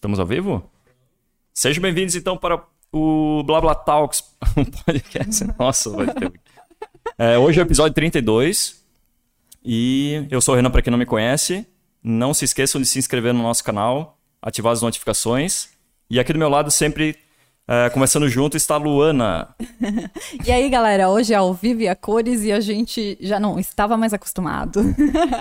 Estamos 0.00 0.18
ao 0.18 0.24
vivo? 0.24 0.64
Sejam 1.52 1.82
bem-vindos 1.82 2.14
então 2.14 2.34
para 2.34 2.64
o 2.90 3.42
Blá 3.44 3.60
Blá 3.60 3.74
Talks, 3.74 4.24
um 4.56 4.64
podcast. 4.64 5.46
Nossa, 5.58 5.90
vai 5.90 6.06
ter. 6.06 6.32
É, 7.18 7.36
hoje 7.36 7.60
é 7.60 7.62
o 7.62 7.66
episódio 7.66 7.92
32 7.92 8.82
e 9.62 10.26
eu 10.30 10.40
sou 10.40 10.54
o 10.54 10.56
Renan, 10.56 10.70
para 10.70 10.80
quem 10.80 10.90
não 10.90 10.96
me 10.96 11.04
conhece. 11.04 11.66
Não 12.02 12.32
se 12.32 12.46
esqueçam 12.46 12.80
de 12.80 12.86
se 12.86 12.98
inscrever 12.98 13.34
no 13.34 13.42
nosso 13.42 13.62
canal, 13.62 14.18
ativar 14.40 14.72
as 14.72 14.80
notificações. 14.80 15.68
E 16.08 16.18
aqui 16.18 16.32
do 16.32 16.38
meu 16.38 16.48
lado, 16.48 16.70
sempre 16.70 17.18
é, 17.68 17.90
conversando 17.90 18.26
junto, 18.26 18.56
está 18.56 18.76
a 18.76 18.78
Luana. 18.78 19.54
e 20.46 20.50
aí, 20.50 20.70
galera, 20.70 21.10
hoje 21.10 21.34
é 21.34 21.36
ao 21.36 21.52
vivo 21.52 21.82
e 21.82 21.88
a 21.88 21.94
cores 21.94 22.42
e 22.42 22.50
a 22.50 22.60
gente 22.60 23.18
já 23.20 23.38
não 23.38 23.58
estava 23.58 23.98
mais 23.98 24.14
acostumado. 24.14 24.80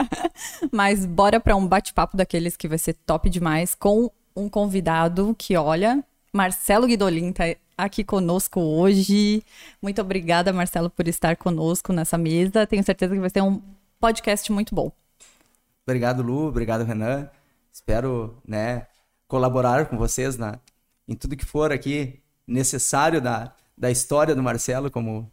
Mas 0.70 1.06
bora 1.06 1.40
para 1.40 1.56
um 1.56 1.66
bate-papo 1.66 2.18
daqueles 2.18 2.58
que 2.58 2.68
vai 2.68 2.78
ser 2.78 2.94
top 3.06 3.30
demais 3.30 3.74
com 3.74 4.12
um 4.40 4.50
convidado 4.50 5.36
que, 5.38 5.56
olha, 5.56 6.04
Marcelo 6.34 6.88
Guidolin 6.88 7.32
tá 7.32 7.44
aqui 7.78 8.04
conosco 8.04 8.60
hoje. 8.60 9.44
Muito 9.82 10.02
obrigada, 10.02 10.54
Marcelo, 10.54 10.90
por 10.90 11.08
estar 11.08 11.36
conosco 11.36 11.92
nessa 11.94 12.18
mesa. 12.18 12.66
Tenho 12.66 12.84
certeza 12.84 13.14
que 13.14 13.20
vai 13.20 13.30
ser 13.30 13.42
um 13.42 13.62
podcast 14.00 14.52
muito 14.52 14.74
bom. 14.74 14.92
Obrigado, 15.86 16.22
Lu. 16.22 16.48
Obrigado, 16.48 16.84
Renan. 16.84 17.30
Espero, 17.72 18.38
né, 18.48 18.88
colaborar 19.28 19.86
com 19.88 19.98
vocês 19.98 20.38
na, 20.38 20.60
em 21.08 21.16
tudo 21.16 21.36
que 21.36 21.46
for 21.46 21.72
aqui 21.72 22.20
necessário 22.48 23.22
da, 23.22 23.54
da 23.78 23.92
história 23.92 24.36
do 24.36 24.44
Marcelo 24.44 24.90
como. 24.90 25.32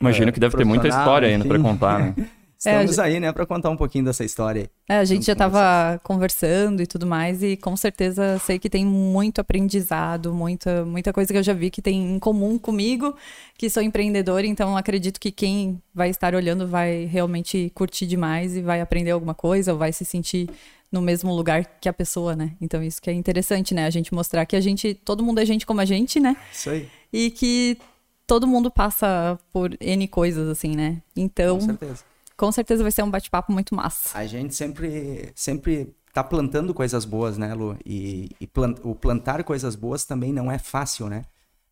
Imagino 0.00 0.30
uh, 0.30 0.32
que 0.32 0.40
deve 0.40 0.56
ter 0.56 0.64
muita 0.64 0.88
história 0.88 1.28
ainda 1.28 1.44
para 1.44 1.58
contar, 1.58 1.98
né? 1.98 2.14
Estamos 2.60 2.98
é, 2.98 3.02
aí, 3.02 3.18
né, 3.18 3.32
para 3.32 3.46
contar 3.46 3.70
um 3.70 3.76
pouquinho 3.76 4.04
dessa 4.04 4.22
história. 4.22 4.70
É, 4.86 4.98
a 4.98 5.04
gente 5.04 5.24
já 5.24 5.32
estava 5.32 5.98
conversando 6.04 6.82
e 6.82 6.86
tudo 6.86 7.06
mais, 7.06 7.42
e 7.42 7.56
com 7.56 7.74
certeza 7.74 8.38
sei 8.38 8.58
que 8.58 8.68
tem 8.68 8.84
muito 8.84 9.40
aprendizado, 9.40 10.34
muita, 10.34 10.84
muita 10.84 11.10
coisa 11.10 11.32
que 11.32 11.38
eu 11.38 11.42
já 11.42 11.54
vi 11.54 11.70
que 11.70 11.80
tem 11.80 12.14
em 12.14 12.18
comum 12.18 12.58
comigo, 12.58 13.16
que 13.56 13.70
sou 13.70 13.82
empreendedor, 13.82 14.44
então 14.44 14.76
acredito 14.76 15.18
que 15.18 15.32
quem 15.32 15.80
vai 15.94 16.10
estar 16.10 16.34
olhando 16.34 16.68
vai 16.68 17.06
realmente 17.06 17.72
curtir 17.74 18.04
demais 18.04 18.54
e 18.54 18.60
vai 18.60 18.82
aprender 18.82 19.12
alguma 19.12 19.34
coisa, 19.34 19.72
ou 19.72 19.78
vai 19.78 19.90
se 19.90 20.04
sentir 20.04 20.50
no 20.92 21.00
mesmo 21.00 21.34
lugar 21.34 21.64
que 21.80 21.88
a 21.88 21.94
pessoa, 21.94 22.36
né? 22.36 22.52
Então 22.60 22.82
isso 22.82 23.00
que 23.00 23.08
é 23.08 23.14
interessante, 23.14 23.72
né? 23.72 23.86
A 23.86 23.90
gente 23.90 24.12
mostrar 24.12 24.44
que 24.44 24.54
a 24.54 24.60
gente, 24.60 24.92
todo 24.92 25.24
mundo 25.24 25.38
é 25.38 25.46
gente 25.46 25.64
como 25.64 25.80
a 25.80 25.86
gente, 25.86 26.20
né? 26.20 26.36
Isso 26.52 26.68
aí. 26.68 26.86
E 27.10 27.30
que 27.30 27.78
todo 28.26 28.46
mundo 28.46 28.70
passa 28.70 29.38
por 29.50 29.74
N 29.80 30.06
coisas, 30.08 30.46
assim, 30.46 30.76
né? 30.76 31.00
Então. 31.16 31.58
Com 31.58 31.64
certeza. 31.64 32.09
Com 32.40 32.50
certeza 32.50 32.82
vai 32.82 32.90
ser 32.90 33.02
um 33.02 33.10
bate-papo 33.10 33.52
muito 33.52 33.74
massa. 33.74 34.16
A 34.16 34.24
gente 34.24 34.54
sempre, 34.54 35.30
sempre 35.34 35.94
tá 36.10 36.24
plantando 36.24 36.72
coisas 36.72 37.04
boas, 37.04 37.36
né, 37.36 37.52
Lu? 37.52 37.76
E, 37.84 38.30
e 38.40 38.46
plant, 38.46 38.78
o 38.82 38.94
plantar 38.94 39.44
coisas 39.44 39.76
boas 39.76 40.06
também 40.06 40.32
não 40.32 40.50
é 40.50 40.58
fácil, 40.58 41.10
né? 41.10 41.26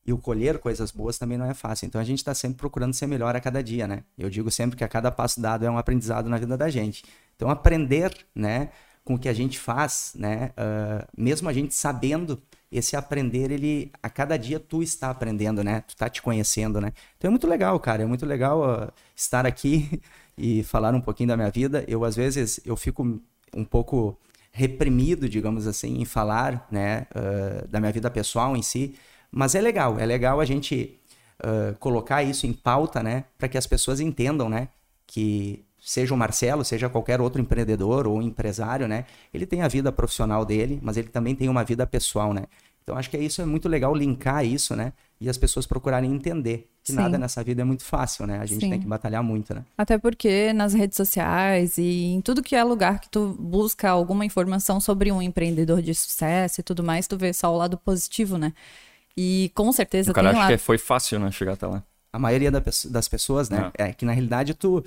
E 0.06 0.12
o 0.12 0.18
colher 0.18 0.58
coisas 0.58 0.90
boas 0.90 1.16
também 1.16 1.38
não 1.38 1.46
é 1.46 1.54
fácil. 1.54 1.86
Então 1.86 1.98
a 1.98 2.04
gente 2.04 2.18
está 2.18 2.34
sempre 2.34 2.58
procurando 2.58 2.92
ser 2.92 3.06
melhor 3.06 3.34
a 3.34 3.40
cada 3.40 3.62
dia, 3.62 3.88
né? 3.88 4.04
Eu 4.18 4.28
digo 4.28 4.50
sempre 4.50 4.76
que 4.76 4.84
a 4.84 4.88
cada 4.88 5.10
passo 5.10 5.40
dado 5.40 5.64
é 5.64 5.70
um 5.70 5.78
aprendizado 5.78 6.28
na 6.28 6.36
vida 6.36 6.54
da 6.54 6.68
gente. 6.68 7.02
Então 7.34 7.48
aprender, 7.48 8.14
né? 8.34 8.68
com 9.08 9.14
o 9.14 9.18
que 9.18 9.30
a 9.30 9.32
gente 9.32 9.58
faz, 9.58 10.12
né? 10.14 10.50
Uh, 10.50 11.08
mesmo 11.16 11.48
a 11.48 11.52
gente 11.54 11.74
sabendo 11.74 12.38
esse 12.70 12.94
aprender, 12.94 13.50
ele 13.50 13.90
a 14.02 14.10
cada 14.10 14.36
dia 14.36 14.60
tu 14.60 14.82
está 14.82 15.08
aprendendo, 15.08 15.64
né? 15.64 15.80
Tu 15.80 15.94
está 15.94 16.10
te 16.10 16.20
conhecendo, 16.20 16.78
né? 16.78 16.92
Então 17.16 17.28
é 17.28 17.30
muito 17.30 17.46
legal, 17.46 17.80
cara. 17.80 18.02
É 18.02 18.06
muito 18.06 18.26
legal 18.26 18.60
uh, 18.60 18.92
estar 19.16 19.46
aqui 19.46 20.02
e 20.38 20.62
falar 20.62 20.94
um 20.94 21.00
pouquinho 21.00 21.28
da 21.28 21.36
minha 21.36 21.50
vida. 21.50 21.84
Eu 21.88 22.04
às 22.04 22.16
vezes 22.16 22.60
eu 22.64 22.76
fico 22.76 23.20
um 23.54 23.64
pouco 23.64 24.18
reprimido, 24.52 25.28
digamos 25.28 25.66
assim, 25.66 26.00
em 26.00 26.04
falar, 26.04 26.66
né? 26.70 27.06
Uh, 27.14 27.68
da 27.68 27.80
minha 27.80 27.92
vida 27.92 28.10
pessoal 28.10 28.56
em 28.56 28.62
si. 28.62 28.94
Mas 29.30 29.54
é 29.54 29.60
legal. 29.60 29.98
É 29.98 30.06
legal 30.06 30.40
a 30.40 30.44
gente 30.44 30.98
colocar 31.78 32.22
isso 32.24 32.46
em 32.48 32.52
pauta, 32.52 33.00
né? 33.00 33.24
Para 33.38 33.48
que 33.48 33.56
as 33.56 33.66
pessoas 33.66 34.00
entendam, 34.00 34.48
né? 34.48 34.68
Que 35.06 35.64
seja 35.80 36.12
o 36.12 36.16
Marcelo, 36.16 36.64
seja 36.64 36.88
qualquer 36.88 37.20
outro 37.20 37.40
empreendedor 37.40 38.06
ou 38.06 38.20
empresário, 38.20 38.88
né? 38.88 39.04
Ele 39.32 39.46
tem 39.46 39.62
a 39.62 39.68
vida 39.68 39.92
profissional 39.92 40.44
dele, 40.44 40.80
mas 40.82 40.96
ele 40.96 41.08
também 41.08 41.34
tem 41.34 41.48
uma 41.48 41.62
vida 41.62 41.86
pessoal, 41.86 42.34
né? 42.34 42.44
Então 42.88 42.96
acho 42.96 43.10
que 43.10 43.18
é 43.18 43.20
isso 43.20 43.42
é 43.42 43.44
muito 43.44 43.68
legal 43.68 43.94
linkar 43.94 44.42
isso, 44.46 44.74
né? 44.74 44.94
E 45.20 45.28
as 45.28 45.36
pessoas 45.36 45.66
procurarem 45.66 46.10
entender 46.10 46.70
que 46.82 46.92
Sim. 46.92 46.96
nada 46.96 47.18
nessa 47.18 47.44
vida 47.44 47.60
é 47.60 47.64
muito 47.64 47.84
fácil, 47.84 48.26
né? 48.26 48.38
A 48.38 48.46
gente 48.46 48.62
Sim. 48.64 48.70
tem 48.70 48.80
que 48.80 48.86
batalhar 48.86 49.22
muito, 49.22 49.54
né? 49.54 49.62
Até 49.76 49.98
porque 49.98 50.54
nas 50.54 50.72
redes 50.72 50.96
sociais 50.96 51.76
e 51.76 52.06
em 52.06 52.22
tudo 52.22 52.42
que 52.42 52.56
é 52.56 52.64
lugar 52.64 52.98
que 52.98 53.10
tu 53.10 53.36
busca 53.38 53.90
alguma 53.90 54.24
informação 54.24 54.80
sobre 54.80 55.12
um 55.12 55.20
empreendedor 55.20 55.82
de 55.82 55.94
sucesso 55.94 56.62
e 56.62 56.64
tudo 56.64 56.82
mais, 56.82 57.06
tu 57.06 57.18
vê 57.18 57.30
só 57.34 57.52
o 57.52 57.58
lado 57.58 57.76
positivo, 57.76 58.38
né? 58.38 58.54
E 59.14 59.52
com 59.54 59.70
certeza 59.70 60.10
o 60.10 60.14
cara 60.14 60.30
tem 60.30 60.40
acha 60.40 60.52
que 60.52 60.58
foi 60.58 60.78
fácil, 60.78 61.20
né? 61.20 61.30
Chegar 61.30 61.52
até 61.52 61.66
lá. 61.66 61.82
A 62.10 62.18
maioria 62.18 62.50
das 62.50 63.06
pessoas, 63.06 63.50
né? 63.50 63.70
É. 63.76 63.88
é 63.88 63.92
que 63.92 64.06
na 64.06 64.12
realidade 64.12 64.54
tu 64.54 64.82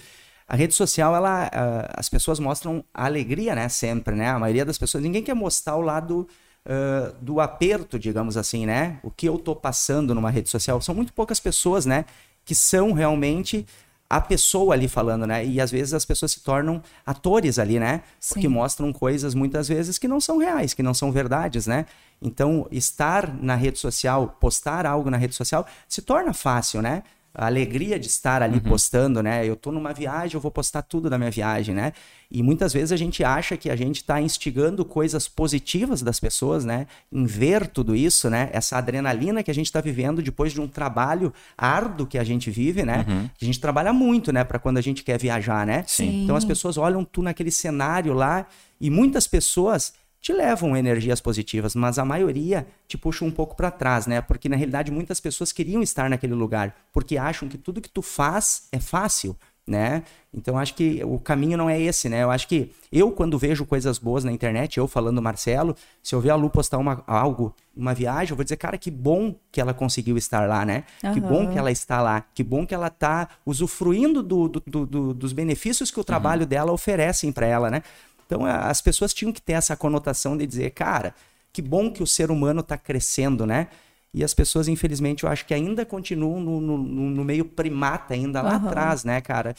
a 0.47 0.55
rede 0.55 0.73
social, 0.73 1.15
ela, 1.15 1.45
uh, 1.45 1.93
as 1.93 2.09
pessoas 2.09 2.39
mostram 2.39 2.83
a 2.93 3.05
alegria, 3.05 3.53
né? 3.53 3.69
Sempre, 3.69 4.15
né? 4.15 4.29
A 4.29 4.39
maioria 4.39 4.65
das 4.65 4.77
pessoas, 4.77 5.03
ninguém 5.03 5.21
quer 5.21 5.35
mostrar 5.35 5.75
o 5.75 5.81
lado 5.81 6.27
uh, 6.65 7.15
do 7.21 7.39
aperto, 7.39 7.97
digamos 7.97 8.37
assim, 8.37 8.65
né? 8.65 8.99
O 9.03 9.11
que 9.11 9.27
eu 9.27 9.37
tô 9.37 9.55
passando 9.55 10.13
numa 10.13 10.29
rede 10.29 10.49
social. 10.49 10.81
São 10.81 10.95
muito 10.95 11.13
poucas 11.13 11.39
pessoas, 11.39 11.85
né? 11.85 12.05
Que 12.45 12.55
são 12.55 12.91
realmente 12.93 13.65
a 14.09 14.19
pessoa 14.19 14.73
ali 14.73 14.89
falando, 14.89 15.25
né? 15.25 15.45
E 15.45 15.61
às 15.61 15.71
vezes 15.71 15.93
as 15.93 16.03
pessoas 16.03 16.33
se 16.33 16.41
tornam 16.41 16.83
atores 17.05 17.57
ali, 17.57 17.79
né? 17.79 18.01
Porque 18.27 18.41
Sim. 18.41 18.53
mostram 18.53 18.91
coisas 18.91 19.33
muitas 19.33 19.69
vezes 19.69 19.97
que 19.97 20.07
não 20.07 20.19
são 20.19 20.37
reais, 20.37 20.73
que 20.73 20.83
não 20.83 20.93
são 20.93 21.13
verdades, 21.13 21.65
né? 21.65 21.85
Então, 22.21 22.67
estar 22.69 23.33
na 23.41 23.55
rede 23.55 23.79
social, 23.79 24.35
postar 24.39 24.85
algo 24.85 25.09
na 25.09 25.15
rede 25.15 25.33
social, 25.33 25.65
se 25.87 26.01
torna 26.01 26.33
fácil, 26.33 26.81
né? 26.81 27.03
A 27.33 27.45
alegria 27.45 27.97
de 27.97 28.07
estar 28.07 28.41
ali 28.41 28.55
uhum. 28.55 28.61
postando, 28.61 29.23
né? 29.23 29.45
Eu 29.45 29.55
tô 29.55 29.71
numa 29.71 29.93
viagem, 29.93 30.35
eu 30.35 30.41
vou 30.41 30.51
postar 30.51 30.81
tudo 30.81 31.09
da 31.09 31.17
minha 31.17 31.31
viagem, 31.31 31.73
né? 31.73 31.93
E 32.29 32.43
muitas 32.43 32.73
vezes 32.73 32.91
a 32.91 32.97
gente 32.97 33.23
acha 33.23 33.55
que 33.57 33.69
a 33.69 33.75
gente 33.75 33.97
está 33.97 34.21
instigando 34.21 34.83
coisas 34.83 35.27
positivas 35.27 36.01
das 36.01 36.19
pessoas, 36.19 36.65
né? 36.65 36.87
Em 37.11 37.25
ver 37.25 37.67
tudo 37.67 37.95
isso, 37.95 38.29
né? 38.29 38.49
Essa 38.51 38.77
adrenalina 38.77 39.43
que 39.43 39.51
a 39.51 39.53
gente 39.53 39.67
está 39.67 39.79
vivendo 39.79 40.21
depois 40.21 40.51
de 40.51 40.59
um 40.59 40.67
trabalho 40.67 41.33
árduo 41.57 42.05
que 42.05 42.17
a 42.17 42.23
gente 42.23 42.51
vive, 42.51 42.83
né? 42.83 43.05
Uhum. 43.07 43.29
A 43.41 43.45
gente 43.45 43.59
trabalha 43.59 43.93
muito, 43.93 44.31
né? 44.33 44.43
Para 44.43 44.59
quando 44.59 44.77
a 44.77 44.81
gente 44.81 45.03
quer 45.03 45.17
viajar, 45.17 45.65
né? 45.65 45.83
Sim. 45.87 46.23
Então 46.23 46.35
as 46.35 46.45
pessoas 46.45 46.77
olham 46.77 47.03
tu 47.03 47.21
naquele 47.21 47.51
cenário 47.51 48.13
lá 48.13 48.45
e 48.79 48.89
muitas 48.89 49.27
pessoas 49.27 49.93
te 50.21 50.31
levam 50.31 50.77
energias 50.77 51.19
positivas, 51.19 51.73
mas 51.73 51.97
a 51.97 52.05
maioria 52.05 52.67
te 52.87 52.97
puxa 52.97 53.25
um 53.25 53.31
pouco 53.31 53.55
para 53.55 53.71
trás, 53.71 54.05
né? 54.05 54.21
Porque 54.21 54.47
na 54.47 54.55
realidade 54.55 54.91
muitas 54.91 55.19
pessoas 55.19 55.51
queriam 55.51 55.81
estar 55.81 56.09
naquele 56.09 56.35
lugar, 56.35 56.75
porque 56.93 57.17
acham 57.17 57.49
que 57.49 57.57
tudo 57.57 57.81
que 57.81 57.89
tu 57.89 58.03
faz 58.03 58.67
é 58.71 58.79
fácil, 58.79 59.35
né? 59.65 60.03
Então 60.33 60.57
acho 60.57 60.75
que 60.75 61.03
o 61.03 61.19
caminho 61.19 61.57
não 61.57 61.69
é 61.69 61.79
esse, 61.79 62.07
né? 62.07 62.23
Eu 62.23 62.31
acho 62.31 62.47
que 62.47 62.71
eu 62.91 63.11
quando 63.11 63.37
vejo 63.37 63.65
coisas 63.65 63.97
boas 63.97 64.23
na 64.23 64.31
internet, 64.31 64.77
eu 64.77 64.87
falando 64.87 65.21
Marcelo, 65.21 65.75
se 66.01 66.15
eu 66.15 66.21
ver 66.21 66.29
a 66.29 66.35
Lu 66.35 66.49
postar 66.49 66.77
uma, 66.77 67.03
algo, 67.05 67.53
uma 67.75 67.93
viagem, 67.93 68.31
eu 68.31 68.35
vou 68.35 68.43
dizer, 68.43 68.57
cara, 68.57 68.77
que 68.77 68.89
bom 68.89 69.35
que 69.51 69.59
ela 69.59 69.73
conseguiu 69.73 70.17
estar 70.17 70.47
lá, 70.47 70.63
né? 70.65 70.83
Uhum. 71.03 71.13
Que 71.13 71.19
bom 71.19 71.51
que 71.51 71.57
ela 71.57 71.71
está 71.71 72.01
lá, 72.01 72.23
que 72.33 72.43
bom 72.43 72.65
que 72.65 72.73
ela 72.73 72.87
está 72.87 73.27
usufruindo 73.45 74.23
do, 74.23 74.47
do, 74.47 74.85
do, 74.85 75.13
dos 75.13 75.33
benefícios 75.33 75.91
que 75.91 75.99
o 75.99 76.03
trabalho 76.03 76.43
uhum. 76.43 76.47
dela 76.47 76.71
oferecem 76.71 77.31
para 77.31 77.45
ela, 77.45 77.69
né? 77.69 77.83
Então 78.31 78.45
as 78.45 78.81
pessoas 78.81 79.13
tinham 79.13 79.33
que 79.33 79.41
ter 79.41 79.53
essa 79.53 79.75
conotação 79.75 80.37
de 80.37 80.47
dizer, 80.47 80.69
cara, 80.71 81.13
que 81.51 81.61
bom 81.61 81.91
que 81.91 82.01
o 82.01 82.07
ser 82.07 82.31
humano 82.31 82.61
está 82.61 82.77
crescendo, 82.77 83.45
né? 83.45 83.67
E 84.13 84.23
as 84.23 84.33
pessoas, 84.33 84.69
infelizmente, 84.69 85.25
eu 85.25 85.29
acho 85.29 85.45
que 85.45 85.53
ainda 85.53 85.85
continuam 85.85 86.39
no, 86.39 86.61
no, 86.61 86.77
no 86.77 87.25
meio 87.25 87.43
primata, 87.43 88.13
ainda 88.13 88.41
lá 88.41 88.57
uhum. 88.57 88.67
atrás, 88.67 89.03
né, 89.03 89.19
cara? 89.19 89.53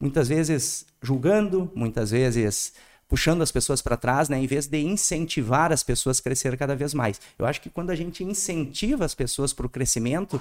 Muitas 0.00 0.26
vezes 0.26 0.86
julgando, 1.02 1.70
muitas 1.74 2.12
vezes 2.12 2.72
puxando 3.06 3.42
as 3.42 3.52
pessoas 3.52 3.82
para 3.82 3.94
trás, 3.94 4.30
né, 4.30 4.38
em 4.38 4.46
vez 4.46 4.66
de 4.66 4.80
incentivar 4.80 5.70
as 5.70 5.82
pessoas 5.82 6.18
a 6.18 6.22
crescer 6.22 6.56
cada 6.56 6.74
vez 6.74 6.94
mais. 6.94 7.20
Eu 7.38 7.44
acho 7.44 7.60
que 7.60 7.68
quando 7.68 7.90
a 7.90 7.94
gente 7.94 8.24
incentiva 8.24 9.04
as 9.04 9.14
pessoas 9.14 9.52
para 9.52 9.66
o 9.66 9.68
crescimento, 9.68 10.40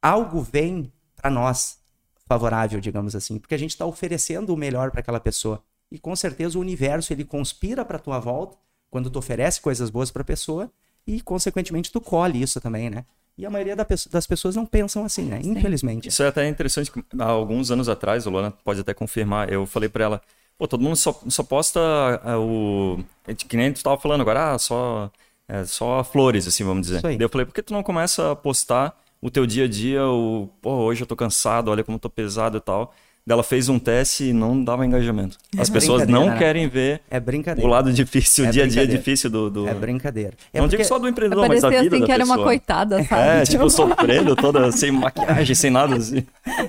algo 0.00 0.40
vem 0.40 0.90
para 1.14 1.30
nós 1.30 1.76
favorável, 2.26 2.80
digamos 2.80 3.14
assim, 3.14 3.38
porque 3.38 3.54
a 3.54 3.58
gente 3.58 3.70
está 3.72 3.84
oferecendo 3.84 4.54
o 4.54 4.56
melhor 4.56 4.90
para 4.90 5.00
aquela 5.00 5.20
pessoa. 5.20 5.62
E 5.94 5.98
com 6.00 6.16
certeza 6.16 6.58
o 6.58 6.60
universo 6.60 7.12
ele 7.12 7.24
conspira 7.24 7.84
para 7.84 8.00
tua 8.00 8.18
volta 8.18 8.56
quando 8.90 9.08
tu 9.08 9.16
oferece 9.16 9.60
coisas 9.60 9.90
boas 9.90 10.10
para 10.10 10.22
a 10.22 10.24
pessoa 10.24 10.68
e 11.06 11.20
consequentemente 11.20 11.92
tu 11.92 12.00
colhe 12.00 12.42
isso 12.42 12.60
também, 12.60 12.90
né? 12.90 13.04
E 13.38 13.46
a 13.46 13.50
maioria 13.50 13.76
das 13.76 14.26
pessoas 14.26 14.56
não 14.56 14.66
pensam 14.66 15.04
assim, 15.04 15.22
né? 15.22 15.38
Infelizmente. 15.44 16.08
Isso 16.08 16.20
é 16.24 16.26
até 16.26 16.48
interessante. 16.48 16.90
Há 17.16 17.24
alguns 17.24 17.70
anos 17.70 17.88
atrás, 17.88 18.26
a 18.26 18.30
Luana 18.30 18.50
pode 18.50 18.80
até 18.80 18.92
confirmar, 18.92 19.52
eu 19.52 19.66
falei 19.66 19.88
para 19.88 20.04
ela, 20.04 20.22
pô, 20.58 20.66
todo 20.66 20.82
mundo 20.82 20.96
só, 20.96 21.16
só 21.28 21.44
posta 21.44 21.80
uh, 21.80 22.40
o... 22.40 23.04
Que 23.32 23.56
nem 23.56 23.72
tu 23.72 23.76
estava 23.76 23.96
falando 23.96 24.22
agora, 24.22 24.52
ah, 24.54 24.58
só, 24.58 25.08
é, 25.46 25.64
só 25.64 26.02
flores, 26.02 26.48
assim, 26.48 26.64
vamos 26.64 26.88
dizer. 26.88 27.02
Daí 27.02 27.18
eu 27.20 27.28
falei, 27.28 27.46
por 27.46 27.54
que 27.54 27.62
tu 27.62 27.72
não 27.72 27.84
começa 27.84 28.32
a 28.32 28.36
postar 28.36 29.00
o 29.22 29.30
teu 29.30 29.46
dia 29.46 29.66
a 29.66 29.68
dia, 29.68 30.04
o, 30.04 30.48
pô, 30.60 30.72
hoje 30.72 31.04
eu 31.04 31.06
tô 31.06 31.14
cansado, 31.14 31.70
olha 31.70 31.84
como 31.84 31.96
eu 31.96 32.00
tô 32.00 32.10
pesado 32.10 32.56
e 32.58 32.60
tal. 32.60 32.92
Ela 33.26 33.42
fez 33.42 33.70
um 33.70 33.78
teste 33.78 34.24
e 34.24 34.32
não 34.34 34.62
dava 34.62 34.84
engajamento. 34.84 35.38
É 35.56 35.62
As 35.62 35.70
pessoas 35.70 36.06
não 36.06 36.26
né? 36.26 36.36
querem 36.38 36.68
ver 36.68 37.00
É 37.10 37.18
brincadeira. 37.18 37.66
o 37.66 37.72
lado 37.72 37.90
difícil, 37.90 38.44
o 38.44 38.48
É 38.48 38.50
dia 38.50 38.64
a 38.64 38.66
dia 38.66 38.86
difícil 38.86 39.30
do. 39.30 39.48
do... 39.48 39.66
É 39.66 39.72
brincadeira. 39.72 40.34
É 40.52 40.60
não 40.60 40.68
digo 40.68 40.84
só 40.84 40.98
do 40.98 41.08
empreendedor, 41.08 41.48
mas 41.48 41.62
da 41.62 41.68
Parecia 41.68 41.82
vida 41.84 41.96
assim 41.96 42.00
da 42.00 42.06
que 42.06 42.12
era 42.12 42.22
uma 42.24 42.34
pessoa. 42.34 42.46
coitada, 42.46 43.02
sabe? 43.04 43.22
É, 43.40 43.42
tipo, 43.48 43.70
sofrendo 43.70 44.36
toda, 44.36 44.70
sem 44.72 44.92
maquiagem, 44.92 45.54
sem 45.54 45.70
nada 45.70 45.96
assim. 45.96 46.22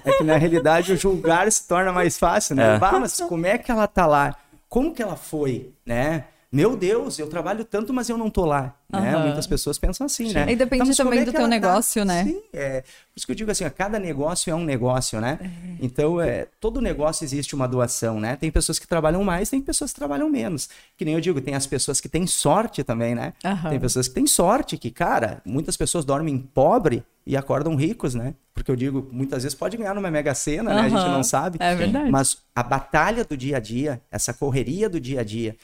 É 0.06 0.12
que 0.18 0.24
na 0.24 0.38
realidade 0.38 0.94
o 0.94 0.98
julgar 0.98 1.52
se 1.52 1.68
torna 1.68 1.92
mais 1.92 2.18
fácil, 2.18 2.56
né? 2.56 2.75
É. 2.75 2.80
Bah, 2.80 3.00
mas 3.00 3.19
como 3.19 3.46
é 3.46 3.58
que 3.58 3.69
ela 3.69 3.86
tá 3.86 4.06
lá? 4.06 4.34
Como 4.69 4.94
que 4.94 5.04
ela 5.04 5.18
foi, 5.18 5.72
né? 5.86 6.24
Meu 6.56 6.78
Deus, 6.78 7.19
eu 7.19 7.28
trabalho 7.28 7.66
tanto, 7.66 7.94
mas 7.94 8.07
eu 8.07 8.18
não 8.18 8.30
tô 8.30 8.46
lá. 8.46 8.74
Né? 8.90 9.13
Aham. 9.13 9.25
Muitas 9.25 9.46
pessoas 9.46 9.78
pensam 9.78 10.06
assim, 10.06 10.31
né? 10.31 10.50
E 10.50 10.56
depende 10.56 10.84
como 10.84 10.96
também 10.96 11.19
é 11.19 11.25
do 11.25 11.31
teu 11.34 11.42
ela 11.42 11.50
tá? 11.50 11.54
negócio, 11.54 12.06
né? 12.06 12.24
Sim, 12.24 12.42
é. 12.54 12.81
Por 12.81 13.18
isso 13.18 13.25
que 13.25 13.31
eu 13.34 13.36
digo 13.36 13.52
assim, 13.52 13.66
ó, 13.66 13.69
cada 13.69 14.00
negócio 14.00 14.50
é 14.50 14.56
um 14.56 14.63
negócio, 14.63 15.19
né? 15.19 15.38
Então, 15.81 16.22
é, 16.22 16.48
todo 16.62 16.80
negócio 16.80 17.25
existe 17.25 17.54
uma 17.54 17.68
doação, 17.68 18.22
né? 18.22 18.38
Tem 18.38 18.50
pessoas 18.50 18.80
que 18.80 18.88
trabalham 18.88 19.22
mais, 19.22 19.50
tem 19.50 19.60
pessoas 19.60 19.92
que 19.92 20.00
trabalham 20.00 20.30
menos. 20.30 20.69
Que 20.96 21.04
nem 21.04 21.16
eu 21.16 21.19
digo, 21.19 21.42
tem 21.42 21.56
as 21.56 21.68
pessoas 21.68 22.00
que 22.00 22.07
têm 22.07 22.25
sorte 22.25 22.86
também, 22.86 23.13
né? 23.13 23.34
Aham. 23.44 23.72
Tem 23.72 23.80
pessoas 23.80 24.08
que 24.08 24.13
têm 24.13 24.25
sorte, 24.25 24.78
que, 24.78 24.92
cara, 24.92 25.42
muitas 25.46 25.75
pessoas 25.75 26.06
dormem 26.06 26.38
pobre 26.38 27.04
e 27.28 27.36
acordam 27.36 27.75
ricos, 27.75 28.16
né? 28.16 28.34
Porque 28.54 28.72
eu 28.72 28.78
digo, 28.78 29.10
muitas 29.12 29.44
vezes 29.44 29.58
pode 29.58 29.75
ganhar 29.75 29.94
numa 29.94 30.10
mega 30.10 30.34
sena, 30.34 30.74
né? 30.74 30.81
A 30.84 30.90
gente 30.90 31.10
não 31.10 31.22
sabe. 31.22 31.58
É 31.60 31.75
verdade. 31.75 32.10
Mas 32.10 32.38
a 32.56 32.63
batalha 32.63 33.25
do 33.25 33.36
dia 33.36 33.58
a 33.58 33.60
dia, 33.60 34.01
essa 34.10 34.34
correria 34.34 34.88
do 34.88 35.01
dia 35.01 35.19
a 35.19 35.24
dia, 35.24 35.58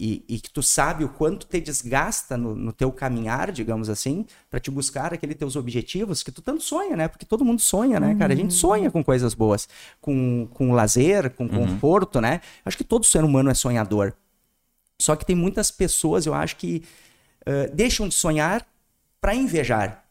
e, 0.00 0.24
e 0.26 0.40
que 0.40 0.48
tu 0.48 0.62
sabe 0.62 1.04
o 1.04 1.10
quanto 1.10 1.46
te 1.46 1.60
desgasta 1.60 2.34
no, 2.34 2.56
no 2.56 2.72
teu 2.72 2.90
caminhar, 2.90 3.52
digamos 3.52 3.90
assim, 3.90 4.24
para 4.48 4.58
te 4.58 4.70
buscar 4.70 5.12
aqueles 5.12 5.36
teus 5.36 5.56
objetivos 5.56 6.22
que 6.22 6.32
tu 6.32 6.40
tanto 6.40 6.62
sonha, 6.62 6.96
né? 6.96 7.06
Porque 7.06 7.26
todo 7.26 7.44
mundo 7.44 7.60
sonha, 7.60 8.00
né, 8.00 8.14
cara? 8.14 8.32
A 8.32 8.36
gente 8.36 8.54
sonha 8.54 8.90
com 8.90 9.04
coisas 9.04 9.34
boas, 9.34 9.68
com, 10.00 10.48
com 10.54 10.72
lazer, 10.72 11.28
com 11.28 11.46
conforto, 11.46 12.18
né? 12.18 12.40
Acho 12.64 12.78
que 12.78 12.84
todo 12.84 13.04
ser 13.04 13.22
humano 13.22 13.50
é 13.50 13.54
sonhador. 13.54 14.14
Só 14.98 15.14
que 15.14 15.26
tem 15.26 15.36
muitas 15.36 15.70
pessoas, 15.70 16.24
eu 16.24 16.32
acho 16.32 16.56
que 16.56 16.82
eh, 17.44 17.68
deixam 17.68 18.08
de 18.08 18.14
sonhar 18.14 18.66
para 19.20 19.34
invejar, 19.34 20.04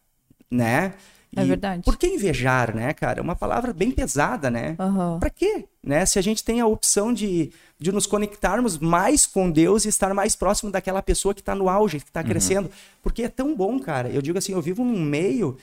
né? 0.52 0.94
É 1.36 1.46
verdade. 1.46 1.84
Por 1.84 1.96
que 1.96 2.08
invejar, 2.08 2.76
né, 2.76 2.94
cara? 2.94 3.20
É 3.20 3.22
uma 3.22 3.36
palavra 3.36 3.72
bem 3.72 3.92
pesada, 3.92 4.50
né? 4.50 4.76
Aham. 4.80 5.20
Pra 5.20 5.30
quê? 5.30 5.66
Né? 5.84 6.06
Se 6.06 6.18
a 6.18 6.22
gente 6.22 6.44
tem 6.44 6.60
a 6.60 6.66
opção 6.66 7.14
de, 7.14 7.52
de 7.80 7.92
nos 7.92 8.06
conectarmos 8.06 8.78
mais 8.80 9.26
com 9.26 9.50
Deus 9.50 9.86
e 9.86 9.90
estar 9.90 10.14
mais 10.14 10.36
próximo 10.36 10.72
daquela 10.72 11.02
pessoa 11.02 11.34
que 11.34 11.42
está 11.42 11.54
no 11.54 11.70
auge, 11.70 12.00
que 12.00 12.08
está 12.08 12.24
crescendo. 12.24 12.70
Porque 13.04 13.24
é 13.24 13.30
tão 13.30 13.56
bom, 13.56 13.80
cara. 13.80 14.10
Eu 14.10 14.22
digo 14.22 14.38
assim, 14.38 14.54
eu 14.54 14.62
vivo 14.62 14.84
num 14.84 15.00
meio 15.00 15.58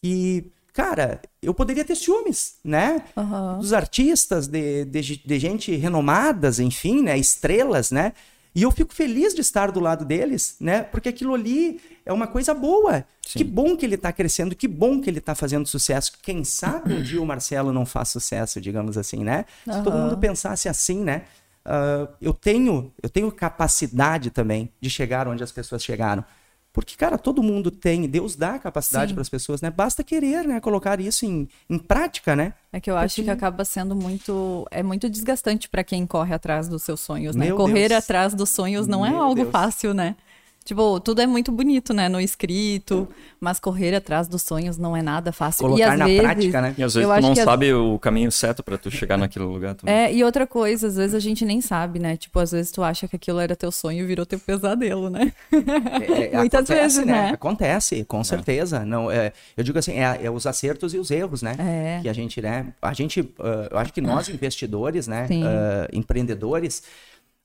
que, 0.00 0.46
cara, 0.72 1.20
eu 1.42 1.52
poderia 1.52 1.84
ter 1.84 1.96
ciúmes, 1.96 2.54
né? 2.64 3.02
Aham. 3.16 3.58
Dos 3.58 3.72
artistas, 3.72 4.46
de, 4.46 4.84
de, 4.84 5.16
de 5.16 5.38
gente 5.38 5.74
renomadas, 5.74 6.60
enfim, 6.60 7.02
né? 7.02 7.18
Estrelas, 7.18 7.90
né? 7.90 8.12
E 8.54 8.62
eu 8.62 8.70
fico 8.70 8.92
feliz 8.94 9.34
de 9.34 9.40
estar 9.40 9.70
do 9.70 9.80
lado 9.80 10.04
deles, 10.04 10.56
né? 10.60 10.82
Porque 10.82 11.08
aquilo 11.08 11.34
ali 11.34 11.80
é 12.04 12.12
uma 12.12 12.26
coisa 12.26 12.52
boa. 12.52 13.04
Que 13.22 13.44
bom 13.44 13.76
que 13.76 13.86
ele 13.86 13.94
está 13.94 14.12
crescendo, 14.12 14.54
que 14.54 14.68
bom 14.68 15.00
que 15.00 15.08
ele 15.08 15.18
está 15.18 15.34
fazendo 15.34 15.66
sucesso. 15.66 16.12
Quem 16.22 16.44
sabe 16.44 16.92
um 16.92 17.02
dia 17.02 17.22
o 17.22 17.26
Marcelo 17.26 17.72
não 17.72 17.86
faz 17.86 18.10
sucesso, 18.10 18.60
digamos 18.60 18.98
assim, 18.98 19.24
né? 19.24 19.46
Se 19.64 19.82
todo 19.82 19.96
mundo 19.96 20.18
pensasse 20.18 20.68
assim, 20.68 21.02
né? 21.02 21.22
Ah, 21.64 22.08
eu 22.20 22.34
tenho 22.34 22.92
eu 23.02 23.08
tenho 23.08 23.30
capacidade 23.30 24.30
também 24.30 24.70
de 24.80 24.90
chegar 24.90 25.28
onde 25.28 25.42
as 25.42 25.52
pessoas 25.52 25.82
chegaram. 25.82 26.24
Porque, 26.72 26.96
cara, 26.96 27.18
todo 27.18 27.42
mundo 27.42 27.70
tem, 27.70 28.08
Deus 28.08 28.34
dá 28.34 28.58
capacidade 28.58 29.12
para 29.12 29.20
as 29.20 29.28
pessoas, 29.28 29.60
né? 29.60 29.70
Basta 29.70 30.02
querer, 30.02 30.46
né? 30.48 30.58
Colocar 30.58 30.98
isso 31.00 31.26
em, 31.26 31.46
em 31.68 31.78
prática, 31.78 32.34
né? 32.34 32.54
É 32.72 32.80
que 32.80 32.90
eu 32.90 32.96
acho 32.96 33.16
Porque- 33.16 33.24
que 33.24 33.30
acaba 33.30 33.62
sendo 33.64 33.94
muito. 33.94 34.66
É 34.70 34.82
muito 34.82 35.10
desgastante 35.10 35.68
pra 35.68 35.84
quem 35.84 36.06
corre 36.06 36.32
atrás 36.34 36.68
dos 36.68 36.82
seus 36.82 37.00
sonhos, 37.00 37.36
né? 37.36 37.44
Meu 37.46 37.56
Correr 37.56 37.88
Deus. 37.90 38.02
atrás 38.02 38.32
dos 38.32 38.48
sonhos 38.48 38.86
não 38.86 39.04
é 39.04 39.10
Meu 39.10 39.20
algo 39.20 39.34
Deus. 39.42 39.50
fácil, 39.50 39.92
né? 39.92 40.16
Tipo, 40.64 41.00
tudo 41.00 41.20
é 41.20 41.26
muito 41.26 41.50
bonito, 41.50 41.92
né? 41.92 42.08
No 42.08 42.20
escrito, 42.20 43.08
mas 43.40 43.58
correr 43.58 43.94
atrás 43.94 44.28
dos 44.28 44.42
sonhos 44.42 44.78
não 44.78 44.96
é 44.96 45.02
nada 45.02 45.32
fácil. 45.32 45.64
e 45.64 45.68
Colocar 45.68 45.92
às 45.92 45.98
na 45.98 46.04
vezes, 46.04 46.22
prática, 46.22 46.60
né? 46.60 46.74
E 46.78 46.82
às 46.82 46.94
vezes 46.94 47.08
eu 47.08 47.08
tu 47.08 47.12
acho 47.12 47.28
não 47.28 47.34
sabe 47.34 47.72
o 47.74 47.98
caminho 47.98 48.30
certo 48.30 48.62
pra 48.62 48.78
tu 48.78 48.90
chegar 48.90 49.16
naquele 49.16 49.44
lugar 49.44 49.74
também. 49.74 49.94
É, 49.94 50.12
e 50.14 50.22
outra 50.22 50.46
coisa, 50.46 50.86
às 50.86 50.96
vezes 50.96 51.14
a 51.14 51.18
gente 51.18 51.44
nem 51.44 51.60
sabe, 51.60 51.98
né? 51.98 52.16
Tipo, 52.16 52.38
às 52.38 52.52
vezes 52.52 52.70
tu 52.70 52.82
acha 52.82 53.08
que 53.08 53.16
aquilo 53.16 53.40
era 53.40 53.56
teu 53.56 53.72
sonho 53.72 54.04
e 54.04 54.06
virou 54.06 54.24
teu 54.24 54.38
pesadelo, 54.38 55.10
né? 55.10 55.32
É, 55.52 56.34
é, 56.34 56.36
Muitas 56.38 56.70
acontece, 56.70 56.96
vezes, 56.98 57.04
né? 57.06 57.30
Acontece, 57.30 58.04
com 58.04 58.22
certeza. 58.22 58.84
Não, 58.84 59.10
é, 59.10 59.32
eu 59.56 59.64
digo 59.64 59.78
assim, 59.78 59.92
é, 59.92 60.20
é 60.22 60.30
os 60.30 60.46
acertos 60.46 60.94
e 60.94 60.98
os 60.98 61.10
erros, 61.10 61.42
né? 61.42 61.56
É. 61.58 62.00
Que 62.02 62.08
a 62.08 62.12
gente, 62.12 62.40
né? 62.40 62.72
A 62.80 62.92
gente, 62.92 63.32
ah, 63.40 63.68
eu 63.70 63.78
acho 63.78 63.92
que 63.92 64.00
nós 64.00 64.28
investidores, 64.28 65.06
né? 65.06 65.26
Ah, 65.44 65.88
empreendedores, 65.92 66.82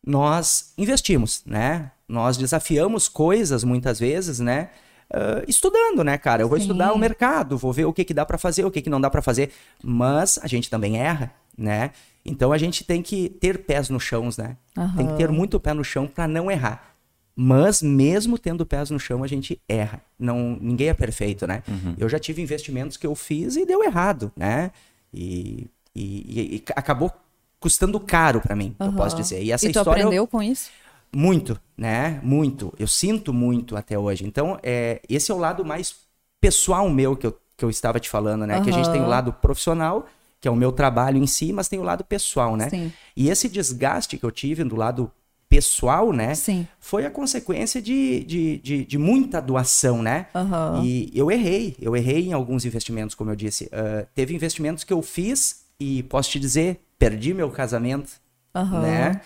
nós 0.05 0.73
investimos, 0.77 1.41
né? 1.45 1.91
Nós 2.07 2.38
desafiamos 2.38 3.07
coisas 3.09 3.63
muitas 3.63 4.00
vezes, 4.00 4.39
né? 4.39 4.69
ah, 5.12 5.44
estudando, 5.48 6.04
né, 6.04 6.18
cara? 6.18 6.42
Eu 6.44 6.50
vou 6.50 6.57
Sim. 6.57 6.63
estudar 6.65 6.94
o 6.94 6.98
mercado, 6.98 7.57
vou 7.57 7.71
ver 7.74 7.86
o 7.86 7.94
que, 7.94 8.04
que 8.04 8.13
dá 8.13 8.25
para 8.25 8.38
fazer, 8.38 8.65
o 8.65 8.71
que, 8.71 8.81
que 8.81 8.89
não 8.89 9.00
dá 9.01 9.09
para 9.09 9.21
fazer. 9.21 9.51
Mas 9.83 10.38
a 10.42 10.48
gente 10.48 10.69
também 10.69 10.98
erra, 10.98 11.31
né? 11.57 11.92
Então 12.25 12.51
a 12.51 12.57
gente 12.57 12.83
tem 12.83 13.01
que 13.01 13.30
ter 13.30 13.59
pés 13.59 13.89
no 13.89 14.00
chão, 14.00 14.30
né? 14.38 14.57
Tem 14.98 15.07
que 15.07 15.13
ter 15.15 15.30
muito 15.31 15.59
pé 15.59 15.74
no 15.74 15.83
chão 15.83 16.06
para 16.07 16.27
não 16.27 16.51
errar. 16.51 16.94
Mas 17.39 17.81
mesmo 17.83 18.38
tendo 18.38 18.65
pés 18.65 18.89
no 18.89 19.00
chão, 19.00 19.24
a 19.24 19.27
gente 19.27 19.62
erra. 19.69 20.01
Não, 20.19 20.57
ninguém 20.60 20.89
é 20.89 20.94
perfeito, 20.94 21.45
né? 21.48 21.62
Eu 21.98 22.10
já 22.10 22.18
tive 22.19 22.42
investimentos 22.42 22.98
que 22.98 23.06
eu 23.07 23.13
fiz 23.15 23.56
e 23.56 23.65
deu 23.65 23.83
errado, 23.83 24.31
né? 24.36 24.71
E, 25.13 25.68
e- 25.95 26.01
e- 26.42 26.56
e 26.57 26.63
acabou 26.75 27.12
custando 27.60 28.00
caro 28.00 28.42
para 28.42 28.56
mim, 28.56 28.75
eu 28.80 28.88
Aham. 28.88 28.95
posso 28.95 29.15
dizer. 29.15 29.42
E 29.42 29.51
essa 29.51 29.65
e 29.65 29.71
tu 29.71 29.80
história 29.80 30.01
eu- 30.01 30.07
aprendeu 30.07 30.27
com 30.27 30.42
isso? 30.44 30.69
Muito, 31.13 31.59
né? 31.77 32.19
Muito. 32.24 32.74
Eu 32.77 32.88
sinto 32.88 33.33
muito 33.33 33.75
até 33.75 33.98
hoje. 33.98 34.25
Então, 34.25 34.59
é, 34.63 35.01
esse 35.09 35.31
é 35.31 35.33
o 35.33 35.38
lado 35.38 35.65
mais 35.65 35.95
pessoal 36.39 36.89
meu 36.89 37.15
que 37.15 37.27
eu, 37.27 37.38
que 37.56 37.65
eu 37.65 37.69
estava 37.69 38.00
te 38.00 38.09
falando, 38.09 38.45
né? 38.45 38.59
Que 38.62 38.69
a 38.69 38.74
gente 38.74 38.89
tem 38.89 39.01
o 39.01 39.07
lado 39.07 39.33
profissional, 39.33 40.06
que 40.39 40.48
é 40.48 40.51
o 40.51 40.56
meu 40.56 40.71
trabalho 40.71 41.17
em 41.17 41.27
si, 41.27 41.51
mas 41.51 41.67
tem 41.67 41.79
o 41.79 41.84
lado 41.84 42.03
pessoal, 42.03 42.55
né? 42.55 42.70
Sim. 42.70 42.93
E 43.15 43.29
esse 43.29 43.50
desgaste 43.50 44.17
que 44.17 44.25
eu 44.25 44.31
tive 44.31 44.63
do 44.63 44.75
lado 44.75 45.12
pessoal, 45.50 46.12
né? 46.12 46.36
Sim. 46.36 46.67
Foi 46.79 47.05
a 47.05 47.10
consequência 47.10 47.81
de, 47.81 48.24
de, 48.24 48.58
de, 48.60 48.86
de 48.86 48.98
muita 48.98 49.41
doação, 49.41 50.03
né? 50.03 50.27
Aham. 50.36 50.81
E 50.84 51.12
eu 51.15 51.31
errei, 51.31 51.75
eu 51.81 51.96
errei 51.96 52.27
em 52.27 52.34
alguns 52.34 52.65
investimentos, 52.65 53.15
como 53.15 53.31
eu 53.31 53.36
disse. 53.36 53.70
Ah, 53.72 54.05
teve 54.13 54.36
investimentos 54.36 54.84
que 54.84 54.93
eu 54.93 55.01
fiz 55.01 55.65
e 55.79 56.03
posso 56.03 56.29
te 56.31 56.39
dizer, 56.39 56.81
perdi 57.00 57.34
meu 57.34 57.50
casamento, 57.50 58.12
Aham. 58.53 58.81
né? 58.81 59.22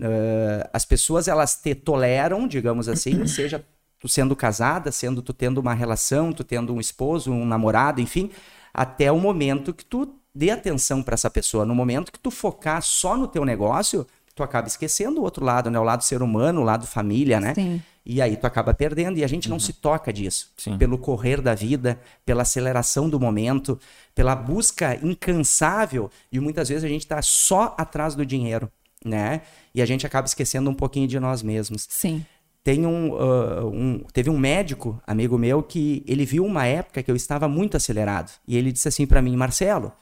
Ah, 0.00 0.70
as 0.72 0.84
pessoas 0.84 1.28
elas 1.28 1.56
te 1.56 1.74
toleram, 1.74 2.46
digamos 2.46 2.88
assim, 2.88 3.24
seja 3.28 3.64
tu 3.98 4.08
sendo 4.08 4.34
casada, 4.34 4.90
sendo 4.90 5.20
tu 5.20 5.32
tendo 5.32 5.58
uma 5.58 5.74
relação, 5.74 6.32
tu 6.32 6.42
tendo 6.42 6.74
um 6.74 6.80
esposo, 6.80 7.30
um 7.30 7.44
namorado, 7.44 8.00
enfim, 8.00 8.30
até 8.72 9.12
o 9.12 9.18
momento 9.18 9.74
que 9.74 9.84
tu 9.84 10.14
dê 10.34 10.50
atenção 10.50 11.02
para 11.02 11.14
essa 11.14 11.28
pessoa. 11.28 11.66
No 11.66 11.74
momento 11.74 12.10
que 12.10 12.18
tu 12.18 12.30
focar 12.30 12.80
só 12.82 13.16
no 13.16 13.28
teu 13.28 13.44
negócio, 13.44 14.06
tu 14.34 14.42
acaba 14.42 14.66
esquecendo 14.68 15.20
o 15.20 15.24
outro 15.24 15.44
lado, 15.44 15.70
né? 15.70 15.78
O 15.78 15.82
lado 15.82 16.02
ser 16.02 16.22
humano, 16.22 16.62
o 16.62 16.64
lado 16.64 16.86
família, 16.86 17.38
né? 17.38 17.54
Sim. 17.54 17.82
E 18.06 18.22
aí 18.22 18.36
tu 18.36 18.46
acaba 18.46 18.72
perdendo 18.72 19.18
e 19.18 19.24
a 19.24 19.26
gente 19.26 19.50
não 19.50 19.60
se 19.60 19.74
toca 19.74 20.10
disso. 20.10 20.50
Sim. 20.56 20.78
Pelo 20.78 20.96
correr 20.96 21.42
da 21.42 21.54
vida, 21.54 22.00
pela 22.24 22.42
aceleração 22.42 23.08
do 23.08 23.20
momento, 23.20 23.78
pela 24.14 24.34
busca 24.34 24.98
incansável 25.04 26.10
e 26.32 26.40
muitas 26.40 26.70
vezes 26.70 26.84
a 26.84 26.88
gente 26.88 27.06
tá 27.06 27.20
só 27.20 27.74
atrás 27.76 28.14
do 28.14 28.24
dinheiro, 28.24 28.70
né? 29.04 29.42
E 29.74 29.80
a 29.82 29.86
gente 29.86 30.06
acaba 30.06 30.26
esquecendo 30.26 30.68
um 30.70 30.74
pouquinho 30.74 31.08
de 31.08 31.18
nós 31.20 31.42
mesmos. 31.42 31.86
Sim. 31.88 32.24
Tem 32.62 32.84
um, 32.86 33.14
ah, 33.16 33.64
um- 33.66 34.04
teve 34.12 34.28
um 34.28 34.38
médico, 34.38 35.00
amigo 35.06 35.38
meu, 35.38 35.62
que 35.62 36.04
ele 36.06 36.24
viu 36.26 36.44
uma 36.44 36.66
época 36.66 37.02
que 37.02 37.10
eu 37.10 37.16
estava 37.16 37.48
muito 37.48 37.76
acelerado. 37.76 38.30
E 38.46 38.56
ele 38.56 38.70
disse 38.72 38.86
assim 38.88 39.06
pra 39.06 39.22
mim, 39.22 39.34
Marcelo, 39.36 39.92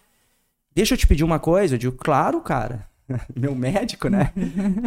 deixa 0.74 0.94
eu 0.94 0.98
te 0.98 1.06
pedir 1.06 1.22
uma 1.24 1.38
coisa. 1.38 1.74
Eu 1.74 1.78
digo, 1.78 1.96
claro, 1.96 2.40
cara. 2.40 2.88
meu 3.34 3.54
médico, 3.54 4.08
né? 4.08 4.32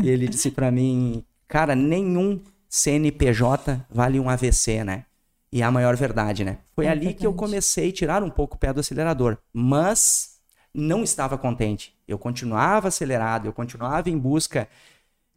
e 0.03 0.10
ele 0.10 0.27
disse 0.27 0.51
pra 0.51 0.70
mim, 0.70 1.24
cara, 1.48 1.74
nenhum 1.75 2.39
CNPJ 2.70 3.86
vale 3.89 4.20
um 4.20 4.30
AVC, 4.30 4.84
né? 4.84 5.06
E 5.51 5.62
é 5.62 5.65
a 5.65 5.72
maior 5.72 5.96
verdade, 5.96 6.44
né? 6.46 6.60
Foi 6.75 6.86
É 6.86 6.89
ali 6.89 7.13
que 7.13 7.25
eu 7.25 7.32
verdade. 7.32 7.38
comecei 7.38 7.89
a 7.89 7.94
tirar 7.94 8.24
um 8.24 8.30
pouco 8.30 8.56
o 8.56 8.60
pé 8.60 8.72
do 8.72 8.80
acelerador. 8.80 9.38
Mas 9.53 10.36
não 10.74 11.03
estava 11.03 11.38
contente. 11.38 11.94
Eu 12.12 12.18
continuava 12.20 12.88
acelerado, 12.88 13.48
eu 13.48 13.53
continuava 13.53 14.10
em 14.10 14.18
busca 14.18 14.68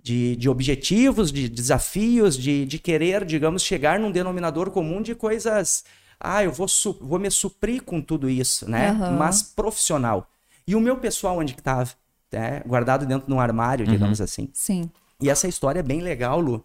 de, 0.03 0.37
de 0.37 0.49
objetivos, 0.49 1.33
de 1.33 1.49
desafios, 1.49 2.37
de, 2.37 2.67
de 2.67 2.79
querer, 2.79 3.25
digamos, 3.25 3.63
chegar 3.63 3.99
num 3.99 4.11
denominador 4.11 4.71
comum 4.71 5.01
de 5.01 5.15
coisas. 5.15 5.85
Ah, 6.21 6.45
eu 6.45 6.53
vou, 6.53 6.69
su- 6.69 6.99
vou 7.01 7.19
me 7.19 7.31
suprir 7.31 7.83
com 7.83 8.01
tudo 8.01 8.29
isso, 8.29 8.69
né? 8.71 8.91
Aham. 8.91 9.17
Mas 9.19 9.43
profissional. 9.43 10.29
E 10.67 10.75
o 10.75 10.81
meu 10.81 10.97
pessoal, 10.97 11.39
onde 11.39 11.55
que 11.55 11.61
estava? 11.61 11.91
Né? 12.33 12.63
Guardado 12.67 13.07
dentro 13.07 13.27
de 13.27 13.33
um 13.33 13.41
armário, 13.41 13.87
digamos 13.87 14.21
assim. 14.21 14.49
Sim. 14.53 14.91
E 15.23 15.31
essa 15.31 15.49
história 15.49 15.81
é 15.81 15.83
bem 15.83 16.01
legal, 16.01 16.41
Lu, 16.41 16.65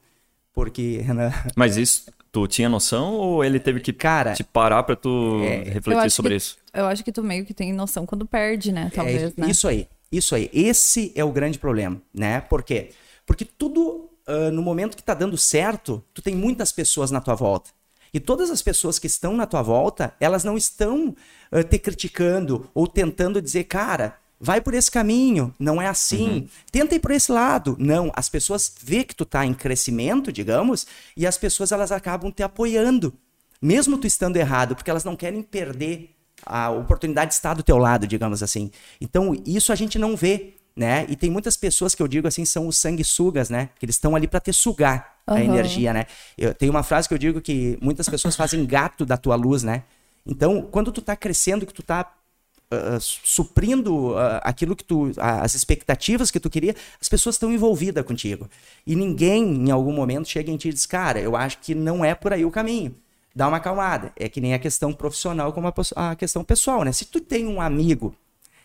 porque 0.54 0.98
Renan, 1.00 1.32
Mas 1.56 1.78
isso, 1.78 2.12
Tu 2.32 2.48
tinha 2.48 2.70
noção 2.70 3.16
ou 3.16 3.44
ele 3.44 3.60
teve 3.60 3.80
que 3.80 3.92
Cara, 3.92 4.34
te 4.34 4.44
parar 4.44 4.84
pra 4.84 4.96
tu 4.96 5.39
é, 5.44 5.63
refletir 5.72 6.12
sobre 6.12 6.32
que- 6.32 6.38
isso? 6.38 6.58
Eu 6.72 6.86
acho 6.86 7.04
que 7.04 7.12
tu 7.12 7.24
meio 7.24 7.44
que 7.44 7.54
tem 7.56 7.74
noção 7.74 8.06
quando 8.06 8.24
perde, 8.25 8.72
né? 8.72 8.92
Talvez, 8.94 9.24
é, 9.24 9.34
né? 9.36 9.50
Isso 9.50 9.68
aí, 9.68 9.88
isso 10.12 10.36
aí. 10.36 10.50
Esse 10.54 11.12
é 11.16 11.24
o 11.24 11.32
grande 11.32 11.60
problema, 11.60 12.01
né? 12.13 12.42
Por 12.42 12.63
quê? 12.63 12.92
Porque 13.25 13.46
tudo, 13.46 14.10
ah, 14.25 14.50
no 14.51 14.62
momento 14.62 14.98
que 14.98 15.04
tá 15.04 15.13
dando 15.13 15.38
certo, 15.38 16.04
tu 16.13 16.22
tem 16.22 16.36
muitas 16.36 16.72
pessoas 16.72 17.12
na 17.12 17.22
tua 17.22 17.36
volta. 17.36 17.72
E 18.13 18.20
todas 18.20 18.50
as 18.50 18.62
pessoas 18.62 18.98
que 18.98 19.06
estão 19.08 19.36
na 19.36 19.46
tua 19.46 19.62
volta, 19.62 20.16
elas 20.20 20.44
não 20.44 20.58
estão 20.58 21.16
ah, 21.51 21.63
te 21.63 21.78
criticando 21.78 22.70
ou 22.74 22.88
tentando 22.88 23.42
dizer, 23.42 23.66
cara, 23.66 24.18
vai 24.39 24.62
por 24.62 24.74
esse 24.74 24.89
caminho, 24.89 25.54
não 25.60 25.82
é 25.82 25.88
assim. 25.88 26.50
Tenta 26.72 26.96
ir 26.96 27.00
por 27.00 27.12
esse 27.12 27.32
lado. 27.32 27.75
Não, 27.80 28.12
as 28.16 28.30
pessoas 28.30 28.74
vê 28.82 29.04
que 29.04 29.16
tu 29.16 29.25
tá 29.25 29.46
em 29.46 29.54
crescimento, 29.54 30.32
digamos, 30.32 30.88
e 31.16 31.28
as 31.28 31.38
pessoas 31.38 31.72
elas 31.72 31.92
acabam 31.92 32.32
te 32.32 32.42
apoiando, 32.42 33.13
mesmo 33.62 33.98
tu 33.98 34.08
estando 34.08 34.38
errado, 34.38 34.75
porque 34.75 34.89
elas 34.89 35.04
não 35.04 35.16
querem 35.16 35.42
perder 35.42 36.16
a 36.50 36.70
oportunidade 36.72 37.29
de 37.29 37.36
estar 37.36 37.53
do 37.53 37.63
teu 37.63 37.77
lado, 37.77 38.08
digamos 38.08 38.41
assim. 38.41 38.72
Então, 39.00 39.36
isso 39.46 39.72
a 39.72 39.75
gente 39.75 40.00
não 40.00 40.15
vê, 40.15 40.53
né? 40.75 41.06
E 41.08 41.15
tem 41.15 41.29
muitas 41.29 41.56
pessoas 41.56 41.94
que 41.94 42.01
eu 42.01 42.08
digo 42.08 42.27
assim, 42.27 42.46
são 42.46 42.68
os 42.68 42.77
sanguessugas, 42.77 43.50
né? 43.50 43.70
Que 43.79 43.86
eles 43.86 43.96
estão 43.96 44.15
ali 44.15 44.27
para 44.27 44.39
te 44.39 44.51
sugar 44.51 45.18
a 45.27 45.34
Aham. 45.34 45.44
energia, 45.44 45.94
né? 45.94 46.06
Eu 46.38 46.53
tenho 46.53 46.72
uma 46.72 46.84
frase 46.84 47.08
que 47.08 47.13
eu 47.13 47.18
digo 47.18 47.39
que 47.41 47.77
muitas 47.82 48.10
pessoas 48.10 48.36
fazem 48.36 48.65
gato 48.65 49.06
da 49.06 49.18
tua 49.18 49.36
luz, 49.36 49.63
né? 49.63 49.84
Então, 50.25 50.62
quando 50.62 50.91
tu 50.91 51.01
tá 51.01 51.15
crescendo, 51.15 51.65
que 51.65 51.74
tu 51.74 51.84
tá 51.84 52.12
ah, 52.72 53.00
suprindo 53.00 54.15
ah, 54.15 54.41
aquilo 54.44 54.75
que 54.75 54.84
tu, 54.84 55.12
ah, 55.18 55.41
as 55.41 55.56
expectativas 55.56 56.29
que 56.29 56.39
tu 56.39 56.51
queria, 56.51 56.75
as 57.01 57.10
pessoas 57.10 57.36
estão 57.36 57.51
envolvidas 57.51 58.06
contigo. 58.06 58.48
E 58.86 58.96
ninguém, 58.96 59.44
em 59.44 59.72
algum 59.72 59.91
momento, 59.91 60.27
chega 60.27 60.51
em 60.51 60.58
ti 60.58 60.70
e 60.70 60.74
diz, 60.74 60.86
cara, 60.86 61.20
eu 61.20 61.36
acho 61.36 61.58
que 61.60 61.74
não 61.74 62.06
é 62.06 62.13
por 62.13 62.32
aí 62.32 62.46
o 62.46 62.51
caminho. 62.51 62.96
Dá 63.36 63.48
uma 63.48 63.58
acalmada. 63.58 64.12
É 64.16 64.28
que 64.28 64.42
nem 64.42 64.54
a 64.54 64.60
questão 64.60 64.92
profissional 64.94 65.54
como 65.54 65.68
a, 65.68 65.74
a 66.12 66.16
questão 66.16 66.44
pessoal, 66.44 66.84
né? 66.84 66.92
Se 66.92 67.06
tu 67.06 67.20
tem 67.22 67.48
um 67.48 67.62
amigo 67.62 68.14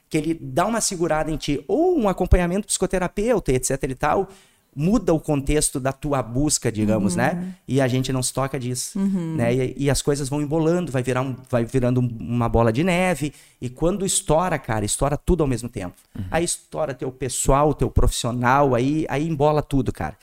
que 0.08 0.16
ele 0.18 0.34
dá 0.34 0.66
uma 0.66 0.80
segurada 0.80 1.30
em 1.30 1.36
ti, 1.36 1.64
ou 1.66 1.98
um 1.98 2.08
acompanhamento 2.08 2.66
psicoterapeuta, 2.66 3.52
etc 3.52 3.82
e 3.88 3.94
tal, 3.94 4.28
muda 4.76 5.12
o 5.14 5.20
contexto 5.20 5.78
da 5.78 5.92
tua 5.92 6.20
busca, 6.22 6.70
digamos, 6.70 7.14
né? 7.16 7.54
E 7.66 7.80
a 7.80 7.86
gente 7.88 8.12
não 8.12 8.22
se 8.22 8.32
toca 8.32 8.58
disso, 8.58 8.98
né? 9.36 9.54
E, 9.54 9.74
e 9.84 9.90
as 9.90 10.02
coisas 10.02 10.28
vão 10.28 10.40
embolando, 10.42 10.90
vai, 10.90 11.02
virar 11.02 11.22
um- 11.22 11.36
vai 11.48 11.64
virando 11.64 12.00
um- 12.00 12.16
uma 12.20 12.48
bola 12.48 12.72
de 12.72 12.82
neve, 12.82 13.32
e 13.60 13.68
quando 13.68 14.04
estoura, 14.04 14.58
cara, 14.58 14.84
estoura 14.84 15.16
tudo 15.16 15.42
ao 15.42 15.46
mesmo 15.48 15.68
tempo. 15.68 15.94
Aí 16.30 16.44
estoura 16.44 16.92
teu 16.92 17.10
pessoal, 17.12 17.72
teu 17.72 17.88
profissional, 17.90 18.74
aí, 18.74 19.06
aí 19.08 19.26
embola 19.28 19.62
tudo, 19.62 19.92
cara. 19.92 20.16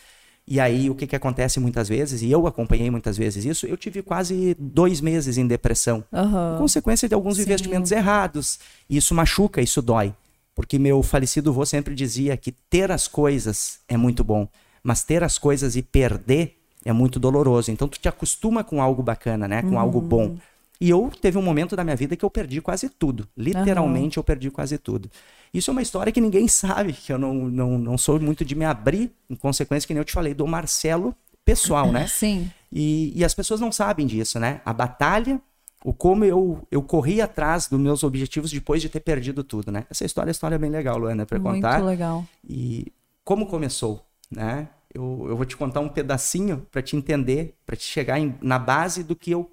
E 0.48 0.60
aí, 0.60 0.90
o 0.90 0.96
que, 0.96 1.08
que 1.08 1.16
acontece 1.16 1.60
muitas 1.60 1.88
vezes, 1.88 2.22
e 2.22 2.32
eu 2.32 2.46
acompanhei 2.48 2.90
muitas 2.90 3.18
vezes 3.18 3.46
isso, 3.46 3.66
eu 3.68 3.78
tive 3.78 4.02
quase 4.02 4.56
dois 4.60 5.00
meses 5.00 5.38
em 5.38 5.48
depressão 5.48 6.04
Aham. 6.12 6.56
consequência 6.58 7.08
de 7.08 7.14
alguns 7.14 7.38
Sim. 7.38 7.44
investimentos 7.44 7.92
errados. 7.92 8.60
E 8.90 8.98
Isso 8.98 9.14
machuca, 9.14 9.62
isso 9.62 9.82
dói. 9.82 10.14
Porque 10.54 10.78
meu 10.78 11.02
falecido 11.02 11.52
avô 11.52 11.66
sempre 11.66 11.96
dizia 11.96 12.36
que 12.36 12.52
ter 12.52 12.92
as 12.92 13.08
coisas 13.08 13.80
é 13.88 13.96
muito 13.96 14.24
bom, 14.24 14.48
mas 14.84 15.04
ter 15.04 15.24
as 15.24 15.38
coisas 15.38 15.76
e 15.76 15.82
perder 15.82 16.58
é 16.84 16.92
muito 16.92 17.20
doloroso. 17.20 17.72
Então 17.72 17.88
tu 17.88 18.00
te 18.00 18.10
acostuma 18.10 18.64
com 18.64 18.82
algo 18.82 19.02
bacana, 19.02 19.48
né? 19.48 19.62
Com 19.62 19.80
algo 19.80 20.02
bom. 20.02 20.38
E 20.82 20.90
eu 20.90 21.12
teve 21.22 21.38
um 21.38 21.44
momento 21.44 21.76
da 21.76 21.84
minha 21.84 21.96
vida 21.96 22.16
que 22.16 22.26
eu 22.26 22.30
perdi 22.30 22.60
quase 22.60 22.90
tudo. 22.90 23.28
Literalmente 23.38 24.18
eu 24.18 24.24
perdi 24.24 24.50
quase 24.50 24.80
tudo. 24.80 25.12
Isso 25.54 25.70
é 25.70 25.74
uma 25.74 25.82
história 25.84 26.12
que 26.12 26.20
ninguém 26.20 26.48
sabe, 26.48 26.94
que 26.94 27.14
eu 27.14 27.20
não, 27.20 27.36
não, 27.36 27.78
não 27.78 27.98
sou 28.00 28.20
muito 28.20 28.44
de 28.44 28.56
me 28.56 28.66
abrir, 28.66 29.12
em 29.30 29.36
consequência, 29.36 29.86
que 29.86 29.94
nem 29.94 30.02
eu 30.02 30.06
te 30.06 30.12
falei, 30.12 30.34
do 30.34 30.48
Marcelo 30.48 31.16
pessoal, 31.46 31.92
né? 31.92 32.08
Sim. 32.10 32.50
E, 32.72 33.14
e 33.16 33.24
as 33.24 33.34
pessoas 33.36 33.60
não 33.62 33.72
sabem 33.72 34.08
disso, 34.08 34.40
né? 34.40 34.60
A 34.66 34.74
batalha, 34.74 35.40
o 35.86 35.94
como 35.94 36.26
eu, 36.26 36.66
eu 36.72 36.82
corri 36.82 37.22
atrás 37.22 37.68
dos 37.68 37.80
meus 37.80 38.04
objetivos 38.04 38.50
depois 38.50 38.82
de 38.82 38.90
ter 38.90 39.02
perdido 39.02 39.44
tudo, 39.44 39.72
né? 39.72 39.86
Essa 39.88 40.04
história 40.04 40.30
é 40.30 40.32
uma 40.32 40.32
história 40.32 40.58
bem 40.58 40.72
legal, 40.72 40.98
Luana, 40.98 41.28
para 41.28 41.38
Muito 41.38 41.54
contar. 41.62 41.84
legal. 41.84 42.26
E 42.48 42.92
como 43.24 43.46
começou, 43.46 44.04
né? 44.32 44.68
Eu, 44.92 45.28
eu 45.30 45.38
vou 45.38 45.46
te 45.46 45.56
contar 45.56 45.80
um 45.82 45.90
pedacinho 45.90 46.66
para 46.72 46.82
te 46.82 46.96
entender, 46.96 47.56
para 47.68 47.76
te 47.76 47.84
chegar 47.84 48.20
em- 48.20 48.36
na 48.42 48.58
base 48.58 49.04
do 49.04 49.16
que 49.16 49.32
eu 49.32 49.50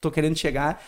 tô 0.00 0.10
querendo 0.10 0.36
chegar 0.36 0.82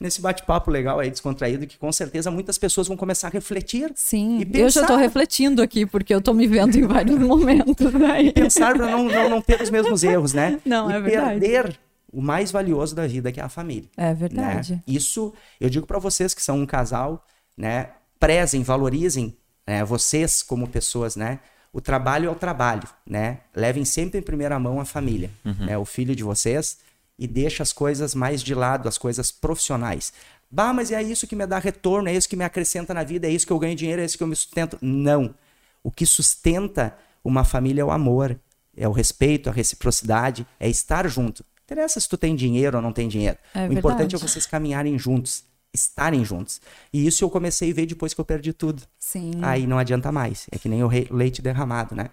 nesse 0.00 0.20
bate-papo 0.20 0.70
legal 0.70 1.00
aí, 1.00 1.10
descontraído, 1.10 1.66
que 1.66 1.76
com 1.76 1.90
certeza 1.90 2.30
muitas 2.30 2.56
pessoas 2.56 2.86
vão 2.86 2.96
começar 2.96 3.26
a 3.28 3.30
refletir 3.30 3.90
Sim, 3.96 4.38
E 4.54 4.60
eu 4.60 4.70
já 4.70 4.82
tô 4.82 4.88
pensar- 4.88 5.00
refletindo 5.00 5.60
aqui, 5.60 5.84
porque 5.84 6.14
eu 6.14 6.20
tô 6.20 6.32
me 6.32 6.46
vendo 6.46 6.76
em 6.76 6.86
vários 6.86 7.18
momentos. 7.20 7.92
Né? 7.92 8.30
pensar 8.32 8.76
para 8.76 8.86
não, 8.90 9.04
não, 9.04 9.28
não 9.30 9.40
ter 9.42 9.60
os 9.60 9.70
mesmos 9.70 10.04
erros, 10.04 10.32
né? 10.32 10.60
Não, 10.64 10.88
e 10.90 10.94
é 10.94 11.00
verdade. 11.00 11.40
perder 11.40 11.80
o 12.12 12.22
mais 12.22 12.50
valioso 12.52 12.94
da 12.94 13.06
vida, 13.06 13.32
que 13.32 13.40
é 13.40 13.42
a 13.42 13.48
família. 13.48 13.88
É 13.96 14.14
verdade. 14.14 14.74
né? 14.74 14.82
Isso 14.86 15.32
eu 15.60 15.68
digo 15.68 15.86
para 15.86 15.98
vocês 15.98 16.32
que 16.32 16.42
são 16.42 16.58
um 16.60 16.66
casal, 16.66 17.24
né? 17.56 17.88
Prezem, 18.20 18.62
valorizem 18.62 19.36
né, 19.66 19.84
vocês 19.84 20.42
como 20.42 20.66
pessoas, 20.68 21.16
né? 21.16 21.40
O 21.72 21.80
trabalho 21.80 22.28
é 22.28 22.30
o 22.32 22.34
trabalho, 22.34 22.88
né? 23.06 23.38
Levem 23.54 23.84
sempre 23.84 24.18
em 24.20 24.22
primeira 24.22 24.58
mão 24.58 24.80
a 24.80 24.84
família, 24.84 25.30
né? 25.44 25.76
O 25.76 25.84
filho 25.84 26.14
de 26.16 26.22
vocês 26.24 26.78
e 27.18 27.26
deixa 27.26 27.62
as 27.62 27.72
coisas 27.72 28.14
mais 28.14 28.42
de 28.42 28.54
lado, 28.54 28.88
as 28.88 28.96
coisas 28.96 29.32
profissionais. 29.32 30.12
Bah, 30.50 30.72
mas 30.72 30.90
é 30.90 31.02
isso 31.02 31.26
que 31.26 31.36
me 31.36 31.46
dá 31.46 31.58
retorno, 31.58 32.08
é 32.08 32.14
isso 32.14 32.28
que 32.28 32.36
me 32.36 32.44
acrescenta 32.44 32.94
na 32.94 33.02
vida, 33.02 33.26
é 33.26 33.30
isso 33.30 33.46
que 33.46 33.52
eu 33.52 33.58
ganho 33.58 33.74
dinheiro, 33.74 34.00
é 34.00 34.04
isso 34.04 34.16
que 34.16 34.22
eu 34.22 34.28
me 34.28 34.36
sustento. 34.36 34.78
Não. 34.80 35.34
O 35.82 35.90
que 35.90 36.06
sustenta 36.06 36.96
uma 37.22 37.44
família 37.44 37.82
é 37.82 37.84
o 37.84 37.90
amor, 37.90 38.38
é 38.76 38.88
o 38.88 38.92
respeito, 38.92 39.50
a 39.50 39.52
reciprocidade, 39.52 40.46
é 40.58 40.68
estar 40.68 41.06
junto. 41.08 41.42
Não 41.42 41.74
interessa 41.74 42.00
se 42.00 42.08
tu 42.08 42.16
tem 42.16 42.34
dinheiro 42.34 42.78
ou 42.78 42.82
não 42.82 42.92
tem 42.92 43.08
dinheiro. 43.08 43.36
É 43.54 43.68
o 43.68 43.72
importante 43.72 44.14
é 44.14 44.18
verdade. 44.18 44.22
vocês 44.22 44.46
caminharem 44.46 44.98
juntos, 44.98 45.44
estarem 45.74 46.24
juntos. 46.24 46.62
E 46.92 47.06
isso 47.06 47.22
eu 47.22 47.28
comecei 47.28 47.70
a 47.70 47.74
ver 47.74 47.84
depois 47.84 48.14
que 48.14 48.20
eu 48.20 48.24
perdi 48.24 48.54
tudo. 48.54 48.82
Sim. 48.98 49.32
Aí 49.42 49.66
não 49.66 49.78
adianta 49.78 50.10
mais. 50.10 50.46
É 50.50 50.56
que 50.56 50.68
nem 50.68 50.82
o 50.82 50.88
leite 51.10 51.42
derramado, 51.42 51.94
né? 51.94 52.08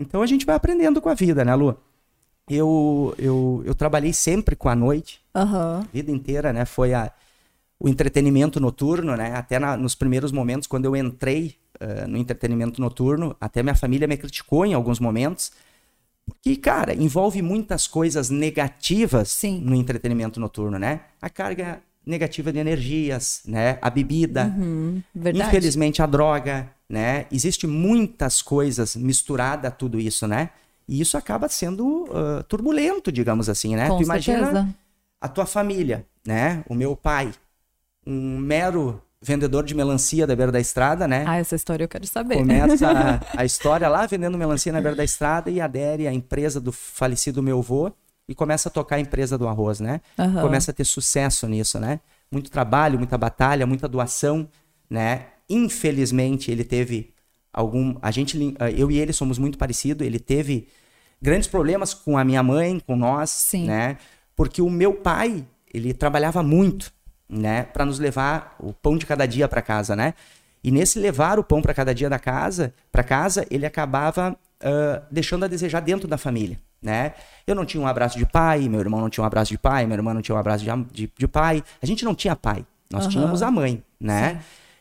Então 0.00 0.22
a 0.22 0.26
gente 0.26 0.46
vai 0.46 0.56
aprendendo 0.56 1.02
com 1.02 1.08
a 1.08 1.14
vida, 1.14 1.44
né, 1.44 1.54
Lu? 1.54 1.76
Eu, 2.50 3.14
eu, 3.18 3.62
eu 3.66 3.74
trabalhei 3.74 4.12
sempre 4.12 4.56
com 4.56 4.68
a 4.68 4.74
noite, 4.74 5.20
a 5.34 5.86
vida 5.92 6.10
inteira, 6.10 6.52
né? 6.52 6.64
Foi 6.64 6.94
a, 6.94 7.12
o 7.78 7.88
entretenimento 7.88 8.58
noturno, 8.60 9.16
né? 9.16 9.34
Até 9.34 9.58
na- 9.58 9.76
nos 9.76 9.94
primeiros 9.94 10.32
momentos, 10.32 10.66
quando 10.66 10.84
eu 10.84 10.96
entrei 10.96 11.56
eh, 11.80 12.06
no 12.06 12.16
entretenimento 12.16 12.80
noturno, 12.80 13.36
até 13.40 13.62
minha 13.62 13.74
família 13.74 14.08
me 14.08 14.16
criticou 14.16 14.64
em 14.66 14.74
alguns 14.74 14.98
momentos. 14.98 15.52
Porque, 16.26 16.56
cara, 16.56 16.94
envolve 16.94 17.40
muitas 17.40 17.86
coisas 17.86 18.28
negativas 18.28 19.30
Sim. 19.30 19.60
no 19.60 19.74
entretenimento 19.74 20.38
noturno, 20.38 20.78
né? 20.78 21.00
A 21.22 21.30
carga 21.30 21.80
negativa 22.04 22.52
de 22.52 22.58
energias, 22.58 23.42
né? 23.46 23.78
A 23.80 23.88
bebida, 23.90 24.46
Hum, 24.58 25.02
verdade. 25.14 25.48
Infelizmente, 25.48 26.02
a 26.02 26.06
droga, 26.06 26.70
né? 26.88 27.26
Existe 27.30 27.66
muitas 27.66 28.42
coisas 28.42 28.94
misturadas 28.96 29.70
a 29.70 29.74
tudo 29.74 29.98
isso, 30.00 30.26
né? 30.26 30.50
E 30.88 31.00
isso 31.00 31.18
acaba 31.18 31.48
sendo 31.48 32.08
ah, 32.12 32.42
turbulento, 32.44 33.12
digamos 33.12 33.48
assim, 33.48 33.76
né? 33.76 33.88
Com 33.88 33.98
tu 33.98 34.02
imagina 34.04 34.38
certeza. 34.38 34.74
a 35.20 35.28
tua 35.28 35.44
família, 35.44 36.06
né? 36.26 36.64
O 36.68 36.74
meu 36.74 36.96
pai, 36.96 37.30
um 38.06 38.38
mero 38.38 39.02
vendedor 39.20 39.64
de 39.64 39.74
melancia 39.74 40.26
da 40.26 40.34
beira 40.34 40.52
da 40.52 40.60
estrada, 40.60 41.06
né? 41.06 41.24
Ah, 41.26 41.36
essa 41.36 41.56
história 41.56 41.84
eu 41.84 41.88
quero 41.88 42.06
saber. 42.06 42.38
Começa 42.38 42.88
a, 42.88 43.20
a 43.42 43.44
história 43.44 43.88
lá 43.88 44.06
vendendo 44.06 44.38
melancia 44.38 44.72
na 44.72 44.80
beira 44.80 44.96
da 44.96 45.04
estrada 45.04 45.50
e 45.50 45.60
adere 45.60 46.06
à 46.06 46.12
empresa 46.12 46.60
do 46.60 46.72
falecido 46.72 47.42
meu 47.42 47.58
avô 47.58 47.92
e 48.28 48.34
começa 48.34 48.68
a 48.68 48.72
tocar 48.72 48.96
a 48.96 49.00
empresa 49.00 49.36
do 49.36 49.48
arroz, 49.48 49.80
né? 49.80 50.00
Aham. 50.18 50.42
Começa 50.42 50.70
a 50.70 50.74
ter 50.74 50.84
sucesso 50.84 51.46
nisso, 51.48 51.78
né? 51.80 52.00
Muito 52.30 52.50
trabalho, 52.50 52.98
muita 52.98 53.18
batalha, 53.18 53.66
muita 53.66 53.88
doação, 53.88 54.48
né? 54.88 55.26
Infelizmente 55.48 56.50
ele 56.50 56.62
teve 56.62 57.12
algum, 57.58 57.96
a 58.00 58.10
gente, 58.10 58.36
lin- 58.38 58.54
eu 58.76 58.90
e 58.90 58.98
ele 58.98 59.12
somos 59.12 59.38
muito 59.38 59.58
parecidos. 59.58 60.06
Ele 60.06 60.18
teve 60.20 60.68
grandes 61.20 61.48
problemas 61.48 61.92
com 61.92 62.16
a 62.16 62.24
minha 62.24 62.42
mãe, 62.42 62.80
com 62.86 62.94
nós, 62.96 63.30
Sim. 63.30 63.66
né? 63.66 63.96
Porque 64.36 64.62
o 64.62 64.70
meu 64.70 64.94
pai 64.94 65.44
ele 65.74 65.92
trabalhava 65.92 66.42
muito, 66.42 66.92
né? 67.28 67.64
Para 67.64 67.84
nos 67.84 67.98
levar 67.98 68.56
o 68.60 68.72
pão 68.72 68.96
de 68.96 69.04
cada 69.04 69.26
dia 69.26 69.48
para 69.48 69.60
casa, 69.60 69.96
né? 69.96 70.14
E 70.62 70.70
nesse 70.70 70.98
levar 70.98 71.38
o 71.38 71.44
pão 71.44 71.60
para 71.60 71.74
cada 71.74 71.92
dia 71.94 72.08
da 72.08 72.18
casa, 72.18 72.72
para 72.92 73.02
casa, 73.02 73.44
ele 73.50 73.66
acabava 73.66 74.36
ah, 74.62 75.02
deixando 75.10 75.44
a 75.44 75.48
desejar 75.48 75.80
dentro 75.80 76.06
da 76.06 76.16
família, 76.16 76.60
né? 76.80 77.14
Eu 77.46 77.54
não 77.56 77.64
tinha 77.64 77.82
um 77.82 77.86
abraço 77.86 78.16
de 78.18 78.24
pai, 78.26 78.68
meu 78.68 78.78
irmão 78.80 79.00
não 79.00 79.10
tinha 79.10 79.24
um 79.24 79.26
abraço 79.26 79.50
de 79.50 79.58
pai, 79.58 79.84
minha 79.84 79.96
irmã 79.96 80.14
não 80.14 80.22
tinha 80.22 80.36
um 80.36 80.38
abraço 80.38 80.64
de, 80.64 80.70
de, 80.92 81.12
de 81.18 81.28
pai. 81.28 81.62
A 81.82 81.86
gente 81.86 82.04
não 82.04 82.14
tinha 82.14 82.36
pai, 82.36 82.64
nós 82.92 83.02
Aham. 83.04 83.10
tínhamos 83.12 83.42
a 83.42 83.50
mãe, 83.50 83.82
né? 84.00 84.34
Sim. 84.34 84.38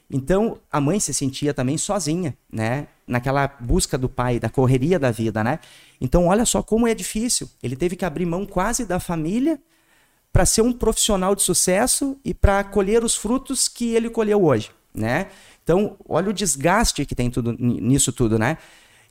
Então 0.10 0.58
a 0.72 0.80
mãe 0.80 1.00
se 1.00 1.14
sentia 1.14 1.54
também 1.54 1.78
sozinha, 1.78 2.36
né? 2.52 2.88
Naquela 3.06 3.48
busca 3.60 3.98
do 3.98 4.08
pai, 4.08 4.40
da 4.40 4.50
correria 4.50 4.98
da 4.98 5.12
vida, 5.12 5.44
né? 5.44 5.60
Então 6.00 6.28
olha 6.28 6.46
só 6.46 6.64
como 6.64 6.88
é 6.88 6.94
difícil. 6.94 7.50
Ele 7.62 7.76
teve 7.76 7.96
que 7.96 8.06
abrir 8.06 8.26
mão 8.26 8.46
quase 8.46 8.86
da 8.86 9.00
família 9.00 9.60
para 10.32 10.46
ser 10.46 10.62
um 10.62 10.72
profissional 10.72 11.36
de 11.36 11.42
sucesso 11.42 12.18
e 12.24 12.34
para 12.34 12.64
colher 12.64 13.04
os 13.04 13.16
frutos 13.16 13.68
que 13.68 13.94
ele 13.96 14.10
colheu 14.10 14.44
hoje, 14.44 14.72
né? 14.94 15.28
Então, 15.64 15.98
olha 16.08 16.30
o 16.30 16.34
desgaste 16.34 17.06
que 17.06 17.16
tem 17.16 17.30
tudo, 17.30 17.54
ni- 17.60 17.82
nisso 17.82 18.14
tudo, 18.14 18.38
né? 18.40 18.58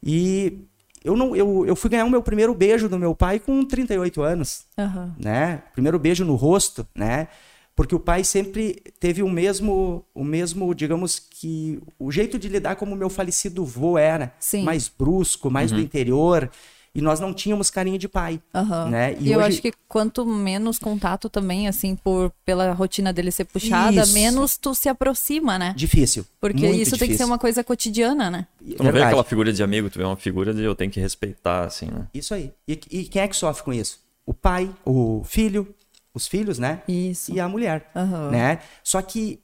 E 0.02 0.58
eu 1.04 1.16
não 1.16 1.34
eu, 1.36 1.66
eu 1.66 1.76
fui 1.76 1.90
ganhar 1.90 2.04
o 2.04 2.10
meu 2.10 2.22
primeiro 2.22 2.54
beijo 2.54 2.88
do 2.88 2.98
meu 2.98 3.14
pai 3.14 3.38
com 3.38 3.62
38 3.64 4.22
anos, 4.22 4.64
Aham. 4.78 5.14
né? 5.18 5.62
Primeiro 5.72 5.98
beijo 5.98 6.24
no 6.24 6.34
rosto, 6.36 6.86
né? 6.94 7.28
Porque 7.76 7.94
o 7.94 8.00
pai 8.00 8.24
sempre 8.24 8.82
teve 8.98 9.22
o 9.22 9.28
mesmo, 9.28 10.02
o 10.14 10.24
mesmo, 10.24 10.74
digamos 10.74 11.18
que 11.18 11.78
o 11.98 12.10
jeito 12.10 12.38
de 12.38 12.48
lidar 12.48 12.74
como 12.76 12.94
o 12.94 12.96
meu 12.96 13.10
falecido 13.10 13.64
vô 13.66 13.98
era, 13.98 14.32
Sim. 14.40 14.62
mais 14.64 14.88
brusco, 14.88 15.50
mais 15.50 15.70
Uhum. 15.70 15.76
do 15.78 15.84
interior, 15.84 16.50
e 16.94 17.02
nós 17.02 17.20
não 17.20 17.34
tínhamos 17.34 17.68
carinho 17.68 17.98
de 17.98 18.08
pai, 18.08 18.40
Aham. 18.54 18.88
né? 18.88 19.14
E, 19.20 19.30
eu 19.30 19.38
hoje- 19.38 19.48
acho 19.48 19.60
que 19.62 19.74
quanto 19.86 20.24
menos 20.24 20.78
contato 20.78 21.28
também, 21.28 21.68
assim, 21.68 21.94
por 21.94 22.32
pela 22.46 22.72
rotina 22.72 23.12
dele 23.12 23.30
ser 23.30 23.44
puxada, 23.44 24.00
Isso. 24.00 24.14
menos 24.14 24.56
tu 24.56 24.74
se 24.74 24.88
aproxima, 24.88 25.58
né? 25.58 25.74
difícil, 25.76 26.24
Porque 26.40 26.66
muito 26.66 26.80
isso 26.80 26.92
tem 26.92 27.00
que 27.00 27.04
ser 27.04 27.06
difícil. 27.08 27.26
uma 27.26 27.38
coisa 27.38 27.62
cotidiana, 27.62 28.30
né? 28.30 28.46
Tu 28.74 28.82
não 28.82 28.90
vê 28.90 29.02
aquela 29.02 29.22
figura 29.22 29.52
de 29.52 29.62
amigo, 29.62 29.90
tu 29.90 29.98
vê 29.98 30.04
uma 30.06 30.16
figura 30.16 30.54
de 30.54 30.62
eu 30.62 30.74
tenho 30.74 30.90
que 30.90 30.98
respeitar, 30.98 31.64
assim, 31.66 31.90
né? 31.90 32.06
Isso 32.14 32.32
aí. 32.32 32.50
E, 32.66 32.80
e 32.90 33.04
quem 33.04 33.20
é 33.20 33.28
que 33.28 33.36
sofre 33.36 33.62
com 33.62 33.72
isso? 33.74 34.00
O 34.24 34.32
pai, 34.32 34.68
o 34.84 35.22
filho, 35.24 35.68
os 36.16 36.26
filhos, 36.26 36.58
né? 36.58 36.82
Isso. 36.88 37.32
E 37.32 37.38
a 37.38 37.46
mulher, 37.48 37.90
Aham. 37.94 38.30
né? 38.32 38.60
Só 38.82 39.02
que 39.02 39.38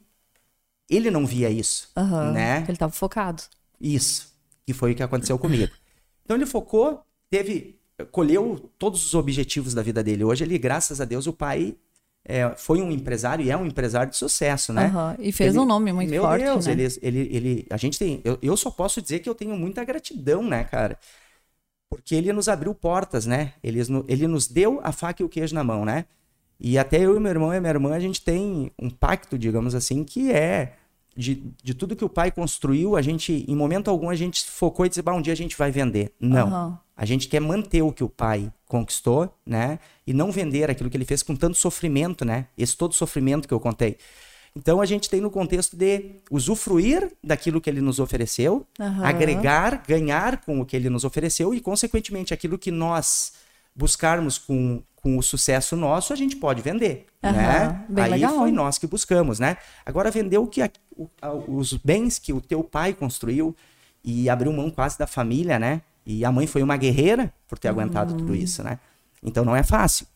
ele 0.88 1.10
não 1.10 1.26
via 1.26 1.50
isso, 1.50 1.90
Aham. 1.96 2.32
né? 2.32 2.64
Ele 2.66 2.76
tava 2.78 2.92
focado. 2.92 3.42
Isso. 3.80 4.32
Que 4.66 4.72
foi 4.72 4.92
o 4.92 4.94
que 4.94 5.02
aconteceu 5.02 5.38
comigo. 5.38 5.72
Então 6.24 6.36
ele 6.36 6.46
focou, 6.46 7.02
teve, 7.30 7.78
colheu 8.10 8.70
todos 8.78 9.04
os 9.04 9.14
objetivos 9.14 9.74
da 9.74 9.82
vida 9.82 10.02
dele. 10.02 10.24
Hoje 10.24 10.44
ele, 10.44 10.56
graças 10.58 11.00
a 11.00 11.04
Deus, 11.04 11.26
o 11.26 11.32
pai 11.32 11.76
é, 12.24 12.48
foi 12.56 12.80
um 12.80 12.90
empresário 12.90 13.44
e 13.44 13.50
é 13.50 13.56
um 13.56 13.66
empresário 13.66 14.10
de 14.10 14.16
sucesso, 14.16 14.72
né? 14.72 14.86
Aham. 14.86 15.16
E 15.18 15.32
fez 15.32 15.50
Ele- 15.50 15.58
um 15.58 15.66
nome 15.66 15.92
muito 15.92 16.10
Meu 16.10 16.22
forte, 16.22 16.44
Deus, 16.44 16.66
né? 16.66 16.72
ele, 16.72 16.98
ele, 17.02 17.36
ele, 17.36 17.66
a 17.70 17.76
gente 17.76 17.98
tem, 17.98 18.20
eu, 18.24 18.38
eu 18.40 18.56
só 18.56 18.70
posso 18.70 19.02
dizer 19.02 19.18
que 19.18 19.28
eu 19.28 19.34
tenho 19.34 19.56
muita 19.56 19.84
gratidão, 19.84 20.42
né, 20.42 20.64
cara? 20.64 20.98
Porque 21.90 22.14
ele 22.14 22.32
nos 22.32 22.48
abriu 22.48 22.74
portas, 22.74 23.26
né? 23.26 23.54
Ele, 23.62 23.80
ele 24.08 24.26
nos 24.26 24.46
deu 24.48 24.80
a 24.82 24.92
faca 24.92 25.22
e 25.22 25.26
o 25.26 25.28
queijo 25.28 25.54
na 25.54 25.62
mão, 25.64 25.84
né? 25.84 26.06
E 26.64 26.78
até 26.78 27.00
eu 27.00 27.16
e 27.16 27.20
meu 27.20 27.30
irmão 27.30 27.52
e 27.52 27.58
minha 27.58 27.72
irmã, 27.72 27.92
a 27.92 27.98
gente 27.98 28.22
tem 28.22 28.70
um 28.80 28.88
pacto, 28.88 29.36
digamos 29.36 29.74
assim, 29.74 30.04
que 30.04 30.30
é 30.30 30.74
de, 31.16 31.42
de 31.60 31.74
tudo 31.74 31.96
que 31.96 32.04
o 32.04 32.08
pai 32.08 32.30
construiu, 32.30 32.96
a 32.96 33.02
gente, 33.02 33.44
em 33.48 33.56
momento 33.56 33.90
algum, 33.90 34.08
a 34.08 34.14
gente 34.14 34.48
focou 34.48 34.86
e 34.86 34.88
disse, 34.88 35.02
bah, 35.02 35.12
um 35.12 35.20
dia 35.20 35.32
a 35.32 35.36
gente 35.36 35.58
vai 35.58 35.72
vender. 35.72 36.12
Não. 36.20 36.46
Aham. 36.46 36.78
A 36.96 37.04
gente 37.04 37.26
quer 37.26 37.40
manter 37.40 37.82
o 37.82 37.90
que 37.90 38.04
o 38.04 38.08
pai 38.08 38.52
conquistou, 38.68 39.34
né? 39.44 39.80
E 40.06 40.12
não 40.12 40.30
vender 40.30 40.70
aquilo 40.70 40.88
que 40.88 40.96
ele 40.96 41.04
fez 41.04 41.20
com 41.20 41.34
tanto 41.34 41.56
sofrimento, 41.56 42.24
né? 42.24 42.46
Esse 42.56 42.76
todo 42.76 42.94
sofrimento 42.94 43.48
que 43.48 43.54
eu 43.54 43.58
contei. 43.58 43.96
Então 44.54 44.80
a 44.80 44.86
gente 44.86 45.10
tem 45.10 45.20
no 45.20 45.30
contexto 45.30 45.76
de 45.76 46.20
usufruir 46.30 47.10
daquilo 47.24 47.60
que 47.60 47.68
ele 47.68 47.80
nos 47.80 47.98
ofereceu, 47.98 48.64
Aham. 48.78 49.04
agregar, 49.04 49.82
ganhar 49.88 50.42
com 50.42 50.60
o 50.60 50.66
que 50.66 50.76
ele 50.76 50.88
nos 50.88 51.02
ofereceu 51.02 51.52
e, 51.52 51.60
consequentemente, 51.60 52.32
aquilo 52.32 52.56
que 52.56 52.70
nós 52.70 53.32
buscarmos 53.74 54.38
com, 54.38 54.82
com 55.02 55.18
o 55.18 55.22
sucesso 55.22 55.74
nosso, 55.76 56.12
a 56.12 56.16
gente 56.16 56.36
pode 56.36 56.62
vender, 56.62 57.06
Aham, 57.22 57.32
né? 57.32 57.86
Aí 57.96 58.10
legal. 58.12 58.36
foi 58.38 58.52
nós 58.52 58.78
que 58.78 58.86
buscamos, 58.86 59.40
né? 59.40 59.56
Agora 59.84 60.10
vender 60.12 60.38
o 60.38 60.46
que 60.46 60.62
a- 60.62 60.70
o- 60.96 61.08
a- 61.20 61.32
os 61.34 61.72
bens 61.74 62.18
que 62.20 62.32
o 62.32 62.40
teu 62.40 62.62
pai 62.62 62.94
construiu 62.94 63.54
e 64.04 64.30
abriu 64.30 64.52
mão 64.52 64.70
quase 64.70 64.96
da 64.96 65.06
família, 65.06 65.58
né? 65.58 65.82
E 66.06 66.24
a 66.24 66.30
mãe 66.30 66.46
foi 66.46 66.62
uma 66.62 66.76
guerreira 66.76 67.32
por 67.48 67.58
ter 67.58 67.68
aguentado 67.68 68.14
tudo 68.14 68.34
isso, 68.34 68.62
né? 68.62 68.78
Então 69.22 69.44
não 69.44 69.56
é 69.56 69.62
fácil. 69.64 70.06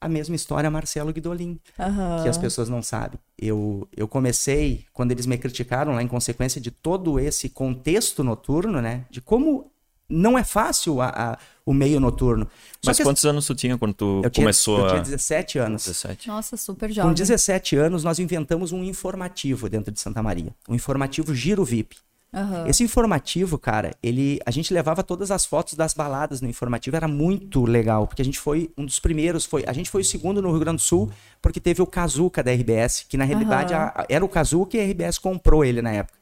A 0.00 0.08
mesma 0.08 0.34
história 0.34 0.70
Marcelo 0.70 1.12
Guidolin, 1.12 1.58
Aham. 1.78 2.22
que 2.22 2.28
as 2.28 2.36
pessoas 2.36 2.68
não 2.68 2.82
sabem. 2.82 3.18
Eu, 3.38 3.88
eu 3.96 4.06
comecei, 4.08 4.84
quando 4.92 5.12
eles 5.12 5.26
me 5.26 5.38
criticaram 5.38 5.92
lá 5.94 6.02
em 6.02 6.08
consequência 6.08 6.60
de 6.60 6.70
todo 6.72 7.18
esse 7.20 7.48
contexto 7.48 8.22
noturno, 8.24 8.82
né? 8.82 9.04
De 9.08 9.20
como 9.20 9.70
não 10.08 10.36
é 10.38 10.44
fácil 10.44 11.00
a- 11.00 11.08
a- 11.08 11.38
o 11.66 11.72
meio 11.72 11.98
noturno. 11.98 12.44
Só 12.82 12.90
Mas 12.90 13.00
as- 13.00 13.04
quantos 13.06 13.24
anos 13.24 13.46
tu 13.46 13.54
tinha 13.54 13.78
quando 13.78 13.94
tu 13.94 14.20
eu 14.22 14.30
tinha, 14.30 14.44
começou 14.44 14.80
eu 14.80 14.86
tinha 14.88 15.00
a... 15.00 15.02
17 15.04 15.58
anos. 15.58 15.84
17. 15.84 16.28
Nossa, 16.28 16.56
super 16.56 16.88
Com 16.88 16.94
jovem. 16.94 17.14
17 17.14 17.76
anos, 17.76 18.04
nós 18.04 18.18
inventamos 18.18 18.72
um 18.72 18.84
informativo 18.84 19.68
dentro 19.68 19.90
de 19.92 20.00
Santa 20.00 20.22
Maria. 20.22 20.54
Um 20.68 20.74
informativo 20.74 21.34
Giro 21.34 21.64
VIP. 21.64 21.96
Aham. 22.36 22.66
Esse 22.66 22.82
informativo, 22.82 23.56
cara, 23.56 23.92
ele, 24.02 24.40
a 24.44 24.50
gente 24.50 24.74
levava 24.74 25.04
todas 25.04 25.30
as 25.30 25.46
fotos 25.46 25.74
das 25.74 25.94
baladas 25.94 26.40
no 26.40 26.48
informativo, 26.48 26.96
era 26.96 27.06
muito 27.06 27.64
legal, 27.64 28.08
porque 28.08 28.20
a 28.20 28.24
gente 28.24 28.40
foi 28.40 28.72
um 28.76 28.84
dos 28.84 28.98
primeiros, 28.98 29.44
foi, 29.44 29.62
a 29.68 29.72
gente 29.72 29.88
foi 29.88 30.00
o 30.00 30.04
segundo 30.04 30.42
no 30.42 30.50
Rio 30.50 30.58
Grande 30.58 30.78
do 30.78 30.82
Sul, 30.82 31.08
porque 31.40 31.60
teve 31.60 31.80
o 31.80 31.86
Kazuca 31.86 32.42
da 32.42 32.50
RBS, 32.50 33.06
que 33.08 33.16
na 33.16 33.22
realidade 33.24 33.72
a- 33.72 33.92
a- 33.94 34.06
era 34.08 34.24
o 34.24 34.28
Kazuca 34.28 34.76
e 34.76 34.80
a 34.80 34.82
RBS 34.82 35.16
comprou 35.20 35.64
ele 35.64 35.80
na 35.80 35.92
época. 35.92 36.18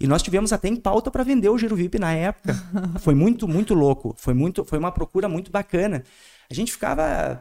E 0.00 0.06
nós 0.06 0.22
tivemos 0.22 0.52
até 0.52 0.66
em 0.68 0.76
pauta 0.76 1.10
para 1.10 1.22
vender 1.22 1.50
o 1.50 1.58
Giro 1.58 1.76
VIP 1.76 1.98
na 1.98 2.12
época. 2.12 2.54
foi 3.00 3.14
muito, 3.14 3.46
muito 3.46 3.74
louco. 3.74 4.14
Foi 4.16 4.32
muito, 4.32 4.64
foi 4.64 4.78
uma 4.78 4.90
procura 4.90 5.28
muito 5.28 5.50
bacana. 5.50 6.02
A 6.50 6.54
gente 6.54 6.72
ficava 6.72 7.40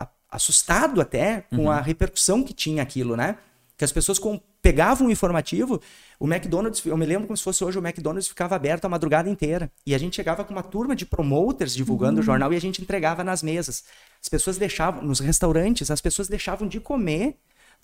a- 0.00 0.08
assustado 0.30 1.00
até 1.00 1.42
com 1.54 1.70
a 1.70 1.80
repercussão 1.80 2.42
que 2.42 2.52
tinha 2.54 2.82
aquilo, 2.82 3.16
né? 3.16 3.36
Que 3.76 3.84
as 3.84 3.92
pessoas 3.92 4.18
com- 4.18 4.40
pegavam 4.60 5.06
o 5.06 5.10
informativo, 5.10 5.80
o 6.18 6.26
McDonald's, 6.26 6.84
eu 6.84 6.96
me 6.96 7.06
lembro 7.06 7.26
como 7.28 7.36
se 7.36 7.44
fosse 7.44 7.62
hoje, 7.62 7.78
o 7.78 7.86
McDonald's 7.86 8.26
ficava 8.28 8.56
aberto 8.56 8.86
a 8.86 8.88
madrugada 8.88 9.28
inteira. 9.30 9.70
E 9.86 9.94
a 9.94 9.98
gente 9.98 10.16
chegava 10.16 10.44
com 10.44 10.52
uma 10.52 10.62
turma 10.64 10.96
de 10.96 11.06
promoters 11.06 11.74
divulgando 11.74 12.20
o 12.20 12.22
jornal 12.22 12.52
e 12.52 12.56
a 12.56 12.60
gente 12.60 12.82
entregava 12.82 13.22
nas 13.22 13.42
mesas. 13.42 13.84
As 14.20 14.28
pessoas 14.28 14.56
deixavam, 14.58 15.02
nos 15.02 15.20
restaurantes, 15.20 15.90
as 15.90 16.00
pessoas 16.00 16.28
deixavam 16.28 16.66
de 16.66 16.80
comer 16.80 17.36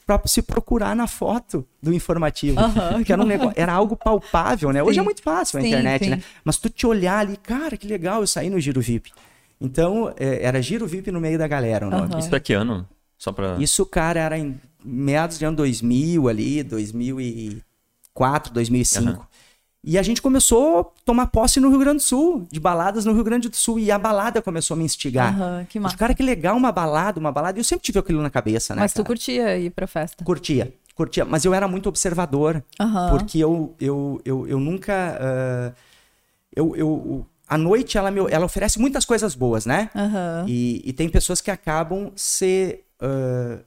para 0.07 0.21
se 0.27 0.43
procurar 0.43 0.95
na 0.95 1.07
foto 1.07 1.67
do 1.83 1.93
informativo. 1.93 2.61
Aham, 2.61 3.03
que 3.05 3.12
era, 3.12 3.23
um 3.23 3.27
negócio, 3.27 3.55
era 3.57 3.73
algo 3.73 3.97
palpável, 3.97 4.73
né? 4.73 4.83
Hoje 4.83 4.95
Sim. 4.95 5.01
é 5.01 5.03
muito 5.03 5.23
fácil 5.23 5.59
a 5.59 5.62
Sim, 5.62 5.69
internet, 5.69 6.05
sim. 6.05 6.11
né? 6.11 6.23
Mas 6.45 6.59
tu 6.59 6.69
te 6.69 6.87
olhar 6.87 7.19
ali, 7.19 7.37
cara, 7.37 7.77
que 7.77 7.87
legal, 7.87 8.21
eu 8.21 8.27
saí 8.27 8.51
no 8.51 8.61
Giro 8.61 8.81
VIP. 8.81 9.12
Então, 9.61 10.12
é, 10.19 10.45
era 10.45 10.61
Giro 10.61 10.87
VIP 10.87 11.11
no 11.11 11.21
meio 11.21 11.38
da 11.38 11.47
galera 11.47 11.87
o 11.87 11.90
nome. 11.90 12.12
Aham. 12.12 12.19
Isso 12.19 12.35
é 12.35 12.40
que 12.40 12.53
ano? 12.53 12.87
Só 13.17 13.33
pra... 13.33 13.57
Isso, 13.59 13.87
cara, 13.87 14.21
era 14.21 14.38
em 14.38 14.61
meados 14.85 15.38
de 15.38 15.45
ano 15.45 15.57
2000 15.57 16.29
ali, 16.29 16.62
2004, 16.62 18.53
2005. 18.53 19.09
Aham. 19.09 19.27
E 19.87 19.99
a 19.99 20.03
gente 20.03 20.23
começou 20.23 20.81
a 20.81 20.85
tomar 21.05 21.27
posse 21.27 21.61
no 21.61 21.68
Rio 21.68 21.79
Grande 21.79 21.99
do 21.99 22.03
Sul, 22.03 22.47
de 22.51 22.59
baladas 22.59 23.05
no 23.05 23.12
Rio 23.12 23.23
Grande 23.23 23.49
do 23.51 23.57
Sul. 23.57 23.79
E 23.79 23.90
a 23.90 23.99
balada 23.99 24.40
começou 24.40 24.75
a 24.75 24.79
me 24.79 24.85
instigar. 24.85 25.35
Aham, 25.35 25.66
que 25.68 25.79
massa. 25.79 25.97
cara, 25.97 26.14
que 26.14 26.23
legal 26.23 26.57
uma 26.57 26.73
balada, 26.73 27.20
uma 27.20 27.31
balada. 27.31 27.59
E 27.59 27.61
eu 27.61 27.64
sempre 27.64 27.85
tive 27.85 27.99
aquilo 27.99 28.23
na 28.23 28.31
cabeça, 28.31 28.75
né? 28.75 28.81
Mas 28.81 28.92
tu 28.92 28.97
cara? 28.97 29.07
curtia 29.07 29.59
ir 29.59 29.70
pra 29.70 29.87
festa. 29.87 30.25
Curtia, 30.25 30.75
curtia. 30.94 31.25
Mas 31.25 31.44
eu 31.44 31.53
era 31.53 31.68
muito 31.68 31.88
observador. 31.88 32.64
Aham. 32.81 33.11
Porque 33.11 33.38
eu, 33.38 33.75
eu, 33.79 34.20
eu, 34.25 34.49
eu 34.49 34.59
nunca. 34.59 35.18
ah, 35.20 35.73
eu, 36.57 36.75
eu, 36.77 37.27
a 37.47 37.59
noite, 37.59 37.99
ela, 37.99 38.11
me, 38.11 38.20
ela 38.31 38.47
oferece 38.47 38.79
muitas 38.79 39.05
coisas 39.05 39.35
boas, 39.35 39.66
né? 39.66 39.90
Aham. 39.94 40.47
E, 40.49 40.83
e 40.85 40.92
tem 40.94 41.09
pessoas 41.11 41.40
que 41.42 41.51
acabam 41.51 42.11
se 42.16 42.81
ah, 43.01 43.59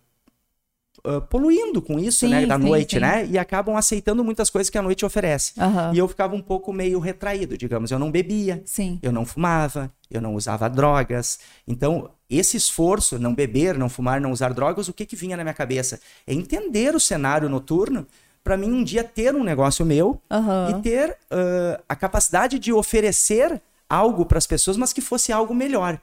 ah, 1.07 1.21
poluindo 1.21 1.81
com 1.81 1.97
isso, 1.97 2.19
Sim, 2.19 2.29
né? 2.29 2.45
Da 2.45 2.57
sim, 2.57 2.65
noite, 2.65 2.95
sim. 2.95 2.99
né? 2.99 3.25
E 3.25 3.37
acabam 3.37 3.77
aceitando 3.77 4.23
muitas 4.23 4.49
coisas 4.49 4.69
que 4.69 4.77
a 4.77 4.81
noite 4.81 5.05
oferece. 5.05 5.53
Aham. 5.57 5.91
E 5.93 5.97
eu 5.97 6.07
ficava 6.07 6.35
um 6.35 6.41
pouco 6.41 6.73
meio 6.73 6.99
retraído, 6.99 7.57
digamos. 7.57 7.91
Eu 7.91 7.99
não 7.99 8.11
bebia, 8.11 8.61
Sim. 8.65 8.99
eu 9.01 9.11
não 9.11 9.25
fumava, 9.25 9.91
eu 10.11 10.21
não 10.21 10.35
usava 10.35 10.69
drogas. 10.69 11.39
Então, 11.67 12.09
esse 12.29 12.57
esforço, 12.57 13.17
não 13.17 13.33
beber, 13.33 13.77
não 13.77 13.87
fumar, 13.87 14.19
não 14.19 14.31
usar 14.31 14.53
drogas, 14.53 14.89
o 14.89 14.93
que 14.93 15.05
que 15.05 15.15
vinha 15.15 15.37
na 15.37 15.43
minha 15.43 15.53
cabeça? 15.53 15.99
É 16.25 16.33
entender 16.33 16.93
o 16.93 16.99
cenário 16.99 17.47
noturno 17.47 18.05
para 18.43 18.55
mim 18.55 18.71
um 18.71 18.83
dia 18.83 19.03
ter 19.03 19.35
um 19.35 19.43
negócio 19.43 19.85
meu 19.85 20.21
Aham. 20.31 20.69
e 20.69 20.81
ter 20.81 21.17
ah, 21.29 21.81
a 21.87 21.95
capacidade 21.95 22.57
de 22.59 22.71
oferecer 22.71 23.61
algo 23.89 24.25
para 24.25 24.37
as 24.37 24.47
pessoas, 24.47 24.77
mas 24.77 24.91
que 24.93 25.01
fosse 25.01 25.31
algo 25.31 25.53
melhor. 25.53 25.99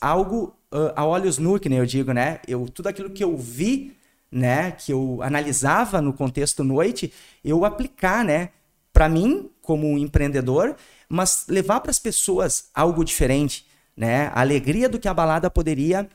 Algo 0.00 0.54
ah, 0.72 0.92
a 0.96 1.04
olhos 1.06 1.38
nu, 1.38 1.58
que 1.58 1.68
nem 1.68 1.78
eu 1.78 1.86
digo, 1.86 2.12
né? 2.12 2.40
Eu, 2.46 2.68
tudo 2.68 2.88
aquilo 2.88 3.10
que 3.10 3.22
eu 3.22 3.36
vi, 3.36 3.96
né? 4.34 4.72
Que 4.72 4.92
eu 4.92 5.20
analisava 5.22 6.00
no 6.00 6.12
contexto 6.12 6.64
noite, 6.64 7.12
eu 7.44 7.64
aplicar, 7.64 8.24
né? 8.24 8.48
Para 8.92 9.08
mim, 9.08 9.48
como 9.62 9.86
um 9.88 9.96
empreendedor, 9.96 10.74
mas 11.08 11.44
levar 11.48 11.80
para 11.80 11.90
as 11.90 11.98
pessoas 11.98 12.68
algo 12.74 13.04
diferente, 13.04 13.64
né? 13.96 14.30
A 14.34 14.40
alegria 14.40 14.88
do 14.88 14.98
que 14.98 15.06
a 15.08 15.14
balada 15.14 15.48
poderia 15.48 16.08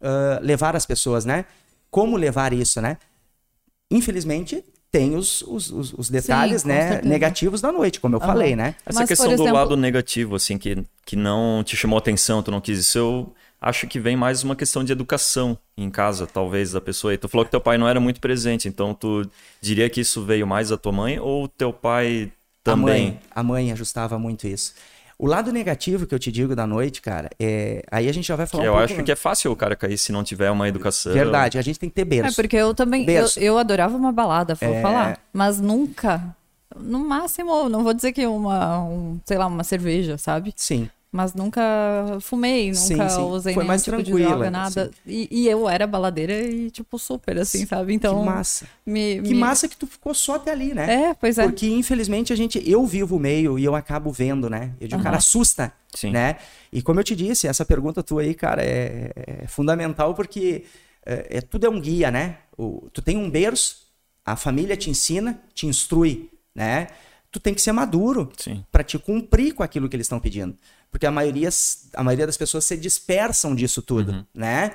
ah, 0.00 0.38
levar 0.42 0.74
às 0.74 0.84
pessoas, 0.84 1.24
né? 1.24 1.44
Como 1.90 2.16
levar 2.16 2.52
isso, 2.52 2.80
né? 2.80 2.96
Infelizmente, 3.90 4.64
tem 4.92 5.16
os, 5.16 5.42
os, 5.42 5.70
os- 5.70 6.10
detalhes 6.10 6.62
com 6.62 6.68
né, 6.68 7.00
negativos 7.02 7.60
da 7.60 7.70
noite, 7.72 8.00
como 8.00 8.16
eu 8.16 8.20
falei, 8.20 8.54
né? 8.56 8.74
Essa 8.86 9.00
Mas, 9.00 9.08
questão 9.08 9.26
por 9.28 9.36
do 9.36 9.42
exemplo- 9.42 9.58
lado 9.58 9.76
negativo, 9.76 10.34
assim, 10.36 10.58
que, 10.58 10.84
que 11.04 11.14
não 11.16 11.62
te 11.64 11.76
chamou 11.76 11.98
atenção, 11.98 12.42
tu 12.42 12.50
não 12.50 12.60
quis 12.60 12.78
isso, 12.78 12.98
eu 12.98 13.34
acho 13.60 13.86
que 13.86 14.00
vem 14.00 14.16
mais 14.16 14.42
uma 14.42 14.56
questão 14.56 14.82
de 14.82 14.92
educação 14.92 15.56
em 15.76 15.90
casa, 15.90 16.26
talvez, 16.26 16.72
da 16.72 16.80
pessoa. 16.80 17.12
E 17.14 17.18
tu 17.18 17.28
falou 17.28 17.44
que 17.44 17.50
teu 17.50 17.60
pai 17.60 17.76
não 17.78 17.88
era 17.88 18.00
muito 18.00 18.20
presente, 18.20 18.68
então 18.68 18.94
tu 18.94 19.28
diria 19.60 19.88
que 19.90 20.00
isso 20.00 20.24
veio 20.24 20.46
mais 20.46 20.68
da 20.70 20.76
tua 20.76 20.92
mãe 20.92 21.18
ou 21.18 21.46
teu 21.48 21.72
pai 21.72 22.32
A 22.32 22.64
também? 22.64 23.04
mãe, 23.06 23.20
a 23.30 23.42
mãe 23.42 23.72
ajustava 23.72 24.18
muito 24.18 24.46
isso. 24.46 24.74
O 25.18 25.26
lado 25.26 25.52
negativo 25.52 26.06
que 26.06 26.14
eu 26.14 26.18
te 26.18 26.32
digo 26.32 26.56
da 26.56 26.66
noite, 26.66 27.02
cara, 27.02 27.28
é. 27.38 27.82
Aí 27.90 28.08
a 28.08 28.12
gente 28.12 28.26
já 28.26 28.36
vai 28.36 28.46
Que 28.46 28.52
falar 28.52 28.64
eu 28.64 28.72
um 28.72 28.76
pouco... 28.78 28.92
acho 28.94 29.04
que 29.04 29.12
é 29.12 29.16
fácil 29.16 29.52
o 29.52 29.56
cara 29.56 29.76
cair 29.76 29.98
se 29.98 30.12
não 30.12 30.24
tiver 30.24 30.50
uma 30.50 30.66
educação. 30.66 31.12
Verdade, 31.12 31.58
a 31.58 31.62
gente 31.62 31.78
tem 31.78 31.90
que 31.90 31.94
ter 31.94 32.00
É 32.02 32.04
berço. 32.06 32.36
porque 32.36 32.56
eu 32.56 32.72
também. 32.72 33.04
Eu, 33.10 33.26
eu 33.36 33.58
adorava 33.58 33.94
uma 33.98 34.10
balada, 34.12 34.54
vou 34.54 34.72
É. 34.74 34.80
falar. 34.80 35.18
Mas 35.30 35.60
nunca 35.60 36.34
no 36.74 37.00
máximo, 37.00 37.68
não 37.68 37.82
vou 37.84 37.92
dizer 37.92 38.12
que 38.12 38.24
uma, 38.26 38.82
um, 38.84 39.20
sei 39.26 39.36
lá, 39.36 39.46
uma 39.46 39.62
cerveja, 39.64 40.16
sabe? 40.16 40.54
Sim. 40.56 40.88
Mas 41.12 41.34
nunca 41.34 42.18
fumei, 42.20 42.68
nunca 42.68 42.78
Sim, 42.78 43.08
sim. 43.08 43.22
usei 43.22 43.54
Foi 43.54 43.64
mais 43.64 43.82
tipo 43.82 43.96
de 43.96 44.04
tranquila, 44.04 44.28
droga, 44.30 44.50
nada. 44.50 44.90
E, 45.04 45.28
e 45.30 45.48
eu 45.48 45.68
era 45.68 45.84
baladeira 45.84 46.32
e, 46.46 46.70
tipo, 46.70 46.98
super, 47.00 47.36
assim, 47.38 47.66
sabe? 47.66 47.92
Então, 47.92 48.20
que 48.20 48.24
massa. 48.26 48.66
me, 48.86 49.20
Que 49.22 49.34
me- 49.34 49.40
massa 49.40 49.66
que 49.68 49.76
tu 49.76 49.88
ficou 49.88 50.14
só 50.14 50.36
até 50.36 50.52
ali, 50.52 50.72
né? 50.72 51.08
É, 51.10 51.14
pois 51.14 51.36
é. 51.36 51.42
Porque, 51.42 51.66
infelizmente, 51.66 52.32
a 52.32 52.36
gente, 52.36 52.62
eu 52.68 52.86
vivo 52.86 53.16
o 53.16 53.18
meio 53.18 53.58
e 53.58 53.64
eu 53.64 53.74
acabo 53.74 54.12
vendo, 54.12 54.48
né? 54.48 54.72
Eu 54.80 54.86
digo, 54.86 55.02
cara, 55.02 55.16
assusta, 55.16 55.72
Sim. 55.92 56.12
né? 56.12 56.36
E 56.72 56.80
como 56.80 57.00
eu 57.00 57.04
te 57.04 57.16
disse, 57.16 57.48
essa 57.48 57.64
pergunta 57.64 58.04
tua 58.04 58.22
aí, 58.22 58.32
cara, 58.32 58.62
é, 58.62 59.10
é 59.42 59.46
fundamental 59.48 60.14
porque 60.14 60.62
é, 61.04 61.38
é- 61.38 61.40
tudo 61.40 61.66
é 61.66 61.68
um 61.68 61.80
guia, 61.80 62.12
né? 62.12 62.36
O- 62.56 62.88
tu 62.92 63.02
tem 63.02 63.16
um 63.16 63.28
berço, 63.28 63.78
a 64.24 64.36
família 64.36 64.76
te 64.76 64.88
ensina, 64.90 65.42
te 65.54 65.66
instrui, 65.66 66.30
né? 66.54 66.86
Tu 67.32 67.38
tem 67.38 67.54
que 67.54 67.62
ser 67.62 67.70
maduro 67.72 68.30
para 68.72 68.82
te 68.82 68.98
cumprir 68.98 69.54
com 69.54 69.62
aquilo 69.62 69.88
que 69.88 69.94
eles 69.94 70.06
estão 70.06 70.18
pedindo. 70.18 70.56
Porque 70.90 71.06
a 71.06 71.10
maioria, 71.10 71.48
a 71.94 72.02
maioria 72.02 72.26
das 72.26 72.36
pessoas 72.36 72.64
se 72.64 72.76
dispersam 72.76 73.54
disso 73.54 73.80
tudo, 73.80 74.26
né? 74.34 74.72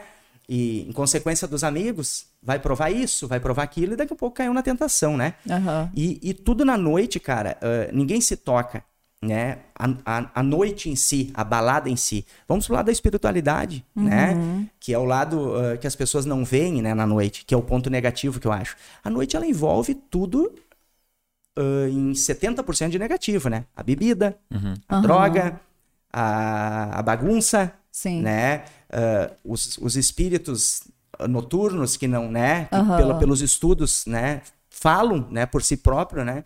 E, 0.48 0.88
em 0.88 0.92
consequência 0.92 1.48
dos 1.48 1.64
amigos, 1.64 2.28
vai 2.42 2.60
provar 2.60 2.92
isso, 2.92 3.28
vai 3.28 3.40
provar 3.40 3.64
aquilo, 3.64 3.94
e 3.94 3.96
daqui 3.96 4.14
a 4.14 4.16
pouco 4.16 4.36
caiu 4.36 4.54
na 4.54 4.62
tentação, 4.62 5.18
né? 5.18 5.34
Aham. 5.50 5.92
E, 5.96 6.20
e 6.22 6.34
tudo 6.34 6.64
na 6.64 6.78
noite, 6.78 7.20
cara, 7.20 7.58
ah, 7.62 7.90
ninguém 7.92 8.22
se 8.22 8.38
toca, 8.38 8.84
né? 9.22 9.58
A, 9.78 9.88
a, 10.06 10.30
a 10.36 10.44
noite 10.44 10.90
em 10.90 10.96
si, 10.96 11.32
a 11.34 11.44
balada 11.44 11.90
em 11.90 11.96
si. 11.96 12.26
Vamos 12.48 12.68
pro 12.68 12.76
lado 12.76 12.86
da 12.86 12.92
espiritualidade, 12.92 13.84
né? 13.96 14.70
Que 14.80 14.94
é 14.94 15.00
o 15.00 15.04
lado 15.04 15.56
ah, 15.58 15.78
que 15.78 15.88
as 15.88 15.96
pessoas 15.96 16.26
não 16.26 16.46
veem, 16.46 16.82
né, 16.82 16.94
na 16.94 17.08
noite, 17.08 17.44
que 17.44 17.54
é 17.54 17.58
o 17.58 17.64
ponto 17.64 17.90
negativo 17.90 18.40
que 18.40 18.46
eu 18.46 18.52
acho. 18.52 18.78
A 19.04 19.10
noite, 19.10 19.36
ela 19.36 19.48
envolve 19.48 19.96
tudo 19.96 20.54
ah, 21.58 21.90
em 21.90 22.12
70% 22.12 22.90
de 22.90 23.00
negativo, 23.00 23.50
né? 23.50 23.66
A 23.76 23.82
bebida, 23.82 24.38
a 24.88 24.96
Aham. 24.96 25.02
droga, 25.02 25.62
a, 26.18 27.00
a 27.00 27.02
bagunça, 27.02 27.74
Sim. 27.92 28.22
né? 28.22 28.64
Ah, 28.90 29.32
os, 29.44 29.78
os 29.80 29.98
espíritos 29.98 30.84
noturnos 31.28 31.98
que 31.98 32.08
não, 32.08 32.32
né? 32.32 32.66
Que 32.66 32.98
pela- 32.98 33.18
pelos 33.20 33.42
estudos, 33.42 34.06
né? 34.06 34.42
Falam, 34.70 35.28
né? 35.30 35.46
Por 35.46 35.62
si 35.62 35.76
próprio, 35.78 36.24
né? 36.24 36.44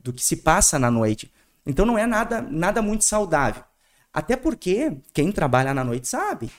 Do 0.00 0.12
que 0.12 0.22
se 0.24 0.36
passa 0.36 0.78
na 0.78 0.90
noite. 0.90 1.30
Então 1.64 1.86
não 1.86 1.96
é 1.96 2.06
nada, 2.06 2.42
nada 2.42 2.82
muito 2.82 3.04
saudável. 3.04 3.62
Até 4.12 4.36
porque 4.36 4.96
quem 5.14 5.30
trabalha 5.30 5.72
na 5.72 5.84
noite 5.84 6.08
sabe. 6.08 6.50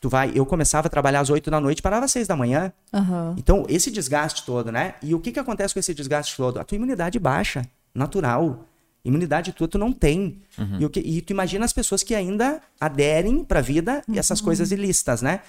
Tu 0.00 0.08
vai, 0.08 0.30
eu 0.34 0.46
começava 0.46 0.86
a 0.86 0.90
trabalhar 0.90 1.20
às 1.20 1.30
8 1.30 1.50
da 1.50 1.60
noite, 1.60 1.82
parava 1.82 2.04
às 2.04 2.12
6 2.12 2.28
da 2.28 2.36
manhã. 2.36 2.72
Aham. 2.92 3.34
Então, 3.38 3.64
esse 3.68 3.90
desgaste 3.90 4.44
todo, 4.44 4.70
né? 4.70 4.94
E 5.02 5.14
o 5.14 5.20
que, 5.20 5.32
que 5.32 5.40
acontece 5.40 5.74
com 5.74 5.80
esse 5.80 5.94
desgaste 5.94 6.36
todo? 6.36 6.58
A 6.60 6.64
tua 6.64 6.76
imunidade 6.76 7.18
baixa, 7.18 7.66
natural. 7.94 8.64
Imunidade 9.04 9.52
tua 9.52 9.68
tu 9.68 9.78
não 9.78 9.92
tem. 9.92 10.40
E, 10.80 10.84
o 10.84 10.90
que, 10.90 11.00
e 11.00 11.20
tu 11.20 11.30
imagina 11.32 11.64
as 11.64 11.72
pessoas 11.72 12.02
que 12.02 12.14
ainda 12.14 12.60
aderem 12.80 13.44
pra 13.44 13.60
vida 13.60 14.02
e 14.08 14.18
essas 14.18 14.40
coisas 14.40 14.72
ilícitas, 14.72 15.20
né? 15.20 15.40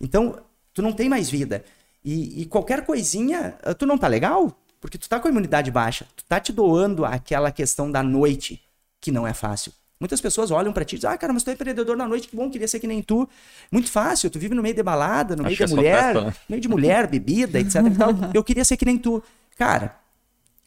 Então, 0.00 0.38
tu 0.72 0.80
não 0.80 0.92
tem 0.92 1.08
mais 1.08 1.28
vida. 1.28 1.62
E, 2.04 2.42
e 2.42 2.46
qualquer 2.46 2.84
coisinha, 2.86 3.54
ah, 3.62 3.74
tu 3.74 3.84
não 3.86 3.98
tá 3.98 4.08
legal? 4.08 4.56
Porque 4.80 4.98
tu 4.98 5.08
tá 5.08 5.20
com 5.20 5.28
a 5.28 5.30
imunidade 5.30 5.70
baixa. 5.70 6.06
Tu 6.16 6.24
tá 6.24 6.40
te 6.40 6.52
doando 6.52 7.04
aquela 7.04 7.52
questão 7.52 7.90
da 7.90 8.02
noite, 8.02 8.60
que 9.00 9.12
não 9.12 9.26
é 9.26 9.34
fácil. 9.34 9.72
Muitas 10.00 10.20
pessoas 10.20 10.50
olham 10.50 10.72
pra 10.72 10.84
ti 10.84 10.96
e 10.96 10.98
dizem, 10.98 11.10
ah, 11.10 11.16
cara, 11.16 11.32
mas 11.32 11.44
tu 11.44 11.50
é 11.50 11.52
empreendedor 11.52 11.96
na 11.96 12.08
noite, 12.08 12.26
que 12.26 12.34
bom, 12.34 12.50
queria 12.50 12.66
ser 12.66 12.80
que 12.80 12.88
nem 12.88 13.00
tu. 13.00 13.28
Muito 13.70 13.88
fácil, 13.88 14.28
tu 14.30 14.38
vive 14.38 14.54
no 14.54 14.62
meio 14.62 14.74
de 14.74 14.82
balada, 14.82 15.36
no 15.36 15.42
Acho 15.46 15.54
meio 15.54 15.56
de 15.56 15.62
é 15.62 15.76
mulher, 15.76 16.02
festa, 16.02 16.20
né? 16.22 16.26
no 16.48 16.52
meio 16.54 16.60
de 16.60 16.68
mulher, 16.68 17.06
bebida, 17.06 17.60
etc 17.60 17.76
e 17.86 17.90
tal. 17.96 18.10
Eu 18.34 18.42
queria 18.42 18.64
ser 18.64 18.76
que 18.76 18.84
nem 18.84 18.98
tu. 18.98 19.22
Cara, 19.56 19.94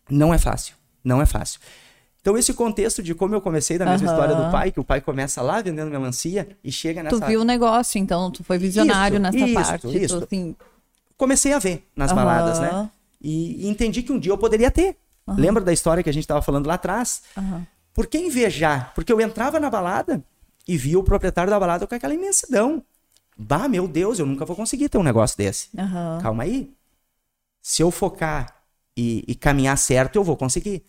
não 0.09 0.33
é 0.33 0.37
fácil. 0.37 0.75
Não 1.03 1.21
é 1.21 1.25
fácil. 1.25 1.59
Então, 2.25 2.35
esse 2.35 2.55
contexto 2.55 3.03
de 3.03 3.13
como 3.13 3.35
eu 3.35 3.39
comecei 3.39 3.77
da 3.77 3.85
mesma 3.85 4.07
Aham. 4.07 4.15
história 4.15 4.35
do 4.35 4.51
pai, 4.51 4.71
que 4.71 4.79
o 4.79 4.83
pai 4.83 4.99
começa 4.99 5.43
lá 5.43 5.61
vendendo 5.61 5.91
melancia 5.91 6.57
e 6.63 6.71
chega 6.71 7.03
nessa. 7.03 7.19
Tu 7.19 7.23
viu 7.27 7.41
o 7.41 7.43
negócio, 7.43 7.99
então, 7.99 8.31
tu 8.31 8.43
foi 8.43 8.57
visionário 8.57 9.17
Isso, 9.17 9.21
nessa 9.21 9.45
isso, 9.45 9.53
parte. 9.53 10.03
isso. 10.03 10.17
Tu, 10.17 10.23
assim, 10.23 10.55
Comecei 11.15 11.53
a 11.53 11.59
ver 11.59 11.87
nas 11.95 12.09
Aham. 12.11 12.15
baladas, 12.15 12.59
né? 12.59 12.89
E, 13.21 13.67
e 13.67 13.69
entendi 13.69 14.01
que 14.01 14.11
um 14.11 14.17
dia 14.17 14.31
eu 14.31 14.39
poderia 14.39 14.71
ter. 14.71 14.97
Lembra 15.37 15.63
da 15.63 15.71
história 15.71 16.01
que 16.01 16.09
a 16.09 16.13
gente 16.13 16.23
estava 16.23 16.41
falando 16.41 16.65
lá 16.65 16.73
atrás? 16.73 17.21
aham. 17.37 17.63
Por 17.93 18.07
que 18.07 18.17
invejar? 18.17 18.91
Porque 18.95 19.13
eu 19.13 19.21
entrava 19.21 19.59
na 19.59 19.69
balada 19.69 20.23
e 20.67 20.75
via 20.77 20.97
o 20.97 21.03
proprietário 21.03 21.51
da 21.51 21.59
balada 21.59 21.85
com 21.85 21.93
aquela 21.93 22.15
imensidão. 22.15 22.83
Bah, 23.37 23.67
meu 23.67 23.87
Deus, 23.87 24.17
eu 24.17 24.25
nunca 24.25 24.45
vou 24.45 24.55
conseguir 24.55 24.89
ter 24.89 24.97
um 24.97 25.03
negócio 25.03 25.37
desse. 25.37 25.69
Aham. 25.77 26.19
Calma 26.23 26.41
aí. 26.41 26.73
Se 27.61 27.83
eu 27.83 27.91
focar 27.91 28.63
e, 28.97 29.23
e 29.27 29.35
caminhar 29.35 29.77
certo, 29.77 30.15
eu 30.15 30.23
vou 30.23 30.35
conseguir. 30.35 30.83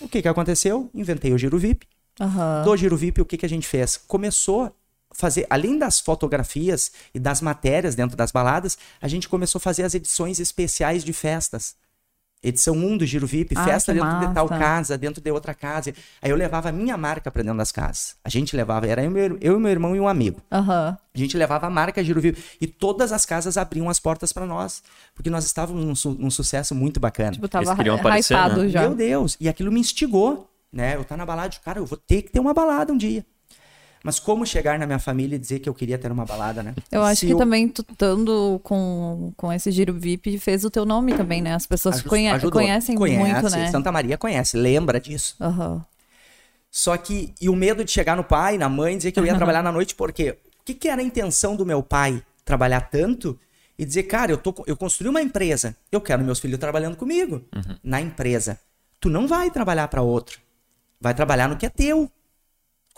O 0.00 0.08
que, 0.08 0.22
que 0.22 0.28
aconteceu? 0.28 0.90
Inventei 0.94 1.32
o 1.32 1.38
Giro 1.38 1.58
VIP. 1.58 1.86
Aham. 2.20 2.64
Do 2.64 2.76
Giro 2.76 2.96
VIP, 2.96 3.20
o 3.20 3.24
que, 3.24 3.36
que 3.36 3.46
a 3.46 3.48
gente 3.48 3.66
fez? 3.66 3.96
Começou 3.96 4.64
a 4.64 4.72
fazer, 5.12 5.46
além 5.48 5.78
das 5.78 6.00
fotografias 6.00 6.92
e 7.14 7.18
das 7.18 7.40
matérias 7.40 7.94
dentro 7.94 8.16
das 8.16 8.30
baladas, 8.30 8.76
a 9.00 9.08
gente 9.08 9.28
começou 9.28 9.58
a 9.58 9.62
fazer 9.62 9.82
as 9.82 9.94
edições 9.94 10.38
especiais 10.38 11.04
de 11.04 11.12
festas. 11.12 11.74
Edição 12.40 12.74
1 12.76 12.98
do 12.98 13.04
Giro 13.04 13.26
VIP, 13.26 13.54
Ah, 13.56 13.64
festa 13.64 13.92
dentro 13.92 14.20
de 14.20 14.32
tal 14.32 14.48
massa. 14.48 14.58
casa, 14.62 14.96
dentro 14.98 15.20
de 15.20 15.28
outra 15.30 15.52
casa. 15.54 15.92
Aí 16.22 16.30
eu 16.30 16.36
levava 16.36 16.68
a 16.68 16.72
minha 16.72 16.96
marca 16.96 17.32
pra 17.32 17.42
dentro 17.42 17.58
das 17.58 17.72
casas. 17.72 18.14
A 18.22 18.28
gente 18.28 18.54
levava, 18.56 18.86
era 18.86 19.02
eu, 19.02 19.10
meu- 19.10 19.36
eu 19.40 19.56
e 19.56 19.60
meu 19.60 19.70
irmão 19.70 19.96
e 19.96 20.00
um 20.00 20.06
amigo. 20.06 20.40
Aham. 20.52 20.96
A 21.14 21.18
gente 21.18 21.36
levava 21.36 21.66
a 21.66 21.70
marca 21.70 22.02
Giro 22.04 22.20
VIP. 22.20 22.40
E 22.60 22.66
todas 22.68 23.10
as 23.12 23.26
casas 23.26 23.56
abriam 23.56 23.90
as 23.90 23.98
portas 23.98 24.32
pra 24.32 24.46
nós. 24.46 24.84
Porque 25.16 25.28
nós 25.28 25.44
estávamos 25.44 25.84
num, 25.84 25.94
su- 25.96 26.16
num 26.16 26.30
sucesso 26.30 26.76
muito 26.76 27.00
bacana. 27.00 27.32
Tipo, 27.32 27.48
tava 27.48 27.64
Eles 27.64 27.76
queriam 27.76 27.96
aparecer, 27.96 28.34
né? 28.34 28.68
já. 28.68 28.80
Meu 28.82 28.94
Deus. 28.94 29.36
E 29.40 29.48
aquilo 29.48 29.72
me 29.72 29.80
instigou, 29.80 30.48
né? 30.72 30.94
Eu 30.94 31.04
tá 31.04 31.16
na 31.16 31.26
balada, 31.26 31.48
de, 31.48 31.58
cara, 31.58 31.80
eu 31.80 31.86
vou 31.86 31.98
ter 31.98 32.22
que 32.22 32.30
ter 32.30 32.38
uma 32.38 32.54
balada 32.54 32.92
um 32.92 32.96
dia. 32.96 33.26
Mas 34.02 34.18
como 34.20 34.46
chegar 34.46 34.78
na 34.78 34.86
minha 34.86 34.98
família 34.98 35.36
e 35.36 35.38
dizer 35.38 35.58
que 35.58 35.68
eu 35.68 35.74
queria 35.74 35.98
ter 35.98 36.10
uma 36.12 36.24
balada, 36.24 36.62
né? 36.62 36.74
Eu 36.90 37.02
acho 37.02 37.20
Se 37.20 37.26
que 37.26 37.34
também 37.34 37.68
tu 37.68 37.84
estando 37.90 38.60
com, 38.62 39.32
com 39.36 39.52
esse 39.52 39.70
giro 39.72 39.92
VIP 39.94 40.38
fez 40.38 40.64
o 40.64 40.70
teu 40.70 40.84
nome 40.84 41.12
também, 41.14 41.42
né? 41.42 41.54
As 41.54 41.66
pessoas 41.66 41.96
Aju- 41.96 42.08
conhe- 42.08 42.30
ajudou. 42.30 42.60
conhecem 42.62 42.96
muito, 42.96 43.12
Conhece, 43.12 43.56
né? 43.56 43.70
Santa 43.70 43.90
Maria 43.90 44.16
conhece, 44.16 44.56
lembra 44.56 45.00
disso. 45.00 45.34
Aham. 45.40 45.84
Só 46.70 46.96
que, 46.96 47.32
e 47.40 47.48
o 47.48 47.56
medo 47.56 47.84
de 47.84 47.90
chegar 47.90 48.16
no 48.16 48.22
pai, 48.24 48.58
na 48.58 48.68
mãe, 48.68 48.96
dizer 48.96 49.10
que 49.12 49.18
eu 49.18 49.26
ia 49.26 49.34
trabalhar 49.34 49.62
na 49.62 49.72
noite, 49.72 49.94
porque 49.94 50.30
o 50.60 50.64
que, 50.64 50.74
que 50.74 50.88
era 50.88 51.00
a 51.00 51.04
intenção 51.04 51.56
do 51.56 51.64
meu 51.66 51.82
pai 51.82 52.22
trabalhar 52.44 52.82
tanto 52.82 53.38
e 53.78 53.84
dizer, 53.84 54.04
cara, 54.04 54.32
eu, 54.32 54.36
tô, 54.38 54.54
eu 54.66 54.76
construí 54.76 55.08
uma 55.08 55.22
empresa, 55.22 55.74
eu 55.90 56.00
quero 56.00 56.22
meus 56.24 56.38
filhos 56.40 56.58
trabalhando 56.58 56.96
comigo 56.96 57.42
na 57.82 58.00
empresa. 58.00 58.58
Tu 59.00 59.08
não 59.08 59.26
vai 59.26 59.50
trabalhar 59.50 59.88
para 59.88 60.02
outro, 60.02 60.40
vai 61.00 61.14
trabalhar 61.14 61.48
no 61.48 61.56
que 61.56 61.64
é 61.66 61.70
teu. 61.70 62.10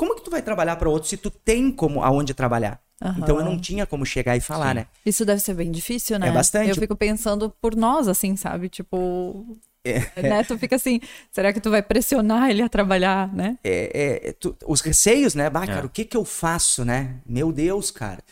Como 0.00 0.14
que 0.16 0.22
tu 0.22 0.30
vai 0.30 0.40
trabalhar 0.40 0.76
para 0.76 0.88
outro 0.88 1.10
se 1.10 1.18
tu 1.18 1.30
tem 1.30 1.70
como 1.70 2.02
aonde 2.02 2.32
trabalhar? 2.32 2.80
Aham. 3.02 3.16
Então 3.18 3.38
eu 3.38 3.44
não 3.44 3.58
tinha 3.58 3.84
como 3.84 4.06
chegar 4.06 4.34
e 4.34 4.40
falar, 4.40 4.74
né? 4.74 4.86
Isso 5.04 5.26
deve 5.26 5.42
ser 5.42 5.52
bem 5.52 5.70
difícil, 5.70 6.18
né? 6.18 6.28
É 6.28 6.32
bastante. 6.32 6.70
Eu 6.70 6.74
fico 6.74 6.96
pensando 6.96 7.50
por 7.60 7.76
nós, 7.76 8.08
assim, 8.08 8.34
sabe? 8.34 8.70
Tipo. 8.70 9.44
É. 9.84 10.22
Né? 10.22 10.42
Tu 10.48 10.56
fica 10.56 10.76
assim, 10.76 11.00
será 11.30 11.52
que 11.52 11.60
tu 11.60 11.70
vai 11.70 11.82
pressionar 11.82 12.48
ele 12.48 12.62
a 12.62 12.68
trabalhar, 12.70 13.30
né? 13.34 13.58
é, 13.62 14.28
é, 14.28 14.32
tu- 14.32 14.56
os 14.66 14.80
receios, 14.80 15.34
né? 15.34 15.50
Bah, 15.50 15.66
cara, 15.66 15.84
o 15.84 15.90
que 15.90 16.06
que 16.06 16.16
eu 16.16 16.24
faço, 16.24 16.82
né? 16.82 17.16
Meu 17.26 17.52
Deus, 17.52 17.90
cara. 17.90 18.24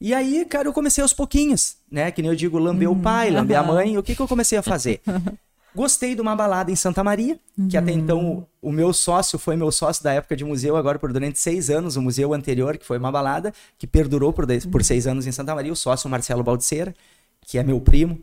E 0.00 0.14
aí, 0.14 0.46
cara, 0.46 0.66
eu 0.66 0.72
comecei 0.72 1.02
aos 1.02 1.12
pouquinhos, 1.12 1.76
né? 1.90 2.10
Que 2.10 2.22
nem 2.22 2.30
eu 2.30 2.34
digo, 2.34 2.58
lamber 2.58 2.90
o 2.90 2.96
pai, 2.96 3.30
lamber 3.30 3.58
a 3.58 3.62
mãe. 3.62 3.98
O 3.98 4.02
que 4.02 4.14
que 4.16 4.22
eu 4.22 4.26
comecei 4.28 4.56
a 4.56 4.62
fazer? 4.62 5.02
Gostei 5.74 6.14
de 6.14 6.20
uma 6.20 6.36
balada 6.36 6.70
em 6.70 6.76
Santa 6.76 7.02
Maria, 7.02 7.38
que 7.70 7.76
até 7.78 7.92
então 7.92 8.46
o 8.60 8.70
meu 8.70 8.92
sócio 8.92 9.38
foi 9.38 9.56
meu 9.56 9.72
sócio 9.72 10.04
da 10.04 10.12
época 10.12 10.36
de 10.36 10.44
museu, 10.44 10.76
agora 10.76 10.98
por 10.98 11.12
durante 11.12 11.38
seis 11.38 11.70
anos, 11.70 11.96
o 11.96 12.02
museu 12.02 12.34
anterior, 12.34 12.76
que 12.76 12.84
foi 12.84 12.98
uma 12.98 13.10
balada, 13.10 13.54
que 13.78 13.86
perdurou 13.86 14.32
por, 14.32 14.44
dez- 14.44 14.66
por 14.66 14.84
seis 14.84 15.06
anos 15.06 15.26
em 15.26 15.32
Santa 15.32 15.54
Maria, 15.54 15.72
o 15.72 15.76
sócio 15.76 16.10
Marcelo 16.10 16.42
Baldiceira, 16.42 16.94
que 17.40 17.56
é 17.56 17.62
meu 17.62 17.80
primo. 17.80 18.20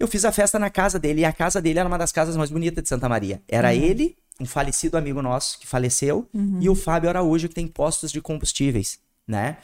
Eu 0.00 0.08
fiz 0.08 0.24
a 0.24 0.32
festa 0.32 0.58
na 0.58 0.70
casa 0.70 0.98
dele, 0.98 1.20
e 1.20 1.24
a 1.24 1.32
casa 1.32 1.60
dele 1.60 1.80
era 1.80 1.88
uma 1.88 1.98
das 1.98 2.12
casas 2.12 2.36
mais 2.36 2.50
bonitas 2.50 2.82
de 2.82 2.88
Santa 2.88 3.08
Maria. 3.08 3.42
Era 3.48 3.74
ele, 3.74 4.16
um 4.40 4.46
falecido 4.46 4.96
amigo 4.96 5.20
nosso 5.20 5.58
que 5.58 5.66
faleceu, 5.66 6.26
e 6.62 6.68
o 6.70 6.74
Fábio 6.74 7.10
Araújo, 7.10 7.48
que 7.48 7.54
tem 7.54 7.66
postos 7.66 8.10
de 8.10 8.20
combustíveis, 8.22 8.98
né? 9.26 9.58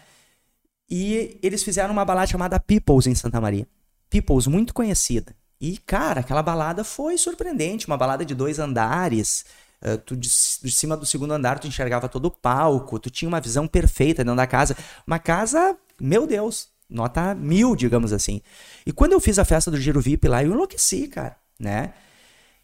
E 0.91 1.39
eles 1.43 1.63
fizeram 1.63 1.93
uma 1.93 2.05
balada 2.05 2.27
chamada 2.27 2.61
Peoples 2.61 3.07
em 3.07 3.15
Santa 3.15 3.41
Maria. 3.41 3.67
Peoples, 4.11 4.47
muito 4.47 4.75
conhecida. 4.75 5.35
E, 5.65 5.79
cara, 5.79 6.21
aquela 6.21 6.43
balada 6.43 6.85
foi 6.85 7.17
surpreendente. 7.17 7.87
Uma 7.87 7.97
balada 7.97 8.23
de 8.23 8.35
dois 8.35 8.59
andares. 8.59 9.47
eh, 9.81 9.97
tu 9.97 10.15
de, 10.15 10.29
de 10.29 10.71
cima 10.71 10.95
do 10.95 11.07
segundo 11.07 11.33
andar, 11.33 11.59
tu 11.59 11.67
enxergava 11.67 12.07
todo 12.07 12.27
o 12.27 12.31
palco. 12.31 12.99
Tu 12.99 13.09
tinha 13.09 13.27
uma 13.31 13.41
visão 13.41 13.67
perfeita 13.67 14.23
dentro 14.23 14.37
da 14.37 14.47
casa. 14.47 14.77
Uma 15.07 15.19
casa, 15.19 15.75
meu 15.99 16.27
Deus, 16.27 16.69
nota 16.87 17.35
mil, 17.35 17.75
digamos 17.75 18.13
assim. 18.13 18.43
E 18.85 18.93
quando 18.93 19.13
eu 19.15 19.21
fiz 19.21 19.39
a 19.39 19.45
festa 19.45 19.71
do 19.71 19.81
Giro 19.81 20.03
VIP 20.03 20.29
lá, 20.29 20.45
eu 20.45 20.53
enlouqueci, 20.53 21.09
cara, 21.09 21.35
né? 21.59 21.95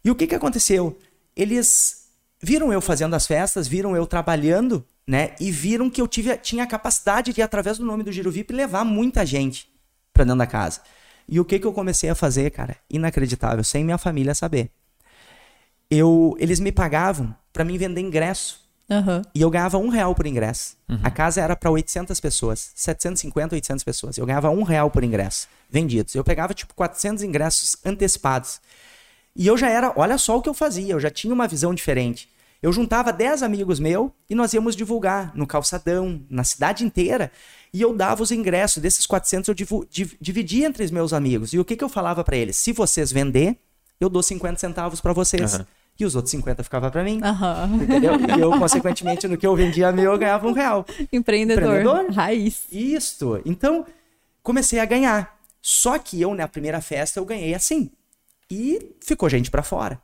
E 0.05 0.11
o 0.11 0.15
que 0.15 0.27
que 0.27 0.35
aconteceu? 0.35 0.95
Eles 1.35 2.05
viram 2.39 2.71
eu 2.71 2.81
fazendo 2.81 3.15
as 3.15 3.25
festas, 3.25 3.67
viram 3.67 3.95
eu 3.95 4.05
trabalhando, 4.05 4.85
né? 5.07 5.33
E 5.39 5.49
viram 5.49 5.89
que 5.89 5.99
eu 5.99 6.07
tive, 6.07 6.37
tinha 6.37 6.65
a 6.65 6.67
capacidade 6.67 7.33
de, 7.33 7.41
através 7.41 7.79
do 7.79 7.85
nome 7.85 8.03
do 8.03 8.11
Giro 8.11 8.29
VIP, 8.29 8.53
levar 8.53 8.85
muita 8.85 9.25
gente 9.25 9.67
pra 10.13 10.23
dentro 10.23 10.37
da 10.37 10.45
casa. 10.45 10.81
E 11.31 11.39
o 11.39 11.45
que 11.45 11.57
que 11.57 11.65
eu 11.65 11.71
comecei 11.73 12.09
a 12.09 12.15
fazer, 12.15 12.51
cara? 12.51 12.75
Inacreditável, 12.89 13.63
sem 13.63 13.83
minha 13.85 13.97
família 13.97 14.35
saber. 14.35 14.69
eu, 15.89 16.35
eles 16.39 16.59
me 16.59 16.71
pagavam 16.71 17.33
pra 17.51 17.63
mim 17.63 17.77
vender 17.77 18.01
ingresso. 18.01 18.59
Aham. 18.89 19.21
E 19.33 19.41
eu 19.41 19.49
ganhava 19.49 19.77
um 19.77 19.87
real 19.87 20.13
por 20.13 20.27
ingresso. 20.27 20.75
A 21.01 21.09
casa 21.09 21.39
era 21.39 21.55
pra 21.55 21.71
800 21.71 22.19
pessoas. 22.19 22.71
750, 22.75 23.55
800 23.55 23.83
pessoas. 23.85 24.17
Eu 24.17 24.25
ganhava 24.25 24.49
um 24.49 24.63
real 24.63 24.91
por 24.91 25.03
ingresso 25.03 25.47
vendidos. 25.69 26.13
Eu 26.13 26.23
pegava, 26.23 26.53
tipo, 26.53 26.73
400 26.75 27.23
ingressos 27.23 27.77
antecipados. 27.85 28.59
E 29.33 29.47
eu 29.47 29.57
já 29.57 29.69
era, 29.69 29.93
olha 29.95 30.17
só 30.17 30.37
o 30.37 30.41
que 30.41 30.49
eu 30.49 30.53
fazia, 30.53 30.91
eu 30.93 30.99
já 30.99 31.09
tinha 31.09 31.33
uma 31.33 31.47
visão 31.47 31.73
diferente. 31.73 32.27
Eu 32.61 32.73
juntava 32.73 33.13
10 33.13 33.41
amigos 33.41 33.79
meus 33.79 34.11
e 34.29 34.35
nós 34.35 34.53
íamos 34.53 34.75
divulgar 34.75 35.31
no 35.33 35.47
calçadão, 35.47 36.21
na 36.29 36.43
cidade 36.43 36.83
inteira. 36.83 37.31
E 37.73 37.81
eu 37.81 37.95
dava 37.95 38.21
os 38.21 38.31
ingressos. 38.31 38.81
Desses 38.81 39.05
400 39.05 39.47
eu 39.47 39.53
divu- 39.53 39.85
div- 39.89 40.15
dividia 40.19 40.67
entre 40.67 40.83
os 40.83 40.91
meus 40.91 41.13
amigos. 41.13 41.53
E 41.53 41.59
o 41.59 41.65
que, 41.65 41.75
que 41.75 41.83
eu 41.83 41.89
falava 41.89 42.23
pra 42.23 42.35
eles? 42.35 42.57
Se 42.57 42.73
vocês 42.73 43.11
vender, 43.11 43.57
eu 43.99 44.09
dou 44.09 44.21
50 44.21 44.59
centavos 44.59 44.99
pra 44.99 45.13
vocês. 45.13 45.55
Aham. 45.55 45.67
E 45.99 46.05
os 46.05 46.15
outros 46.15 46.31
50 46.31 46.63
ficavam 46.63 46.89
pra 46.89 47.03
mim. 47.03 47.19
Aham. 47.23 47.69
Entendeu? 47.81 48.13
E 48.37 48.41
eu, 48.41 48.49
consequentemente, 48.57 49.27
no 49.27 49.37
que 49.37 49.45
eu 49.45 49.55
vendia 49.55 49.91
meu, 49.91 50.11
eu 50.13 50.17
ganhava 50.17 50.47
um 50.47 50.51
real. 50.53 50.85
Empreendedor. 51.13 51.63
Empreendedor? 51.63 52.11
Raiz. 52.11 52.63
Isto. 52.71 53.41
Então, 53.45 53.85
comecei 54.41 54.79
a 54.79 54.85
ganhar. 54.85 55.37
Só 55.61 55.97
que 55.99 56.19
eu, 56.19 56.33
na 56.33 56.47
primeira 56.47 56.81
festa, 56.81 57.19
eu 57.19 57.25
ganhei 57.25 57.53
assim. 57.53 57.91
E 58.49 58.95
ficou 58.99 59.29
gente 59.29 59.51
pra 59.51 59.61
fora. 59.63 60.01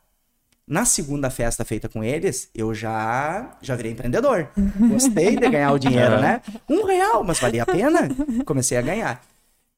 Na 0.67 0.83
segunda 0.83 1.29
festa 1.29 1.63
feita 1.63 1.87
com 1.87 2.03
eles, 2.03 2.49
eu 2.53 2.73
já 2.73 3.55
já 3.61 3.73
virei 3.75 3.93
empreendedor. 3.93 4.49
Gostei 4.89 5.37
de 5.37 5.49
ganhar 5.49 5.71
o 5.71 5.79
dinheiro, 5.79 6.19
né? 6.19 6.41
Um 6.69 6.85
real, 6.85 7.23
mas 7.23 7.39
valia 7.39 7.63
a 7.63 7.65
pena. 7.65 8.09
Comecei 8.45 8.77
a 8.77 8.81
ganhar. 8.81 9.23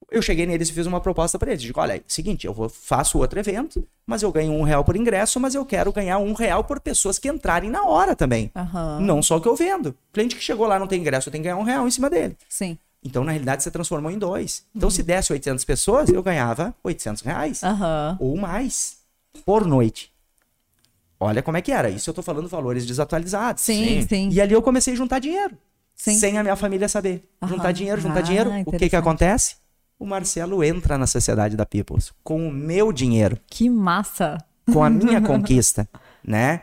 Eu 0.09 0.23
cheguei 0.23 0.47
neles 0.47 0.69
e 0.69 0.73
fiz 0.73 0.87
uma 0.87 0.99
proposta 0.99 1.37
pra 1.37 1.51
eles. 1.51 1.61
Digo, 1.61 1.79
olha, 1.79 1.93
é 1.93 1.97
o 1.97 2.03
seguinte, 2.07 2.47
eu 2.47 2.53
vou, 2.53 2.67
faço 2.67 3.19
outro 3.19 3.39
evento, 3.39 3.85
mas 4.07 4.23
eu 4.23 4.31
ganho 4.31 4.51
um 4.51 4.63
real 4.63 4.83
por 4.83 4.95
ingresso, 4.95 5.39
mas 5.39 5.53
eu 5.53 5.63
quero 5.63 5.93
ganhar 5.93 6.17
um 6.17 6.33
real 6.33 6.63
por 6.63 6.79
pessoas 6.79 7.19
que 7.19 7.29
entrarem 7.29 7.69
na 7.69 7.83
hora 7.83 8.15
também. 8.15 8.49
Aham. 8.55 8.99
Não 9.01 9.21
só 9.21 9.37
o 9.37 9.41
que 9.41 9.47
eu 9.47 9.55
vendo. 9.55 9.95
Cliente 10.11 10.35
que 10.35 10.41
chegou 10.41 10.65
lá 10.65 10.79
não 10.79 10.87
tem 10.87 10.99
ingresso, 10.99 11.29
eu 11.29 11.31
tenho 11.31 11.43
que 11.43 11.49
ganhar 11.49 11.61
um 11.61 11.63
real 11.63 11.87
em 11.87 11.91
cima 11.91 12.09
dele. 12.09 12.35
Sim. 12.49 12.75
Então, 13.03 13.23
na 13.23 13.31
realidade, 13.31 13.61
você 13.61 13.69
transformou 13.69 14.09
em 14.09 14.17
dois. 14.17 14.65
Então, 14.75 14.89
se 14.89 15.03
desse 15.03 15.31
800 15.31 15.63
pessoas, 15.63 16.09
eu 16.09 16.23
ganhava 16.23 16.73
800 16.83 17.21
reais. 17.21 17.63
Aham. 17.63 18.17
Ou 18.19 18.35
mais. 18.35 18.97
Por 19.45 19.65
noite. 19.67 20.11
Olha 21.19 21.41
como 21.43 21.57
é 21.57 21.61
que 21.61 21.71
era. 21.71 21.89
Isso 21.89 22.09
eu 22.09 22.13
tô 22.13 22.21
falando 22.21 22.47
valores 22.47 22.85
desatualizados. 22.85 23.61
Sim, 23.63 24.05
sim. 24.07 24.29
E 24.31 24.39
ali 24.39 24.53
eu 24.53 24.61
comecei 24.61 24.93
a 24.93 24.97
juntar 24.97 25.19
dinheiro. 25.19 25.57
Sim. 25.95 26.17
Sem 26.17 26.37
a 26.37 26.43
minha 26.43 26.55
família 26.55 26.87
saber. 26.87 27.27
Aham. 27.41 27.51
Juntar 27.55 27.71
dinheiro, 27.73 27.99
juntar 28.01 28.19
Ah, 28.19 28.21
dinheiro. 28.21 28.51
O 28.65 28.71
que 28.71 28.89
que 28.89 28.95
acontece? 28.95 29.55
O 29.99 30.05
Marcelo 30.05 30.63
entra 30.63 30.97
na 30.97 31.05
sociedade 31.05 31.57
da 31.57 31.65
Peoples 31.65 32.13
com 32.23 32.47
o 32.47 32.51
meu 32.51 32.93
dinheiro, 32.93 33.37
Que 33.47 33.69
massa. 33.69 34.37
com 34.71 34.81
a 34.81 34.89
minha 34.89 35.19
conquista, 35.21 35.89
né? 36.23 36.61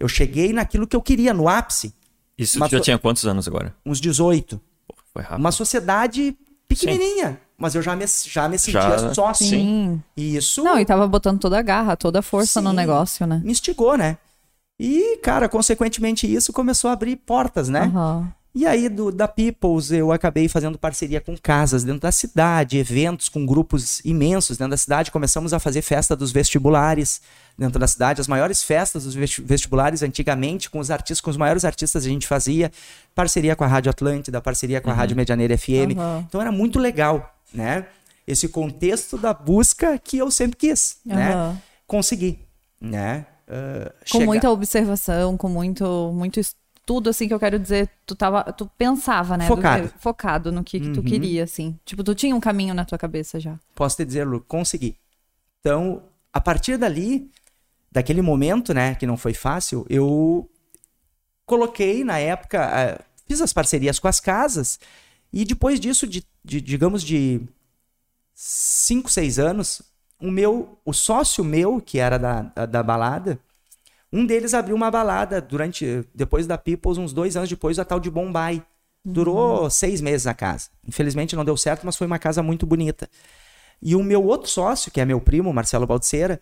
Eu 0.00 0.08
cheguei 0.08 0.54
naquilo 0.54 0.86
que 0.86 0.96
eu 0.96 1.02
queria, 1.02 1.34
no 1.34 1.48
ápice, 1.48 1.92
Isso 2.38 2.58
tu 2.58 2.60
já 2.70 2.78
tu- 2.78 2.84
tinha 2.84 2.98
quantos 2.98 3.26
anos 3.26 3.46
agora? 3.46 3.74
uns 3.84 4.00
18. 4.00 4.58
Pô, 4.86 4.94
foi 5.12 5.22
rápido. 5.22 5.40
Uma 5.40 5.52
sociedade 5.52 6.34
pequenininha, 6.68 7.40
mas 7.56 7.74
eu 7.74 7.82
já 7.82 7.96
me, 7.96 8.04
já 8.06 8.48
me 8.48 8.58
sentia 8.58 8.98
Já, 8.98 9.14
sócio. 9.14 9.46
Sim. 9.46 10.02
E 10.16 10.36
isso 10.36 10.62
Não, 10.62 10.78
e 10.78 10.84
tava 10.84 11.06
botando 11.08 11.40
toda 11.40 11.58
a 11.58 11.62
garra, 11.62 11.96
toda 11.96 12.18
a 12.18 12.22
força 12.22 12.60
no 12.60 12.70
Sim. 12.70 12.76
negócio, 12.76 13.26
né? 13.26 13.40
me 13.42 13.50
instigou, 13.50 13.96
né? 13.96 14.18
E, 14.78 15.16
cara, 15.22 15.48
consequentemente 15.48 16.32
isso 16.32 16.52
começou 16.52 16.90
a 16.90 16.92
abrir 16.92 17.16
portas, 17.16 17.68
né? 17.68 17.84
Aham. 17.94 18.32
E 18.60 18.66
aí, 18.66 18.88
do, 18.88 19.12
da 19.12 19.28
Peoples, 19.28 19.92
eu 19.92 20.10
acabei 20.10 20.48
fazendo 20.48 20.76
parceria 20.76 21.20
com 21.20 21.36
casas 21.38 21.84
dentro 21.84 22.00
da 22.00 22.10
cidade, 22.10 22.76
eventos 22.76 23.28
com 23.28 23.46
grupos 23.46 24.00
imensos 24.04 24.56
dentro 24.58 24.72
da 24.72 24.76
cidade. 24.76 25.12
Começamos 25.12 25.52
a 25.54 25.60
fazer 25.60 25.80
festa 25.80 26.16
dos 26.16 26.32
vestibulares 26.32 27.20
dentro 27.56 27.78
da 27.78 27.86
cidade, 27.86 28.20
as 28.20 28.26
maiores 28.26 28.60
festas 28.64 29.04
dos 29.04 29.14
vesti- 29.14 29.42
vestibulares 29.42 30.02
antigamente, 30.02 30.68
com 30.68 30.80
os 30.80 30.90
artistas, 30.90 31.20
com 31.20 31.30
os 31.30 31.36
maiores 31.36 31.64
artistas 31.64 32.04
a 32.04 32.08
gente 32.08 32.26
fazia. 32.26 32.72
Parceria 33.14 33.54
com 33.54 33.62
a 33.62 33.68
Rádio 33.68 33.90
Atlântida, 33.90 34.40
parceria 34.40 34.80
com 34.80 34.90
a 34.90 34.92
Rádio 34.92 35.16
Medianeira 35.16 35.56
FM. 35.56 35.94
Aham. 35.96 36.24
Então 36.28 36.40
era 36.40 36.50
muito 36.50 36.80
legal, 36.80 37.32
né? 37.54 37.86
Esse 38.26 38.48
contexto 38.48 39.16
da 39.16 39.32
busca 39.32 39.96
que 39.98 40.18
eu 40.18 40.32
sempre 40.32 40.56
quis, 40.56 40.96
né? 41.06 41.32
Aham. 41.32 41.62
Consegui, 41.86 42.40
né? 42.80 43.24
Ah, 43.48 43.92
Com 44.00 44.18
chega- 44.18 44.26
muita 44.26 44.50
observação, 44.50 45.36
com 45.36 45.48
muito, 45.48 46.12
muito 46.12 46.40
estudo, 46.40 46.58
assim, 47.10 47.28
que 47.28 47.34
eu 47.34 47.38
quero 47.40 47.58
dizer, 47.58 47.90
tu 48.06 48.14
tava, 48.14 48.44
tu 48.52 48.66
pensava, 48.78 49.36
né? 49.36 49.46
do 49.48 49.56
Focado. 49.56 49.88
que- 49.88 49.98
focado 49.98 50.52
no 50.52 50.64
que, 50.64 50.80
que 50.80 50.90
tu 50.90 51.00
Uhum. 51.00 51.04
queria, 51.04 51.44
assim. 51.44 51.78
Tipo, 51.84 52.02
tu 52.04 52.14
tinha 52.14 52.34
um 52.34 52.40
caminho 52.40 52.74
na 52.74 52.84
tua 52.84 52.96
cabeça 52.98 53.38
já. 53.40 53.58
posso 53.74 53.96
te 53.96 54.04
dizer, 54.04 54.24
Lu, 54.24 54.40
consegui. 54.40 54.96
Então, 55.60 56.02
a 56.32 56.40
partir 56.40 56.76
dali, 56.78 57.30
daquele 57.92 58.22
momento, 58.22 58.72
né, 58.72 58.94
que 58.94 59.06
não 59.06 59.16
foi 59.16 59.34
fácil, 59.34 59.84
eu 59.90 60.48
coloquei 61.46 62.04
na 62.04 62.18
época, 62.18 63.02
fiz 63.26 63.40
as 63.40 63.52
parcerias 63.52 63.98
com 63.98 64.08
as 64.08 64.20
casas 64.20 64.78
e 65.32 65.44
depois 65.44 65.78
disso, 65.80 66.06
de, 66.06 66.24
de- 66.44 66.60
digamos 66.60 67.02
de 67.02 67.40
cinco, 68.34 69.10
seis 69.10 69.38
anos, 69.38 69.82
o 70.20 70.30
meu, 70.30 70.78
o 70.84 70.92
sócio 70.92 71.44
meu 71.44 71.80
que 71.80 71.98
era 71.98 72.18
da, 72.18 72.42
da, 72.42 72.66
da 72.66 72.82
balada, 72.82 73.38
um 74.12 74.24
deles 74.24 74.54
abriu 74.54 74.74
uma 74.74 74.90
balada 74.90 75.40
durante, 75.40 76.04
depois 76.14 76.46
da 76.46 76.56
Peoples, 76.56 76.98
uns 76.98 77.12
dois 77.12 77.36
anos 77.36 77.48
depois, 77.48 77.78
a 77.78 77.84
tal 77.84 78.00
de 78.00 78.10
Bombay. 78.10 78.62
Durou 79.04 79.70
seis 79.70 80.00
meses 80.00 80.26
a 80.26 80.34
casa. 80.34 80.70
Infelizmente 80.86 81.36
não 81.36 81.44
deu 81.44 81.56
certo, 81.56 81.84
mas 81.84 81.96
foi 81.96 82.06
uma 82.06 82.18
casa 82.18 82.42
muito 82.42 82.66
bonita. 82.66 83.08
E 83.80 83.94
o 83.94 84.02
meu 84.02 84.24
outro 84.24 84.50
sócio, 84.50 84.90
que 84.90 85.00
é 85.00 85.04
meu 85.04 85.20
primo, 85.20 85.52
Marcelo 85.52 85.86
Baldiceira, 85.86 86.40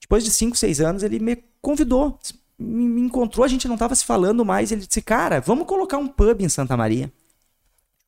depois 0.00 0.24
de 0.24 0.30
5, 0.30 0.56
6 0.56 0.80
anos, 0.80 1.02
ele 1.02 1.18
me 1.18 1.36
convidou, 1.60 2.18
me, 2.58 3.00
encontrou, 3.02 3.44
a 3.44 3.48
gente 3.48 3.68
não 3.68 3.76
tava 3.76 3.94
se 3.94 4.04
falando 4.04 4.44
mais. 4.44 4.72
Ele 4.72 4.86
disse, 4.86 5.02
cara, 5.02 5.40
vamos 5.40 5.66
colocar 5.66 5.98
um 5.98 6.08
pub 6.08 6.40
em 6.40 6.48
Santa 6.48 6.76
Maria. 6.76 7.12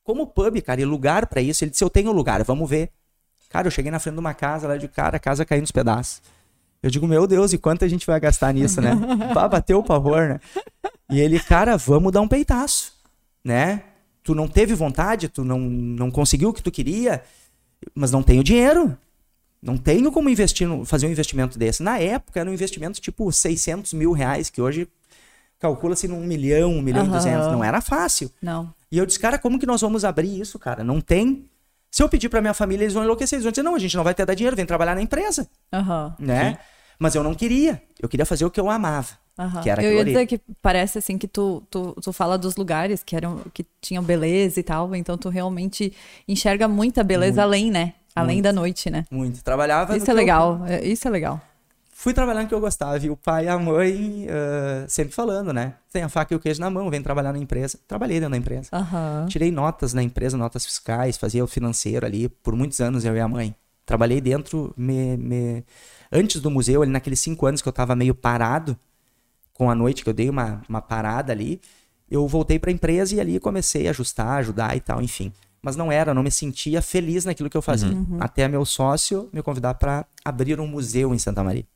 Como 0.03 0.27
pub, 0.27 0.61
cara, 0.63 0.81
e 0.81 0.85
lugar 0.85 1.27
pra 1.27 1.43
isso? 1.43 1.63
Ele 1.63 1.71
disse, 1.71 1.85
eu 1.85 1.91
tenho 1.91 2.11
lugar, 2.13 2.43
vamos 2.43 2.69
ver. 2.69 2.91
Cara, 3.49 3.67
eu 3.67 3.71
cheguei 3.71 3.91
na 3.91 3.99
frente 3.99 4.15
de 4.15 4.21
uma 4.21 4.33
casa 4.33 4.69
lá 4.69 4.77
de 4.77 4.89
cara, 4.89 5.17
a 5.17 5.21
casa 5.21 5.45
caindo 5.45 5.63
nos 5.63 5.73
pedaços. 5.73 6.23
Eu 6.83 6.91
digo, 6.91 7.07
meu 7.07 7.27
Deus, 7.27 7.53
e 7.53 7.59
quanto 7.59 7.85
a 7.85 7.89
gente 7.89 8.07
vai 8.07 8.19
gastar 8.19 8.53
nisso, 8.55 8.81
né? 8.81 8.93
Pá, 9.35 9.47
bateu 9.49 9.79
o 9.79 9.83
pavor, 9.85 10.29
né? 10.29 10.41
E 11.11 11.21
ele, 11.21 11.39
cara, 11.39 11.77
vamos 11.77 12.13
dar 12.13 12.21
um 12.21 12.29
peitaço, 12.29 12.95
né? 13.45 13.83
Tu 14.23 14.35
não 14.35 14.49
teve 14.49 14.75
vontade, 14.75 15.29
tu 15.29 15.45
não, 15.45 15.59
não 15.59 16.11
conseguiu 16.11 16.51
o 16.51 16.53
que 16.53 16.63
tu 16.63 16.71
queria, 16.71 17.23
mas 17.95 18.11
não 18.11 18.23
tenho 18.23 18.43
dinheiro. 18.45 18.97
Não 19.63 19.77
tenho 19.77 20.11
como 20.11 20.31
investir, 20.31 20.67
no- 20.67 20.87
fazer 20.87 21.07
um 21.07 21.11
investimento 21.11 21.59
desse. 21.59 21.83
Na 21.83 21.99
época 21.99 22.41
era 22.41 22.49
um 22.49 22.53
investimento 22.53 22.99
tipo 23.01 23.31
600 23.31 23.93
mil 23.93 24.13
reais, 24.13 24.49
que 24.49 24.61
hoje 24.63 24.89
calcula-se 25.59 26.09
num 26.09 26.21
milhão, 26.25 26.73
um 26.73 26.81
milhão 26.81 27.05
e 27.05 27.09
Aham. 27.09 27.17
duzentos. 27.17 27.47
Não 27.49 27.63
era 27.63 27.83
fácil. 27.83 28.31
Não. 28.41 28.73
E 28.91 28.97
eu 28.97 29.05
disse, 29.05 29.19
cara, 29.19 29.39
como 29.39 29.59
que 29.59 29.67
nós 29.67 29.81
vamos 29.83 30.03
abrir 30.05 30.41
isso, 30.41 30.59
cara? 30.59 30.83
Não 30.83 30.99
tem. 31.01 31.45
Se 31.91 32.03
eu 32.03 32.09
pedir 32.09 32.29
pra 32.29 32.41
minha 32.41 32.55
família, 32.55 32.85
eles 32.85 32.95
vão 32.95 33.03
enlouquecer. 33.03 33.37
Eles 33.37 33.45
vão 33.45 33.51
dizer, 33.51 33.63
não, 33.63 33.75
a 33.75 33.79
gente 33.79 33.97
não 33.97 34.05
vai 34.05 34.15
ter 34.15 34.25
dar 34.25 34.35
dinheiro, 34.35 34.55
vem 34.57 34.65
trabalhar 34.67 34.95
na 34.95 35.03
empresa, 35.03 35.49
Aham. 35.73 36.15
né? 36.19 36.59
Mas 36.99 37.15
eu 37.15 37.23
não 37.23 37.35
queria. 37.35 37.83
Eu 38.01 38.09
queria 38.09 38.27
fazer 38.27 38.45
o 38.45 38.51
que 38.51 38.61
eu 38.61 38.71
amava. 38.71 39.09
Aham. 39.39 39.63
Que 39.63 39.71
era 39.71 39.83
eu 39.83 39.93
ia 39.95 40.01
ali. 40.03 40.13
dizer 40.13 40.27
que 40.27 40.39
parece 40.61 40.99
assim 40.99 41.17
que 41.17 41.27
tu, 41.27 41.63
tu, 41.71 41.97
tu 42.03 42.13
fala 42.13 42.37
dos 42.37 42.57
lugares 42.57 43.03
que 43.03 43.17
eram 43.17 43.41
que 43.55 43.65
tinham 43.81 44.03
beleza 44.05 44.61
e 44.61 44.63
tal, 44.63 44.95
então 44.95 45.17
tu 45.17 45.31
realmente 45.31 45.93
enxerga 46.29 46.69
muita 46.69 47.03
beleza 47.03 47.43
além, 47.43 47.71
né? 47.71 47.95
Além 48.15 48.37
Muito. 48.37 48.45
da 48.45 48.53
noite, 48.53 48.91
né? 48.91 49.05
Muito. 49.11 49.43
Trabalhava. 49.43 49.97
Isso 49.97 50.11
é 50.11 50.13
eu- 50.13 50.17
legal, 50.17 50.67
é- 50.67 50.85
isso 50.85 51.09
é 51.09 51.11
legal. 51.11 51.41
Fui 52.03 52.15
trabalhar 52.15 52.41
no 52.43 52.49
que 52.49 52.55
eu 52.55 52.61
gostava. 52.61 52.97
E 53.05 53.11
o 53.11 53.17
pai 53.17 53.45
e 53.45 53.49
a 53.49 53.59
mãe 53.59 54.27
ah, 54.31 54.87
sempre 54.89 55.13
falando, 55.15 55.53
né? 55.53 55.75
Tem 55.93 56.03
a 56.03 56.09
faca 56.09 56.33
e 56.33 56.37
o 56.37 56.41
queijo 56.41 56.59
na 56.59 56.71
mão, 56.71 56.89
vem 56.89 57.03
trabalhar 57.03 57.31
na 57.31 57.39
empresa. 57.39 57.79
Trabalhei 57.87 58.19
dentro 58.19 58.31
da 58.31 58.39
empresa. 58.39 58.71
Aham. 58.73 59.27
Tirei 59.29 59.51
notas 59.51 59.93
na 59.93 60.03
empresa, 60.03 60.35
notas 60.35 60.65
fiscais, 60.65 61.19
fazia 61.19 61.45
o 61.45 61.47
financeiro 61.47 62.07
ali 62.07 62.27
por 62.31 62.57
muitos 62.57 62.81
anos, 62.81 63.05
eu 63.05 63.15
e 63.15 63.21
a 63.21 63.29
mãe. 63.29 63.55
Trabalhei 63.85 64.19
dentro, 64.19 64.73
me, 64.79 65.15
me- 65.19 65.63
antes 66.11 66.41
do 66.41 66.51
museu, 66.51 66.81
ali 66.81 66.91
naqueles 66.91 67.21
cinco 67.21 67.45
anos 67.45 67.61
que 67.61 67.69
eu 67.69 67.73
tava 67.73 67.95
meio 67.95 68.15
parado, 68.15 68.75
com 69.53 69.71
a 69.71 69.75
noite 69.75 70.03
que 70.03 70.09
eu 70.09 70.15
dei 70.15 70.31
uma, 70.31 70.63
uma 70.67 70.81
parada 70.81 71.33
ali, 71.35 71.61
eu 72.11 72.27
voltei 72.27 72.59
pra 72.59 72.71
empresa 72.73 73.15
e 73.15 73.21
ali 73.21 73.39
comecei 73.39 73.87
a 73.89 73.91
ajustar, 73.91 74.39
ajudar 74.39 74.75
e 74.75 74.81
tal, 74.81 75.03
enfim. 75.03 75.31
Mas 75.61 75.77
não 75.77 75.93
era, 75.93 76.15
não 76.15 76.23
me 76.23 76.31
sentia 76.31 76.81
feliz 76.81 77.27
naquilo 77.27 77.51
que 77.51 77.57
eu 77.59 77.61
fazia. 77.61 77.91
Até 78.19 78.49
meu 78.49 78.65
sócio 78.65 79.29
me 79.35 79.43
convidar 79.43 79.75
para 79.75 80.07
abrir 80.25 80.59
um 80.59 80.67
museu 80.67 81.13
em 81.15 81.19
Santa 81.19 81.45
Maria. 81.45 81.67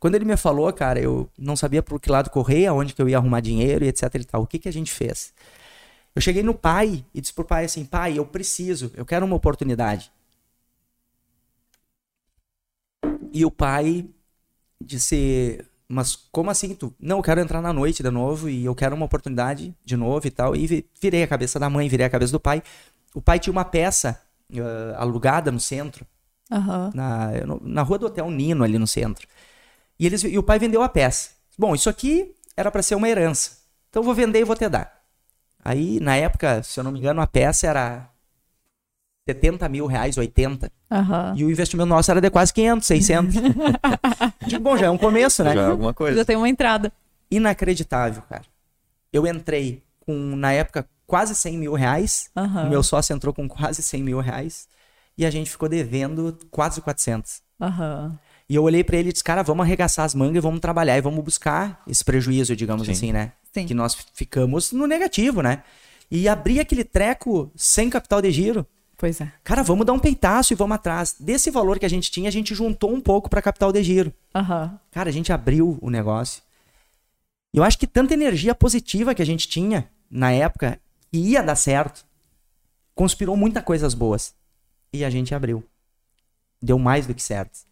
Quando 0.00 0.14
ele 0.14 0.24
me 0.24 0.36
falou, 0.36 0.72
cara, 0.72 0.98
eu 0.98 1.28
não 1.38 1.54
sabia 1.54 1.82
por 1.82 2.00
que 2.00 2.10
lado 2.10 2.30
correr, 2.30 2.66
aonde 2.66 2.94
que 2.94 3.02
eu 3.02 3.08
ia 3.08 3.18
arrumar 3.18 3.40
dinheiro 3.40 3.84
e 3.84 3.88
etc 3.88 4.14
e 4.14 4.24
tal. 4.24 4.42
O 4.42 4.46
que 4.46 4.58
que 4.58 4.68
a 4.68 4.72
gente 4.72 4.90
fez? 4.90 5.32
Eu 6.14 6.22
cheguei 6.22 6.42
no 6.42 6.54
pai 6.54 7.04
e 7.14 7.20
disse 7.20 7.34
pro 7.34 7.44
pai 7.44 7.66
assim, 7.66 7.84
pai, 7.84 8.18
eu 8.18 8.24
preciso, 8.26 8.90
eu 8.96 9.04
quero 9.04 9.26
uma 9.26 9.36
oportunidade. 9.36 10.10
E 13.32 13.44
o 13.44 13.50
pai 13.50 14.08
disse, 14.82 15.64
mas 15.86 16.16
como 16.16 16.50
assim 16.50 16.74
tu? 16.74 16.94
Não, 16.98 17.18
eu 17.18 17.22
quero 17.22 17.40
entrar 17.40 17.60
na 17.60 17.72
noite 17.72 18.02
de 18.02 18.10
novo 18.10 18.48
e 18.48 18.64
eu 18.64 18.74
quero 18.74 18.96
uma 18.96 19.04
oportunidade 19.04 19.74
de 19.84 19.96
novo 19.96 20.26
e 20.26 20.30
tal. 20.30 20.56
E 20.56 20.66
vi- 20.66 20.86
virei 21.00 21.22
a 21.22 21.28
cabeça 21.28 21.58
da 21.58 21.68
mãe, 21.68 21.88
virei 21.88 22.06
a 22.06 22.10
cabeça 22.10 22.32
do 22.32 22.40
pai. 22.40 22.62
O 23.14 23.20
pai 23.20 23.38
tinha 23.38 23.52
uma 23.52 23.64
peça 23.64 24.20
ah, 24.56 24.96
alugada 25.02 25.52
no 25.52 25.60
centro 25.60 26.06
Aham. 26.50 26.90
na, 26.94 27.30
na 27.62 27.82
rua 27.82 27.98
do 27.98 28.06
Hotel 28.06 28.30
Nino, 28.30 28.64
ali 28.64 28.78
no 28.78 28.86
centro. 28.86 29.28
E, 30.00 30.06
eles, 30.06 30.24
e 30.24 30.38
o 30.38 30.42
pai 30.42 30.58
vendeu 30.58 30.82
a 30.82 30.88
peça. 30.88 31.32
Bom, 31.58 31.74
isso 31.74 31.90
aqui 31.90 32.34
era 32.56 32.70
para 32.70 32.80
ser 32.80 32.94
uma 32.94 33.06
herança. 33.06 33.58
Então 33.90 34.00
eu 34.00 34.04
vou 34.06 34.14
vender 34.14 34.40
e 34.40 34.44
vou 34.44 34.56
te 34.56 34.66
dar. 34.66 34.98
Aí, 35.62 36.00
na 36.00 36.16
época, 36.16 36.62
se 36.62 36.80
eu 36.80 36.84
não 36.84 36.90
me 36.90 36.98
engano, 36.98 37.20
a 37.20 37.26
peça 37.26 37.66
era 37.66 38.08
70 39.28 39.68
mil 39.68 39.84
reais, 39.84 40.16
80. 40.16 40.72
Aham. 40.90 41.34
E 41.36 41.44
o 41.44 41.50
investimento 41.50 41.86
nosso 41.86 42.10
era 42.10 42.18
de 42.18 42.30
quase 42.30 42.50
500, 42.54 42.86
600. 42.86 43.34
Digo, 44.48 44.62
bom, 44.62 44.74
já 44.74 44.86
é 44.86 44.90
um 44.90 44.96
começo, 44.96 45.44
né? 45.44 45.52
Já 45.54 45.60
é 45.60 45.66
alguma 45.66 45.92
coisa. 45.92 46.16
Já 46.16 46.24
tem 46.24 46.36
uma 46.36 46.48
entrada. 46.48 46.90
Inacreditável, 47.30 48.22
cara. 48.22 48.44
Eu 49.12 49.26
entrei 49.26 49.82
com, 50.00 50.14
na 50.34 50.50
época, 50.50 50.88
quase 51.06 51.34
100 51.34 51.58
mil 51.58 51.74
reais. 51.74 52.30
Aham. 52.34 52.64
O 52.64 52.70
meu 52.70 52.82
sócio 52.82 53.14
entrou 53.14 53.34
com 53.34 53.46
quase 53.46 53.82
100 53.82 54.02
mil 54.02 54.18
reais. 54.20 54.66
E 55.18 55.26
a 55.26 55.30
gente 55.30 55.50
ficou 55.50 55.68
devendo 55.68 56.38
quase 56.50 56.80
400. 56.80 57.42
Aham. 57.60 58.18
E 58.50 58.56
eu 58.56 58.64
olhei 58.64 58.82
pra 58.82 58.96
ele 58.96 59.10
e 59.10 59.12
disse, 59.12 59.22
cara, 59.22 59.44
vamos 59.44 59.64
arregaçar 59.64 60.04
as 60.04 60.12
mangas 60.12 60.38
e 60.38 60.40
vamos 60.40 60.58
trabalhar 60.58 60.98
e 60.98 61.00
vamos 61.00 61.22
buscar 61.22 61.80
esse 61.86 62.04
prejuízo, 62.04 62.56
digamos 62.56 62.84
Sim. 62.86 62.92
assim, 62.92 63.12
né? 63.12 63.30
Sim. 63.54 63.64
Que 63.64 63.74
nós 63.74 63.96
ficamos 64.12 64.72
no 64.72 64.88
negativo, 64.88 65.40
né? 65.40 65.62
E 66.10 66.28
abrir 66.28 66.58
aquele 66.58 66.82
treco 66.82 67.48
sem 67.54 67.88
capital 67.88 68.20
de 68.20 68.32
giro. 68.32 68.66
Pois 68.98 69.20
é. 69.20 69.32
Cara, 69.44 69.62
vamos 69.62 69.86
dar 69.86 69.92
um 69.92 70.00
peitaço 70.00 70.52
e 70.52 70.56
vamos 70.56 70.74
atrás. 70.74 71.14
Desse 71.20 71.48
valor 71.48 71.78
que 71.78 71.86
a 71.86 71.88
gente 71.88 72.10
tinha, 72.10 72.28
a 72.28 72.32
gente 72.32 72.52
juntou 72.52 72.92
um 72.92 73.00
pouco 73.00 73.30
pra 73.30 73.40
capital 73.40 73.70
de 73.70 73.84
giro. 73.84 74.12
Aham. 74.34 74.76
Cara, 74.90 75.10
a 75.10 75.12
gente 75.12 75.32
abriu 75.32 75.78
o 75.80 75.88
negócio. 75.88 76.42
E 77.54 77.58
eu 77.58 77.62
acho 77.62 77.78
que 77.78 77.86
tanta 77.86 78.14
energia 78.14 78.52
positiva 78.52 79.14
que 79.14 79.22
a 79.22 79.26
gente 79.26 79.46
tinha 79.46 79.88
na 80.10 80.32
época 80.32 80.80
que 81.12 81.18
ia 81.18 81.40
dar 81.40 81.54
certo, 81.54 82.04
conspirou 82.96 83.36
muitas 83.36 83.62
coisas 83.62 83.94
boas. 83.94 84.34
E 84.92 85.04
a 85.04 85.08
gente 85.08 85.36
abriu. 85.36 85.62
Deu 86.60 86.80
mais 86.80 87.06
do 87.06 87.14
que 87.14 87.22
certo. 87.22 87.69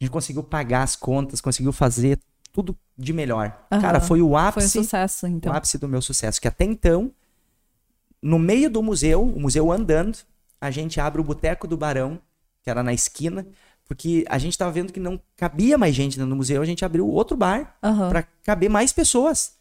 A 0.00 0.04
gente 0.04 0.12
conseguiu 0.12 0.42
pagar 0.42 0.82
as 0.82 0.94
contas, 0.94 1.40
conseguiu 1.40 1.72
fazer 1.72 2.18
tudo 2.52 2.76
de 2.96 3.12
melhor. 3.12 3.56
Aham. 3.70 3.80
Cara, 3.80 4.00
foi 4.00 4.20
o 4.20 4.28
Foi 4.28 4.32
um 4.32 4.36
ápice, 4.36 4.68
sucesso, 4.82 5.26
então. 5.26 5.52
o 5.52 5.56
ápice 5.56 5.78
do 5.78 5.88
meu 5.88 6.00
sucesso. 6.00 6.40
Que 6.40 6.48
até 6.48 6.64
então, 6.64 7.10
no 8.22 8.38
meio 8.38 8.70
do 8.70 8.82
museu, 8.82 9.22
o 9.22 9.40
museu 9.40 9.70
andando, 9.72 10.18
a 10.60 10.70
gente 10.70 11.00
abre 11.00 11.20
o 11.20 11.24
Boteco 11.24 11.66
do 11.66 11.76
Barão, 11.76 12.20
que 12.62 12.70
era 12.70 12.82
na 12.82 12.92
esquina, 12.92 13.46
porque 13.86 14.24
a 14.28 14.38
gente 14.38 14.56
tava 14.56 14.70
vendo 14.70 14.92
que 14.92 15.00
não 15.00 15.20
cabia 15.36 15.78
mais 15.78 15.94
gente 15.94 16.16
dentro 16.16 16.30
do 16.30 16.36
museu, 16.36 16.60
a 16.60 16.64
gente 16.66 16.84
abriu 16.84 17.08
outro 17.08 17.36
bar 17.36 17.76
Aham. 17.82 18.08
para 18.08 18.22
caber 18.44 18.68
mais 18.68 18.92
pessoas. 18.92 19.52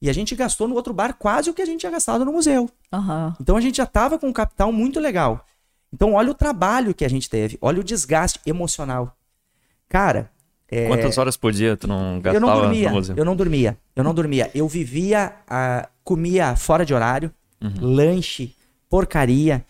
E 0.00 0.08
a 0.08 0.12
gente 0.12 0.34
gastou 0.34 0.68
no 0.68 0.74
outro 0.74 0.92
bar 0.92 1.14
quase 1.14 1.48
o 1.50 1.54
que 1.54 1.62
a 1.62 1.66
gente 1.66 1.80
tinha 1.80 1.90
gastado 1.92 2.24
no 2.24 2.32
museu. 2.32 2.68
Aham. 2.92 3.34
Então 3.40 3.56
a 3.56 3.60
gente 3.60 3.76
já 3.78 3.86
tava 3.86 4.18
com 4.18 4.28
um 4.28 4.32
capital 4.32 4.70
muito 4.70 5.00
legal. 5.00 5.46
Então 5.92 6.12
olha 6.12 6.30
o 6.30 6.34
trabalho 6.34 6.94
que 6.94 7.04
a 7.04 7.08
gente 7.08 7.28
teve, 7.30 7.56
olha 7.60 7.80
o 7.80 7.84
desgaste 7.84 8.38
emocional. 8.44 9.16
Cara, 9.94 10.28
é, 10.68 10.88
Quantas 10.88 11.16
horas 11.18 11.36
por 11.36 11.52
dia 11.52 11.76
tu 11.76 11.86
não 11.86 12.16
eu 12.16 12.20
gastava 12.20 12.40
não 12.46 12.52
dormia, 12.52 12.90
eu 13.16 13.24
não 13.24 13.36
dormia, 13.36 13.78
eu 13.94 14.02
não 14.02 14.12
dormia. 14.12 14.50
Eu 14.52 14.66
vivia, 14.66 15.32
ah, 15.48 15.88
comia 16.02 16.56
fora 16.56 16.84
de 16.84 16.92
horário, 16.92 17.32
Uhum. 17.62 17.72
lanche, 17.80 18.52
porcaria. 18.90 19.64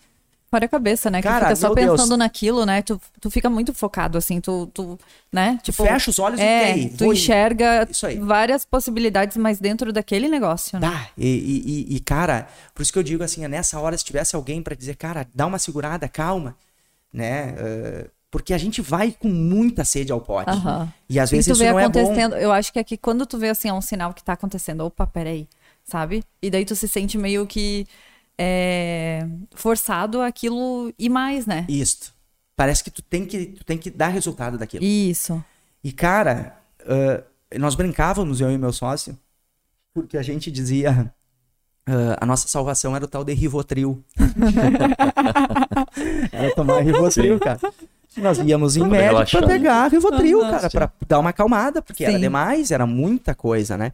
Fora 0.49 0.65
a 0.65 0.67
cabeça, 0.67 1.11
né? 1.11 1.21
Cara, 1.21 1.35
que 1.41 1.45
fica 1.45 1.55
só 1.57 1.67
meu 1.67 1.75
Deus. 1.75 2.01
pensando 2.01 2.17
naquilo, 2.17 2.65
né? 2.65 2.81
Tu, 2.81 2.99
tu 3.21 3.29
fica 3.29 3.51
muito 3.51 3.71
focado, 3.71 4.17
assim, 4.17 4.41
tu, 4.41 4.65
tu 4.73 4.97
né? 5.31 5.59
Tu 5.63 5.71
fecha 5.71 6.09
os 6.09 6.17
olhos 6.17 6.39
é, 6.39 6.75
e 6.75 6.89
tu 6.89 7.05
enxerga 7.13 7.87
Isso 7.87 8.07
aí. 8.07 8.17
várias 8.17 8.65
possibilidades, 8.65 9.37
mas 9.37 9.59
dentro 9.59 9.93
daquele 9.93 10.27
negócio, 10.27 10.79
né? 10.79 10.89
Tá, 10.89 11.09
e, 11.15 11.27
e- 11.27 11.95
e- 11.97 11.99
cara, 11.99 12.47
por 12.73 12.81
isso 12.81 12.91
que 12.91 12.97
eu 12.97 13.03
digo 13.03 13.23
assim, 13.23 13.43
é 13.45 13.47
nessa 13.47 13.79
hora, 13.79 13.95
se 13.95 14.03
tivesse 14.03 14.35
alguém 14.35 14.59
pra 14.63 14.73
dizer, 14.75 14.95
cara, 14.95 15.27
dá 15.35 15.45
uma 15.45 15.59
segurada, 15.59 16.07
calma, 16.09 16.55
né? 17.13 17.53
eh, 17.59 18.07
porque 18.35 18.53
a 18.53 18.57
gente 18.57 18.81
vai 18.81 19.15
com 19.17 19.29
muita 19.29 19.85
sede 19.85 20.11
ao 20.11 20.19
pote. 20.19 20.49
Aham. 20.49 20.91
E 21.09 21.21
às 21.21 21.31
E 21.31 21.35
vezes 21.37 21.45
tu 21.47 21.53
isso 21.53 21.63
vê 21.63 21.71
não 21.71 21.79
é 21.79 21.87
bom. 21.87 22.01
acontecendo, 22.01 22.35
eu 22.35 22.51
acho 22.51 22.73
que 22.73 22.77
aqui 22.77 22.97
quando 22.97 23.25
tu 23.25 23.37
vê 23.37 23.47
assim, 23.47 23.69
é 23.69 23.73
um 23.73 23.79
sinal 23.79 24.13
que 24.13 24.21
tá 24.21 24.33
acontecendo, 24.33 24.83
opa, 24.83 25.07
peraí, 25.07 25.47
sabe? 25.85 26.21
E 26.41 26.49
daí 26.49 26.65
tu 26.65 26.75
se 26.75 26.85
sente 26.85 27.17
meio 27.17 27.47
que 27.47 27.87
é, 28.37 29.25
forçado 29.53 30.21
aquilo 30.21 30.93
e 30.99 31.07
mais, 31.07 31.45
né? 31.45 31.65
Isto. 31.69 32.13
Parece 32.57 32.83
que 32.83 32.91
tu 32.91 33.01
tem 33.01 33.25
que, 33.25 33.45
tu 33.45 33.63
tem 33.63 33.77
que 33.77 33.89
dar 33.89 34.09
resultado 34.09 34.57
daquilo. 34.57 34.83
Isso. 34.83 35.41
E, 35.81 35.93
cara, 35.93 36.57
ah, 36.85 37.23
nós 37.57 37.73
brincávamos, 37.73 38.41
eu 38.41 38.51
e 38.51 38.57
meu 38.57 38.73
sócio, 38.73 39.17
porque 39.93 40.17
a 40.17 40.21
gente 40.21 40.51
dizia. 40.51 41.09
ah, 41.87 42.17
a 42.19 42.25
nossa 42.25 42.49
salvação 42.49 42.93
era 42.97 43.05
o 43.05 43.07
tal 43.07 43.23
de 43.23 43.33
Rivotril. 43.33 44.03
era 46.33 46.53
tomar 46.53 46.81
Rivotril, 46.81 47.35
Sim. 47.35 47.39
cara. 47.39 47.59
Nós 48.17 48.37
íamos 48.37 48.77
em 48.77 48.81
Pra 48.81 48.89
médico 48.89 49.31
pra 49.39 49.47
pegar 49.47 49.87
Rivotril, 49.91 50.41
Aham. 50.41 50.51
cara, 50.51 50.69
pra 50.69 50.91
dar 51.07 51.19
uma 51.19 51.31
acalmada, 51.31 51.81
porque 51.81 52.03
era 52.03 52.13
Sim. 52.13 52.19
demais, 52.21 52.71
era 52.71 52.85
muita 52.85 53.35
coisa, 53.35 53.77
né? 53.77 53.91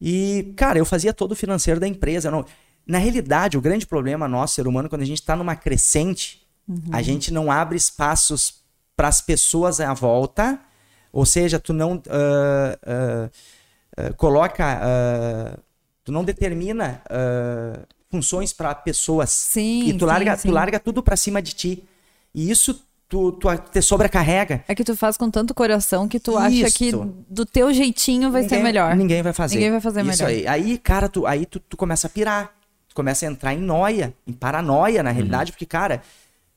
E, 0.00 0.52
cara, 0.56 0.78
eu 0.78 0.84
fazia 0.84 1.12
todo 1.12 1.32
o 1.32 1.36
financeiro 1.36 1.80
da 1.80 1.88
empresa. 1.88 2.30
não- 2.30 2.44
Na 2.86 2.98
realidade, 2.98 3.58
o 3.58 3.60
grande 3.60 3.86
problema 3.86 4.26
nosso, 4.26 4.54
ser 4.54 4.66
humano, 4.66 4.88
quando 4.88 5.02
a 5.02 5.04
gente 5.04 5.22
tá 5.22 5.36
numa 5.36 5.54
crescente, 5.54 6.46
a 6.92 7.02
gente 7.02 7.32
não 7.32 7.50
abre 7.50 7.76
espaços 7.76 8.62
para 8.96 9.08
as 9.08 9.20
pessoas 9.20 9.78
à 9.80 9.92
volta, 9.92 10.58
ou 11.12 11.26
seja, 11.26 11.58
tu 11.58 11.72
não 11.74 12.00
ah, 12.08 12.78
ah, 12.86 13.30
ah, 13.98 14.12
coloca, 14.14 14.64
ah, 14.80 15.58
tu 16.04 16.12
não 16.12 16.24
determina 16.24 17.02
ah, 17.10 17.80
funções 18.10 18.52
para 18.54 18.74
pessoas 18.74 19.30
Sim, 19.30 19.88
e 19.88 19.92
tu 19.92 20.00
sim, 20.00 20.04
larga, 20.06 20.36
sim. 20.36 20.48
tu 20.48 20.54
larga 20.54 20.80
tudo 20.80 21.02
para 21.02 21.16
cima 21.16 21.42
de 21.42 21.52
ti. 21.54 21.84
E 22.34 22.50
isso 22.50 22.80
tu, 23.08 23.32
tu 23.32 23.48
te 23.72 23.80
sobrecarrega. 23.82 24.62
É 24.68 24.74
que 24.74 24.84
tu 24.84 24.96
faz 24.96 25.16
com 25.16 25.30
tanto 25.30 25.54
coração 25.54 26.06
que 26.06 26.20
tu 26.20 26.36
acha 26.36 26.70
que 26.70 26.92
do 27.28 27.46
teu 27.46 27.72
jeitinho 27.72 28.30
vai 28.30 28.42
ser 28.42 28.48
Ninguém- 28.50 28.62
melhor. 28.64 28.94
Ninguém 28.96 29.22
vai 29.22 29.32
fazer. 29.32 29.54
Ninguém 29.56 29.70
vai 29.70 29.80
fazer 29.80 30.04
Isso 30.04 30.22
melhor. 30.24 30.28
aí. 30.28 30.46
Aí, 30.46 30.78
cara, 30.78 31.08
tu, 31.08 31.26
aí 31.26 31.46
tu, 31.46 31.58
tu 31.60 31.76
começa 31.76 32.06
a 32.06 32.10
pirar. 32.10 32.52
Tu 32.88 32.94
começa 32.94 33.26
a 33.26 33.30
entrar 33.30 33.54
em 33.54 33.60
noia, 33.60 34.12
em 34.26 34.32
paranoia, 34.32 35.02
na 35.02 35.10
realidade, 35.10 35.52
porque, 35.52 35.66
cara, 35.66 36.02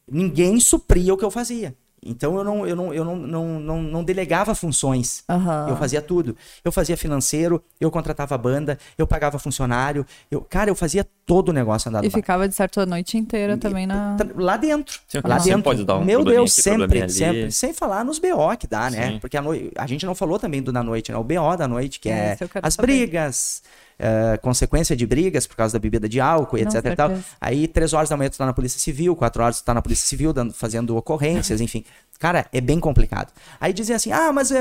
ninguém 0.09 0.59
supria 0.59 1.13
o 1.13 1.17
que 1.17 1.23
eu 1.25 1.31
fazia. 1.31 1.75
Então 2.03 2.35
eu 2.35 2.43
não, 2.43 2.65
eu 2.67 2.75
não, 2.75 2.93
eu 2.93 3.05
não, 3.05 3.15
não, 3.15 3.59
não, 3.59 3.81
não 3.83 4.03
delegava 4.03 4.55
funções. 4.55 5.23
Aham. 5.29 5.67
Eu 5.69 5.75
fazia 5.77 6.01
tudo. 6.01 6.35
Eu 6.65 6.71
fazia 6.71 6.97
financeiro, 6.97 7.63
eu 7.79 7.91
contratava 7.91 8.35
banda, 8.39 8.77
eu 8.97 9.05
pagava 9.05 9.37
funcionário. 9.37 10.03
Eu, 10.31 10.41
cara, 10.41 10.69
eu 10.71 10.75
fazia 10.75 11.05
todo 11.27 11.49
o 11.49 11.53
negócio 11.53 11.89
andar 11.89 12.03
E 12.03 12.09
ficava 12.09 12.47
de 12.49 12.55
certo 12.55 12.79
a 12.81 12.85
noite 12.87 13.17
inteira 13.17 13.55
também 13.55 13.85
na. 13.85 14.17
Lá 14.35 14.57
dentro. 14.57 14.99
Sim, 15.07 15.19
lá 15.23 15.37
sempre 15.37 15.51
dentro. 15.51 15.63
pode 15.63 15.85
dar 15.85 15.97
um 15.99 16.03
Meu 16.03 16.23
Deus, 16.25 16.51
aqui, 16.51 16.61
sempre, 16.63 16.77
probleminha 16.79 17.03
ali. 17.05 17.13
sempre. 17.13 17.51
Sem 17.51 17.73
falar 17.73 18.03
nos 18.03 18.17
BO 18.17 18.57
que 18.57 18.65
dá, 18.65 18.89
né? 18.89 19.11
Sim. 19.11 19.19
Porque 19.19 19.37
a, 19.37 19.41
noi- 19.41 19.71
a 19.77 19.85
gente 19.85 20.03
não 20.05 20.15
falou 20.15 20.39
também 20.39 20.61
do 20.61 20.71
da 20.71 20.81
noite, 20.81 21.11
né? 21.11 21.17
O 21.19 21.23
BO 21.23 21.55
da 21.55 21.67
noite, 21.67 21.99
que 21.99 22.09
É, 22.09 22.35
é, 22.39 22.47
as 22.63 22.73
saber. 22.73 22.87
brigas, 22.87 23.61
eh, 24.03 24.37
consequência 24.37 24.95
de 24.95 25.05
brigas 25.05 25.45
por 25.45 25.55
causa 25.55 25.73
da 25.73 25.79
bebida 25.79 26.09
de 26.09 26.19
álcool, 26.19 26.57
Não, 26.57 26.63
etc 26.63 26.85
e 26.91 26.95
tal. 26.95 27.11
Aí, 27.39 27.67
três 27.67 27.93
horas 27.93 28.09
da 28.09 28.17
manhã 28.17 28.31
tu 28.31 28.37
tá 28.37 28.47
na 28.47 28.53
Polícia 28.53 28.79
Civil, 28.79 29.15
quatro 29.15 29.43
horas 29.43 29.61
tu 29.61 29.63
tá 29.63 29.75
na 29.75 29.81
Polícia 29.81 30.07
Civil, 30.07 30.33
dando, 30.33 30.51
fazendo 30.55 30.97
ocorrências, 30.97 31.61
enfim. 31.61 31.85
Cara, 32.17 32.47
é 32.51 32.59
bem 32.59 32.79
complicado. 32.79 33.31
Aí 33.59 33.71
dizem 33.71 33.95
assim, 33.95 34.11
ah, 34.11 34.33
mas 34.33 34.49
eh, 34.51 34.57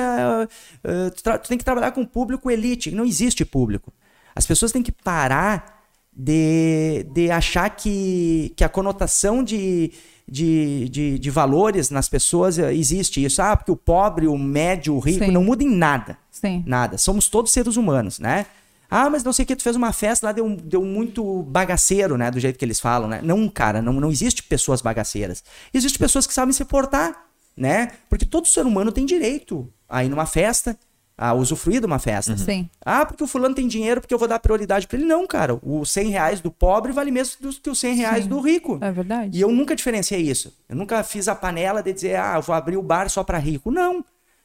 eh, 0.84 1.10
tu, 1.10 1.22
tu 1.22 1.48
tem 1.48 1.56
que 1.56 1.64
trabalhar 1.64 1.90
com 1.92 2.04
público 2.04 2.50
elite. 2.50 2.90
Não 2.90 3.06
existe 3.06 3.42
público. 3.46 3.90
As 4.36 4.46
pessoas 4.46 4.72
têm 4.72 4.82
que 4.82 4.92
parar 4.92 5.82
de, 6.14 7.06
de 7.10 7.30
achar 7.30 7.70
que, 7.70 8.52
que 8.54 8.62
a 8.62 8.68
conotação 8.68 9.42
de, 9.42 9.90
de, 10.28 10.86
de, 10.90 11.18
de 11.18 11.30
valores 11.30 11.88
nas 11.88 12.10
pessoas 12.10 12.58
existe 12.58 13.24
isso. 13.24 13.40
Ah, 13.40 13.56
porque 13.56 13.72
o 13.72 13.76
pobre, 13.76 14.26
o 14.26 14.36
médio, 14.36 14.94
o 14.94 14.98
rico, 14.98 15.24
Sim. 15.24 15.30
não 15.30 15.42
muda 15.42 15.64
em 15.64 15.74
nada. 15.74 16.18
Sim. 16.30 16.62
Nada. 16.66 16.98
Somos 16.98 17.30
todos 17.30 17.52
seres 17.52 17.78
humanos, 17.78 18.18
né? 18.18 18.44
Ah, 18.90 19.08
mas 19.08 19.22
não 19.22 19.32
sei 19.32 19.44
o 19.44 19.46
que, 19.46 19.54
tu 19.54 19.62
fez 19.62 19.76
uma 19.76 19.92
festa 19.92 20.26
lá, 20.26 20.32
deu, 20.32 20.48
deu 20.56 20.82
muito 20.82 21.42
bagaceiro, 21.44 22.16
né? 22.16 22.30
Do 22.30 22.40
jeito 22.40 22.58
que 22.58 22.64
eles 22.64 22.80
falam, 22.80 23.08
né? 23.08 23.20
Não, 23.22 23.48
cara, 23.48 23.80
não, 23.80 23.92
não 23.92 24.10
existe 24.10 24.42
pessoas 24.42 24.82
bagaceiras. 24.82 25.44
Existem 25.72 25.98
pessoas 25.98 26.26
que 26.26 26.34
sabem 26.34 26.52
se 26.52 26.64
portar, 26.64 27.26
né? 27.56 27.92
Porque 28.08 28.26
todo 28.26 28.48
ser 28.48 28.66
humano 28.66 28.90
tem 28.90 29.06
direito 29.06 29.72
a 29.88 30.04
ir 30.04 30.08
numa 30.08 30.26
festa, 30.26 30.76
a 31.20 31.34
usufruir 31.34 31.80
de 31.80 31.86
uma 31.86 31.98
festa. 31.98 32.34
Sim. 32.38 32.68
Ah, 32.82 33.04
porque 33.04 33.22
o 33.22 33.26
fulano 33.26 33.54
tem 33.54 33.68
dinheiro, 33.68 34.00
porque 34.00 34.14
eu 34.14 34.18
vou 34.18 34.26
dar 34.26 34.38
prioridade 34.38 34.88
pra 34.88 34.96
ele. 34.96 35.06
Não, 35.06 35.26
cara. 35.26 35.58
Os 35.62 35.90
100 35.90 36.08
reais 36.08 36.40
do 36.40 36.50
pobre 36.50 36.92
vale 36.92 37.10
mesmo 37.10 37.36
do 37.42 37.52
que 37.52 37.68
os 37.68 37.78
100 37.78 37.94
reais 37.94 38.26
do 38.26 38.40
rico. 38.40 38.78
É 38.80 38.90
verdade. 38.90 39.36
E 39.36 39.40
eu 39.42 39.52
nunca 39.52 39.76
diferenciei 39.76 40.22
isso. 40.22 40.56
Eu 40.66 40.76
nunca 40.76 41.04
fiz 41.04 41.28
a 41.28 41.34
panela 41.34 41.82
de 41.82 41.92
dizer, 41.92 42.16
ah, 42.16 42.36
eu 42.36 42.42
vou 42.42 42.54
abrir 42.54 42.78
o 42.78 42.82
bar 42.82 43.10
só 43.10 43.22
pra 43.22 43.36
rico. 43.36 43.70
Não. 43.70 44.02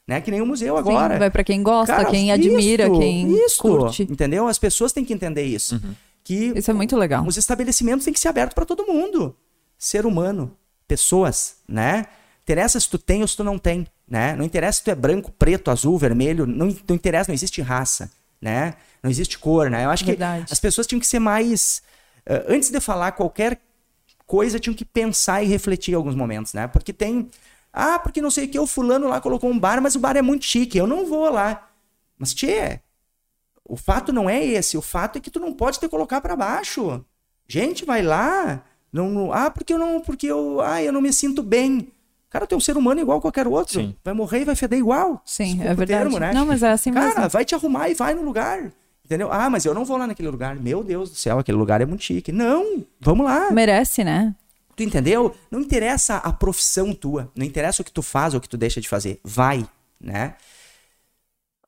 Né? 0.08 0.22
Que 0.22 0.30
nem 0.30 0.42
o 0.42 0.46
museu 0.46 0.78
agora. 0.78 1.16
Sim, 1.16 1.20
vai 1.20 1.32
pra 1.32 1.44
quem 1.44 1.64
gosta, 1.64 1.96
Cara, 1.96 2.10
quem 2.12 2.32
admira, 2.32 2.86
isso, 2.86 3.00
quem 3.00 3.46
isso, 3.46 3.62
curte. 3.62 4.04
Entendeu? 4.04 4.48
As 4.48 4.60
pessoas 4.60 4.94
têm 4.94 5.04
que 5.04 5.14
entender 5.14 5.44
isso. 5.44 5.82
Que 6.24 6.54
Isso 6.56 6.72
é 6.72 6.74
muito 6.74 6.96
legal. 6.96 7.24
os 7.26 7.38
estabelecimentos 7.38 8.04
têm 8.04 8.14
que 8.14 8.20
ser 8.20 8.30
abertos 8.30 8.56
para 8.56 8.66
todo 8.66 8.86
mundo. 8.86 9.36
Ser 9.78 10.06
humano, 10.06 10.56
pessoas, 10.88 11.58
né? 11.68 12.06
Interessa 12.44 12.80
se 12.80 12.90
tu 12.90 12.98
tem 12.98 13.22
ou 13.22 13.28
se 13.28 13.38
tu 13.38 13.44
não 13.44 13.60
tem, 13.60 13.86
né? 14.08 14.36
Não 14.36 14.44
interessa 14.44 14.80
se 14.80 14.84
tu 14.84 14.92
é 14.92 14.96
branco, 14.96 15.32
preto, 15.32 15.70
azul, 15.70 15.98
vermelho, 15.98 16.48
não, 16.48 16.76
não 16.88 16.96
interessa, 16.96 17.30
não 17.30 17.36
existe 17.36 17.62
raça, 17.62 18.12
né? 18.42 18.74
Não 19.04 19.12
existe 19.12 19.38
cor, 19.38 19.70
né? 19.70 19.86
Eu 19.86 19.90
acho 19.92 20.04
Verdade. 20.06 20.46
que 20.46 20.54
as 20.54 20.60
pessoas 20.60 20.88
tinham 20.88 21.00
que 21.00 21.06
ser 21.08 21.20
mais 21.20 21.84
eh, 22.26 22.46
antes 22.48 22.72
de 22.72 22.80
falar 22.80 23.12
qualquer 23.12 23.60
coisa, 24.26 24.60
tinham 24.60 24.76
que 24.76 24.86
pensar 24.86 25.44
e 25.44 25.48
refletir 25.48 25.92
em 25.92 25.96
alguns 25.96 26.16
momentos, 26.16 26.54
né? 26.54 26.68
Porque 26.68 26.92
tem 26.92 27.30
Ah, 27.78 28.00
porque 28.00 28.22
não 28.22 28.32
sei 28.32 28.46
o 28.46 28.48
que, 28.48 28.58
o 28.58 28.66
fulano 28.66 29.10
lá 29.10 29.20
colocou 29.20 29.50
um 29.52 29.60
bar, 29.60 29.82
mas 29.82 29.96
o 29.96 30.00
bar 30.00 30.16
é 30.16 30.22
muito 30.22 30.46
chique, 30.46 30.78
eu 30.78 30.88
não 30.88 31.06
vou 31.06 31.30
lá. 31.30 31.68
Mas, 32.18 32.34
tchê, 32.34 32.80
o 33.68 33.76
fato 33.76 34.14
não 34.14 34.30
é 34.30 34.44
esse, 34.46 34.78
o 34.78 34.82
fato 34.82 35.18
é 35.18 35.20
que 35.20 35.30
tu 35.30 35.42
não 35.42 35.52
pode 35.52 35.78
te 35.78 35.90
colocar 35.90 36.22
para 36.22 36.38
baixo. 36.38 37.04
Gente, 37.46 37.84
vai 37.84 38.02
lá. 38.02 38.64
Não, 38.94 39.10
não, 39.10 39.34
ah, 39.34 39.52
porque 39.52 39.74
eu 39.74 39.78
não, 39.78 40.00
porque 40.00 40.26
eu, 40.28 40.62
ah, 40.62 40.82
eu 40.82 40.94
não 40.94 41.02
me 41.02 41.12
sinto 41.12 41.44
bem. 41.44 41.90
Cara, 42.30 42.48
tu 42.48 42.56
é 42.56 42.58
um 42.58 42.62
ser 42.62 42.78
humano 42.78 43.02
igual 43.02 43.18
a 43.18 43.22
qualquer 43.22 43.46
outro. 43.46 43.82
Sim. 43.82 43.96
Vai 44.04 44.14
morrer 44.14 44.42
e 44.42 44.46
vai 44.46 44.56
feder 44.56 44.80
igual. 44.80 45.22
Sim, 45.26 45.44
Desculpa 45.46 45.70
é 45.70 45.74
o 45.74 45.76
verdade. 45.76 46.02
termo, 46.04 46.20
né? 46.20 46.34
Não, 46.34 46.46
mas 46.46 46.64
é 46.64 46.72
assim 46.72 46.94
Cara, 46.94 47.08
mesmo. 47.08 47.30
vai 47.30 47.44
te 47.44 47.56
arrumar 47.56 47.90
e 47.90 47.94
vai 47.94 48.14
no 48.14 48.22
lugar. 48.22 48.72
Entendeu? 49.04 49.32
Ah, 49.32 49.50
mas 49.50 49.66
eu 49.66 49.74
não 49.74 49.86
vou 49.86 49.98
lá 49.98 50.08
naquele 50.08 50.30
lugar. 50.30 50.56
Meu 50.56 50.84
Deus 50.84 51.10
do 51.10 51.16
céu, 51.16 51.40
aquele 51.40 51.58
lugar 51.58 51.82
é 51.82 51.86
muito 51.86 52.04
chique. 52.04 52.32
Não, 52.32 52.84
vamos 53.00 53.26
lá. 53.26 53.52
Merece, 53.52 54.04
né? 54.04 54.34
Tu 54.76 54.84
entendeu? 54.84 55.34
Não 55.50 55.62
interessa 55.62 56.18
a 56.18 56.34
profissão 56.34 56.94
tua, 56.94 57.32
não 57.36 57.46
interessa 57.46 57.82
o 57.82 57.86
que 57.86 57.92
tu 57.92 58.02
faz 58.02 58.34
ou 58.34 58.40
o 58.40 58.42
que 58.42 58.50
tu 58.50 58.58
deixa 58.58 58.82
de 58.82 58.90
fazer. 58.90 59.20
Vai, 59.24 59.66
né? 60.00 60.36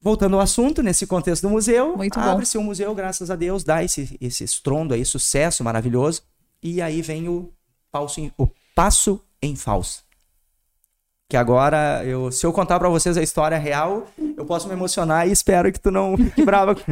Voltando 0.02 0.36
ao 0.36 0.42
assunto, 0.42 0.84
nesse 0.84 1.08
contexto 1.08 1.42
do 1.44 1.50
museu, 1.50 1.96
abre-se 2.32 2.58
um 2.58 2.64
museu, 2.64 2.94
graças 2.94 3.32
a 3.32 3.36
Deus, 3.36 3.64
dá 3.64 3.84
esse, 3.84 4.18
esse 4.22 4.44
estrondo 4.44 4.94
aí, 4.94 5.04
sucesso 5.04 5.64
maravilhoso. 5.64 6.22
E 6.62 6.82
aí 6.82 7.02
vem 7.02 7.28
o, 7.28 7.52
passo 7.92 8.20
em- 8.20 8.32
o 8.38 8.48
passo 8.76 9.24
em 9.42 9.56
falso. 9.56 10.04
Que 11.30 11.36
agora, 11.36 12.04
eu, 12.06 12.32
se 12.32 12.46
eu 12.46 12.54
contar 12.54 12.80
pra 12.80 12.88
vocês 12.90 13.18
a 13.18 13.22
história 13.24 13.58
real, 13.58 14.08
eu 14.38 14.46
posso 14.46 14.68
me 14.68 14.74
emocionar 14.74 15.28
e 15.28 15.32
espero 15.32 15.72
que 15.72 15.80
tu 15.80 15.92
não 15.92 16.16
fique 16.16 16.46
brava. 16.46 16.76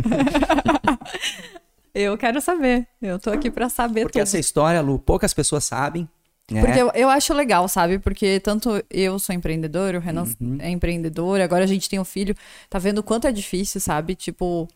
Eu 1.96 2.18
quero 2.18 2.42
saber. 2.42 2.86
Eu 3.02 3.18
tô 3.18 3.30
aqui 3.32 3.50
pra 3.50 3.70
saber 3.70 4.02
Porque 4.02 4.20
tudo. 4.20 4.24
essa 4.24 4.38
história, 4.38 4.82
Lu, 4.82 5.00
poucas 5.00 5.34
pessoas 5.34 5.64
sabem. 5.64 6.08
Né? 6.52 6.62
Porque 6.62 6.78
eu, 6.80 6.92
eu 6.94 7.10
acho 7.10 7.34
legal, 7.34 7.68
sabe? 7.70 7.98
Porque 7.98 8.40
tanto 8.42 8.84
eu 8.92 9.18
sou 9.18 9.34
empreendedor, 9.34 9.96
o 9.96 10.00
Renan 10.00 10.26
Uhum. 10.40 10.58
é 10.60 10.70
empreendedor, 10.70 11.40
agora 11.42 11.64
a 11.64 11.68
gente 11.68 11.90
tem 11.90 11.98
um 11.98 12.04
filho. 12.06 12.36
Tá 12.70 12.78
vendo 12.78 13.00
o 13.00 13.04
quanto 13.04 13.26
é 13.28 13.32
difícil, 13.32 13.80
sabe? 13.80 14.14
Tipo, 14.14 14.68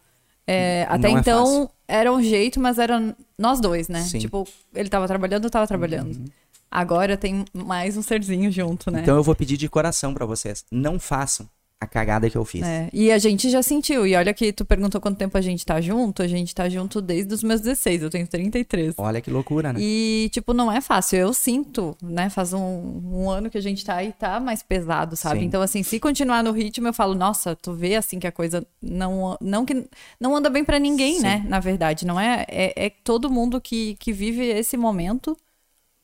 é, 0.47 0.87
até 0.89 1.09
é 1.09 1.11
então 1.11 1.45
fácil. 1.45 1.69
era 1.87 2.11
um 2.11 2.23
jeito, 2.23 2.59
mas 2.59 2.79
era 2.79 3.15
nós 3.37 3.59
dois, 3.59 3.87
né? 3.89 4.01
Sim. 4.01 4.17
Uhum. 4.17 4.21
Tipo, 4.21 4.47
ele 4.73 4.89
tava 4.89 5.05
trabalhando, 5.05 5.43
eu 5.43 5.49
tava 5.49 5.67
trabalhando. 5.67 6.23
Agora 6.71 7.17
tem 7.17 7.43
mais 7.53 7.97
um 7.97 8.01
serzinho 8.01 8.49
junto, 8.51 8.89
né? 8.89 9.01
Então 9.01 9.15
eu 9.17 9.23
vou 9.23 9.35
pedir 9.35 9.57
de 9.57 9.67
coração 9.67 10.13
pra 10.13 10.25
vocês, 10.25 10.63
não 10.71 10.97
façam 10.99 11.47
a 11.81 11.87
cagada 11.87 12.29
que 12.29 12.37
eu 12.37 12.43
fiz. 12.43 12.61
É, 12.61 12.89
e 12.91 13.09
a 13.09 13.17
gente 13.17 13.49
já 13.49 13.63
sentiu. 13.63 14.05
E 14.05 14.13
olha 14.13 14.33
que 14.33 14.51
tu 14.51 14.65
perguntou 14.65 14.99
quanto 14.99 15.17
tempo 15.17 15.37
a 15.37 15.41
gente 15.41 15.65
tá 15.65 15.79
junto. 15.79 16.21
A 16.21 16.27
gente 16.27 16.53
tá 16.53 16.67
junto 16.67 17.01
desde 17.01 17.33
os 17.33 17.41
meus 17.41 17.61
16. 17.61 18.03
Eu 18.03 18.09
tenho 18.09 18.27
33. 18.27 18.95
Olha 18.97 19.21
que 19.21 19.31
loucura, 19.31 19.71
né? 19.71 19.79
E, 19.81 20.29
tipo, 20.31 20.53
não 20.53 20.69
é 20.69 20.81
fácil. 20.81 21.17
Eu 21.17 21.33
sinto, 21.33 21.95
né? 22.01 22.29
Faz 22.29 22.51
um, 22.51 22.59
um 22.59 23.29
ano 23.29 23.49
que 23.49 23.57
a 23.57 23.61
gente 23.61 23.85
tá 23.85 23.95
aí, 23.95 24.11
tá 24.11 24.41
mais 24.41 24.61
pesado, 24.61 25.15
sabe? 25.15 25.39
Sim. 25.39 25.45
Então, 25.45 25.61
assim, 25.61 25.81
se 25.81 25.99
continuar 26.01 26.43
no 26.43 26.51
ritmo, 26.51 26.87
eu 26.87 26.93
falo, 26.93 27.15
nossa, 27.15 27.55
tu 27.55 27.71
vê, 27.73 27.95
assim, 27.95 28.19
que 28.19 28.27
a 28.27 28.31
coisa 28.31 28.65
não... 28.81 29.37
Não 29.39 29.65
que 29.65 29.87
não 30.19 30.35
anda 30.35 30.49
bem 30.49 30.65
pra 30.65 30.79
ninguém, 30.79 31.15
Sim. 31.15 31.23
né? 31.23 31.45
Na 31.47 31.61
verdade, 31.61 32.05
não 32.05 32.19
é... 32.19 32.45
É, 32.49 32.87
é 32.87 32.89
todo 32.89 33.29
mundo 33.29 33.61
que, 33.61 33.95
que 33.99 34.11
vive 34.11 34.45
esse 34.45 34.75
momento... 34.75 35.37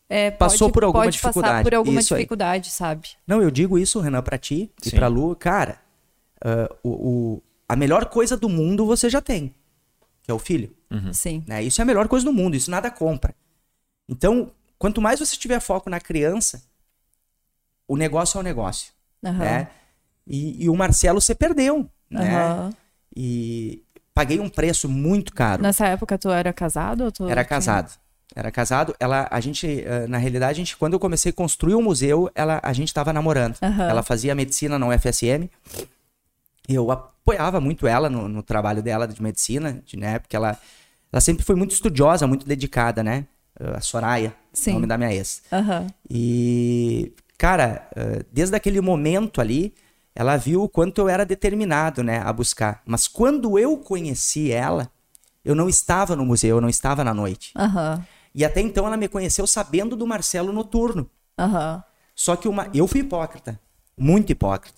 é, 0.10 0.32
Passou 0.32 0.68
pode- 0.68 0.74
por 0.74 0.84
alguma 0.84 1.04
pode 1.06 1.18
passar 1.18 1.30
dificuldade. 1.30 1.64
por 1.64 1.74
alguma 1.76 2.00
Isso 2.00 2.14
aí. 2.14 2.20
dificuldade, 2.20 2.70
sabe? 2.72 3.10
Não, 3.26 3.42
eu 3.42 3.50
digo 3.52 3.78
isso, 3.80 4.00
Renan, 4.00 4.22
pra 4.22 4.38
ti 4.38 4.72
e 4.86 4.90
Sim. 4.90 4.96
pra 4.96 5.08
Lu. 5.08 5.36
Cara, 5.36 5.80
ah, 6.44 6.70
o, 6.84 6.90
o- 7.36 7.44
a 7.68 7.76
melhor 7.76 8.06
coisa 8.06 8.38
do 8.38 8.48
mundo 8.48 8.86
você 8.86 9.10
já 9.10 9.20
tem, 9.22 9.54
que 10.24 10.30
é 10.30 10.34
o 10.34 10.40
filho. 10.40 10.74
Sim. 11.12 11.44
né? 11.46 11.62
Isso 11.62 11.82
é 11.82 11.84
a 11.84 11.86
melhor 11.86 12.08
coisa 12.08 12.24
do 12.26 12.32
mundo, 12.32 12.56
isso 12.56 12.72
nada 12.72 12.90
compra. 12.90 13.36
Então, 14.08 14.50
quanto 14.80 15.02
mais 15.02 15.20
você 15.20 15.36
tiver 15.36 15.60
foco 15.60 15.90
na 15.90 16.00
criança, 16.00 16.64
o 17.88 17.98
negócio 17.98 18.38
é 18.38 18.40
o 18.40 18.44
negócio, 18.44 18.94
Aham. 19.24 19.38
né? 19.40 19.68
E, 20.26 20.64
e 20.64 20.70
o 20.70 20.76
Marcelo 20.76 21.20
você 21.20 21.36
perdeu, 21.36 21.90
né? 22.10 22.34
Aham. 22.36 22.74
E 23.16 23.84
paguei 24.14 24.40
um 24.40 24.48
preço 24.50 24.88
muito 24.88 25.34
caro. 25.34 25.62
Nessa 25.62 25.88
época, 25.88 26.18
tu 26.18 26.30
era 26.30 26.54
casado? 26.54 27.04
Ou 27.06 27.12
tu 27.12 27.24
Era 27.26 27.44
tinha- 27.44 27.46
casado. 27.46 27.92
Era 28.36 28.52
casado. 28.52 28.94
Ela, 29.00 29.28
a 29.32 29.40
gente, 29.40 29.66
eh, 29.66 30.08
na 30.08 30.18
realidade, 30.18 30.52
a 30.52 30.54
gente, 30.56 30.76
quando 30.76 30.94
eu 30.94 31.00
comecei 31.00 31.30
a 31.30 31.34
construir 31.34 31.76
o 31.76 31.82
museu, 31.82 32.30
ela, 32.36 32.60
a 32.62 32.74
gente 32.74 32.90
estava 32.90 33.14
namorando. 33.14 33.56
Aham. 33.62 33.90
Ela 33.90 34.04
fazia 34.04 34.36
medicina 34.36 34.78
na 34.78 34.88
UFSM. 34.88 35.50
Eu 36.68 36.92
apoiava 36.92 37.62
muito 37.62 37.88
ela 37.88 38.10
no, 38.10 38.28
no 38.28 38.44
trabalho 38.44 38.84
dela 38.84 39.08
de 39.08 39.22
medicina, 39.24 39.82
de, 39.86 39.98
né? 39.98 40.20
Porque 40.20 40.36
ela, 40.36 40.60
ela 41.14 41.22
sempre 41.22 41.46
foi 41.46 41.56
muito 41.56 41.72
estudiosa, 41.72 42.28
muito 42.28 42.46
dedicada, 42.46 43.02
né? 43.02 43.26
A 43.58 43.80
Soraya, 43.80 44.36
Sim. 44.52 44.74
nome 44.74 44.88
da 44.88 44.98
minha 44.98 45.14
ex. 45.14 45.42
Aham. 45.50 45.88
E, 46.10 47.14
cara, 47.38 47.88
eh, 47.96 48.26
desde 48.30 48.54
aquele 48.54 48.82
momento 48.82 49.40
ali, 49.40 49.74
ela 50.14 50.36
viu 50.36 50.64
o 50.64 50.70
quanto 50.70 51.00
eu 51.00 51.08
era 51.08 51.26
determinado, 51.26 52.04
né, 52.04 52.22
a 52.24 52.34
buscar. 52.34 52.82
Mas 52.86 53.08
quando 53.08 53.60
eu 53.60 53.78
conheci 53.78 54.52
ela, 54.52 54.90
eu 55.44 55.54
não 55.54 55.70
estava 55.70 56.16
no 56.16 56.26
museu, 56.26 56.58
eu 56.58 56.62
não 56.62 56.70
estava 56.70 57.04
na 57.04 57.14
noite. 57.14 57.52
Aham. 57.56 58.06
E 58.36 58.44
até 58.44 58.60
então 58.60 58.86
ela 58.86 58.98
me 58.98 59.08
conheceu 59.08 59.48
sabendo 59.48 59.96
do 59.96 60.06
Marcelo 60.06 60.52
noturno. 60.52 61.10
Aham. 61.40 61.82
Só 62.14 62.36
que 62.36 62.48
uma, 62.50 62.70
eu 62.74 62.86
fui 62.88 63.00
hipócrita, 63.00 63.58
muito 63.98 64.30
hipócrita. 64.32 64.78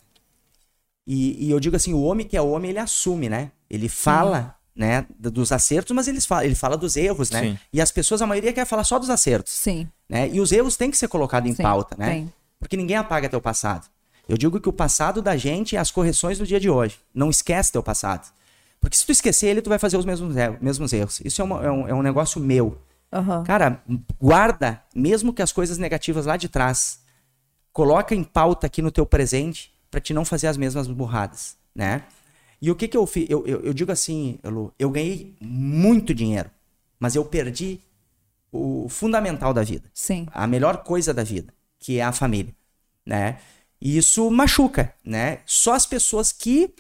E, 1.05 1.47
e 1.47 1.51
eu 1.51 1.59
digo 1.59 1.75
assim, 1.75 1.93
o 1.93 2.01
homem 2.01 2.25
que 2.27 2.37
é 2.37 2.41
homem, 2.41 2.69
ele 2.69 2.79
assume, 2.79 3.29
né? 3.29 3.51
Ele 3.69 3.89
fala, 3.89 4.55
né, 4.75 5.05
d- 5.17 5.29
dos 5.29 5.51
acertos, 5.51 5.95
mas 5.95 6.07
ele 6.07 6.19
fala, 6.21 6.45
ele 6.45 6.55
fala 6.55 6.77
dos 6.77 6.95
erros, 6.95 7.31
né? 7.31 7.41
Sim. 7.41 7.59
E 7.73 7.81
as 7.81 7.91
pessoas, 7.91 8.21
a 8.21 8.27
maioria 8.27 8.53
quer 8.53 8.65
falar 8.65 8.83
só 8.83 8.99
dos 8.99 9.09
acertos, 9.09 9.53
Sim. 9.53 9.87
né? 10.07 10.29
E 10.29 10.39
os 10.39 10.51
erros 10.51 10.75
têm 10.77 10.91
que 10.91 10.97
ser 10.97 11.07
colocados 11.07 11.49
em 11.49 11.55
Sim, 11.55 11.63
pauta, 11.63 11.95
né? 11.97 12.09
tem. 12.11 12.33
Porque 12.59 12.77
ninguém 12.77 12.97
apaga 12.97 13.29
teu 13.29 13.41
passado. 13.41 13.87
Eu 14.27 14.37
digo 14.37 14.59
que 14.59 14.67
o 14.69 14.73
passado 14.73 15.21
da 15.21 15.37
gente 15.37 15.75
é 15.75 15.79
as 15.79 15.89
correções 15.91 16.37
do 16.37 16.45
dia 16.45 16.59
de 16.59 16.69
hoje. 16.69 16.99
Não 17.13 17.29
esquece 17.29 17.71
teu 17.71 17.81
passado. 17.81 18.31
Porque 18.81 18.97
se 18.97 19.05
tu 19.05 19.11
esquecer 19.11 19.47
ele, 19.47 19.61
tu 19.61 19.69
vai 19.69 19.79
fazer 19.79 19.97
os 19.97 20.05
mesmos, 20.05 20.35
mesmos 20.59 20.91
erros. 20.93 21.21
Isso 21.23 21.41
é, 21.41 21.45
uma- 21.45 21.63
é 21.65 21.71
um, 21.71 21.87
é 21.87 21.93
um 21.93 22.01
negócio 22.01 22.39
meu. 22.41 22.77
Aham. 23.11 23.43
Cara, 23.43 23.83
guarda, 24.19 24.81
mesmo 24.93 25.33
que 25.33 25.41
as 25.41 25.51
coisas 25.51 25.77
negativas 25.77 26.25
lá 26.25 26.37
de 26.37 26.49
trás, 26.49 27.01
coloca 27.71 28.13
em 28.13 28.23
pauta 28.23 28.67
aqui 28.67 28.81
no 28.81 28.91
teu 28.91 29.05
presente 29.05 29.73
pra 29.89 30.01
te 30.01 30.13
não 30.13 30.25
fazer 30.25 30.47
as 30.47 30.57
mesmas 30.57 30.87
burradas, 30.87 31.57
né? 31.73 32.03
E 32.61 32.71
o 32.71 32.75
que 32.75 32.87
que 32.87 32.97
eu 32.97 33.05
fiz? 33.05 33.29
Eu, 33.29 33.45
eu, 33.45 33.61
eu 33.61 33.73
digo 33.73 33.91
assim, 33.91 34.39
Lu, 34.43 34.73
eu 34.77 34.89
ganhei 34.89 35.35
muito 35.39 36.13
dinheiro, 36.13 36.49
mas 36.99 37.15
eu 37.15 37.23
perdi 37.23 37.79
o 38.51 38.87
fundamental 38.89 39.53
da 39.53 39.63
vida 39.63 39.89
Sim. 39.93 40.27
a 40.31 40.47
melhor 40.47 40.83
coisa 40.83 41.13
da 41.13 41.23
vida, 41.23 41.53
que 41.79 41.99
é 41.99 42.03
a 42.03 42.11
família, 42.11 42.53
né? 43.05 43.37
E 43.79 43.95
isso 43.95 44.29
machuca, 44.31 44.93
né? 45.05 45.39
Só 45.45 45.73
as 45.73 45.85
pessoas 45.85 46.31
que 46.31 46.73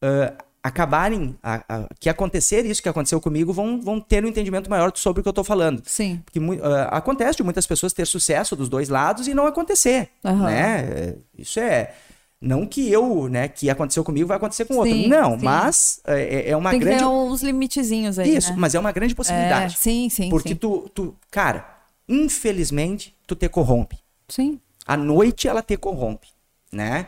ah, 0.00 0.34
acabarem, 0.64 1.36
a- 1.42 1.62
a- 1.68 1.88
que 2.00 2.08
acontecer 2.08 2.64
isso 2.64 2.82
que 2.82 2.88
aconteceu 2.88 3.20
comigo, 3.20 3.52
vão, 3.52 3.78
vão 3.82 4.00
ter 4.00 4.24
um 4.24 4.28
entendimento 4.28 4.70
maior 4.70 4.90
sobre 4.96 5.20
o 5.20 5.22
que 5.22 5.28
eu 5.28 5.32
tô 5.32 5.44
falando. 5.44 5.82
Sim. 5.84 6.22
Porque 6.24 6.40
ah, 6.62 6.84
acontece 6.96 7.36
de 7.36 7.42
muitas 7.42 7.66
pessoas 7.66 7.92
ter 7.92 8.06
sucesso 8.06 8.56
dos 8.56 8.70
dois 8.70 8.88
lados 8.88 9.28
e 9.28 9.34
não 9.34 9.46
acontecer, 9.46 10.08
Aham. 10.24 10.46
né? 10.46 10.80
É, 10.80 11.14
Isso 11.38 11.60
é... 11.60 11.94
Não 12.40 12.66
que 12.66 12.90
eu, 12.92 13.26
né, 13.30 13.48
que 13.48 13.70
aconteceu 13.70 14.04
comigo 14.04 14.28
vai 14.28 14.36
acontecer 14.36 14.66
com 14.66 14.74
outro. 14.74 14.92
Sim, 14.92 15.08
não, 15.08 15.38
sim. 15.38 15.44
mas 15.44 16.00
é, 16.06 16.50
é 16.50 16.56
uma 16.56 16.70
Tem 16.72 16.80
grande... 16.80 16.98
ter 16.98 17.06
uns 17.06 17.42
limitezinhos 17.42 18.18
aí, 18.18 18.36
Isso, 18.36 18.50
né? 18.50 18.56
mas 18.58 18.74
é 18.74 18.78
uma 18.78 18.92
grande 18.92 19.14
possibilidade. 19.14 19.74
É, 19.74 19.78
sim, 19.78 20.10
sim, 20.10 20.28
Porque 20.28 20.50
sim. 20.50 20.54
tu, 20.56 20.90
tu, 20.94 21.16
cara, 21.30 21.66
infelizmente, 22.06 23.14
tu 23.26 23.34
te 23.34 23.48
corrompe. 23.48 23.96
Sim. 24.28 24.60
A 24.86 24.94
noite 24.94 25.48
ela 25.48 25.62
te 25.62 25.74
corrompe, 25.78 26.28
né? 26.70 27.06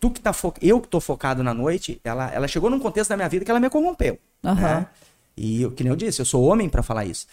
Tu 0.00 0.10
que 0.10 0.20
tá 0.20 0.32
fo... 0.32 0.52
Eu 0.62 0.80
que 0.80 0.88
tô 0.88 0.98
focado 1.00 1.42
na 1.42 1.52
noite, 1.52 2.00
ela, 2.02 2.30
ela 2.32 2.48
chegou 2.48 2.70
num 2.70 2.80
contexto 2.80 3.10
da 3.10 3.16
minha 3.16 3.28
vida 3.28 3.44
que 3.44 3.50
ela 3.50 3.60
me 3.60 3.68
corrompeu. 3.68 4.18
Aham. 4.44 4.60
Né? 4.80 4.86
E 5.36 5.62
eu- 5.62 5.70
que 5.70 5.82
nem 5.84 5.90
eu 5.90 5.96
disse, 5.96 6.20
eu 6.20 6.24
sou 6.24 6.42
homem 6.44 6.68
pra 6.68 6.82
falar 6.82 7.04
isso. 7.04 7.26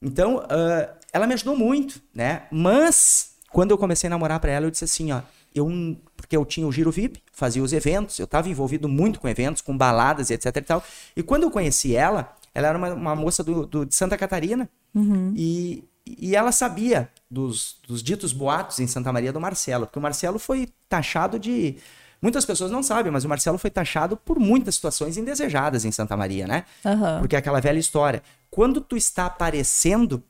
Então, 0.00 0.42
ah, 0.48 0.88
ela 1.12 1.26
me 1.26 1.34
ajudou 1.34 1.56
muito, 1.56 2.00
né? 2.14 2.44
Mas, 2.50 3.32
quando 3.50 3.70
eu 3.72 3.78
comecei 3.78 4.06
a 4.06 4.10
namorar 4.10 4.40
pra 4.40 4.50
ela, 4.52 4.66
eu 4.66 4.70
disse 4.70 4.84
assim, 4.84 5.12
ó, 5.12 5.20
eu, 5.54 5.68
porque 6.16 6.36
eu 6.36 6.44
tinha 6.44 6.66
o 6.66 6.72
giro 6.72 6.90
VIP, 6.90 7.20
fazia 7.32 7.62
os 7.62 7.72
eventos, 7.72 8.18
eu 8.18 8.26
tava 8.26 8.48
envolvido 8.48 8.88
muito 8.88 9.20
com 9.20 9.28
eventos, 9.28 9.60
com 9.62 9.76
baladas 9.76 10.30
e 10.30 10.34
etc 10.34 10.56
e 10.56 10.60
tal. 10.62 10.82
E 11.16 11.22
quando 11.22 11.42
eu 11.42 11.50
conheci 11.50 11.94
ela, 11.94 12.34
ela 12.54 12.68
era 12.68 12.78
uma, 12.78 12.92
uma 12.94 13.14
moça 13.16 13.42
do, 13.44 13.66
do- 13.66 13.84
de 13.86 13.94
Santa 13.94 14.16
Catarina, 14.16 14.68
e, 15.36 15.84
e 16.06 16.34
ela 16.36 16.52
sabia 16.52 17.08
dos, 17.30 17.76
dos 17.86 18.02
ditos 18.02 18.32
boatos 18.32 18.78
em 18.80 18.86
Santa 18.86 19.12
Maria 19.12 19.32
do 19.32 19.40
Marcelo, 19.40 19.86
porque 19.86 19.98
o 19.98 20.02
Marcelo 20.02 20.38
foi 20.38 20.68
taxado 20.88 21.38
de. 21.38 21.76
Muitas 22.22 22.44
pessoas 22.44 22.70
não 22.70 22.84
sabem, 22.84 23.10
mas 23.10 23.24
o 23.24 23.28
Marcelo 23.28 23.58
foi 23.58 23.68
taxado 23.68 24.16
por 24.16 24.38
muitas 24.38 24.76
situações 24.76 25.16
indesejadas 25.16 25.84
em 25.84 25.90
Santa 25.90 26.16
Maria, 26.16 26.46
né? 26.46 26.64
Aham. 26.86 27.18
Porque 27.18 27.34
é 27.34 27.38
aquela 27.40 27.60
velha 27.60 27.80
história. 27.80 28.22
Quando 28.48 28.80
tu 28.80 28.96
está 28.96 29.26
aparecendo, 29.26 30.22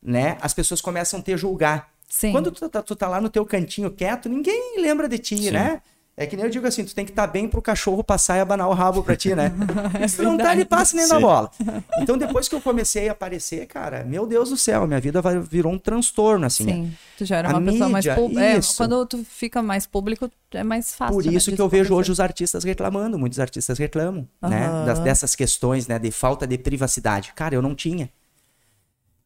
né, 0.00 0.38
as 0.40 0.54
pessoas 0.54 0.80
começam 0.80 1.18
a 1.18 1.22
te 1.22 1.36
julgar. 1.36 1.90
Sim. 2.08 2.30
Quando 2.30 2.52
tu 2.52 2.68
tá, 2.68 2.80
tu 2.80 2.94
tá 2.94 3.08
lá 3.08 3.20
no 3.20 3.28
teu 3.28 3.44
cantinho 3.44 3.90
quieto, 3.90 4.28
ninguém 4.28 4.80
lembra 4.80 5.08
de 5.08 5.18
ti, 5.18 5.36
Sim. 5.36 5.50
né? 5.50 5.82
É 6.14 6.26
que 6.26 6.36
nem 6.36 6.44
eu 6.44 6.50
digo 6.50 6.66
assim, 6.66 6.84
tu 6.84 6.94
tem 6.94 7.06
que 7.06 7.10
estar 7.10 7.26
bem 7.26 7.48
pro 7.48 7.62
cachorro 7.62 8.04
passar 8.04 8.36
e 8.36 8.40
abanar 8.40 8.68
o 8.68 8.74
rabo 8.74 9.02
pra 9.02 9.16
ti, 9.16 9.34
né? 9.34 9.50
Se 10.06 10.16
tu 10.18 10.22
não 10.24 10.36
tá, 10.36 10.52
ele 10.52 10.66
passa 10.66 10.94
nem 10.94 11.08
na 11.08 11.18
bola. 11.18 11.50
Então, 11.98 12.18
depois 12.18 12.48
que 12.50 12.54
eu 12.54 12.60
comecei 12.60 13.08
a 13.08 13.12
aparecer, 13.12 13.66
cara, 13.66 14.04
meu 14.04 14.26
Deus 14.26 14.50
do 14.50 14.56
céu, 14.58 14.86
minha 14.86 15.00
vida 15.00 15.22
vai- 15.22 15.40
virou 15.40 15.72
um 15.72 15.78
transtorno, 15.78 16.44
assim. 16.44 16.64
né? 16.64 16.72
Sim. 16.74 16.94
Tu 17.16 17.24
já 17.24 17.38
era 17.38 17.48
A 17.50 17.56
uma 17.56 17.62
pessoa 17.72 17.88
mais 17.88 18.04
mídia, 18.04 18.14
pública. 18.14 18.42
É, 18.44 18.60
quando 18.76 19.06
tu 19.06 19.24
fica 19.24 19.62
mais 19.62 19.86
público, 19.86 20.30
é 20.50 20.62
mais 20.62 20.94
fácil. 20.94 21.14
Por 21.14 21.24
né, 21.24 21.30
isso 21.30 21.46
disso 21.46 21.56
que 21.56 21.62
eu 21.62 21.68
vejo 21.68 21.94
hoje 21.94 22.12
os 22.12 22.20
artistas 22.20 22.62
reclamando, 22.62 23.18
muitos 23.18 23.40
artistas 23.40 23.78
reclamam, 23.78 24.28
né? 24.42 24.66
Aham. 24.66 24.84
das- 24.84 24.98
dessas 24.98 25.34
questões, 25.34 25.86
né? 25.88 25.98
De 25.98 26.10
falta 26.10 26.46
de 26.46 26.58
privacidade. 26.58 27.32
Cara, 27.34 27.54
eu 27.54 27.62
não 27.62 27.74
tinha. 27.74 28.10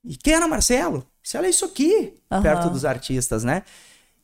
E 0.05 0.17
quem 0.17 0.35
era 0.35 0.47
Marcelo? 0.47 1.05
Marcelo 1.21 1.47
é 1.47 1.51
isso 1.51 1.65
aqui, 1.65 2.15
Aham. 2.31 2.43
perto 2.43 2.71
dos 2.71 2.85
artistas, 2.85 3.43
né? 3.43 3.65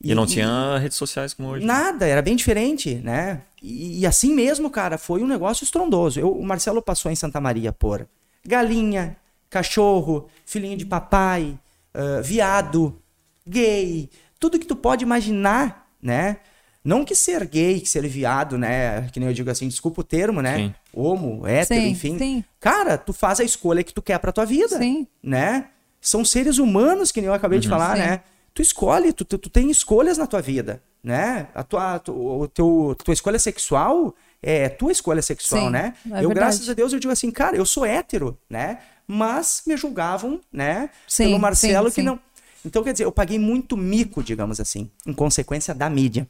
E, 0.03 0.13
não 0.13 0.25
tinha 0.25 0.77
redes 0.79 0.97
sociais 0.97 1.33
como 1.33 1.49
hoje. 1.49 1.65
Nada, 1.65 2.05
era 2.05 2.21
bem 2.21 2.35
diferente, 2.35 2.95
né? 2.95 3.41
E, 3.61 4.01
e 4.01 4.05
assim 4.05 4.33
mesmo, 4.33 4.69
cara, 4.69 4.97
foi 4.97 5.21
um 5.23 5.27
negócio 5.27 5.63
estrondoso. 5.63 6.19
Eu- 6.19 6.31
o 6.33 6.43
Marcelo 6.45 6.81
passou 6.81 7.09
em 7.11 7.15
Santa 7.15 7.39
Maria 7.39 7.71
por 7.71 8.05
galinha, 8.45 9.15
cachorro, 9.49 10.27
filhinho 10.45 10.75
de 10.77 10.85
papai, 10.85 11.57
ah, 11.93 12.19
viado, 12.21 12.99
gay, 13.47 14.09
tudo 14.39 14.59
que 14.59 14.65
tu 14.65 14.75
pode 14.75 15.03
imaginar, 15.03 15.87
né? 16.01 16.37
Não 16.83 17.05
que 17.05 17.15
ser 17.15 17.45
gay, 17.47 17.79
que 17.79 17.87
ser 17.87 18.05
viado, 18.07 18.57
né? 18.57 19.07
Que 19.13 19.19
nem 19.19 19.29
eu 19.29 19.33
digo 19.33 19.49
assim, 19.49 19.69
desculpa 19.69 20.01
o 20.01 20.03
termo, 20.03 20.41
né? 20.41 20.57
Sim. 20.57 20.75
Homo, 20.93 21.47
hétero, 21.47 21.79
Sim, 21.79 21.87
enfim. 21.87 22.17
sim. 22.17 22.43
Cara, 22.59 22.97
tu 22.97 23.13
faz 23.13 23.39
a 23.39 23.43
escolha 23.45 23.83
que 23.83 23.93
tu 23.93 24.01
quer 24.01 24.19
pra 24.19 24.33
tua 24.33 24.43
vida 24.45 24.77
Sim. 24.77 25.07
né? 25.23 25.67
São 26.01 26.25
seres 26.25 26.57
humanos, 26.57 27.09
que 27.09 27.21
nem 27.21 27.29
eu 27.29 27.33
acabei 27.33 27.59
de 27.59 27.69
falar, 27.69 27.95
Sim. 27.95 28.01
né? 28.01 28.21
Tu 28.53 28.61
escolhe, 28.61 29.11
tu, 29.11 29.25
tu, 29.25 29.37
tu 29.37 29.49
tem 29.49 29.71
escolhas 29.71 30.17
na 30.17 30.27
tua 30.27 30.41
vida, 30.41 30.81
né? 31.03 31.47
A 31.55 31.63
tua, 31.63 31.99
tu, 31.99 32.13
o 32.13 32.47
teu, 32.47 32.95
tua 33.03 33.13
escolha 33.13 33.39
sexual 33.39 34.15
é 34.41 34.69
tua 34.69 34.91
escolha 34.91 35.21
sexual, 35.21 35.65
Sim, 35.65 35.69
né? 35.71 35.95
é 36.05 36.09
eu, 36.09 36.13
verdade. 36.13 36.33
graças 36.33 36.69
a 36.69 36.73
Deus, 36.73 36.93
eu 36.93 36.99
digo 36.99 37.11
assim, 37.11 37.31
cara, 37.31 37.55
eu 37.55 37.65
sou 37.65 37.85
hétero, 37.85 38.37
né? 38.49 38.79
Mas 39.07 39.63
me 39.65 39.75
julgavam, 39.75 40.39
né? 40.51 40.89
Sim, 41.07 41.25
pelo 41.25 41.39
Marcelo 41.39 41.89
sim, 41.89 41.95
que 41.95 42.01
sim. 42.01 42.05
não. 42.05 42.19
Então, 42.65 42.83
quer 42.83 42.93
dizer, 42.93 43.05
eu 43.05 43.11
paguei 43.11 43.39
muito 43.39 43.75
mico, 43.75 44.23
digamos 44.23 44.59
assim, 44.59 44.89
em 45.05 45.13
consequência 45.13 45.73
da 45.73 45.89
mídia. 45.89 46.27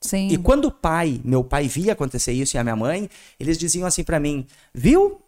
Sim. 0.00 0.28
E 0.28 0.38
quando 0.38 0.66
o 0.66 0.70
pai, 0.70 1.20
meu 1.24 1.44
pai 1.44 1.68
via 1.68 1.92
acontecer 1.92 2.32
isso 2.32 2.56
e 2.56 2.58
a 2.58 2.64
minha 2.64 2.76
mãe, 2.76 3.08
eles 3.38 3.58
diziam 3.58 3.86
assim 3.86 4.02
pra 4.02 4.18
mim: 4.18 4.46
"Viu? 4.74 5.20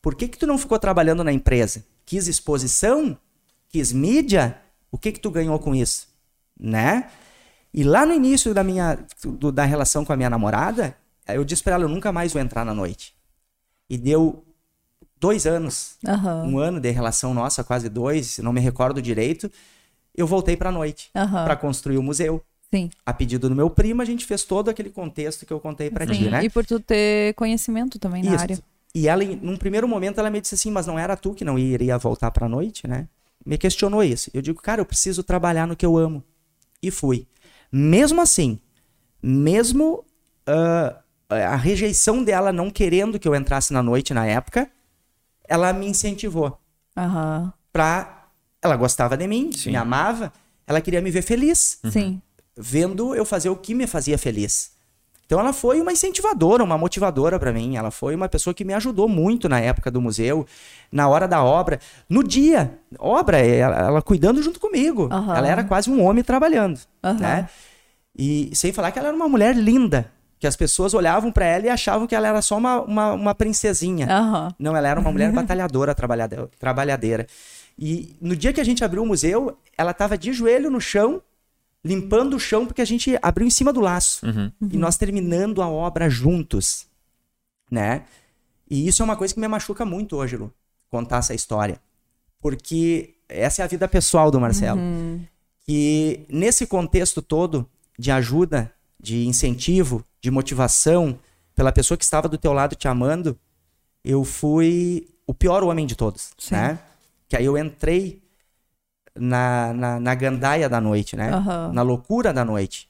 Por 0.00 0.14
que 0.14 0.28
que 0.28 0.38
tu 0.38 0.46
não 0.46 0.56
ficou 0.56 0.78
trabalhando 0.78 1.22
na 1.24 1.32
empresa? 1.32 1.84
Quis 2.04 2.28
exposição? 2.28 3.18
Quis 3.68 3.92
mídia? 3.92 4.58
O 4.96 4.98
que 4.98 5.12
que 5.12 5.20
tu 5.20 5.30
ganhou 5.30 5.58
com 5.58 5.74
isso?" 5.74 6.08
Né? 6.58 7.08
E 7.72 7.84
lá 7.84 8.06
no 8.06 8.14
início 8.14 8.54
da 8.54 8.64
minha 8.64 8.98
do- 9.24 9.52
da 9.52 9.64
relação 9.64 10.04
com 10.04 10.12
a 10.12 10.16
minha 10.16 10.30
namorada, 10.30 10.96
eu 11.28 11.44
disse 11.44 11.62
pra 11.62 11.74
ela: 11.74 11.84
"Eu 11.84 11.88
nunca 11.88 12.10
mais 12.10 12.32
vou 12.32 12.40
entrar 12.40 12.64
na 12.64 12.72
noite." 12.74 13.14
E 13.90 13.96
deu 13.98 14.42
dois 15.20 15.46
anos, 15.46 15.96
Aham. 16.06 16.44
um 16.46 16.58
ano 16.58 16.80
de 16.80 16.90
relação 16.90 17.32
nossa, 17.34 17.62
quase 17.62 17.88
dois, 17.88 18.38
não 18.38 18.52
me 18.52 18.60
recordo 18.60 19.00
direito. 19.02 19.50
Eu 20.14 20.26
voltei 20.26 20.56
pra 20.56 20.72
noite 20.72 21.10
Aham. 21.14 21.44
pra 21.44 21.54
construir 21.56 21.98
o 21.98 22.02
museu 22.02 22.42
Sim. 22.72 22.88
a 23.04 23.12
pedido 23.12 23.48
do 23.50 23.54
meu 23.54 23.68
primo, 23.70 24.00
a 24.02 24.04
gente 24.04 24.24
fez 24.24 24.42
todo 24.44 24.70
aquele 24.70 24.90
contexto 24.90 25.44
que 25.46 25.52
eu 25.52 25.60
contei 25.60 25.90
pra 25.90 26.06
ti, 26.06 26.28
né? 26.30 26.42
E 26.44 26.50
por 26.50 26.64
tu 26.64 26.80
ter 26.80 27.34
conhecimento 27.34 27.98
também 27.98 28.22
na 28.22 28.32
Isso. 28.34 28.42
área. 28.42 28.58
E 28.94 29.06
ela, 29.08 29.22
num 29.42 29.58
primeiro 29.58 29.86
momento, 29.86 30.18
ela 30.18 30.30
me 30.30 30.40
disse 30.40 30.54
assim, 30.54 30.70
mas 30.70 30.86
não 30.86 30.98
era 30.98 31.14
tu 31.18 31.34
que 31.34 31.44
não 31.44 31.58
iria 31.58 31.98
voltar 31.98 32.30
pra 32.30 32.48
noite, 32.48 32.88
né? 32.88 33.06
Me 33.46 33.56
questionou 33.56 34.02
isso. 34.02 34.28
Eu 34.34 34.42
digo, 34.42 34.60
cara, 34.60 34.80
eu 34.80 34.84
preciso 34.84 35.22
trabalhar 35.22 35.66
no 35.66 35.76
que 35.76 35.86
eu 35.86 35.96
amo. 35.96 36.22
E 36.82 36.90
fui. 36.90 37.28
Mesmo 37.70 38.20
assim, 38.20 38.58
mesmo 39.22 40.04
ah, 40.46 41.00
a 41.28 41.56
rejeição 41.56 42.22
dela 42.22 42.52
não 42.52 42.70
querendo 42.70 43.18
que 43.18 43.26
eu 43.26 43.34
entrasse 43.34 43.72
na 43.72 43.82
noite 43.82 44.12
na 44.12 44.26
época, 44.26 44.70
ela 45.48 45.72
me 45.72 45.86
incentivou 45.86 46.58
Aham. 46.96 47.52
pra... 47.72 48.12
Ela 48.62 48.76
gostava 48.76 49.16
de 49.16 49.28
mim, 49.28 49.52
Sim. 49.52 49.70
me 49.70 49.76
amava, 49.76 50.32
ela 50.66 50.80
queria 50.80 51.00
me 51.00 51.10
ver 51.10 51.22
feliz 51.22 51.78
Sim. 51.90 52.20
vendo 52.56 53.14
eu 53.14 53.24
fazer 53.24 53.48
o 53.48 53.54
que 53.56 53.74
me 53.74 53.86
fazia 53.86 54.18
feliz. 54.18 54.72
Então 55.26 55.40
ela 55.40 55.52
foi 55.52 55.80
uma 55.80 55.92
incentivadora, 55.92 56.62
uma 56.62 56.78
motivadora 56.78 57.36
pra 57.38 57.52
mim. 57.52 57.76
Ela 57.76 57.90
foi 57.90 58.14
uma 58.14 58.28
pessoa 58.28 58.54
que 58.54 58.64
me 58.64 58.72
ajudou 58.72 59.08
muito 59.08 59.48
na 59.48 59.58
época 59.60 59.90
do 59.90 60.00
museu, 60.00 60.46
na 60.90 61.08
hora 61.08 61.26
da 61.26 61.42
obra, 61.42 61.80
no 62.08 62.22
dia, 62.22 62.78
obra, 62.98 63.38
ela, 63.38 63.76
ela 63.76 64.02
cuidando 64.02 64.40
junto 64.40 64.60
comigo. 64.60 65.08
Aham. 65.10 65.36
Ela 65.36 65.48
era 65.48 65.64
quase 65.64 65.90
um 65.90 66.00
homem 66.04 66.22
trabalhando, 66.22 66.78
Aham. 67.02 67.18
né? 67.18 67.48
E 68.16 68.50
sem 68.54 68.72
falar 68.72 68.92
que 68.92 68.98
ela 68.98 69.08
era 69.08 69.16
uma 69.16 69.28
mulher 69.28 69.54
linda, 69.56 70.10
que 70.38 70.46
as 70.46 70.54
pessoas 70.54 70.94
olhavam 70.94 71.32
pra 71.32 71.44
ela 71.44 71.66
e 71.66 71.68
achavam 71.68 72.06
que 72.06 72.14
ela 72.14 72.28
era 72.28 72.40
só 72.40 72.56
uma, 72.56 72.80
uma, 72.82 73.12
uma 73.12 73.34
princesinha. 73.34 74.06
Aham. 74.08 74.54
Não, 74.58 74.76
ela 74.76 74.86
era 74.88 75.00
uma 75.00 75.10
mulher 75.10 75.32
batalhadora, 75.32 75.92
trabalhade- 75.94 76.36
trabalhadeira. 76.58 77.26
E 77.78 78.16
no 78.20 78.36
dia 78.36 78.52
que 78.52 78.60
a 78.60 78.64
gente 78.64 78.84
abriu 78.84 79.02
o 79.02 79.06
museu, 79.06 79.58
ela 79.76 79.90
estava 79.90 80.16
de 80.16 80.32
joelho 80.32 80.70
no 80.70 80.80
chão, 80.80 81.20
limpando 81.84 82.34
o 82.34 82.40
chão, 82.40 82.66
porque 82.66 82.82
a 82.82 82.86
gente 82.86 83.16
abriu 83.22 83.46
em 83.46 83.50
cima 83.50 83.72
do 83.72 83.80
laço. 83.80 84.26
Uhum. 84.26 84.50
E 84.70 84.76
nós 84.76 84.96
terminando 84.96 85.62
a 85.62 85.68
obra 85.68 86.10
juntos, 86.10 86.86
né? 87.70 88.04
E 88.68 88.88
isso 88.88 89.02
é 89.02 89.04
uma 89.04 89.16
coisa 89.16 89.32
que 89.32 89.40
me 89.40 89.48
machuca 89.48 89.84
muito 89.84 90.16
hoje, 90.16 90.36
Lu, 90.36 90.52
contar 90.90 91.18
essa 91.18 91.34
história. 91.34 91.80
Porque 92.40 93.14
essa 93.28 93.62
é 93.62 93.64
a 93.64 93.68
vida 93.68 93.86
pessoal 93.86 94.30
do 94.30 94.40
Marcelo. 94.40 94.80
E 95.68 96.20
nesse 96.28 96.66
contexto 96.66 97.22
todo 97.22 97.68
de 97.98 98.10
ajuda, 98.10 98.72
de 99.00 99.26
incentivo, 99.26 100.04
de 100.20 100.30
motivação, 100.30 101.18
pela 101.54 101.72
pessoa 101.72 101.96
que 101.96 102.04
estava 102.04 102.28
do 102.28 102.38
teu 102.38 102.52
lado 102.52 102.74
te 102.74 102.86
amando, 102.86 103.38
eu 104.04 104.24
fui 104.24 105.08
o 105.26 105.34
pior 105.34 105.64
homem 105.64 105.86
de 105.86 105.96
todos, 105.96 106.32
Sim. 106.38 106.54
né? 106.54 106.78
Que 107.28 107.36
aí 107.36 107.44
eu 107.44 107.56
entrei 107.58 108.22
na, 109.18 109.72
na, 109.72 110.00
na 110.00 110.14
gandaia 110.14 110.68
da 110.68 110.80
noite, 110.80 111.16
né? 111.16 111.30
Aham. 111.30 111.72
Na 111.72 111.82
loucura 111.82 112.32
da 112.32 112.44
noite. 112.44 112.88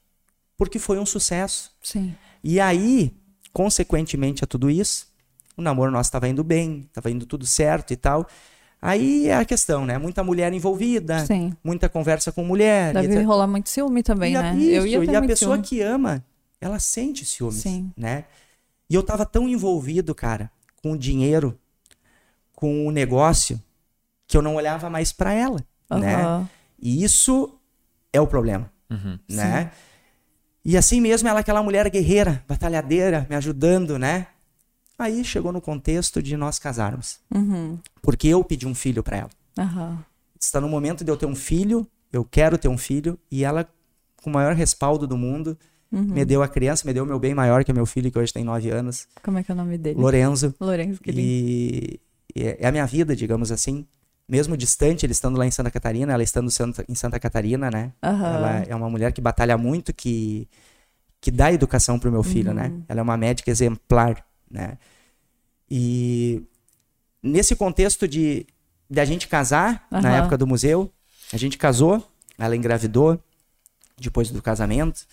Porque 0.56 0.78
foi 0.78 0.98
um 0.98 1.06
sucesso. 1.06 1.72
Sim. 1.82 2.14
E 2.42 2.60
aí, 2.60 3.14
consequentemente 3.52 4.44
a 4.44 4.46
tudo 4.46 4.70
isso, 4.70 5.08
o 5.56 5.62
namoro 5.62 5.90
nosso 5.90 6.08
estava 6.08 6.28
indo 6.28 6.44
bem, 6.44 6.84
estava 6.88 7.10
indo 7.10 7.26
tudo 7.26 7.46
certo 7.46 7.92
e 7.92 7.96
tal. 7.96 8.26
Aí 8.80 9.28
é 9.28 9.34
a 9.34 9.44
questão, 9.44 9.86
né? 9.86 9.98
Muita 9.98 10.22
mulher 10.22 10.52
envolvida, 10.52 11.24
Sim. 11.26 11.52
muita 11.64 11.88
conversa 11.88 12.30
com 12.30 12.44
mulher. 12.44 12.92
Deve 12.92 13.14
etc. 13.14 13.26
rolar 13.26 13.46
muito 13.46 13.68
ciúme 13.68 14.02
também, 14.02 14.34
e 14.34 14.36
né? 14.36 14.56
isso, 14.56 14.70
eu 14.70 15.04
ia 15.04 15.12
e 15.12 15.16
a 15.16 15.22
pessoa 15.22 15.56
ciúme. 15.56 15.66
que 15.66 15.80
ama, 15.80 16.24
ela 16.60 16.78
sente 16.78 17.24
ciúmes, 17.24 17.62
Sim. 17.62 17.90
né? 17.96 18.24
E 18.88 18.94
eu 18.94 19.02
tava 19.02 19.26
tão 19.26 19.48
envolvido, 19.48 20.14
cara, 20.14 20.50
com 20.82 20.92
o 20.92 20.98
dinheiro, 20.98 21.58
com 22.54 22.86
o 22.86 22.90
negócio, 22.90 23.60
que 24.28 24.36
eu 24.36 24.42
não 24.42 24.54
olhava 24.54 24.88
mais 24.88 25.12
pra 25.12 25.32
ela, 25.32 25.64
né? 25.90 26.14
Aham. 26.16 26.48
E 26.80 27.02
isso 27.02 27.58
é 28.12 28.20
o 28.20 28.26
problema, 28.26 28.70
Uhum. 28.90 29.18
né? 29.28 29.70
E 30.64 30.76
assim 30.76 31.00
mesmo, 31.00 31.28
ela 31.28 31.38
é 31.38 31.42
aquela 31.42 31.62
mulher 31.62 31.88
guerreira, 31.88 32.44
batalhadeira, 32.48 33.26
me 33.30 33.36
ajudando, 33.36 33.98
né? 33.98 34.26
Aí 34.98 35.22
chegou 35.24 35.52
no 35.52 35.60
contexto 35.60 36.22
de 36.22 36.36
nós 36.36 36.58
casarmos. 36.58 37.18
Uhum. 37.32 37.78
Porque 38.02 38.26
eu 38.28 38.42
pedi 38.42 38.66
um 38.66 38.74
filho 38.74 39.02
pra 39.02 39.16
ela. 39.18 39.30
Aham. 39.58 40.04
Está 40.40 40.60
no 40.60 40.68
momento 40.68 41.04
de 41.04 41.10
eu 41.10 41.16
ter 41.16 41.26
um 41.26 41.34
filho, 41.36 41.86
eu 42.12 42.24
quero 42.24 42.58
ter 42.58 42.68
um 42.68 42.78
filho, 42.78 43.18
e 43.30 43.44
ela, 43.44 43.68
com 44.22 44.30
o 44.30 44.32
maior 44.32 44.54
respaldo 44.54 45.06
do 45.06 45.16
mundo, 45.16 45.56
Uhum. 45.92 46.02
me 46.02 46.24
deu 46.24 46.42
a 46.42 46.48
criança, 46.48 46.84
me 46.86 46.92
deu 46.92 47.04
o 47.04 47.06
meu 47.06 47.18
bem 47.18 47.32
maior, 47.32 47.62
que 47.62 47.70
é 47.70 47.74
meu 47.74 47.86
filho, 47.86 48.10
que 48.10 48.18
hoje 48.18 48.32
tem 48.32 48.42
nove 48.42 48.68
anos, 48.70 49.06
Como 49.22 49.38
é 49.38 49.42
que 49.44 49.52
é 49.52 49.54
o 49.54 49.56
nome 49.56 49.78
dele? 49.78 50.00
Lorenzo. 50.00 50.52
Lourenço, 50.60 51.00
que 51.00 51.12
lindo. 51.12 51.20
E 51.28 52.00
e 52.34 52.42
é 52.42 52.56
é 52.60 52.66
a 52.66 52.72
minha 52.72 52.84
vida, 52.86 53.14
digamos 53.14 53.52
assim. 53.52 53.86
Mesmo 54.28 54.56
distante, 54.56 55.06
ele 55.06 55.12
estando 55.12 55.38
lá 55.38 55.46
em 55.46 55.50
Santa 55.50 55.70
Catarina, 55.70 56.12
ela 56.12 56.22
estando 56.22 56.50
em 56.88 56.94
Santa 56.94 57.20
Catarina, 57.20 57.70
né? 57.70 57.92
Aham. 58.02 58.34
Ela 58.34 58.58
é 58.66 58.74
uma 58.74 58.90
mulher 58.90 59.12
que 59.12 59.20
batalha 59.20 59.56
muito, 59.56 59.92
que, 59.92 60.48
que 61.20 61.30
dá 61.30 61.52
educação 61.52 61.98
pro 61.98 62.10
meu 62.10 62.24
filho, 62.24 62.52
né? 62.52 62.68
Uhum. 62.68 62.84
Ela 62.88 63.00
é 63.00 63.02
uma 63.02 63.16
médica 63.16 63.50
exemplar, 63.50 64.24
né? 64.50 64.78
E 65.70 66.42
nesse 67.22 67.54
contexto 67.54 68.08
de, 68.08 68.46
de 68.90 69.00
a 69.00 69.04
gente 69.04 69.28
casar, 69.28 69.86
na 69.90 69.98
Aham. 69.98 70.18
época 70.18 70.36
do 70.36 70.46
museu, 70.46 70.90
a 71.32 71.36
gente 71.36 71.56
casou, 71.56 72.04
ela 72.36 72.56
engravidou, 72.56 73.20
depois 73.96 74.30
do 74.30 74.42
casamento. 74.42 75.06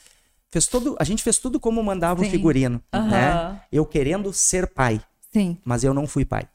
Fez 0.49 0.67
todo, 0.67 0.95
a 0.99 1.03
gente 1.03 1.23
fez 1.23 1.37
tudo 1.37 1.59
como 1.59 1.81
mandava 1.83 2.21
o 2.21 2.25
Sim. 2.25 2.31
figurino, 2.31 2.81
né? 2.91 3.59
Eu 3.71 3.85
querendo 3.85 4.31
ser 4.33 4.67
pai, 4.67 5.01
Sim, 5.31 5.57
mas 5.63 5.83
eu 5.83 5.93
não 5.93 6.05
fui 6.05 6.25
pai. 6.25 6.47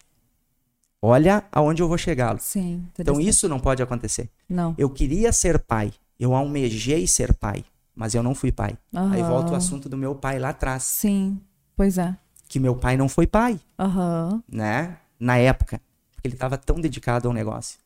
Olha 1.01 1.44
aonde 1.53 1.82
eu 1.82 1.88
vou 1.88 1.96
chegar. 1.99 2.38
Sim. 2.40 2.86
Então 2.99 3.20
isso 3.20 3.49
não 3.49 3.61
pode 3.61 3.82
acontecer. 3.82 4.28
Não. 4.49 4.74
Eu 4.76 4.90
queria 4.90 5.32
ser 5.32 5.59
pai, 5.61 5.92
eu 6.18 6.34
almejei 6.34 7.07
ser 7.07 7.32
pai, 7.34 7.64
mas 7.94 8.14
eu 8.14 8.22
não 8.22 8.34
fui 8.34 8.51
pai. 8.51 8.76
Aí 8.92 9.20
Aham. 9.20 9.28
volta 9.28 9.53
o 9.53 9.57
assunto 9.57 9.88
do 9.88 9.96
meu 9.96 10.14
pai 10.14 10.38
lá 10.38 10.49
atrás, 10.51 10.82
Sim, 10.82 11.40
pois 11.76 11.99
é. 11.99 12.16
que 12.49 12.59
meu 12.59 12.74
pai 12.74 12.96
não 12.96 13.09
foi 13.09 13.26
pai, 13.26 13.61
Aham. 13.78 14.42
né? 14.49 14.99
Na 15.20 15.36
época, 15.36 15.80
porque 16.14 16.26
ele 16.28 16.34
estava 16.34 16.57
tão 16.59 16.80
dedicado 16.80 17.28
ao 17.28 17.34
negócio. 17.34 17.78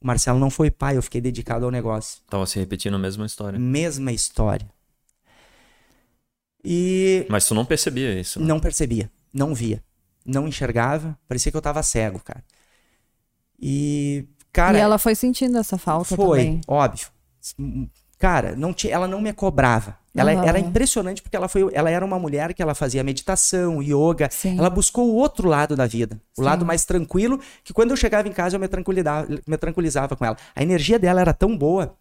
O 0.00 0.06
Marcelo 0.06 0.38
não 0.38 0.50
foi 0.50 0.70
pai, 0.70 0.96
eu 0.96 1.02
fiquei 1.02 1.20
dedicado 1.20 1.64
ao 1.64 1.70
negócio. 1.70 2.20
Tava 2.28 2.46
se 2.46 2.58
repetindo 2.58 2.94
a 2.94 2.98
mesma 2.98 3.24
história. 3.26 3.58
Mesma 3.58 4.12
história. 4.12 4.68
E 6.64 7.26
Mas 7.30 7.46
tu 7.46 7.54
não 7.54 7.64
percebia 7.64 8.18
isso. 8.18 8.38
né? 8.40 8.46
não 8.46 8.60
percebia, 8.60 9.10
não 9.32 9.54
via, 9.54 9.82
não 10.24 10.46
enxergava, 10.46 11.18
parecia 11.26 11.50
que 11.50 11.56
eu 11.56 11.62
tava 11.62 11.82
cego, 11.82 12.20
cara. 12.20 12.44
E, 13.60 14.24
cara, 14.52 14.78
e 14.78 14.80
ela 14.80 14.98
foi 14.98 15.14
sentindo 15.14 15.58
essa 15.58 15.76
falta 15.78 16.14
foi, 16.16 16.38
também. 16.38 16.60
óbvio. 16.66 17.08
Cara, 18.18 18.56
não 18.56 18.72
tinha, 18.72 18.92
ela 18.92 19.06
não 19.06 19.20
me 19.20 19.32
cobrava. 19.32 19.96
Ela 20.14 20.32
Aham. 20.32 20.44
era 20.44 20.58
impressionante 20.58 21.22
porque 21.22 21.36
ela 21.36 21.48
foi, 21.48 21.68
ela 21.72 21.88
era 21.88 22.04
uma 22.04 22.18
mulher 22.18 22.52
que 22.52 22.60
ela 22.60 22.74
fazia 22.74 23.04
meditação, 23.04 23.80
yoga. 23.80 24.28
Sim. 24.30 24.58
Ela 24.58 24.68
buscou 24.68 25.08
o 25.08 25.14
outro 25.14 25.48
lado 25.48 25.76
da 25.76 25.86
vida, 25.86 26.20
o 26.36 26.40
Sim. 26.40 26.44
lado 26.44 26.66
mais 26.66 26.84
tranquilo, 26.84 27.40
que 27.62 27.72
quando 27.72 27.90
eu 27.92 27.96
chegava 27.96 28.26
em 28.26 28.32
casa 28.32 28.56
eu 28.56 28.60
me 28.60 28.66
tranquilizava, 28.66 29.28
me 29.46 29.56
tranquilizava 29.56 30.16
com 30.16 30.24
ela. 30.24 30.36
A 30.56 30.62
energia 30.62 30.98
dela 30.98 31.20
era 31.20 31.32
tão 31.32 31.56
boa 31.56 31.94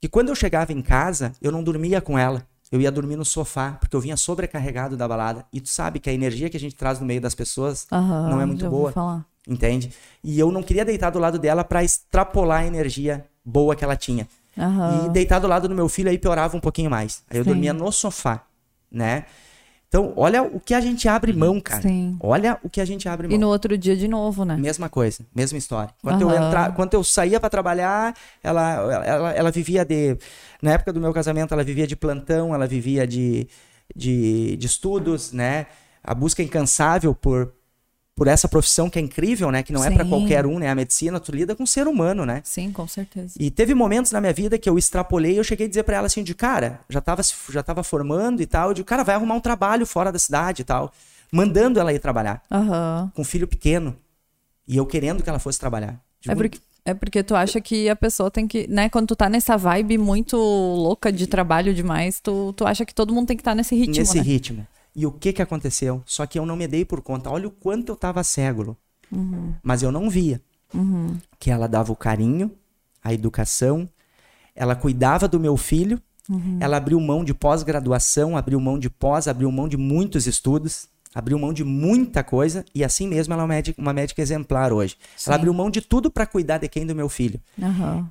que 0.00 0.08
quando 0.08 0.30
eu 0.30 0.34
chegava 0.34 0.72
em 0.72 0.80
casa, 0.80 1.32
eu 1.42 1.52
não 1.52 1.62
dormia 1.62 2.00
com 2.00 2.18
ela. 2.18 2.46
Eu 2.70 2.80
ia 2.80 2.90
dormir 2.90 3.16
no 3.16 3.24
sofá, 3.24 3.72
porque 3.80 3.96
eu 3.96 4.00
vinha 4.00 4.16
sobrecarregado 4.16 4.96
da 4.96 5.06
balada. 5.08 5.44
E 5.52 5.60
tu 5.60 5.68
sabe 5.68 5.98
que 5.98 6.08
a 6.08 6.12
energia 6.12 6.48
que 6.48 6.56
a 6.56 6.60
gente 6.60 6.74
traz 6.74 7.00
no 7.00 7.06
meio 7.06 7.20
das 7.20 7.34
pessoas 7.34 7.86
Aham, 7.90 8.28
não 8.30 8.40
é 8.40 8.46
muito 8.46 8.68
boa. 8.68 8.92
Falar. 8.92 9.26
Entende? 9.48 9.90
E 10.22 10.38
eu 10.38 10.52
não 10.52 10.62
queria 10.62 10.84
deitar 10.84 11.08
do 11.08 11.18
lado 11.18 11.38
dela 11.38 11.64
pra 11.64 11.82
extrapolar 11.82 12.60
a 12.60 12.66
energia 12.66 13.24
boa 13.42 13.74
que 13.74 13.82
ela 13.82 13.96
tinha. 13.96 14.28
Aham. 14.58 15.06
E 15.06 15.08
deitar 15.08 15.38
do 15.38 15.46
lado 15.46 15.66
do 15.66 15.74
meu 15.74 15.88
filho 15.88 16.10
aí 16.10 16.18
piorava 16.18 16.54
um 16.54 16.60
pouquinho 16.60 16.90
mais. 16.90 17.22
Aí 17.30 17.38
eu 17.38 17.44
Sim. 17.44 17.50
dormia 17.50 17.72
no 17.72 17.90
sofá, 17.90 18.44
né? 18.92 19.24
Então, 19.88 20.12
olha 20.16 20.42
o 20.42 20.60
que 20.60 20.74
a 20.74 20.82
gente 20.82 21.08
abre 21.08 21.32
mão, 21.32 21.58
cara. 21.58 21.80
Sim. 21.80 22.18
Olha 22.20 22.58
o 22.62 22.68
que 22.68 22.78
a 22.78 22.84
gente 22.84 23.08
abre 23.08 23.26
mão. 23.26 23.34
E 23.34 23.38
no 23.38 23.48
outro 23.48 23.76
dia 23.78 23.96
de 23.96 24.06
novo, 24.06 24.44
né? 24.44 24.54
Mesma 24.58 24.90
coisa, 24.90 25.24
mesma 25.34 25.56
história. 25.56 25.94
Quando 26.02 26.20
eu 26.20 26.28
Aham. 26.28 26.46
entra... 26.46 26.72
quando 26.72 26.92
eu 26.92 27.02
saía 27.02 27.40
pra 27.40 27.48
trabalhar, 27.48 28.14
ela, 28.42 29.02
ela, 29.02 29.32
ela 29.32 29.50
vivia 29.50 29.86
de. 29.86 30.18
Na 30.60 30.72
época 30.72 30.92
do 30.92 31.00
meu 31.00 31.12
casamento, 31.14 31.54
ela 31.54 31.64
vivia 31.64 31.86
de 31.86 31.96
plantão, 31.96 32.54
ela 32.54 32.66
vivia 32.66 33.06
de, 33.06 33.48
de, 33.96 34.58
de 34.58 34.66
estudos, 34.66 35.32
né? 35.32 35.66
A 36.04 36.14
busca 36.14 36.42
incansável 36.42 37.14
por, 37.14 37.54
por 38.18 38.26
essa 38.26 38.48
profissão 38.48 38.90
que 38.90 38.98
é 38.98 39.02
incrível, 39.02 39.52
né? 39.52 39.62
Que 39.62 39.72
não 39.72 39.84
é 39.84 39.90
Sim. 39.90 40.08
qualquer 40.08 40.44
um, 40.44 40.58
né? 40.58 40.68
A 40.68 40.74
medicina, 40.74 41.20
tu 41.20 41.30
lida 41.30 41.54
com 41.54 41.64
ser 41.64 41.86
humano, 41.86 42.26
né? 42.26 42.40
Sim, 42.44 42.72
com 42.72 42.86
certeza. 42.88 43.34
E 43.38 43.48
teve 43.48 43.76
momentos 43.76 44.10
na 44.10 44.20
minha 44.20 44.32
vida 44.32 44.58
que 44.58 44.68
eu 44.68 44.76
extrapolei 44.76 45.34
e 45.34 45.36
eu 45.36 45.44
cheguei 45.44 45.66
a 45.66 45.68
dizer 45.68 45.84
pra 45.84 45.98
ela 45.98 46.06
assim, 46.06 46.24
de 46.24 46.34
cara, 46.34 46.80
já 46.90 47.00
tava, 47.00 47.22
já 47.48 47.62
tava 47.62 47.84
formando 47.84 48.42
e 48.42 48.46
tal, 48.46 48.74
de 48.74 48.82
cara, 48.82 49.04
vai 49.04 49.14
arrumar 49.14 49.36
um 49.36 49.40
trabalho 49.40 49.86
fora 49.86 50.10
da 50.10 50.18
cidade 50.18 50.62
e 50.62 50.64
tal. 50.64 50.92
Mandando 51.30 51.78
ela 51.78 51.92
ir 51.92 52.00
trabalhar, 52.00 52.42
Aham. 52.50 53.12
com 53.14 53.22
um 53.22 53.24
filho 53.24 53.46
pequeno. 53.46 53.94
E 54.66 54.76
eu 54.76 54.84
querendo 54.84 55.22
que 55.22 55.30
ela 55.30 55.38
fosse 55.38 55.60
trabalhar. 55.60 56.00
É 56.26 56.34
porque, 56.34 56.58
é 56.84 56.94
porque 56.94 57.22
tu 57.22 57.36
acha 57.36 57.60
que 57.60 57.88
a 57.88 57.94
pessoa 57.94 58.32
tem 58.32 58.48
que, 58.48 58.66
né, 58.66 58.88
quando 58.88 59.06
tu 59.06 59.16
tá 59.16 59.28
nessa 59.28 59.56
vibe 59.56 59.96
muito 59.96 60.36
louca 60.36 61.12
de 61.12 61.28
trabalho 61.28 61.72
demais, 61.72 62.18
tu, 62.18 62.52
tu 62.54 62.66
acha 62.66 62.84
que 62.84 62.92
todo 62.92 63.14
mundo 63.14 63.28
tem 63.28 63.36
que 63.36 63.42
estar 63.42 63.54
nesse 63.54 63.76
ritmo, 63.76 63.94
nesse 63.94 64.16
né? 64.16 64.22
ritmo. 64.22 64.66
E 64.98 65.06
o 65.06 65.12
que 65.12 65.32
que 65.32 65.40
aconteceu? 65.40 66.02
Só 66.04 66.26
que 66.26 66.36
eu 66.36 66.44
não 66.44 66.56
me 66.56 66.66
dei 66.66 66.84
por 66.84 67.00
conta. 67.00 67.30
Olha 67.30 67.46
o 67.46 67.52
quanto 67.52 67.92
eu 67.92 67.94
tava 67.96 68.24
cego. 68.24 68.76
Uhum. 69.12 69.54
Mas 69.62 69.80
eu 69.80 69.92
não 69.92 70.10
via. 70.10 70.42
Que 71.38 71.52
ela 71.52 71.68
dava 71.68 71.92
o 71.92 71.96
carinho, 71.96 72.50
a 73.02 73.14
educação, 73.14 73.88
ela 74.56 74.74
cuidava 74.74 75.28
do 75.28 75.38
meu 75.38 75.56
filho, 75.56 76.02
Uhum. 76.28 76.58
ela 76.60 76.76
abriu 76.76 77.00
mão 77.00 77.24
de 77.24 77.32
pós-graduação, 77.32 78.36
abriu 78.36 78.60
mão 78.60 78.76
de 78.78 78.90
pós, 78.90 79.28
abriu 79.28 79.50
mão 79.52 79.66
de 79.68 79.76
muitos 79.78 80.26
estudos, 80.26 80.88
abriu 81.14 81.38
mão 81.38 81.52
de 81.54 81.62
muita 81.64 82.22
coisa 82.24 82.64
e 82.74 82.84
assim 82.84 83.06
mesmo 83.08 83.32
ela 83.32 83.42
é 83.42 83.44
uma 83.44 83.48
médica, 83.54 83.80
uma 83.80 83.92
médica 83.92 84.20
exemplar 84.20 84.72
hoje. 84.72 84.96
Sim. 85.16 85.30
Ela 85.30 85.36
abriu 85.36 85.54
mão 85.54 85.70
de 85.70 85.80
tudo 85.80 86.10
para 86.10 86.26
cuidar 86.26 86.58
de 86.58 86.68
quem 86.68 86.84
do 86.84 86.94
meu 86.94 87.08
filho. 87.08 87.40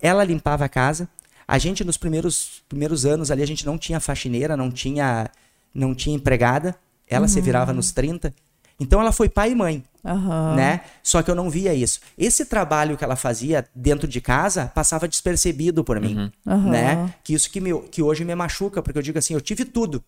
Ela 0.01 0.23
limpava 0.23 0.63
a 0.65 0.69
casa. 0.69 1.07
A 1.47 1.57
gente 1.59 1.83
nos 1.83 1.97
primeiros, 1.97 2.63
primeiros 2.67 3.05
anos 3.05 3.29
ali 3.29 3.43
a 3.43 3.47
gente 3.47 3.65
não 3.65 3.77
tinha 3.77 3.99
faxineira, 3.99 4.57
não 4.57 4.71
tinha 4.71 5.29
não 5.77 5.93
tinha 5.95 6.15
empregada. 6.15 6.75
Ela 7.07 7.27
se 7.27 7.39
virava 7.39 7.71
nos 7.71 7.91
30. 7.91 8.33
Então 8.79 8.99
ela 9.01 9.11
foi 9.11 9.27
pai 9.29 9.51
e 9.51 9.55
mãe, 9.55 9.83
Aham. 10.05 10.55
né? 10.55 10.81
Só 11.01 11.23
que 11.23 11.31
eu 11.31 11.35
não 11.35 11.49
via 11.49 11.73
isso. 11.73 11.99
Esse 12.17 12.45
trabalho 12.45 12.95
que 12.97 13.03
ela 13.03 13.15
fazia 13.15 13.65
dentro 13.73 14.07
de 14.07 14.21
casa 14.21 14.71
passava 14.75 15.07
despercebido 15.07 15.83
por 15.83 15.99
mim, 15.99 16.31
Aham. 16.45 16.69
né? 16.69 17.13
Que 17.23 17.33
isso 17.33 17.49
que, 17.49 17.59
me, 17.59 17.73
que 17.89 18.03
hoje 18.03 18.23
me 18.23 18.35
machuca, 18.35 18.81
porque 18.83 18.97
eu 18.99 19.01
digo 19.01 19.17
assim, 19.17 19.33
eu 19.33 19.41
tive 19.41 19.65
tudo. 19.65 20.03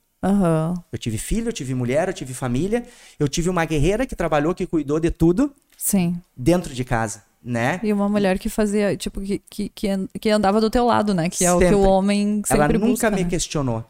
Eu 0.92 1.00
tive 1.00 1.18
filho, 1.18 1.48
eu 1.50 1.54
tive 1.54 1.74
mulher, 1.74 2.10
eu 2.10 2.14
tive 2.14 2.34
família, 2.34 2.86
eu 3.18 3.28
tive 3.28 3.50
uma 3.50 3.64
guerreira 3.66 4.06
que 4.06 4.16
trabalhou, 4.16 4.54
que 4.54 4.68
cuidou 4.68 5.00
de 5.00 5.10
tudo 5.10 5.52
Sim. 5.78 6.20
dentro 6.36 6.74
de 6.74 6.84
casa, 6.84 7.24
né? 7.44 7.80
E 7.82 7.92
uma 7.94 8.10
mulher 8.10 8.38
que 8.38 8.50
fazia, 8.50 8.96
tipo, 8.98 9.22
que, 9.22 9.42
que, 9.50 9.70
que 9.70 9.88
an- 9.88 10.08
que 10.20 10.30
andava 10.30 10.60
do 10.62 10.70
teu 10.70 10.86
lado, 10.86 11.14
né? 11.14 11.30
Que 11.30 11.46
é 11.46 11.52
o 11.54 11.58
que 11.58 11.64
Sempre. 11.66 11.76
o 11.78 11.84
homem 11.90 12.42
sempre 12.46 12.56
ela 12.66 12.68
nunca 12.74 12.86
busca, 12.88 13.10
me 13.12 13.24
né? 13.24 13.30
questionou. 13.30 13.84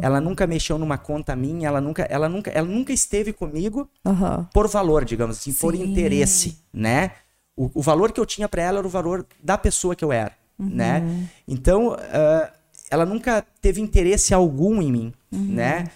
Ela 0.00 0.20
nunca 0.20 0.46
mexeu 0.46 0.78
numa 0.78 0.96
conta 0.98 1.34
minha, 1.34 1.66
ela 1.68 1.80
nunca, 1.80 2.02
ela 2.04 2.28
nunca, 2.28 2.50
ela 2.50 2.66
nunca 2.66 2.92
esteve 2.92 3.32
comigo 3.32 3.88
Aham. 4.04 4.48
por 4.52 4.68
valor, 4.68 5.04
digamos 5.04 5.38
assim, 5.38 5.52
por 5.52 5.74
Sim. 5.74 5.82
interesse, 5.82 6.58
né? 6.72 7.12
O, 7.56 7.70
o 7.74 7.82
valor 7.82 8.12
que 8.12 8.20
eu 8.20 8.26
tinha 8.26 8.48
pra 8.48 8.62
ela 8.62 8.78
era 8.78 8.86
o 8.86 8.90
valor 8.90 9.26
da 9.42 9.56
pessoa 9.58 9.94
que 9.96 10.04
eu 10.04 10.12
era, 10.12 10.32
Uhum. 10.58 10.68
né? 10.70 11.28
Então, 11.48 11.96
ah, 11.98 12.52
ela 12.90 13.04
nunca 13.04 13.44
teve 13.60 13.80
interesse 13.80 14.32
algum 14.32 14.80
em 14.80 14.92
mim, 14.92 15.12
Uhum. 15.32 15.46
né? 15.48 15.88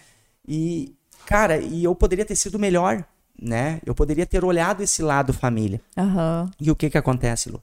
E, 0.47 0.95
cara, 1.27 1.59
e 1.59 1.85
eu 1.85 1.95
poderia 1.95 2.25
ter 2.25 2.35
sido 2.37 2.59
melhor, 2.59 3.05
né? 3.41 3.81
Eu 3.87 3.95
poderia 3.95 4.27
ter 4.27 4.45
olhado 4.45 4.83
esse 4.83 5.03
lado 5.03 5.33
família. 5.33 5.81
E 6.61 6.71
o 6.71 6.77
que 6.77 6.91
que 6.91 6.99
acontece, 6.99 7.51
Lu? 7.51 7.63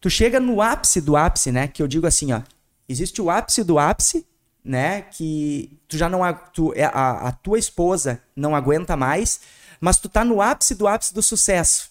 Tu 0.00 0.08
chega 0.10 0.40
no 0.40 0.60
ápice 0.62 1.00
do 1.00 1.16
ápice, 1.16 1.52
né? 1.52 1.68
Que 1.68 1.82
eu 1.82 1.86
digo 1.88 2.06
assim, 2.06 2.32
ó. 2.32 2.40
Existe 2.88 3.20
o 3.22 3.30
ápice 3.30 3.62
do 3.62 3.78
ápice, 3.78 4.26
né? 4.64 5.02
Que 5.02 5.78
tu 5.88 5.96
já 5.96 6.08
não... 6.08 6.22
a- 6.24 6.32
Tu, 6.32 6.72
é, 6.74 6.84
a, 6.84 7.28
a 7.28 7.32
tua 7.32 7.58
esposa 7.58 8.20
não 8.36 8.54
aguenta 8.54 8.96
mais, 8.96 9.40
mas 9.80 9.98
tu 9.98 10.08
tá 10.08 10.24
no 10.24 10.40
ápice 10.40 10.74
do 10.74 10.86
ápice 10.86 11.12
do 11.14 11.22
sucesso. 11.22 11.90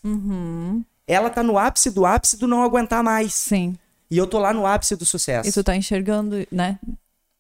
Ela 1.07 1.29
tá 1.29 1.43
no 1.43 1.57
ápice 1.57 1.89
do 1.91 2.05
ápice 2.05 2.37
do 2.37 2.47
não 2.47 2.63
aguentar 2.63 3.03
mais. 3.03 3.33
Sim. 3.33 3.75
E 4.09 4.17
eu 4.17 4.27
tô 4.27 4.39
lá 4.39 4.53
no 4.53 4.65
ápice 4.65 4.95
do 4.95 5.05
sucesso. 5.05 5.47
E 5.49 5.51
tu 5.51 5.63
tá 5.63 5.75
enxergando, 5.75 6.45
né? 6.51 6.79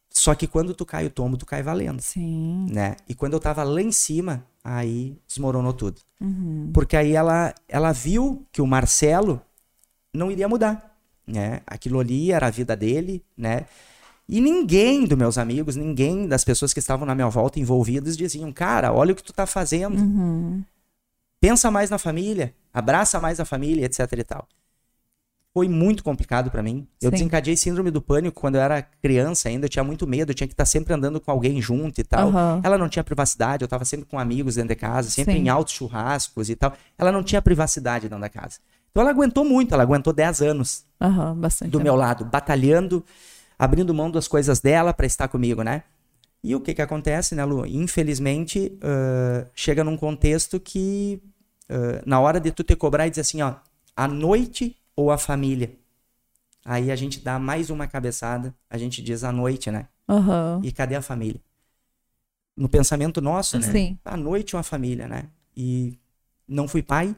Só 0.09 0.35
que 0.35 0.45
quando 0.47 0.73
tu 0.73 0.85
cai 0.85 1.05
o 1.05 1.09
tombo, 1.09 1.37
tu 1.37 1.45
cai 1.45 1.63
valendo. 1.63 2.01
Sim. 2.01 2.67
né? 2.69 2.97
E 3.07 3.15
quando 3.15 3.33
eu 3.33 3.39
tava 3.39 3.63
lá 3.63 3.81
em 3.81 3.91
cima, 3.93 4.43
aí 4.63 5.17
desmoronou 5.27 5.71
tudo. 5.73 6.01
Uhum. 6.19 6.69
Porque 6.73 6.97
aí 6.97 7.13
ela, 7.13 7.53
ela 7.67 7.91
viu 7.93 8.45
que 8.51 8.61
o 8.61 8.67
Marcelo 8.67 9.41
não 10.13 10.29
iria 10.29 10.49
mudar, 10.49 10.95
né? 11.25 11.61
Aquilo 11.65 11.99
ali 11.99 12.31
era 12.31 12.47
a 12.47 12.49
vida 12.51 12.75
dele, 12.75 13.23
né? 13.37 13.65
E 14.31 14.39
ninguém 14.39 15.05
dos 15.05 15.17
meus 15.17 15.37
amigos, 15.37 15.75
ninguém 15.75 16.25
das 16.25 16.45
pessoas 16.45 16.71
que 16.71 16.79
estavam 16.79 17.05
na 17.05 17.13
minha 17.13 17.27
volta 17.27 17.59
envolvidos 17.59 18.15
diziam, 18.15 18.49
cara, 18.51 18.93
olha 18.93 19.11
o 19.11 19.15
que 19.15 19.21
tu 19.21 19.33
tá 19.33 19.45
fazendo. 19.45 19.99
Uhum. 19.99 20.63
Pensa 21.41 21.69
mais 21.69 21.89
na 21.89 21.97
família, 21.97 22.53
abraça 22.73 23.19
mais 23.19 23.41
a 23.41 23.45
família, 23.45 23.85
etc 23.85 24.09
e 24.17 24.23
tal. 24.23 24.47
Foi 25.53 25.67
muito 25.67 26.01
complicado 26.01 26.49
pra 26.49 26.63
mim. 26.63 26.87
Eu 27.01 27.09
Sim. 27.09 27.15
desencadeei 27.17 27.57
síndrome 27.57 27.91
do 27.91 28.01
pânico 28.01 28.39
quando 28.39 28.55
eu 28.55 28.61
era 28.61 28.81
criança 28.81 29.49
ainda, 29.49 29.65
eu 29.65 29.69
tinha 29.69 29.83
muito 29.83 30.07
medo, 30.07 30.31
eu 30.31 30.33
tinha 30.33 30.47
que 30.47 30.53
estar 30.53 30.63
sempre 30.63 30.93
andando 30.93 31.19
com 31.19 31.29
alguém 31.29 31.61
junto 31.61 31.99
e 31.99 32.03
tal. 32.05 32.29
Aham. 32.29 32.61
Ela 32.63 32.77
não 32.77 32.87
tinha 32.87 33.03
privacidade, 33.03 33.63
eu 33.63 33.67
tava 33.67 33.83
sempre 33.83 34.05
com 34.05 34.17
amigos 34.17 34.55
dentro 34.55 34.69
de 34.69 34.75
casa, 34.77 35.09
sempre 35.09 35.33
Sim. 35.33 35.39
em 35.41 35.49
altos 35.49 35.73
churrascos 35.73 36.49
e 36.49 36.55
tal. 36.55 36.71
Ela 36.97 37.11
não 37.11 37.21
tinha 37.21 37.41
privacidade 37.41 38.07
dentro 38.07 38.21
da 38.21 38.29
casa. 38.29 38.59
Então 38.91 39.01
ela 39.01 39.09
aguentou 39.11 39.43
muito, 39.43 39.73
ela 39.73 39.83
aguentou 39.83 40.13
10 40.13 40.41
anos 40.41 40.85
bastante. 41.35 41.69
do 41.69 41.81
meu 41.81 41.97
lado, 41.97 42.23
batalhando, 42.23 43.03
abrindo 43.61 43.93
mão 43.93 44.09
das 44.09 44.27
coisas 44.27 44.59
dela 44.59 44.91
pra 44.91 45.05
estar 45.05 45.27
comigo, 45.27 45.61
né? 45.61 45.83
E 46.43 46.55
o 46.55 46.59
que 46.59 46.73
que 46.73 46.81
acontece, 46.81 47.35
né, 47.35 47.45
Lu? 47.45 47.63
Infelizmente, 47.67 48.75
ãh, 48.81 49.45
chega 49.53 49.83
num 49.83 49.95
contexto 49.95 50.59
que, 50.59 51.21
ãh, 51.69 52.01
na 52.03 52.19
hora 52.19 52.39
de 52.39 52.51
tu 52.51 52.63
te 52.63 52.75
cobrar 52.75 53.05
e 53.05 53.11
dizer 53.11 53.21
assim, 53.21 53.43
ó, 53.43 53.53
a 53.95 54.07
noite 54.07 54.75
ou 54.95 55.11
a 55.11 55.17
família? 55.19 55.77
Aí 56.65 56.89
a 56.89 56.95
gente 56.95 57.19
dá 57.19 57.37
mais 57.37 57.69
uma 57.69 57.85
cabeçada, 57.85 58.51
a 58.67 58.79
gente 58.79 58.99
diz 58.99 59.23
a 59.23 59.31
noite, 59.31 59.69
né? 59.69 59.87
Aham. 60.09 60.59
E 60.63 60.71
cadê 60.71 60.95
a 60.95 61.01
família? 61.03 61.39
No 62.57 62.67
pensamento 62.67 63.21
nosso, 63.21 63.59
né? 63.59 63.71
Sim. 63.71 63.99
A 64.03 64.17
noite 64.17 64.55
uma 64.55 64.63
família, 64.63 65.07
né? 65.07 65.25
E 65.55 65.99
não 66.47 66.67
fui 66.67 66.81
pai. 66.81 67.15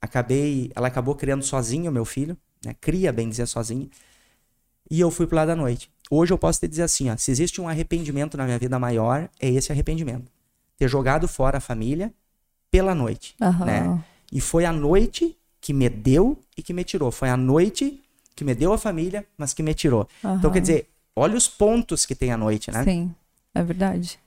Acabei, 0.00 0.72
ela 0.74 0.88
acabou 0.88 1.14
criando 1.14 1.44
sozinho 1.44 1.92
meu 1.92 2.06
filho, 2.06 2.38
né? 2.64 2.74
Cria, 2.80 3.12
bem 3.12 3.28
dizer, 3.28 3.46
sozinho. 3.46 3.90
E 4.92 5.00
eu 5.00 5.10
fui 5.10 5.26
pro 5.26 5.36
lado 5.36 5.48
da 5.48 5.56
noite. 5.56 5.90
Hoje 6.10 6.34
eu 6.34 6.36
posso 6.36 6.60
te 6.60 6.68
dizer 6.68 6.82
assim, 6.82 7.08
ó, 7.08 7.16
se 7.16 7.30
existe 7.30 7.62
um 7.62 7.66
arrependimento 7.66 8.36
na 8.36 8.44
minha 8.44 8.58
vida 8.58 8.78
maior, 8.78 9.26
é 9.40 9.48
esse 9.48 9.72
arrependimento. 9.72 10.30
Ter 10.76 10.86
jogado 10.86 11.26
fora 11.26 11.56
a 11.56 11.60
família 11.62 12.12
pela 12.70 12.94
noite, 12.94 13.34
Aham. 13.40 13.64
né? 13.64 14.04
E 14.30 14.38
foi 14.38 14.66
a 14.66 14.72
noite 14.72 15.34
que 15.62 15.72
me 15.72 15.88
deu 15.88 16.38
e 16.58 16.62
que 16.62 16.74
me 16.74 16.84
tirou. 16.84 17.10
Foi 17.10 17.30
a 17.30 17.38
noite 17.38 18.02
que 18.36 18.44
me 18.44 18.54
deu 18.54 18.70
a 18.70 18.76
família, 18.76 19.26
mas 19.38 19.54
que 19.54 19.62
me 19.62 19.72
tirou. 19.72 20.06
Então, 20.22 20.34
Aham. 20.34 20.50
quer 20.50 20.60
dizer, 20.60 20.90
olha 21.16 21.38
os 21.38 21.48
pontos 21.48 22.04
que 22.04 22.14
tem 22.14 22.30
a 22.30 22.36
noite, 22.36 22.70
né? 22.70 22.84
Sim, 22.84 23.14
é 23.54 23.62
verdade. 23.62 24.20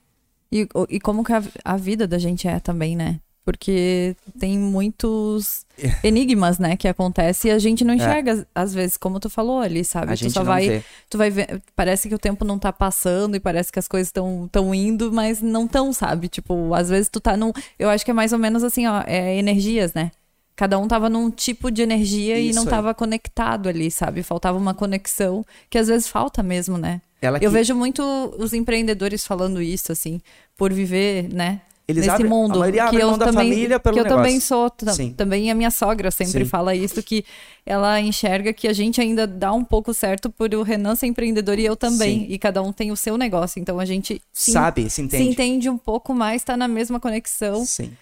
E, 0.50 0.68
e 0.88 0.98
como 0.98 1.22
que 1.22 1.32
a, 1.32 1.44
a 1.64 1.76
vida 1.76 2.08
da 2.08 2.18
gente 2.18 2.48
é 2.48 2.58
também, 2.58 2.96
né? 2.96 3.20
Porque 3.46 4.16
tem 4.40 4.58
muitos 4.58 5.64
enigmas, 6.02 6.58
né, 6.58 6.76
que 6.76 6.88
acontecem 6.88 7.50
e 7.50 7.54
a 7.54 7.58
gente 7.60 7.84
não 7.84 7.94
enxerga, 7.94 8.44
às 8.52 8.74
vezes, 8.74 8.96
como 8.96 9.20
tu 9.20 9.30
falou 9.30 9.60
ali, 9.60 9.84
sabe? 9.84 10.08
É. 10.08 10.14
A 10.14 10.16
tu 10.16 10.20
gente 10.20 10.32
só 10.32 10.40
não 10.40 10.46
vai, 10.46 10.68
vê. 10.68 10.82
tu 11.08 11.16
vai 11.16 11.30
ver, 11.30 11.62
parece 11.76 12.08
que 12.08 12.14
o 12.14 12.18
tempo 12.18 12.44
não 12.44 12.58
tá 12.58 12.72
passando 12.72 13.36
e 13.36 13.40
parece 13.40 13.70
que 13.70 13.78
as 13.78 13.86
coisas 13.86 14.08
estão 14.08 14.48
tão 14.50 14.74
indo, 14.74 15.12
mas 15.12 15.40
não 15.40 15.68
tão, 15.68 15.92
sabe? 15.92 16.26
Tipo, 16.28 16.74
às 16.74 16.88
vezes 16.90 17.08
tu 17.08 17.20
tá 17.20 17.36
num, 17.36 17.52
eu 17.78 17.88
acho 17.88 18.04
que 18.04 18.10
é 18.10 18.14
mais 18.14 18.32
ou 18.32 18.38
menos 18.40 18.64
assim, 18.64 18.84
ó, 18.88 19.02
é 19.06 19.36
energias, 19.36 19.94
né? 19.94 20.10
cada 20.58 20.78
um 20.78 20.88
tava 20.88 21.10
num 21.10 21.30
tipo 21.30 21.70
de 21.70 21.82
energia 21.82 22.38
e 22.38 22.48
Isso 22.48 22.56
não 22.56 22.62
aí. 22.62 22.70
tava 22.70 22.94
conectado 22.94 23.68
ali, 23.68 23.90
sabe? 23.90 24.22
Faltava 24.22 24.56
uma 24.56 24.72
conexão 24.72 25.44
que 25.68 25.76
às 25.76 25.86
vezes 25.86 26.08
falta 26.08 26.42
mesmo, 26.42 26.78
né? 26.78 27.02
Ela 27.20 27.36
Eu 27.36 27.50
que- 27.50 27.56
vejo 27.58 27.74
muito 27.74 28.02
os 28.38 28.54
empreendedores 28.54 29.26
falando 29.26 29.60
isso, 29.60 29.92
assim, 29.92 30.18
por 30.56 30.72
viver, 30.72 31.28
né? 31.30 31.60
Eles 31.88 32.00
nesse 32.04 32.10
abrem- 32.16 32.26
a 32.26 32.34
mundo. 32.34 32.58
maioria 32.58 32.82
abre 32.84 32.96
que 32.96 33.02
eu 33.02 33.08
mão 33.10 33.18
da 33.18 33.26
também, 33.26 33.50
família 33.52 33.78
pelo 33.78 33.94
que 33.94 34.00
eu 34.00 34.06
também 34.08 34.40
sou. 34.40 34.72
Sim. 34.92 35.12
Também 35.12 35.50
a 35.52 35.54
minha 35.54 35.70
sogra 35.70 36.10
sempre 36.10 36.44
Sim. 36.44 36.50
fala 36.50 36.74
isso, 36.74 37.00
que 37.02 37.24
ela 37.64 38.00
enxerga 38.00 38.52
que 38.52 38.66
a 38.66 38.72
gente 38.72 39.00
ainda 39.00 39.24
dá 39.24 39.52
um 39.52 39.64
pouco 39.64 39.94
certo 39.94 40.28
por 40.28 40.52
o 40.52 40.62
Renan 40.62 40.96
ser 40.96 41.06
empreendedor 41.06 41.58
e 41.60 41.64
eu 41.64 41.76
também. 41.76 42.20
Sim. 42.20 42.26
E 42.28 42.38
cada 42.38 42.60
um 42.60 42.72
tem 42.72 42.90
o 42.90 42.96
seu 42.96 43.16
negócio. 43.16 43.60
Então 43.60 43.78
a 43.78 43.84
gente 43.84 44.20
se, 44.32 44.50
Sabe, 44.50 44.82
se 44.84 44.90
se 44.96 45.02
entende. 45.02 45.28
entende 45.30 45.70
um 45.70 45.78
pouco 45.78 46.12
mais, 46.12 46.42
tá 46.42 46.56
na 46.56 46.66
mesma 46.66 46.98
conexão 46.98 47.64
Sim. 47.64 47.92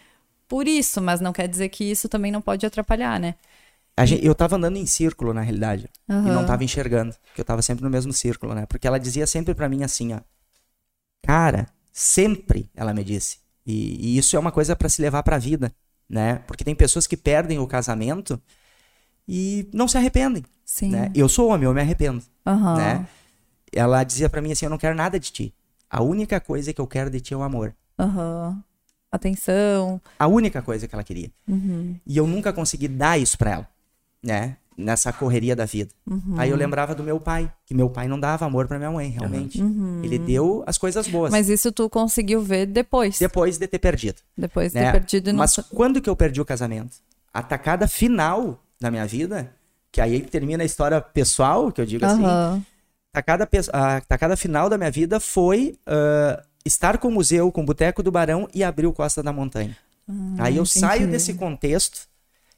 por 0.49 0.67
isso, 0.67 1.03
mas 1.03 1.21
não 1.21 1.33
quer 1.33 1.47
dizer 1.47 1.69
que 1.69 1.85
isso 1.85 2.09
também 2.09 2.33
não 2.33 2.41
pode 2.41 2.65
atrapalhar, 2.65 3.21
né? 3.21 3.35
A 3.97 4.07
gente- 4.07 4.25
eu 4.25 4.35
tava 4.35 4.57
andando 4.57 4.77
em 4.79 4.87
círculo, 4.87 5.35
na 5.35 5.43
realidade. 5.43 5.89
E 6.09 6.13
não 6.13 6.47
tava 6.47 6.65
enxergando. 6.65 7.15
Porque 7.27 7.41
eu 7.43 7.45
tava 7.45 7.61
sempre 7.63 7.85
no 7.85 7.91
mesmo 7.91 8.13
círculo, 8.15 8.55
né? 8.55 8.65
Porque 8.67 8.87
ela 8.89 8.99
dizia 8.99 9.27
sempre 9.27 9.55
pra 9.55 9.69
mim 9.69 9.85
assim, 9.85 10.15
ó. 10.15 10.21
Cara, 11.23 11.67
sempre, 11.93 12.69
ela 12.75 12.93
me 12.93 13.05
disse. 13.05 13.44
E, 13.67 14.15
e 14.15 14.19
isso 14.19 14.37
é 14.37 14.39
uma 14.39 14.53
coisa 14.53 14.77
pra 14.77 14.89
se 14.89 15.01
levar 15.01 15.23
pra 15.23 15.39
vida, 15.39 15.73
né? 16.09 16.37
Porque 16.47 16.65
tem 16.65 16.75
pessoas 16.75 17.07
que 17.07 17.17
perdem 17.17 17.59
o 17.59 17.67
casamento 17.67 18.41
e 19.27 19.69
não 19.73 19.89
se 19.89 19.97
arrependem, 19.97 20.45
Sim. 20.65 20.91
né? 20.91 21.11
Eu 21.15 21.29
sou 21.29 21.49
homem, 21.49 21.65
eu 21.65 21.75
me 21.75 21.81
arrependo, 21.81 22.23
Aham. 22.47 22.77
né? 22.77 23.09
Ela 23.73 24.05
dizia 24.05 24.29
pra 24.29 24.41
mim 24.43 24.53
assim, 24.53 24.67
eu 24.67 24.71
não 24.71 24.79
quero 24.79 24.95
nada 24.95 25.19
de 25.19 25.33
ti. 25.33 25.55
A 25.91 26.03
única 26.03 26.41
coisa 26.41 26.73
que 26.73 26.81
eu 26.81 26.87
quero 26.87 27.11
de 27.11 27.21
ti 27.21 27.35
é 27.35 27.37
o 27.37 27.43
amor. 27.43 27.75
Aham. 27.99 28.63
Atenção. 29.11 30.01
A 30.19 30.27
única 30.27 30.61
coisa 30.61 30.89
que 30.89 30.95
ela 30.95 31.05
queria. 31.05 31.31
Uhum. 31.47 31.97
E 32.05 32.17
eu 32.17 32.27
nunca 32.27 32.53
consegui 32.53 32.89
dar 32.89 33.17
isso 33.19 33.39
pra 33.39 33.53
ela, 33.53 33.69
né? 34.23 34.57
Nessa 34.77 35.13
correria 35.13 35.55
da 35.55 35.65
vida. 35.65 35.91
Uhum. 36.05 36.35
Aí 36.37 36.51
eu 36.51 36.57
lembrava 36.57 36.95
do 36.97 37.03
meu 37.05 37.21
pai, 37.21 37.49
que 37.65 37.73
meu 37.73 37.89
pai 37.89 38.09
não 38.09 38.19
dava 38.19 38.45
amor 38.45 38.67
pra 38.67 38.77
minha 38.77 38.91
mãe, 38.91 39.09
realmente. 39.09 39.63
Ele 40.03 40.19
deu 40.19 40.65
as 40.67 40.77
coisas 40.77 41.07
boas. 41.07 41.33
Uhum. 41.33 41.39
Mas 41.39 41.49
isso 41.49 41.71
tu 41.71 41.89
conseguiu 41.89 42.41
ver 42.43 42.67
depois. 42.67 43.19
Depois 43.19 43.57
de 43.57 43.69
ter 43.69 43.79
perdido. 43.79 44.21
Depois 44.37 44.73
de 44.73 44.79
né? 44.81 44.87
ter 44.87 44.93
perdido 44.99 45.31
e 45.31 45.33
não. 45.33 45.39
Mas 45.39 45.55
quando 45.71 46.01
que 46.01 46.11
eu 46.11 46.17
perdi 46.17 46.41
o 46.41 46.45
casamento? 46.45 46.97
A 47.33 47.41
tacada 47.43 47.87
final 47.87 48.61
da 48.81 48.91
minha 48.91 49.07
vida, 49.07 49.53
que 49.93 50.01
aí 50.01 50.21
termina 50.21 50.65
a 50.65 50.67
história 50.67 51.01
pessoal, 51.01 51.71
que 51.71 51.81
eu 51.81 51.87
digo 51.87 52.05
assim. 52.05 52.25
Aham. 52.25 52.63
Tacada, 53.13 53.47
pe- 53.47 53.61
a 53.73 54.01
tacada 54.01 54.37
final 54.37 54.69
da 54.69 54.77
minha 54.77 54.91
vida 54.91 55.21
foi 55.21 55.77
ah, 55.87 56.43
estar 56.65 56.99
com 56.99 57.07
o 57.07 57.13
museu, 57.13 57.53
com 57.53 57.61
o 57.63 57.65
Boteco 57.65 58.03
do 58.03 58.11
Barão 58.11 58.49
e 58.53 58.65
abrir 58.65 58.89
o 58.89 58.93
Costa 58.93 59.23
da 59.23 59.33
Montanha. 59.33 59.77
aí 60.39 60.57
eu 60.57 60.65
entendi. 60.65 60.81
saio 60.81 61.07
desse 61.09 61.35
contexto 61.35 62.09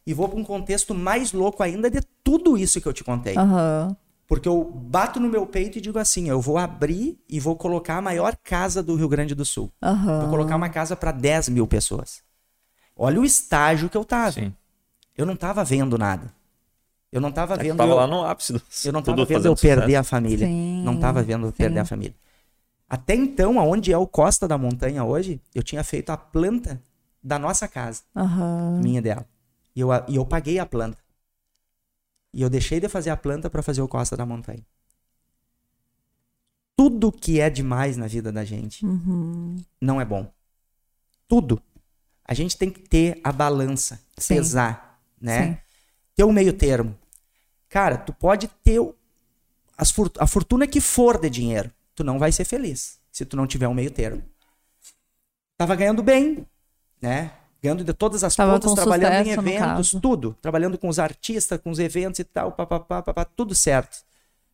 e 0.06 0.14
vou 0.14 0.28
para 0.28 0.38
um 0.38 0.44
contexto 0.44 0.94
mais 0.94 1.32
louco 1.32 1.62
ainda 1.62 1.90
de 1.90 2.00
tudo 2.22 2.56
isso 2.56 2.80
que 2.80 2.86
eu 2.86 2.92
te 2.92 3.02
contei. 3.02 3.36
Aham. 3.36 3.96
Porque 4.28 4.48
eu 4.48 4.64
bato 4.64 5.20
no 5.20 5.28
meu 5.28 5.46
peito 5.46 5.78
e 5.78 5.80
digo 5.80 5.98
assim: 5.98 6.28
eu 6.28 6.40
vou 6.40 6.58
abrir 6.58 7.18
e 7.28 7.38
vou 7.38 7.56
colocar 7.56 7.96
a 7.96 8.02
maior 8.02 8.36
casa 8.42 8.82
do 8.82 8.94
Rio 8.96 9.08
Grande 9.08 9.34
do 9.34 9.44
Sul. 9.44 9.72
Aham. 9.82 10.20
Vou 10.20 10.28
colocar 10.30 10.56
uma 10.56 10.68
casa 10.68 10.96
para 10.96 11.12
10 11.12 11.48
mil 11.48 11.66
pessoas. 11.66 12.22
Olha 12.96 13.20
o 13.20 13.24
estágio 13.24 13.88
que 13.88 13.96
eu 13.96 14.04
tava. 14.04 14.32
Sim. 14.32 14.54
Eu 15.16 15.26
não 15.26 15.36
tava 15.36 15.62
vendo 15.64 15.96
nada. 15.96 16.32
Eu 17.12 17.20
não 17.20 17.30
tava 17.30 17.54
É 17.54 17.58
vendo. 17.58 17.76
tava 17.76 17.92
eu, 17.92 17.96
lá 17.96 18.06
no 18.06 18.24
ápice 18.24 18.52
do 18.52 18.62
eu 18.84 18.92
não 18.92 19.00
tava 19.02 19.24
vendo 19.24 19.46
eu 19.46 19.54
perder 19.56 19.82
sucesso. 19.82 19.98
a 20.00 20.02
família. 20.02 20.46
Sim, 20.46 20.82
Não 20.84 20.96
tava 20.98 21.22
vendo 21.22 21.46
eu 21.46 21.52
perder 21.52 21.80
a 21.80 21.84
família. 21.84 22.14
Até 22.88 23.14
então, 23.14 23.58
aonde 23.60 23.92
é 23.92 23.98
o 23.98 24.06
Costa 24.06 24.46
da 24.46 24.56
Montanha 24.58 25.04
hoje, 25.04 25.40
eu 25.54 25.62
tinha 25.62 25.82
feito 25.84 26.10
a 26.10 26.16
planta 26.16 26.80
da 27.22 27.38
nossa 27.38 27.66
casa, 27.66 28.02
Aham. 28.14 28.80
minha 28.80 28.98
e 28.98 29.02
dela. 29.02 29.26
E 29.76 29.80
eu, 29.80 29.88
e 30.08 30.16
eu 30.16 30.24
paguei 30.24 30.58
a 30.58 30.64
planta. 30.64 30.98
E 32.32 32.40
eu 32.40 32.48
deixei 32.48 32.80
de 32.80 32.88
fazer 32.88 33.10
a 33.10 33.16
planta 33.16 33.50
para 33.50 33.62
fazer 33.62 33.82
o 33.82 33.88
Costa 33.88 34.16
da 34.16 34.24
Montanha. 34.24 34.64
Tudo 36.74 37.12
que 37.12 37.40
é 37.40 37.48
demais 37.48 37.96
na 37.96 38.06
vida 38.06 38.32
da 38.32 38.44
gente 38.44 38.84
Uhum. 38.84 39.62
não 39.80 40.00
é 40.00 40.04
bom. 40.04 40.30
Tudo. 41.28 41.62
A 42.24 42.34
gente 42.34 42.56
tem 42.56 42.70
que 42.70 42.80
ter 42.80 43.20
a 43.22 43.30
balança, 43.32 44.00
Sim. 44.18 44.34
pesar, 44.36 45.00
né? 45.20 45.46
Sim. 45.54 45.58
Ter 46.16 46.24
o 46.24 46.32
meio 46.32 46.52
termo. 46.52 46.96
Cara, 47.68 47.96
tu 47.98 48.12
pode 48.12 48.48
ter 48.64 48.80
as 49.76 49.94
a 50.18 50.26
fortuna 50.26 50.66
que 50.66 50.80
for 50.80 51.20
de 51.20 51.28
dinheiro. 51.30 51.70
Tu 51.94 52.02
não 52.02 52.18
vai 52.18 52.32
ser 52.32 52.44
feliz 52.44 52.98
se 53.10 53.24
tu 53.24 53.36
não 53.36 53.46
tiver 53.46 53.68
um 53.68 53.74
meio 53.74 53.90
termo. 53.90 54.22
Tava 55.56 55.74
ganhando 55.74 56.02
bem, 56.02 56.46
né? 57.00 57.32
Ganhando 57.62 57.82
de 57.84 57.92
todas 57.92 58.22
as 58.22 58.36
Tava 58.36 58.58
trabalhando 58.60 59.24
sucesso, 59.24 59.28
em 59.28 59.32
eventos, 59.32 59.90
tudo. 60.00 60.36
Trabalhando 60.40 60.78
com 60.78 60.88
os 60.88 60.98
artistas, 60.98 61.60
com 61.60 61.70
os 61.70 61.78
eventos 61.78 62.20
e 62.20 62.24
tal, 62.24 62.52
papapá, 62.52 63.02
papapá, 63.02 63.24
tudo 63.24 63.54
certo. 63.54 63.98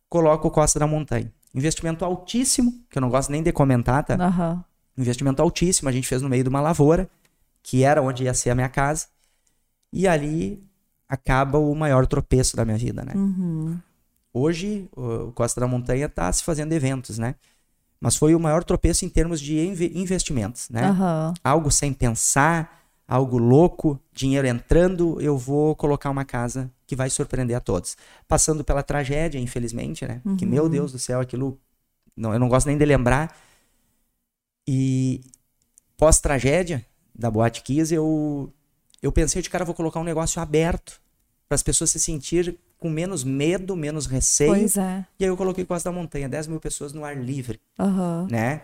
Coloca 0.09 0.47
o 0.47 0.51
Costa 0.51 0.79
da 0.79 0.87
Montanha. 0.87 1.31
Investimento 1.53 2.03
altíssimo, 2.03 2.73
que 2.89 2.97
eu 2.97 3.01
não 3.01 3.09
gosto 3.09 3.31
nem 3.31 3.43
de 3.43 3.51
comentar, 3.51 4.03
tá? 4.03 4.15
Aham. 4.15 4.63
investimento 4.97 5.41
altíssimo, 5.41 5.89
a 5.89 5.91
gente 5.91 6.07
fez 6.07 6.21
no 6.21 6.29
meio 6.29 6.43
de 6.43 6.49
uma 6.49 6.61
lavoura, 6.61 7.09
que 7.61 7.83
era 7.83 8.01
onde 8.01 8.23
ia 8.23 8.33
ser 8.33 8.51
a 8.51 8.55
minha 8.55 8.69
casa. 8.69 9.07
E 9.91 10.07
ali 10.07 10.63
acaba 11.07 11.57
o 11.59 11.75
maior 11.75 12.07
tropeço 12.07 12.55
da 12.55 12.65
minha 12.65 12.77
vida, 12.77 13.03
né? 13.03 13.13
Uhum. 13.15 13.77
Hoje, 14.33 14.87
o 14.95 15.31
Costa 15.33 15.61
da 15.61 15.67
Montanha 15.67 16.07
está 16.07 16.31
se 16.31 16.43
fazendo 16.43 16.73
eventos, 16.73 17.19
né? 17.19 17.35
Mas 18.01 18.15
foi 18.15 18.33
o 18.35 18.39
maior 18.39 18.63
tropeço 18.63 19.05
em 19.05 19.09
termos 19.09 19.39
de 19.39 19.59
inve- 19.59 19.91
investimentos, 19.95 20.69
né? 20.69 20.87
Aham. 20.87 21.33
Algo 21.43 21.69
sem 21.71 21.93
pensar, 21.93 22.82
algo 23.07 23.37
louco, 23.37 23.99
dinheiro 24.13 24.47
entrando, 24.47 25.19
eu 25.21 25.37
vou 25.37 25.75
colocar 25.75 26.09
uma 26.09 26.25
casa 26.25 26.71
que 26.87 26.95
vai 26.95 27.09
surpreender 27.09 27.55
a 27.55 27.59
todos. 27.59 27.97
Passando 28.27 28.63
pela 28.63 28.81
tragédia, 28.81 29.39
infelizmente, 29.39 30.05
né? 30.05 30.21
Que, 30.37 30.45
meu 30.45 30.69
Deus 30.69 30.91
do 30.91 30.99
céu, 30.99 31.19
aquilo... 31.19 31.59
Não, 32.15 32.33
eu 32.33 32.39
não 32.39 32.47
gosto 32.47 32.67
nem 32.67 32.77
de 32.77 32.85
lembrar. 32.85 33.35
E 34.67 35.21
pós-tragédia 35.97 36.85
da 37.13 37.29
Boate 37.29 37.61
Kiss, 37.61 37.93
eu, 37.93 38.51
eu 39.01 39.11
pensei 39.11 39.41
de 39.41 39.49
cara, 39.49 39.65
vou 39.65 39.75
colocar 39.75 39.99
um 39.99 40.03
negócio 40.03 40.41
aberto 40.41 41.01
para 41.47 41.55
as 41.55 41.63
pessoas 41.63 41.91
se 41.91 41.99
sentirem 41.99 42.57
com 42.79 42.89
menos 42.89 43.23
medo, 43.23 43.75
menos 43.75 44.05
receio. 44.05 44.51
Pois 44.51 44.77
é. 44.77 45.05
E 45.19 45.23
aí 45.23 45.29
eu 45.29 45.37
coloquei 45.37 45.65
Costa 45.65 45.89
da 45.89 45.95
Montanha, 45.95 46.27
10 46.27 46.47
mil 46.47 46.59
pessoas 46.59 46.93
no 46.93 47.05
ar 47.05 47.15
livre, 47.15 47.59
Aham. 47.79 48.27
né? 48.29 48.61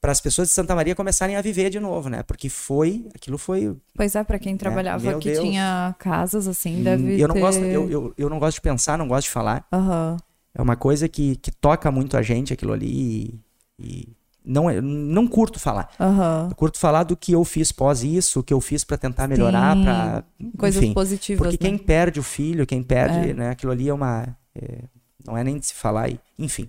Para 0.00 0.12
as 0.12 0.20
pessoas 0.20 0.48
de 0.48 0.54
Santa 0.54 0.74
Maria 0.74 0.94
começarem 0.94 1.36
a 1.36 1.42
viver 1.42 1.70
de 1.70 1.80
novo, 1.80 2.08
né? 2.08 2.22
Porque 2.22 2.48
foi, 2.48 3.06
aquilo 3.14 3.38
foi. 3.38 3.74
Pois 3.94 4.14
é, 4.14 4.22
pra 4.22 4.38
quem 4.38 4.56
trabalhava 4.56 5.02
meu 5.08 5.18
que 5.18 5.30
Deus. 5.32 5.42
tinha 5.44 5.94
casas 5.98 6.46
assim, 6.46 6.82
deve 6.82 7.20
eu 7.20 7.26
não 7.26 7.34
ter... 7.34 7.40
gosto, 7.40 7.60
eu, 7.64 7.90
eu, 7.90 8.14
eu 8.16 8.30
não 8.30 8.38
gosto 8.38 8.56
de 8.56 8.60
pensar, 8.60 8.96
não 8.98 9.08
gosto 9.08 9.24
de 9.26 9.30
falar. 9.32 9.66
Aham. 9.72 10.16
É 10.54 10.62
uma 10.62 10.76
coisa 10.76 11.08
que, 11.08 11.36
que 11.36 11.50
toca 11.50 11.90
muito 11.90 12.16
a 12.16 12.22
gente 12.22 12.52
aquilo 12.52 12.72
ali 12.72 12.86
e, 12.88 13.40
e 13.78 14.08
não 14.44 14.70
é, 14.70 14.80
não 14.80 15.26
curto 15.26 15.58
falar. 15.58 15.90
Eu 16.48 16.54
curto 16.54 16.78
falar 16.78 17.02
do 17.02 17.16
que 17.16 17.32
eu 17.32 17.44
fiz 17.44 17.72
pós 17.72 18.02
isso, 18.04 18.40
o 18.40 18.42
que 18.42 18.54
eu 18.54 18.60
fiz 18.60 18.84
para 18.84 18.96
tentar 18.96 19.26
melhorar, 19.26 19.76
para 19.76 20.24
Coisas 20.56 20.82
enfim. 20.82 20.94
positivas, 20.94 21.46
Porque 21.48 21.62
né? 21.62 21.70
quem 21.70 21.78
perde 21.78 22.20
o 22.20 22.22
filho, 22.22 22.66
quem 22.66 22.82
perde, 22.82 23.30
É. 23.30 23.34
né, 23.34 23.50
aquilo 23.50 23.72
ali 23.72 23.88
é 23.88 23.92
uma. 23.92 24.36
é, 24.54 24.78
não 25.26 25.36
é 25.36 25.42
nem 25.42 25.58
de 25.58 25.66
se 25.66 25.74
falar, 25.74 26.08
enfim. 26.38 26.68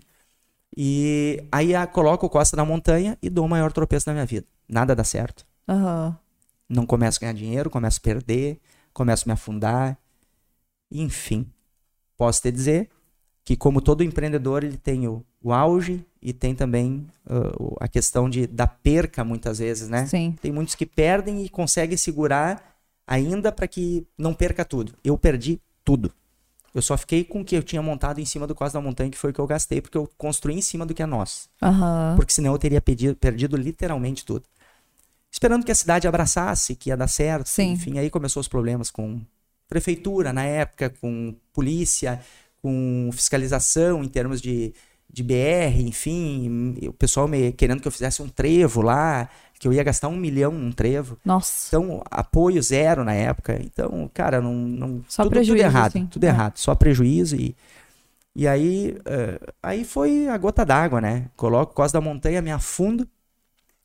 E 0.79 1.43
aí 1.51 1.71
coloco 1.87 2.27
o 2.27 2.29
Costa 2.29 2.55
na 2.55 2.63
montanha 2.63 3.17
e 3.19 3.31
dou 3.31 3.45
o 3.47 3.49
maior 3.49 3.71
tropeço 3.71 4.05
da 4.05 4.13
minha 4.13 4.27
vida. 4.27 4.45
Nada 4.69 4.95
dá 4.95 5.03
certo. 5.03 5.43
Aham. 5.67 6.15
Não 6.69 6.85
começo 6.85 7.17
a 7.17 7.21
ganhar 7.21 7.33
dinheiro, 7.33 7.67
começo 7.67 7.97
a 7.99 8.03
perder, 8.03 8.59
começo 8.93 9.23
a 9.25 9.27
me 9.27 9.33
afundar. 9.33 9.97
Enfim, 10.91 11.47
posso 12.15 12.43
te 12.43 12.51
dizer 12.51 12.89
que, 13.43 13.55
como 13.55 13.81
todo 13.81 14.03
empreendedor, 14.03 14.63
ele 14.63 14.77
tem 14.77 15.07
o, 15.07 15.25
o 15.41 15.51
auge 15.51 16.05
e 16.21 16.31
tem 16.31 16.53
também 16.53 17.07
o- 17.59 17.75
a 17.79 17.87
questão 17.87 18.29
de, 18.29 18.45
da 18.45 18.67
perca, 18.67 19.23
muitas 19.23 19.57
vezes, 19.57 19.89
né? 19.89 20.05
Sim. 20.05 20.35
Tem 20.41 20.51
muitos 20.51 20.75
que 20.75 20.85
perdem 20.85 21.43
e 21.43 21.49
conseguem 21.49 21.97
segurar 21.97 22.75
ainda 23.07 23.51
para 23.51 23.67
que 23.67 24.05
não 24.17 24.33
perca 24.33 24.63
tudo. 24.63 24.93
Eu 25.03 25.17
perdi 25.17 25.59
tudo. 25.83 26.11
Eu 26.73 26.81
só 26.81 26.97
fiquei 26.97 27.23
com 27.23 27.41
o 27.41 27.45
que 27.45 27.55
eu 27.55 27.63
tinha 27.63 27.81
montado 27.81 28.19
em 28.19 28.25
cima 28.25 28.45
do 28.45 28.53
Costa 28.53 28.77
da 28.77 28.83
Montanha, 28.83 29.09
que 29.09 29.17
foi 29.17 29.31
o 29.31 29.33
que 29.33 29.39
eu 29.39 29.47
gastei, 29.47 29.81
porque 29.81 29.97
eu 29.97 30.09
construí 30.17 30.55
em 30.55 30.61
cima 30.61 30.85
do 30.85 30.93
que 30.93 31.01
é 31.01 31.05
nosso. 31.05 31.49
Aham. 31.61 32.13
Porque 32.15 32.33
senão 32.33 32.53
eu 32.53 32.57
teria 32.59 32.81
pedi- 32.81 33.15
perdido 33.15 33.57
literalmente 33.57 34.23
tudo. 34.25 34.43
Esperando 35.31 35.65
que 35.65 35.71
a 35.71 35.75
cidade 35.75 36.07
abraçasse, 36.07 36.75
que 36.75 36.89
ia 36.89 36.97
dar 36.97 37.07
certo. 37.07 37.47
Sim. 37.47 37.71
Enfim, 37.73 37.97
aí 37.99 38.09
começou 38.09 38.39
os 38.41 38.47
problemas 38.47 38.89
com 38.91 39.21
prefeitura 39.67 40.31
na 40.31 40.43
época, 40.43 40.89
com 41.01 41.35
polícia, 41.53 42.21
com 42.61 43.09
fiscalização 43.11 44.03
em 44.03 44.07
termos 44.07 44.41
de, 44.41 44.73
de 45.11 45.23
BR, 45.23 45.81
enfim. 45.85 46.77
O 46.87 46.93
pessoal 46.93 47.27
me, 47.27 47.51
querendo 47.51 47.81
que 47.81 47.87
eu 47.87 47.91
fizesse 47.91 48.21
um 48.21 48.29
trevo 48.29 48.81
lá, 48.81 49.29
que 49.59 49.67
eu 49.67 49.73
ia 49.73 49.83
gastar 49.83 50.07
um 50.07 50.15
milhão 50.15 50.51
num 50.51 50.71
trevo. 50.71 51.17
Nossa. 51.25 51.67
Então, 51.67 52.03
apoio 52.09 52.61
zero 52.61 53.03
na 53.03 53.13
época. 53.13 53.59
Então, 53.61 54.09
cara, 54.13 54.41
não. 54.41 54.53
não 54.53 55.03
Só 55.07 55.23
tudo, 55.23 55.31
prejuízo, 55.33 55.63
tudo 55.65 55.71
errado. 55.75 55.87
assim. 55.87 56.05
Tudo 56.07 56.23
É. 56.23 56.27
errado. 56.27 56.57
Só 56.57 56.75
prejuízo. 56.75 57.35
E, 57.35 57.55
e 58.35 58.47
aí, 58.47 58.97
eh, 59.05 59.39
aí 59.63 59.83
foi 59.83 60.27
a 60.27 60.37
gota 60.37 60.63
d'água, 60.65 61.01
né? 61.01 61.29
Coloco 61.35 61.73
Costa 61.73 61.97
da 61.99 62.01
Montanha, 62.05 62.41
me 62.41 62.51
afundo. 62.51 63.07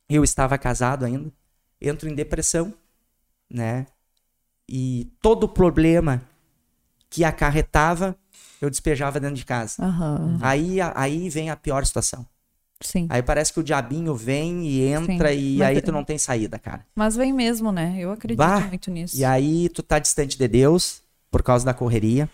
Eu 0.09 0.23
estava 0.23 0.59
casado 0.59 1.05
ainda. 1.05 1.33
Entro 1.81 2.09
em 2.09 2.15
depressão, 2.15 2.73
né? 3.51 3.87
e 4.69 5.13
todo 5.21 5.47
problema 5.47 6.23
que 7.11 7.25
acarretava, 7.25 8.17
eu 8.61 8.71
despejava 8.71 9.21
dentro 9.21 9.37
de 9.37 9.45
casa. 9.45 9.85
Aham. 9.85 10.39
Aí, 10.41 10.79
aí 10.95 11.29
vem 11.29 11.51
a 11.51 11.57
pior 11.57 11.85
situação. 11.85 12.27
Sim. 12.83 13.07
Aí 13.09 13.23
parece 13.23 13.53
que 13.53 13.61
o 13.61 13.63
diabinho 13.63 14.15
vem 14.15 14.67
e 14.67 14.83
entra 14.85 15.33
Sim. 15.33 15.39
e 15.39 15.59
Mas 15.59 15.69
aí 15.69 15.77
é- 15.79 15.81
tu 15.81 15.93
não 15.93 16.05
tem 16.05 16.19
saída, 16.19 16.59
cara. 16.59 16.85
Mas 16.95 17.17
vem 17.17 17.33
mesmo, 17.33 17.71
né? 17.73 17.97
Eu 17.99 18.11
acredito 18.13 18.39
Bah, 18.39 18.61
muito 18.61 18.91
nisso. 18.91 19.17
E 19.17 19.25
aí 19.25 19.69
tu 19.69 19.83
tá 19.83 19.99
distante 19.99 20.37
de 20.39 20.49
Deus 20.49 21.03
por 21.31 21.43
causa 21.43 21.65
da 21.65 21.73
correria. 21.75 22.29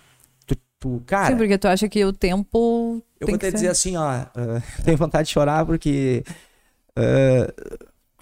Tu, 0.46 0.57
tu 0.80 1.03
cara, 1.07 1.28
Sim, 1.32 1.36
porque 1.36 1.57
tu 1.59 1.68
acha 1.68 1.88
que 1.88 2.05
o 2.05 2.12
tempo. 2.12 3.03
eu 3.20 3.26
tem 3.26 3.34
vou 3.36 3.40
ser... 3.40 3.53
dizer 3.53 3.68
assim, 3.68 3.96
ó, 3.96 4.03
ah, 4.09 4.30
tenho 4.84 4.96
vontade 4.96 5.28
de 5.28 5.32
chorar 5.34 5.64
porque 5.66 6.24
ah, 6.96 7.53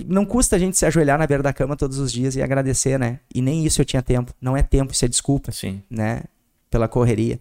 não 0.06 0.24
custa 0.26 0.56
a 0.56 0.58
gente 0.58 0.76
se 0.76 0.84
ajoelhar 0.84 1.18
na 1.18 1.26
beira 1.26 1.42
da 1.42 1.52
cama 1.52 1.76
todos 1.76 1.98
os 1.98 2.12
dias 2.12 2.36
e 2.36 2.42
agradecer, 2.42 2.98
né? 2.98 3.20
E 3.34 3.40
nem 3.40 3.64
isso 3.64 3.80
eu 3.80 3.84
tinha 3.84 4.02
tempo. 4.02 4.32
Não 4.40 4.56
é 4.56 4.62
tempo, 4.62 4.92
isso 4.92 5.04
é 5.04 5.08
desculpa, 5.08 5.50
Sim. 5.52 5.82
né? 5.88 6.22
Pela 6.70 6.86
correria. 6.88 7.40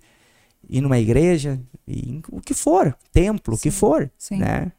Ir 0.70 0.82
numa 0.82 0.98
igreja, 0.98 1.60
em 1.88 2.22
o 2.32 2.42
que 2.42 2.54
for, 2.54 2.96
templo, 3.12 3.56
o 3.56 3.58
que 3.58 3.72
Sim, 3.72 3.78
for, 3.78 4.12
Sim. 4.18 4.38
né? 4.38 4.72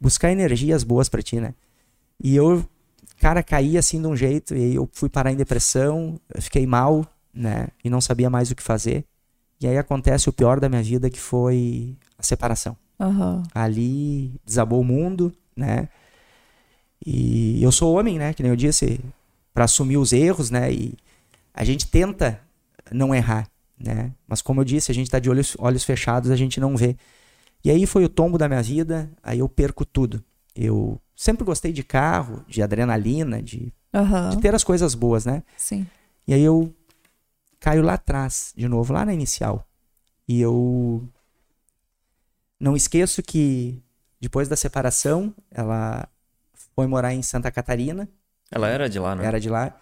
Buscar 0.00 0.30
energias 0.30 0.84
boas 0.84 1.08
pra 1.08 1.22
ti, 1.22 1.40
né? 1.40 1.54
E 2.22 2.36
eu, 2.36 2.64
cara, 3.18 3.42
caí 3.42 3.76
assim 3.76 4.00
de 4.00 4.06
um 4.06 4.16
jeito, 4.16 4.54
e 4.54 4.62
aí 4.62 4.74
eu 4.74 4.88
fui 4.92 5.08
parar 5.08 5.32
em 5.32 5.36
depressão, 5.36 6.20
fiquei 6.38 6.66
mal, 6.66 7.04
né? 7.34 7.68
E 7.84 7.90
não 7.90 8.00
sabia 8.00 8.30
mais 8.30 8.50
o 8.50 8.54
que 8.54 8.62
fazer. 8.62 9.04
E 9.60 9.66
aí 9.66 9.78
acontece 9.78 10.28
o 10.28 10.32
pior 10.32 10.58
da 10.60 10.68
minha 10.68 10.82
vida, 10.82 11.10
que 11.10 11.20
foi 11.20 11.96
a 12.18 12.22
separação. 12.22 12.76
Aham. 12.98 13.42
Ali 13.54 14.34
desabou 14.44 14.80
o 14.80 14.84
mundo, 14.84 15.32
né? 15.56 15.88
E 17.04 17.62
eu 17.62 17.72
sou 17.72 17.96
homem, 17.96 18.18
né? 18.18 18.32
Que 18.32 18.42
nem 18.42 18.50
eu 18.50 18.56
disse, 18.56 19.00
pra 19.52 19.64
assumir 19.64 19.96
os 19.96 20.12
erros, 20.12 20.50
né? 20.50 20.72
E 20.72 20.94
a 21.52 21.64
gente 21.64 21.86
tenta 21.86 22.40
não 22.90 23.14
errar, 23.14 23.48
né? 23.82 24.12
Mas 24.26 24.40
como 24.42 24.60
eu 24.60 24.64
disse, 24.64 24.90
a 24.90 24.94
gente 24.94 25.10
tá 25.10 25.18
de 25.18 25.28
olhos, 25.28 25.56
olhos 25.58 25.84
fechados, 25.84 26.30
a 26.30 26.36
gente 26.36 26.60
não 26.60 26.76
vê. 26.76 26.96
E 27.64 27.70
aí 27.70 27.86
foi 27.86 28.04
o 28.04 28.08
tombo 28.08 28.38
da 28.38 28.48
minha 28.48 28.62
vida, 28.62 29.10
aí 29.22 29.38
eu 29.38 29.48
perco 29.48 29.84
tudo. 29.84 30.22
Eu 30.54 31.00
sempre 31.14 31.44
gostei 31.44 31.72
de 31.72 31.82
carro, 31.82 32.44
de 32.46 32.62
adrenalina, 32.62 33.42
de, 33.42 33.72
Aham. 33.94 34.30
de 34.30 34.38
ter 34.38 34.54
as 34.54 34.64
coisas 34.64 34.94
boas, 34.94 35.24
né? 35.24 35.42
Sim. 35.56 35.86
E 36.26 36.34
aí 36.34 36.42
eu 36.42 36.74
caio 37.60 37.82
lá 37.82 37.94
atrás, 37.94 38.52
de 38.56 38.66
novo, 38.68 38.92
lá 38.92 39.04
na 39.04 39.14
inicial. 39.14 39.66
E 40.26 40.40
eu 40.40 41.08
não 42.58 42.76
esqueço 42.76 43.22
que 43.22 43.82
depois 44.20 44.48
da 44.48 44.56
separação, 44.56 45.34
ela 45.50 46.08
foi 46.74 46.86
morar 46.86 47.12
em 47.12 47.22
Santa 47.22 47.50
Catarina, 47.50 48.08
Ela 48.50 48.68
era 48.68 48.88
de 48.88 48.98
lá, 48.98 49.16
né? 49.16 49.24
era 49.24 49.40
de 49.40 49.48
lá, 49.48 49.76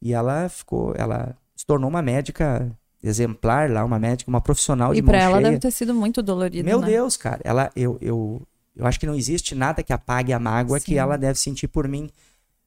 e 0.00 0.12
ela 0.12 0.48
ficou, 0.48 0.94
ela 0.96 1.36
se 1.54 1.66
tornou 1.66 1.88
uma 1.90 2.02
médica 2.02 2.70
exemplar 3.02 3.70
lá, 3.70 3.84
uma 3.84 3.98
médica, 3.98 4.30
uma 4.30 4.40
profissional 4.40 4.92
de 4.92 5.00
E 5.00 5.02
pra 5.02 5.12
mão 5.12 5.20
ela 5.20 5.36
cheia. 5.38 5.48
deve 5.48 5.58
ter 5.58 5.70
sido 5.70 5.94
muito 5.94 6.22
dolorido. 6.22 6.64
Meu 6.64 6.80
né? 6.80 6.86
Deus, 6.86 7.16
cara, 7.16 7.40
ela, 7.44 7.70
eu, 7.74 7.98
eu, 8.00 8.42
eu 8.76 8.86
acho 8.86 9.00
que 9.00 9.06
não 9.06 9.14
existe 9.14 9.54
nada 9.54 9.82
que 9.82 9.92
apague 9.92 10.32
a 10.32 10.38
mágoa 10.38 10.78
que 10.78 10.92
Sim. 10.92 10.98
ela 10.98 11.16
deve 11.16 11.38
sentir 11.38 11.68
por 11.68 11.88
mim. 11.88 12.08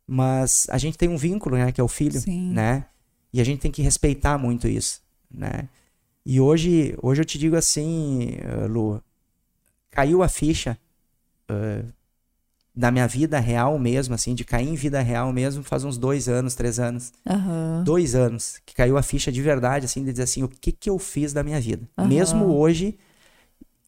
Mas 0.08 0.68
a 0.70 0.78
gente 0.78 0.98
tem 0.98 1.10
um 1.10 1.18
vínculo, 1.18 1.58
né, 1.58 1.72
que 1.72 1.82
é 1.82 1.84
o 1.84 1.88
filho, 1.88 2.20
Sim. 2.20 2.52
né? 2.52 2.86
E 3.34 3.42
a 3.42 3.44
gente 3.44 3.60
tem 3.60 3.72
que 3.72 3.82
respeitar 3.82 4.38
muito 4.38 4.68
isso, 4.68 5.02
né? 5.34 5.68
E 6.26 6.40
hoje, 6.40 6.96
hoje 7.02 7.22
eu 7.22 7.26
te 7.26 7.38
digo 7.38 7.56
assim, 7.56 8.38
eh, 8.40 8.68
Lu, 8.68 9.02
caiu 9.92 10.24
a 10.24 10.28
ficha 10.28 10.78
eh, 11.50 11.84
da 12.76 12.92
minha 12.92 13.08
vida 13.08 13.40
real 13.40 13.80
mesmo, 13.80 14.14
assim, 14.14 14.36
de 14.36 14.44
cair 14.44 14.68
em 14.68 14.76
vida 14.76 15.02
real 15.02 15.32
mesmo, 15.32 15.64
faz 15.64 15.84
uns 15.84 15.98
dois 15.98 16.28
anos, 16.28 16.56
três 16.56 16.78
anos 16.78 17.14
Aham. 17.26 17.84
dois 17.86 18.16
anos 18.16 18.60
que 18.66 18.76
caiu 18.76 18.98
a 18.98 19.02
ficha 19.04 19.32
de 19.32 19.42
verdade, 19.42 19.86
assim, 19.86 20.04
de 20.04 20.12
dizer 20.12 20.24
assim, 20.24 20.44
o 20.44 20.50
que 20.50 20.72
que 20.72 20.90
eu 20.90 21.00
fiz 21.00 21.32
da 21.32 21.44
minha 21.44 21.60
vida. 21.62 21.88
Aham. 21.98 22.08
Mesmo 22.08 22.46
hoje, 22.46 22.98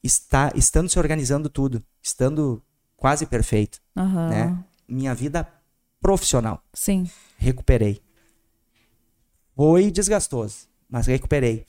está, 0.01 0.51
estando 0.55 0.89
se 0.89 0.97
organizando 0.97 1.49
tudo, 1.49 1.83
estando 2.01 2.63
quase 2.95 3.25
perfeito, 3.25 3.81
Aham. 3.95 4.29
né? 4.29 4.63
Minha 4.88 5.13
vida 5.13 5.45
profissional, 5.99 6.63
Sim. 6.73 7.09
recuperei. 7.38 8.01
Foi 9.53 9.91
desgastoso, 9.91 10.67
mas 10.89 11.07
recuperei. 11.07 11.65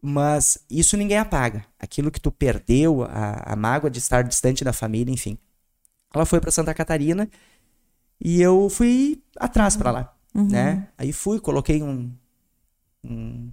Mas 0.00 0.58
isso 0.70 0.96
ninguém 0.96 1.18
apaga. 1.18 1.64
Aquilo 1.78 2.10
que 2.10 2.20
tu 2.20 2.30
perdeu, 2.32 3.02
a, 3.04 3.52
a 3.52 3.56
mágoa 3.56 3.90
de 3.90 3.98
estar 3.98 4.22
distante 4.22 4.64
da 4.64 4.72
família, 4.72 5.12
enfim. 5.12 5.38
Ela 6.14 6.24
foi 6.24 6.40
para 6.40 6.50
Santa 6.50 6.72
Catarina 6.74 7.28
e 8.20 8.40
eu 8.40 8.68
fui 8.70 9.22
atrás 9.36 9.76
para 9.76 9.90
lá 9.90 10.14
Uhum. 10.34 10.46
né? 10.48 10.88
Aí 10.96 11.12
fui, 11.12 11.40
coloquei 11.40 11.82
um, 11.82 12.12
um- 13.02 13.50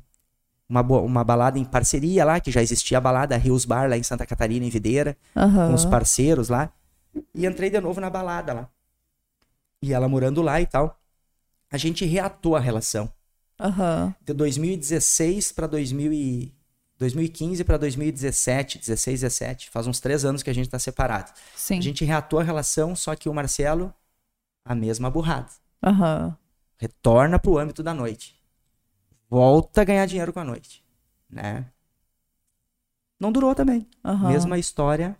uma, 0.68 0.82
uma 0.82 1.24
balada 1.24 1.58
em 1.58 1.64
parceria 1.66 2.26
lá, 2.26 2.39
que 2.39 2.51
já 2.51 2.62
existia 2.62 2.97
a 2.97 3.01
balada 3.01 3.38
Rios 3.38 3.66
Bar 3.66 3.89
lá 3.89 3.97
em 3.97 4.03
Santa 4.03 4.26
Catarina, 4.26 4.66
em 4.66 4.70
Videira, 4.70 5.18
Aham. 5.36 5.70
com 5.70 5.74
os 5.74 5.86
parceiros 5.86 6.49
lá. 6.49 6.72
E 7.34 7.45
entrei 7.45 7.70
de 7.70 7.80
novo 7.80 8.01
na 8.01 8.10
balada 8.10 8.53
lá. 8.53 8.70
E 9.82 9.93
ela 9.93 10.08
morando 10.08 10.41
lá 10.41 10.60
e 10.60 10.66
tal. 10.66 10.99
A 11.72 11.78
gente 11.78 12.06
reatou 12.06 12.56
a 12.56 12.60
relação. 12.60 13.12
Aham. 13.60 14.14
De 14.22 14.34
2016 14.34 15.51
para 15.51 15.68
2015 16.98 17.64
para 17.64 17.78
2017, 17.78 18.80
16, 18.80 19.22
17. 19.22 19.70
Faz 19.70 19.86
uns 19.88 20.00
três 20.00 20.24
anos 20.24 20.41
que 20.41 20.50
a 20.50 20.54
gente 20.54 20.70
tá 20.70 20.80
separado. 20.80 21.32
Sim. 21.56 21.78
A 21.78 21.82
gente 21.82 22.06
reatou 22.06 22.39
a 22.39 22.43
relação, 22.43 22.96
só 22.96 23.16
que 23.16 23.28
o 23.28 23.34
Marcelo, 23.34 23.93
a 24.64 24.74
mesma 24.74 25.10
burrada. 25.10 25.50
Aham. 25.84 26.36
retorna 26.78 27.38
pro 27.39 27.58
âmbito 27.58 27.82
da 27.84 27.93
noite. 27.93 28.36
Volta 29.30 29.82
a 29.82 29.84
ganhar 29.84 30.06
dinheiro 30.06 30.32
com 30.34 30.39
a 30.39 30.43
noite, 30.43 30.84
né? 31.30 31.66
Não 33.20 33.32
durou 33.32 33.54
também. 33.56 33.88
Aham. 34.04 34.30
Mesma 34.30 34.58
história 34.58 35.16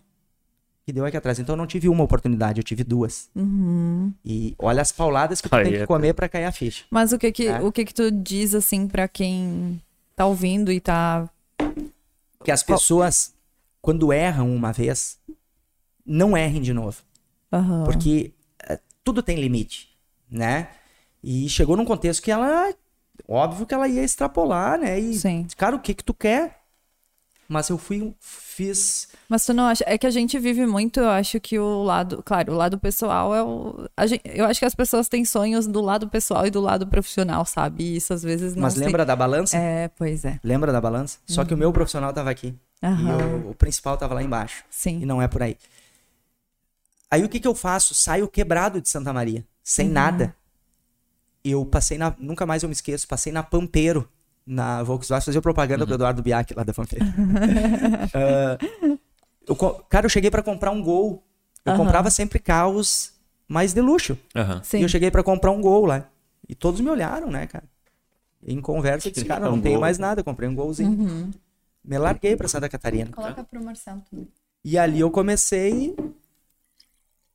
que 0.86 0.92
deu 0.94 1.06
aqui 1.06 1.18
atrás. 1.18 1.40
Então 1.40 1.54
eu 1.54 1.58
não 1.58 1.66
tive 1.68 1.88
uma 1.90 2.04
oportunidade, 2.04 2.60
eu 2.60 2.64
tive 2.64 2.84
duas. 2.84 3.30
Uhum. 3.36 4.14
E 4.24 4.54
olha 4.60 4.82
as 4.82 4.92
pauladas 4.92 5.40
que 5.42 5.50
tu 5.50 5.56
Aí 5.56 5.64
tem 5.66 5.74
é- 5.76 5.80
que 5.80 5.88
comer 5.88 6.14
pra 6.14 6.28
cair 6.30 6.46
a 6.46 6.52
ficha. 6.52 6.86
Mas 6.92 7.12
o 7.14 7.18
que 7.18 7.32
que, 7.32 7.48
É. 7.48 7.60
o 7.62 7.72
que 7.72 7.86
que 7.86 7.94
tu 7.94 8.12
diz, 8.12 8.54
assim, 8.54 8.88
pra 8.88 9.08
quem 9.08 9.82
tá 10.16 10.26
ouvindo 10.26 10.72
e 10.72 10.80
tá... 10.80 11.30
Que 12.44 12.52
as 12.52 12.64
pessoas, 12.64 13.34
quando 13.82 14.14
erram 14.14 14.54
uma 14.54 14.72
vez, 14.72 15.20
não 16.06 16.38
errem 16.38 16.62
de 16.62 16.74
novo. 16.74 17.02
Aham. 17.52 17.84
Porque 17.86 18.34
eh, 18.68 18.80
tudo 19.04 19.24
tem 19.24 19.40
limite, 19.40 19.98
né? 20.30 20.70
E 21.24 21.50
chegou 21.50 21.76
num 21.76 21.86
contexto 21.86 22.22
que 22.22 22.32
ela, 22.32 22.74
óbvio 23.28 23.66
que 23.66 23.74
ela 23.74 23.88
ia 23.88 24.04
extrapolar, 24.04 24.78
né? 24.78 25.00
E, 25.00 25.14
Sim. 25.16 25.48
cara, 25.58 25.76
o 25.76 25.80
que 25.80 25.94
que 25.94 26.04
tu 26.04 26.14
quer? 26.14 26.65
Mas 27.48 27.70
eu 27.70 27.78
fui, 27.78 28.12
fiz 28.20 29.08
Mas 29.30 29.46
tu 29.46 29.54
não 29.54 29.66
acha... 29.66 29.84
É 29.88 29.98
que 30.00 30.08
a 30.08 30.10
gente 30.10 30.40
vive 30.40 30.66
muito, 30.66 31.00
eu 31.00 31.10
acho 31.10 31.40
que 31.40 31.60
o 31.60 31.84
lado... 31.84 32.24
Claro, 32.26 32.54
o 32.54 32.56
lado 32.56 32.80
pessoal 32.80 33.36
é 33.36 33.44
o... 33.44 33.88
gente- 34.08 34.24
eu 34.26 34.46
acho 34.46 34.60
que 34.60 34.66
as 34.66 34.74
pessoas 34.74 35.08
têm 35.08 35.24
sonhos 35.24 35.68
do 35.68 35.80
lado 35.80 36.10
pessoal 36.10 36.48
e 36.48 36.50
do 36.50 36.60
lado 36.60 36.88
profissional, 36.88 37.46
sabe? 37.46 37.84
E 37.84 37.98
isso 37.98 38.14
às 38.14 38.24
vezes 38.24 38.56
não 38.56 38.64
Mas 38.64 38.74
se- 38.74 38.80
lembra 38.80 39.06
da 39.06 39.16
balança? 39.16 39.56
É, 39.58 39.90
pois 39.90 40.26
é. 40.26 40.40
Lembra 40.44 40.72
da 40.72 40.82
balança? 40.82 41.20
Só 41.28 41.46
que 41.46 41.54
o 41.54 41.58
meu 41.58 41.72
profissional 41.72 42.12
tava 42.12 42.32
aqui. 42.32 42.56
E 42.82 42.86
Aham. 42.86 43.18
o, 43.46 43.50
o 43.52 43.56
principal 43.56 43.96
tava 43.96 44.16
lá 44.16 44.24
embaixo. 44.24 44.64
Sim. 44.70 45.02
E 45.02 45.06
não 45.06 45.22
é 45.22 45.28
por 45.28 45.44
aí. 45.44 45.56
Aí 47.12 47.24
o 47.24 47.30
que 47.30 47.40
que 47.40 47.48
eu 47.48 47.54
faço? 47.56 47.94
Saio 47.94 48.28
quebrado 48.28 48.82
de 48.82 48.90
Santa 48.90 49.14
Maria. 49.14 49.46
Sem 49.64 49.88
nada. 49.88 50.36
Eu 51.44 51.64
passei 51.64 51.98
na... 51.98 52.14
Nunca 52.18 52.46
mais 52.46 52.64
eu 52.64 52.70
me 52.70 52.74
esqueço. 52.74 53.08
Passei 53.08 53.32
na 53.32 53.44
Pampeiro. 53.44 54.10
Na 54.46 54.84
Volkswagen. 54.84 55.26
Fazer 55.26 55.42
propaganda 55.42 55.86
pro 55.86 55.96
Eduardo 55.96 56.22
Biak 56.22 56.54
lá 56.54 56.64
da 56.64 56.74
Pampeiro. 56.74 57.06
Ah, 58.14 58.58
eu 59.48 59.56
cara, 59.90 60.06
eu 60.06 60.10
cheguei 60.10 60.30
pra 60.32 60.42
comprar 60.44 60.72
um 60.72 60.82
Gol. 60.82 61.24
Eu 61.64 61.74
Aham. 61.74 61.84
comprava 61.84 62.10
sempre 62.10 62.40
carros 62.40 63.14
mais 63.48 63.74
de 63.74 63.82
luxo. 63.82 64.18
Sim. 64.64 64.80
E 64.80 64.82
eu 64.84 64.90
cheguei 64.90 65.10
pra 65.12 65.24
comprar 65.24 65.52
um 65.52 65.62
Gol 65.62 65.86
lá. 65.86 66.08
E 66.48 66.54
todos 66.56 66.80
me 66.82 66.90
olharam, 66.90 67.30
né, 67.32 67.48
cara? 67.48 67.64
Em 68.46 68.62
conversa, 68.62 69.08
eu 69.08 69.12
disse, 69.12 69.26
cara, 69.26 69.46
eu 69.46 69.52
não 69.52 69.58
Um 69.58 69.62
tenho 69.62 69.76
Gol. 69.76 69.82
mais 69.82 69.98
nada, 69.98 70.20
eu 70.22 70.24
comprei 70.24 70.48
um 70.48 70.54
golzinho. 70.56 70.90
Uhum. 70.92 71.32
Me 71.84 71.98
larguei 71.98 72.36
pra 72.36 72.48
Santa 72.48 72.70
Catarina. 72.70 73.10
Coloca 73.12 73.44
pro 73.44 73.64
Marcelo 73.64 74.02
também. 74.10 74.28
E 74.64 74.78
ali 74.78 75.00
eu 75.00 75.10
comecei, 75.12 75.96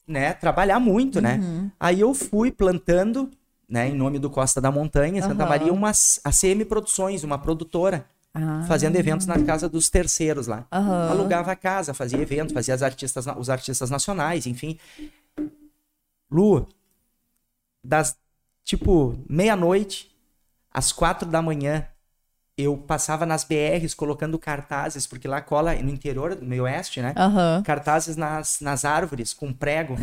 né, 0.06 0.32
trabalhar 0.34 0.78
muito, 0.80 1.20
né? 1.20 1.36
Uhum. 1.42 1.70
Aí 1.78 2.00
eu 2.00 2.12
fui 2.14 2.50
plantando, 2.50 3.30
né, 3.71 3.89
em 3.89 3.95
nome 3.95 4.18
do 4.18 4.29
Costa 4.29 4.61
da 4.61 4.71
Montanha, 4.73 5.23
Santa 5.23 5.45
Aham. 5.45 5.49
Maria, 5.49 5.73
umas 5.73 6.21
ACM 6.25 6.64
Produções, 6.64 7.23
uma 7.23 7.39
produtora, 7.39 8.05
Ah. 8.35 8.64
fazendo 8.68 8.97
eventos 8.97 9.27
na 9.27 9.39
casa 9.45 9.68
dos 9.68 9.89
terceiros 9.89 10.47
lá. 10.47 10.66
Aham. 10.73 11.11
Alugava 11.11 11.53
a 11.53 11.57
casa, 11.57 11.95
fazia 11.95 12.21
eventos, 12.21 12.53
fazia 12.53 12.75
as 12.75 12.83
artistas, 12.83 13.25
os 13.39 13.49
artistas 13.49 13.91
nacionais, 13.91 14.47
enfim. 14.47 14.79
Lu, 16.31 16.66
das 17.85 18.16
tipo 18.64 19.16
meia-noite 19.29 20.14
às 20.73 20.93
quatro 20.93 21.29
da 21.29 21.43
manhã, 21.43 21.87
eu 22.57 22.77
passava 22.77 23.25
nas 23.27 23.43
BRs 23.43 23.95
colocando 23.95 24.39
cartazes, 24.39 25.07
porque 25.07 25.27
lá 25.27 25.41
cola 25.41 25.75
no 25.75 25.91
interior 25.91 26.35
do 26.37 26.45
meio 26.47 26.64
oeste, 26.64 27.01
né? 27.01 27.14
Aham. 27.16 27.62
Cartazes 27.64 28.16
nas, 28.16 28.61
nas 28.61 28.85
árvores, 28.85 29.33
com 29.35 29.53
prego. 29.53 29.97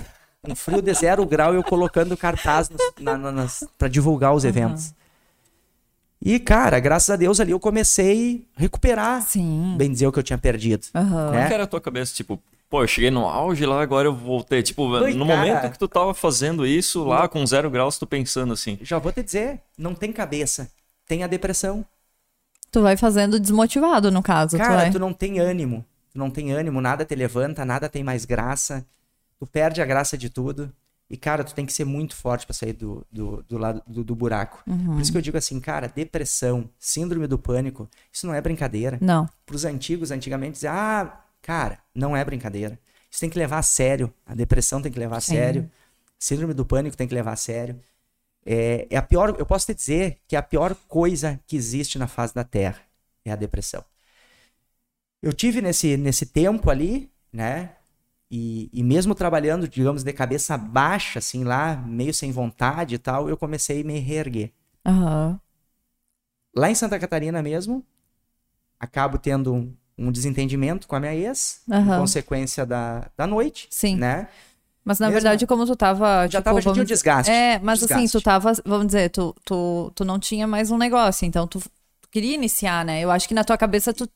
Um 0.48 0.56
frio 0.56 0.82
de 0.82 0.94
zero 0.94 1.26
grau, 1.26 1.54
eu 1.54 1.64
colocando 1.64 2.16
cartaz 2.16 2.70
nos, 2.70 2.82
na, 3.00 3.18
na, 3.18 3.32
nas, 3.32 3.64
pra 3.78 3.88
divulgar 3.88 4.34
os 4.34 4.46
eventos. 4.46 4.94
E, 6.22 6.40
cara, 6.40 6.80
graças 6.80 7.10
a 7.10 7.16
Deus 7.16 7.40
ali 7.40 7.52
eu 7.52 7.60
comecei 7.60 8.48
a 8.58 8.62
recuperar, 8.62 9.22
Sim. 9.22 9.76
bem 9.78 9.92
dizer, 9.92 10.08
o 10.08 10.12
que 10.12 10.20
eu 10.20 10.24
tinha 10.24 10.38
perdido. 10.38 10.88
Aham. 10.96 11.26
Como 11.28 11.38
é 11.38 11.42
né? 11.42 11.48
que 11.48 11.54
era 11.54 11.64
a 11.64 11.68
tua 11.68 11.80
cabeça? 11.80 12.14
Tipo, 12.14 12.42
pô, 12.70 12.82
eu 12.84 12.88
cheguei 12.88 13.12
no 13.12 13.26
auge 13.26 13.66
lá, 13.66 13.82
agora 13.82 14.08
eu 14.08 14.16
voltei. 14.16 14.64
Tipo, 14.64 14.88
Oi, 14.88 15.14
no 15.14 15.28
cara. 15.28 15.38
momento 15.40 15.72
que 15.72 15.78
tu 15.78 15.88
tava 15.88 16.14
fazendo 16.14 16.66
isso 16.66 17.04
lá 17.04 17.28
com 17.28 17.46
zero 17.46 17.70
graus, 17.70 17.98
tu 18.00 18.08
pensando 18.08 18.54
assim. 18.54 18.80
Já 18.82 18.98
vou 18.98 19.12
te 19.12 19.22
dizer, 19.22 19.62
não 19.78 19.94
tem 19.94 20.12
cabeça, 20.12 20.70
tem 21.08 21.24
a 21.24 21.28
depressão. 21.28 21.86
Tu 22.72 22.82
vai 22.82 22.98
fazendo 22.98 23.40
desmotivado, 23.40 24.12
no 24.12 24.22
caso. 24.22 24.58
tu 24.58 24.60
Cara, 24.60 24.76
vai. 24.76 24.92
tu 24.92 25.00
não 25.00 25.14
tem 25.14 25.40
ânimo. 25.40 25.86
Tu 26.12 26.18
não 26.18 26.30
tem 26.30 26.52
ânimo, 26.52 26.82
nada 26.82 27.06
te 27.06 27.16
levanta, 27.16 27.64
nada 27.64 27.88
tem 27.88 28.04
mais 28.04 28.26
graça. 28.26 28.86
Tu 29.40 29.48
perde 29.48 29.82
a 29.82 29.86
graça 29.86 30.18
de 30.18 30.30
tudo. 30.30 30.72
E, 31.10 31.16
cara, 31.16 31.44
tu 31.44 31.56
tem 31.56 31.66
que 31.66 31.72
ser 31.72 31.86
muito 31.86 32.16
forte 32.16 32.46
pra 32.46 32.54
sair 32.54 32.74
do, 32.74 33.06
do, 33.10 33.42
do 33.44 33.58
lado 33.58 33.82
do, 33.88 34.04
do 34.04 34.14
buraco. 34.14 34.62
Uhum. 34.68 34.94
Por 34.94 35.02
isso 35.02 35.12
que 35.12 35.18
eu 35.18 35.22
digo 35.22 35.38
assim, 35.38 35.60
cara, 35.60 35.88
depressão, 35.88 36.70
síndrome 36.78 37.28
do 37.28 37.40
pânico, 37.40 37.90
isso 38.12 38.28
não 38.28 38.34
é 38.34 38.42
brincadeira. 38.42 38.98
Não. 39.00 39.28
Pros 39.46 39.64
antigos, 39.64 40.12
antigamente, 40.12 40.54
dizer, 40.54 40.68
ah, 40.68 41.24
cara, 41.42 41.80
não 41.96 42.16
é 42.16 42.26
brincadeira. 42.26 42.78
Isso 43.10 43.22
tem 43.22 43.30
que 43.30 43.40
levar 43.40 43.60
a 43.60 43.64
sério. 43.64 44.14
A 44.26 44.36
depressão 44.36 44.82
tem 44.82 44.92
que 44.92 45.00
levar 45.00 45.18
a 45.18 45.22
Sim. 45.22 45.36
sério. 45.36 45.72
Síndrome 46.20 46.54
do 46.54 46.66
pânico 46.66 46.98
tem 46.98 47.08
que 47.08 47.16
levar 47.16 47.34
a 47.34 47.38
sério. 47.38 47.80
É, 48.46 48.88
é 48.90 48.98
a 48.98 49.02
pior, 49.02 49.36
eu 49.38 49.46
posso 49.46 49.66
te 49.66 49.74
dizer 49.74 50.20
que 50.28 50.36
é 50.36 50.40
a 50.40 50.44
pior 50.44 50.76
coisa 50.88 51.40
que 51.48 51.56
existe 51.56 51.98
na 51.98 52.08
face 52.08 52.34
da 52.36 52.44
Terra 52.44 52.82
é 53.26 53.32
a 53.32 53.36
depressão. 53.36 53.84
Eu 55.22 55.34
tive 55.34 55.62
nesse, 55.62 55.98
nesse 55.98 56.26
tempo 56.26 56.70
ali, 56.70 57.12
né? 57.32 57.72
E, 58.30 58.70
e 58.74 58.84
mesmo 58.84 59.16
trabalhando, 59.16 59.68
digamos, 59.68 60.04
de 60.04 60.12
cabeça 60.12 60.58
baixa, 60.58 61.20
assim, 61.20 61.44
lá, 61.46 61.76
meio 61.78 62.14
sem 62.14 62.32
vontade 62.32 62.96
e 62.96 62.98
tal, 62.98 63.30
eu 63.30 63.38
comecei 63.38 63.82
a 63.82 63.84
me 63.84 64.00
reerguer. 64.00 64.52
Aham. 64.86 65.40
Lá 66.56 66.70
em 66.70 66.76
Santa 66.76 67.00
Catarina 67.00 67.42
mesmo, 67.42 67.86
acabo 68.80 69.18
tendo 69.18 69.54
um, 69.54 69.74
um 69.98 70.12
desentendimento 70.12 70.88
com 70.88 70.96
a 70.96 71.00
minha 71.00 71.16
ex, 71.16 71.62
em 71.68 71.74
Aham. 71.74 72.00
consequência 72.02 72.66
da, 72.66 73.10
da 73.16 73.28
noite, 73.28 73.68
Sim. 73.70 73.96
né? 73.96 74.28
Mas 74.84 75.00
na 75.00 75.08
Mesmo- 75.08 75.22
verdade, 75.22 75.46
como 75.46 75.66
tu 75.66 75.76
tava. 75.76 76.28
Já 76.28 76.40
tipo, 76.40 76.44
tava, 76.44 76.62
já 76.62 76.72
tinha 76.72 76.84
um 76.84 76.86
desgaste. 76.86 77.32
É, 77.32 77.60
mas 77.60 77.80
assim, 77.84 77.88
desgaste. 77.88 78.12
tu 78.18 78.22
tava, 78.22 78.54
vamos 78.66 78.88
dizer, 78.88 79.10
tu, 79.10 79.36
tu, 79.44 79.92
tu 79.94 80.06
não 80.06 80.18
tinha 80.18 80.48
mais 80.48 80.72
um 80.72 80.78
negócio, 80.78 81.26
então 81.26 81.46
tu 81.46 81.62
queria 82.10 82.34
iniciar, 82.36 82.86
né? 82.86 83.02
Eu 83.02 83.12
acho 83.12 83.28
que 83.28 83.34
na 83.34 83.44
tua 83.44 83.58
cabeça 83.58 83.94
tu. 83.94 84.10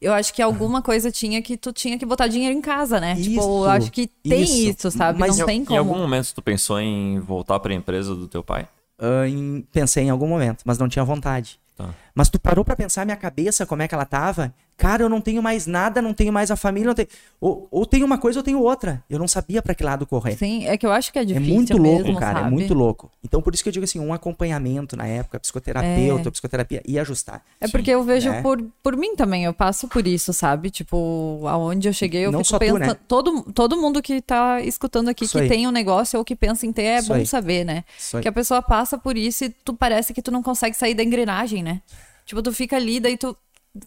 Eu 0.00 0.12
acho 0.12 0.32
que 0.32 0.40
alguma 0.40 0.80
coisa 0.80 1.10
tinha 1.10 1.42
que 1.42 1.56
tu 1.56 1.72
tinha 1.72 1.98
que 1.98 2.06
botar 2.06 2.28
dinheiro 2.28 2.56
em 2.56 2.60
casa, 2.60 3.00
né? 3.00 3.16
tipo, 3.16 3.40
eu 3.40 3.40
Isso, 3.40 3.64
acho 3.68 3.92
que 3.92 4.06
tem 4.06 4.42
isso, 4.42 4.70
isso. 4.88 4.90
sabe? 4.92 5.18
Mas 5.18 5.36
não 5.36 5.44
Em- 5.44 5.46
tem 5.46 5.60
Em 5.62 5.64
como. 5.64 5.78
algum 5.78 5.98
momento 5.98 6.32
tu 6.34 6.40
pensou 6.42 6.80
em 6.80 7.18
voltar 7.18 7.58
pra 7.58 7.74
empresa 7.74 8.14
do 8.14 8.28
teu 8.28 8.42
pai? 8.44 8.68
Ah, 8.98 9.26
em- 9.28 9.66
pensei 9.72 10.04
em 10.04 10.10
algum 10.10 10.28
momento, 10.28 10.62
mas 10.64 10.78
não 10.78 10.88
tinha 10.88 11.04
vontade. 11.04 11.58
Tá. 11.76 11.90
Mas 12.14 12.28
tu 12.28 12.38
parou 12.40 12.64
pra 12.64 12.74
pensar 12.76 13.04
minha 13.04 13.16
cabeça, 13.16 13.64
como 13.66 13.82
é 13.82 13.88
que 13.88 13.94
ela 13.94 14.04
tava? 14.04 14.52
Cara, 14.78 15.02
eu 15.02 15.08
não 15.08 15.20
tenho 15.20 15.42
mais 15.42 15.66
nada, 15.66 16.00
não 16.00 16.14
tenho 16.14 16.32
mais 16.32 16.52
a 16.52 16.56
família, 16.56 16.86
não 16.86 16.94
tenho... 16.94 17.08
ou, 17.40 17.66
ou 17.68 17.84
tenho 17.84 18.06
uma 18.06 18.16
coisa 18.16 18.38
ou 18.38 18.42
tenho 18.44 18.62
outra. 18.62 19.02
Eu 19.10 19.18
não 19.18 19.26
sabia 19.26 19.60
pra 19.60 19.74
que 19.74 19.82
lado 19.82 20.06
correr. 20.06 20.36
Sim, 20.38 20.66
é 20.68 20.78
que 20.78 20.86
eu 20.86 20.92
acho 20.92 21.12
que 21.12 21.18
é 21.18 21.22
É 21.22 21.24
difícil. 21.24 21.52
muito 21.52 21.76
louco, 21.76 22.04
mesmo, 22.04 22.18
cara, 22.20 22.38
sabe? 22.40 22.46
é 22.46 22.50
muito 22.52 22.74
louco. 22.74 23.10
Então 23.24 23.42
por 23.42 23.52
isso 23.52 23.62
que 23.64 23.68
eu 23.68 23.72
digo 23.72 23.82
assim, 23.84 23.98
um 23.98 24.12
acompanhamento 24.14 24.96
na 24.96 25.04
época, 25.04 25.40
psicoterapeuta, 25.40 26.30
psicoterapia 26.30 26.80
e 26.86 26.96
ajustar. 26.96 27.42
É 27.60 27.66
porque 27.66 27.90
eu 27.90 28.04
vejo 28.04 28.30
né? 28.30 28.40
por, 28.40 28.62
por 28.80 28.96
mim 28.96 29.16
também, 29.16 29.44
eu 29.44 29.52
passo 29.52 29.88
por 29.88 30.06
isso, 30.06 30.32
sabe? 30.32 30.70
Tipo, 30.70 31.42
aonde 31.48 31.88
eu 31.88 31.92
cheguei, 31.92 32.24
eu 32.24 32.30
Não 32.30 32.38
fico 32.44 32.50
só 32.50 32.56
tu, 32.58 32.60
pensando. 32.60 32.78
né? 32.80 32.96
todo, 33.08 33.42
todo 33.52 33.76
mundo 33.76 34.00
que 34.00 34.22
tá 34.22 34.60
escutando 34.60 35.08
aqui 35.08 35.24
Isso 35.24 35.36
que 35.36 35.42
aí. 35.42 35.48
tem 35.48 35.66
um 35.66 35.72
negócio 35.72 36.16
ou 36.18 36.24
que 36.24 36.36
pensa 36.36 36.64
em 36.66 36.72
ter, 36.72 36.82
é 36.82 36.98
Isso 37.00 37.08
bom 37.08 37.14
aí. 37.14 37.26
saber, 37.26 37.64
né? 37.64 37.82
Isso 37.98 38.16
aí. 38.16 38.22
Que 38.22 38.28
a 38.28 38.32
pessoa 38.32 38.62
passa 38.62 38.96
por 38.96 39.16
isso 39.16 39.44
e 39.44 39.48
tu 39.50 39.74
parece 39.74 40.14
que 40.14 40.22
tu 40.22 40.30
não 40.30 40.40
consegue 40.42 40.76
sair 40.76 40.94
da 40.94 41.02
engrenagem, 41.02 41.64
né? 41.64 41.82
Tipo, 42.24 42.42
tu 42.42 42.52
fica 42.52 42.76
ali, 42.76 43.00
daí 43.00 43.16
tu. 43.16 43.36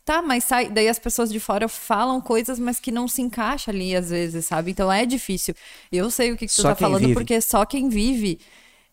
Tá, 0.04 0.22
mas 0.22 0.44
sai. 0.44 0.70
Daí 0.70 0.88
as 0.88 1.00
pessoas 1.00 1.32
de 1.32 1.40
fora 1.40 1.68
falam 1.68 2.22
coisas, 2.22 2.60
mas 2.60 2.80
que 2.80 2.92
não 2.92 3.08
se 3.08 3.22
encaixa 3.22 3.72
ali 3.72 3.96
às 3.96 4.10
vezes, 4.10 4.46
sabe? 4.46 4.72
Então 4.72 4.92
é 4.92 5.06
difícil. 5.06 5.56
Eu 5.92 6.10
sei 6.10 6.32
o 6.32 6.38
que, 6.38 6.48
que 6.48 6.54
tu 6.54 6.62
Só 6.62 6.70
tá 6.70 6.76
falando, 6.76 7.02
vive. 7.02 7.14
porque 7.14 7.40
só 7.42 7.66
quem 7.66 7.90
vive 7.90 8.40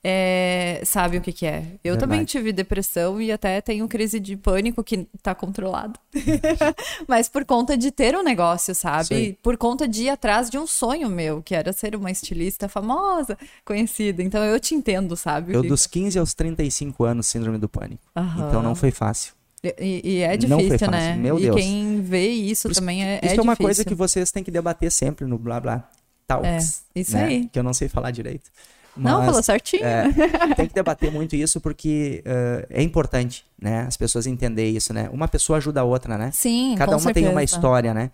é, 0.03 0.80
sabe 0.84 1.18
o 1.18 1.20
que, 1.20 1.32
que 1.32 1.44
é. 1.44 1.64
Eu 1.82 1.96
também 1.96 2.18
Verdade. 2.18 2.30
tive 2.30 2.53
depressão 2.53 3.20
e 3.20 3.32
até 3.32 3.61
tenho 3.61 3.86
crise 3.88 4.20
de 4.20 4.36
pânico 4.36 4.82
que 4.84 5.09
tá 5.22 5.34
controlado. 5.34 5.99
Mas 7.07 7.28
por 7.28 7.44
conta 7.44 7.76
de 7.76 7.90
ter 7.90 8.16
um 8.16 8.22
negócio, 8.22 8.74
sabe? 8.74 9.36
Por 9.42 9.57
conta 9.57 9.88
de 9.88 10.05
ir 10.05 10.09
atrás 10.11 10.49
de 10.49 10.57
um 10.57 10.66
sonho 10.66 11.09
meu, 11.09 11.42
que 11.42 11.55
era 11.55 11.72
ser 11.72 11.96
uma 11.96 12.11
estilista 12.11 12.68
famosa, 12.68 13.36
conhecida. 13.64 14.22
Então 14.22 14.44
eu 14.44 14.61
te 14.61 14.74
entendo, 14.74 15.16
sabe? 15.16 15.53
Eu 15.53 15.62
dos 15.62 15.86
15 15.86 16.18
aos 16.18 16.32
35 16.32 17.05
anos, 17.05 17.26
síndrome 17.26 17.59
do 17.59 17.68
pânico. 17.68 18.03
Aham. 18.16 18.49
Então 18.49 18.62
não 18.62 18.74
foi 18.74 18.92
fácil. 18.92 19.38
E, 19.62 20.00
e 20.04 20.18
é 20.20 20.36
Não 20.46 20.59
difícil, 20.59 20.90
né? 20.90 21.16
meu 21.16 21.38
e 21.38 21.42
Deus. 21.42 21.56
quem 21.56 22.00
vê 22.00 22.28
isso 22.28 22.68
também 22.70 23.04
é, 23.04 23.16
Isso 23.22 23.34
é 23.34 23.38
é, 23.38 23.40
uma 23.40 23.52
difícil. 23.54 23.64
coisa 23.66 23.84
que 23.84 23.94
vocês 23.94 24.30
têm 24.30 24.44
que 24.44 24.50
debater 24.50 24.90
sempre 24.90 25.26
no 25.26 25.36
blá 25.38 25.59
blá 25.61 25.88
talks. 26.26 26.82
É, 26.94 27.00
isso 27.00 27.14
né? 27.16 27.24
aí. 27.24 27.48
Que 27.52 27.59
eu 27.59 27.62
não 27.62 27.72
sei 27.74 27.88
falar 27.88 28.11
direito. 28.12 28.50
Não, 28.96 29.18
Mas, 29.18 29.26
falou 29.26 29.42
certinho. 29.42 29.84
é, 29.84 30.04
tem 30.56 30.66
que 30.66 30.74
debater 30.74 31.11
muito 31.12 31.36
isso 31.36 31.61
porque 31.61 32.20
eh, 32.24 32.66
é 32.70 32.82
importante, 32.82 33.44
né? 33.61 33.82
As 33.86 33.96
pessoas 33.96 34.26
entenderem 34.26 34.76
isso, 34.76 34.92
né? 34.92 35.09
Uma 35.12 35.28
pessoa 35.28 35.59
ajuda 35.59 35.80
a 35.80 35.84
outra, 35.84 36.18
né? 36.18 36.30
Sim, 36.32 36.74
Cada 36.76 36.96
uma 36.96 37.12
tem 37.12 37.24
uma 37.24 37.34
certeza. 37.34 37.44
história, 37.44 37.94
né? 37.94 38.11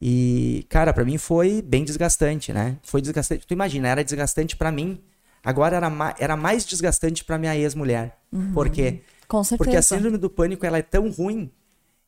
E, 0.00 0.64
cara, 0.68 0.92
pra 0.92 1.04
mim 1.04 1.18
foi 1.18 1.60
bem 1.60 1.82
desgastante, 1.84 2.52
né? 2.52 2.76
Foi 2.84 3.00
desgastante. 3.02 3.44
Tu 3.46 3.52
imagina, 3.52 3.88
era 3.88 4.04
desgastante 4.04 4.56
pra 4.56 4.70
mim. 4.70 5.00
Agora 5.44 5.76
era, 5.76 5.90
ma 5.90 6.14
era 6.20 6.36
mais 6.36 6.64
desgastante 6.64 7.24
pra 7.24 7.36
minha 7.36 7.56
ex-mulher. 7.56 8.16
Por 8.54 8.68
quê? 8.70 9.00
Com 9.28 9.44
certeza. 9.44 9.58
Porque 9.64 9.76
a 9.76 9.82
síndrome 9.82 10.16
do 10.18 10.30
pânico 10.30 10.64
ela 10.66 10.78
é 10.78 10.82
tão 10.82 11.10
ruim 11.10 11.50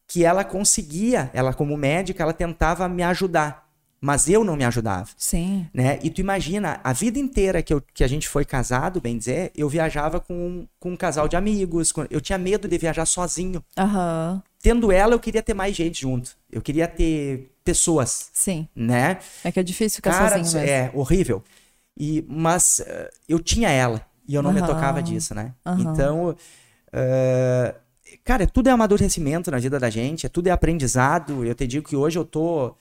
que 0.07 0.25
ela 0.25 0.43
conseguia, 0.45 1.31
ela 1.33 1.53
como 1.55 1.77
médica, 1.77 2.23
ela 2.23 2.33
tentava 2.33 2.89
me 2.89 3.03
ajudar, 3.03 3.69
mas 4.01 4.29
eu 4.29 4.43
não 4.43 4.57
me 4.57 4.65
ajudava, 4.65 5.09
Sim. 5.17 5.69
né? 5.73 6.01
E 6.03 6.11
tu 6.11 6.21
imagina, 6.21 6.81
a 6.83 6.93
vida 6.93 7.19
inteira 7.19 7.63
que, 7.63 7.73
eu, 7.73 7.81
que 7.95 8.03
a 8.03 8.09
gente 8.09 8.29
foi 8.29 8.45
casado, 8.45 9.01
bem 9.01 9.17
dizer, 9.17 9.53
eu 9.55 9.69
viajava 9.69 10.19
com, 10.19 10.67
com 10.81 10.93
um 10.93 10.97
casal 10.97 11.29
de 11.29 11.37
amigos, 11.37 11.93
com- 11.93 12.07
eu 12.11 12.21
tinha 12.21 12.39
medo 12.39 12.67
de 12.67 12.77
viajar 12.79 13.07
sozinho. 13.07 13.63
Aham. 13.79 14.43
Tendo 14.63 14.91
ela, 14.91 15.15
eu 15.15 15.21
queria 15.21 15.43
ter 15.43 15.55
mais 15.55 15.77
gente 15.77 16.01
junto. 16.03 16.37
Eu 16.51 16.61
queria 16.61 16.89
ter 16.89 17.51
pessoas, 17.65 18.31
Sim. 18.33 18.67
né? 18.75 19.19
É 19.45 19.53
que 19.53 19.61
é 19.61 19.63
difícil 19.63 19.97
ficar 19.97 20.13
Cara, 20.13 20.37
sozinho 20.39 20.61
mesmo. 20.61 20.69
é 20.77 20.91
horrível. 20.93 21.45
E, 21.97 22.25
mas 22.29 22.81
eh, 22.81 23.11
eu 23.29 23.39
tinha 23.39 23.71
ela 23.71 24.05
e 24.27 24.35
eu 24.35 24.43
não 24.43 24.53
me 24.53 24.59
Aham. 24.61 24.67
tocava 24.67 25.03
disso, 25.03 25.35
né? 25.35 25.55
Aham. 25.65 25.83
Então, 25.83 26.37
eh, 26.93 27.75
cara, 28.25 28.47
tudo 28.47 28.69
é 28.69 28.73
amadurecimento 28.73 29.51
na 29.51 29.59
vida 29.59 29.79
da 29.79 29.91
gente, 29.91 30.27
é 30.27 30.29
tudo 30.29 30.49
é 30.49 30.51
aprendizado. 30.51 31.45
Eu 31.45 31.55
te 31.55 31.67
digo 31.67 31.89
que 31.89 31.97
hoje 31.97 32.19
eu 32.19 32.25
tô, 32.25 32.75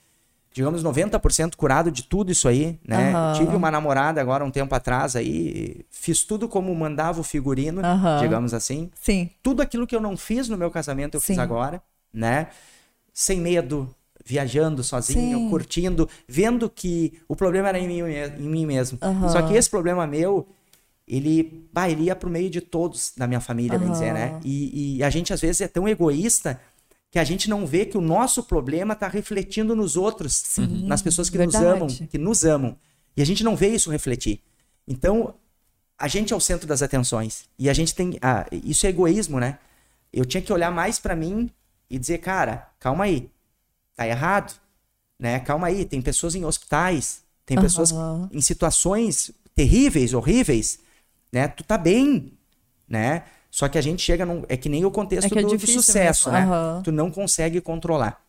digamos, 0.52 0.82
90% 0.82 1.56
curado 1.56 1.90
de 1.90 2.02
tudo 2.02 2.32
isso 2.32 2.48
aí, 2.48 2.78
né? 2.86 3.12
Aham. 3.12 3.32
Tive 3.34 3.56
uma 3.56 3.70
namorada 3.70 4.20
agora 4.20 4.44
um 4.44 4.50
tempo 4.50 4.74
atrás 4.74 5.16
aí, 5.16 5.84
fiz 5.90 6.24
tudo 6.24 6.48
como 6.48 6.74
mandava 6.74 7.20
o 7.20 7.24
figurino, 7.24 7.84
Aham. 7.84 8.18
digamos 8.20 8.54
assim. 8.54 8.90
Sim. 9.00 9.30
Tudo 9.42 9.62
aquilo 9.62 9.86
que 9.86 9.94
eu 9.94 10.00
não 10.00 10.16
fiz 10.16 10.48
no 10.48 10.56
meu 10.56 10.70
casamento 10.70 11.16
eu 11.16 11.20
fiz 11.20 11.36
Sim. 11.36 11.42
agora, 11.42 11.82
né? 12.12 12.48
Sem 13.12 13.40
medo, 13.40 13.92
viajando 14.24 14.82
sozinho, 14.84 15.38
Sim. 15.38 15.50
curtindo, 15.50 16.08
vendo 16.28 16.68
que 16.70 17.20
o 17.28 17.34
problema 17.34 17.68
era 17.68 17.78
em 17.78 17.88
mim, 17.88 18.00
em 18.00 18.48
mim 18.48 18.66
mesmo. 18.66 18.98
Aham. 19.00 19.28
Só 19.28 19.42
que 19.42 19.54
esse 19.54 19.68
problema 19.68 20.06
meu, 20.06 20.46
ele, 21.10 21.68
bah, 21.72 21.90
ele 21.90 22.04
ia 22.04 22.14
pro 22.14 22.30
meio 22.30 22.48
de 22.48 22.60
todos 22.60 23.12
da 23.16 23.26
minha 23.26 23.40
família, 23.40 23.76
bem 23.76 23.90
dizer, 23.90 24.14
né? 24.14 24.40
E, 24.44 24.98
e 24.98 25.02
a 25.02 25.10
gente 25.10 25.32
às 25.32 25.40
vezes 25.40 25.60
é 25.60 25.66
tão 25.66 25.88
egoísta 25.88 26.60
que 27.10 27.18
a 27.18 27.24
gente 27.24 27.50
não 27.50 27.66
vê 27.66 27.84
que 27.84 27.98
o 27.98 28.00
nosso 28.00 28.44
problema 28.44 28.94
tá 28.94 29.08
refletindo 29.08 29.74
nos 29.74 29.96
outros, 29.96 30.44
nas 30.84 31.02
pessoas 31.02 31.28
que 31.28 31.36
nos 31.36 31.52
verdade. 31.52 31.76
amam, 31.76 31.88
que 31.88 32.16
nos 32.16 32.44
amam. 32.44 32.76
E 33.16 33.22
a 33.22 33.26
gente 33.26 33.42
não 33.42 33.56
vê 33.56 33.68
isso 33.68 33.90
refletir. 33.90 34.40
Então, 34.86 35.34
a 35.98 36.06
gente 36.06 36.32
é 36.32 36.36
o 36.36 36.40
centro 36.40 36.68
das 36.68 36.80
atenções. 36.80 37.44
E 37.58 37.68
a 37.68 37.72
gente 37.72 37.92
tem. 37.92 38.16
ah, 38.22 38.46
isso 38.52 38.86
é 38.86 38.90
egoísmo, 38.90 39.40
né? 39.40 39.58
Eu 40.12 40.24
tinha 40.24 40.40
que 40.40 40.52
olhar 40.52 40.70
mais 40.70 41.00
pra 41.00 41.16
mim 41.16 41.50
e 41.90 41.98
dizer, 41.98 42.18
cara, 42.18 42.68
calma 42.78 43.04
aí. 43.04 43.28
Tá 43.96 44.06
errado. 44.06 44.54
Né? 45.18 45.40
Calma 45.40 45.66
aí. 45.66 45.84
Tem 45.84 46.00
pessoas 46.00 46.36
em 46.36 46.44
hospitais, 46.44 47.22
tem 47.44 47.60
pessoas 47.60 47.90
Aham. 47.90 48.30
em 48.32 48.40
situações 48.40 49.32
terríveis, 49.56 50.14
horríveis. 50.14 50.78
Né? 51.32 51.48
Tu 51.48 51.62
tá 51.64 51.78
bem, 51.78 52.32
né? 52.88 53.24
Só 53.50 53.68
que 53.68 53.78
a 53.78 53.80
gente 53.80 54.02
chega 54.02 54.24
num. 54.24 54.44
É 54.48 54.56
que 54.56 54.68
nem 54.68 54.84
o 54.84 54.90
contexto 54.90 55.34
É 55.34 55.38
é 55.38 55.42
do, 55.42 55.56
do 55.56 55.66
sucesso, 55.66 56.30
mesmo. 56.30 56.46
né? 56.46 56.46
Aham. 56.46 56.82
Tu 56.84 56.92
não 56.92 57.10
consegue 57.10 57.60
controlar. 57.60 58.20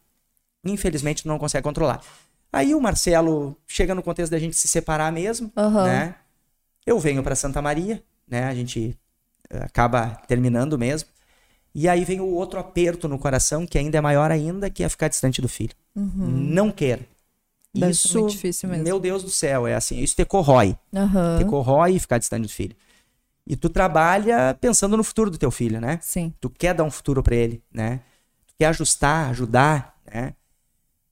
Infelizmente, 0.66 1.24
tu 1.24 1.28
não 1.28 1.40
consegue 1.40 1.64
controlar. 1.64 2.02
Aí 2.54 2.76
o 2.76 2.82
Marcelo 2.82 3.56
chega 3.68 3.96
no 3.96 4.04
contexto 4.04 4.32
da 4.32 4.40
gente 4.40 4.56
se 4.56 4.68
separar 4.68 5.12
mesmo, 5.12 5.52
Aham. 5.56 5.86
né? 5.86 6.16
Eu 6.86 7.00
venho 7.00 7.24
pra 7.24 7.36
Santa 7.36 7.62
Maria, 7.62 8.04
né? 8.28 8.46
A 8.46 8.54
gente 8.56 8.98
eh, 9.50 9.64
acaba 9.64 10.10
terminando 10.28 10.78
mesmo. 10.78 11.08
E 11.74 11.88
aí 11.88 12.04
vem 12.04 12.20
o 12.20 12.26
outro 12.34 12.60
aperto 12.60 13.08
no 13.08 13.18
coração, 13.18 13.66
que 13.66 13.78
ainda 13.78 13.98
é 13.98 14.02
maior 14.02 14.30
ainda, 14.32 14.70
que 14.70 14.84
é 14.84 14.90
ficar 14.90 15.08
distante 15.08 15.42
do 15.42 15.48
filho. 15.48 15.74
Não 15.96 16.70
quero. 16.72 17.02
Uhum. 17.02 17.80
Deve 17.80 17.92
isso, 17.94 18.20
muito 18.20 18.32
difícil 18.32 18.68
mesmo. 18.68 18.84
meu 18.84 19.00
Deus 19.00 19.24
do 19.24 19.30
céu, 19.30 19.66
é 19.66 19.74
assim, 19.74 20.00
isso 20.00 20.16
te 20.16 20.26
corrói. 20.26 20.76
Aham. 20.94 21.38
Te 21.40 21.46
corrói 21.46 21.98
ficar 21.98 22.18
distante 22.18 22.44
do 22.44 22.50
filho. 22.50 22.76
E 23.52 23.56
tu 23.58 23.68
trabalha 23.68 24.58
pensando 24.62 24.96
no 24.96 25.04
futuro 25.04 25.30
do 25.30 25.38
teu 25.38 25.52
filho, 25.52 25.82
né? 25.82 26.00
Sim. 26.02 26.34
Tu 26.40 26.50
quer 26.50 26.74
dar 26.74 26.86
um 26.86 26.90
futuro 26.90 27.22
para 27.22 27.36
ele, 27.36 27.62
né? 27.70 28.00
Tu 28.48 28.54
quer 28.58 28.68
ajustar, 28.68 29.30
ajudar, 29.30 30.00
né? 30.10 30.34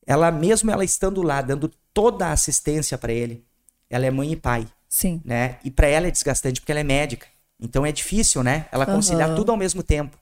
Ela 0.07 0.31
mesmo 0.31 0.71
ela 0.71 0.85
estando 0.85 1.21
lá, 1.21 1.41
dando 1.41 1.69
toda 1.93 2.27
a 2.27 2.31
assistência 2.31 2.97
para 2.97 3.11
ele, 3.11 3.43
ela 3.89 4.05
é 4.05 4.09
mãe 4.09 4.31
e 4.31 4.35
pai, 4.37 4.65
Sim. 4.87 5.21
né? 5.25 5.57
E 5.65 5.69
para 5.69 5.87
ela 5.87 6.07
é 6.07 6.11
desgastante 6.11 6.61
porque 6.61 6.71
ela 6.71 6.79
é 6.79 6.83
médica. 6.83 7.27
Então 7.59 7.85
é 7.85 7.91
difícil, 7.91 8.41
né? 8.41 8.67
Ela 8.71 8.85
conciliar 8.85 9.27
Aham. 9.27 9.35
tudo 9.35 9.51
ao 9.51 9.57
mesmo 9.57 9.83
tempo. 9.83 10.17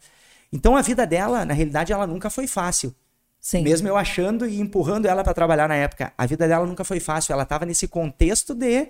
Então 0.51 0.75
a 0.75 0.81
vida 0.81 1.05
dela, 1.05 1.45
na 1.45 1.53
realidade, 1.53 1.93
ela 1.93 2.07
nunca 2.07 2.31
foi 2.31 2.47
fácil. 2.47 2.95
Sim. 3.39 3.61
Mesmo 3.61 3.87
eu 3.87 3.95
achando 3.95 4.47
e 4.47 4.59
empurrando 4.59 5.05
ela 5.05 5.23
para 5.23 5.35
trabalhar 5.35 5.69
na 5.69 5.75
época, 5.75 6.11
a 6.17 6.25
vida 6.25 6.47
dela 6.47 6.65
nunca 6.65 6.83
foi 6.83 6.99
fácil. 6.99 7.33
Ela 7.33 7.43
estava 7.43 7.63
nesse 7.63 7.87
contexto 7.87 8.55
de, 8.55 8.87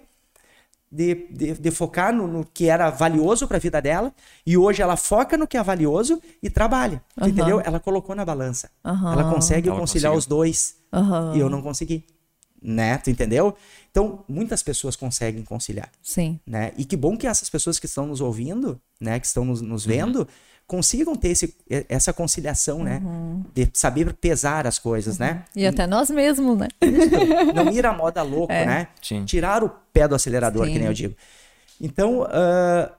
de, 0.91 1.27
de, 1.31 1.53
de 1.53 1.71
focar 1.71 2.13
no, 2.13 2.27
no 2.27 2.45
que 2.45 2.67
era 2.69 2.89
valioso 2.89 3.47
para 3.47 3.57
a 3.57 3.59
vida 3.59 3.81
dela, 3.81 4.13
e 4.45 4.57
hoje 4.57 4.81
ela 4.81 4.95
foca 4.95 5.38
no 5.38 5.47
que 5.47 5.57
é 5.57 5.63
valioso 5.63 6.21
e 6.41 6.49
trabalha. 6.49 7.03
Tu 7.15 7.21
Aham. 7.21 7.29
Entendeu? 7.29 7.61
Ela 7.63 7.79
colocou 7.79 8.15
na 8.15 8.23
balança. 8.23 8.69
Aham. 8.83 9.13
Ela 9.13 9.33
consegue 9.33 9.69
Ela 9.69 9.79
conciliar 9.79 10.11
conseguiu. 10.11 10.19
os 10.19 10.25
dois, 10.25 10.75
e 11.35 11.39
eu 11.39 11.49
não 11.49 11.61
consegui. 11.61 12.05
Né? 12.61 12.97
Tu 12.97 13.11
entendeu? 13.11 13.55
Então, 13.91 14.23
muitas 14.27 14.63
pessoas 14.63 14.95
conseguem 14.95 15.43
conciliar 15.43 15.91
Sim. 16.01 16.39
né? 16.45 16.71
E 16.75 16.85
que 16.85 16.97
bom 16.97 17.15
que 17.15 17.27
essas 17.27 17.49
pessoas 17.49 17.77
que 17.77 17.85
estão 17.85 18.07
nos 18.07 18.19
ouvindo, 18.19 18.81
né, 18.99 19.19
que 19.19 19.27
estão 19.27 19.45
nos, 19.45 19.61
nos 19.61 19.85
vendo, 19.85 20.27
consigam 20.68 21.15
ter 21.15 21.30
esse, 21.30 21.55
e- 21.70 21.86
essa 21.88 22.11
conciliação, 22.11 22.84
né? 22.84 23.01
De 23.55 23.70
saber 23.74 24.13
pesar 24.13 24.68
as 24.68 24.78
coisas, 24.78 25.18
né? 25.18 25.45
E 25.55 25.65
até 25.65 25.88
nós 25.88 26.09
mesmos, 26.09 26.57
né? 26.57 26.68
Não 27.55 27.72
ir 27.72 27.86
à 27.86 27.93
moda 27.93 28.22
louco, 28.22 28.51
É. 28.51 28.65
né? 28.65 28.88
Sim. 29.01 29.24
Tirar 29.26 29.63
o 29.63 29.70
pé 29.93 30.07
do 30.07 30.13
acelerador, 30.15 30.65
Sim. 30.65 30.74
que 30.74 30.80
nem 30.80 30.88
eu 30.88 30.93
digo. 30.93 31.15
Então, 31.80 32.28
ah, 32.30 32.91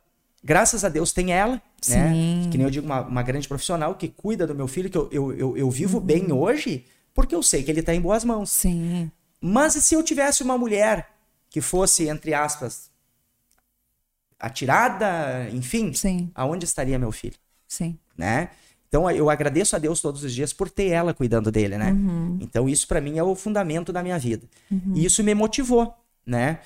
graças 0.42 0.82
a 0.84 0.88
Deus 0.88 1.12
tem 1.12 1.30
ela, 1.32 1.54
né? 1.54 1.60
Sim. 1.80 2.48
Que 2.50 2.56
nem 2.56 2.64
eu 2.64 2.70
digo, 2.70 2.86
uma, 2.86 3.02
uma 3.02 3.22
grande 3.22 3.46
profissional 3.46 3.94
que 3.94 4.08
cuida 4.08 4.46
do 4.46 4.54
meu 4.54 4.66
filho, 4.66 4.88
que 4.88 4.96
eu, 4.96 5.08
eu, 5.12 5.32
eu, 5.34 5.56
eu 5.58 5.66
Uhum. 5.66 5.70
vivo 5.70 6.00
bem 6.00 6.32
hoje, 6.32 6.86
porque 7.12 7.34
eu 7.34 7.42
sei 7.42 7.62
que 7.62 7.70
ele 7.70 7.82
tá 7.82 7.94
em 7.94 8.00
boas 8.00 8.24
mãos. 8.24 8.50
Sim. 8.50 9.10
Mas 9.40 9.74
e 9.76 9.82
se 9.82 9.94
eu 9.94 10.02
tivesse 10.02 10.42
uma 10.42 10.56
mulher 10.56 11.10
que 11.50 11.60
fosse, 11.60 12.08
entre 12.08 12.32
aspas, 12.32 12.88
atirada, 14.38 15.48
enfim, 15.52 15.92
Sim. 15.92 16.30
aonde 16.34 16.64
estaria 16.64 16.98
meu 16.98 17.10
filho, 17.12 17.34
Sim. 17.68 17.98
né? 18.16 18.50
Então 18.88 19.08
eu 19.10 19.28
agradeço 19.28 19.76
a 19.76 19.78
Deus 19.78 20.00
todos 20.00 20.24
os 20.24 20.32
dias 20.32 20.52
por 20.52 20.70
ter 20.70 20.88
ela 20.88 21.12
cuidando 21.12 21.52
dele, 21.52 21.76
né? 21.76 21.94
Então 22.40 22.68
isso 22.68 22.88
pra 22.88 23.00
mim 23.00 23.18
é 23.18 23.22
o 23.22 23.34
fundamento 23.34 23.92
da 23.92 24.02
minha 24.02 24.18
vida. 24.18 24.46
E 24.94 25.04
isso 25.04 25.22
me 25.22 25.34
motivou, 25.34 25.94
né? 26.26 26.60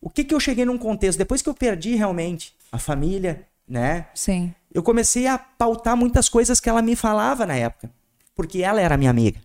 O 0.00 0.10
que 0.10 0.22
que 0.22 0.34
eu 0.34 0.38
cheguei 0.38 0.64
num 0.66 0.76
contexto 0.78 1.18
depois 1.18 1.40
que 1.40 1.48
eu 1.48 1.54
perdi 1.54 1.94
realmente 1.94 2.54
a 2.70 2.78
família, 2.78 3.46
né? 3.66 4.06
Sim. 4.14 4.54
Eu 4.72 4.82
comecei 4.82 5.26
a 5.26 5.38
pautar 5.38 5.96
muitas 5.96 6.28
coisas 6.28 6.60
que 6.60 6.68
ela 6.68 6.82
me 6.82 6.94
falava 6.94 7.46
na 7.46 7.56
época, 7.56 7.90
porque 8.34 8.62
ela 8.62 8.80
era 8.80 8.98
minha 8.98 9.10
amiga, 9.10 9.40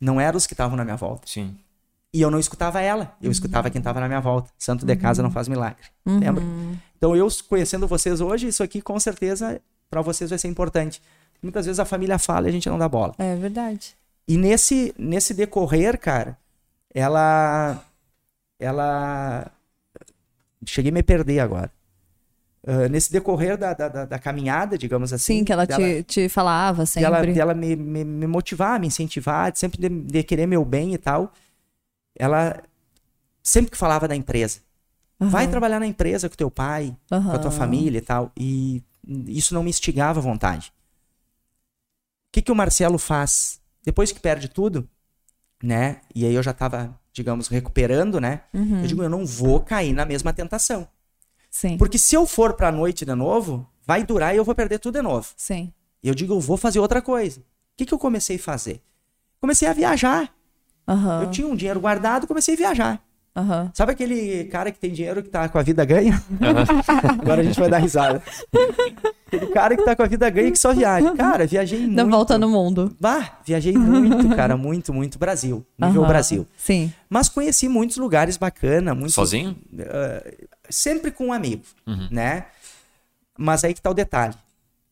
não 0.00 0.18
eram 0.18 0.38
os 0.38 0.46
que 0.46 0.54
estavam 0.54 0.76
na 0.76 0.84
minha 0.84 0.96
volta. 0.96 1.28
Sim. 1.28 1.54
E 2.14 2.20
eu 2.20 2.30
não 2.30 2.38
escutava 2.38 2.80
ela, 2.80 3.14
eu 3.22 3.30
escutava 3.30 3.70
quem 3.70 3.78
estava 3.78 4.00
na 4.00 4.08
minha 4.08 4.20
volta. 4.20 4.50
Santo 4.58 4.84
de 4.84 4.96
casa 4.96 5.22
não 5.22 5.30
faz 5.30 5.48
milagre. 5.48 5.82
Lembra? 6.04 6.42
Então, 6.96 7.16
eu 7.16 7.26
conhecendo 7.48 7.88
vocês 7.88 8.20
hoje, 8.20 8.46
isso 8.48 8.62
aqui 8.62 8.80
com 8.82 8.98
certeza 9.00 9.60
para 9.92 10.00
vocês 10.00 10.30
vai 10.30 10.38
ser 10.38 10.48
importante. 10.48 11.02
Muitas 11.42 11.66
vezes 11.66 11.78
a 11.78 11.84
família 11.84 12.18
fala 12.18 12.46
e 12.46 12.48
a 12.48 12.52
gente 12.52 12.66
não 12.66 12.78
dá 12.78 12.88
bola. 12.88 13.14
É 13.18 13.36
verdade. 13.36 13.94
E 14.26 14.38
nesse, 14.38 14.94
nesse 14.98 15.34
decorrer, 15.34 15.98
cara, 15.98 16.38
ela. 16.94 17.84
Ela. 18.58 19.50
Cheguei 20.64 20.90
a 20.90 20.94
me 20.94 21.02
perder 21.02 21.40
agora. 21.40 21.70
Ah, 22.66 22.88
nesse 22.88 23.12
decorrer 23.12 23.58
da, 23.58 23.74
da, 23.74 23.88
da- 23.88 24.04
da 24.06 24.18
caminhada, 24.18 24.78
digamos 24.78 25.12
assim. 25.12 25.38
Sim, 25.40 25.44
que 25.44 25.52
ela 25.52 25.66
dela- 25.66 25.82
te, 25.82 26.02
te 26.04 26.28
falava 26.30 26.86
sempre. 26.86 27.04
ela, 27.06 27.26
de 27.26 27.40
ela 27.40 27.52
me, 27.54 27.76
me, 27.76 28.02
me 28.04 28.26
motivar, 28.26 28.80
me 28.80 28.86
incentivar, 28.86 29.52
de 29.52 29.58
sempre 29.58 29.78
de, 29.78 29.88
de 29.90 30.22
querer 30.22 30.46
meu 30.46 30.64
bem 30.64 30.94
e 30.94 30.98
tal. 30.98 31.32
Ela 32.16 32.62
sempre 33.42 33.70
que 33.72 33.76
falava 33.76 34.08
da 34.08 34.16
empresa. 34.16 34.60
Vai 35.18 35.46
trabalhar 35.48 35.78
na 35.80 35.86
empresa 35.86 36.28
com 36.28 36.34
teu 36.34 36.50
pai, 36.50 36.96
com 37.08 37.14
a 37.32 37.38
tua 37.38 37.50
família 37.50 37.98
e 37.98 38.00
tal. 38.00 38.32
E 38.36 38.82
isso 39.26 39.54
não 39.54 39.62
me 39.62 39.70
instigava 39.70 40.20
à 40.20 40.22
vontade. 40.22 40.72
O 42.28 42.32
que, 42.32 42.42
que 42.42 42.52
o 42.52 42.56
Marcelo 42.56 42.98
faz? 42.98 43.60
Depois 43.84 44.12
que 44.12 44.20
perde 44.20 44.48
tudo, 44.48 44.88
né? 45.62 46.00
E 46.14 46.24
aí 46.24 46.34
eu 46.34 46.42
já 46.42 46.52
tava, 46.52 46.98
digamos, 47.12 47.48
recuperando, 47.48 48.20
né? 48.20 48.42
Uhum. 48.54 48.80
Eu 48.80 48.86
digo, 48.86 49.02
eu 49.02 49.10
não 49.10 49.26
vou 49.26 49.60
cair 49.60 49.92
na 49.92 50.04
mesma 50.04 50.32
tentação. 50.32 50.88
Sim. 51.50 51.76
Porque 51.76 51.98
se 51.98 52.14
eu 52.14 52.26
for 52.26 52.54
pra 52.54 52.72
noite 52.72 53.04
de 53.04 53.14
novo, 53.14 53.68
vai 53.84 54.04
durar 54.04 54.34
e 54.34 54.38
eu 54.38 54.44
vou 54.44 54.54
perder 54.54 54.78
tudo 54.78 54.94
de 54.94 55.02
novo. 55.02 55.28
Sim. 55.36 55.72
E 56.02 56.08
eu 56.08 56.14
digo, 56.14 56.32
eu 56.32 56.40
vou 56.40 56.56
fazer 56.56 56.78
outra 56.78 57.02
coisa. 57.02 57.40
O 57.40 57.44
que, 57.76 57.84
que 57.84 57.92
eu 57.92 57.98
comecei 57.98 58.36
a 58.36 58.38
fazer? 58.38 58.82
Comecei 59.40 59.68
a 59.68 59.72
viajar. 59.72 60.34
Aham. 60.88 61.22
Eu 61.24 61.30
tinha 61.30 61.46
um 61.46 61.54
dinheiro 61.54 61.80
guardado, 61.80 62.26
comecei 62.26 62.54
a 62.54 62.56
viajar. 62.56 63.04
Aham. 63.34 63.70
Sabe 63.72 63.92
aquele 63.92 64.44
cara 64.44 64.70
que 64.70 64.78
tem 64.78 64.92
dinheiro 64.92 65.22
que 65.22 65.28
tá 65.30 65.48
com 65.48 65.58
a 65.58 65.62
vida 65.62 65.82
ganha? 65.86 66.22
Agora 67.20 67.40
a 67.40 67.44
gente 67.44 67.58
vai 67.58 67.70
dar 67.70 67.78
risada. 67.78 68.22
aquele 69.26 69.46
cara 69.46 69.74
que 69.76 69.82
tá 69.82 69.96
com 69.96 70.02
a 70.02 70.06
vida 70.06 70.28
ganha 70.28 70.48
e 70.48 70.52
que 70.52 70.58
só 70.58 70.74
viaja. 70.74 71.12
Cara, 71.16 71.46
viajei 71.46 71.80
muito. 71.80 71.94
Dá 71.96 72.04
volta 72.04 72.36
no 72.36 72.50
mundo. 72.50 72.94
Bah, 73.00 73.38
viajei 73.44 73.72
muito, 73.72 74.28
cara, 74.36 74.56
muito, 74.56 74.92
muito 74.92 75.18
Brasil. 75.18 75.64
Nível 75.78 76.02
Aham. 76.02 76.08
Brasil. 76.08 76.46
Sim. 76.58 76.92
Mas 77.08 77.28
conheci 77.30 77.68
muitos 77.68 77.96
lugares 77.96 78.36
bacanas. 78.36 78.94
Muitos, 78.94 79.14
Sozinho? 79.14 79.56
sempre 80.68 81.10
com 81.10 81.28
um 81.28 81.32
amigo, 81.32 81.62
né? 82.10 82.46
Mas 83.38 83.64
aí 83.64 83.72
que 83.72 83.80
tá 83.80 83.90
o 83.90 83.94
detalhe. 83.94 84.34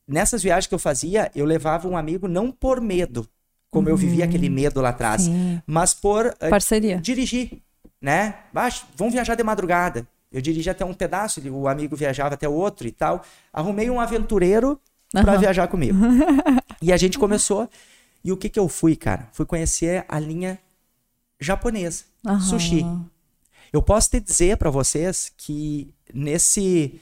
Nessas 0.09 0.43
viagens 0.43 0.67
que 0.67 0.75
eu 0.75 0.79
fazia, 0.79 1.31
eu 1.37 1.45
levava 1.45 1.87
um 1.87 1.97
amigo 1.97 2.27
não 2.27 2.51
por 2.51 2.81
medo, 2.81 3.29
como 3.71 3.89
eu 3.89 3.97
vivia 3.97 4.25
aquele 4.25 4.49
medo 4.49 4.81
lá 4.81 4.89
atrás, 4.89 5.23
Sim. 5.23 5.61
mas 5.67 5.95
por 5.95 6.35
eh, 6.41 6.49
Parceria. 6.49 6.97
dirigir, 6.97 7.63
né? 8.01 8.37
Baixo, 8.53 8.87
vamos 8.97 9.13
viajar 9.13 9.35
de 9.35 9.43
madrugada. 9.43 10.07
Eu 10.33 10.41
dirigia 10.41 10.73
até 10.73 10.85
um 10.85 10.95
pedaço, 10.95 11.41
o 11.51 11.67
amigo 11.67 11.97
viajava 11.97 12.35
até 12.35 12.49
o 12.49 12.53
outro 12.53 12.87
e 12.87 12.93
tal. 12.93 13.23
Arrumei 13.53 13.91
um 13.91 14.01
aventureiro 14.01 14.81
para 15.11 15.37
viajar 15.37 15.67
comigo. 15.67 15.99
e 16.81 16.93
a 16.93 16.97
gente 16.97 17.19
começou. 17.19 17.69
E 18.23 18.31
o 18.31 18.37
que 18.37 18.49
que 18.49 18.59
eu 18.59 18.69
fui, 18.69 18.95
cara? 18.95 19.29
Fui 19.33 19.45
conhecer 19.45 20.05
a 20.09 20.19
linha 20.21 20.59
japonesa, 21.41 22.05
Aham. 22.25 22.41
sushi. 22.41 22.87
Eu 23.73 23.83
posso 23.83 24.11
te 24.11 24.21
dizer 24.21 24.57
para 24.57 24.71
vocês 24.71 25.33
que 25.37 25.93
nesse 26.13 27.01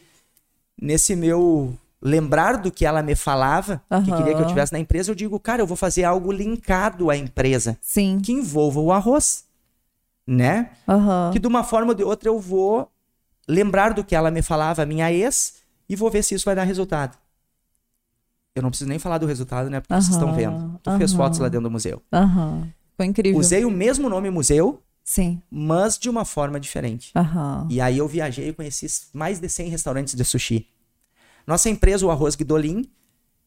nesse 0.80 1.16
meu 1.16 1.76
lembrar 2.00 2.56
do 2.56 2.70
que 2.70 2.86
ela 2.86 3.02
me 3.02 3.16
falava, 3.16 3.82
que 3.88 3.94
Aham. 3.94 4.16
queria 4.16 4.34
que 4.34 4.40
eu 4.40 4.46
tivesse 4.46 4.72
na 4.72 4.78
empresa, 4.78 5.10
eu 5.10 5.14
digo, 5.14 5.38
cara, 5.40 5.60
eu 5.60 5.66
vou 5.66 5.76
fazer 5.76 6.04
algo 6.04 6.30
linkado 6.30 7.10
à 7.10 7.16
empresa, 7.16 7.76
Sim. 7.82 8.20
que 8.22 8.32
envolva 8.32 8.78
o 8.78 8.92
arroz, 8.92 9.44
né? 10.28 10.72
Aham. 10.86 11.30
Que 11.32 11.38
de 11.38 11.46
uma 11.48 11.64
forma 11.64 11.92
ou 11.92 11.94
de 11.94 12.04
outra 12.04 12.28
eu 12.28 12.38
vou 12.38 12.92
lembrar 13.48 13.94
do 13.94 14.04
que 14.04 14.14
ela 14.14 14.30
me 14.30 14.42
falava, 14.42 14.84
minha 14.84 15.10
ex, 15.10 15.54
e 15.88 15.96
vou 15.96 16.10
ver 16.10 16.22
se 16.22 16.34
isso 16.34 16.44
vai 16.44 16.54
dar 16.54 16.64
resultado. 16.64 17.16
Eu 18.54 18.62
não 18.62 18.68
preciso 18.68 18.90
nem 18.90 18.98
falar 18.98 19.16
do 19.18 19.26
resultado, 19.26 19.70
né? 19.70 19.80
Porque 19.80 19.94
vocês 19.94 20.08
estão 20.08 20.34
vendo. 20.34 20.78
Tu 20.82 20.90
fez 20.98 21.12
aham. 21.12 21.16
fotos 21.18 21.38
lá 21.38 21.48
dentro 21.48 21.64
do 21.68 21.70
museu. 21.70 22.02
Foi 22.94 23.06
incrível. 23.06 23.38
Usei 23.40 23.64
o 23.64 23.70
mesmo 23.70 24.08
nome 24.10 24.28
museu, 24.30 24.82
Sim. 25.02 25.40
mas 25.50 25.98
de 25.98 26.10
uma 26.10 26.24
forma 26.24 26.60
diferente. 26.60 27.10
Aham. 27.16 27.66
E 27.70 27.80
aí 27.80 27.96
eu 27.96 28.06
viajei 28.06 28.48
e 28.48 28.52
conheci 28.52 28.86
mais 29.14 29.38
de 29.38 29.48
100 29.48 29.68
restaurantes 29.70 30.14
de 30.14 30.24
sushi. 30.24 30.66
Nossa 31.46 31.70
empresa, 31.70 32.04
o 32.04 32.10
Arroz 32.10 32.34
Guidolin, 32.34 32.84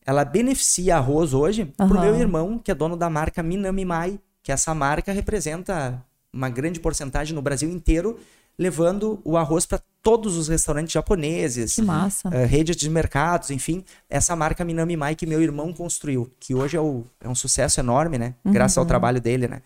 ela 0.04 0.26
beneficia 0.26 0.96
arroz 0.98 1.34
hoje 1.34 1.66
pro 1.66 1.86
Aham. 1.98 2.02
meu 2.02 2.16
irmão, 2.16 2.58
que 2.58 2.72
é 2.72 2.74
dono 2.76 2.98
da 2.98 3.10
marca 3.10 3.44
Minami 3.44 3.86
Mai, 3.86 4.20
que 4.42 4.52
essa 4.52 4.74
marca 4.74 5.12
representa 5.12 6.04
uma 6.34 6.50
grande 6.50 6.80
porcentagem 6.80 7.34
no 7.36 7.42
Brasil 7.42 7.70
inteiro, 7.70 8.20
levando 8.58 9.20
o 9.24 9.38
arroz 9.38 9.66
para 9.66 9.82
todos 10.02 10.38
os 10.38 10.48
restaurantes 10.48 10.92
japoneses, 10.94 11.76
Que 11.76 11.82
massa. 11.82 12.30
eh, 12.34 12.46
redes 12.46 12.76
de 12.76 12.90
mercados, 12.90 13.50
enfim, 13.52 13.84
essa 14.10 14.36
marca 14.36 14.64
Minami 14.66 14.98
Mai 14.98 15.16
que 15.16 15.26
meu 15.26 15.42
irmão 15.42 15.72
construiu, 15.74 16.30
que 16.40 16.54
hoje 16.56 16.76
é, 16.78 16.80
o- 16.82 17.04
é 17.22 17.30
um 17.30 17.36
sucesso 17.36 17.80
enorme, 17.80 18.18
né? 18.18 18.36
Graças 18.46 18.78
Uhum. 18.78 18.82
ao 18.84 18.88
trabalho 18.88 19.22
dele, 19.22 19.48
né? 19.48 19.62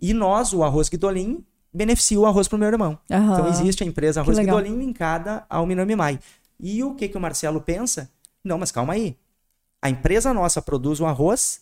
E 0.00 0.12
nós, 0.12 0.52
o 0.52 0.62
Arroz 0.62 0.88
Guidolin, 0.88 1.44
beneficia 1.72 2.18
o 2.18 2.26
arroz 2.26 2.48
pro 2.48 2.58
meu 2.58 2.68
irmão. 2.68 2.98
Aham. 3.10 3.32
Então 3.32 3.48
existe 3.48 3.82
a 3.82 3.86
empresa 3.86 4.20
Arroz. 4.20 4.38
Guidolin 4.38 4.78
linkada 4.78 5.44
ao 5.48 5.66
Minami 5.66 5.96
Mai. 5.96 6.18
E 6.60 6.82
o 6.84 6.94
que, 6.94 7.08
que 7.08 7.16
o 7.16 7.20
Marcelo 7.20 7.60
pensa? 7.60 8.10
Não, 8.44 8.58
mas 8.58 8.70
calma 8.72 8.92
aí. 8.94 9.16
A 9.82 9.90
empresa 9.90 10.32
nossa 10.32 10.60
produz 10.62 11.00
um 11.00 11.06
arroz, 11.06 11.60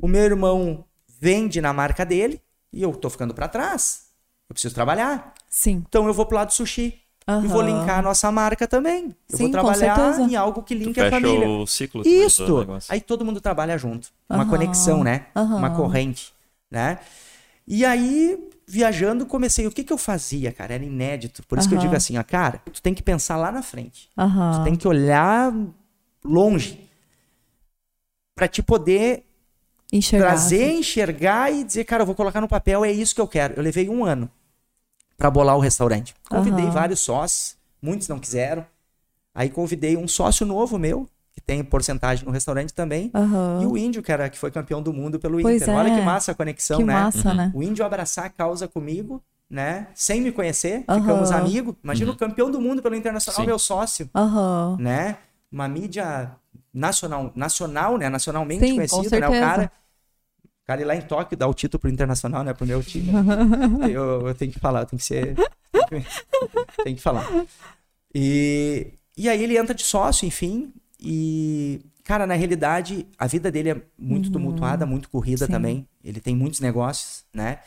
o 0.00 0.08
meu 0.08 0.22
irmão 0.22 0.84
vende 1.20 1.60
na 1.60 1.72
marca 1.72 2.04
dele 2.04 2.40
e 2.72 2.82
eu 2.82 2.92
tô 2.94 3.08
ficando 3.10 3.34
para 3.34 3.48
trás. 3.48 4.06
Eu 4.48 4.54
preciso 4.54 4.74
trabalhar. 4.74 5.34
Sim. 5.48 5.84
Então 5.88 6.06
eu 6.06 6.14
vou 6.14 6.26
pro 6.26 6.36
lado 6.36 6.48
do 6.48 6.54
sushi. 6.54 7.00
E 7.42 7.46
vou 7.48 7.60
linkar 7.60 7.98
a 7.98 8.02
nossa 8.02 8.30
marca 8.30 8.68
também. 8.68 9.14
Eu 9.28 9.36
Sim, 9.36 9.44
vou 9.44 9.50
trabalhar 9.50 10.20
em 10.20 10.36
algo 10.36 10.62
que 10.62 10.74
linke 10.76 11.00
a 11.00 11.10
família. 11.10 11.48
o 11.48 11.66
ciclo 11.66 12.04
negócio. 12.60 12.92
Aí 12.94 13.00
todo 13.00 13.24
mundo 13.24 13.40
trabalha 13.40 13.76
junto. 13.76 14.10
Uma 14.30 14.42
Aham. 14.42 14.50
conexão, 14.50 15.02
né? 15.02 15.26
Aham. 15.34 15.56
Uma 15.56 15.70
corrente, 15.70 16.32
né? 16.70 17.00
E 17.66 17.84
aí 17.84 18.48
viajando, 18.64 19.26
comecei. 19.26 19.66
O 19.66 19.72
que 19.72 19.82
que 19.82 19.92
eu 19.92 19.98
fazia, 19.98 20.52
cara? 20.52 20.74
Era 20.74 20.84
inédito. 20.84 21.42
Por 21.48 21.58
isso 21.58 21.68
que 21.68 21.74
eu 21.74 21.78
digo 21.80 21.96
assim, 21.96 22.16
ó, 22.16 22.22
cara, 22.22 22.62
tu 22.72 22.80
tem 22.80 22.94
que 22.94 23.02
pensar 23.02 23.36
lá 23.36 23.50
na 23.50 23.62
frente. 23.62 24.08
Tu 24.14 24.62
tem 24.64 24.76
que 24.76 24.86
olhar 24.86 25.52
longe 26.24 26.88
para 28.36 28.46
te 28.46 28.62
poder 28.62 29.25
Enxergar. 29.92 30.28
trazer, 30.28 30.72
enxergar 30.72 31.52
e 31.52 31.62
dizer, 31.64 31.84
cara, 31.84 32.02
eu 32.02 32.06
vou 32.06 32.14
colocar 32.14 32.40
no 32.40 32.48
papel, 32.48 32.84
é 32.84 32.90
isso 32.90 33.14
que 33.14 33.20
eu 33.20 33.28
quero. 33.28 33.54
Eu 33.54 33.62
levei 33.62 33.88
um 33.88 34.04
ano 34.04 34.28
para 35.16 35.30
bolar 35.30 35.56
o 35.56 35.60
restaurante. 35.60 36.14
Convidei 36.28 36.64
Aham. 36.64 36.72
vários 36.72 37.00
sócios, 37.00 37.56
muitos 37.80 38.08
não 38.08 38.18
quiseram. 38.18 38.64
Aí 39.34 39.48
convidei 39.50 39.96
um 39.96 40.08
sócio 40.08 40.46
novo 40.46 40.78
meu, 40.78 41.08
que 41.32 41.40
tem 41.40 41.62
porcentagem 41.62 42.24
no 42.24 42.30
restaurante 42.32 42.72
também. 42.72 43.10
Aham. 43.14 43.60
E 43.62 43.66
o 43.66 43.76
Índio, 43.76 44.02
cara, 44.02 44.28
que 44.28 44.38
foi 44.38 44.50
campeão 44.50 44.82
do 44.82 44.92
mundo 44.92 45.18
pelo 45.18 45.40
Pois 45.40 45.62
Inter. 45.62 45.74
Olha 45.74 45.92
é. 45.92 45.98
que 45.98 46.02
massa 46.04 46.32
a 46.32 46.34
conexão, 46.34 46.78
Que 46.78 46.84
né? 46.84 46.94
massa, 46.94 47.34
né? 47.34 47.52
O 47.54 47.62
Índio 47.62 47.84
abraçar 47.84 48.24
a 48.24 48.30
causa 48.30 48.66
comigo, 48.66 49.22
né? 49.48 49.88
Sem 49.94 50.20
me 50.20 50.32
conhecer, 50.32 50.80
ficamos 50.80 51.30
amigos. 51.30 51.74
Imagina 51.84 52.10
o 52.10 52.16
campeão 52.16 52.50
do 52.50 52.60
mundo 52.60 52.82
pelo 52.82 52.94
Internacional, 52.96 53.40
Sim. 53.42 53.46
meu 53.46 53.58
sócio, 53.58 54.10
né? 54.78 55.18
Uma 55.52 55.68
mídia 55.68 56.32
nacional, 56.76 57.32
nacional, 57.34 57.96
né? 57.96 58.08
Nacionalmente 58.10 58.66
Sim, 58.66 58.74
conhecido, 58.76 59.18
né? 59.18 59.28
O 59.28 59.32
cara, 59.32 59.72
o 60.44 60.66
cara 60.66 60.80
ir 60.82 60.84
lá 60.84 60.94
em 60.94 61.00
Tóquio 61.00 61.36
dar 61.36 61.48
o 61.48 61.54
título 61.54 61.80
pro 61.80 61.90
Internacional, 61.90 62.44
né? 62.44 62.52
Pro 62.52 62.66
meu 62.66 62.82
time. 62.82 63.10
eu, 63.90 64.28
eu 64.28 64.34
tenho 64.34 64.52
que 64.52 64.58
falar, 64.60 64.80
eu 64.80 64.86
tenho 64.86 64.98
que 64.98 65.06
ser... 65.06 65.34
tem 66.84 66.94
que 66.94 67.00
falar. 67.00 67.26
E, 68.14 68.92
e 69.16 69.28
aí 69.28 69.42
ele 69.42 69.56
entra 69.56 69.74
de 69.74 69.82
sócio, 69.82 70.26
enfim, 70.26 70.72
e... 71.00 71.80
Cara, 72.04 72.24
na 72.24 72.34
realidade, 72.34 73.04
a 73.18 73.26
vida 73.26 73.50
dele 73.50 73.70
é 73.70 73.82
muito 73.98 74.30
tumultuada, 74.30 74.86
muito 74.86 75.10
corrida 75.10 75.42
Uhum. 75.42 75.46
Sim. 75.46 75.52
também. 75.52 75.88
Ele 76.04 76.20
tem 76.20 76.36
muitos 76.36 76.60
negócios, 76.60 77.24
né? 77.34 77.58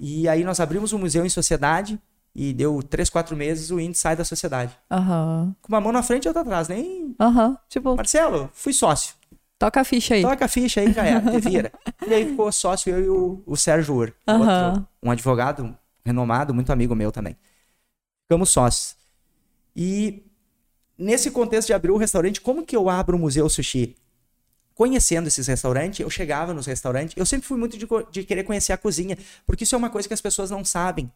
E 0.00 0.26
aí 0.30 0.44
nós 0.44 0.60
abrimos 0.60 0.94
um 0.94 0.98
museu 0.98 1.26
em 1.26 1.28
sociedade 1.28 2.00
e 2.38 2.52
deu 2.52 2.82
três, 2.82 3.08
quatro 3.08 3.34
meses 3.34 3.70
o 3.70 3.80
índice 3.80 4.02
sai 4.02 4.14
da 4.14 4.22
sociedade. 4.24 4.76
Aham. 4.90 5.56
Com 5.62 5.72
uma 5.72 5.80
mão 5.80 5.90
na 5.90 6.02
frente 6.02 6.26
e 6.26 6.28
outra 6.28 6.42
atrás. 6.42 6.68
Nem. 6.68 7.16
Aham. 7.18 7.56
Tipo, 7.66 7.96
Marcelo, 7.96 8.50
fui 8.52 8.74
sócio. 8.74 9.14
toca 9.58 9.80
a 9.80 9.84
ficha 9.84 10.14
aí. 10.14 10.20
Toca 10.22 10.44
a 10.44 10.48
ficha 10.48 10.82
aí, 10.82 10.92
já 10.92 11.02
era, 11.02 11.30
te 11.30 11.40
vira. 11.40 11.72
E 12.06 12.12
aí 12.12 12.28
ficou 12.28 12.52
sócio 12.52 12.94
eu 12.94 13.02
e 13.02 13.08
o, 13.08 13.42
o 13.46 13.56
Sérgio 13.56 13.94
Ur, 13.94 14.12
Aham. 14.28 14.68
outro, 14.68 14.88
um 15.02 15.10
advogado 15.10 15.74
renomado, 16.04 16.52
muito 16.52 16.70
amigo 16.70 16.94
meu 16.94 17.10
também. 17.10 17.36
Ficamos 18.24 18.50
sócios. 18.50 18.96
E 19.74 20.22
nesse 20.98 21.30
contexto 21.30 21.68
de 21.68 21.72
abrir 21.72 21.90
o 21.90 21.96
restaurante, 21.96 22.40
como 22.40 22.66
que 22.66 22.76
eu 22.76 22.90
abro 22.90 23.16
o 23.16 23.20
Museu 23.20 23.48
Sushi? 23.48 23.96
Conhecendo 24.74 25.26
esses 25.26 25.46
restaurantes, 25.46 26.00
eu 26.00 26.10
chegava 26.10 26.52
nos 26.52 26.66
restaurantes, 26.66 27.14
eu 27.16 27.24
sempre 27.24 27.46
fui 27.48 27.56
muito 27.56 27.78
de, 27.78 27.86
de 28.10 28.24
querer 28.24 28.44
conhecer 28.44 28.74
a 28.74 28.76
cozinha, 28.76 29.16
porque 29.46 29.64
isso 29.64 29.74
é 29.74 29.78
uma 29.78 29.88
coisa 29.88 30.06
que 30.06 30.12
as 30.12 30.20
pessoas 30.20 30.50
não 30.50 30.62
sabem. 30.66 31.10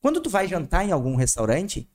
Quando 0.00 0.20
tu 0.20 0.30
vai 0.30 0.46
jantar 0.46 0.86
em 0.86 0.92
algum 0.92 1.16
restaurante, 1.16 1.88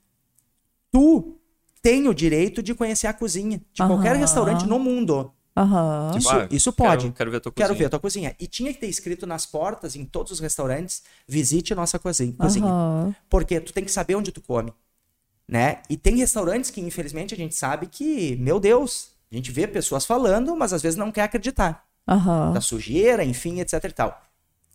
tu 0.92 1.38
tem 1.82 2.08
o 2.08 2.14
direito 2.14 2.62
de 2.62 2.76
conhecer 2.76 3.08
a 3.08 3.14
cozinha 3.14 3.62
de 3.74 3.84
qualquer 3.86 4.12
Aham. 4.12 4.20
restaurante 4.20 4.66
no 4.66 4.78
mundo. 4.80 5.32
Aham. 5.56 6.12
Isso, 6.18 6.30
Ah, 6.30 6.48
isso 6.52 6.72
pode. 6.74 7.04
Quero, 7.04 7.14
quero 7.14 7.32
ver 7.32 7.38
a 7.38 7.40
tua 7.42 7.52
Quero 7.52 7.68
cozinha. 7.70 7.80
ver 7.80 7.86
a 7.86 7.90
tua 7.90 8.00
cozinha. 8.00 8.36
E 8.40 8.48
tinha 8.48 8.74
que 8.74 8.80
ter 8.80 8.88
escrito 8.88 9.26
nas 9.28 9.46
portas, 9.46 9.96
em 9.96 10.06
todos 10.06 10.32
os 10.32 10.40
restaurantes, 10.40 11.04
visite 11.28 11.74
nossa 11.76 11.98
cozinha. 12.00 12.34
cozinha. 12.34 12.68
Aham. 12.68 13.16
Porque 13.30 13.60
tu 13.60 13.74
tem 13.74 13.84
que 13.84 13.92
saber 13.92 14.16
onde 14.16 14.32
tu 14.32 14.42
come. 14.42 14.74
Né? 15.48 15.82
E 15.90 15.98
tem 15.98 16.16
restaurantes 16.18 16.70
que, 16.70 16.80
infelizmente, 16.80 17.34
a 17.34 17.38
gente 17.38 17.56
sabe 17.56 17.88
que, 17.88 18.38
meu 18.38 18.60
Deus, 18.60 19.10
a 19.32 19.36
gente 19.36 19.52
vê 19.52 19.68
pessoas 19.68 20.06
falando, 20.06 20.56
mas 20.56 20.72
às 20.72 20.82
vezes 20.82 20.98
não 20.98 21.12
quer 21.12 21.24
acreditar. 21.24 21.86
Aham. 22.08 22.54
Da 22.54 22.62
sujeira, 22.62 23.24
enfim, 23.24 23.60
etc 23.60 23.84
e 23.84 23.92
tal. 23.92 24.22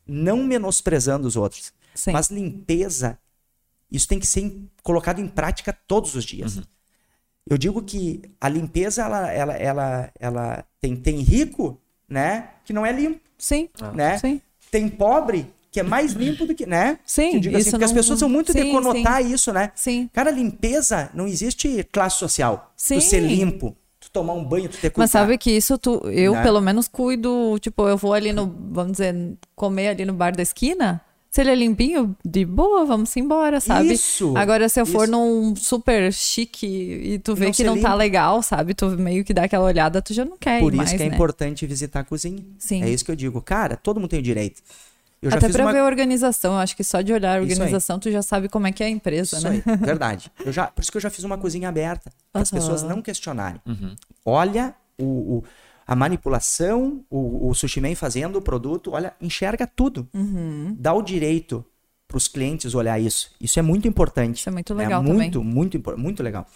Não 0.07 0.43
menosprezando 0.43 1.27
os 1.27 1.35
outros. 1.37 1.73
Sim. 1.97 2.13
Mas 2.13 2.31
limpeza, 2.31 3.19
isso 3.91 4.07
tem 4.07 4.21
que 4.21 4.27
ser 4.27 4.53
colocado 4.83 5.21
em 5.21 5.27
prática 5.27 5.73
todos 5.73 6.15
os 6.15 6.25
dias. 6.25 6.61
Eu 7.49 7.57
digo 7.57 7.83
que 7.83 8.23
a 8.41 8.49
limpeza, 8.49 9.03
ela, 9.03 9.31
ela, 9.33 9.55
ela, 9.55 10.11
ela 10.19 10.65
tem, 10.81 10.97
tem 10.97 11.21
rico, 11.21 11.81
né, 12.09 12.51
que 12.65 12.73
não 12.73 12.85
é 12.85 12.93
limpo, 12.93 13.21
Sim. 13.39 13.69
né? 13.95 14.19
Sim. 14.19 14.41
Tem 14.71 14.89
pobre 14.89 15.53
que 15.71 15.81
é 15.81 15.83
mais 15.83 16.13
limpo 16.13 16.47
do 16.47 16.55
que, 16.55 16.65
né? 16.67 16.99
Sim, 17.05 17.39
digo 17.39 17.57
assim, 17.57 17.71
porque 17.71 17.85
as 17.85 17.91
não- 17.91 17.97
pessoas 17.97 18.19
são 18.19 18.29
muito 18.29 18.53
de 18.53 18.63
sim, 18.63 18.73
conotar 18.73 19.25
isso, 19.25 19.53
né? 19.53 19.71
Sim. 19.75 20.09
Cara, 20.13 20.31
limpeza, 20.31 21.11
não 21.15 21.27
existe 21.27 21.85
classe 21.93 22.19
social. 22.19 22.73
Sim. 22.77 22.95
Tu 22.95 23.01
ser 23.03 23.21
limpo, 23.21 23.77
tu 24.01 24.11
tomar 24.11 24.33
um 24.33 24.43
banho, 24.45 24.69
tu 24.69 24.79
ter 24.79 24.87
Mas 24.89 25.11
cuidado. 25.11 25.11
sabe 25.13 25.37
que 25.39 25.51
isso 25.51 25.77
tu, 25.79 26.01
eu 26.11 26.33
Né? 26.33 26.43
pelo 26.43 26.61
menos 26.63 26.89
cuido, 26.89 27.59
tipo, 27.61 27.87
eu 27.89 27.97
vou 27.97 28.13
ali 28.15 28.33
no, 28.33 28.47
vamos 28.71 28.93
dizer, 28.93 29.15
comer 29.55 29.89
ali 29.89 30.05
no 30.05 30.15
bar 30.15 30.35
da 30.35 30.43
esquina, 30.43 31.01
se 31.37 31.43
ele 31.43 31.51
é 31.51 31.55
limpinho, 31.55 32.17
de 32.25 32.47
boa, 32.47 32.87
vamos 32.87 33.15
embora, 33.15 33.61
sabe? 33.61 33.93
Isso, 33.93 34.35
Agora 34.37 34.71
se 34.71 34.81
eu 34.81 34.87
for 34.87 35.03
isso. 35.03 35.13
num 35.13 35.55
super 35.55 36.11
chique 36.11 36.67
e 36.67 37.19
tu 37.19 37.35
vê 37.35 37.45
Não 37.45 37.53
que 37.53 37.63
não 37.63 37.75
tá 37.75 37.89
limpo. 37.91 37.99
legal, 37.99 38.43
sabe? 38.43 38.73
Tu 38.73 38.87
meio 38.91 39.23
que 39.23 39.35
dá 39.35 39.45
aquela 39.45 39.67
olhada, 39.67 40.01
tu 40.01 40.15
já 40.15 40.25
não 40.25 40.39
quer 40.39 40.61
Por 40.61 40.73
ir 40.73 40.77
isso 40.77 40.85
mais, 40.87 40.93
que 40.97 41.03
é 41.03 41.09
né? 41.11 41.15
importante 41.15 41.67
visitar 41.67 42.01
a 42.01 42.05
cozinha. 42.05 42.43
Sim. 42.59 42.83
É 42.83 42.89
isso 42.89 43.05
que 43.05 43.11
eu 43.11 43.17
digo. 43.17 43.43
Cara, 43.43 43.77
todo 43.77 44.01
mundo 44.01 44.09
tem 44.09 44.19
o 44.19 44.23
direito. 44.23 44.63
Eu 45.21 45.31
já 45.31 45.37
Até 45.37 45.47
fiz 45.49 45.57
pra 45.57 45.65
uma... 45.67 45.73
ver 45.75 45.81
a 45.81 45.85
organização, 45.85 46.55
eu 46.55 46.59
acho 46.59 46.75
que 46.75 46.83
só 46.83 47.01
de 47.03 47.13
olhar 47.13 47.37
a 47.39 47.41
organização 47.43 47.99
tu 47.99 48.11
já 48.11 48.23
sabe 48.23 48.49
como 48.49 48.67
é 48.67 48.73
que 48.73 48.83
é 48.83 48.87
a 48.87 48.91
empresa, 48.91 49.37
Isso 49.37 49.49
né? 49.49 49.63
aí, 49.67 49.77
verdade. 49.85 50.31
Eu 50.45 50.53
já, 50.53 50.67
por 50.69 50.81
isso 50.83 50.91
que 50.91 50.97
eu 50.97 51.03
já 51.03 51.11
fiz 51.11 51.23
uma 51.25 51.37
cozinha 51.37 51.69
aberta, 51.69 52.11
para 52.33 52.43
as 52.43 52.51
pessoas 52.51 52.83
não 52.83 53.03
questionarem. 53.03 53.61
Olha 54.25 54.75
o, 54.99 55.05
o- 55.05 55.45
a 55.87 55.95
manipulação, 55.95 57.05
o, 57.09 57.49
o 57.49 57.55
sushi 57.55 57.81
man 57.81 57.95
fazendo 57.95 58.37
o 58.37 58.43
produto, 58.43 58.91
olha, 58.93 59.15
enxerga 59.21 59.67
tudo. 59.67 60.09
Uhum. 60.13 60.75
Dá 60.79 60.93
o 60.93 61.03
direito 61.03 61.65
para 62.09 62.17
os 62.17 62.29
clientes 62.29 62.75
olhar 62.75 62.99
isso. 63.01 63.31
Isso 63.41 63.59
é 63.59 63.63
muito 63.63 63.87
importante. 63.87 64.39
Isso 64.41 64.49
é 64.49 64.53
muito 64.53 64.75
né? 64.75 64.85
legal 64.85 65.01
também. 65.03 65.17
Muito, 65.17 65.45
muito, 65.45 65.77
impor- 65.77 65.97
muito 65.97 66.23
legal. 66.23 66.47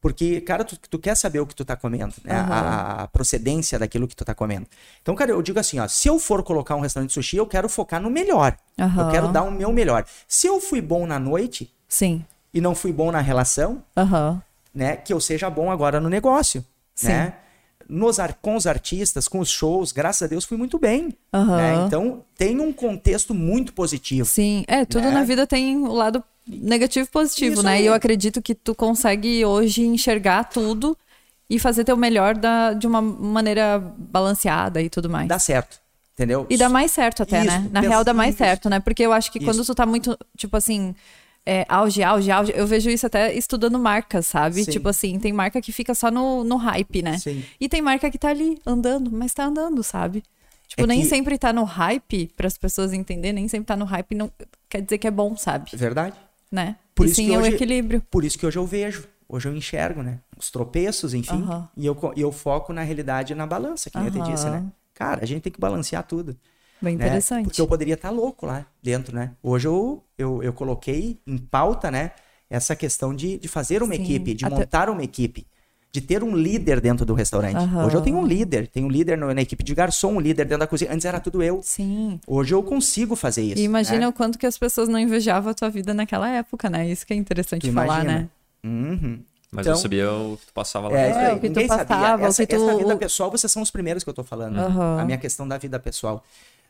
Porque, 0.00 0.40
cara, 0.42 0.62
tu, 0.62 0.78
tu 0.90 0.98
quer 0.98 1.16
saber 1.16 1.40
o 1.40 1.46
que 1.46 1.54
tu 1.54 1.64
tá 1.64 1.74
comendo, 1.74 2.14
né? 2.22 2.34
A- 2.34 2.40
Aham. 2.40 2.52
a, 2.52 3.02
a 3.04 3.08
procedência 3.08 3.78
daquilo 3.78 4.06
que 4.06 4.14
tu 4.14 4.24
tá 4.24 4.34
comendo. 4.34 4.66
Então, 5.02 5.14
cara, 5.14 5.30
eu 5.30 5.40
digo 5.42 5.58
assim, 5.58 5.78
ó, 5.80 5.88
se 5.88 6.06
eu 6.06 6.18
for 6.18 6.42
colocar 6.42 6.76
um 6.76 6.80
restaurante 6.80 7.08
de 7.08 7.14
sushi, 7.14 7.38
eu 7.38 7.46
quero 7.46 7.68
focar 7.68 8.00
no 8.00 8.10
melhor. 8.10 8.56
Eu 8.76 8.84
Aham. 8.84 9.10
quero 9.10 9.28
dar 9.32 9.42
o 9.42 9.50
meu 9.50 9.72
melhor. 9.72 10.04
Se 10.28 10.46
eu 10.46 10.60
fui 10.60 10.80
bom 10.82 11.06
na 11.06 11.18
noite 11.18 11.72
Sim. 11.88 12.24
e 12.52 12.60
não 12.60 12.74
fui 12.74 12.92
bom 12.92 13.10
na 13.10 13.20
relação, 13.20 13.82
né, 14.74 14.96
que 14.96 15.12
eu 15.12 15.20
seja 15.20 15.48
bom 15.48 15.70
agora 15.70 15.98
no 15.98 16.08
negócio, 16.10 16.64
Sim. 16.94 17.08
né? 17.08 17.34
Nos 17.88 18.16
com 18.42 18.56
os 18.56 18.66
artistas, 18.66 19.28
com 19.28 19.38
os 19.38 19.48
shows, 19.48 19.92
graças 19.92 20.22
a 20.22 20.26
Deus 20.26 20.44
fui 20.44 20.56
muito 20.56 20.78
bem. 20.78 21.14
Aham. 21.32 21.56
né? 21.56 21.84
Então 21.86 22.24
tem 22.36 22.58
um 22.60 22.72
contexto 22.72 23.34
muito 23.34 23.72
positivo. 23.72 24.26
Sim, 24.28 24.64
é, 24.66 24.84
tudo 24.84 25.04
Né? 25.04 25.12
na 25.12 25.22
vida 25.24 25.46
tem 25.46 25.76
o 25.76 25.92
lado 25.92 26.22
negativo 26.46 27.06
e 27.06 27.10
positivo, 27.10 27.54
Isso 27.54 27.62
né? 27.62 27.74
aí. 27.74 27.82
E 27.84 27.86
eu 27.86 27.94
acredito 27.94 28.40
que 28.42 28.54
tu 28.54 28.74
consegue 28.74 29.44
hoje 29.44 29.82
enxergar 29.82 30.44
tudo 30.44 30.96
e 31.48 31.58
fazer 31.58 31.84
teu 31.84 31.96
melhor 31.96 32.36
da, 32.36 32.72
de 32.72 32.86
uma 32.86 33.00
maneira 33.00 33.78
balanceada 33.96 34.82
e 34.82 34.88
tudo 34.90 35.08
mais. 35.08 35.28
Dá 35.28 35.38
certo, 35.38 35.78
entendeu? 36.14 36.46
E 36.50 36.56
dá 36.56 36.68
mais 36.68 36.90
certo 36.90 37.22
até, 37.22 37.38
Isso, 37.40 37.46
né? 37.46 37.68
Na 37.70 37.80
real 37.80 38.02
dá 38.02 38.12
mais 38.12 38.34
certo, 38.36 38.68
né? 38.68 38.80
Porque 38.80 39.02
eu 39.04 39.12
acho 39.12 39.30
que 39.30 39.38
quando 39.40 39.60
Isso. 39.62 39.72
tu 39.72 39.74
tá 39.76 39.86
muito, 39.86 40.18
tipo 40.36 40.56
assim, 40.56 40.94
é, 41.46 41.64
auge, 41.68 42.02
auge, 42.02 42.30
auge, 42.30 42.52
eu 42.54 42.66
vejo 42.66 42.90
isso 42.90 43.06
até 43.06 43.32
estudando 43.32 43.78
marcas, 43.78 44.26
sabe? 44.26 44.64
Sim. 44.64 44.70
Tipo 44.72 44.88
assim, 44.88 45.18
tem 45.20 45.32
marca 45.32 45.60
que 45.62 45.70
fica 45.72 45.94
só 45.94 46.10
no, 46.10 46.42
no 46.42 46.56
hype, 46.56 47.02
né? 47.02 47.16
Sim. 47.18 47.44
E 47.60 47.68
tem 47.68 47.80
marca 47.80 48.10
que 48.10 48.18
tá 48.18 48.28
ali 48.30 48.58
andando, 48.66 49.10
mas 49.12 49.32
tá 49.32 49.44
andando, 49.44 49.82
sabe? 49.82 50.22
Tipo, 50.66 50.82
É 50.82 50.86
nem 50.88 51.02
que- 51.02 51.06
sempre 51.08 51.38
tá 51.38 51.52
no 51.52 51.62
hype, 51.62 52.26
para 52.36 52.48
as 52.48 52.58
pessoas 52.58 52.92
entenderem, 52.92 53.34
nem 53.34 53.48
sempre 53.48 53.66
tá 53.66 53.76
no 53.76 53.84
hype, 53.84 54.14
não 54.16 54.30
quer 54.68 54.82
dizer 54.82 54.98
que 54.98 55.06
é 55.06 55.10
bom, 55.10 55.36
sabe? 55.36 55.70
Verdade. 55.74 56.16
Né? 56.50 56.76
Por 56.94 57.06
e 57.06 57.10
isso 57.10 57.16
sim 57.16 57.26
que 57.28 57.34
é 57.34 57.38
o 57.38 57.42
hoje- 57.42 57.54
equilíbrio. 57.54 58.02
Por 58.10 58.24
isso 58.24 58.36
que 58.38 58.44
hoje 58.44 58.58
eu 58.58 58.66
vejo, 58.66 59.06
hoje 59.28 59.48
eu 59.48 59.54
enxergo, 59.54 60.02
né? 60.02 60.18
Os 60.36 60.50
tropeços, 60.50 61.14
enfim, 61.14 61.42
Aham. 61.42 61.68
e 61.76 61.86
eu, 61.86 61.96
e 62.16 62.20
eu 62.20 62.32
foco 62.32 62.72
na 62.72 62.82
realidade 62.82 63.34
na 63.34 63.46
balança, 63.46 63.88
que 63.88 63.96
nem 63.98 64.06
eu 64.08 64.12
te 64.12 64.20
disse, 64.22 64.50
né? 64.50 64.64
Cara, 64.94 65.22
a 65.22 65.26
gente 65.26 65.42
tem 65.42 65.52
que 65.52 65.60
balancear 65.60 66.02
tudo. 66.04 66.36
Bem 66.80 66.96
né? 66.96 67.06
interessante. 67.06 67.44
Porque 67.44 67.60
eu 67.60 67.66
poderia 67.66 67.94
estar 67.94 68.10
louco 68.10 68.46
lá 68.46 68.66
dentro, 68.82 69.14
né? 69.14 69.32
Hoje 69.42 69.66
eu, 69.68 70.02
eu, 70.18 70.42
eu 70.42 70.52
coloquei 70.52 71.18
em 71.26 71.38
pauta, 71.38 71.90
né? 71.90 72.12
Essa 72.48 72.76
questão 72.76 73.14
de, 73.14 73.38
de 73.38 73.48
fazer 73.48 73.82
uma 73.82 73.94
Sim, 73.94 74.02
equipe, 74.02 74.34
de 74.34 74.44
até- 74.44 74.54
montar 74.56 74.88
uma 74.90 75.02
equipe, 75.02 75.46
de 75.90 76.00
ter 76.00 76.22
um 76.22 76.36
líder 76.36 76.80
dentro 76.80 77.04
do 77.06 77.12
restaurante. 77.14 77.56
Aham. 77.56 77.86
Hoje 77.86 77.96
eu 77.96 78.02
tenho 78.02 78.18
um 78.18 78.24
líder, 78.26 78.68
tenho 78.68 78.86
um 78.86 78.90
líder 78.90 79.16
no- 79.18 79.32
na 79.34 79.40
equipe 79.42 79.64
de 79.64 79.74
garçom, 79.74 80.12
um 80.14 80.20
líder 80.20 80.44
dentro 80.44 80.58
da 80.58 80.66
cozinha. 80.66 80.92
Antes 80.92 81.04
era 81.06 81.18
tudo 81.18 81.42
eu. 81.42 81.60
Sim. 81.62 82.20
Hoje 82.26 82.54
eu 82.54 82.62
consigo 82.62 83.16
fazer 83.16 83.42
isso. 83.42 83.58
E 83.58 83.64
imagina 83.64 83.98
né? 84.00 84.08
o 84.08 84.12
quanto 84.12 84.38
que 84.38 84.46
as 84.46 84.56
pessoas 84.58 84.88
não 84.88 84.98
invejavam 84.98 85.50
a 85.50 85.54
tua 85.54 85.70
vida 85.70 85.92
naquela 85.94 86.28
época, 86.28 86.70
né? 86.70 86.88
Isso 86.88 87.04
que 87.06 87.12
é 87.14 87.16
interessante 87.16 87.66
Tu 87.68 87.72
falar, 87.72 88.04
imagina. 88.04 88.18
né? 88.20 88.28
Uhum. 88.64 89.18
Mas 89.50 89.64
Então- 89.66 89.76
eu 89.76 89.80
sabia 89.82 90.12
o 90.12 90.36
que 90.36 90.46
tu 90.46 90.52
passava 90.52 90.88
lá. 90.88 90.98
É, 90.98 91.26
aí, 91.28 91.36
o 91.36 91.40
que 91.40 91.46
tu 91.48 91.52
ninguém 91.52 91.68
sabia. 91.68 91.84
passava, 91.86 92.22
o 92.22 92.26
Essa, 92.26 92.46
que 92.46 92.56
tu- 92.56 92.62
essa 92.62 92.76
vida 92.76 92.96
pessoal, 92.96 93.30
vocês 93.30 93.50
são 93.50 93.62
os 93.62 93.70
primeiros 93.70 94.04
que 94.04 94.10
eu 94.10 94.14
tô 94.14 94.22
falando. 94.24 94.58
Aham. 94.58 95.00
A 95.00 95.04
minha 95.04 95.18
questão 95.18 95.48
da 95.48 95.56
vida 95.56 95.78
pessoal. 95.80 96.22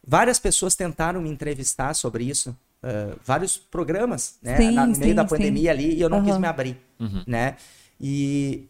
Várias 0.06 0.38
pessoas 0.38 0.74
tentaram 0.74 1.20
me 1.20 1.30
entrevistar 1.30 1.94
sobre 1.94 2.24
isso. 2.24 2.56
ah, 2.82 3.16
vários 3.24 3.56
programas, 3.58 4.36
né? 4.42 4.60
Sim, 4.60 4.72
Na- 4.72 4.86
no 4.86 4.96
meio 4.96 5.14
sim, 5.14 5.14
da 5.14 5.24
sim. 5.28 5.30
pandemia 5.30 5.70
ali, 5.72 5.94
e 5.94 6.00
eu 6.00 6.08
não 6.08 6.20
quis 6.20 6.36
Aham. 6.36 6.40
me 6.40 6.46
abrir, 6.46 6.78
né? 7.26 7.56
E 8.00 8.68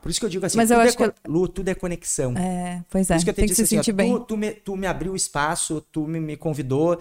por 0.00 0.10
isso 0.10 0.20
que 0.20 0.26
eu 0.26 0.30
digo 0.30 0.46
assim, 0.46 0.58
Mas 0.58 0.70
eu 0.70 0.76
tudo, 0.76 0.86
acho 0.86 0.96
é, 0.96 0.96
que 0.96 1.04
co- 1.10 1.14
Lu, 1.26 1.48
tudo 1.48 1.68
é 1.68 1.74
conexão. 1.74 2.34
É, 2.36 2.82
pois 2.90 3.10
Por 3.10 3.14
é. 3.14 3.16
isso 3.16 3.24
que 3.24 3.30
eu 3.30 3.34
te 3.34 3.38
Tem 3.40 3.48
que 3.48 3.54
disse 3.54 3.62
se 3.62 3.66
assim, 3.66 3.78
ó, 3.78 3.84
sentir 3.84 3.92
bem. 3.92 4.12
Tu, 4.16 4.20
tu 4.20 4.36
me, 4.36 4.52
tu 4.52 4.76
me 4.76 4.86
abriu 4.86 5.12
o 5.12 5.16
espaço, 5.16 5.80
tu 5.92 6.06
me, 6.06 6.20
me 6.20 6.36
convidou, 6.36 7.00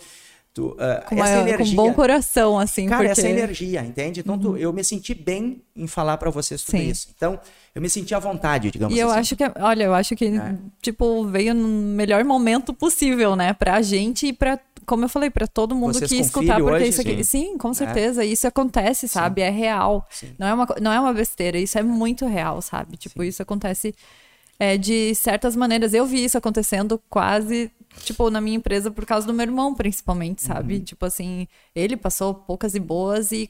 Tu, 0.53 0.67
uh, 0.67 0.75
com, 1.09 1.15
uma, 1.15 1.27
essa 1.27 1.41
energia, 1.41 1.75
com 1.75 1.81
um 1.81 1.87
bom 1.87 1.93
coração, 1.93 2.59
assim. 2.59 2.85
Cara, 2.85 3.07
porque... 3.07 3.19
essa 3.19 3.27
energia, 3.27 3.81
entende? 3.81 4.19
Então, 4.19 4.37
tu, 4.37 4.55
eu 4.55 4.71
me 4.71 4.83
senti 4.83 5.15
bem 5.15 5.63
em 5.75 5.87
falar 5.87 6.15
para 6.17 6.29
vocês 6.29 6.63
tudo 6.63 6.77
Sim. 6.77 6.89
isso. 6.89 7.07
Então, 7.15 7.39
eu 7.73 7.81
me 7.81 7.89
senti 7.89 8.13
à 8.13 8.19
vontade, 8.19 8.69
digamos 8.69 8.95
e 8.95 9.01
assim. 9.01 9.09
E 9.09 9.11
eu 9.11 9.19
acho 9.19 9.35
que, 9.35 9.43
olha, 9.59 9.83
eu 9.85 9.93
acho 9.95 10.15
que, 10.15 10.25
é. 10.25 10.55
tipo, 10.79 11.25
veio 11.25 11.55
no 11.55 11.67
melhor 11.67 12.23
momento 12.23 12.71
possível, 12.71 13.35
né? 13.35 13.53
Pra 13.53 13.81
gente 13.81 14.27
e 14.27 14.33
pra, 14.33 14.59
como 14.85 15.05
eu 15.05 15.09
falei, 15.09 15.31
pra 15.31 15.47
todo 15.47 15.75
mundo 15.75 15.95
vocês 15.95 16.11
que 16.11 16.19
escutar. 16.19 16.59
Porque 16.59 16.75
hoje, 16.75 16.89
isso 16.89 17.01
aqui. 17.01 17.23
Sim, 17.23 17.23
sim 17.23 17.57
com 17.57 17.71
é. 17.71 17.73
certeza. 17.73 18.23
É. 18.23 18.27
Isso 18.27 18.45
acontece, 18.45 19.07
sabe? 19.07 19.41
Sim. 19.41 19.47
É 19.47 19.49
real. 19.49 20.07
Não 20.37 20.47
é, 20.47 20.53
uma, 20.53 20.67
não 20.79 20.91
é 20.93 20.99
uma 20.99 21.13
besteira. 21.13 21.57
Isso 21.57 21.79
é 21.79 21.81
muito 21.81 22.27
real, 22.27 22.61
sabe? 22.61 22.95
Tipo, 22.95 23.23
isso 23.23 23.41
acontece 23.41 23.95
é, 24.59 24.77
de 24.77 25.15
certas 25.15 25.55
maneiras. 25.55 25.95
Eu 25.95 26.05
vi 26.05 26.23
isso 26.23 26.37
acontecendo 26.37 27.01
quase 27.09 27.71
tipo, 28.01 28.29
na 28.29 28.41
minha 28.41 28.57
empresa 28.57 28.91
por 28.91 29.05
causa 29.05 29.25
do 29.27 29.33
meu 29.33 29.45
irmão, 29.45 29.73
principalmente, 29.73 30.41
sabe? 30.41 30.75
Uhum. 30.75 30.83
Tipo 30.83 31.05
assim, 31.05 31.47
ele 31.75 31.95
passou 31.97 32.33
poucas 32.33 32.75
e 32.75 32.79
boas 32.79 33.31
e, 33.31 33.49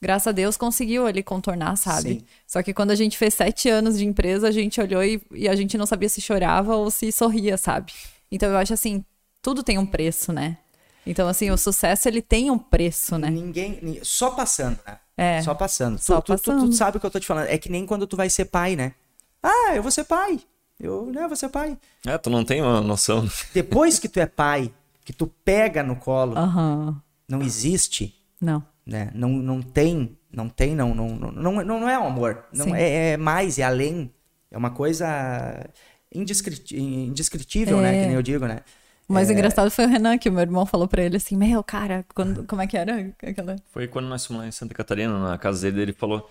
graças 0.00 0.28
a 0.28 0.32
Deus, 0.32 0.56
conseguiu 0.56 1.08
ele 1.08 1.22
contornar, 1.22 1.76
sabe? 1.76 2.14
Sim. 2.14 2.24
Só 2.46 2.62
que 2.62 2.72
quando 2.74 2.90
a 2.90 2.94
gente 2.94 3.18
fez 3.18 3.34
sete 3.34 3.68
anos 3.68 3.98
de 3.98 4.04
empresa, 4.04 4.48
a 4.48 4.52
gente 4.52 4.80
olhou 4.80 5.02
e, 5.02 5.20
e 5.32 5.48
a 5.48 5.54
gente 5.54 5.76
não 5.76 5.86
sabia 5.86 6.08
se 6.08 6.20
chorava 6.20 6.76
ou 6.76 6.90
se 6.90 7.10
sorria, 7.12 7.56
sabe? 7.56 7.92
Então 8.30 8.50
eu 8.50 8.56
acho 8.56 8.74
assim, 8.74 9.04
tudo 9.40 9.62
tem 9.62 9.78
um 9.78 9.86
preço, 9.86 10.32
né? 10.32 10.58
Então, 11.04 11.28
assim, 11.28 11.50
o 11.50 11.58
sucesso 11.58 12.08
ele 12.08 12.22
tem 12.22 12.50
um 12.50 12.58
preço, 12.58 13.18
né? 13.18 13.28
Ninguém. 13.28 13.98
Só 14.02 14.30
passando, 14.30 14.78
né? 14.86 14.98
É. 15.16 15.42
Só 15.42 15.54
passando. 15.54 15.98
Só 15.98 16.20
tu, 16.20 16.32
passando. 16.32 16.60
Tu, 16.60 16.66
tu, 16.66 16.70
tu, 16.70 16.76
sabe 16.76 16.96
o 16.96 17.00
que 17.00 17.06
eu 17.06 17.10
tô 17.10 17.18
te 17.18 17.26
falando. 17.26 17.48
É 17.48 17.58
que 17.58 17.68
nem 17.68 17.84
quando 17.84 18.06
tu 18.06 18.16
vai 18.16 18.30
ser 18.30 18.46
pai, 18.46 18.76
né? 18.76 18.94
Ah, 19.42 19.72
eu 19.74 19.82
vou 19.82 19.90
ser 19.90 20.04
pai. 20.04 20.40
Eu, 20.82 21.06
né, 21.06 21.28
vou 21.28 21.36
ser 21.36 21.48
pai. 21.48 21.78
É, 22.04 22.18
tu 22.18 22.28
não 22.28 22.44
tem 22.44 22.60
uma 22.60 22.80
noção. 22.80 23.24
Depois 23.54 24.00
que 24.00 24.08
tu 24.08 24.18
é 24.18 24.26
pai, 24.26 24.74
que 25.04 25.12
tu 25.12 25.28
pega 25.44 25.80
no 25.80 25.94
colo, 25.94 26.36
uhum. 26.36 26.96
não 27.28 27.40
existe. 27.40 28.20
Não. 28.40 28.64
Né? 28.84 29.12
Não, 29.14 29.28
não 29.28 29.62
tem, 29.62 30.18
não 30.32 30.48
tem, 30.48 30.74
não, 30.74 30.92
não, 30.92 31.08
não, 31.10 31.30
não, 31.30 31.62
não 31.62 31.88
é 31.88 31.96
um 31.96 32.08
amor. 32.08 32.46
Não 32.52 32.74
é, 32.74 33.12
é, 33.12 33.16
mais, 33.16 33.60
é 33.60 33.62
além. 33.62 34.12
É 34.50 34.58
uma 34.58 34.70
coisa 34.70 35.64
indescritível, 36.12 37.78
é. 37.78 37.82
né? 37.82 37.92
Que 37.92 38.06
nem 38.06 38.16
eu 38.16 38.22
digo, 38.22 38.44
né? 38.46 38.62
O 39.08 39.12
mais 39.12 39.30
é... 39.30 39.32
engraçado 39.32 39.70
foi 39.70 39.86
o 39.86 39.88
Renan, 39.88 40.18
que 40.18 40.28
o 40.28 40.32
meu 40.32 40.42
irmão 40.42 40.66
falou 40.66 40.88
pra 40.88 41.04
ele 41.04 41.16
assim, 41.16 41.36
meu, 41.36 41.62
cara, 41.62 42.04
quando, 42.12 42.44
como 42.44 42.60
é 42.60 42.66
que 42.66 42.76
era 42.76 43.14
aquela... 43.22 43.54
Foi 43.70 43.86
quando 43.86 44.08
nós 44.08 44.26
fomos 44.26 44.42
lá 44.42 44.48
em 44.48 44.52
Santa 44.52 44.74
Catarina, 44.74 45.16
na 45.16 45.38
casa 45.38 45.62
dele, 45.70 45.82
ele 45.82 45.92
falou... 45.92 46.28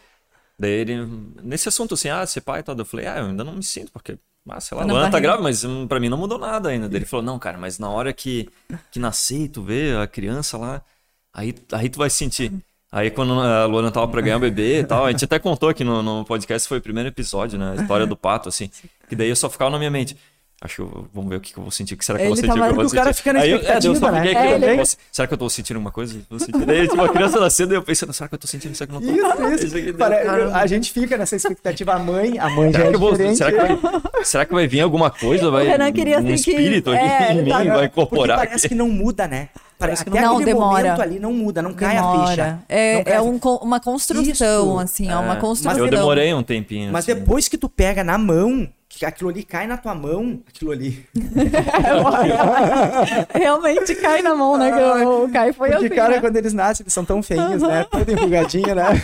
Daí 0.59 0.71
ele, 0.71 1.07
nesse 1.41 1.69
assunto 1.69 1.95
assim, 1.95 2.09
ah, 2.09 2.25
ser 2.27 2.41
pai 2.41 2.59
e 2.59 2.63
tal, 2.63 2.77
eu 2.77 2.85
falei, 2.85 3.07
ah, 3.07 3.17
eu 3.17 3.25
ainda 3.25 3.43
não 3.43 3.55
me 3.55 3.63
sinto, 3.63 3.91
porque 3.91 4.19
ah, 4.49 4.59
sei 4.59 4.75
lá, 4.77 4.83
a 4.83 4.85
Luana 4.85 5.11
tá 5.11 5.19
grávida, 5.19 5.43
mas 5.43 5.63
hum, 5.63 5.87
pra 5.87 5.99
mim 5.99 6.09
não 6.09 6.17
mudou 6.17 6.37
nada 6.37 6.69
ainda. 6.69 6.89
Daí 6.89 6.97
ele 6.97 7.05
falou, 7.05 7.23
não, 7.23 7.37
cara, 7.37 7.57
mas 7.57 7.77
na 7.77 7.89
hora 7.89 8.11
que, 8.11 8.49
que 8.91 8.99
nascer 8.99 9.47
tu 9.49 9.61
vê 9.61 9.95
a 9.95 10.07
criança 10.07 10.57
lá, 10.57 10.81
aí, 11.33 11.53
aí 11.71 11.89
tu 11.89 11.99
vai 11.99 12.09
sentir. 12.09 12.51
Aí 12.91 13.09
quando 13.09 13.39
a 13.39 13.65
Luana 13.65 13.91
tava 13.91 14.07
pra 14.07 14.19
ganhar 14.19 14.37
o 14.37 14.41
bebê 14.41 14.81
e 14.81 14.83
tal, 14.83 15.05
a 15.05 15.11
gente 15.11 15.23
até 15.23 15.39
contou 15.39 15.69
aqui 15.69 15.83
no, 15.83 16.03
no 16.03 16.25
podcast, 16.25 16.67
foi 16.67 16.79
o 16.79 16.81
primeiro 16.81 17.07
episódio, 17.07 17.57
né? 17.57 17.71
A 17.77 17.81
história 17.81 18.05
do 18.05 18.17
pato, 18.17 18.49
assim. 18.49 18.69
Que 19.07 19.15
daí 19.15 19.29
eu 19.29 19.35
só 19.35 19.49
ficava 19.49 19.71
na 19.71 19.77
minha 19.77 19.91
mente. 19.91 20.17
Acho 20.63 20.75
que 20.75 20.81
eu, 20.83 21.07
vamos 21.11 21.27
ver 21.27 21.37
o 21.37 21.41
que, 21.41 21.53
que 21.53 21.57
eu 21.57 21.63
vou 21.63 21.71
sentir. 21.71 21.95
O 21.95 21.97
que 21.97 22.05
será 22.05 22.19
que 22.19 22.25
ele 22.25 22.29
eu 22.29 22.35
vou 22.35 22.37
sentir? 22.37 22.47
Tava, 22.49 22.65
que 22.65 22.69
eu 22.69 22.75
vou 22.75 22.85
o 22.85 22.91
cara 22.91 23.13
fica 23.15 23.33
na 23.33 23.39
expectativa, 23.39 23.67
aí 23.67 23.89
eu, 23.89 23.91
é, 23.91 23.95
eu 23.95 23.99
só 23.99 24.11
né? 24.11 24.19
aqui, 24.19 24.81
é, 24.81 24.83
será 25.11 25.27
que 25.27 25.33
eu 25.33 25.37
tô 25.39 25.49
sentindo 25.49 25.79
uma 25.79 25.89
coisa? 25.89 26.19
Vou 26.29 26.39
sentir. 26.39 26.65
Daí, 26.65 26.87
tipo, 26.87 27.01
a 27.01 27.09
criança 27.09 27.39
nascendo, 27.39 27.73
eu 27.73 27.81
pensando, 27.81 28.13
será 28.13 28.27
que 28.27 28.35
eu 28.35 28.39
tô 28.39 28.45
sentindo? 28.45 28.75
Será 28.75 28.87
que 28.87 28.95
eu 28.95 29.01
não 29.01 29.07
tô? 29.07 29.47
Isso, 29.55 29.65
isso. 29.65 29.77
isso 29.79 29.97
Para, 29.97 30.55
a 30.55 30.67
gente 30.67 30.91
fica 30.91 31.17
nessa 31.17 31.35
expectativa. 31.35 31.93
A 31.93 31.99
mãe, 31.99 32.37
a 32.37 32.47
mãe 32.51 32.71
será 32.71 32.83
já 32.83 32.89
é 32.91 32.93
vou, 32.93 33.15
será, 33.15 33.51
que 33.51 33.57
vai, 33.57 34.23
será 34.23 34.45
que 34.45 34.53
vai 34.53 34.67
vir 34.67 34.81
alguma 34.81 35.09
coisa? 35.09 35.49
Vai, 35.49 35.65
o 35.65 35.69
Renan 35.69 35.91
queria 35.91 36.17
um 36.17 36.19
assim 36.19 36.33
espírito 36.33 36.91
que, 36.91 36.97
aqui 36.97 37.23
é, 37.23 37.33
em 37.33 37.41
mim, 37.41 37.49
tá, 37.49 37.63
vai 37.63 37.85
incorporar. 37.85 38.37
Porque 38.37 38.49
parece 38.49 38.67
aqui. 38.67 38.75
que 38.75 38.75
não 38.75 38.87
muda, 38.87 39.27
né? 39.27 39.49
Parece 39.79 40.03
que 40.03 40.11
não, 40.11 40.21
não 40.21 40.41
demora. 40.41 40.83
momento 40.83 41.01
ali 41.01 41.19
não 41.19 41.33
muda, 41.33 41.59
não 41.63 41.73
cai 41.73 41.95
demora. 41.95 42.21
a 42.21 42.27
ficha. 42.27 42.59
É, 42.69 43.03
cai 43.03 43.15
é 43.15 43.21
um, 43.21 43.39
uma 43.63 43.79
construção, 43.79 44.73
Isso. 44.75 44.79
assim, 44.79 45.09
é 45.09 45.17
uma 45.17 45.37
construção. 45.37 45.85
Eu 45.85 45.89
demorei 45.89 46.31
um 46.35 46.43
tempinho. 46.43 46.91
Mas 46.91 47.09
assim. 47.09 47.19
depois 47.19 47.47
que 47.47 47.57
tu 47.57 47.67
pega 47.67 48.03
na 48.03 48.15
mão, 48.15 48.69
aquilo 49.05 49.29
ali 49.29 49.43
cai 49.43 49.67
na 49.67 49.77
tua 49.77 49.93
mão, 49.93 50.41
aquilo 50.47 50.71
ali. 50.71 51.05
Realmente 53.33 53.95
cai 53.95 54.21
na 54.21 54.35
mão, 54.35 54.57
né? 54.57 54.71
O 55.05 55.29
Kai 55.29 55.53
foi 55.53 55.69
Porque, 55.69 55.85
assim, 55.85 55.95
cara, 55.95 56.15
né? 56.15 56.21
quando 56.21 56.37
eles 56.37 56.53
nascem, 56.53 56.83
eles 56.83 56.93
são 56.93 57.05
tão 57.05 57.23
feinhos, 57.23 57.61
né? 57.61 57.85
Tudo 57.89 58.11
enrugadinho, 58.11 58.75
né? 58.75 59.01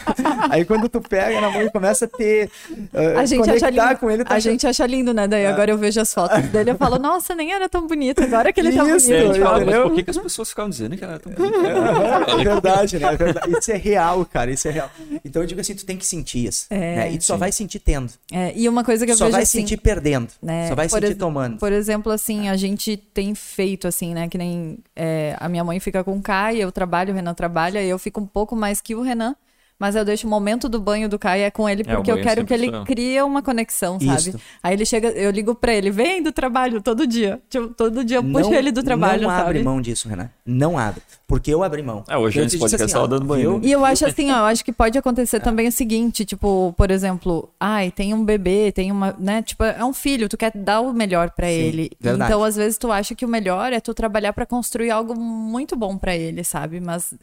Aí 0.49 0.65
quando 0.65 0.90
tu 0.90 1.02
pega 1.02 1.41
na 1.41 1.49
mão 1.49 1.61
e 1.61 1.72
começa 1.72 2.06
a 2.06 2.07
ter. 2.07 2.49
Uh, 2.94 3.18
a 3.18 3.26
gente 3.26 3.49
acha 3.49 3.69
lindo, 3.69 3.98
com 3.99 4.11
ele, 4.11 4.24
tá 4.24 4.36
A 4.36 4.40
gente 4.40 4.68
acha 4.68 4.86
lindo, 4.86 5.14
né? 5.14 5.28
Daí 5.28 5.44
é. 5.44 5.48
agora 5.48 5.72
eu 5.72 5.78
vejo 5.78 5.99
as 5.99 6.14
fotos 6.14 6.44
dele 6.49 6.72
e 6.72 6.76
falo, 6.76 6.99
nossa, 6.99 7.36
nem 7.36 7.53
era 7.53 7.69
tão 7.69 7.88
bonito. 7.88 8.24
Agora 8.24 8.52
que 8.52 8.60
ele 8.60 8.72
tá 8.72 8.84
bonito. 8.84 9.11
É, 9.11 9.19
a 9.19 9.26
gente 9.26 9.40
fala, 9.40 9.65
mas 9.65 9.78
por 9.78 9.94
que, 9.94 10.03
que 10.03 10.10
as 10.10 10.18
pessoas 10.18 10.49
ficam 10.49 10.69
dizendo 10.69 10.98
que 10.98 11.03
era 11.03 11.19
tão 11.19 11.32
bonito? 11.32 11.65
É, 11.65 12.41
é 12.41 12.44
verdade, 12.44 12.99
né? 12.99 13.14
É 13.14 13.15
verdade. 13.15 13.57
Isso 13.57 13.72
é 13.72 13.78
real, 13.78 14.26
cara. 14.26 14.52
Isso 14.52 14.68
é 14.68 14.72
real. 14.72 14.91
Então 15.24 15.41
eu 15.41 15.48
digo 15.48 15.61
assim, 15.61 15.76
tu 15.76 15.86
tem 15.86 15.98
que 15.98 16.06
sentir 16.06 16.48
isso. 16.48 16.68
É, 16.69 16.95
né? 16.95 17.11
E 17.11 17.18
tu 17.18 17.24
só 17.24 17.38
vai 17.38 17.52
sentir 17.52 17.80
tendo. 17.80 18.11
É, 18.32 18.53
e 18.56 18.68
uma 18.68 18.84
coisa 18.84 19.06
que 19.06 19.11
eu 19.11 19.18
só 19.18 19.26
vejo 19.26 19.34
vai 19.34 19.44
assim, 19.44 19.60
sentir 19.60 19.78
perdendo. 19.88 20.30
Né? 20.41 20.68
Só 20.68 20.76
vai 20.76 20.89
por 20.89 21.01
sentir 21.01 21.15
tomando. 21.15 21.57
Por 21.57 21.72
exemplo, 21.72 22.11
assim, 22.11 22.49
a 22.49 22.57
gente 22.57 22.97
tem 22.97 23.34
feito 23.34 23.88
assim, 23.88 24.14
né? 24.14 24.27
Que 24.27 24.38
nem 24.38 24.80
é, 24.95 25.35
a 25.39 25.47
minha 25.47 25.64
mãe 25.64 25.80
fica 25.80 26.03
com 26.03 26.18
o 26.18 26.22
Kai, 26.22 26.57
eu 26.57 26.72
trabalho, 26.72 27.14
o 27.14 27.15
Renan 27.15 27.34
trabalha, 27.34 27.81
eu 27.84 27.97
fico 27.97 28.19
um 28.19 28.26
pouco 28.26 28.55
mais 28.55 28.81
que 28.81 28.93
o 28.95 29.01
Renan. 29.01 29.35
Mas 29.79 29.95
eu 29.95 30.03
deixo 30.03 30.25
o 30.25 30.29
momento 30.29 30.67
do 30.67 30.79
banho 30.79 31.07
do 31.07 31.19
Kai 31.19 31.43
é 31.43 31.51
com 31.51 31.69
ele, 31.69 31.83
porque 31.83 32.09
é, 32.09 32.13
eu 32.13 32.21
quero 32.21 32.43
que 32.43 32.53
ele 32.53 32.69
sou. 32.69 32.83
crie 32.83 33.21
uma 33.21 33.43
conexão, 33.43 33.99
sabe? 33.99 34.29
Isso. 34.29 34.41
Aí 34.63 34.73
ele 34.73 34.85
chega, 34.85 35.09
eu 35.09 35.29
ligo 35.29 35.53
pra 35.53 35.71
ele, 35.71 35.91
vem 35.91 36.23
do 36.23 36.31
trabalho 36.31 36.81
todo 36.81 37.05
dia. 37.05 37.39
Tipo, 37.47 37.67
todo 37.67 38.03
dia 38.03 38.17
eu 38.17 38.23
puxo 38.23 38.51
ele 38.53 38.71
do 38.71 38.81
trabalho, 38.81 39.23
Não 39.23 39.29
sabe? 39.29 39.49
abre 39.49 39.63
mão 39.63 39.79
disso, 39.79 40.09
Renan. 40.09 40.31
Não 40.43 40.79
abre. 40.79 41.03
Porque 41.27 41.53
eu 41.53 41.61
abri 41.61 41.83
mão. 41.83 42.03
É, 42.07 42.17
hoje 42.17 42.39
a 42.39 42.43
gente 42.43 42.57
pode 42.57 42.75
assim, 42.75 42.97
ó, 42.97 43.05
dando 43.05 43.25
banho. 43.25 43.61
E 43.63 43.71
eu 43.71 43.85
acho 43.85 44.03
assim, 44.07 44.31
ó, 44.31 44.37
eu 44.37 44.45
acho 44.45 44.65
que 44.65 44.71
pode 44.71 44.97
acontecer 44.97 45.37
é. 45.37 45.39
também 45.39 45.67
o 45.67 45.71
seguinte, 45.71 46.25
tipo, 46.25 46.73
por 46.75 46.89
exemplo, 46.89 47.47
ai, 47.59 47.91
tem 47.91 48.15
um 48.15 48.25
bebê, 48.25 48.71
tem 48.71 48.91
uma, 48.91 49.15
né, 49.19 49.43
tipo, 49.43 49.63
é 49.63 49.85
um 49.85 49.93
filho, 49.93 50.27
tu 50.27 50.37
quer 50.37 50.51
dar 50.55 50.81
o 50.81 50.91
melhor 50.91 51.29
para 51.31 51.51
ele. 51.51 51.91
Verdade. 51.99 52.31
Então, 52.31 52.43
às 52.43 52.55
vezes 52.55 52.79
tu 52.79 52.91
acha 52.91 53.13
que 53.13 53.25
o 53.25 53.27
melhor 53.27 53.71
é 53.73 53.79
tu 53.79 53.93
trabalhar 53.93 54.33
para 54.33 54.45
construir 54.45 54.89
algo 54.89 55.15
muito 55.15 55.75
bom 55.75 55.97
para 55.97 56.15
ele, 56.15 56.43
sabe? 56.43 56.79
Mas 56.79 57.13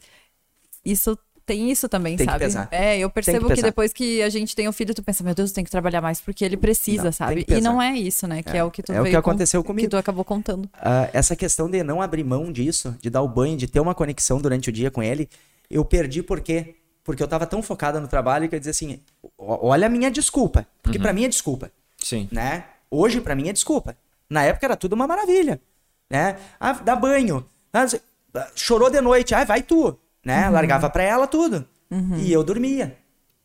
isso 0.85 1.17
tem 1.45 1.69
isso 1.69 1.87
também, 1.87 2.17
tem 2.17 2.25
sabe? 2.25 2.39
Que 2.39 2.45
pesar. 2.45 2.67
É, 2.71 2.97
eu 2.97 3.09
percebo 3.09 3.47
que, 3.47 3.55
que, 3.55 3.61
depois 3.61 3.93
que 3.93 4.21
a 4.21 4.29
gente 4.29 4.55
tem 4.55 4.65
o 4.65 4.71
um 4.71 4.73
filho, 4.73 4.93
tu 4.93 5.03
pensa, 5.03 5.23
meu 5.23 5.35
Deus, 5.35 5.51
tem 5.51 5.63
que 5.63 5.69
trabalhar 5.69 6.01
mais 6.01 6.19
porque 6.19 6.43
ele 6.43 6.57
precisa, 6.57 7.05
não, 7.05 7.11
sabe? 7.11 7.45
E 7.47 7.61
não 7.61 7.81
é 7.81 7.93
isso, 7.93 8.27
né? 8.27 8.41
Que 8.41 8.57
é, 8.57 8.57
é 8.57 8.63
o 8.63 8.71
que 8.71 8.81
tu 8.81 8.91
É 8.91 8.99
o 8.99 9.05
que 9.05 9.15
aconteceu 9.15 9.61
com, 9.63 9.67
comigo. 9.67 9.85
Que 9.85 9.91
tu 9.91 9.97
acabou 9.97 10.25
contando. 10.25 10.65
Uh, 10.65 11.09
essa 11.13 11.35
questão 11.35 11.69
de 11.69 11.83
não 11.83 12.01
abrir 12.01 12.23
mão 12.23 12.51
disso, 12.51 12.97
de 12.99 13.09
dar 13.09 13.21
o 13.21 13.27
banho, 13.27 13.55
de 13.55 13.67
ter 13.67 13.79
uma 13.79 13.93
conexão 13.93 14.39
durante 14.39 14.69
o 14.69 14.71
dia 14.71 14.89
com 14.89 15.03
ele, 15.03 15.29
eu 15.69 15.85
perdi 15.85 16.23
por 16.23 16.41
quê? 16.41 16.75
Porque 17.03 17.21
eu 17.21 17.27
tava 17.27 17.45
tão 17.45 17.61
focada 17.61 17.99
no 17.99 18.07
trabalho 18.07 18.49
que 18.49 18.55
eu 18.55 18.59
dizia 18.59 18.71
assim, 18.71 18.99
olha 19.37 19.85
a 19.85 19.89
minha 19.89 20.09
desculpa. 20.09 20.65
Porque 20.81 20.97
uhum. 20.97 21.03
para 21.03 21.13
mim 21.13 21.25
é 21.25 21.27
desculpa. 21.27 21.71
Sim. 22.01 22.27
Né? 22.31 22.65
Hoje 22.89 23.21
para 23.21 23.35
mim 23.35 23.49
é 23.49 23.53
desculpa. 23.53 23.95
Na 24.27 24.43
época 24.43 24.65
era 24.65 24.75
tudo 24.75 24.93
uma 24.93 25.05
maravilha, 25.05 25.61
né? 26.09 26.37
Ah, 26.59 26.73
dá 26.73 26.95
banho. 26.95 27.45
Ah, 27.71 27.85
chorou 28.55 28.89
de 28.89 28.99
noite, 28.99 29.35
ah, 29.35 29.43
vai 29.43 29.61
tu, 29.61 29.97
né? 30.25 30.47
Uhum. 30.47 30.53
Largava 30.53 30.89
para 30.89 31.03
ela 31.03 31.27
tudo. 31.27 31.65
Uhum. 31.89 32.17
E 32.17 32.33
eu 32.33 32.43
dormia. 32.43 32.97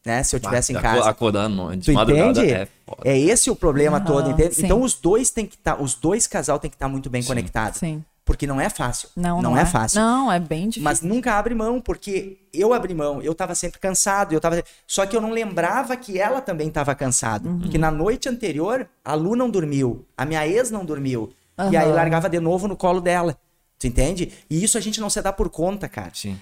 Né? 0.05 0.23
Se 0.23 0.35
eu 0.35 0.41
tivesse 0.41 0.73
em 0.73 0.81
casa. 0.81 1.09
Acordar 1.11 1.49
de 1.49 1.85
tu 1.85 1.93
madrugada 1.93 2.31
entende? 2.31 2.53
é 2.53 2.69
foda. 2.87 3.03
É 3.05 3.19
esse 3.19 3.51
o 3.51 3.57
problema 3.57 3.99
uhum, 3.99 4.05
todo, 4.05 4.31
entende? 4.31 4.55
Sim. 4.55 4.65
Então 4.65 4.81
os 4.81 4.95
dois 4.95 5.31
tem 5.31 5.45
que 5.45 5.57
estar, 5.57 5.77
tá, 5.77 5.83
os 5.83 5.95
dois 5.95 6.27
casal 6.27 6.59
tem 6.59 6.71
que 6.71 6.77
estar 6.77 6.87
tá 6.87 6.91
muito 6.91 7.11
bem 7.11 7.21
sim, 7.21 7.29
conectados. 7.29 7.79
Sim. 7.79 8.03
Porque 8.25 8.47
não 8.47 8.61
é 8.61 8.71
fácil. 8.71 9.09
Não, 9.17 9.43
não, 9.43 9.51
não 9.51 9.59
é. 9.59 9.63
é. 9.63 9.67
fácil. 9.67 10.01
Não, 10.01 10.33
é 10.33 10.39
bem 10.39 10.69
difícil. 10.69 10.83
Mas 10.85 11.03
nunca 11.03 11.35
abre 11.35 11.55
mão, 11.55 11.81
porque 11.81 12.39
eu 12.53 12.73
abri 12.73 12.95
mão, 12.95 13.21
eu 13.21 13.35
tava 13.35 13.55
sempre 13.55 13.79
cansado, 13.79 14.33
eu 14.33 14.41
tava. 14.41 14.63
Só 14.87 15.05
que 15.05 15.17
eu 15.17 15.21
não 15.21 15.33
lembrava 15.33 15.97
que 15.97 16.19
ela 16.19 16.41
também 16.41 16.69
estava 16.69 16.95
cansada. 16.95 17.49
Uhum. 17.49 17.69
Que 17.69 17.77
na 17.77 17.91
noite 17.91 18.29
anterior, 18.29 18.89
a 19.05 19.15
Lu 19.15 19.37
não 19.37 19.51
dormiu, 19.51 20.07
a 20.17 20.25
minha 20.25 20.47
ex 20.47 20.71
não 20.71 20.85
dormiu. 20.85 21.33
Uhum. 21.59 21.73
E 21.73 21.77
aí 21.77 21.93
largava 21.93 22.29
de 22.29 22.41
novo 22.41 22.69
no 22.69 22.77
colo 22.77 23.01
dela. 23.01 23.37
Tu 23.79 23.87
entende? 23.87 24.33
E 24.49 24.63
isso 24.63 24.79
a 24.79 24.81
gente 24.81 25.01
não 25.01 25.11
se 25.11 25.21
dá 25.23 25.33
por 25.33 25.49
conta, 25.49 25.89
cara. 25.89 26.11
Sim. 26.13 26.39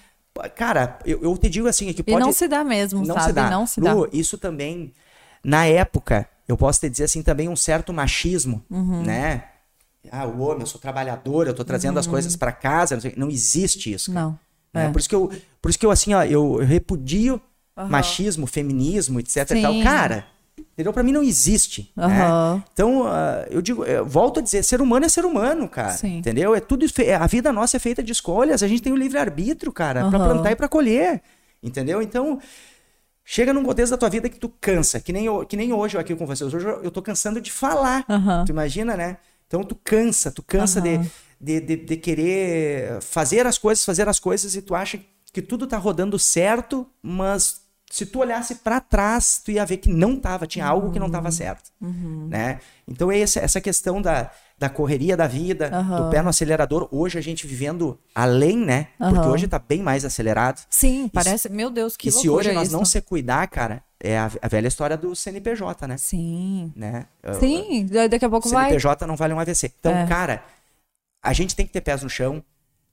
Cara, 0.55 0.99
eu, 1.05 1.21
eu 1.21 1.37
te 1.37 1.49
digo 1.49 1.67
assim, 1.67 1.89
é 1.89 1.93
que 1.93 2.03
pode... 2.03 2.17
E 2.17 2.19
não 2.19 2.31
se 2.31 2.47
dá 2.47 2.63
mesmo, 2.63 2.99
não 3.05 3.15
sabe? 3.15 3.27
Se 3.27 3.33
dá. 3.33 3.49
Não 3.49 3.67
se 3.67 3.81
Lu, 3.81 4.07
dá. 4.07 4.09
isso 4.13 4.37
também, 4.37 4.93
na 5.43 5.65
época, 5.65 6.27
eu 6.47 6.55
posso 6.55 6.79
te 6.79 6.89
dizer 6.89 7.05
assim, 7.05 7.21
também 7.21 7.49
um 7.49 7.55
certo 7.55 7.91
machismo, 7.93 8.63
uhum. 8.69 9.03
né? 9.03 9.43
Ah, 10.11 10.25
o 10.25 10.39
homem, 10.41 10.61
eu 10.61 10.67
sou 10.67 10.79
trabalhador, 10.79 11.47
eu 11.47 11.53
tô 11.53 11.63
trazendo 11.63 11.95
uhum. 11.95 11.99
as 11.99 12.07
coisas 12.07 12.35
para 12.35 12.51
casa, 12.51 12.95
não, 12.95 13.01
sei, 13.01 13.13
não, 13.17 13.29
existe 13.29 13.91
isso. 13.91 14.13
Cara. 14.13 14.25
Não. 14.25 14.39
Né? 14.73 14.85
É. 14.85 14.89
Por 14.89 14.99
isso 14.99 15.09
que 15.09 15.15
eu, 15.15 15.31
por 15.61 15.69
isso 15.69 15.79
que 15.79 15.85
eu 15.85 15.91
assim, 15.91 16.13
ó, 16.13 16.23
eu, 16.23 16.61
eu 16.61 16.65
repudio 16.65 17.41
uhum. 17.77 17.87
machismo, 17.87 18.47
feminismo, 18.47 19.19
etc 19.19 19.47
Sim. 19.47 19.57
e 19.57 19.61
tal. 19.61 19.81
Cara, 19.83 20.25
Entendeu? 20.73 20.93
Pra 20.93 21.03
mim 21.03 21.11
não 21.11 21.23
existe. 21.23 21.91
Uhum. 21.95 22.07
Né? 22.07 22.63
Então, 22.73 23.01
uh, 23.03 23.45
eu 23.49 23.61
digo, 23.61 23.83
eu 23.83 24.05
volto 24.05 24.39
a 24.39 24.43
dizer, 24.43 24.63
ser 24.63 24.81
humano 24.81 25.05
é 25.05 25.09
ser 25.09 25.25
humano, 25.25 25.67
cara. 25.67 25.91
Sim. 25.91 26.17
Entendeu? 26.17 26.55
É 26.55 26.59
tudo. 26.59 26.85
A 27.19 27.27
vida 27.27 27.51
nossa 27.51 27.77
é 27.77 27.79
feita 27.79 28.01
de 28.01 28.11
escolhas. 28.11 28.63
A 28.63 28.67
gente 28.67 28.81
tem 28.81 28.93
o 28.93 28.95
livre-arbítrio, 28.95 29.71
cara, 29.71 30.05
uhum. 30.05 30.09
pra 30.09 30.19
plantar 30.19 30.51
e 30.51 30.55
pra 30.55 30.67
colher. 30.67 31.21
Entendeu? 31.61 32.01
Então. 32.01 32.39
Chega 33.31 33.53
num 33.53 33.63
contexto 33.63 33.91
da 33.91 33.97
tua 33.97 34.09
vida 34.09 34.27
que 34.27 34.39
tu 34.39 34.49
cansa, 34.59 34.99
que 34.99 35.13
nem, 35.13 35.27
eu, 35.27 35.45
que 35.45 35.55
nem 35.55 35.71
hoje 35.71 35.95
eu 35.95 36.01
aqui 36.01 36.15
com 36.15 36.25
vocês. 36.25 36.51
Hoje 36.51 36.65
eu 36.65 36.89
tô 36.89 36.99
cansando 36.99 37.39
de 37.39 37.51
falar. 37.51 38.03
Uhum. 38.09 38.43
Tu 38.43 38.51
imagina, 38.51 38.97
né? 38.97 39.17
Então 39.45 39.63
tu 39.63 39.75
cansa, 39.75 40.31
tu 40.31 40.41
cansa 40.41 40.81
de, 40.81 40.99
de, 41.39 41.59
de, 41.59 41.75
de 41.75 41.97
querer 41.97 42.99
fazer 43.01 43.45
as 43.45 43.57
coisas, 43.57 43.85
fazer 43.85 44.09
as 44.09 44.19
coisas 44.19 44.55
e 44.55 44.63
tu 44.63 44.73
acha 44.73 44.99
que 45.31 45.41
tudo 45.41 45.67
tá 45.67 45.77
rodando 45.77 46.17
certo, 46.17 46.87
mas 47.01 47.61
se 47.89 48.05
tu 48.05 48.19
olhasse 48.19 48.55
para 48.55 48.79
trás, 48.79 49.41
tu 49.43 49.51
ia 49.51 49.65
ver 49.65 49.77
que 49.77 49.89
não 49.89 50.15
tava, 50.15 50.45
tinha 50.45 50.65
algo 50.65 50.91
que 50.91 50.99
não 50.99 51.09
tava 51.09 51.31
certo, 51.31 51.71
né? 51.81 52.59
Então 52.87 53.11
é 53.11 53.19
essa, 53.19 53.39
essa 53.39 53.59
questão 53.59 53.99
da, 54.01 54.29
da 54.57 54.69
correria 54.69 55.17
da 55.17 55.25
vida, 55.25 55.69
Aham. 55.73 56.03
do 56.05 56.09
pé 56.11 56.21
no 56.21 56.29
acelerador. 56.29 56.87
Hoje 56.91 57.17
a 57.17 57.21
gente 57.21 57.47
vivendo 57.47 57.99
além, 58.13 58.57
né? 58.57 58.87
Porque 58.97 59.27
hoje 59.27 59.47
tá 59.47 59.57
bem 59.59 59.81
mais 59.81 60.05
acelerado. 60.05 60.61
Sim, 60.69 61.07
parece. 61.11 61.49
Meu 61.49 61.69
Deus, 61.71 61.97
que 61.97 62.09
e 62.09 62.11
se 62.11 62.27
loucura 62.27 62.49
hoje 62.49 62.51
nós 62.53 62.67
isso. 62.67 62.77
não 62.77 62.85
se 62.85 63.01
cuidar, 63.01 63.47
cara, 63.47 63.83
é 63.99 64.17
a, 64.19 64.31
a 64.41 64.47
velha 64.47 64.67
história 64.67 64.95
do 64.95 65.15
CNPJ, 65.15 65.87
né? 65.87 65.97
Sim. 65.97 66.71
né? 66.75 67.05
Sim, 67.39 67.85
da- 67.87 68.07
daqui 68.07 68.25
a 68.25 68.29
pouco 68.29 68.47
O 68.47 68.51
vai. 68.51 68.65
CNPJ 68.69 69.07
não 69.07 69.15
vale 69.15 69.33
um 69.33 69.39
AVC. 69.39 69.71
Então, 69.79 69.91
É. 69.95 70.05
cara, 70.07 70.43
a 71.23 71.33
gente 71.33 71.55
tem 71.55 71.65
que 71.65 71.73
ter 71.73 71.81
pés 71.81 72.03
no 72.03 72.09
chão, 72.09 72.43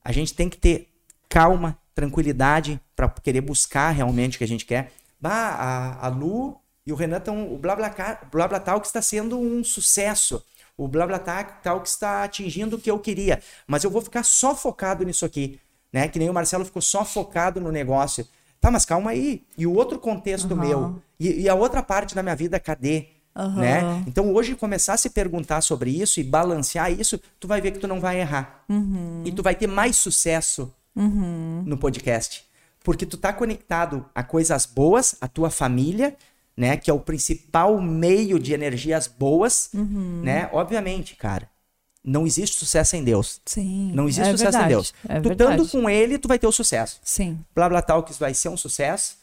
a 0.02 0.10
gente 0.10 0.32
tem 0.34 0.48
que 0.48 0.56
ter 0.56 0.88
calma, 1.28 1.76
tranquilidade 1.96 2.78
para 2.94 3.08
querer 3.08 3.40
buscar 3.40 3.90
realmente 3.90 4.36
o 4.36 4.38
que 4.38 4.44
a 4.44 4.48
gente 4.48 4.66
quer. 4.66 4.92
Bah, 5.18 5.32
a, 5.32 6.06
a 6.06 6.08
Lu 6.08 6.56
e 6.86 6.92
o 6.92 6.94
Renan 6.94 7.16
estão. 7.16 7.52
O 7.52 7.58
BlaBlaCar- 7.58 8.28
BlaBlaTalk 8.30 8.86
está 8.86 9.02
sendo 9.02 9.40
um 9.40 9.64
sucesso. 9.64 10.44
O 10.76 10.86
BlaBlaTalk 10.86 11.88
está 11.88 12.22
atingindo 12.22 12.76
o 12.76 12.78
que 12.78 12.90
eu 12.90 12.98
queria. 12.98 13.40
Mas 13.66 13.82
eu 13.82 13.90
vou 13.90 14.02
ficar 14.02 14.22
só 14.22 14.54
focado 14.54 15.04
nisso 15.04 15.24
aqui. 15.24 15.58
Né? 15.90 16.06
Que 16.06 16.18
nem 16.18 16.28
o 16.28 16.34
Marcelo 16.34 16.66
ficou 16.66 16.82
só 16.82 17.02
focado 17.02 17.60
no 17.60 17.72
negócio. 17.72 18.28
Tá, 18.60 18.70
mas 18.70 18.84
calma 18.84 19.12
aí. 19.12 19.42
E 19.56 19.66
o 19.66 19.72
outro 19.74 19.98
contexto 19.98 20.52
Aham. 20.52 20.60
meu? 20.66 21.02
E, 21.18 21.40
e 21.42 21.48
a 21.48 21.54
outra 21.54 21.82
parte 21.82 22.14
da 22.14 22.22
minha 22.22 22.36
vida, 22.36 22.60
cadê? 22.60 23.06
Aham. 23.34 23.60
Né? 23.60 24.04
Então 24.06 24.34
hoje 24.34 24.54
começar 24.54 24.94
a 24.94 24.96
se 24.98 25.08
perguntar 25.08 25.62
sobre 25.62 25.90
isso 25.90 26.20
e 26.20 26.24
balancear 26.24 26.92
isso, 26.92 27.18
tu 27.40 27.48
vai 27.48 27.60
ver 27.62 27.70
que 27.70 27.78
tu 27.78 27.88
não 27.88 28.00
vai 28.00 28.20
errar. 28.20 28.62
Uhum. 28.68 29.22
E 29.24 29.32
tu 29.32 29.42
vai 29.42 29.54
ter 29.54 29.66
mais 29.66 29.96
sucesso 29.96 30.70
no 30.96 31.76
podcast. 31.76 32.44
Porque 32.82 33.04
tu 33.04 33.16
tá 33.16 33.32
conectado 33.32 34.06
a 34.14 34.22
coisas 34.22 34.64
boas, 34.64 35.16
a 35.20 35.28
tua 35.28 35.50
família, 35.50 36.16
né? 36.56 36.76
Que 36.76 36.90
é 36.90 36.94
o 36.94 37.00
principal 37.00 37.80
meio 37.80 38.38
de 38.38 38.54
energias 38.54 39.06
boas, 39.06 39.68
Uhum. 39.74 40.22
né? 40.24 40.48
Obviamente, 40.52 41.16
cara, 41.16 41.50
não 42.04 42.24
existe 42.26 42.56
sucesso 42.56 42.92
sem 42.92 43.02
Deus. 43.02 43.40
Sim. 43.44 43.90
Não 43.92 44.04
existe 44.08 44.28
é 44.28 44.30
sucesso 44.30 44.52
sem 44.52 44.60
verdade, 44.60 44.68
Deus. 44.68 44.94
É 45.08 45.20
tu 45.20 45.32
estando 45.32 45.68
com 45.68 45.90
ele, 45.90 46.16
tu 46.18 46.28
vai 46.28 46.38
ter 46.38 46.46
o 46.46 46.52
sucesso. 46.52 47.00
Sim. 47.02 47.40
BlaBlaTalks 47.54 48.16
vai 48.18 48.32
ser 48.32 48.48
um 48.48 48.56
sucesso, 48.56 49.16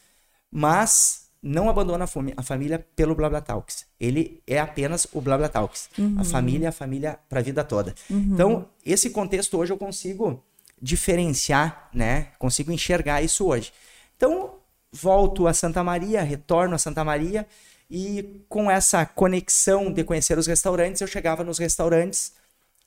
mas 0.52 1.24
não 1.42 1.68
abandona 1.68 2.04
a, 2.04 2.08
a 2.36 2.42
família 2.42 2.86
pelo 2.94 3.14
BlaBlaTalks. 3.14 3.86
Ele 3.98 4.42
é 4.46 4.58
apenas 4.58 5.06
o 5.12 5.20
BlaBlaTalks. 5.20 5.88
Uhum. 5.98 6.16
A 6.18 6.24
família 6.24 6.66
é 6.66 6.68
a 6.68 6.72
família 6.72 7.18
para 7.28 7.40
a 7.40 7.42
vida 7.42 7.64
toda. 7.64 7.94
Então, 8.10 8.66
esse 8.84 9.10
contexto 9.10 9.56
hoje 9.58 9.72
eu 9.72 9.78
consigo 9.78 10.42
diferenciar, 10.84 11.88
né? 11.94 12.28
Consigo 12.38 12.70
enxergar 12.70 13.22
isso 13.22 13.46
hoje. 13.46 13.72
Então, 14.16 14.56
volto 14.92 15.46
a 15.46 15.54
Santa 15.54 15.82
Maria, 15.82 16.22
retorno 16.22 16.74
a 16.74 16.78
Santa 16.78 17.02
Maria 17.02 17.46
e 17.90 18.44
com 18.50 18.70
essa 18.70 19.06
conexão 19.06 19.90
de 19.90 20.04
conhecer 20.04 20.36
os 20.36 20.46
restaurantes, 20.46 21.00
eu 21.00 21.06
chegava 21.06 21.42
nos 21.42 21.58
restaurantes 21.58 22.34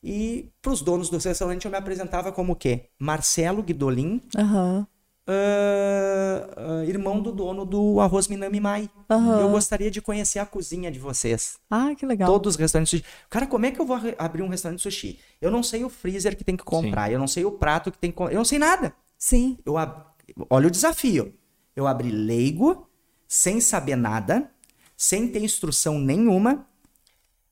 e 0.03 0.48
para 0.61 0.72
os 0.72 0.82
donos 0.82 1.10
dos 1.10 1.26
restaurantes 1.26 1.65
eu 1.65 1.72
me 1.72 1.78
apresentava 1.78 2.32
como 2.32 2.53
o 2.53 2.56
quê? 2.56 2.86
Marcelo 2.99 3.64
Guidolin, 3.64 4.22
Aham. 4.38 4.88
Ah, 5.30 6.49
ah, 6.56 6.86
irmão 6.86 7.22
do 7.22 7.34
dono 7.34 7.66
do 7.66 7.99
Arroz 7.99 8.30
Minami 8.30 8.62
Mai. 8.62 8.90
Aham. 9.10 9.41
Eu 9.41 9.49
gostaria 9.49 9.91
de 9.91 10.02
conhecer 10.02 10.40
a 10.40 10.45
cozinha 10.45 10.90
de 10.90 10.99
vocês. 10.99 11.58
Ah, 11.70 11.94
que 11.95 12.06
legal. 12.06 12.32
Todos 12.32 12.54
os 12.54 12.60
restaurantes 12.60 12.91
sushi. 12.91 13.06
Cara, 13.30 13.45
como 13.45 13.66
é 13.66 13.72
que 13.72 13.80
eu 13.80 13.86
vou 13.86 13.99
abrir 14.18 14.41
um 14.41 14.48
restaurante 14.48 14.78
de 14.78 14.84
sushi? 14.84 15.20
Eu 15.41 15.52
não 15.52 15.62
sei 15.62 15.84
o 15.84 15.90
freezer 15.90 16.38
que 16.38 16.45
tem 16.45 16.56
que 16.56 16.64
comprar, 16.64 17.12
eu 17.12 17.20
não 17.20 17.28
sei 17.28 17.44
o 17.44 17.52
prato 17.52 17.91
que 17.91 17.98
tem 17.98 18.10
que 18.10 18.16
comprar, 18.16 18.34
eu 18.34 18.38
não 18.38 18.45
sei 18.45 18.58
nada. 18.58 18.94
Sim. 19.18 19.58
Eu 19.66 19.78
ab... 19.78 20.02
Olha 20.49 20.68
o 20.68 20.72
desafio. 20.72 21.34
Eu 21.76 21.86
abri 21.86 22.10
leigo, 22.10 22.88
sem 23.28 23.60
saber 23.60 23.98
nada, 23.98 24.49
sem 24.95 25.28
ter 25.28 25.44
instrução 25.44 25.99
nenhuma, 25.99 26.66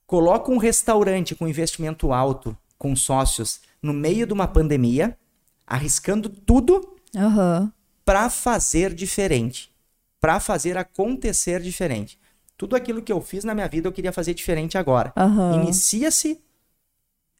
coloco 0.07 0.51
um 0.51 0.57
restaurante 0.57 1.35
com 1.35 1.47
investimento 1.47 2.13
alto, 2.13 2.57
com 2.77 2.95
sócios, 2.95 3.59
no 3.81 3.93
meio 3.93 4.25
de 4.25 4.33
uma 4.33 4.47
pandemia, 4.47 5.17
arriscando 5.67 6.29
tudo 6.29 6.94
Aham. 7.15 7.71
para 8.03 8.29
fazer 8.29 8.93
diferente, 8.93 9.71
para 10.19 10.39
fazer 10.39 10.77
acontecer 10.77 11.61
diferente. 11.61 12.19
Tudo 12.57 12.75
aquilo 12.75 13.01
que 13.01 13.11
eu 13.11 13.19
fiz 13.21 13.43
na 13.43 13.53
minha 13.55 13.67
vida 13.67 13.87
eu 13.87 13.91
queria 13.91 14.11
fazer 14.13 14.33
diferente 14.33 14.77
agora. 14.77 15.11
Aham. 15.17 15.55
Inicia-se 15.63 16.39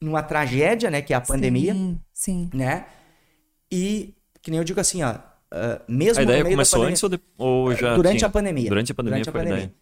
numa 0.02 0.22
tragédia, 0.24 0.90
né, 0.92 1.02
que 1.02 1.14
é 1.14 1.16
a 1.16 1.22
pandemia, 1.22 1.74
Sim. 1.74 2.00
Sim. 2.14 2.50
né? 2.54 2.86
E 3.72 4.14
que 4.42 4.52
nem 4.52 4.58
eu 4.60 4.64
digo 4.64 4.80
assim, 4.80 5.02
ó, 5.04 5.16
ah, 5.52 5.82
mesmo 5.88 6.20
A 6.20 6.24
ideia 6.24 6.40
no 6.40 6.44
meio 6.46 6.56
começou 6.56 6.80
da 6.80 6.86
pandemia, 6.86 6.92
antes 6.92 7.04
ou, 7.04 7.10
de... 7.10 7.20
ou 7.38 7.76
já 7.76 7.96
durante 7.96 8.18
tinha? 8.18 8.28
a 8.28 8.32
pandemia. 8.32 8.70
Durante 8.70 8.92
a 8.92 8.96
pandemia 8.96 9.24
Durante 9.24 9.30
a 9.30 9.32
foi 9.32 9.42
a 9.42 9.44
pandemia. 9.44 9.64
ideia. 9.66 9.76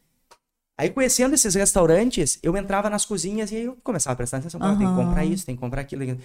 Aí 0.77 0.89
conhecendo 0.89 1.33
esses 1.35 1.53
restaurantes, 1.55 2.39
eu 2.41 2.55
entrava 2.57 2.89
nas 2.89 3.05
cozinhas 3.05 3.51
e 3.51 3.55
aí 3.57 3.63
eu 3.63 3.77
começava 3.83 4.13
a 4.13 4.15
prestar 4.17 4.37
atenção, 4.37 4.59
"Ah, 4.63 4.75
tem 4.75 4.87
que 4.87 4.95
comprar 4.95 5.23
isso, 5.25 5.45
tem 5.45 5.55
que 5.55 5.61
comprar 5.61 5.81
aquilo. 5.81 6.17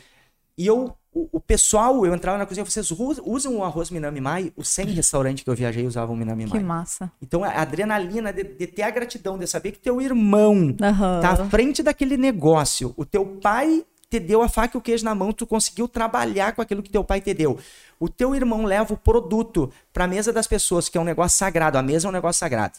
E 0.59 0.66
eu, 0.66 0.93
o, 1.14 1.28
o 1.32 1.40
pessoal, 1.40 2.05
eu 2.05 2.12
entrava 2.12 2.36
na 2.36 2.44
cozinha, 2.44 2.64
vocês 2.64 2.90
us- 2.90 3.20
usam 3.24 3.56
o 3.59 3.64
arroz 3.64 3.90
Minami 3.90 4.20
Mai? 4.20 4.52
Os 4.56 4.68
100 4.68 4.86
restaurantes 4.89 5.44
que 5.44 5.48
eu 5.51 5.55
viajei 5.55 5.86
usavam 5.86 6.14
o 6.14 6.18
Minami 6.18 6.47
Que 6.47 6.55
Mai. 6.55 6.62
massa. 6.64 7.10
Então 7.22 7.44
a 7.44 7.48
adrenalina 7.62 8.32
de, 8.32 8.43
de 8.43 8.66
ter 8.66 8.82
a 8.82 8.90
gratidão, 8.90 9.39
de 9.39 9.47
saber 9.47 9.70
que 9.72 9.78
teu 9.78 10.01
irmão 10.02 10.74
Aham. 10.82 11.20
tá 11.22 11.30
à 11.30 11.36
frente 11.48 11.80
daquele 11.82 12.16
negócio, 12.16 12.93
o 12.97 13.05
teu 13.05 13.24
pai 13.40 13.85
te 14.10 14.18
deu 14.18 14.40
a 14.43 14.48
faca 14.48 14.74
e 14.76 14.78
o 14.78 14.80
queijo 14.80 15.05
na 15.05 15.14
mão, 15.14 15.32
tu 15.32 15.47
conseguiu 15.47 15.86
trabalhar 15.86 16.55
com 16.55 16.62
aquilo 16.62 16.82
que 16.82 16.90
teu 16.90 17.05
pai 17.05 17.20
te 17.20 17.32
deu. 17.35 17.59
O 18.01 18.09
teu 18.09 18.35
irmão 18.35 18.64
leva 18.64 18.94
o 18.94 18.97
produto 18.97 19.70
para 19.93 20.05
a 20.05 20.09
mesa 20.09 20.32
das 20.32 20.47
pessoas, 20.47 20.89
que 20.89 20.97
é 20.97 21.01
um 21.01 21.05
negócio 21.05 21.36
sagrado. 21.39 21.76
A 21.76 21.82
mesa 21.82 22.06
é 22.06 22.09
um 22.09 22.12
negócio 22.12 22.40
sagrado. 22.40 22.78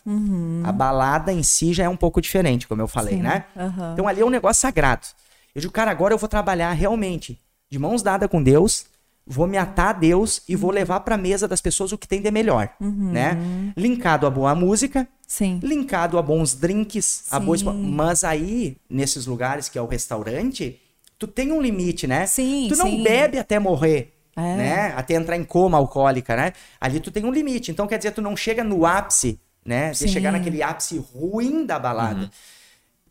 A 0.64 0.72
balada 0.72 1.32
em 1.32 1.44
si 1.44 1.72
já 1.72 1.84
é 1.84 1.90
um 1.90 1.96
pouco 1.96 2.20
diferente, 2.20 2.68
como 2.68 2.82
eu 2.82 2.88
falei, 2.88 3.18
Sim. 3.18 3.22
né? 3.22 3.46
Aham. 3.56 3.92
Então 3.94 4.08
ali 4.08 4.22
é 4.22 4.26
um 4.26 4.30
negócio 4.32 4.60
sagrado. 4.60 5.06
Eu 5.54 5.62
digo, 5.62 5.72
cara, 5.72 5.92
agora 5.92 6.14
eu 6.14 6.18
vou 6.18 6.28
trabalhar 6.28 6.72
realmente 6.72 7.40
de 7.70 7.78
mãos 7.80 8.02
dadas 8.02 8.30
com 8.30 8.42
Deus, 8.42 8.86
vou 9.26 9.46
me 9.48 9.58
atar 9.58 9.90
a 9.90 9.94
Deus 9.94 10.42
e 10.50 10.56
vou 10.56 10.72
levar 10.72 11.02
para 11.02 11.16
a 11.16 11.18
mesa 11.18 11.48
das 11.48 11.62
pessoas 11.62 11.92
o 11.92 11.98
que 11.98 12.08
tem 12.08 12.22
de 12.22 12.32
melhor, 12.32 12.70
né? 12.80 13.38
Linkado 13.78 14.26
a 14.26 14.30
boa 14.30 14.56
música, 14.56 15.08
Sim. 15.28 15.60
linkado 15.62 16.18
a 16.18 16.22
bons 16.22 16.56
drinks, 16.56 17.26
a 17.30 17.40
boa 17.40 17.56
Sim. 17.58 17.64
espo- 17.66 17.74
mas 17.78 18.24
aí 18.24 18.78
nesses 18.90 19.28
lugares 19.28 19.70
que 19.70 19.78
é 19.78 19.82
o 19.82 19.86
restaurante, 19.86 20.82
tu 21.20 21.28
tem 21.28 21.52
um 21.52 21.62
limite, 21.62 22.08
né? 22.08 22.26
Sim, 22.26 22.68
tu 22.70 22.76
não 22.78 22.88
sim. 22.88 23.04
bebe 23.04 23.38
até 23.38 23.60
morrer. 23.60 24.16
É. 24.36 24.56
Né? 24.56 24.94
Até 24.96 25.16
entrar 25.16 25.36
em 25.36 25.44
coma 25.44 25.78
alcoólica, 25.78 26.34
né? 26.36 26.54
Ali 26.80 27.02
tu 27.02 27.12
tem 27.12 27.26
um 27.26 27.32
limite. 27.32 27.72
Então 27.72 27.86
quer 27.86 27.98
dizer, 27.98 28.12
tu 28.12 28.22
não 28.22 28.38
chega 28.38 28.64
no 28.64 28.86
ápice, 28.86 29.38
né? 29.66 29.92
De 29.92 30.08
chegar 30.08 30.32
naquele 30.32 30.64
ápice 30.64 30.98
ruim 31.14 31.66
da 31.66 31.78
balada. 31.78 32.32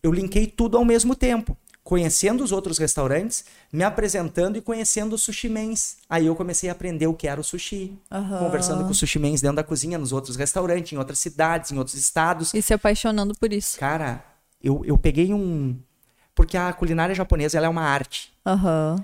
Eu 0.02 0.10
linkei 0.10 0.46
tudo 0.46 0.78
ao 0.78 0.84
mesmo 0.86 1.14
tempo. 1.14 1.54
Conhecendo 1.88 2.44
os 2.44 2.52
outros 2.52 2.76
restaurantes, 2.76 3.46
me 3.72 3.82
apresentando 3.82 4.58
e 4.58 4.60
conhecendo 4.60 5.14
os 5.14 5.22
sushimens. 5.22 5.96
Aí 6.06 6.26
eu 6.26 6.36
comecei 6.36 6.68
a 6.68 6.72
aprender 6.72 7.06
o 7.06 7.14
que 7.14 7.26
era 7.26 7.40
o 7.40 7.42
sushi. 7.42 7.98
Aham. 8.12 8.40
Conversando 8.40 8.84
com 8.84 8.90
os 8.90 8.98
sushimens 8.98 9.40
dentro 9.40 9.56
da 9.56 9.64
cozinha, 9.64 9.96
nos 9.96 10.12
outros 10.12 10.36
restaurantes, 10.36 10.92
em 10.92 10.98
outras 10.98 11.18
cidades, 11.18 11.72
em 11.72 11.78
outros 11.78 11.96
estados. 11.96 12.52
E 12.52 12.60
se 12.60 12.74
apaixonando 12.74 13.34
por 13.40 13.54
isso. 13.54 13.78
Cara, 13.78 14.22
eu, 14.62 14.82
eu 14.84 14.98
peguei 14.98 15.32
um. 15.32 15.78
Porque 16.34 16.58
a 16.58 16.70
culinária 16.74 17.14
japonesa 17.14 17.56
ela 17.56 17.68
é 17.68 17.70
uma 17.70 17.84
arte. 17.84 18.34
Aham. 18.44 19.02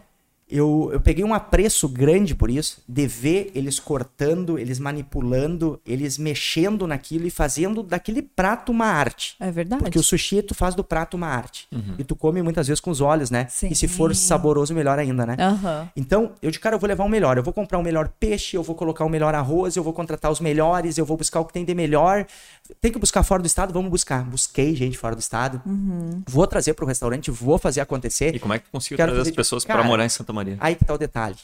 Eu, 0.50 0.90
eu 0.92 1.00
peguei 1.00 1.24
um 1.24 1.32
apreço 1.32 1.88
grande 1.88 2.34
por 2.34 2.50
isso, 2.50 2.82
de 2.88 3.06
ver 3.06 3.50
eles 3.54 3.80
cortando, 3.80 4.58
eles 4.58 4.78
manipulando, 4.78 5.80
eles 5.86 6.18
mexendo 6.18 6.86
naquilo 6.86 7.26
e 7.26 7.30
fazendo 7.30 7.82
daquele 7.82 8.20
prato 8.22 8.70
uma 8.70 8.86
arte. 8.86 9.36
É 9.40 9.50
verdade. 9.50 9.82
Porque 9.82 9.98
o 9.98 10.02
sushi, 10.02 10.42
tu 10.42 10.54
faz 10.54 10.74
do 10.74 10.84
prato 10.84 11.16
uma 11.16 11.26
arte. 11.28 11.66
Uhum. 11.72 11.94
E 11.98 12.04
tu 12.04 12.14
come 12.14 12.42
muitas 12.42 12.66
vezes 12.66 12.80
com 12.80 12.90
os 12.90 13.00
olhos, 13.00 13.30
né? 13.30 13.46
Sim. 13.48 13.68
E 13.70 13.74
se 13.74 13.88
for 13.88 14.14
saboroso, 14.14 14.74
melhor 14.74 14.98
ainda, 14.98 15.24
né? 15.24 15.36
Aham. 15.38 15.88
Então, 15.96 16.32
eu 16.42 16.50
de 16.50 16.58
cara, 16.60 16.76
eu 16.76 16.78
vou 16.80 16.88
levar 16.88 17.04
o 17.04 17.08
melhor. 17.08 17.36
Eu 17.38 17.42
vou 17.42 17.52
comprar 17.52 17.78
o 17.78 17.82
melhor 17.82 18.08
peixe, 18.20 18.56
eu 18.56 18.62
vou 18.62 18.74
colocar 18.74 19.04
o 19.04 19.08
melhor 19.08 19.34
arroz, 19.34 19.76
eu 19.76 19.82
vou 19.82 19.92
contratar 19.94 20.30
os 20.30 20.40
melhores, 20.40 20.98
eu 20.98 21.06
vou 21.06 21.16
buscar 21.16 21.40
o 21.40 21.44
que 21.46 21.52
tem 21.54 21.64
de 21.64 21.74
melhor. 21.74 22.26
Tem 22.82 22.92
que 22.92 22.98
buscar 22.98 23.22
fora 23.22 23.42
do 23.42 23.46
estado? 23.46 23.72
Vamos 23.72 23.90
buscar. 23.90 24.22
Busquei 24.24 24.74
gente 24.76 24.98
fora 24.98 25.14
do 25.16 25.20
estado. 25.20 25.62
Uhum. 25.64 26.22
Vou 26.28 26.46
trazer 26.46 26.74
pro 26.74 26.84
restaurante, 26.86 27.30
vou 27.30 27.56
fazer 27.58 27.80
acontecer. 27.80 28.34
E 28.34 28.38
como 28.38 28.52
é 28.52 28.58
que 28.58 28.66
tu 28.66 28.70
conseguiu 28.70 28.96
Quero 28.98 29.12
trazer 29.12 29.22
as 29.22 29.28
de- 29.28 29.36
pessoas 29.36 29.64
Cara, 29.64 29.78
para 29.80 29.88
morar 29.88 30.04
em 30.04 30.08
Santa 30.08 30.33
Maria? 30.34 30.56
Aí 30.60 30.74
que 30.74 30.84
tá 30.84 30.94
o 30.94 30.98
detalhe. 30.98 31.36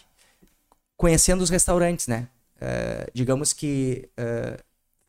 Conhecendo 0.97 1.43
os 1.43 1.51
restaurantes, 1.51 2.07
né? 2.07 2.29
Eh, 2.61 3.11
digamos 3.15 3.53
que 3.53 4.09
eh, 4.17 4.59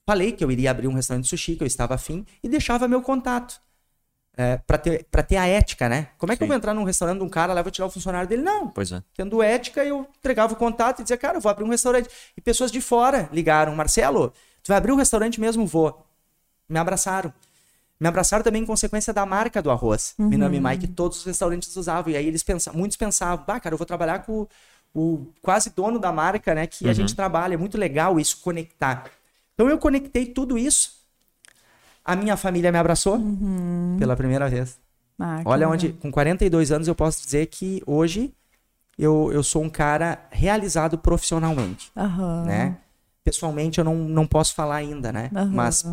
falei 0.06 0.32
que 0.32 0.44
eu 0.44 0.52
iria 0.52 0.72
abrir 0.72 0.88
um 0.88 0.94
restaurante 0.94 1.24
de 1.24 1.30
sushi, 1.30 1.56
que 1.56 1.64
eu 1.64 1.68
estava 1.68 1.96
afim, 1.96 2.26
e 2.42 2.48
deixava 2.48 2.88
meu 2.88 3.02
contato. 3.02 3.60
É, 4.38 4.58
para 4.58 4.78
ter, 4.78 5.06
pra 5.12 5.22
ter 5.22 5.36
a 5.36 5.46
ética, 5.46 5.90
né? 5.90 6.08
Como 6.18 6.32
é 6.32 6.38
que 6.38 6.42
eu 6.42 6.46
Sim. 6.46 6.50
vou 6.50 6.58
entrar 6.58 6.74
num 6.74 6.86
restaurante 6.86 7.18
de 7.18 7.24
um 7.24 7.30
cara 7.30 7.54
lá 7.54 7.62
vou 7.62 7.70
tirar 7.70 7.88
o 7.88 7.90
funcionário 7.90 8.30
dele? 8.30 8.42
Não. 8.42 8.70
Pois 8.70 8.92
é. 8.92 9.04
Tendo 9.14 9.44
ética, 9.44 9.84
eu 9.84 10.08
entregava 10.18 10.54
o 10.54 10.56
contato 10.56 11.00
e 11.00 11.04
dizia, 11.04 11.18
cara, 11.18 11.38
eu 11.38 11.42
vou 11.42 11.50
abrir 11.50 11.66
um 11.66 11.70
restaurante. 11.70 12.10
E 12.36 12.40
pessoas 12.40 12.72
de 12.72 12.80
fora 12.80 13.30
ligaram, 13.34 13.76
Marcelo, 13.76 14.32
tu 14.64 14.70
vai 14.70 14.78
abrir 14.78 14.94
um 14.94 14.96
restaurante 14.96 15.40
mesmo? 15.40 15.68
Vou. 15.68 16.06
Me 16.70 16.80
abraçaram. 16.80 17.34
Me 18.02 18.08
abraçaram 18.08 18.44
também 18.44 18.64
em 18.64 18.66
consequência 18.66 19.14
da 19.14 19.26
marca 19.28 19.62
do 19.62 19.70
arroz, 19.70 20.16
Uhum. 20.18 20.28
Minami 20.30 20.60
Mai, 20.60 20.76
que 20.78 20.88
todos 20.88 21.20
os 21.20 21.24
restaurantes 21.24 21.76
usavam. 21.76 22.12
E 22.12 22.18
aí 22.18 22.26
eles 22.28 22.42
pensavam, 22.42 22.80
muitos 22.80 22.98
pensavam, 22.98 23.46
bah, 23.46 23.60
cara, 23.60 23.76
eu 23.76 23.78
vou 23.78 23.86
trabalhar 23.86 24.26
com 24.26 24.48
o, 24.94 25.28
quase 25.40 25.70
dono 25.70 26.00
da 26.00 26.12
marca, 26.12 26.56
né? 26.56 26.66
Que 26.66 26.90
a 26.90 26.94
gente 26.94 27.16
trabalha. 27.16 27.54
É 27.54 27.58
muito 27.58 27.78
legal 27.78 28.20
isso, 28.20 28.40
conectar. 28.42 29.06
Então 29.54 29.70
eu 29.70 29.78
conectei 29.78 30.26
tudo 30.26 30.58
isso. 30.58 31.00
A 32.04 32.16
minha 32.16 32.36
família 32.36 32.72
me 32.72 32.78
abraçou 32.80 33.20
pela 34.00 34.16
primeira 34.16 34.50
vez. 34.50 34.80
Ah, 35.20 35.42
Olha 35.46 35.60
legal. 35.68 35.74
onde, 35.74 35.90
com 35.94 36.12
42 36.12 36.72
anos, 36.72 36.88
eu 36.88 36.96
posso 36.96 37.22
dizer 37.24 37.46
que 37.46 37.84
hoje 37.86 38.34
eu, 38.98 39.30
eu 39.32 39.44
sou 39.44 39.62
um 39.64 39.70
cara 39.70 40.18
realizado 40.32 40.98
profissionalmente, 40.98 41.92
né? 42.48 42.78
Pessoalmente 43.24 43.78
eu 43.78 43.86
não, 43.86 43.94
não 43.96 44.26
posso 44.26 44.56
falar 44.56 44.78
ainda, 44.78 45.12
né? 45.14 45.30
Mas 45.52 45.86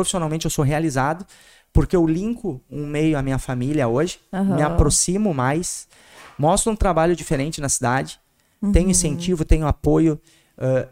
profissionalmente 0.00 0.46
eu 0.46 0.50
sou 0.50 0.64
realizado 0.64 1.26
porque 1.72 1.94
eu 1.94 2.06
linko 2.06 2.60
um 2.70 2.86
meio 2.86 3.16
à 3.16 3.22
minha 3.22 3.38
família 3.38 3.86
hoje, 3.86 4.18
Aham. 4.32 4.56
me 4.56 4.62
aproximo 4.62 5.32
mais, 5.32 5.86
mostro 6.36 6.72
um 6.72 6.76
trabalho 6.76 7.14
diferente 7.14 7.60
na 7.60 7.68
cidade, 7.68 8.18
Uhum. 8.62 8.72
tenho 8.72 8.90
incentivo, 8.90 9.44
tenho 9.44 9.66
apoio, 9.66 10.20
ãh, 10.58 10.86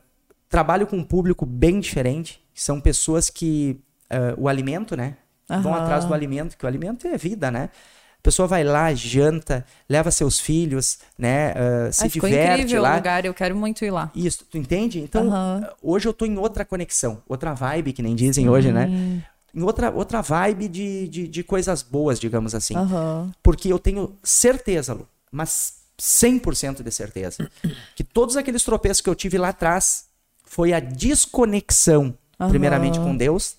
trabalho 0.49 0.87
com 0.87 0.97
um 0.97 1.05
público 1.05 1.45
bem 1.45 1.81
diferente, 1.81 2.43
que 2.55 2.63
são 2.63 2.81
pessoas 2.81 3.29
que 3.29 3.79
ãh, 4.11 4.35
o 4.39 4.49
alimento, 4.49 4.97
né? 4.97 5.17
Vão 5.49 5.73
Aham. 5.75 5.83
atrás 5.83 6.05
do 6.05 6.15
alimento, 6.15 6.57
que 6.57 6.65
o 6.65 6.69
alimento 6.69 7.07
é 7.07 7.17
vida, 7.19 7.51
né? 7.51 7.71
A 8.19 8.23
pessoa 8.23 8.49
vai 8.49 8.65
lá, 8.65 8.93
janta, 8.95 9.65
leva 9.89 10.11
seus 10.11 10.41
filhos, 10.41 10.99
né? 11.17 11.55
ãh, 11.57 11.93
se 11.93 12.03
Ai, 12.03 12.09
ficou 12.11 12.29
diverte 12.29 12.55
incrível 12.63 12.83
lá. 12.83 12.93
o 12.93 12.97
lugar, 12.97 13.25
eu 13.25 13.33
quero 13.33 13.57
muito 13.57 13.85
ir 13.85 13.91
lá. 13.91 14.11
Isso, 14.15 14.45
tu 14.51 14.59
entende? 14.59 14.99
Então, 15.01 15.29
Aham. 15.29 15.69
hoje 15.83 16.09
eu 16.09 16.13
tô 16.13 16.27
em 16.27 16.37
outra 16.37 16.65
conexão, 16.65 17.23
outra 17.29 17.55
vibe, 17.55 17.93
que 17.93 18.03
nem 18.03 18.15
dizem 18.17 18.49
hoje, 18.49 18.73
né? 18.73 19.23
Em 19.55 19.63
outra, 19.63 19.91
outra 19.91 20.21
vibe 20.21 20.69
de, 20.69 21.09
de, 21.09 21.29
de 21.29 21.43
coisas 21.45 21.83
boas, 21.83 22.19
digamos 22.21 22.55
assim. 22.55 22.77
Aham. 22.77 23.33
Porque 23.43 23.73
eu 23.73 23.79
tenho 23.79 24.15
certeza, 24.23 24.93
Lu, 24.93 25.09
mas 25.33 25.75
100% 25.99 26.83
de 26.83 26.91
certeza, 26.91 27.49
que 27.97 28.03
todos 28.05 28.37
aqueles 28.37 28.63
tropeços 28.65 29.01
que 29.01 29.09
eu 29.09 29.15
tive 29.15 29.39
lá 29.39 29.51
atrás 29.51 30.07
foi 30.45 30.73
a 30.73 30.81
desconexão, 30.81 32.17
primeiramente 32.49 32.99
com 33.01 33.17
Deus, 33.17 33.57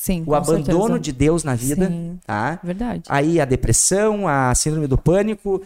Sim, 0.00 0.22
o 0.24 0.32
abandono 0.34 0.82
certeza. 0.84 0.98
de 1.00 1.12
Deus 1.12 1.42
na 1.42 1.56
vida, 1.56 1.88
Sim. 1.88 2.20
tá? 2.24 2.60
Verdade. 2.62 3.02
Aí 3.08 3.40
a 3.40 3.44
depressão, 3.44 4.28
a 4.28 4.54
síndrome 4.54 4.86
do 4.86 4.96
pânico, 4.96 5.60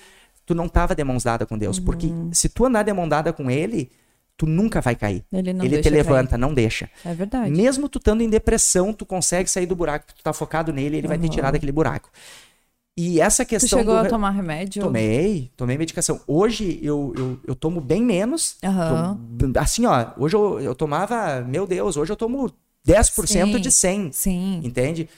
tu 0.47 0.55
não 0.55 0.69
tava 0.69 0.95
de 0.95 1.05
mãos 1.05 1.23
dadas 1.23 1.47
com 1.47 1.59
Deus, 1.59 1.79
porque 1.79 2.09
se 2.33 2.49
tu 2.49 2.65
andar 2.65 2.83
de 2.83 2.93
mão 2.95 3.07
dada 3.07 3.31
com 3.31 3.51
ele, 3.51 3.91
tu 4.35 4.47
nunca 4.47 4.81
vai 4.81 4.97
cair. 4.97 5.23
Ele 5.31 5.53
não 5.53 5.63
ele 5.65 5.77
te 5.77 5.83
cair. 5.83 5.93
levanta, 5.93 6.39
não 6.39 6.55
deixa. 6.55 6.89
É 7.05 7.13
verdade. 7.13 7.51
Mesmo 7.51 7.91
tu 7.91 7.99
estando 7.99 8.23
em 8.23 8.31
depressão, 8.31 8.95
tu 8.95 9.05
consegue 9.05 9.51
sair 9.51 9.67
do 9.67 9.77
buraco, 9.77 10.07
porque 10.07 10.23
tu 10.23 10.25
tá 10.25 10.33
focado 10.33 10.73
nele, 10.73 10.97
ele 10.97 11.09
vai 11.09 11.19
te 11.19 11.29
tirar 11.29 11.51
daquele 11.51 11.71
buraco. 11.73 12.09
E 12.97 13.21
essa 13.21 13.45
Tu 13.45 13.49
questão 13.49 13.79
chegou 13.81 13.95
do... 14.01 14.07
a 14.07 14.09
tomar 14.09 14.31
remédio? 14.31 14.83
Tomei, 14.83 15.51
tomei 15.57 15.77
medicação. 15.79 16.21
Hoje 16.27 16.79
eu, 16.83 17.13
eu, 17.17 17.39
eu 17.49 17.55
tomo 17.55 17.81
bem 17.81 18.03
menos. 18.03 18.57
Aham. 18.65 19.19
Tom- 19.39 19.53
Assim, 19.61 19.87
ó, 19.87 20.07
hoje 20.19 20.37
eu, 20.37 20.61
eu 20.61 20.75
tomava, 20.75 21.41
meu 21.43 21.67
Deus, 21.67 21.97
hoje 21.97 22.13
eu 22.13 22.17
tomo 22.17 22.51
10% 22.87 23.27
Sim. 23.55 23.61
de 23.61 23.71
100, 23.71 24.13
Sim. 24.13 24.61
entende? 24.65 25.09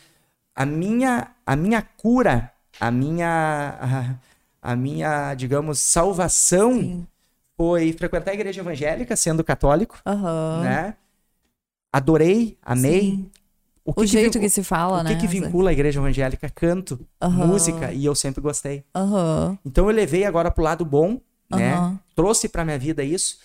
A 0.54 0.64
minha, 0.66 1.28
a 1.46 1.56
minha 1.56 1.82
cura, 1.82 2.52
a 2.78 2.90
minha, 2.90 4.18
a, 4.62 4.70
a 4.72 4.76
minha, 4.76 5.34
digamos, 5.34 5.78
salvação 5.80 6.72
Sim. 6.80 7.06
foi 7.56 7.92
frequentar 7.92 8.30
a 8.32 8.34
igreja 8.34 8.60
evangélica, 8.60 9.16
sendo 9.16 9.42
católico, 9.42 10.00
Aham. 10.06 10.60
né? 10.62 10.94
Adorei, 11.92 12.58
amei. 12.62 13.00
Sim. 13.02 13.30
O, 13.84 13.92
O 14.00 14.06
jeito 14.06 14.34
vin- 14.34 14.40
que 14.40 14.48
se 14.48 14.64
fala, 14.64 15.02
o 15.02 15.04
que 15.04 15.14
né? 15.14 15.20
que 15.20 15.26
vincula 15.26 15.70
a 15.70 15.72
igreja 15.72 16.00
evangélica? 16.00 16.48
Canto, 16.48 16.98
Aham. 17.20 17.46
música, 17.46 17.92
e 17.92 18.04
eu 18.04 18.14
sempre 18.14 18.40
gostei. 18.40 18.82
Aham. 18.94 19.58
Então 19.64 19.88
eu 19.88 19.94
levei 19.94 20.24
agora 20.24 20.50
pro 20.50 20.64
lado 20.64 20.84
bom, 20.84 21.20
né? 21.50 21.98
Trouxe 22.16 22.48
pra 22.48 22.64
minha 22.64 22.78
vida 22.78 23.04
isso. 23.04 23.38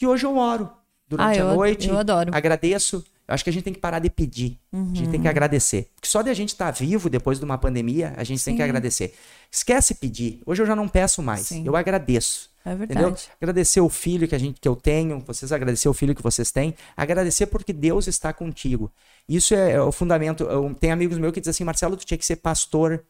E 0.00 0.06
hoje 0.06 0.26
eu 0.26 0.36
oro 0.36 0.68
durante 1.06 1.38
Ah, 1.38 1.42
eu 1.42 1.50
a 1.50 1.54
noite. 1.54 1.88
eu 1.88 1.96
adoro. 1.98 2.30
Uhum. 2.32 2.36
Agradeço. 2.36 3.04
Eu 3.26 3.34
acho 3.34 3.42
que 3.42 3.50
a 3.50 3.52
gente 3.52 3.62
tem 3.62 3.72
que 3.72 3.80
parar 3.80 3.98
de 4.00 4.10
pedir. 4.10 4.58
A 4.72 4.76
gente 4.94 5.08
tem 5.10 5.20
que 5.22 5.28
agradecer. 5.28 5.88
Porque 5.94 6.08
só 6.08 6.20
de 6.20 6.28
a 6.30 6.34
gente 6.34 6.50
estar 6.50 6.70
vivo 6.70 7.08
depois 7.08 7.38
de 7.38 7.44
uma 7.44 7.56
pandemia, 7.56 8.12
a 8.16 8.24
gente 8.24 8.44
tem 8.44 8.54
que 8.54 8.60
Sim. 8.62 8.64
agradecer. 8.68 9.14
Esquece 9.50 9.94
pedir. 9.94 10.40
Hoje 10.44 10.62
eu 10.62 10.66
já 10.66 10.76
não 10.76 10.86
peço 10.88 11.22
mais. 11.22 11.40
Sim. 11.42 11.64
Eu 11.66 11.74
agradeço. 11.74 12.50
É 12.66 12.72
Entendeu? 12.72 13.02
verdade. 13.04 13.28
Agradecer 13.40 13.80
o 13.80 13.88
filho 13.90 14.26
que 14.26 14.34
a 14.34 14.38
gente 14.38 14.58
que 14.60 14.66
eu 14.68 14.74
tenho, 14.76 15.20
vocês 15.26 15.52
agradecer 15.52 15.88
o 15.88 15.92
filho 15.94 16.14
que 16.14 16.22
vocês 16.22 16.50
têm, 16.50 16.74
agradecer 16.96 17.46
porque 17.46 17.72
Deus 17.74 18.06
está 18.06 18.32
contigo. 18.32 18.90
Isso 19.28 19.54
é, 19.54 19.72
é 19.72 19.80
o 19.80 19.92
fundamento. 19.92 20.44
Eu- 20.44 20.74
tem 20.74 20.90
amigos 20.90 21.18
meus 21.18 21.32
que 21.32 21.40
dizem 21.40 21.50
assim, 21.50 21.64
Marcelo, 21.64 21.96
tu 21.96 22.06
tinha 22.06 22.16
que 22.18 22.24
ser 22.24 22.36
pastor, 22.36 23.02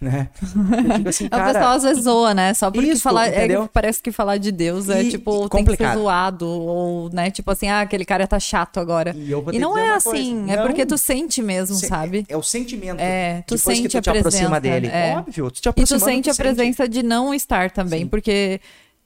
né? 0.00 0.30
Assim, 1.08 1.26
o 1.26 1.30
cara, 1.30 1.52
pessoal 1.52 1.72
às 1.72 1.82
vezes 1.82 2.04
zoa, 2.04 2.34
né? 2.34 2.54
Só 2.54 2.70
porque 2.70 2.88
Isso, 2.92 3.02
falar, 3.02 3.28
é 3.28 3.48
que 3.48 3.68
parece 3.72 4.02
que 4.02 4.12
falar 4.12 4.36
de 4.38 4.52
Deus 4.52 4.88
é 4.88 5.02
E- 5.02 5.10
tipo, 5.10 5.30
e 5.46 5.48
tem 5.50 5.64
que 5.64 5.70
ser 5.72 5.76
complicado. 5.78 5.98
zoado, 5.98 6.46
ou, 6.48 7.10
né? 7.12 7.30
Tipo 7.30 7.50
assim, 7.50 7.68
ah, 7.68 7.80
aquele 7.80 8.04
cara 8.04 8.26
tá 8.26 8.38
chato 8.38 8.78
agora. 8.78 9.14
E 9.16 9.56
E 9.56 9.58
não 9.58 9.76
é 9.76 9.94
assim, 9.94 10.50
é 10.50 10.56
porque 10.62 10.86
tu 10.86 10.96
sente 10.96 11.42
mesmo, 11.42 11.76
Se- 11.76 11.86
sabe? 11.88 12.24
É 12.28 12.36
o 12.36 12.42
sentimento. 12.42 13.00
É, 13.00 13.42
tu 13.46 13.56
Depois 13.56 13.76
que 13.78 13.82
sente 13.82 13.88
tu 13.98 14.02
te 14.02 14.08
a 14.08 14.12
aproxima 14.12 14.60
presença, 14.60 14.60
dele. 14.60 14.86
é. 14.88 15.16
Óbvio, 15.16 15.50
tu 15.50 15.60
te 15.60 15.68
E 15.68 15.84
tu 15.84 15.98
sente 15.98 16.30
a 16.30 16.34
presença 16.34 16.88
de 16.88 17.02
não 17.02 17.34
estar 17.34 17.70
também, 17.70 18.02
Sim. 18.02 18.08
porque 18.08 18.60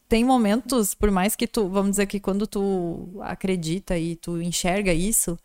tem 0.09 0.25
momentos, 0.25 0.95
por 0.95 1.11
mais 1.11 1.35
que 1.35 1.47
tu, 1.47 1.69
vamos 1.69 1.93
dizer 1.93 2.07
que 2.07 2.21
quando 2.21 2.47
tu 2.47 3.09
acredita 3.23 3.97
e 3.99 4.15
tu 4.17 4.41
enxerga 4.43 4.93
isso, 4.93 5.39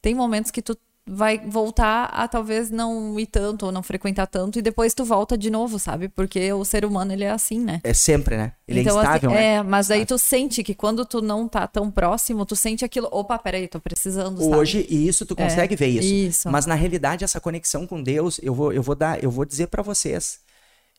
tem 0.00 0.14
momentos 0.14 0.50
que 0.50 0.62
tu 0.62 0.76
vai 1.06 1.38
voltar 1.38 2.06
a 2.06 2.26
talvez 2.26 2.70
não 2.70 3.18
ir 3.18 3.26
tanto 3.26 3.66
ou 3.66 3.72
não 3.72 3.82
frequentar 3.82 4.26
tanto 4.26 4.58
e 4.58 4.62
depois 4.62 4.94
tu 4.94 5.04
volta 5.04 5.36
de 5.36 5.50
novo, 5.50 5.78
sabe? 5.78 6.08
Porque 6.08 6.52
o 6.52 6.64
ser 6.64 6.84
humano 6.84 7.12
ele 7.12 7.24
é 7.24 7.30
assim, 7.30 7.60
né? 7.60 7.80
É 7.84 7.92
sempre, 7.92 8.36
né? 8.36 8.52
Ele 8.66 8.80
então, 8.80 8.96
é 8.96 9.02
instável, 9.02 9.30
assim, 9.30 9.38
né? 9.38 9.54
é, 9.54 9.62
mas 9.62 9.90
aí 9.90 10.06
tu 10.06 10.16
sente 10.16 10.62
que 10.62 10.74
quando 10.74 11.04
tu 11.04 11.20
não 11.20 11.46
tá 11.46 11.66
tão 11.66 11.90
próximo, 11.90 12.46
tu 12.46 12.56
sente 12.56 12.84
aquilo, 12.84 13.08
opa, 13.10 13.38
peraí, 13.38 13.68
tô 13.68 13.80
precisando, 13.80 14.42
sabe? 14.42 14.56
Hoje, 14.56 14.86
e 14.88 15.06
isso 15.06 15.26
tu 15.26 15.36
consegue 15.36 15.76
ver 15.76 15.88
isso. 15.88 16.14
isso. 16.14 16.50
Mas 16.50 16.64
na 16.64 16.74
realidade, 16.74 17.24
essa 17.24 17.40
conexão 17.40 17.86
com 17.86 18.02
Deus, 18.02 18.40
eu 18.42 18.54
vou, 18.54 18.72
eu 18.72 18.82
vou 18.82 18.94
dar, 18.94 19.22
eu 19.22 19.30
vou 19.30 19.44
dizer 19.44 19.66
pra 19.66 19.82
vocês 19.82 20.43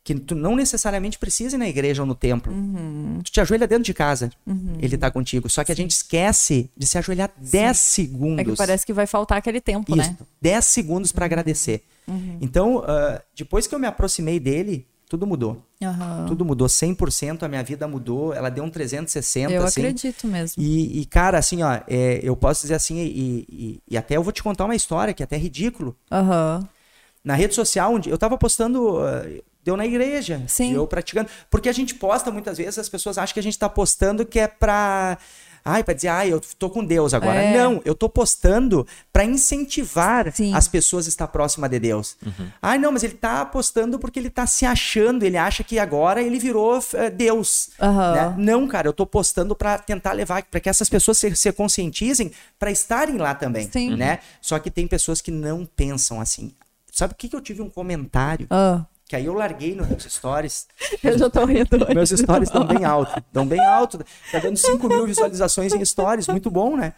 que 0.05 0.13
tu 0.13 0.35
não 0.35 0.55
necessariamente 0.55 1.17
precisa 1.17 1.55
ir 1.55 1.59
na 1.59 1.67
igreja 1.67 2.03
ou 2.03 2.07
no 2.07 2.13
templo. 2.13 2.53
Uhum. 2.53 3.19
Tu 3.23 3.31
te 3.31 3.41
ajoelha 3.41 3.67
dentro 3.67 3.83
de 3.83 3.93
casa, 3.93 4.29
ele 4.79 4.97
tá 4.99 5.09
contigo. 5.09 5.49
Só 5.49 5.63
que 5.63 5.71
a 5.71 5.75
gente 5.75 5.91
esquece 5.91 6.69
de 6.77 6.85
se 6.85 6.95
ajoelhar 6.99 7.31
10 7.35 7.75
segundos. 7.75 8.39
É 8.39 8.43
que 8.45 8.55
parece 8.55 8.85
que 8.85 8.93
vai 8.93 9.07
faltar 9.07 9.39
aquele 9.39 9.59
tempo, 9.59 9.91
Isso, 9.99 10.11
né? 10.11 10.17
10 10.39 10.63
segundos 10.63 11.11
pra 11.11 11.25
agradecer. 11.25 11.83
Uhum. 12.07 12.37
Então, 12.39 12.83
ah, 12.85 13.19
depois 13.35 13.65
que 13.65 13.73
eu 13.73 13.79
me 13.79 13.87
aproximei 13.87 14.39
dele, 14.39 14.85
tudo 15.09 15.25
mudou. 15.25 15.63
Tudo 16.27 16.45
mudou 16.45 16.67
100%, 16.67 17.41
a 17.41 17.47
minha 17.47 17.63
vida 17.63 17.87
mudou, 17.87 18.31
ela 18.31 18.49
deu 18.49 18.63
um 18.63 18.69
360, 18.69 19.51
Eu 19.51 19.63
assim. 19.63 19.81
acredito 19.81 20.27
mesmo. 20.27 20.61
E, 20.61 21.01
e, 21.01 21.05
cara, 21.07 21.39
assim, 21.39 21.63
ó, 21.63 21.79
é, 21.87 22.19
eu 22.21 22.35
posso 22.35 22.61
dizer 22.61 22.75
assim, 22.75 22.97
e, 22.99 23.45
e- 23.49 23.79
e 23.89 23.97
até 23.97 24.17
eu 24.17 24.21
vou 24.23 24.31
te 24.31 24.43
contar 24.43 24.65
uma 24.65 24.75
história 24.75 25.15
que 25.15 25.23
é 25.23 25.25
até 25.25 25.35
ridículo. 25.37 25.95
Aham. 26.11 26.67
Na 27.23 27.33
rede 27.33 27.55
social, 27.55 27.91
onde 27.91 28.07
eu 28.09 28.19
tava 28.19 28.37
postando, 28.37 28.99
ah, 28.99 29.25
deu 29.65 29.75
na 29.75 29.85
igreja, 29.85 30.43
Sim. 30.47 30.73
eu 30.73 30.85
praticando. 30.85 31.27
Porque 31.49 31.67
a 31.67 31.73
gente 31.73 31.95
posta 31.95 32.29
muitas 32.31 32.57
vezes, 32.59 32.77
as 32.77 32.87
pessoas 32.87 33.17
acham 33.17 33.33
que 33.33 33.39
a 33.39 33.43
gente 33.43 33.57
tá 33.57 33.67
postando 33.67 34.23
que 34.25 34.39
é 34.39 34.47
pra. 34.47 35.17
Ai, 35.67 35.83
pra 35.83 35.95
dizer, 35.95 36.09
ai, 36.09 36.31
eu 36.31 36.39
tô 36.59 36.69
com 36.69 36.85
Deus 36.85 37.11
agora. 37.11 37.41
É. 37.41 37.57
Não, 37.57 37.81
eu 37.83 37.95
tô 37.95 38.07
postando 38.07 38.85
pra 39.11 39.25
incentivar 39.25 40.31
Sim. 40.31 40.53
as 40.53 40.67
pessoas 40.67 41.07
a 41.07 41.09
estar 41.09 41.27
próxima 41.27 41.67
de 41.67 41.79
Deus. 41.79 42.15
Ai, 42.61 42.77
não, 42.77 42.91
mas 42.91 43.03
ele 43.03 43.15
tá 43.15 43.43
postando 43.43 43.97
porque 43.97 44.19
ele 44.19 44.29
tá 44.29 44.45
se 44.45 44.63
achando, 44.63 45.23
ele 45.23 45.37
acha 45.37 45.63
que 45.63 45.79
agora 45.79 46.21
ele 46.21 46.37
virou 46.37 46.79
eh, 46.93 47.09
Deus. 47.09 47.71
Aham. 47.81 48.13
né? 48.13 48.35
Não, 48.37 48.67
cara, 48.67 48.87
eu 48.87 48.93
tô 48.93 49.07
postando 49.07 49.55
pra 49.55 49.79
tentar 49.79 50.11
levar, 50.11 50.43
pra 50.43 50.59
que 50.59 50.69
essas 50.69 50.87
pessoas 50.87 51.17
se, 51.17 51.35
se 51.35 51.51
conscientizem 51.51 52.31
pra 52.59 52.69
estarem 52.69 53.17
lá 53.17 53.33
também, 53.33 53.67
Sim. 53.71 53.95
né? 53.95 54.19
Só 54.39 54.59
que 54.59 54.69
tem 54.69 54.85
pessoas 54.85 55.19
que 55.19 55.31
não 55.31 55.65
pensam 55.65 56.21
assim. 56.21 56.51
Sabe 56.91 57.13
o 57.13 57.17
que, 57.17 57.27
que 57.27 57.35
eu 57.35 57.41
tive 57.41 57.63
um 57.63 57.69
comentário? 57.71 58.45
Ah, 58.51 58.85
Que 59.07 59.15
aí 59.15 59.25
eu 59.25 59.33
larguei 59.33 59.75
nos 59.75 60.03
stories. 60.03 60.67
eu 61.03 61.17
já 61.17 61.29
tô 61.29 61.45
rindo. 61.45 61.67
Meus 61.93 62.09
stories 62.09 62.49
estão 62.49 62.65
bem 62.65 62.83
alto. 62.85 63.19
Estão 63.19 63.45
bem 63.45 63.63
alto. 63.63 63.99
Tá 64.31 64.39
dando 64.39 64.57
5 64.57 64.87
mil 64.87 65.05
visualizações 65.05 65.73
em 65.73 65.85
stories. 65.85 66.27
Muito 66.27 66.49
bom, 66.49 66.75
né? 66.75 66.93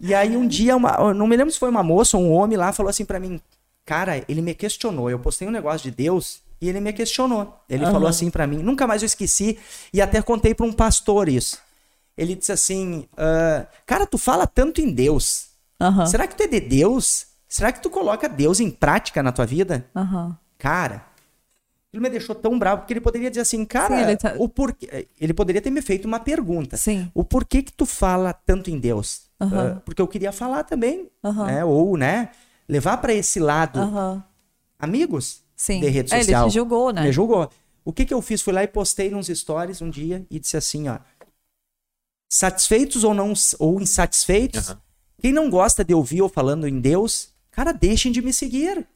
E 0.00 0.14
aí 0.14 0.36
um 0.36 0.46
dia, 0.46 0.74
uma, 0.76 1.12
não 1.12 1.26
me 1.26 1.36
lembro 1.36 1.52
se 1.52 1.58
foi 1.58 1.68
uma 1.68 1.82
moça 1.82 2.16
ou 2.16 2.22
um 2.22 2.32
homem 2.32 2.56
lá, 2.56 2.72
falou 2.72 2.88
assim 2.88 3.04
pra 3.04 3.18
mim, 3.20 3.40
cara, 3.84 4.24
ele 4.28 4.40
me 4.40 4.54
questionou. 4.54 5.10
Eu 5.10 5.18
postei 5.18 5.46
um 5.46 5.50
negócio 5.50 5.90
de 5.90 5.94
Deus 5.94 6.40
e 6.60 6.68
ele 6.68 6.80
me 6.80 6.92
questionou. 6.92 7.60
Ele 7.68 7.84
Aham. 7.84 7.92
falou 7.92 8.08
assim 8.08 8.30
pra 8.30 8.46
mim, 8.46 8.58
nunca 8.62 8.86
mais 8.86 9.02
eu 9.02 9.06
esqueci. 9.06 9.58
E 9.92 10.00
até 10.00 10.22
contei 10.22 10.54
pra 10.54 10.64
um 10.64 10.72
pastor 10.72 11.28
isso. 11.28 11.58
Ele 12.16 12.34
disse 12.34 12.52
assim, 12.52 13.06
"Ah, 13.16 13.66
cara, 13.84 14.06
tu 14.06 14.16
fala 14.18 14.46
tanto 14.46 14.80
em 14.80 14.90
Deus. 14.90 15.48
Aham. 15.80 16.06
Será 16.06 16.26
que 16.26 16.34
tu 16.36 16.42
é 16.42 16.46
de 16.46 16.60
Deus? 16.60 17.26
Será 17.48 17.70
que 17.70 17.80
tu 17.82 17.90
coloca 17.90 18.28
Deus 18.28 18.60
em 18.60 18.70
prática 18.70 19.22
na 19.22 19.30
tua 19.30 19.46
vida? 19.46 19.86
Aham. 19.94 20.36
Cara, 20.58 21.04
ele 21.92 22.02
me 22.02 22.10
deixou 22.10 22.34
tão 22.34 22.58
bravo 22.58 22.82
porque 22.82 22.92
ele 22.92 23.00
poderia 23.00 23.30
dizer 23.30 23.40
assim, 23.42 23.64
cara, 23.64 23.96
Sim, 23.96 24.02
ele 24.02 24.16
tá- 24.16 24.34
o 24.38 24.48
porquê. 24.48 25.08
Ele 25.20 25.32
poderia 25.32 25.62
ter 25.62 25.70
me 25.70 25.80
feito 25.82 26.04
uma 26.06 26.20
pergunta. 26.20 26.76
Sim. 26.76 27.10
O 27.14 27.24
porquê 27.24 27.62
que 27.62 27.72
tu 27.72 27.86
fala 27.86 28.32
tanto 28.32 28.70
em 28.70 28.78
Deus? 28.78 29.22
Aham. 29.40 29.76
Ah, 29.76 29.80
porque 29.84 30.02
eu 30.02 30.08
queria 30.08 30.32
falar 30.32 30.64
também, 30.64 31.08
Aham. 31.24 31.46
né? 31.46 31.64
Ou, 31.64 31.96
né? 31.96 32.30
levar 32.68 32.98
pra 32.98 33.14
esse 33.14 33.40
lado 33.40 33.80
Aham. 33.80 34.22
amigos 34.78 35.42
Sim. 35.56 35.80
de 35.80 35.88
rede 35.88 36.12
É, 36.12 36.18
social. 36.18 36.42
ele 36.42 36.50
te 36.50 36.54
julgou, 36.54 36.92
né? 36.92 37.02
Me 37.02 37.10
julgou. 37.12 37.48
O 37.82 37.92
que 37.94 38.04
que 38.04 38.12
eu 38.12 38.20
fiz? 38.20 38.42
Fui 38.42 38.52
lá 38.52 38.62
e 38.62 38.68
postei 38.68 39.08
nos 39.10 39.28
stories 39.28 39.80
um 39.80 39.88
dia 39.88 40.26
e 40.30 40.38
disse 40.38 40.56
assim, 40.58 40.86
ó. 40.88 40.98
Satisfeitos 42.30 43.04
ou 43.04 43.14
não 43.14 43.32
ou 43.58 43.80
insatisfeitos, 43.80 44.76
quem 45.18 45.32
não 45.32 45.48
gosta 45.48 45.82
de 45.82 45.94
ouvir 45.94 46.18
eu 46.18 46.28
falando 46.28 46.68
em 46.68 46.78
Deus, 46.78 47.32
cara, 47.50 47.72
deixem 47.72 48.12
de 48.12 48.20
me 48.20 48.32
seguir. 48.34 48.86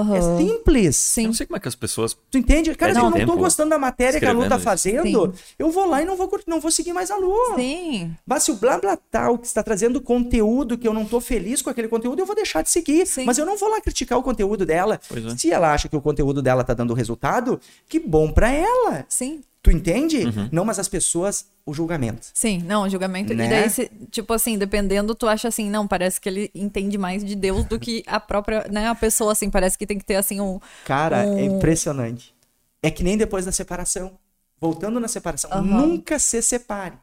Aham. 0.00 0.16
É 0.16 0.20
simples. 0.38 0.86
Eu 0.86 0.92
Sim. 0.92 1.26
não 1.26 1.32
sei 1.34 1.46
como 1.46 1.56
é 1.56 1.60
que 1.60 1.68
as 1.68 1.74
pessoas. 1.74 2.16
Tu 2.30 2.38
entende? 2.38 2.74
Cara, 2.74 2.92
se 2.94 3.00
eu 3.00 3.10
não 3.10 3.26
tô 3.26 3.36
gostando 3.36 3.70
da 3.70 3.78
matéria 3.78 4.18
que 4.20 4.26
a 4.26 4.32
Lu 4.32 4.48
tá 4.48 4.58
fazendo, 4.58 5.02
Sim. 5.32 5.32
eu 5.58 5.70
vou 5.70 5.86
lá 5.88 6.02
e 6.02 6.04
não 6.04 6.16
vou, 6.16 6.28
cur- 6.28 6.42
não 6.46 6.60
vou 6.60 6.70
seguir 6.70 6.92
mais 6.92 7.10
a 7.10 7.16
Lu. 7.16 7.34
Sim. 7.56 8.14
Mas 8.26 8.42
se 8.44 8.50
o 8.50 8.56
blá 8.56 8.78
blá 8.78 8.96
tal 8.96 9.38
que 9.38 9.46
está 9.46 9.62
trazendo 9.62 10.00
conteúdo 10.00 10.76
que 10.78 10.86
eu 10.86 10.92
não 10.94 11.04
tô 11.04 11.20
feliz 11.20 11.62
com 11.62 11.70
aquele 11.70 11.88
conteúdo, 11.88 12.20
eu 12.20 12.26
vou 12.26 12.34
deixar 12.36 12.62
de 12.62 12.70
seguir. 12.70 13.06
Sim. 13.06 13.24
Mas 13.24 13.38
eu 13.38 13.46
não 13.46 13.56
vou 13.56 13.68
lá 13.68 13.80
criticar 13.80 14.18
o 14.18 14.22
conteúdo 14.22 14.66
dela. 14.66 15.00
É. 15.10 15.36
Se 15.36 15.50
ela 15.52 15.72
acha 15.72 15.88
que 15.88 15.96
o 15.96 16.00
conteúdo 16.00 16.42
dela 16.42 16.62
tá 16.64 16.74
dando 16.74 16.94
resultado, 16.94 17.60
que 17.88 17.98
bom 17.98 18.30
pra 18.32 18.50
ela. 18.52 19.04
Sim. 19.08 19.40
Tu 19.66 19.72
entende? 19.72 20.18
Uhum. 20.24 20.48
Não, 20.52 20.64
mas 20.64 20.78
as 20.78 20.86
pessoas, 20.88 21.44
o 21.66 21.74
julgamento. 21.74 22.28
Sim, 22.32 22.62
não, 22.62 22.88
julgamento. 22.88 23.34
Né? 23.34 23.46
E 23.46 23.48
daí, 23.48 23.68
se- 23.68 23.90
tipo 24.12 24.32
assim, 24.32 24.56
dependendo, 24.56 25.12
tu 25.12 25.26
acha 25.26 25.48
assim, 25.48 25.68
não, 25.68 25.88
parece 25.88 26.20
que 26.20 26.28
ele 26.28 26.52
entende 26.54 26.96
mais 26.96 27.24
de 27.24 27.34
Deus 27.34 27.64
do 27.64 27.76
que 27.76 28.04
a 28.06 28.20
própria, 28.20 28.68
né, 28.70 28.86
a 28.86 28.94
pessoa, 28.94 29.32
assim, 29.32 29.50
parece 29.50 29.76
que 29.76 29.84
tem 29.84 29.98
que 29.98 30.04
ter, 30.04 30.14
assim, 30.14 30.40
um... 30.40 30.60
Cara, 30.84 31.24
é 31.24 31.26
um- 31.26 31.56
impressionante. 31.56 32.32
É 32.80 32.92
que 32.92 33.02
nem 33.02 33.16
depois 33.16 33.44
da 33.44 33.50
separação. 33.50 34.16
Voltando 34.60 35.00
na 35.00 35.08
separação, 35.08 35.50
Aham. 35.52 35.64
nunca 35.64 36.16
se 36.20 36.40
separe. 36.40 36.94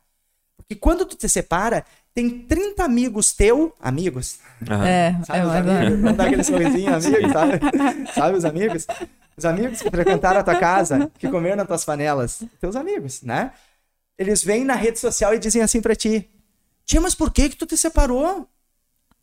Porque 0.56 0.73
quando 0.76 1.06
tu 1.06 1.18
te 1.18 1.27
separa, 1.27 1.84
tem 2.14 2.30
30 2.48 2.85
amigos 2.85 3.34
teu, 3.34 3.76
amigos, 3.77 4.40
Aham. 4.72 4.88
É, 4.88 5.15
Sabe 5.26 5.40
é 5.40 5.45
os 5.45 5.52
amigos? 5.52 5.99
Não 5.99 6.15
dá 6.15 6.23
aquele 6.23 6.44
sorrisinho, 6.45 6.95
amigo, 6.95 7.27
sabe? 7.34 7.60
Sabe 8.15 8.38
os 8.38 8.45
amigos? 8.45 8.88
Os 9.38 9.45
amigos 9.45 9.81
que 9.81 9.89
frequentaram 9.89 10.39
a 10.39 10.43
tua 10.43 10.55
casa, 10.60 11.11
que 11.18 11.27
comeram 11.30 11.57
nas 11.57 11.68
tuas 11.68 11.84
panelas. 11.85 12.43
Teus 12.60 12.76
amigos, 12.76 13.22
né? 13.22 13.51
Eles 14.18 14.43
vêm 14.43 14.64
na 14.64 14.76
rede 14.76 14.99
social 14.99 15.34
e 15.34 15.39
dizem 15.39 15.61
assim 15.61 15.81
pra 15.81 15.95
ti: 15.95 16.30
Tia, 16.85 17.01
mas 17.01 17.15
por 17.15 17.31
que 17.31 17.49
que 17.49 17.55
tu 17.55 17.65
te 17.65 17.76
separou? 17.77 18.47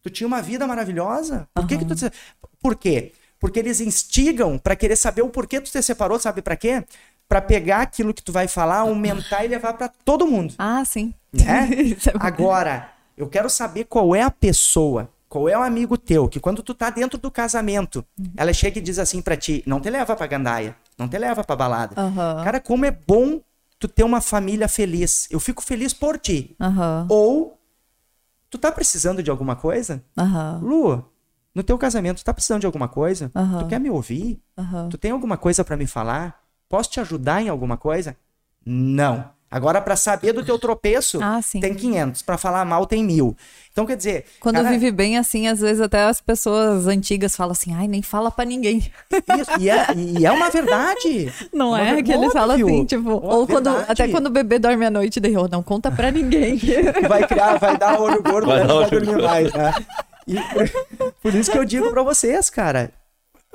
Tu 0.02 0.10
tinha 0.10 0.26
uma 0.26 0.40
vida 0.42 0.66
maravilhosa. 0.66 1.46
Por 1.54 1.66
que 1.66 1.76
que 1.78 1.84
tu 1.84 1.94
te... 1.94 2.10
Por 2.60 2.74
quê? 2.74 3.12
Porque 3.38 3.58
eles 3.58 3.80
instigam 3.80 4.58
pra 4.58 4.74
querer 4.74 4.96
saber 4.96 5.22
o 5.22 5.28
porquê 5.28 5.60
tu 5.60 5.70
te 5.70 5.82
separou, 5.82 6.18
sabe 6.18 6.42
pra 6.42 6.56
quê? 6.56 6.84
Pra 7.28 7.40
pegar 7.40 7.82
aquilo 7.82 8.12
que 8.12 8.22
tu 8.22 8.32
vai 8.32 8.48
falar, 8.48 8.78
aumentar 8.78 9.44
e 9.44 9.48
levar 9.48 9.74
pra 9.74 9.88
todo 9.88 10.26
mundo. 10.26 10.54
Ah, 10.58 10.84
sim. 10.84 11.14
Né? 11.32 11.68
É- 12.08 12.12
Agora, 12.18 12.90
eu 13.16 13.28
quero 13.28 13.48
saber 13.48 13.84
qual 13.84 14.14
é 14.16 14.22
a 14.22 14.30
pessoa, 14.30 15.08
qual 15.30 15.48
é 15.48 15.56
o 15.56 15.62
amigo 15.62 15.96
teu, 15.96 16.28
que 16.28 16.40
quando 16.40 16.60
tu 16.60 16.74
tá 16.74 16.90
dentro 16.90 17.16
do 17.16 17.30
casamento, 17.30 18.04
ela 18.36 18.52
chega 18.52 18.80
e 18.80 18.82
diz 18.82 18.98
assim 18.98 19.22
pra 19.22 19.36
ti, 19.36 19.62
não 19.64 19.80
te 19.80 19.88
leva 19.88 20.16
pra 20.16 20.26
gandaia, 20.26 20.76
não 20.98 21.08
te 21.08 21.16
leva 21.16 21.44
pra 21.44 21.54
balada. 21.54 21.94
Aham. 21.98 22.42
Cara, 22.42 22.58
como 22.60 22.84
é 22.84 22.90
bom 22.90 23.40
tu 23.78 23.86
ter 23.86 24.02
uma 24.02 24.20
família 24.20 24.66
feliz. 24.68 25.28
Eu 25.30 25.38
fico 25.38 25.62
feliz 25.62 25.94
por 25.94 26.18
ti. 26.18 26.56
Aham, 26.60 27.06
Ou, 27.08 27.56
tu 28.50 28.58
tá 28.58 28.72
precisando 28.72 29.22
de 29.22 29.30
alguma 29.30 29.54
coisa? 29.54 30.02
Lu, 30.60 31.04
no 31.54 31.62
teu 31.62 31.78
casamento, 31.78 32.18
tu 32.18 32.24
tá 32.24 32.34
precisando 32.34 32.60
de 32.62 32.66
alguma 32.66 32.88
coisa? 32.88 33.30
Tu 33.60 33.66
quer 33.68 33.78
me 33.78 33.88
ouvir? 33.88 34.42
Tu 34.90 34.98
tem 34.98 35.12
alguma 35.12 35.36
coisa 35.36 35.64
pra 35.64 35.76
me 35.76 35.86
falar? 35.86 36.42
Posso 36.68 36.90
te 36.90 36.98
ajudar 36.98 37.40
em 37.40 37.48
alguma 37.48 37.76
coisa? 37.76 38.16
Não. 38.66 39.30
Agora, 39.52 39.80
pra 39.80 39.96
saber 39.96 40.32
do 40.32 40.44
teu 40.44 40.56
tropeço, 40.60 41.20
Ah, 41.20 41.40
tem 41.60 41.74
500. 41.74 42.22
Pra 42.22 42.38
falar 42.38 42.64
mal, 42.64 42.86
tem 42.86 43.02
mil. 43.02 43.36
Então, 43.80 43.86
quer 43.86 43.96
dizer... 43.96 44.24
Quando 44.40 44.56
cara, 44.56 44.68
vive 44.68 44.90
bem 44.90 45.16
assim, 45.16 45.48
às 45.48 45.60
vezes 45.60 45.80
até 45.80 46.02
as 46.02 46.20
pessoas 46.20 46.86
antigas 46.86 47.34
falam 47.34 47.52
assim, 47.52 47.72
ai, 47.74 47.88
nem 47.88 48.02
fala 48.02 48.30
pra 48.30 48.44
ninguém. 48.44 48.78
Isso, 49.40 49.50
e, 49.58 49.70
é, 49.70 49.86
e 49.96 50.26
é 50.26 50.30
uma 50.30 50.50
verdade. 50.50 51.32
Não 51.50 51.68
Uma 51.70 51.80
é 51.80 51.94
ver- 51.94 52.02
que 52.02 52.12
eles 52.12 52.30
falam 52.32 52.56
assim, 52.56 52.84
tipo, 52.84 53.10
Ó, 53.10 53.38
ou 53.38 53.46
quando, 53.46 53.68
até 53.68 54.06
quando 54.08 54.26
o 54.26 54.30
bebê 54.30 54.58
dorme 54.58 54.84
à 54.84 54.90
noite, 54.90 55.18
daí, 55.18 55.34
oh, 55.36 55.48
não 55.48 55.62
conta 55.62 55.90
pra 55.90 56.10
ninguém. 56.10 56.60
Vai 57.08 57.26
criar, 57.26 57.58
vai 57.58 57.76
dar 57.78 57.98
olho 57.98 58.22
gordo, 58.22 58.46
Vai 58.46 58.58
vai, 58.58 58.66
dar 58.68 58.74
vai 58.74 58.90
dormir 58.90 59.06
gordo. 59.06 59.24
mais, 59.24 59.52
né? 59.52 59.74
E 60.26 60.34
por, 60.40 61.12
por 61.22 61.34
isso 61.34 61.50
que 61.50 61.58
eu 61.58 61.64
digo 61.64 61.90
pra 61.90 62.02
vocês, 62.02 62.50
cara, 62.50 62.92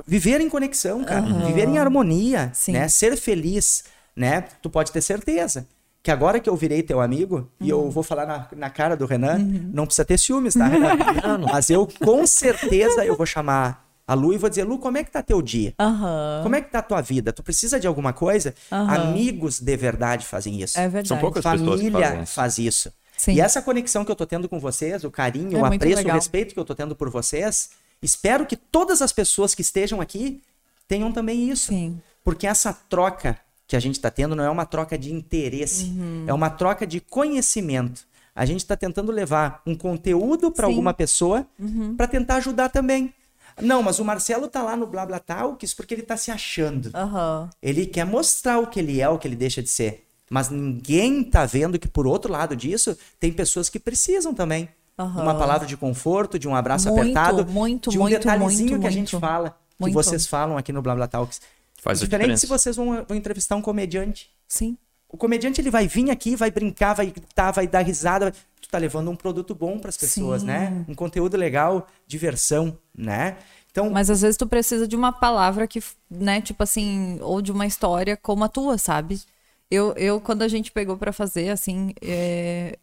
viver 0.07 0.41
em 0.41 0.49
conexão, 0.49 1.03
cara, 1.03 1.21
viver 1.21 1.67
em 1.67 1.77
harmonia, 1.77 2.49
Sim. 2.53 2.71
né? 2.73 2.87
Ser 2.87 3.15
feliz, 3.15 3.83
né? 4.15 4.43
Tu 4.61 4.69
pode 4.69 4.91
ter 4.91 5.01
certeza 5.01 5.67
que 6.05 6.11
agora 6.11 6.39
que 6.39 6.47
eu 6.47 6.55
virei 6.55 6.83
teu 6.83 7.01
amigo, 7.01 7.49
e 7.59 7.73
Uhum. 7.73 7.85
eu 7.85 7.89
vou 7.89 8.03
falar 8.03 8.27
na, 8.27 8.47
na 8.55 8.69
cara 8.69 8.95
do 8.95 9.07
Renan, 9.07 9.39
não 9.73 9.87
precisa 9.87 10.05
ter 10.05 10.19
ciúmes, 10.19 10.53
tá, 10.53 10.67
Renan? 10.67 10.91
Mas 11.51 11.71
eu, 11.71 11.87
com 11.99 12.27
certeza, 12.27 13.03
eu 13.03 13.15
vou 13.17 13.25
chamar 13.25 13.83
a 14.07 14.13
Lu 14.13 14.31
e 14.31 14.37
vou 14.37 14.47
dizer, 14.47 14.65
Lu, 14.65 14.77
como 14.77 14.99
é 14.99 15.03
que 15.03 15.09
tá 15.09 15.23
teu 15.23 15.41
dia? 15.41 15.73
Aham. 15.79 16.41
Como 16.43 16.55
é 16.55 16.61
que 16.61 16.69
tá 16.69 16.77
a 16.77 16.81
tua 16.83 17.01
vida? 17.01 17.33
Tu 17.33 17.41
precisa 17.41 17.79
de 17.79 17.87
alguma 17.87 18.13
coisa? 18.13 18.53
Amigos 18.69 19.59
de 19.59 19.75
verdade 19.75 20.27
fazem 20.27 20.61
isso. 20.61 20.77
É 20.79 20.83
verdade. 20.83 21.07
São 21.07 21.17
poucas 21.17 21.43
pessoas 21.43 21.81
que 21.81 21.89
Família 21.89 21.99
fazem 22.07 22.21
isso. 22.23 22.33
faz 22.33 22.57
isso. 22.59 22.93
Sim. 23.17 23.33
E 23.33 23.41
essa 23.41 23.59
conexão 23.61 24.05
que 24.05 24.11
eu 24.11 24.15
tô 24.15 24.27
tendo 24.27 24.47
com 24.47 24.59
vocês, 24.59 25.03
o 25.03 25.09
carinho, 25.09 25.57
É 25.57 25.61
o 25.61 25.65
apreço, 25.65 25.95
legal. 25.97 26.11
o 26.17 26.19
respeito 26.19 26.53
que 26.53 26.59
eu 26.59 26.65
tô 26.65 26.75
tendo 26.75 26.95
por 26.95 27.09
vocês, 27.09 27.71
espero 27.99 28.45
que 28.45 28.55
todas 28.55 29.01
as 29.01 29.11
pessoas 29.11 29.55
que 29.55 29.63
estejam 29.63 29.99
aqui 29.99 30.39
tenham 30.87 31.11
também 31.11 31.49
isso. 31.49 31.69
Sim. 31.69 31.99
Porque 32.23 32.45
essa 32.45 32.73
troca 32.87 33.39
que 33.67 33.75
a 33.75 33.79
gente 33.79 33.95
está 33.95 34.11
tendo 34.11 34.35
não 34.35 34.43
é 34.43 34.49
uma 34.49 34.65
troca 34.65 34.97
de 34.97 35.11
interesse, 35.13 35.85
Uhum. 35.85 36.25
é 36.27 36.33
uma 36.33 36.49
troca 36.49 36.85
de 36.85 36.99
conhecimento. 37.01 38.05
A 38.35 38.45
gente 38.45 38.59
está 38.59 38.75
tentando 38.75 39.11
levar 39.11 39.61
um 39.65 39.75
conteúdo 39.75 40.51
para 40.51 40.67
alguma 40.67 40.93
pessoa 40.93 41.47
Uhum. 41.59 41.95
para 41.95 42.07
tentar 42.07 42.35
ajudar 42.35 42.69
também. 42.69 43.13
Não, 43.61 43.81
mas 43.81 43.99
o 43.99 44.03
Marcelo 44.05 44.47
tá 44.49 44.61
lá 44.61 44.75
no 44.75 44.85
Blá 44.85 45.05
Blá 45.05 45.17
Talks 45.19 45.73
porque 45.73 45.93
ele 45.93 46.01
tá 46.03 46.17
se 46.17 46.29
achando. 46.29 46.91
Aham. 46.93 47.49
Ele 47.63 47.85
quer 47.85 48.05
mostrar 48.05 48.59
o 48.59 48.67
que 48.67 48.79
ele 48.79 48.99
é, 48.99 49.07
o 49.07 49.17
que 49.17 49.27
ele 49.27 49.35
deixa 49.37 49.63
de 49.63 49.69
ser. 49.69 50.05
Mas 50.29 50.49
ninguém 50.49 51.23
tá 51.23 51.45
vendo 51.45 51.79
que 51.79 51.87
por 51.87 52.05
outro 52.05 52.31
lado 52.31 52.55
disso, 52.55 52.97
tem 53.19 53.31
pessoas 53.31 53.69
que 53.69 53.79
precisam 53.79 54.33
também. 54.33 54.67
Aham. 54.99 55.23
Uma 55.23 55.35
palavra 55.35 55.65
de 55.67 55.77
conforto, 55.77 56.37
de 56.37 56.47
um 56.47 56.55
abraço 56.55 56.89
Muito, 56.89 57.01
apertado, 57.01 57.45
muito, 57.51 57.89
de 57.89 57.97
um 57.97 58.01
muito, 58.01 58.17
detalhezinho 58.17 58.69
muito, 58.71 58.81
que 58.81 58.87
a 58.87 58.91
gente 58.91 59.17
fala, 59.19 59.55
que 59.81 59.91
vocês 59.91 60.25
falam 60.27 60.57
aqui 60.57 60.73
no 60.73 60.81
Blá 60.81 60.95
Blá 60.95 61.07
Talks. 61.07 61.39
Faz 61.85 61.99
Diferente 61.99 62.39
se 62.39 62.47
vocês 62.47 62.75
vão, 62.75 63.05
vão 63.07 63.15
entrevistar 63.15 63.55
um 63.55 63.61
comediante. 63.61 64.31
Sim. 64.47 64.75
O 65.07 65.15
comediante 65.17 65.61
ele 65.61 65.69
vai 65.69 65.87
vir 65.87 66.09
aqui, 66.09 66.35
vai 66.35 66.49
brincar, 66.49 66.95
vai 66.95 67.05
gritar, 67.11 67.51
vai 67.51 67.67
dar 67.67 67.81
risada. 67.81 68.33
Tu 68.59 68.67
tá 68.67 68.79
levando 68.79 69.11
um 69.11 69.15
produto 69.15 69.53
bom 69.53 69.77
para 69.77 69.89
as 69.89 69.95
pessoas, 69.95 70.41
Sim. 70.41 70.47
né? 70.47 70.85
Um 70.89 70.95
conteúdo 70.95 71.37
legal, 71.37 71.85
diversão, 72.07 72.75
né? 72.97 73.37
Então, 73.69 73.91
Mas 73.91 74.09
às 74.09 74.23
vezes 74.23 74.35
tu 74.35 74.47
precisa 74.47 74.87
de 74.87 74.95
uma 74.95 75.11
palavra 75.11 75.67
que, 75.67 75.79
né, 76.09 76.41
tipo 76.41 76.63
assim, 76.63 77.19
ou 77.21 77.39
de 77.39 77.51
uma 77.51 77.67
história 77.67 78.17
como 78.17 78.43
a 78.43 78.49
tua, 78.49 78.79
sabe? 78.79 79.21
Eu, 79.69 79.93
eu 79.93 80.19
quando 80.19 80.41
a 80.41 80.47
gente 80.47 80.71
pegou 80.71 80.97
pra 80.97 81.13
fazer, 81.13 81.49
assim, 81.49 81.93
é, 82.01 82.79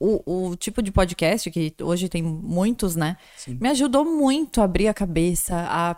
o, 0.00 0.48
o 0.50 0.56
tipo 0.56 0.80
de 0.80 0.90
podcast, 0.90 1.50
que 1.50 1.74
hoje 1.82 2.08
tem 2.08 2.22
muitos, 2.22 2.96
né? 2.96 3.18
Sim. 3.36 3.58
Me 3.60 3.68
ajudou 3.68 4.06
muito 4.06 4.62
a 4.62 4.64
abrir 4.64 4.88
a 4.88 4.94
cabeça, 4.94 5.54
a 5.68 5.96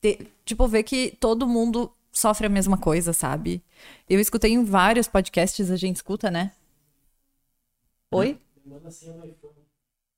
ter, 0.00 0.32
tipo, 0.44 0.66
ver 0.68 0.82
que 0.82 1.16
todo 1.18 1.46
mundo 1.46 1.90
sofre 2.12 2.46
a 2.46 2.50
mesma 2.50 2.78
coisa, 2.78 3.12
sabe? 3.12 3.62
Eu 4.08 4.18
escutei 4.18 4.52
em 4.52 4.64
vários 4.64 5.06
podcasts, 5.06 5.70
a 5.70 5.76
gente 5.76 5.96
escuta, 5.96 6.30
né? 6.30 6.52
Oi? 8.10 8.38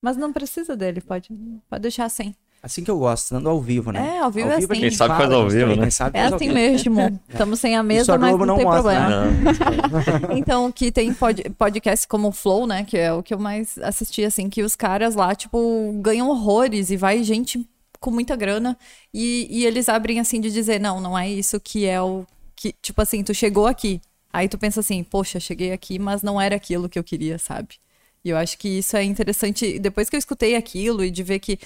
Mas 0.00 0.16
não 0.16 0.32
precisa 0.32 0.76
dele, 0.76 1.00
pode, 1.00 1.28
pode 1.68 1.82
deixar 1.82 2.08
sem. 2.08 2.36
assim 2.62 2.84
que 2.84 2.90
eu 2.90 2.98
gosto, 2.98 3.34
dando 3.34 3.48
ao 3.48 3.60
vivo, 3.60 3.90
né? 3.90 4.16
É, 4.16 4.18
ao 4.20 4.30
vivo 4.30 4.48
é 4.48 4.54
a 4.54 4.58
assim. 4.58 4.68
Quem 4.68 4.90
sabe 4.92 5.16
faz 5.16 5.32
ao 5.32 5.48
vivo, 5.48 5.74
né? 5.74 5.82
quem 5.82 5.90
sabe 5.90 6.16
É 6.16 6.26
ao 6.26 6.34
assim 6.34 6.52
mesmo. 6.52 7.20
Estamos 7.28 7.58
sem 7.58 7.74
a 7.74 7.82
mesa, 7.82 8.14
a 8.14 8.18
mas 8.18 8.38
não, 8.38 8.46
não 8.46 8.56
tem 8.56 8.64
mostra, 8.64 8.82
problema. 8.82 9.24
Não. 9.24 10.36
Então, 10.38 10.70
que 10.70 10.92
tem 10.92 11.12
pod, 11.12 11.42
podcast 11.58 12.06
como 12.06 12.28
o 12.28 12.32
Flow, 12.32 12.64
né? 12.64 12.84
Que 12.84 12.96
é 12.96 13.12
o 13.12 13.24
que 13.24 13.34
eu 13.34 13.40
mais 13.40 13.76
assisti, 13.78 14.24
assim, 14.24 14.48
que 14.48 14.62
os 14.62 14.76
caras 14.76 15.16
lá, 15.16 15.34
tipo, 15.34 15.92
ganham 16.00 16.28
horrores 16.28 16.90
e 16.90 16.96
vai 16.96 17.24
gente 17.24 17.68
com 18.00 18.10
muita 18.10 18.36
grana 18.36 18.78
e, 19.12 19.46
e 19.50 19.66
eles 19.66 19.88
abrem 19.88 20.20
assim 20.20 20.40
de 20.40 20.50
dizer, 20.50 20.80
não, 20.80 21.00
não 21.00 21.18
é 21.18 21.28
isso 21.28 21.60
que 21.60 21.86
é 21.86 22.00
o 22.00 22.26
que, 22.54 22.74
tipo 22.82 23.00
assim, 23.00 23.22
tu 23.22 23.34
chegou 23.34 23.66
aqui. 23.66 24.00
Aí 24.32 24.48
tu 24.48 24.58
pensa 24.58 24.80
assim, 24.80 25.02
poxa, 25.02 25.40
cheguei 25.40 25.72
aqui, 25.72 25.98
mas 25.98 26.22
não 26.22 26.40
era 26.40 26.56
aquilo 26.56 26.88
que 26.88 26.98
eu 26.98 27.04
queria, 27.04 27.38
sabe? 27.38 27.76
E 28.24 28.30
eu 28.30 28.36
acho 28.36 28.58
que 28.58 28.68
isso 28.68 28.96
é 28.96 29.04
interessante. 29.04 29.78
Depois 29.78 30.10
que 30.10 30.16
eu 30.16 30.18
escutei 30.18 30.54
aquilo 30.56 31.04
e 31.04 31.10
de 31.10 31.22
ver 31.22 31.38
que 31.38 31.58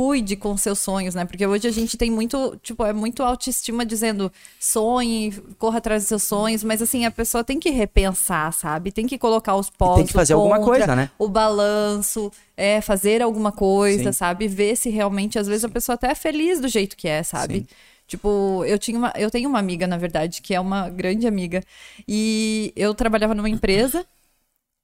cuide 0.00 0.34
com 0.34 0.56
seus 0.56 0.78
sonhos, 0.78 1.14
né? 1.14 1.26
Porque 1.26 1.46
hoje 1.46 1.68
a 1.68 1.70
gente 1.70 1.94
tem 1.98 2.10
muito, 2.10 2.58
tipo, 2.62 2.82
é 2.86 2.92
muito 2.92 3.22
autoestima 3.22 3.84
dizendo 3.84 4.32
sonhe, 4.58 5.30
corra 5.58 5.76
atrás 5.76 6.04
dos 6.04 6.08
seus 6.08 6.22
sonhos, 6.22 6.64
mas 6.64 6.80
assim, 6.80 7.04
a 7.04 7.10
pessoa 7.10 7.44
tem 7.44 7.60
que 7.60 7.68
repensar, 7.68 8.50
sabe? 8.54 8.90
Tem 8.90 9.06
que 9.06 9.18
colocar 9.18 9.54
os 9.56 9.68
pós, 9.68 9.96
tem 9.96 10.06
que 10.06 10.14
fazer 10.14 10.34
o 10.34 10.38
alguma 10.38 10.56
contra, 10.56 10.72
coisa, 10.72 10.96
né? 10.96 11.10
O 11.18 11.28
balanço, 11.28 12.32
é 12.56 12.80
fazer 12.80 13.20
alguma 13.20 13.52
coisa, 13.52 14.10
Sim. 14.10 14.12
sabe? 14.12 14.48
Ver 14.48 14.74
se 14.74 14.88
realmente, 14.88 15.38
às 15.38 15.46
vezes, 15.46 15.66
a 15.66 15.68
pessoa 15.68 15.96
até 15.96 16.12
é 16.12 16.14
feliz 16.14 16.58
do 16.60 16.68
jeito 16.68 16.96
que 16.96 17.06
é, 17.06 17.22
sabe? 17.22 17.58
Sim. 17.58 17.66
Tipo, 18.06 18.64
eu 18.66 18.78
tinha 18.78 18.96
uma, 18.96 19.12
eu 19.16 19.30
tenho 19.30 19.50
uma 19.50 19.58
amiga, 19.58 19.86
na 19.86 19.98
verdade, 19.98 20.40
que 20.40 20.54
é 20.54 20.60
uma 20.60 20.88
grande 20.88 21.26
amiga. 21.26 21.62
E 22.08 22.72
eu 22.74 22.94
trabalhava 22.94 23.34
numa 23.34 23.50
empresa 23.50 24.06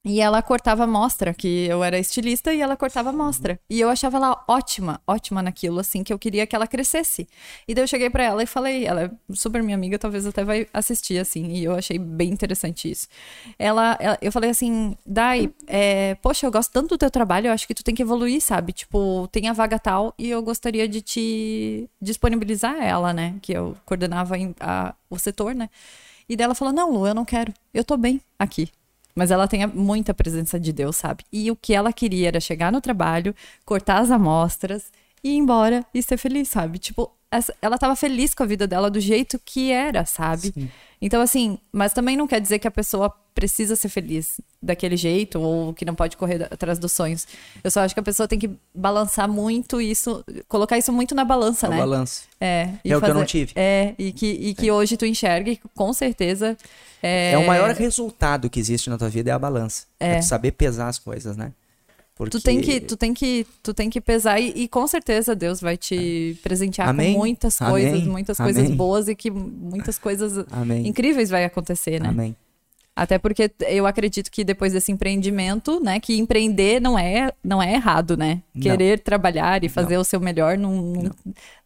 E 0.08 0.20
ela 0.20 0.40
cortava 0.40 0.84
amostra, 0.84 1.34
que 1.34 1.66
eu 1.66 1.82
era 1.82 1.98
estilista 1.98 2.54
e 2.54 2.60
ela 2.60 2.76
cortava 2.76 3.10
amostra. 3.10 3.58
E 3.68 3.80
eu 3.80 3.88
achava 3.90 4.18
ela 4.18 4.44
ótima, 4.46 5.00
ótima 5.04 5.42
naquilo, 5.42 5.80
assim, 5.80 6.04
que 6.04 6.12
eu 6.12 6.18
queria 6.18 6.46
que 6.46 6.54
ela 6.54 6.64
crescesse. 6.68 7.26
E 7.66 7.74
daí 7.74 7.82
eu 7.82 7.88
cheguei 7.88 8.08
pra 8.08 8.22
ela 8.22 8.40
e 8.40 8.46
falei, 8.46 8.86
ela 8.86 9.02
é 9.02 9.10
super 9.34 9.64
minha 9.64 9.76
amiga, 9.76 9.98
talvez 9.98 10.24
até 10.24 10.44
vai 10.44 10.68
assistir, 10.72 11.18
assim, 11.18 11.48
e 11.54 11.64
eu 11.64 11.74
achei 11.74 11.98
bem 11.98 12.30
interessante 12.30 12.88
isso. 12.88 13.08
Ela, 13.58 13.96
ela- 13.98 14.16
eu 14.22 14.30
falei 14.30 14.50
assim, 14.50 14.96
Dai, 15.04 15.52
é, 15.66 16.14
poxa, 16.22 16.46
eu 16.46 16.52
gosto 16.52 16.70
tanto 16.70 16.90
do 16.90 16.98
teu 16.98 17.10
trabalho, 17.10 17.48
eu 17.48 17.52
acho 17.52 17.66
que 17.66 17.74
tu 17.74 17.82
tem 17.82 17.94
que 17.94 18.02
evoluir, 18.02 18.40
sabe? 18.40 18.72
Tipo, 18.72 19.28
tem 19.32 19.48
a 19.48 19.52
vaga 19.52 19.76
tal 19.76 20.14
e 20.16 20.30
eu 20.30 20.40
gostaria 20.40 20.86
de 20.88 21.00
te 21.02 21.90
disponibilizar 22.00 22.76
ela, 22.80 23.12
né? 23.12 23.34
Que 23.42 23.52
eu 23.54 23.76
coordenava 23.84 24.36
a- 24.60 24.94
o 25.10 25.18
setor, 25.18 25.52
né? 25.52 25.68
E 26.28 26.36
daí 26.36 26.44
ela 26.44 26.54
falou, 26.54 26.72
não, 26.72 26.92
Lu, 26.92 27.06
eu 27.08 27.14
não 27.14 27.24
quero, 27.24 27.52
eu 27.74 27.82
tô 27.84 27.96
bem 27.96 28.20
aqui. 28.38 28.68
Mas 29.16 29.30
ela 29.30 29.48
tem 29.48 29.66
muita 29.66 30.12
presença 30.14 30.60
de 30.60 30.72
Deus, 30.72 30.96
sabe? 30.96 31.24
E 31.32 31.50
o 31.50 31.56
que 31.56 31.72
ela 31.74 31.92
queria 31.92 32.28
era 32.28 32.40
chegar 32.40 32.70
no 32.70 32.82
trabalho, 32.82 33.34
cortar 33.64 33.98
as 33.98 34.10
amostras 34.10 34.92
e 35.22 35.30
ir 35.30 35.36
embora 35.36 35.84
e 35.94 36.02
ser 36.02 36.16
feliz, 36.16 36.48
sabe? 36.48 36.78
Tipo, 36.78 37.10
essa- 37.30 37.54
ela 37.60 37.76
tava 37.78 37.96
feliz 37.96 38.34
com 38.34 38.42
a 38.42 38.46
vida 38.46 38.66
dela 38.66 38.90
do 38.90 39.00
jeito 39.00 39.38
que 39.44 39.70
era, 39.72 40.04
sabe? 40.04 40.52
Então, 41.02 41.20
assim, 41.20 41.58
mas 41.72 41.92
também 41.92 42.16
não 42.16 42.26
quer 42.26 42.40
dizer 42.40 42.58
que 42.58 42.66
a 42.68 42.70
pessoa 42.70 43.12
precisa 43.34 43.76
ser 43.76 43.90
feliz 43.90 44.40
daquele 44.62 44.96
jeito 44.96 45.38
ou 45.38 45.74
que 45.74 45.84
não 45.84 45.94
pode 45.94 46.16
correr 46.16 46.44
atrás 46.50 46.78
dos 46.78 46.92
sonhos. 46.92 47.26
Eu 47.62 47.70
só 47.70 47.80
acho 47.80 47.92
que 47.92 48.00
a 48.00 48.02
pessoa 48.02 48.26
tem 48.26 48.38
que 48.38 48.48
balançar 48.74 49.28
muito 49.28 49.78
isso, 49.78 50.24
colocar 50.48 50.78
isso 50.78 50.90
muito 50.90 51.14
na 51.14 51.22
balança, 51.22 51.66
É 51.66 51.70
né? 51.70 51.76
balanço. 51.76 52.22
É, 52.40 52.70
e 52.82 52.90
É 52.92 52.96
o 52.96 53.00
que 53.02 53.10
eu 53.10 53.14
não 53.14 53.26
tive. 53.26 53.52
É, 53.54 53.94
e 53.98 54.10
que, 54.10 54.26
e 54.26 54.54
que 54.54 54.70
hoje 54.70 54.96
tu 54.96 55.04
enxerga 55.04 55.50
e 55.50 55.56
que 55.56 55.68
com 55.74 55.92
certeza. 55.92 56.56
É, 57.02 57.32
É... 57.32 57.38
o 57.38 57.46
maior 57.46 57.70
resultado 57.74 58.48
que 58.48 58.58
existe 58.58 58.88
na 58.88 58.96
tua 58.96 59.10
vida 59.10 59.28
é 59.30 59.34
a 59.34 59.38
balança. 59.38 59.84
É, 60.00 60.12
É. 60.14 60.18
tu 60.20 60.24
saber 60.24 60.52
pesar 60.52 60.88
as 60.88 60.98
coisas, 60.98 61.36
né? 61.36 61.52
Porque... 62.16 62.38
Tu 62.38 62.42
tem 62.42 62.60
que, 62.62 62.80
tu 62.80 62.96
tem 62.96 63.12
que, 63.12 63.46
tu 63.62 63.74
tem 63.74 63.90
que 63.90 64.00
pesar 64.00 64.40
e, 64.40 64.48
e 64.56 64.68
com 64.68 64.86
certeza 64.86 65.36
Deus 65.36 65.60
vai 65.60 65.76
te 65.76 66.34
presentear 66.42 66.88
Amém. 66.88 67.12
com 67.12 67.18
muitas 67.18 67.60
Amém. 67.60 67.72
coisas, 67.72 68.08
muitas 68.08 68.36
coisas 68.38 68.64
Amém. 68.64 68.76
boas 68.76 69.06
e 69.06 69.14
que 69.14 69.30
muitas 69.30 69.98
coisas 69.98 70.46
Amém. 70.50 70.88
incríveis 70.88 71.28
vai 71.28 71.44
acontecer, 71.44 72.00
né? 72.00 72.08
Amém. 72.08 72.34
Até 72.96 73.18
porque 73.18 73.50
eu 73.68 73.86
acredito 73.86 74.30
que 74.30 74.42
depois 74.42 74.72
desse 74.72 74.90
empreendimento, 74.90 75.78
né, 75.84 76.00
que 76.00 76.16
empreender 76.16 76.80
não 76.80 76.98
é, 76.98 77.30
não 77.44 77.62
é 77.62 77.74
errado, 77.74 78.16
né? 78.16 78.40
Não. 78.54 78.62
Querer 78.62 79.00
trabalhar 79.00 79.62
e 79.62 79.68
fazer 79.68 79.98
o 79.98 80.04
seu 80.04 80.18
melhor 80.18 80.56
não, 80.56 80.72
não- 80.72 81.10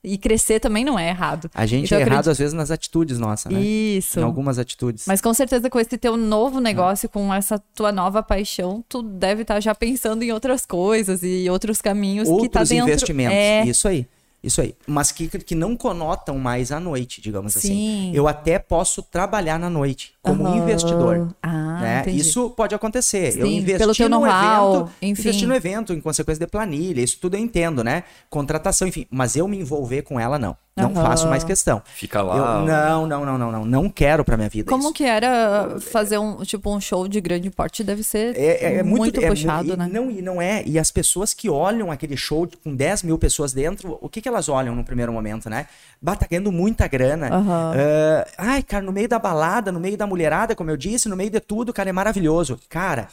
e 0.02 0.18
crescer 0.18 0.58
também 0.58 0.84
não 0.84 0.98
é 0.98 1.08
errado. 1.08 1.48
A 1.54 1.64
gente 1.66 1.86
Então, 1.86 1.98
é 1.98 2.00
errado 2.00 2.10
acredito- 2.14 2.30
às 2.32 2.38
vezes 2.38 2.52
nas 2.52 2.72
atitudes 2.72 3.16
nossas, 3.20 3.52
né? 3.52 3.60
Isso. 3.60 4.18
Em 4.18 4.24
algumas 4.24 4.58
atitudes. 4.58 5.04
Mas 5.06 5.20
com 5.20 5.32
certeza 5.32 5.70
com 5.70 5.78
esse 5.78 5.96
teu 5.96 6.16
novo 6.16 6.58
negócio, 6.58 7.08
com 7.08 7.32
essa 7.32 7.62
tua 7.76 7.92
nova 7.92 8.24
paixão, 8.24 8.84
tu 8.88 9.00
deve 9.00 9.42
estar 9.42 9.60
já 9.60 9.72
pensando 9.72 10.24
em 10.24 10.32
outras 10.32 10.66
coisas 10.66 11.22
e 11.22 11.48
outros 11.48 11.80
caminhos 11.80 12.24
que 12.28 12.34
tá 12.48 12.60
Outros 12.60 12.68
dentro. 12.70 12.86
investimentos. 12.88 13.36
É, 13.36 13.64
Isso 13.66 13.86
aí. 13.86 14.04
Isso 14.42 14.58
aí. 14.62 14.74
Mas 14.86 15.12
que, 15.12 15.28
que 15.28 15.54
não 15.54 15.76
conotam 15.76 16.38
mais 16.38 16.72
a 16.72 16.80
noite, 16.80 17.20
digamos 17.20 17.54
assim. 17.54 17.68
Sim. 17.68 18.12
Eu 18.14 18.26
até 18.26 18.58
posso 18.58 19.02
trabalhar 19.02 19.58
na 19.58 19.68
noite 19.68 20.14
como 20.22 20.46
Aham. 20.46 20.56
investidor. 20.56 21.28
Ah, 21.42 21.78
né? 21.80 22.04
Isso 22.08 22.50
pode 22.50 22.74
acontecer. 22.74 23.36
eu 23.38 23.46
Sim, 23.46 23.56
investi 23.58 23.78
pelo 23.78 23.94
teu 23.94 24.08
no 24.08 24.26
evento, 24.26 24.90
enfim. 25.00 25.20
investi 25.22 25.46
no 25.46 25.54
evento 25.54 25.92
em 25.94 26.00
consequência 26.00 26.44
de 26.44 26.50
planilha, 26.50 27.00
isso 27.00 27.18
tudo 27.20 27.36
eu 27.36 27.40
entendo, 27.40 27.82
né? 27.82 28.04
Contratação, 28.28 28.86
enfim. 28.86 29.06
Mas 29.10 29.34
eu 29.36 29.48
me 29.48 29.58
envolver 29.58 30.02
com 30.02 30.20
ela, 30.20 30.38
não. 30.38 30.56
Não 30.76 30.92
Aham. 30.92 31.02
faço 31.02 31.28
mais 31.28 31.42
questão. 31.44 31.82
Fica 31.84 32.22
lá. 32.22 32.36
Eu, 32.36 32.66
não, 32.66 33.06
não, 33.06 33.26
não, 33.26 33.36
não, 33.38 33.52
não. 33.52 33.64
Não 33.66 33.88
quero 33.90 34.24
pra 34.24 34.36
minha 34.36 34.48
vida 34.48 34.70
Como 34.70 34.84
isso. 34.84 34.92
que 34.94 35.04
era 35.04 35.76
fazer 35.80 36.16
um 36.16 36.42
tipo 36.42 36.74
um 36.74 36.80
show 36.80 37.06
de 37.08 37.20
grande 37.20 37.50
porte? 37.50 37.82
Deve 37.84 38.02
ser 38.02 38.34
É, 38.36 38.46
é- 38.46 38.74
é 38.76 38.82
muito, 38.82 38.98
muito 39.00 39.20
é 39.20 39.28
puxado, 39.28 39.72
e 39.74 39.76
né? 39.76 39.88
Não, 39.92 40.10
e 40.10 40.22
não 40.22 40.40
é. 40.40 40.62
E 40.64 40.78
as 40.78 40.90
pessoas 40.90 41.34
que 41.34 41.50
olham 41.50 41.90
aquele 41.90 42.16
show 42.16 42.48
com 42.64 42.74
10 42.74 43.02
mil 43.02 43.18
pessoas 43.18 43.52
dentro, 43.52 43.98
o 44.00 44.08
que, 44.08 44.22
que 44.22 44.28
elas 44.28 44.48
olham 44.48 44.74
no 44.74 44.84
primeiro 44.84 45.12
momento, 45.12 45.50
né? 45.50 45.66
Bah, 46.00 46.14
tá 46.16 46.26
ganhando 46.30 46.52
muita 46.52 46.86
grana. 46.86 47.28
Aham. 47.34 47.72
Ah, 47.76 48.26
ai, 48.38 48.62
cara, 48.62 48.82
no 48.84 48.92
meio 48.92 49.08
da 49.08 49.18
balada, 49.18 49.70
no 49.72 49.80
meio 49.80 49.98
da 49.98 50.06
mulherada, 50.10 50.54
como 50.54 50.70
eu 50.70 50.76
disse, 50.76 51.08
no 51.08 51.16
meio 51.16 51.30
de 51.30 51.40
tudo, 51.40 51.72
cara, 51.72 51.88
é 51.88 51.92
maravilhoso. 51.92 52.60
Cara, 52.68 53.08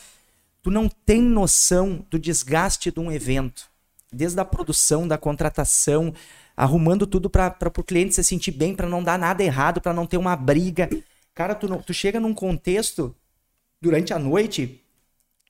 tu 0.62 0.70
não 0.70 0.90
tem 0.90 1.22
noção 1.22 2.06
do 2.10 2.20
desgaste 2.20 2.92
de 2.92 3.00
um 3.00 3.12
evento. 3.12 3.70
Desde 4.12 4.40
a 4.40 4.46
produção, 4.46 5.08
da 5.08 5.18
contratação, 5.18 6.14
arrumando 6.56 7.08
tudo 7.08 7.30
para 7.30 7.56
o 7.78 7.84
cliente 7.84 8.16
se 8.16 8.24
sentir 8.24 8.52
bem, 8.52 8.76
para 8.76 8.90
não 8.90 9.04
dar 9.04 9.18
nada 9.18 9.44
errado, 9.44 9.80
para 9.80 9.94
não 9.94 10.06
ter 10.06 10.18
uma 10.18 10.36
briga. 10.36 10.90
Cara, 11.34 11.54
tu, 11.56 11.68
não- 11.68 11.82
tu 11.82 11.94
chega 11.94 12.20
num 12.20 12.34
contexto 12.34 13.16
durante 13.82 14.14
a 14.14 14.20
noite 14.20 14.82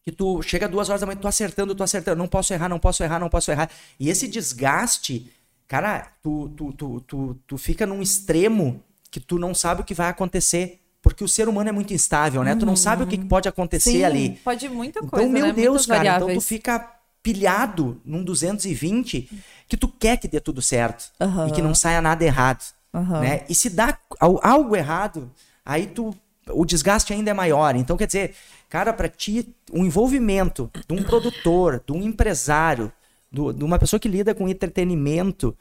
que 0.03 0.11
tu 0.11 0.41
chega 0.41 0.69
duas 0.69 0.87
horas 0.89 1.01
da 1.01 1.07
manhã, 1.07 1.19
tu 1.19 1.27
acertando, 1.27 1.75
tu 1.75 1.83
acertando, 1.83 2.17
não 2.17 2.27
posso 2.29 2.53
errar, 2.53 2.69
não 2.69 2.79
posso 2.79 3.03
errar, 3.03 3.19
não 3.19 3.29
posso 3.29 3.51
errar. 3.51 3.69
E 3.99 4.09
esse 4.09 4.27
desgaste, 4.27 5.31
cara, 5.67 6.13
tu, 6.23 6.49
tu, 6.55 6.71
tu, 6.73 7.01
tu, 7.01 7.37
tu 7.45 7.57
fica 7.57 7.85
num 7.85 8.01
extremo 8.01 8.81
que 9.11 9.19
tu 9.19 9.37
não 9.37 9.53
sabe 9.53 9.81
o 9.81 9.83
que 9.83 9.93
vai 9.93 10.07
acontecer. 10.09 10.79
Porque 11.07 11.23
o 11.23 11.27
ser 11.27 11.47
humano 11.47 11.69
é 11.69 11.71
muito 11.71 11.93
instável, 11.93 12.43
né? 12.43 12.55
Tu 12.55 12.65
não 12.65 12.75
sabe 12.75 13.03
o 13.03 13.07
que 13.07 13.17
que 13.17 13.25
pode 13.25 13.47
acontecer 13.47 13.91
Sim, 13.91 14.03
ali. 14.03 14.29
pode 14.43 14.67
muita 14.69 14.99
Então, 14.99 15.09
coisa, 15.09 15.29
meu 15.29 15.47
né? 15.47 15.53
Deus, 15.53 15.67
Muitas 15.69 15.85
cara, 15.87 15.99
então 16.03 16.17
tu 16.19 16.19
variáveis. 16.25 16.45
fica 16.47 16.91
pilhado 17.23 18.01
num 18.05 18.23
220 18.23 19.29
que 19.67 19.75
tu 19.77 19.87
quer 19.87 20.17
que 20.17 20.27
dê 20.27 20.39
tudo 20.39 20.61
certo 20.61 21.11
Aham. 21.19 21.47
e 21.47 21.51
que 21.51 21.61
não 21.61 21.75
saia 21.75 22.01
nada 22.01 22.23
errado, 22.23 22.63
Aham. 22.93 23.19
né? 23.21 23.41
E 23.49 23.55
se 23.55 23.69
dá 23.69 23.97
al- 24.19 24.39
algo 24.43 24.75
errado, 24.75 25.29
aí 25.65 25.87
tu 25.87 26.15
o 26.49 26.65
desgaste 26.65 27.11
ainda 27.11 27.31
é 27.31 27.33
maior. 27.33 27.75
Então, 27.75 27.97
quer 27.97 28.07
dizer, 28.07 28.33
cara, 28.69 28.93
para 28.93 29.09
ti 29.09 29.53
o 29.71 29.79
envolvimento 29.79 30.71
de 30.87 30.93
um 30.93 31.03
produtor, 31.03 31.83
de 31.85 31.91
um 31.91 32.01
empresário, 32.01 32.89
do- 33.29 33.51
de 33.51 33.63
uma 33.65 33.77
pessoa 33.77 33.99
que 33.99 34.07
lida 34.07 34.33
com 34.33 34.47
entretenimento 34.47 35.53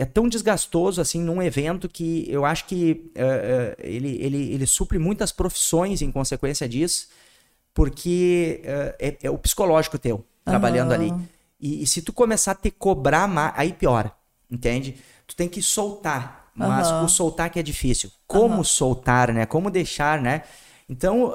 é 0.00 0.06
tão 0.06 0.30
desgastoso 0.30 0.98
assim 0.98 1.20
num 1.20 1.42
evento 1.42 1.86
que 1.86 2.24
eu 2.26 2.46
acho 2.46 2.64
que 2.64 3.12
eh, 3.14 3.76
eh, 3.78 3.86
ele, 3.86 4.16
ele, 4.18 4.54
ele 4.54 4.66
supre 4.66 4.98
muitas 4.98 5.30
profissões 5.30 6.00
em 6.00 6.10
consequência 6.10 6.66
disso, 6.66 7.08
porque 7.74 8.62
eh, 8.64 8.96
é, 8.98 9.16
é 9.24 9.30
o 9.30 9.36
psicológico 9.36 9.98
teu 9.98 10.24
trabalhando 10.42 10.92
ali. 10.92 11.12
E, 11.60 11.82
e 11.82 11.86
se 11.86 12.00
tu 12.00 12.14
começar 12.14 12.52
a 12.52 12.54
te 12.54 12.70
cobrar 12.70 13.28
mais, 13.28 13.52
aí 13.54 13.74
piora, 13.74 14.10
entende? 14.50 14.96
Tu 15.26 15.36
tem 15.36 15.50
que 15.50 15.60
soltar, 15.60 16.50
mas 16.54 16.90
o 16.90 17.06
soltar 17.06 17.50
que 17.50 17.58
é 17.58 17.62
difícil. 17.62 18.10
Como 18.26 18.64
soltar, 18.64 19.30
né? 19.34 19.44
Como 19.44 19.70
deixar, 19.70 20.18
né? 20.18 20.44
Então, 20.88 21.34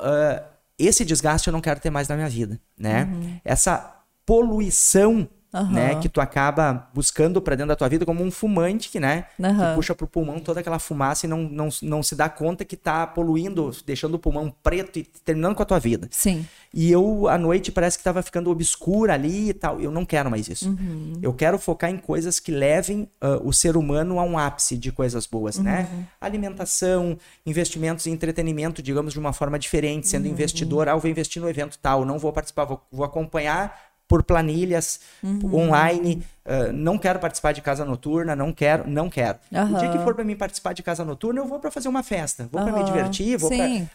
esse 0.78 1.06
desgaste 1.06 1.48
eu 1.48 1.54
não 1.54 1.62
quero 1.62 1.80
ter 1.80 1.92
mais 1.92 2.08
na 2.08 2.16
minha 2.16 2.28
vida, 2.28 2.60
né? 2.76 3.40
Essa 3.46 4.02
poluição 4.26 5.30
Aham. 5.56 5.72
né, 5.72 5.96
que 5.96 6.10
tu 6.10 6.20
acaba 6.20 6.90
buscando 6.94 7.42
pra 7.42 7.56
dentro 7.56 7.70
da 7.70 7.76
tua 7.78 7.88
vida 7.88 8.06
como 8.06 8.22
um 8.22 8.30
fumante 8.30 8.90
que, 8.90 9.00
né, 9.00 9.26
Aham. 9.42 9.70
que 9.70 9.76
puxa 9.76 9.96
pro 9.96 10.06
pulmão 10.06 10.38
toda 10.40 10.60
aquela 10.60 10.80
fumaça 10.80 11.26
e 11.26 11.30
não, 11.30 11.44
não, 11.44 11.70
não 11.82 12.04
se 12.04 12.14
dá 12.14 12.28
conta 12.28 12.66
que 12.66 12.76
tá 12.76 13.08
poluindo, 13.08 13.72
deixando 13.86 14.16
o 14.16 14.20
pulmão 14.20 14.54
preto 14.62 15.00
e 15.00 15.04
terminando 15.04 15.56
com 15.56 15.64
a 15.64 15.66
tua 15.66 15.80
vida. 15.80 16.10
Sim. 16.12 16.46
E 16.74 16.92
eu, 16.92 17.30
à 17.30 17.38
noite, 17.38 17.72
parece 17.72 17.98
que 17.98 18.04
tava 18.04 18.22
ficando 18.22 18.52
obscura 18.52 19.14
ali 19.14 19.50
e 19.50 19.54
tal. 19.54 19.80
Eu 19.80 19.92
não 19.92 20.04
quero 20.04 20.30
mais 20.30 20.50
isso. 20.50 20.68
Uhum. 20.68 21.14
Eu 21.22 21.34
quero 21.34 21.58
focar 21.58 21.90
em 21.90 21.98
coisas 21.98 22.38
que 22.38 22.52
levem 22.52 23.08
ah, 23.22 23.40
o 23.42 23.54
ser 23.54 23.78
humano 23.78 24.20
a 24.20 24.24
um 24.24 24.38
ápice 24.38 24.78
de 24.78 24.92
coisas 24.92 25.26
boas, 25.26 25.58
né? 25.58 25.88
Uhum. 25.90 26.04
Alimentação, 26.20 27.18
investimentos 27.46 28.06
em 28.08 28.12
entretenimento, 28.12 28.82
digamos, 28.82 29.14
de 29.14 29.20
uma 29.20 29.32
forma 29.32 29.58
diferente. 29.58 30.04
Uhum. 30.04 30.10
Sendo 30.10 30.28
investidor, 30.28 30.90
ah, 30.90 30.92
eu 30.92 31.00
vou 31.00 31.10
investir 31.10 31.42
no 31.42 31.50
evento 31.50 31.80
tal, 31.82 32.04
não 32.04 32.20
vou 32.20 32.34
participar, 32.34 32.66
vou, 32.66 32.82
vou 32.92 33.06
acompanhar 33.06 33.95
por 34.08 34.24
planilhas 34.24 35.00
Uhum. 35.24 35.56
online. 35.56 36.24
ah, 36.46 36.72
não 36.72 36.98
quero 36.98 37.18
participar 37.20 37.54
de 37.54 37.62
casa 37.62 37.84
noturna, 37.84 38.36
não 38.36 38.54
quero, 38.54 38.88
não 38.90 39.10
quero. 39.10 39.40
O 39.52 39.78
dia 39.80 39.90
que 39.90 39.98
for 40.00 40.14
para 40.14 40.24
mim 40.24 40.36
participar 40.36 40.74
de 40.74 40.84
casa 40.84 41.04
noturna, 41.04 41.40
eu 41.42 41.48
vou 41.48 41.60
para 41.60 41.72
fazer 41.72 41.88
uma 41.88 42.04
festa, 42.04 42.48
vou 42.52 42.62
para 42.64 42.72
me 42.72 42.84
divertir, 42.84 43.38
vou 43.38 43.50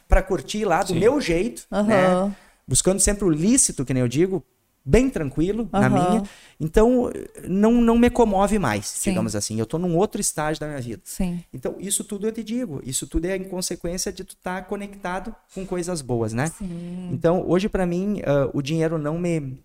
para 0.08 0.22
curtir 0.22 0.64
lá 0.64 0.82
do 0.82 0.88
Sim. 0.94 0.98
meu 0.98 1.20
jeito, 1.20 1.62
né? 1.70 2.32
Buscando 2.66 2.98
sempre 3.00 3.24
o 3.24 3.30
lícito, 3.30 3.84
que 3.84 3.92
nem 3.94 4.00
eu 4.00 4.08
digo, 4.08 4.44
bem 4.84 5.10
tranquilo 5.10 5.68
na 5.72 5.88
minha. 5.88 6.22
Então, 6.58 7.10
não, 7.48 7.72
não 7.80 7.96
me 7.98 8.08
comove 8.10 8.58
mais, 8.58 8.86
Sim. 8.86 9.10
digamos 9.10 9.36
assim. 9.36 9.58
Eu 9.58 9.66
tô 9.66 9.78
num 9.78 9.96
outro 9.96 10.20
estágio 10.20 10.58
da 10.60 10.66
minha 10.66 10.80
vida. 10.80 11.02
Sim. 11.04 11.44
Então, 11.52 11.76
isso 11.78 12.02
tudo 12.04 12.26
eu 12.26 12.32
te 12.32 12.42
digo, 12.42 12.80
isso 12.84 13.06
tudo 13.06 13.26
é 13.26 13.36
em 13.36 13.44
consequência 13.44 14.12
de 14.12 14.24
tu 14.24 14.34
estar 14.34 14.62
conectado 14.66 15.34
com 15.54 15.64
coisas 15.66 16.00
boas, 16.02 16.32
né? 16.32 16.46
Sim. 16.48 17.10
Então, 17.12 17.44
hoje 17.46 17.68
para 17.68 17.84
mim, 17.86 18.22
ah, 18.24 18.50
o 18.54 18.62
dinheiro 18.62 18.98
não 18.98 19.18
me 19.18 19.58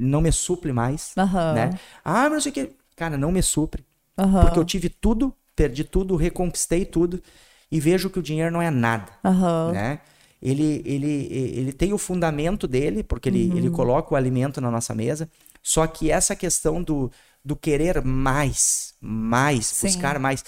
não 0.00 0.20
me 0.20 0.32
suple 0.32 0.72
mais, 0.72 1.12
Aham. 1.16 1.54
né? 1.54 1.78
Ah, 2.04 2.24
mas 2.24 2.32
não 2.32 2.40
sei 2.40 2.50
o 2.50 2.54
que, 2.54 2.70
cara, 2.96 3.16
não 3.16 3.32
me 3.32 3.42
supre, 3.42 3.84
Aham. 4.18 4.40
porque 4.40 4.58
eu 4.58 4.64
tive 4.64 4.88
tudo, 4.88 5.34
perdi 5.54 5.84
tudo, 5.84 6.16
reconquistei 6.16 6.84
tudo 6.84 7.22
e 7.70 7.80
vejo 7.80 8.10
que 8.10 8.18
o 8.18 8.22
dinheiro 8.22 8.50
não 8.52 8.62
é 8.62 8.70
nada 8.70 9.12
Aham. 9.24 9.72
né? 9.72 10.00
Ele, 10.42 10.82
ele, 10.84 11.28
ele 11.32 11.72
tem 11.72 11.92
o 11.92 11.98
fundamento 11.98 12.68
dele, 12.68 13.02
porque 13.02 13.28
ele, 13.28 13.56
ele 13.56 13.70
coloca 13.70 14.12
o 14.12 14.16
alimento 14.16 14.60
na 14.60 14.70
nossa 14.70 14.94
mesa, 14.94 15.28
só 15.62 15.86
que 15.86 16.10
essa 16.10 16.36
questão 16.36 16.82
do, 16.82 17.10
do 17.44 17.56
querer 17.56 18.04
mais, 18.04 18.94
mais, 19.00 19.66
Sim. 19.66 19.88
buscar 19.88 20.18
mais. 20.18 20.44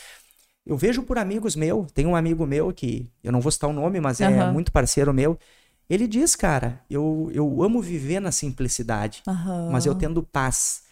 Eu 0.64 0.76
vejo 0.76 1.02
por 1.02 1.18
amigos 1.18 1.56
meu, 1.56 1.86
tem 1.94 2.06
um 2.06 2.14
amigo 2.14 2.46
meu 2.46 2.72
que, 2.72 3.10
eu 3.24 3.32
não 3.32 3.40
vou 3.40 3.50
citar 3.50 3.70
o 3.70 3.72
nome, 3.72 4.00
mas 4.00 4.20
é 4.20 4.44
muito 4.52 4.70
parceiro 4.70 5.12
meu, 5.14 5.38
Ele 5.88 6.06
diz, 6.06 6.36
cara, 6.36 6.80
eu, 6.90 7.30
eu 7.32 7.62
amo 7.62 7.80
viver 7.80 8.20
na 8.20 8.30
simplicidade, 8.30 9.22
Aham. 9.26 9.70
mas 9.70 9.86
eu 9.86 9.94
tendo 9.94 10.22
paz. 10.22 10.82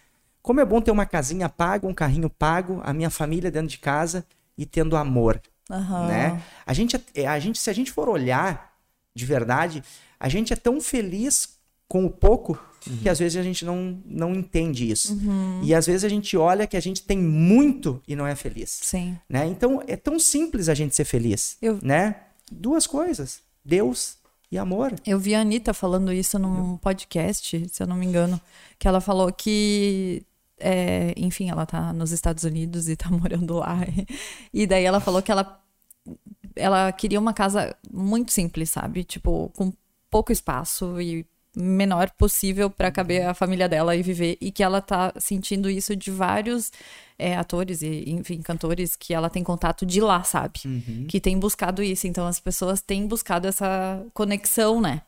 Como 0.42 0.60
é 0.60 0.64
bom 0.64 0.80
ter 0.80 0.90
uma 0.90 1.04
casinha 1.04 1.48
paga, 1.48 1.86
um 1.86 1.92
carrinho 1.94 2.30
pago, 2.30 2.80
a 2.84 2.92
minha 2.92 3.10
família 3.10 3.50
dentro 3.50 3.68
de 3.68 3.78
casa 3.78 4.24
e 4.56 4.64
tendo 4.64 4.96
amor, 4.96 5.40
Aham. 5.70 6.06
né? 6.06 6.42
A 6.64 6.72
gente, 6.72 6.96
é- 7.14 7.26
a 7.26 7.38
gente, 7.38 7.58
se 7.58 7.68
a 7.68 7.72
gente 7.72 7.90
for 7.92 8.08
olhar 8.08 8.72
de 9.14 9.26
verdade, 9.26 9.82
a 10.18 10.28
gente 10.28 10.52
é 10.52 10.56
tão 10.56 10.80
feliz 10.80 11.56
com 11.88 12.04
o 12.06 12.10
pouco 12.10 12.58
que 13.02 13.08
às 13.08 13.18
vezes 13.18 13.36
a 13.36 13.42
gente 13.42 13.64
não, 13.64 14.00
não 14.06 14.32
entende 14.32 14.88
isso. 14.90 15.14
Uhum. 15.14 15.60
E 15.62 15.74
às 15.74 15.86
vezes 15.86 16.04
a 16.04 16.08
gente 16.08 16.36
olha 16.36 16.66
que 16.68 16.76
a 16.76 16.80
gente 16.80 17.02
tem 17.02 17.18
muito 17.18 18.00
e 18.06 18.14
não 18.14 18.24
é 18.26 18.34
feliz, 18.36 18.70
Sim. 18.82 19.18
né? 19.28 19.44
Então 19.46 19.82
é 19.88 19.96
tão 19.96 20.18
simples 20.20 20.68
a 20.68 20.74
gente 20.74 20.94
ser 20.94 21.04
feliz, 21.04 21.56
Eu- 21.60 21.80
né? 21.82 22.16
Duas 22.50 22.86
coisas, 22.86 23.40
Deus 23.64 24.16
e 24.50 24.58
amor. 24.58 24.94
Eu 25.06 25.18
vi 25.18 25.34
a 25.34 25.40
Anitta 25.40 25.74
falando 25.74 26.12
isso 26.12 26.38
num 26.38 26.76
podcast, 26.78 27.68
se 27.68 27.82
eu 27.82 27.86
não 27.86 27.96
me 27.96 28.06
engano, 28.06 28.40
que 28.78 28.86
ela 28.86 29.00
falou 29.00 29.32
que, 29.32 30.24
é, 30.58 31.12
enfim, 31.16 31.50
ela 31.50 31.66
tá 31.66 31.92
nos 31.92 32.12
Estados 32.12 32.44
Unidos 32.44 32.88
e 32.88 32.96
tá 32.96 33.10
morando 33.10 33.54
lá. 33.54 33.78
E 34.52 34.66
daí 34.66 34.84
ela 34.84 35.00
falou 35.00 35.22
que 35.22 35.32
ela, 35.32 35.60
ela 36.54 36.92
queria 36.92 37.18
uma 37.20 37.34
casa 37.34 37.76
muito 37.92 38.32
simples, 38.32 38.70
sabe? 38.70 39.04
Tipo, 39.04 39.50
com 39.56 39.72
pouco 40.10 40.32
espaço 40.32 41.00
e 41.00 41.26
menor 41.56 42.10
possível 42.18 42.68
para 42.68 42.90
caber 42.90 43.26
a 43.26 43.32
família 43.32 43.66
dela 43.66 43.96
e 43.96 44.02
viver. 44.02 44.36
E 44.40 44.52
que 44.52 44.62
ela 44.62 44.82
tá 44.82 45.12
sentindo 45.18 45.70
isso 45.70 45.96
de 45.96 46.10
vários 46.10 46.70
é, 47.18 47.34
atores 47.34 47.80
e, 47.80 48.04
enfim, 48.06 48.42
cantores 48.42 48.94
que 48.94 49.14
ela 49.14 49.30
tem 49.30 49.42
contato 49.42 49.86
de 49.86 50.00
lá, 50.00 50.22
sabe? 50.22 50.60
Que 51.08 51.18
tem 51.18 51.38
buscado 51.38 51.82
isso. 51.82 52.06
Então 52.06 52.26
as 52.26 52.38
pessoas 52.38 52.82
têm 52.82 53.06
buscado 53.06 53.48
essa 53.48 54.04
conexão, 54.12 54.80
né? 54.80 55.00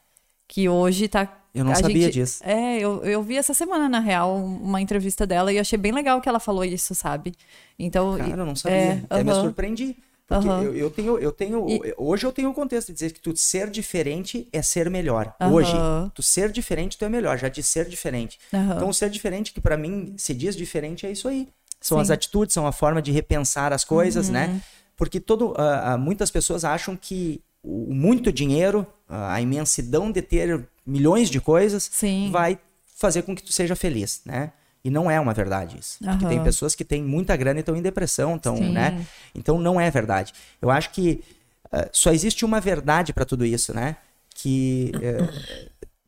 Que 0.49 0.69
hoje 0.69 1.07
tá. 1.09 1.29
Eu 1.55 1.65
não 1.65 1.75
sabia 1.75 2.03
gente- 2.07 2.15
disso. 2.15 2.43
É, 2.45 2.79
eu, 2.79 3.03
eu 3.05 3.23
vi 3.23 3.37
essa 3.37 3.53
semana, 3.53 3.89
na 3.89 4.01
real, 4.01 4.35
uma 4.37 4.81
entrevista 4.81 5.27
dela 5.27 5.53
e 5.53 5.59
achei 5.59 5.79
bem 5.79 5.93
legal 5.93 6.21
que 6.21 6.29
ela 6.29 6.41
falou 6.41 6.65
isso, 6.65 6.95
sabe? 6.95 7.35
Então. 7.79 8.17
Cara, 8.17 8.31
eu 8.31 8.47
não 8.47 8.57
sabia. 8.57 8.79
é, 8.79 9.03
Até 9.11 9.23
me 9.25 9.31
aham. 9.31 9.43
surpreendi. 9.43 9.97
Porque 10.29 10.47
Aham. 10.47 10.63
eu, 10.63 10.77
eu 10.77 10.91
tenho, 10.91 11.19
eu 11.19 11.33
tenho. 11.33 11.67
E- 11.69 11.95
Hoje 11.97 12.27
eu 12.27 12.31
tenho 12.33 12.51
o 12.51 12.55
contexto 12.55 12.89
de 12.89 12.93
dizer 12.95 13.13
que 13.13 13.21
tu 13.21 13.35
ser 13.35 13.71
diferente 13.71 14.47
é 14.53 14.61
ser 14.61 14.91
melhor. 14.91 15.35
Aham. 15.41 15.53
Hoje, 15.53 15.73
tu 16.15 16.23
ser 16.23 16.53
diferente, 16.53 16.99
tu 16.99 17.05
é 17.07 17.09
melhor. 17.09 17.39
Já 17.39 17.49
de 17.49 17.63
ser 17.63 17.89
diferente. 17.89 18.39
Aham. 18.53 18.77
Então, 18.77 18.93
ser 18.93 19.09
diferente, 19.09 19.55
que 19.55 19.61
pra 19.61 19.75
mim 19.77 20.15
se 20.19 20.35
diz 20.35 20.55
diferente, 20.55 21.07
é 21.07 21.11
isso 21.11 21.27
aí. 21.29 21.49
São 21.81 21.97
Sim. 21.97 22.03
as 22.03 22.11
atitudes, 22.11 22.53
são 22.53 22.67
a 22.67 22.73
forma 22.73 23.01
de 23.01 23.11
repensar 23.11 23.73
as 23.73 23.85
coisas, 23.85 24.27
Uhum. 24.27 24.35
né? 24.35 24.61
Porque 24.99 25.19
todo, 25.19 25.55
ah, 25.57 25.97
muitas 25.97 26.31
pessoas 26.31 26.63
acham 26.65 26.95
que 26.95 27.41
o 27.63 27.95
muito 27.95 28.31
dinheiro, 28.31 28.87
a 29.09 29.41
imensidão 29.41 30.13
de 30.13 30.21
ter 30.21 30.69
milhões 30.85 31.31
de 31.31 31.41
coisas, 31.41 31.89
Sim. 31.91 32.29
vai 32.31 32.59
fazer 32.97 33.23
com 33.23 33.35
que 33.35 33.43
tu 33.43 33.53
seja 33.53 33.75
feliz, 33.75 34.21
né? 34.27 34.53
E 34.89 34.91
não 34.91 35.11
é 35.11 35.21
uma 35.21 35.35
verdade 35.35 35.79
isso. 35.79 35.99
Porque 35.99 36.25
Aham. 36.25 36.29
tem 36.29 36.43
pessoas 36.43 36.75
que 36.75 36.83
têm 36.83 37.03
muita 37.03 37.37
grana 37.37 37.59
e 37.59 37.61
estão 37.61 37.77
em 37.77 37.83
depressão, 37.83 38.37
estão, 38.37 38.57
né? 38.73 39.07
Então 39.35 39.59
não 39.59 39.79
é 39.79 39.91
verdade. 39.91 40.33
Eu 40.63 40.71
acho 40.71 40.91
que 40.93 41.23
ah, 41.71 41.87
só 41.93 42.11
existe 42.11 42.43
uma 42.43 42.59
verdade 42.59 43.13
para 43.13 43.27
tudo 43.27 43.45
isso, 43.45 43.75
né? 43.75 43.97
Que 44.35 44.95
eh, 45.03 45.29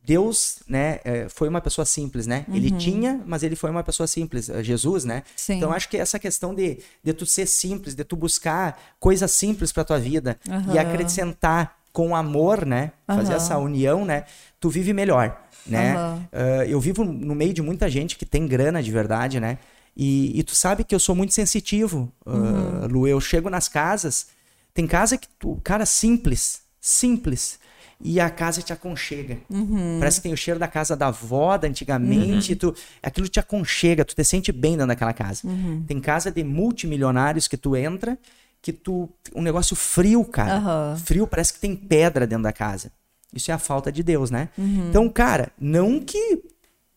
Deus, 0.03 0.63
né, 0.67 0.99
eh, 1.03 1.27
foi 1.29 1.47
uma 1.47 1.61
pessoa 1.61 1.85
simples, 1.85 2.25
né? 2.25 2.47
Ele 2.51 2.71
tinha, 2.71 3.21
mas 3.23 3.43
ele 3.43 3.55
foi 3.55 3.69
uma 3.69 3.83
pessoa 3.83 4.07
simples, 4.07 4.49
Jesus, 4.63 5.05
né? 5.05 5.17
Uhum. 5.17 5.21
Sim. 5.35 5.53
Então 5.53 5.71
acho 5.71 5.87
que 5.87 5.97
essa 5.97 6.17
questão 6.17 6.55
de, 6.55 6.79
de 7.03 7.13
tu 7.13 7.25
ser 7.27 7.45
simples, 7.45 7.93
de 7.93 8.03
tu 8.03 8.15
buscar 8.15 8.95
coisas 8.99 9.29
simples 9.29 9.71
para 9.71 9.83
tua 9.83 9.99
vida 9.99 10.39
e 10.45 10.49
Aham. 10.51 10.79
acrescentar 10.79 11.80
com 11.91 12.15
amor, 12.15 12.65
né? 12.65 12.91
Fazer 13.07 13.33
Aham. 13.33 13.35
essa 13.35 13.57
união, 13.57 14.05
né? 14.05 14.25
Tu 14.59 14.69
vive 14.69 14.93
melhor, 14.93 15.39
né? 15.65 15.93
Aham. 15.95 16.27
Ah, 16.31 16.65
eu 16.65 16.79
vivo 16.79 17.03
no 17.03 17.35
meio 17.35 17.53
de 17.53 17.61
muita 17.61 17.89
gente 17.89 18.15
que 18.17 18.25
tem 18.25 18.47
grana 18.47 18.81
de 18.81 18.91
verdade, 18.91 19.39
né? 19.39 19.57
E, 19.95 20.39
e 20.39 20.43
tu 20.43 20.55
sabe 20.55 20.83
que 20.83 20.95
eu 20.95 20.99
sou 20.99 21.15
muito 21.15 21.33
sensitivo, 21.33 22.11
ah, 22.25 22.31
Uhum. 22.31 22.87
Lu. 22.87 23.07
Eu 23.07 23.19
chego 23.19 23.49
nas 23.49 23.67
casas, 23.67 24.27
tem 24.73 24.87
casa 24.87 25.17
que 25.17 25.27
tu, 25.39 25.59
cara, 25.63 25.85
simples, 25.85 26.61
simples. 26.79 27.59
E 28.03 28.19
a 28.19 28.31
casa 28.31 28.63
te 28.63 28.73
aconchega. 28.73 29.37
Uhum. 29.47 29.97
Parece 29.99 30.17
que 30.17 30.23
tem 30.23 30.33
o 30.33 30.37
cheiro 30.37 30.59
da 30.59 30.67
casa 30.67 30.95
da 30.95 31.07
avó, 31.09 31.55
da 31.55 31.67
antigamente. 31.67 32.55
Tu, 32.55 32.73
aquilo 33.03 33.27
te 33.27 33.39
aconchega, 33.39 34.03
tu 34.03 34.15
te 34.15 34.23
sente 34.23 34.51
bem 34.51 34.71
dentro 34.71 34.87
daquela 34.87 35.13
casa. 35.13 35.41
Uhum. 35.47 35.83
Tem 35.85 35.99
casa 35.99 36.31
de 36.31 36.43
multimilionários 36.43 37.47
que 37.47 37.55
tu 37.55 37.75
entra, 37.75 38.17
que 38.61 38.71
tu. 38.71 39.09
Um 39.35 39.41
negócio 39.41 39.75
frio, 39.75 40.23
cara. 40.25 40.57
Aham. 40.57 40.97
Frio, 41.03 41.27
parece 41.27 41.53
que 41.53 41.59
tem 41.59 41.75
pedra 41.75 42.27
dentro 42.27 42.43
da 42.43 42.53
casa. 42.53 42.91
Isso 43.33 43.49
é 43.49 43.53
a 43.53 43.57
falta 43.57 43.91
de 43.91 44.03
Deus, 44.03 44.29
né? 44.29 44.49
Uhum. 44.57 44.89
Então, 44.89 45.07
cara, 45.09 45.51
não 45.59 45.99
que 45.99 46.43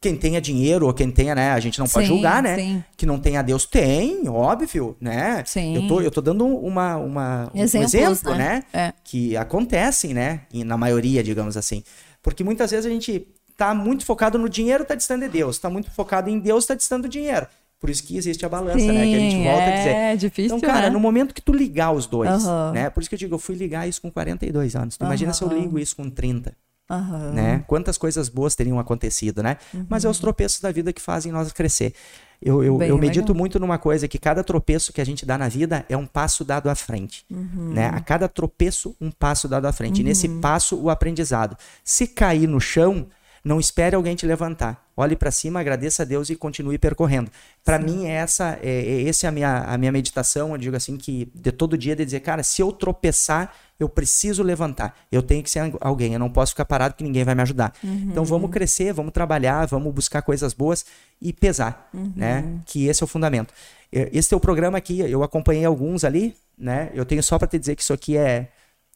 quem 0.01 0.17
tenha 0.17 0.39
dinheiro 0.39 0.87
ou 0.87 0.93
quem 0.93 1.11
tenha, 1.11 1.35
né? 1.35 1.53
A 1.53 1.61
gente 1.61 1.79
não 1.79 1.87
pode 1.87 2.07
Sim, 2.07 2.13
julgar, 2.13 2.43
né? 2.43 2.57
sim. 2.57 2.85
Que 2.95 3.07
não 3.07 3.19
tenha 3.19 3.41
Deus. 3.41 3.65
Tem, 3.65 4.29
óbvio, 4.29 4.95
né? 5.01 5.43
Sim. 5.47 5.77
Eu 5.77 5.89
tô, 5.89 6.01
eu 6.03 6.11
tô 6.11 6.21
dando 6.21 6.45
uma, 6.45 6.97
uma, 6.97 7.51
um 7.55 7.63
Exemplos, 7.63 7.95
exemplo, 7.95 8.35
né? 8.35 8.65
né? 8.71 8.89
É. 8.89 8.93
Que 9.03 9.35
acontecem, 9.35 10.13
né? 10.13 10.43
E 10.53 10.63
na 10.63 10.77
maioria, 10.77 11.23
digamos 11.23 11.57
assim. 11.57 11.83
Porque 12.23 12.45
muitas 12.45 12.71
vezes 12.71 12.85
a 12.85 12.91
gente 12.91 13.27
tá 13.57 13.73
muito 13.73 14.05
focado 14.05 14.39
no 14.39 14.49
dinheiro, 14.49 14.85
tá 14.85 14.95
distante 14.95 15.23
de 15.23 15.29
Deus. 15.31 15.59
Tá 15.59 15.71
muito 15.71 15.91
focado 15.91 16.29
em 16.29 16.39
Deus, 16.39 16.67
tá 16.67 16.75
distante 16.75 17.03
do 17.03 17.09
dinheiro. 17.09 17.47
Por 17.85 17.91
isso 17.91 18.03
que 18.03 18.17
existe 18.17 18.47
a 18.47 18.49
balança, 18.49 18.79
né? 18.91 19.07
Que 19.07 19.15
a 19.15 19.19
gente 19.19 19.35
Sim, 19.35 19.45
volta 19.45 19.63
a 19.65 19.69
é 19.69 19.77
dizer. 20.17 20.17
difícil, 20.17 20.57
Então, 20.57 20.71
cara, 20.71 20.87
né? 20.87 20.91
no 20.91 20.99
momento 20.99 21.35
que 21.35 21.43
tu 21.43 21.53
ligar 21.53 21.93
os 21.93 22.07
dois, 22.07 22.31
Aham. 22.47 22.73
né? 22.73 22.89
Por 22.89 23.01
isso 23.03 23.11
que 23.11 23.15
eu 23.15 23.19
digo, 23.19 23.35
eu 23.35 23.39
fui 23.39 23.55
ligar 23.55 23.87
isso 23.87 24.01
com 24.01 24.11
42 24.11 24.75
anos. 24.75 24.97
Tu 24.97 25.05
imagina 25.05 25.35
se 25.35 25.43
eu 25.43 25.49
ligo 25.49 25.79
isso 25.79 25.95
com 25.95 26.09
30 26.09 26.57
Aham. 26.91 27.33
né? 27.33 27.65
Quantas 27.67 27.99
coisas 27.99 28.31
boas 28.31 28.55
teriam 28.55 28.79
acontecido, 28.79 29.43
né? 29.43 29.59
Mas 29.87 30.03
é 30.07 30.09
os 30.09 30.19
tropeços 30.19 30.63
da 30.63 30.73
vida 30.73 30.95
que 30.95 31.01
fazem 31.03 31.31
nós 31.31 31.53
crescer. 31.53 31.93
Eu, 32.41 32.65
eu, 32.65 32.73
Uhum. 32.73 32.79
Bem 32.79 32.89
eu 32.89 32.97
medito 32.97 33.29
legal. 33.29 33.37
muito 33.37 33.61
numa 33.61 33.77
coisa 33.77 34.09
que 34.09 34.19
cada 34.19 34.43
tropeço 34.43 34.91
que 34.91 35.01
a 35.03 35.05
gente 35.05 35.27
dá 35.27 35.37
na 35.37 35.49
vida 35.51 35.85
é 35.89 35.97
um 35.97 36.07
passo 36.07 36.43
dado 36.43 36.69
à 36.71 36.75
frente, 36.75 37.25
Uhum. 37.31 37.73
né? 37.75 37.89
A 37.93 38.01
cada 38.01 38.29
tropeço 38.29 38.97
um 38.99 39.11
passo 39.11 39.47
dado 39.47 39.67
à 39.67 39.73
frente. 39.73 40.01
E 40.01 40.05
nesse 40.05 40.27
passo 40.41 40.75
o 40.81 40.89
aprendizado. 40.89 41.55
Se 41.85 42.07
cair 42.07 42.47
no 42.47 42.61
chão, 42.61 43.07
não 43.45 43.61
espere 43.61 43.95
alguém 43.95 44.15
te 44.17 44.25
levantar. 44.27 44.84
Olhe 44.97 45.17
para 45.17 45.31
cima, 45.31 45.61
agradeça 45.61 46.03
a 46.03 46.07
Deus 46.07 46.31
e 46.31 46.37
continue 46.37 46.79
percorrendo. 46.79 47.31
Para 47.65 47.79
mim 47.79 48.07
é 48.07 48.13
essa, 48.13 48.59
é, 48.63 48.71
é 48.71 49.03
esse 49.03 49.27
a 49.27 49.33
minha 49.33 49.65
a 49.65 49.77
minha 49.77 49.91
meditação. 49.91 50.53
Eu 50.53 50.59
digo 50.59 50.77
assim 50.77 50.97
que 50.97 51.31
de 51.35 51.51
todo 51.53 51.77
dia 51.77 51.97
de 51.97 52.05
dizer, 52.05 52.21
cara, 52.21 52.43
se 52.43 52.63
eu 52.63 52.73
tropeçar 52.73 53.53
eu 53.79 53.89
preciso 53.89 54.43
levantar. 54.43 54.97
Eu 55.11 55.23
tenho 55.23 55.43
que 55.43 55.51
ser 55.51 55.73
alguém. 55.81 56.13
Eu 56.13 56.19
não 56.19 56.31
posso 56.31 56.53
ficar 56.53 56.65
parado 56.65 56.95
que 56.95 57.03
ninguém 57.03 57.25
vai 57.25 57.35
me 57.35 57.43
ajudar. 57.43 57.73
Então 58.11 58.25
vamos 58.25 58.51
crescer, 58.51 58.93
vamos 58.93 59.13
trabalhar, 59.13 59.67
vamos 59.67 59.93
buscar 59.93 60.23
coisas 60.23 60.53
boas 60.53 60.85
e 61.21 61.33
pesar, 61.33 61.89
né? 62.15 62.61
Que 62.67 62.87
esse 62.87 63.03
é 63.03 63.05
o 63.05 63.09
fundamento. 63.09 63.53
Esse 63.91 64.29
teu 64.29 64.41
programa 64.41 64.79
aqui, 64.79 65.01
eu 65.01 65.23
acompanhei 65.23 65.65
alguns 65.65 66.05
ali, 66.05 66.37
né? 66.57 66.91
Eu 66.95 67.05
tenho 67.05 67.23
só 67.23 67.39
para 67.39 67.49
te 67.49 67.59
dizer 67.59 67.75
que 67.75 67.83
isso 67.83 67.93
aqui 67.93 68.17
é 68.17 68.49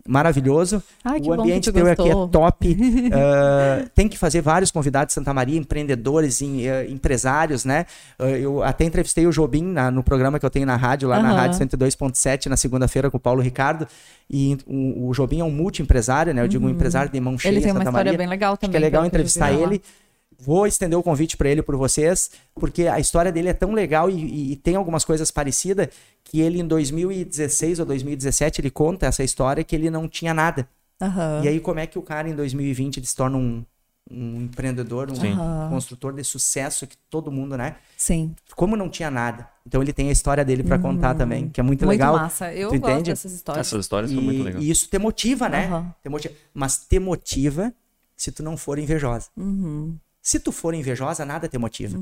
maravilhoso. 0.06 0.82
Ai, 1.04 1.20
o 1.22 1.32
ambiente 1.32 1.70
teu 1.72 1.86
aqui 1.86 2.02
é 2.02 2.12
gostou. 2.12 2.28
top. 2.28 2.76
Ah, 3.12 3.84
tem 3.94 4.08
que 4.08 4.16
fazer 4.18 4.40
vários 4.40 4.70
convidados 4.70 5.08
de 5.08 5.14
Santa 5.14 5.32
Maria, 5.34 5.58
empreendedores, 5.58 6.40
em, 6.42 6.66
eh, 6.66 6.86
empresários, 6.90 7.64
né? 7.64 7.86
Ah, 8.18 8.24
eu 8.30 8.62
até 8.62 8.84
entrevistei 8.84 9.26
o 9.26 9.30
Jobim 9.32 9.62
na- 9.62 9.90
no 9.90 10.02
programa 10.02 10.38
que 10.38 10.46
eu 10.46 10.50
tenho 10.50 10.66
na 10.66 10.76
rádio, 10.76 11.08
lá 11.08 11.20
na 11.22 11.28
Aham. 11.30 11.36
Rádio 11.38 11.58
102.7, 11.58 12.46
na 12.48 12.56
segunda-feira 12.56 13.10
com 13.10 13.16
o 13.16 13.20
Paulo 13.20 13.40
Ricardo. 13.42 13.86
E 14.30 14.56
o, 14.66 15.08
o 15.08 15.12
Jobim 15.14 15.40
é 15.40 15.44
um 15.44 15.50
multi-empresário, 15.50 16.32
né? 16.34 16.42
Eu 16.42 16.48
digo 16.48 16.66
um 16.66 16.70
empresário 16.70 17.10
de 17.10 17.20
mão 17.20 17.38
cheia 17.38 17.50
Ele 17.52 17.58
em 17.60 17.62
tem 17.62 17.72
Santa 17.72 17.80
uma 17.84 17.90
história 17.90 18.12
Maria. 18.12 18.18
bem 18.18 18.26
legal 18.28 18.52
Acho 18.52 18.60
também. 18.60 18.70
que 18.72 18.76
é 18.76 18.80
legal 18.80 19.04
entrevistar 19.06 19.50
vi 19.50 19.56
lá. 19.56 19.78
Vou 20.40 20.66
estender 20.66 20.96
o 20.98 21.02
convite 21.02 21.36
para 21.36 21.48
ele 21.48 21.62
por 21.62 21.76
vocês, 21.76 22.30
porque 22.54 22.86
a 22.86 23.00
história 23.00 23.32
dele 23.32 23.48
é 23.48 23.52
tão 23.52 23.72
legal 23.72 24.08
e, 24.08 24.14
e- 24.14 24.52
e 24.52 24.56
tem 24.56 24.76
algumas 24.76 25.04
coisas 25.04 25.30
parecidas 25.32 25.88
que 26.22 26.40
ele 26.40 26.60
em 26.60 26.66
2016 26.66 27.80
ou 27.80 27.86
2017 27.86 28.60
ele 28.60 28.70
conta 28.70 29.06
essa 29.06 29.24
história 29.24 29.64
que 29.64 29.74
ele 29.74 29.90
não 29.90 30.06
tinha 30.08 30.32
nada. 30.32 30.68
Aham. 31.00 31.42
E 31.44 31.48
aí 31.48 31.60
como 31.60 31.80
é 31.80 31.86
que 31.86 31.98
o 31.98 32.02
cara 32.02 32.28
em 32.28 32.34
2020 32.36 32.98
ele 32.98 33.06
se 33.06 33.16
torna 33.16 33.36
um, 33.36 33.64
um 34.10 34.42
empreendedor, 34.42 35.10
um 35.10 35.14
Sim. 35.16 35.36
Construtor 35.70 36.12
de 36.12 36.22
sucesso 36.22 36.86
que 36.86 36.96
todo 37.10 37.32
mundo, 37.32 37.56
né? 37.56 37.76
Sim. 37.96 38.34
Como 38.54 38.76
não 38.76 38.88
tinha 38.88 39.10
nada. 39.10 39.48
Então 39.66 39.82
ele 39.82 39.92
tem 39.92 40.08
a 40.08 40.12
história 40.12 40.44
dele 40.44 40.62
para 40.62 40.78
contar 40.78 41.14
também, 41.14 41.48
que 41.48 41.58
é 41.60 41.62
muito, 41.64 41.84
Muito 41.84 41.90
legal. 41.90 42.16
massa. 42.16 42.52
Eu 42.54 42.68
Tu 42.70 42.78
gosto 42.78 42.92
entende? 42.92 43.10
dessas 43.10 43.32
histórias. 43.32 43.66
Essas 43.66 43.80
histórias 43.80 44.10
E, 44.10 44.14
são 44.14 44.22
muito 44.22 44.42
legais. 44.44 44.64
e 44.64 44.70
isso 44.70 44.88
te 44.88 44.98
motiva, 44.98 45.48
né? 45.48 45.66
Aham. 45.66 45.94
Te 46.02 46.08
motiva. 46.08 46.34
Mas 46.54 46.76
te 46.88 46.98
motiva 47.00 47.72
se 48.16 48.30
tu 48.32 48.42
não 48.42 48.56
for 48.56 48.78
invejosa. 48.78 49.26
Uhum. 49.36 49.96
Se 50.28 50.38
tu 50.38 50.52
for 50.52 50.74
invejosa, 50.74 51.24
nada 51.24 51.48
te 51.48 51.56
motiva, 51.56 51.98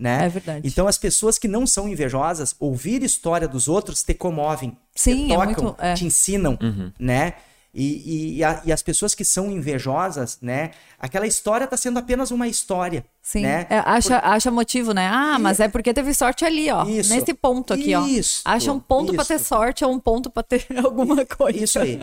né? 0.00 0.24
É 0.24 0.28
verdade. 0.28 0.66
Então 0.66 0.88
as 0.88 0.98
pessoas 0.98 1.38
que 1.38 1.46
não 1.46 1.64
são 1.64 1.88
invejosas, 1.88 2.56
ouvir 2.58 3.04
história 3.04 3.46
dos 3.46 3.68
outros 3.68 4.02
te 4.02 4.14
comovem, 4.14 4.76
Sim, 4.96 5.28
te 5.28 5.32
é 5.32 5.36
tocam, 5.36 5.64
muito- 5.64 5.76
é. 5.80 5.94
te 5.94 6.04
ensinam, 6.04 6.58
Uhum. 6.60 6.90
né? 6.98 7.34
E, 7.74 7.84
e, 7.84 8.36
e, 8.38 8.44
a- 8.44 8.62
e 8.64 8.72
as 8.72 8.82
pessoas 8.82 9.14
que 9.14 9.24
são 9.24 9.50
invejosas, 9.50 10.38
né? 10.40 10.70
Aquela 10.98 11.26
história 11.26 11.66
tá 11.66 11.76
sendo 11.76 11.98
apenas 11.98 12.30
uma 12.30 12.48
história. 12.48 13.04
Sim. 13.22 13.42
Né? 13.42 13.66
É, 13.68 13.78
acha, 13.78 14.18
acha 14.18 14.50
motivo, 14.50 14.92
né? 14.92 15.06
Ah, 15.06 15.38
mas 15.38 15.60
é 15.60 15.68
porque 15.68 15.92
teve 15.92 16.14
sorte 16.14 16.44
ali, 16.44 16.70
ó. 16.70 16.84
Isso. 16.86 17.12
Nesse 17.14 17.34
ponto 17.34 17.74
aqui, 17.74 17.94
ó. 17.94 18.06
Isso, 18.06 18.40
Acha 18.44 18.72
um 18.72 18.80
ponto 18.80 19.12
pra 19.14 19.24
ter 19.24 19.38
sorte 19.38 19.84
ou 19.84 19.92
um 19.92 20.00
ponto 20.00 20.30
pra 20.30 20.42
ter 20.42 20.66
alguma 20.82 21.24
coisa. 21.26 21.62
Isso 21.62 21.78
aí. 21.78 22.00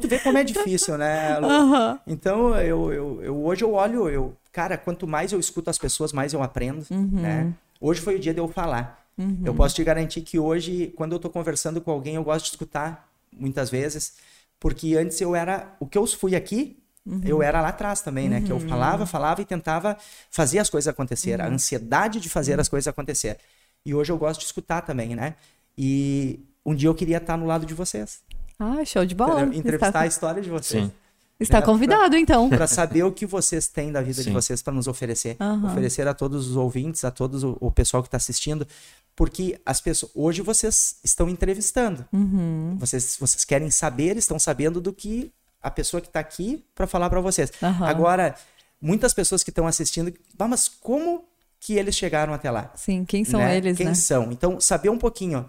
Tu 0.00 0.06
vê 0.08 0.18
como 0.20 0.38
é 0.38 0.44
difícil, 0.44 0.96
né, 0.96 1.36
Lu? 1.38 1.46
Aham. 1.50 1.98
Então, 2.06 2.54
eu, 2.56 2.92
eu, 2.92 3.22
eu- 3.24 3.44
hoje 3.44 3.64
eu 3.64 3.72
olho, 3.74 4.08
eu, 4.08 4.36
cara, 4.52 4.78
quanto 4.78 5.06
mais 5.06 5.32
eu 5.32 5.40
escuto 5.40 5.68
as 5.68 5.78
pessoas, 5.78 6.12
mais 6.12 6.32
eu 6.32 6.42
aprendo, 6.42 6.86
Uhum. 6.90 7.08
né? 7.20 7.52
Hoje 7.80 8.00
foi 8.00 8.14
o 8.14 8.18
dia 8.18 8.32
de 8.32 8.40
eu 8.40 8.48
falar. 8.48 9.04
Eu 9.44 9.52
posso 9.52 9.74
te 9.74 9.82
garantir 9.82 10.20
que 10.20 10.38
hoje, 10.38 10.92
quando 10.96 11.10
eu 11.12 11.18
tô 11.18 11.28
conversando 11.28 11.80
com 11.80 11.90
alguém, 11.90 12.14
eu 12.14 12.22
gosto 12.22 12.44
de 12.44 12.50
escutar, 12.52 13.08
muitas 13.36 13.68
vezes, 13.68 14.12
porque 14.60 14.96
antes 14.96 15.20
eu 15.20 15.34
era, 15.36 15.74
o 15.80 15.86
que 15.86 15.96
eu 15.98 16.06
fui 16.06 16.34
aqui, 16.36 16.76
Uhum. 17.06 17.22
eu 17.24 17.42
era 17.42 17.62
lá 17.62 17.68
atrás 17.68 18.02
também, 18.02 18.28
né? 18.28 18.42
Que 18.42 18.52
eu 18.52 18.60
falava, 18.60 19.06
falava 19.06 19.40
e 19.40 19.44
tentava 19.46 19.96
fazer 20.30 20.58
as 20.58 20.68
coisas 20.68 20.88
acontecer, 20.88 21.40
Uhum. 21.40 21.46
a 21.46 21.48
ansiedade 21.48 22.20
de 22.20 22.28
fazer 22.28 22.60
as 22.60 22.68
coisas 22.68 22.86
acontecer. 22.86 23.38
E 23.86 23.94
hoje 23.94 24.12
eu 24.12 24.18
gosto 24.18 24.40
de 24.40 24.44
escutar 24.46 24.82
também, 24.82 25.16
né? 25.16 25.34
E 25.76 26.40
um 26.66 26.74
dia 26.74 26.88
eu 26.88 26.94
queria 26.94 27.16
estar 27.16 27.36
no 27.38 27.46
lado 27.46 27.64
de 27.64 27.72
vocês, 27.72 28.20
Ah, 28.58 28.84
show 28.84 29.06
de 29.06 29.14
bola. 29.14 29.42
entrevistar 29.54 29.86
Está, 29.88 30.00
a 30.00 30.06
história 30.06 30.42
de 30.42 30.50
vocês. 30.50 30.84
Sim. 30.84 30.92
Está 31.40 31.60
né, 31.60 31.66
convidado, 31.66 32.16
então. 32.16 32.48
para 32.48 32.66
saber 32.66 33.02
o 33.04 33.12
que 33.12 33.24
vocês 33.26 33.68
têm 33.68 33.92
da 33.92 34.00
vida 34.02 34.18
de 34.22 34.28
Sim. 34.28 34.32
vocês 34.32 34.60
para 34.62 34.72
nos 34.72 34.88
oferecer, 34.88 35.36
Aham. 35.40 35.66
oferecer 35.70 36.06
a 36.08 36.14
todos 36.14 36.48
os 36.48 36.56
ouvintes, 36.56 37.04
a 37.04 37.10
todos 37.10 37.44
o, 37.44 37.56
o 37.60 37.70
pessoal 37.70 38.02
que 38.02 38.08
está 38.08 38.16
assistindo, 38.16 38.66
porque 39.14 39.60
as 39.64 39.80
pessoas 39.80 40.12
hoje 40.14 40.42
vocês 40.42 40.96
estão 41.04 41.28
entrevistando, 41.28 42.04
Uhum. 42.12 42.76
vocês 42.78 43.16
vocês 43.20 43.44
querem 43.44 43.70
saber, 43.70 44.16
estão 44.16 44.38
sabendo 44.38 44.80
do 44.80 44.92
que 44.92 45.32
a 45.62 45.70
pessoa 45.70 46.00
que 46.00 46.06
está 46.08 46.20
aqui 46.20 46.64
para 46.74 46.86
falar 46.86 47.08
para 47.10 47.20
vocês. 47.20 47.52
Aham. 47.62 47.86
Agora 47.86 48.34
muitas 48.80 49.12
pessoas 49.14 49.42
que 49.42 49.50
estão 49.50 49.66
assistindo, 49.66 50.12
"Ah, 50.38 50.46
mas 50.48 50.68
como 50.68 51.24
que 51.60 51.74
eles 51.74 51.96
chegaram 51.96 52.32
até 52.32 52.48
lá? 52.50 52.70
Sim, 52.76 53.04
quem 53.04 53.24
são 53.24 53.40
né? 53.40 53.56
eles, 53.56 53.76
Quem 53.76 53.86
né? 53.86 53.94
são? 53.94 54.30
Então 54.30 54.60
saber 54.60 54.88
um 54.90 54.98
pouquinho, 54.98 55.44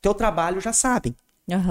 teu 0.00 0.14
trabalho 0.14 0.60
já 0.60 0.72
sabem 0.72 1.14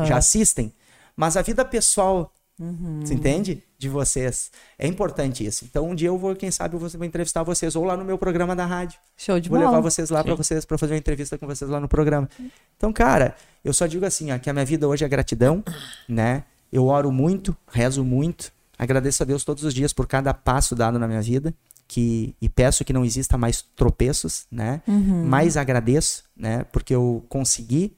já 0.06 0.18
assistem. 0.18 0.72
Mas 1.16 1.36
a 1.38 1.42
vida 1.42 1.64
pessoal, 1.66 2.32
Uhum. 2.60 3.00
você 3.02 3.14
entende? 3.14 3.64
De 3.78 3.88
vocês. 3.88 4.52
É 4.78 4.86
importante 4.86 5.46
isso. 5.46 5.64
Então 5.64 5.90
um 5.90 5.96
dia 5.96 6.10
eu 6.10 6.18
vou, 6.18 6.36
quem 6.36 6.52
sabe, 6.52 6.76
eu 6.76 6.80
vou 6.80 6.90
vou 6.90 7.06
entrevistar 7.06 7.42
vocês 7.44 7.76
ou 7.76 7.86
lá 7.86 7.96
no 7.96 8.04
meu 8.04 8.18
programa 8.18 8.56
da 8.56 8.66
rádio. 8.66 9.00
Show 9.16 9.40
de 9.40 9.48
Vou 9.48 9.58
bola. 9.58 9.72
levar 9.72 9.82
vocês 9.82 10.10
lá 10.10 10.24
para 10.24 10.36
vocês 10.36 10.66
para 10.66 10.78
fazer 10.78 10.94
uma 10.94 11.00
entrevista 11.00 11.38
com 11.38 11.48
vocês 11.48 11.70
lá 11.70 11.80
no 11.80 11.88
programa. 11.88 12.30
Então, 12.76 12.92
cara, 12.92 13.36
eu 13.64 13.74
só 13.74 13.88
digo 13.88 14.06
assim, 14.06 14.32
ó, 14.32 14.38
que 14.38 14.50
a 14.50 14.54
minha 14.54 14.66
vida 14.66 14.88
hoje 14.88 15.06
é 15.06 15.08
gratidão, 15.08 15.64
né? 16.08 16.44
Eu 16.72 16.86
oro 16.86 17.12
muito, 17.12 17.56
rezo 17.72 18.04
muito, 18.04 18.52
agradeço 18.78 19.24
a 19.24 19.26
Deus 19.26 19.44
todos 19.46 19.64
os 19.64 19.74
dias 19.74 19.94
por 19.94 20.06
cada 20.06 20.34
passo 20.34 20.76
dado 20.76 21.00
na 21.00 21.08
minha 21.08 21.22
vida, 21.22 21.54
que 21.88 22.36
e 22.42 22.50
peço 22.50 22.84
que 22.84 22.94
não 22.94 23.06
exista 23.06 23.38
mais 23.38 23.62
tropeços, 23.62 24.46
né? 24.52 24.82
Uhum. 24.86 25.26
Mais 25.26 25.56
agradeço, 25.56 26.24
né? 26.36 26.66
Porque 26.72 26.94
eu 26.94 27.26
consegui 27.30 27.98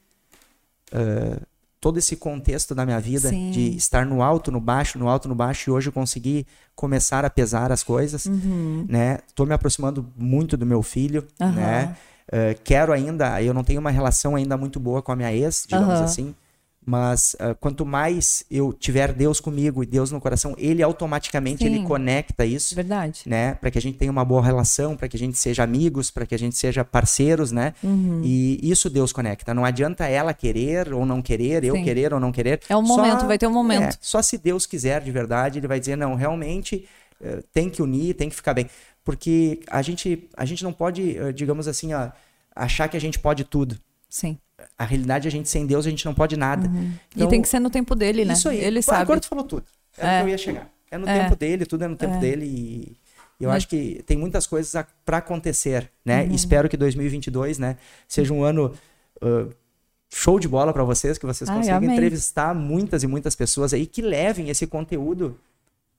ah, 0.92 1.42
todo 1.82 1.98
esse 1.98 2.16
contexto 2.16 2.76
da 2.76 2.86
minha 2.86 3.00
vida 3.00 3.30
Sim. 3.30 3.50
de 3.50 3.76
estar 3.76 4.06
no 4.06 4.22
alto, 4.22 4.52
no 4.52 4.62
baixo, 4.62 5.00
no 5.00 5.10
alto, 5.10 5.28
no 5.28 5.34
baixo, 5.34 5.70
e 5.70 5.74
hoje 5.74 5.90
eu 5.90 5.94
consegui 5.94 6.46
começar 6.76 7.26
a 7.26 7.30
pesar 7.30 7.72
as 7.72 7.82
coisas, 7.84 8.28
Uhum. 8.28 8.86
né? 8.88 9.18
Tô 9.34 9.46
me 9.48 9.54
aproximando 9.54 10.06
muito 10.16 10.56
do 10.56 10.66
meu 10.66 10.84
filho, 10.84 11.28
Aham. 11.42 11.52
né? 11.52 11.96
Ah, 12.32 12.56
quero 12.64 12.94
ainda, 12.94 13.42
eu 13.42 13.54
não 13.54 13.64
tenho 13.64 13.82
uma 13.82 13.90
relação 13.92 14.36
ainda 14.36 14.56
muito 14.56 14.80
boa 14.80 15.02
com 15.02 15.12
a 15.12 15.16
minha 15.16 15.34
ex, 15.34 15.66
digamos 15.68 15.96
Aham. 15.96 16.04
assim, 16.06 16.36
mas 16.86 17.36
ah, 17.40 17.54
quanto 17.60 17.86
mais 17.86 18.44
eu 18.50 18.74
tiver 18.74 19.14
Deus 19.14 19.40
comigo 19.40 19.84
e 19.84 19.86
Deus 19.86 20.12
no 20.12 20.20
coração, 20.20 20.56
ele 20.58 20.82
automaticamente 20.82 21.64
ele 21.64 21.78
Sim. 21.78 21.84
conecta 21.84 22.46
isso 22.46 22.74
Verdade. 22.76 23.22
né? 23.26 23.54
Para 23.56 23.70
que 23.70 23.78
a 23.78 23.82
gente 23.82 23.98
tenha 23.98 24.12
uma 24.12 24.26
boa 24.26 24.44
relação, 24.44 24.98
para 24.98 25.08
que 25.08 25.16
a 25.16 25.20
gente 25.20 25.38
seja 25.38 25.64
amigos, 25.64 26.10
para 26.10 26.26
que 26.26 26.34
a 26.34 26.40
gente 26.40 26.56
seja 26.56 26.84
parceiros, 26.84 27.52
né? 27.52 27.74
Uhum. 27.84 28.22
E 28.24 28.60
isso 28.64 28.90
Deus 28.90 29.14
conecta. 29.14 29.54
Não 29.54 29.64
adianta 29.64 30.08
ela 30.08 30.34
querer 30.34 30.92
ou 30.92 31.06
não 31.06 31.22
querer, 31.22 31.64
eu 31.64 31.76
Sim. 31.76 31.84
querer 31.84 32.14
ou 32.14 32.20
não 32.20 32.32
querer. 32.32 32.60
É 32.68 32.76
um 32.76 32.86
Só- 32.86 32.98
momento, 32.98 33.28
vai 33.28 33.38
ter 33.38 33.48
um 33.48 33.54
momento. 33.54 33.94
é, 33.94 33.98
só 34.02 34.22
se 34.22 34.38
Deus 34.38 34.66
quiser 34.66 35.02
de 35.02 35.12
verdade, 35.12 35.60
ele 35.60 35.68
vai 35.68 35.80
dizer 35.80 35.96
não, 35.96 36.16
realmente 36.16 36.88
eh, 37.24 37.44
tem 37.54 37.70
que 37.70 37.82
unir, 37.84 38.16
tem 38.16 38.28
que 38.30 38.36
ficar 38.36 38.54
bem, 38.56 38.68
porque 39.04 39.60
a 39.68 39.82
gente 39.84 40.28
a 40.36 40.46
gente 40.46 40.64
não 40.64 40.74
pode, 40.74 41.16
eh, 41.16 41.32
digamos 41.32 41.68
assim, 41.68 41.92
achar 42.56 42.88
que 42.88 42.98
a 42.98 43.02
gente 43.02 43.20
pode 43.20 43.44
tudo. 43.44 43.78
Sim. 44.10 44.38
A 44.78 44.86
realidade 44.86 45.28
a 45.28 45.32
gente 45.32 45.50
sem 45.50 45.66
Deus 45.66 45.86
a 45.86 45.90
gente 45.90 46.06
não 46.06 46.14
pode 46.14 46.36
nada. 46.38 46.68
Então, 47.16 47.28
e 47.28 47.30
tem 47.30 47.42
que 47.42 47.48
ser 47.48 47.60
no 47.60 47.70
tempo 47.70 47.96
dele, 47.96 48.26
né? 48.26 48.34
isso 48.34 48.50
aí. 48.50 48.60
Ele 48.60 48.80
Pô, 48.80 48.84
sabe. 48.92 49.02
Agora 49.02 49.20
tu 49.20 49.28
falou 49.28 49.44
tudo. 49.44 49.66
Era 49.98 50.08
o 50.08 50.12
É. 50.12 50.20
que 50.20 50.26
eu 50.26 50.30
ia 50.30 50.38
chegar. 50.38 50.70
É 50.90 50.98
no 50.98 51.08
É. 51.08 51.24
tempo 51.24 51.36
dele, 51.36 51.66
tudo 51.66 51.84
é 51.84 51.88
no 51.88 51.96
tempo 51.96 52.16
É. 52.16 52.20
dele 52.20 52.46
e 52.46 52.98
eu 53.40 53.48
Mas- 53.50 53.58
acho 53.58 53.68
que 53.70 54.04
tem 54.06 54.18
muitas 54.18 54.46
coisas 54.46 54.76
a- 54.76 54.86
pra 55.06 55.18
acontecer, 55.18 55.90
né? 56.06 56.24
Uhum. 56.24 56.36
Espero 56.36 56.68
que 56.70 56.76
2022, 56.78 57.58
né, 57.58 57.78
seja 58.08 58.34
um 58.34 58.44
ano 58.44 58.74
ah, 59.22 59.48
show 60.14 60.40
de 60.40 60.48
bola 60.48 60.74
pra 60.74 60.84
vocês, 60.84 61.18
que 61.18 61.26
vocês 61.26 61.50
consigam 61.50 61.84
entrevistar 61.84 62.54
muitas 62.54 63.04
e 63.04 63.08
muitas 63.08 63.36
pessoas 63.36 63.74
aí 63.74 63.86
que 63.86 64.02
levem 64.02 64.50
esse 64.50 64.68
conteúdo 64.68 65.38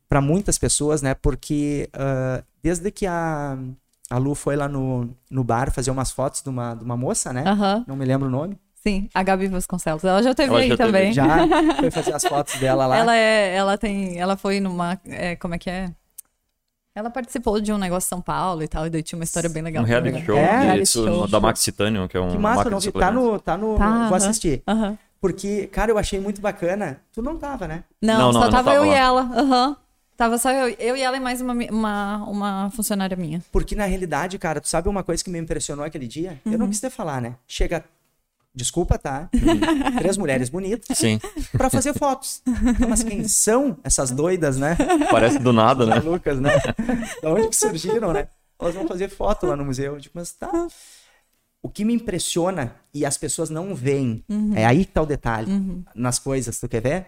pra 0.08 0.20
muitas 0.20 0.58
pessoas, 0.58 1.00
né? 1.00 1.14
Porque 1.14 1.88
ah, 1.94 2.42
desde 2.62 2.90
que 2.90 3.06
a 3.06 3.56
a 4.12 4.18
Lu 4.18 4.34
foi 4.34 4.56
lá 4.56 4.68
no, 4.68 5.08
no 5.30 5.42
bar 5.42 5.70
fazer 5.72 5.90
umas 5.90 6.10
fotos 6.10 6.42
de 6.42 6.48
uma, 6.48 6.74
de 6.74 6.84
uma 6.84 6.96
moça, 6.96 7.32
né? 7.32 7.44
Aham. 7.46 7.84
Não 7.86 7.96
me 7.96 8.04
lembro 8.04 8.28
o 8.28 8.30
nome. 8.30 8.58
Sim, 8.82 9.08
a 9.14 9.22
Gabi 9.22 9.46
Vasconcelos. 9.48 10.02
Ela 10.04 10.22
já 10.22 10.34
teve 10.34 10.50
Ela 10.50 10.58
aí 10.60 10.68
já 10.68 10.76
teve. 10.76 10.88
também. 10.88 11.12
Já 11.12 11.26
foi 11.78 11.90
fazer 11.90 12.12
as 12.14 12.24
fotos 12.24 12.54
dela 12.60 12.86
lá. 12.86 12.96
Ela 12.96 13.16
é, 13.16 13.54
ela 13.54 13.78
tem, 13.78 14.18
ela 14.18 14.36
foi 14.36 14.58
numa, 14.60 15.00
é, 15.06 15.36
como 15.36 15.54
é 15.54 15.58
que 15.58 15.70
é? 15.70 15.90
Ela 16.94 17.08
participou 17.08 17.58
de 17.60 17.72
um 17.72 17.78
negócio 17.78 18.06
em 18.06 18.10
São 18.10 18.20
Paulo 18.20 18.62
e 18.62 18.68
tal, 18.68 18.86
e 18.86 18.90
daí 18.90 19.02
tinha 19.02 19.18
uma 19.18 19.24
história 19.24 19.48
bem 19.48 19.62
legal. 19.62 19.82
Um 19.82 19.86
reality 19.86 20.26
show, 20.26 20.36
É, 20.36 20.74
de- 20.76 20.82
isso, 20.82 21.04
show. 21.06 21.28
da 21.28 21.40
Max 21.40 21.62
Titanium, 21.62 22.06
que 22.06 22.16
é 22.16 22.20
um 22.20 22.32
Que 22.32 22.38
massa, 22.38 22.68
não. 22.68 22.78
Tá 22.80 23.10
no. 23.10 23.38
Tá 23.40 23.56
no 23.56 23.78
Tá, 23.78 24.08
vou 24.08 24.16
assistir. 24.16 24.62
Aham. 24.68 24.98
Porque, 25.20 25.68
cara, 25.68 25.90
eu 25.92 25.96
achei 25.96 26.18
muito 26.20 26.40
bacana. 26.40 27.00
Tu 27.14 27.22
não 27.22 27.38
tava, 27.38 27.66
né? 27.68 27.84
Não, 28.02 28.18
Não, 28.18 28.26
não, 28.26 28.32
só 28.32 28.40
não 28.40 28.50
tava 28.50 28.64
tava 28.72 28.76
eu 28.76 28.84
e 28.84 28.88
lá. 28.88 28.98
ela. 28.98 29.20
Aham. 29.34 29.76
Tava 30.22 30.38
só 30.38 30.52
eu, 30.52 30.68
eu 30.78 30.96
e 30.96 31.02
ela 31.02 31.16
e 31.16 31.20
mais 31.20 31.40
uma, 31.40 31.52
uma, 31.52 32.16
uma 32.28 32.70
funcionária 32.70 33.16
minha. 33.16 33.42
Porque 33.50 33.74
na 33.74 33.86
realidade, 33.86 34.38
cara, 34.38 34.60
tu 34.60 34.68
sabe 34.68 34.88
uma 34.88 35.02
coisa 35.02 35.24
que 35.24 35.28
me 35.28 35.36
impressionou 35.40 35.84
aquele 35.84 36.06
dia? 36.06 36.40
Eu 36.46 36.52
Uhum. 36.52 36.58
não 36.58 36.68
quis 36.68 36.78
te 36.80 36.88
falar, 36.90 37.20
né? 37.20 37.34
Chega. 37.44 37.84
Desculpa, 38.54 38.96
tá? 39.00 39.28
Três 39.98 40.16
mulheres 40.16 40.48
bonitas 40.48 40.96
Sim, 40.96 41.18
pra 41.50 41.68
fazer 41.68 41.92
fotos. 41.94 42.40
Então, 42.46 42.88
Mas 42.88 43.02
quem 43.02 43.26
são 43.26 43.76
essas 43.82 44.12
doidas, 44.12 44.56
né? 44.56 44.76
parece 45.10 45.40
do 45.40 45.52
nada, 45.52 45.84
né? 45.86 45.96
Malucas, 45.96 46.38
né? 46.38 46.50
Da 47.20 47.28
onde 47.32 47.48
que 47.48 47.56
surgiram, 47.56 48.12
né? 48.12 48.28
Elas 48.60 48.76
vão 48.76 48.86
fazer 48.86 49.08
foto 49.08 49.44
lá 49.48 49.56
no 49.56 49.64
museu. 49.64 49.98
Tipo, 49.98 50.18
mas 50.20 50.30
tá. 50.30 50.68
O 51.60 51.68
que 51.68 51.84
me 51.84 51.94
impressiona 51.94 52.76
e 52.94 53.04
as 53.04 53.18
pessoas 53.18 53.50
não 53.50 53.74
veem, 53.74 54.22
Uhum. 54.28 54.52
é 54.56 54.64
aí 54.66 54.84
que 54.84 54.92
tá 54.92 55.02
o 55.02 55.06
detalhe 55.06 55.50
nas 55.96 56.20
coisas, 56.20 56.60
tu 56.60 56.68
quer 56.68 56.80
ver? 56.80 57.06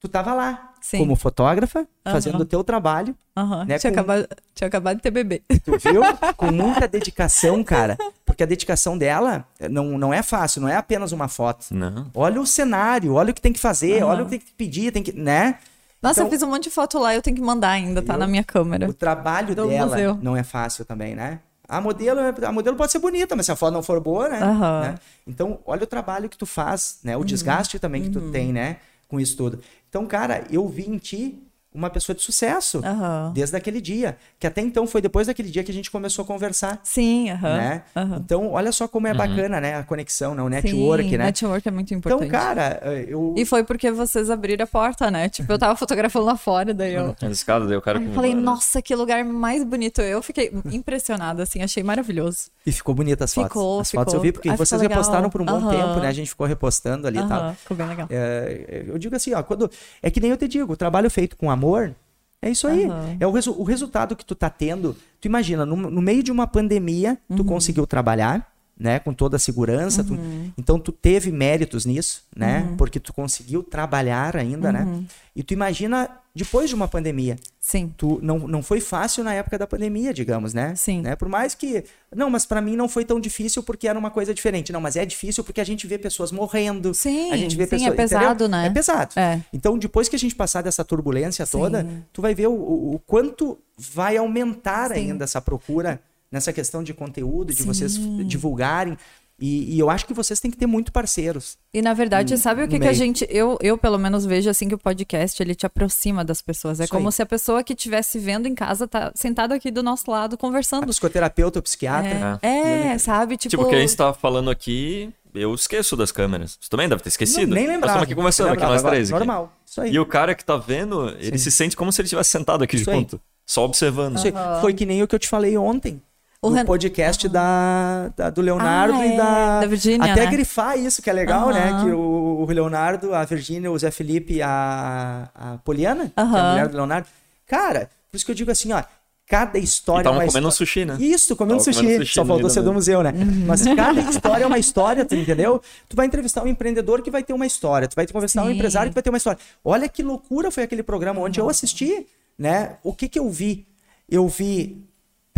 Tu 0.00 0.06
tava 0.08 0.32
lá 0.32 0.72
Sim. 0.80 0.98
como 0.98 1.16
fotógrafa, 1.16 1.84
fazendo 2.04 2.34
Aham. 2.36 2.42
o 2.42 2.46
teu 2.46 2.62
trabalho, 2.62 3.16
Aham. 3.36 3.64
Né, 3.64 3.78
Tinha, 3.78 3.92
com- 3.92 3.98
acabado, 3.98 4.28
tinha 4.54 4.68
acabado 4.68 4.96
de 4.96 5.02
ter 5.02 5.10
bebê. 5.10 5.42
tu 5.64 5.76
viu? 5.78 6.02
com 6.36 6.52
muita 6.52 6.86
dedicação, 6.86 7.64
cara. 7.64 7.98
Porque 8.24 8.44
a 8.44 8.46
dedicação 8.46 8.96
dela 8.96 9.44
não, 9.68 9.98
não 9.98 10.14
é 10.14 10.22
fácil, 10.22 10.60
não 10.62 10.68
é 10.68 10.76
apenas 10.76 11.10
uma 11.10 11.26
foto. 11.26 11.66
Não. 11.72 12.08
Olha 12.14 12.40
o 12.40 12.46
cenário, 12.46 13.14
olha 13.14 13.32
o 13.32 13.34
que 13.34 13.40
tem 13.40 13.52
que 13.52 13.58
fazer, 13.58 14.02
Aham. 14.02 14.06
olha 14.12 14.22
o 14.22 14.24
que 14.26 14.30
tem 14.30 14.38
que 14.40 14.52
pedir, 14.52 14.92
tem 14.92 15.02
que, 15.02 15.12
né? 15.12 15.58
Nossa, 16.00 16.20
Então- 16.20 16.26
eu 16.26 16.30
fiz 16.30 16.42
um 16.44 16.50
monte 16.50 16.64
de 16.64 16.70
foto 16.70 16.96
lá, 17.00 17.12
eu 17.12 17.20
tenho 17.20 17.34
que 17.34 17.42
mandar 17.42 17.70
ainda, 17.70 18.00
tá 18.00 18.14
Eu- 18.14 18.18
na 18.20 18.28
minha 18.28 18.44
câmera. 18.44 18.88
O 18.88 18.94
trabalho 18.94 19.52
Do 19.56 19.66
dela 19.66 19.90
museu. 19.90 20.16
não 20.22 20.36
é 20.36 20.44
fácil 20.44 20.84
também, 20.84 21.16
né? 21.16 21.40
A 21.68 21.80
modelo, 21.80 22.20
a 22.46 22.52
modelo 22.52 22.76
pode 22.76 22.92
ser 22.92 23.00
bonita, 23.00 23.34
mas 23.34 23.46
se 23.46 23.52
a 23.52 23.56
foto 23.56 23.72
não 23.74 23.82
for 23.82 23.98
boa, 24.00 24.28
né? 24.28 24.38
Aham. 24.40 24.80
Né? 24.82 24.94
Então, 25.26 25.58
olha 25.66 25.82
o 25.82 25.86
trabalho 25.88 26.28
que 26.28 26.38
tu 26.38 26.46
faz, 26.46 27.00
né? 27.02 27.16
O 27.16 27.20
Uhum. 27.20 27.26
desgaste 27.26 27.80
também 27.80 28.04
que 28.04 28.10
tu 28.10 28.30
tem, 28.30 28.52
né? 28.52 28.76
Com 29.08 29.18
isso 29.18 29.36
tudo. 29.36 29.58
Então, 29.88 30.06
cara, 30.06 30.44
eu 30.50 30.68
vi 30.68 30.88
em 30.88 30.98
ti 30.98 31.42
uma 31.72 31.90
pessoa 31.90 32.16
de 32.16 32.22
sucesso 32.22 32.80
Aham. 32.84 33.30
desde 33.34 33.54
aquele 33.56 33.80
dia. 33.80 34.16
Que 34.40 34.46
até 34.46 34.60
então 34.60 34.86
foi 34.86 35.00
depois 35.00 35.26
daquele 35.26 35.50
dia 35.50 35.62
que 35.62 35.70
a 35.70 35.74
gente 35.74 35.90
começou 35.90 36.24
a 36.24 36.26
conversar. 36.26 36.80
Sim, 36.82 37.30
aham. 37.30 37.56
Né? 37.56 37.82
aham. 37.94 38.16
Então, 38.24 38.50
olha 38.52 38.72
só 38.72 38.88
como 38.88 39.06
é 39.06 39.14
bacana, 39.14 39.60
né? 39.60 39.76
A 39.76 39.84
conexão, 39.84 40.34
né? 40.34 40.42
O 40.42 40.48
network, 40.48 41.08
Sim, 41.08 41.16
né? 41.18 41.24
network 41.26 41.68
é 41.68 41.70
muito 41.70 41.94
Então, 41.94 42.16
importante. 42.18 42.30
cara, 42.30 42.80
eu. 43.06 43.34
E 43.36 43.44
foi 43.44 43.62
porque 43.64 43.90
vocês 43.90 44.30
abriram 44.30 44.64
a 44.64 44.66
porta, 44.66 45.10
né? 45.10 45.28
Tipo, 45.28 45.52
eu 45.52 45.58
tava 45.58 45.76
fotografando 45.76 46.24
lá 46.24 46.36
fora, 46.36 46.72
daí 46.74 46.94
eu. 46.94 47.14
As 47.20 47.32
escadas, 47.32 47.68
daí 47.68 47.76
o 47.76 47.82
cara 47.82 47.98
Aí 47.98 48.06
eu 48.06 48.12
falei, 48.12 48.34
nossa, 48.34 48.80
que 48.82 48.94
lugar 48.94 49.22
mais 49.24 49.62
bonito. 49.62 50.00
Eu 50.00 50.22
fiquei 50.22 50.50
impressionada, 50.72 51.42
assim, 51.42 51.62
achei 51.62 51.82
maravilhoso. 51.82 52.50
E 52.68 52.72
ficou 52.72 52.94
bonita 52.94 53.24
as 53.24 53.32
fotos. 53.34 53.48
Ficou, 53.52 53.80
as 53.80 53.90
fotos 53.90 54.14
eu 54.14 54.20
ficou. 54.20 54.22
vi, 54.22 54.32
porque 54.32 54.48
Ah, 54.48 54.52
ficou 54.52 54.66
vocês 54.66 54.80
repostaram 54.80 55.30
por 55.30 55.40
um 55.40 55.44
bom 55.44 55.56
Aham. 55.56 55.70
tempo, 55.70 56.00
né? 56.00 56.08
A 56.08 56.12
gente 56.12 56.28
ficou 56.28 56.46
repostando 56.46 57.06
ali 57.06 57.18
e 57.18 57.26
tal. 57.26 57.54
Ficou 57.54 57.76
bem 57.76 57.86
legal. 57.86 58.06
É, 58.10 58.84
eu 58.86 58.98
digo 58.98 59.16
assim, 59.16 59.32
ó, 59.34 59.42
quando 59.42 59.70
é 60.02 60.10
que 60.10 60.20
nem 60.20 60.30
eu 60.30 60.36
te 60.36 60.46
digo, 60.46 60.72
o 60.72 60.76
trabalho 60.76 61.10
feito 61.10 61.36
com 61.36 61.50
amor 61.50 61.94
é 62.42 62.50
isso 62.50 62.66
aí. 62.68 62.84
Aham. 62.84 63.16
É 63.18 63.26
o, 63.26 63.30
resu- 63.30 63.58
o 63.58 63.62
resultado 63.64 64.14
que 64.14 64.24
tu 64.24 64.34
tá 64.34 64.50
tendo. 64.50 64.94
Tu 65.20 65.26
imagina, 65.26 65.64
no, 65.66 65.74
no 65.76 66.02
meio 66.02 66.22
de 66.22 66.30
uma 66.30 66.46
pandemia, 66.46 67.16
tu 67.34 67.42
Uhum. 67.42 67.44
conseguiu 67.48 67.86
trabalhar, 67.86 68.46
né? 68.78 68.98
Com 68.98 69.12
toda 69.12 69.36
a 69.36 69.38
segurança. 69.38 70.04
Tu- 70.04 70.12
Uhum. 70.14 70.52
então 70.56 70.78
tu 70.78 70.92
teve 70.92 71.30
méritos 71.32 71.84
nisso, 71.84 72.22
né? 72.36 72.72
Porque 72.78 73.00
tu 73.00 73.12
conseguiu 73.12 73.62
trabalhar 73.62 74.36
ainda, 74.36 74.70
né? 74.72 74.82
Uhum. 74.84 75.04
E 75.34 75.42
tu 75.42 75.52
imagina 75.54 76.08
depois 76.34 76.68
de 76.68 76.74
uma 76.74 76.86
pandemia. 76.86 77.36
Sim. 77.60 77.92
Tu 77.96 78.18
não, 78.22 78.38
não 78.46 78.62
foi 78.62 78.80
fácil 78.80 79.22
na 79.24 79.34
época 79.34 79.58
da 79.58 79.66
pandemia, 79.66 80.14
digamos, 80.14 80.54
né? 80.54 80.74
Sim. 80.76 81.02
Né? 81.02 81.16
Por 81.16 81.28
mais 81.28 81.54
que. 81.54 81.84
Não, 82.14 82.30
mas 82.30 82.46
pra 82.46 82.60
mim 82.60 82.76
não 82.76 82.88
foi 82.88 83.04
tão 83.04 83.20
difícil 83.20 83.62
porque 83.62 83.86
era 83.88 83.98
uma 83.98 84.10
coisa 84.10 84.32
diferente. 84.32 84.72
Não, 84.72 84.80
mas 84.80 84.96
é 84.96 85.04
difícil 85.04 85.42
porque 85.44 85.60
a 85.60 85.64
gente 85.64 85.86
vê 85.86 85.98
pessoas 85.98 86.30
morrendo. 86.32 86.94
Sim, 86.94 87.32
a 87.32 87.36
gente 87.36 87.56
vê 87.56 87.64
sim, 87.64 87.70
pessoas. 87.70 87.92
é 87.92 87.96
pesado, 87.96 88.44
entendeu? 88.44 88.48
né? 88.48 88.66
É 88.66 88.70
pesado. 88.70 89.12
É. 89.16 89.40
Então, 89.52 89.76
depois 89.78 90.08
que 90.08 90.16
a 90.16 90.18
gente 90.18 90.34
passar 90.34 90.62
dessa 90.62 90.84
turbulência 90.84 91.46
toda, 91.46 91.82
Sim. 91.82 92.02
tu 92.12 92.22
vai 92.22 92.34
ver 92.34 92.46
o, 92.46 92.52
o- 92.52 92.94
o 92.94 92.98
quanto 93.00 93.58
vai 93.76 94.16
aumentar 94.16 94.88
Sim. 94.88 94.94
ainda 95.10 95.24
essa 95.24 95.40
procura 95.40 96.00
nessa 96.30 96.52
questão 96.52 96.82
de 96.82 96.92
conteúdo, 96.94 97.52
de 97.52 97.62
Sim. 97.62 97.66
vocês 97.66 97.96
divulgarem. 98.26 98.96
E, 99.40 99.76
e 99.76 99.78
eu 99.78 99.88
acho 99.88 100.04
que 100.04 100.12
vocês 100.12 100.40
têm 100.40 100.50
que 100.50 100.56
ter 100.56 100.66
muito 100.66 100.90
parceiros. 100.90 101.56
E 101.72 101.80
na 101.80 101.94
verdade, 101.94 102.36
sabe 102.36 102.64
o 102.64 102.68
que, 102.68 102.74
no 102.74 102.80
que 102.82 102.88
a 102.88 102.92
gente. 102.92 103.24
Eu, 103.30 103.56
eu, 103.62 103.78
pelo 103.78 103.96
menos, 103.96 104.26
vejo 104.26 104.50
assim 104.50 104.68
que 104.68 104.74
o 104.74 104.78
podcast 104.78 105.40
ele 105.40 105.54
te 105.54 105.64
aproxima 105.64 106.24
das 106.24 106.42
pessoas. 106.42 106.80
É 106.80 106.84
Isso 106.84 106.92
como 106.92 107.06
aí. 107.06 107.12
se 107.12 107.22
a 107.22 107.26
pessoa 107.26 107.62
que 107.62 107.72
estivesse 107.72 108.18
vendo 108.18 108.48
em 108.48 108.54
casa 108.54 108.88
tá 108.88 109.12
sentada 109.14 109.54
aqui 109.54 109.70
do 109.70 109.80
nosso 109.80 110.10
lado 110.10 110.34
A 110.34 110.36
conversando. 110.36 110.88
psicoterapeuta, 110.88 111.60
o 111.60 111.62
psiquiatra. 111.62 112.40
É, 112.42 112.48
é, 112.88 112.98
sabe? 112.98 113.36
Tipo, 113.36 113.50
Tipo, 113.50 113.62
o 113.62 113.68
que 113.68 113.76
a 113.76 113.80
gente 113.80 113.96
tava 113.96 114.12
falando 114.12 114.50
aqui, 114.50 115.08
eu 115.32 115.54
esqueço 115.54 115.96
das 115.96 116.10
câmeras. 116.10 116.58
Você 116.60 116.68
também 116.68 116.88
deve 116.88 117.00
ter 117.00 117.08
esquecido. 117.10 117.46
Não, 117.50 117.54
nem 117.54 117.64
Nós 117.66 117.74
lembrava. 117.74 117.92
estamos 117.92 118.02
aqui 118.06 118.14
conversando, 118.16 118.48
aqui 118.54 118.62
nós 118.64 118.82
três. 118.82 119.08
aqui. 119.08 119.18
Normal. 119.20 119.52
Isso 119.64 119.80
aí. 119.80 119.92
E 119.92 120.00
o 120.00 120.04
cara 120.06 120.34
que 120.34 120.44
tá 120.44 120.56
vendo, 120.56 121.10
ele 121.20 121.38
se 121.38 121.52
sente 121.52 121.76
como 121.76 121.92
se 121.92 122.00
ele 122.00 122.06
estivesse 122.06 122.30
sentado 122.30 122.64
aqui 122.64 122.74
Isso 122.74 122.90
aí. 122.90 122.96
junto. 122.96 123.20
Só 123.46 123.64
observando. 123.64 124.16
Isso 124.16 124.26
aí. 124.26 124.32
Foi 124.60 124.74
que 124.74 124.84
nem 124.84 125.00
o 125.00 125.06
que 125.06 125.14
eu 125.14 125.18
te 125.20 125.28
falei 125.28 125.56
ontem. 125.56 126.02
O 126.40 126.50
Ren- 126.50 126.64
podcast 126.64 127.28
da, 127.28 128.12
da- 128.16 128.30
do 128.30 128.40
Leonardo 128.40 128.94
Ah, 128.94 129.06
e 129.06 129.12
é, 129.12 129.16
da. 129.16 129.60
da 129.60 129.66
Virgínia, 129.66 130.12
Até 130.12 130.24
né? 130.24 130.30
grifar 130.30 130.78
isso, 130.78 131.02
que 131.02 131.10
é 131.10 131.12
legal, 131.12 131.50
né? 131.50 131.68
Aham. 131.70 131.84
Que 131.84 131.90
o, 131.90 132.46
o 132.46 132.46
Leonardo, 132.46 133.12
a 133.12 133.24
Virgínia, 133.24 133.70
o 133.72 133.76
Zé 133.78 133.90
Felipe 133.90 134.34
e 134.34 134.42
a, 134.42 135.28
a 135.34 135.58
Poliana, 135.64 136.04
que 136.06 136.12
é 136.16 136.22
a 136.22 136.50
mulher 136.50 136.68
do 136.68 136.76
Leonardo. 136.76 137.08
Cara, 137.46 137.90
por 138.10 138.16
isso 138.16 138.24
que 138.24 138.30
eu 138.30 138.36
digo 138.36 138.50
assim, 138.50 138.72
ó. 138.72 138.82
Cada 139.30 139.58
história 139.58 140.08
é 140.08 140.10
uma 140.10 140.24
comendo 140.24 140.46
um 140.46 140.48
histó- 140.48 140.64
sushi, 140.64 140.86
né? 140.86 140.96
Isso, 140.98 141.36
comendo 141.36 141.62
sushi. 141.62 141.80
comendo 141.80 141.98
sushi 141.98 142.14
Só 142.14 142.24
faltou 142.24 142.48
ser 142.48 142.60
da 142.60 142.66
do 142.68 142.72
museu, 142.72 143.02
né? 143.02 143.12
Mas 143.46 143.62
cada 143.62 144.00
história 144.08 144.44
é 144.44 144.46
uma 144.46 144.58
história, 144.58 145.04
tu 145.04 145.14
entendeu? 145.14 145.60
Tu 145.86 145.94
vai 145.94 146.06
entrevistar 146.06 146.42
um 146.42 146.46
empreendedor 146.46 147.02
que 147.02 147.10
vai 147.10 147.22
ter 147.22 147.34
uma 147.34 147.44
história. 147.46 147.86
Tu 147.86 147.94
vai 147.94 148.06
conversar 148.06 148.44
um 148.44 148.46
Sim. 148.46 148.54
empresário 148.54 148.90
que 148.90 148.94
vai 148.94 149.02
ter 149.02 149.10
uma 149.10 149.18
história. 149.18 149.38
Olha 149.62 149.86
que 149.86 150.02
loucura 150.02 150.50
foi 150.50 150.62
aquele 150.62 150.82
programa 150.82 151.20
onde 151.20 151.38
eu 151.40 151.46
assisti, 151.50 152.06
né? 152.38 152.76
O 152.82 152.94
que 152.94 153.06
que 153.06 153.18
eu 153.18 153.28
vi? 153.28 153.66
Eu 154.08 154.26
vi 154.28 154.87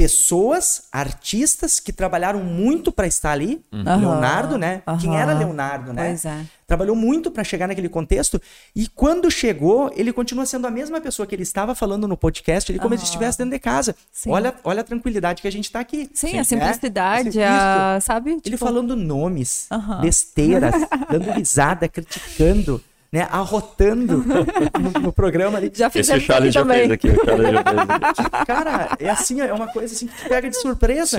pessoas, 0.01 0.85
artistas 0.90 1.78
que 1.78 1.93
trabalharam 1.93 2.43
muito 2.43 2.90
para 2.90 3.06
estar 3.06 3.32
ali. 3.32 3.62
Aham, 3.70 3.97
Leonardo, 3.97 4.56
né? 4.56 4.82
Quem 4.98 5.14
era. 5.14 5.35
Leonardo, 5.35 5.93
né? 5.93 6.09
Pois 6.09 6.24
é. 6.24 6.47
Trabalhou 6.66 6.97
muito 6.97 7.31
para 7.31 7.44
chegar 7.44 7.66
naquele 7.66 7.89
contexto 7.89 8.40
e 8.74 8.86
quando 8.86 9.31
chegou, 9.31 9.93
ele 9.94 10.10
continua 10.12 10.47
sendo 10.47 10.66
a 10.66 10.70
mesma 10.70 11.01
pessoa 11.01 11.27
que 11.27 11.35
ele 11.35 11.43
estava 11.43 11.74
falando 11.74 12.09
no 12.09 12.16
podcast, 12.16 12.70
ele 12.70 12.78
como 12.78 12.97
se 12.97 13.05
estivesse 13.05 13.36
dentro 13.36 13.52
de 13.52 13.59
casa. 13.59 13.94
Sim. 14.10 14.31
Olha, 14.31 14.55
olha 14.64 14.81
a 14.81 14.85
tranquilidade 14.85 15.43
que 15.43 15.48
a 15.48 15.52
gente 15.52 15.70
tá 15.70 15.81
aqui. 15.81 16.09
Sim, 16.14 16.35
né? 16.35 16.39
a 16.39 16.44
simplicidade, 16.44 17.28
Isso. 17.31 17.40
a, 17.43 17.98
sabe? 18.01 18.31
Ele 18.31 18.40
Tipo, 18.40 18.56
falando 18.56 18.97
nomes, 18.97 19.68
besteiras, 20.01 20.74
dando 21.10 21.31
risada, 21.32 21.89
criticando, 21.89 22.81
né? 23.12 23.27
Arrotando 23.31 24.19
no, 24.19 25.01
no 25.01 25.12
programa 25.12 25.59
ali. 25.59 25.70
Já 25.74 25.91
Esse 25.95 26.12
o 26.12 26.20
Charles 26.20 26.55
aqui 26.57 26.65
já 26.65 26.65
fez 26.65 26.82
também. 26.82 26.93
aqui. 26.93 27.09
O 27.09 27.27
já 27.27 27.37
fez 27.37 27.57
aqui. 27.57 28.31
Cara, 28.47 28.97
é 28.99 29.11
assim, 29.11 29.41
é 29.41 29.53
uma 29.53 29.66
coisa 29.69 29.95
assim 29.95 30.07
que 30.07 30.15
te 30.16 30.28
pega 30.28 30.49
de 30.49 30.57
surpresa. 30.57 31.19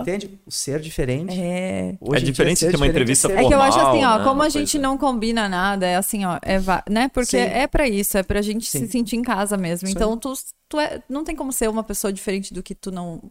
Entende? 0.00 0.38
O 0.46 0.50
ser 0.50 0.80
diferente. 0.80 1.38
É. 1.38 1.94
Hoje 2.00 2.22
É 2.22 2.24
diferente 2.26 2.54
de 2.58 2.60
ter 2.60 2.66
uma 2.66 2.72
diferente 2.86 2.90
entrevista 2.90 3.28
ser- 3.28 3.38
É 3.38 3.46
que 3.46 3.54
eu 3.54 3.62
acho 3.62 3.78
assim, 3.78 3.86
ó, 3.88 3.90
Formal, 3.92 4.18
né, 4.18 4.24
como 4.24 4.42
a 4.42 4.44
uma 4.44 4.50
gente 4.50 4.72
coisa. 4.72 4.78
não 4.88 4.98
combina 4.98 5.48
nada, 5.48 5.86
é 5.86 5.96
assim, 5.96 6.24
ó, 6.24 6.38
é 6.42 6.58
né? 6.90 7.08
Porque 7.08 7.26
Sim. 7.38 7.38
é 7.38 7.66
pra 7.66 7.88
isso, 7.88 8.18
é 8.18 8.22
pra 8.22 8.42
gente 8.42 8.66
Sim. 8.66 8.80
se 8.80 8.88
sentir 8.92 9.16
em 9.16 9.22
casa 9.22 9.56
mesmo. 9.56 9.88
Isso 9.88 9.96
então, 9.96 10.16
tu, 10.16 10.32
tu 10.68 10.78
é, 10.80 11.00
não 11.08 11.22
tem 11.24 11.36
como 11.36 11.52
ser 11.52 11.68
uma 11.68 11.82
pessoa 11.84 12.12
diferente 12.12 12.52
do 12.52 12.62
que 12.62 12.74
tu 12.74 12.90
não 12.90 13.22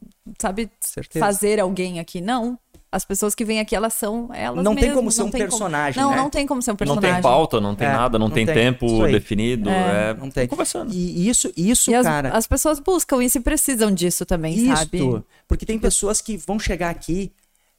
sabe 0.41 0.69
Certeza. 0.79 1.23
fazer 1.23 1.59
alguém 1.59 1.99
aqui, 1.99 2.21
não. 2.21 2.57
As 2.89 3.03
pessoas 3.03 3.35
que 3.35 3.43
vêm 3.43 3.59
aqui, 3.59 3.75
elas 3.75 3.93
são 3.93 4.29
elas 4.33 4.63
Não 4.63 4.73
tem 4.73 4.83
mesmas, 4.85 4.95
como 4.97 5.11
ser 5.11 5.19
não 5.21 5.27
um 5.27 5.31
tem 5.31 5.41
como- 5.41 5.51
personagem, 5.51 6.01
Não, 6.01 6.11
né? 6.11 6.15
não 6.17 6.29
tem 6.29 6.47
como 6.47 6.61
ser 6.61 6.71
um 6.71 6.73
Não 6.73 6.77
personagem. 6.77 7.13
tem 7.15 7.21
pauta, 7.21 7.59
não 7.59 7.75
tem 7.75 7.85
É, 7.87 7.91
nada, 7.91 8.17
não, 8.17 8.27
não 8.29 8.33
tem, 8.33 8.45
tem. 8.45 8.55
tempo 8.55 9.05
definido. 9.07 9.69
É, 9.69 10.13
Não 10.13 10.29
tem. 10.31 10.47
Conversando. 10.47 10.93
E 10.93 11.27
isso, 11.27 11.51
isso 11.57 11.91
E 11.91 11.95
as, 11.95 12.05
cara. 12.05 12.29
as 12.29 12.47
pessoas 12.47 12.79
buscam 12.79 13.21
isso 13.21 13.37
e 13.39 13.41
precisam 13.41 13.91
disso 13.91 14.25
também, 14.25 14.55
Isso, 14.55 14.75
sabe? 14.77 15.01
porque 15.47 15.65
tem 15.65 15.77
pessoas 15.77 16.21
que 16.21 16.37
vão 16.37 16.57
chegar 16.57 16.89
aqui 16.89 17.31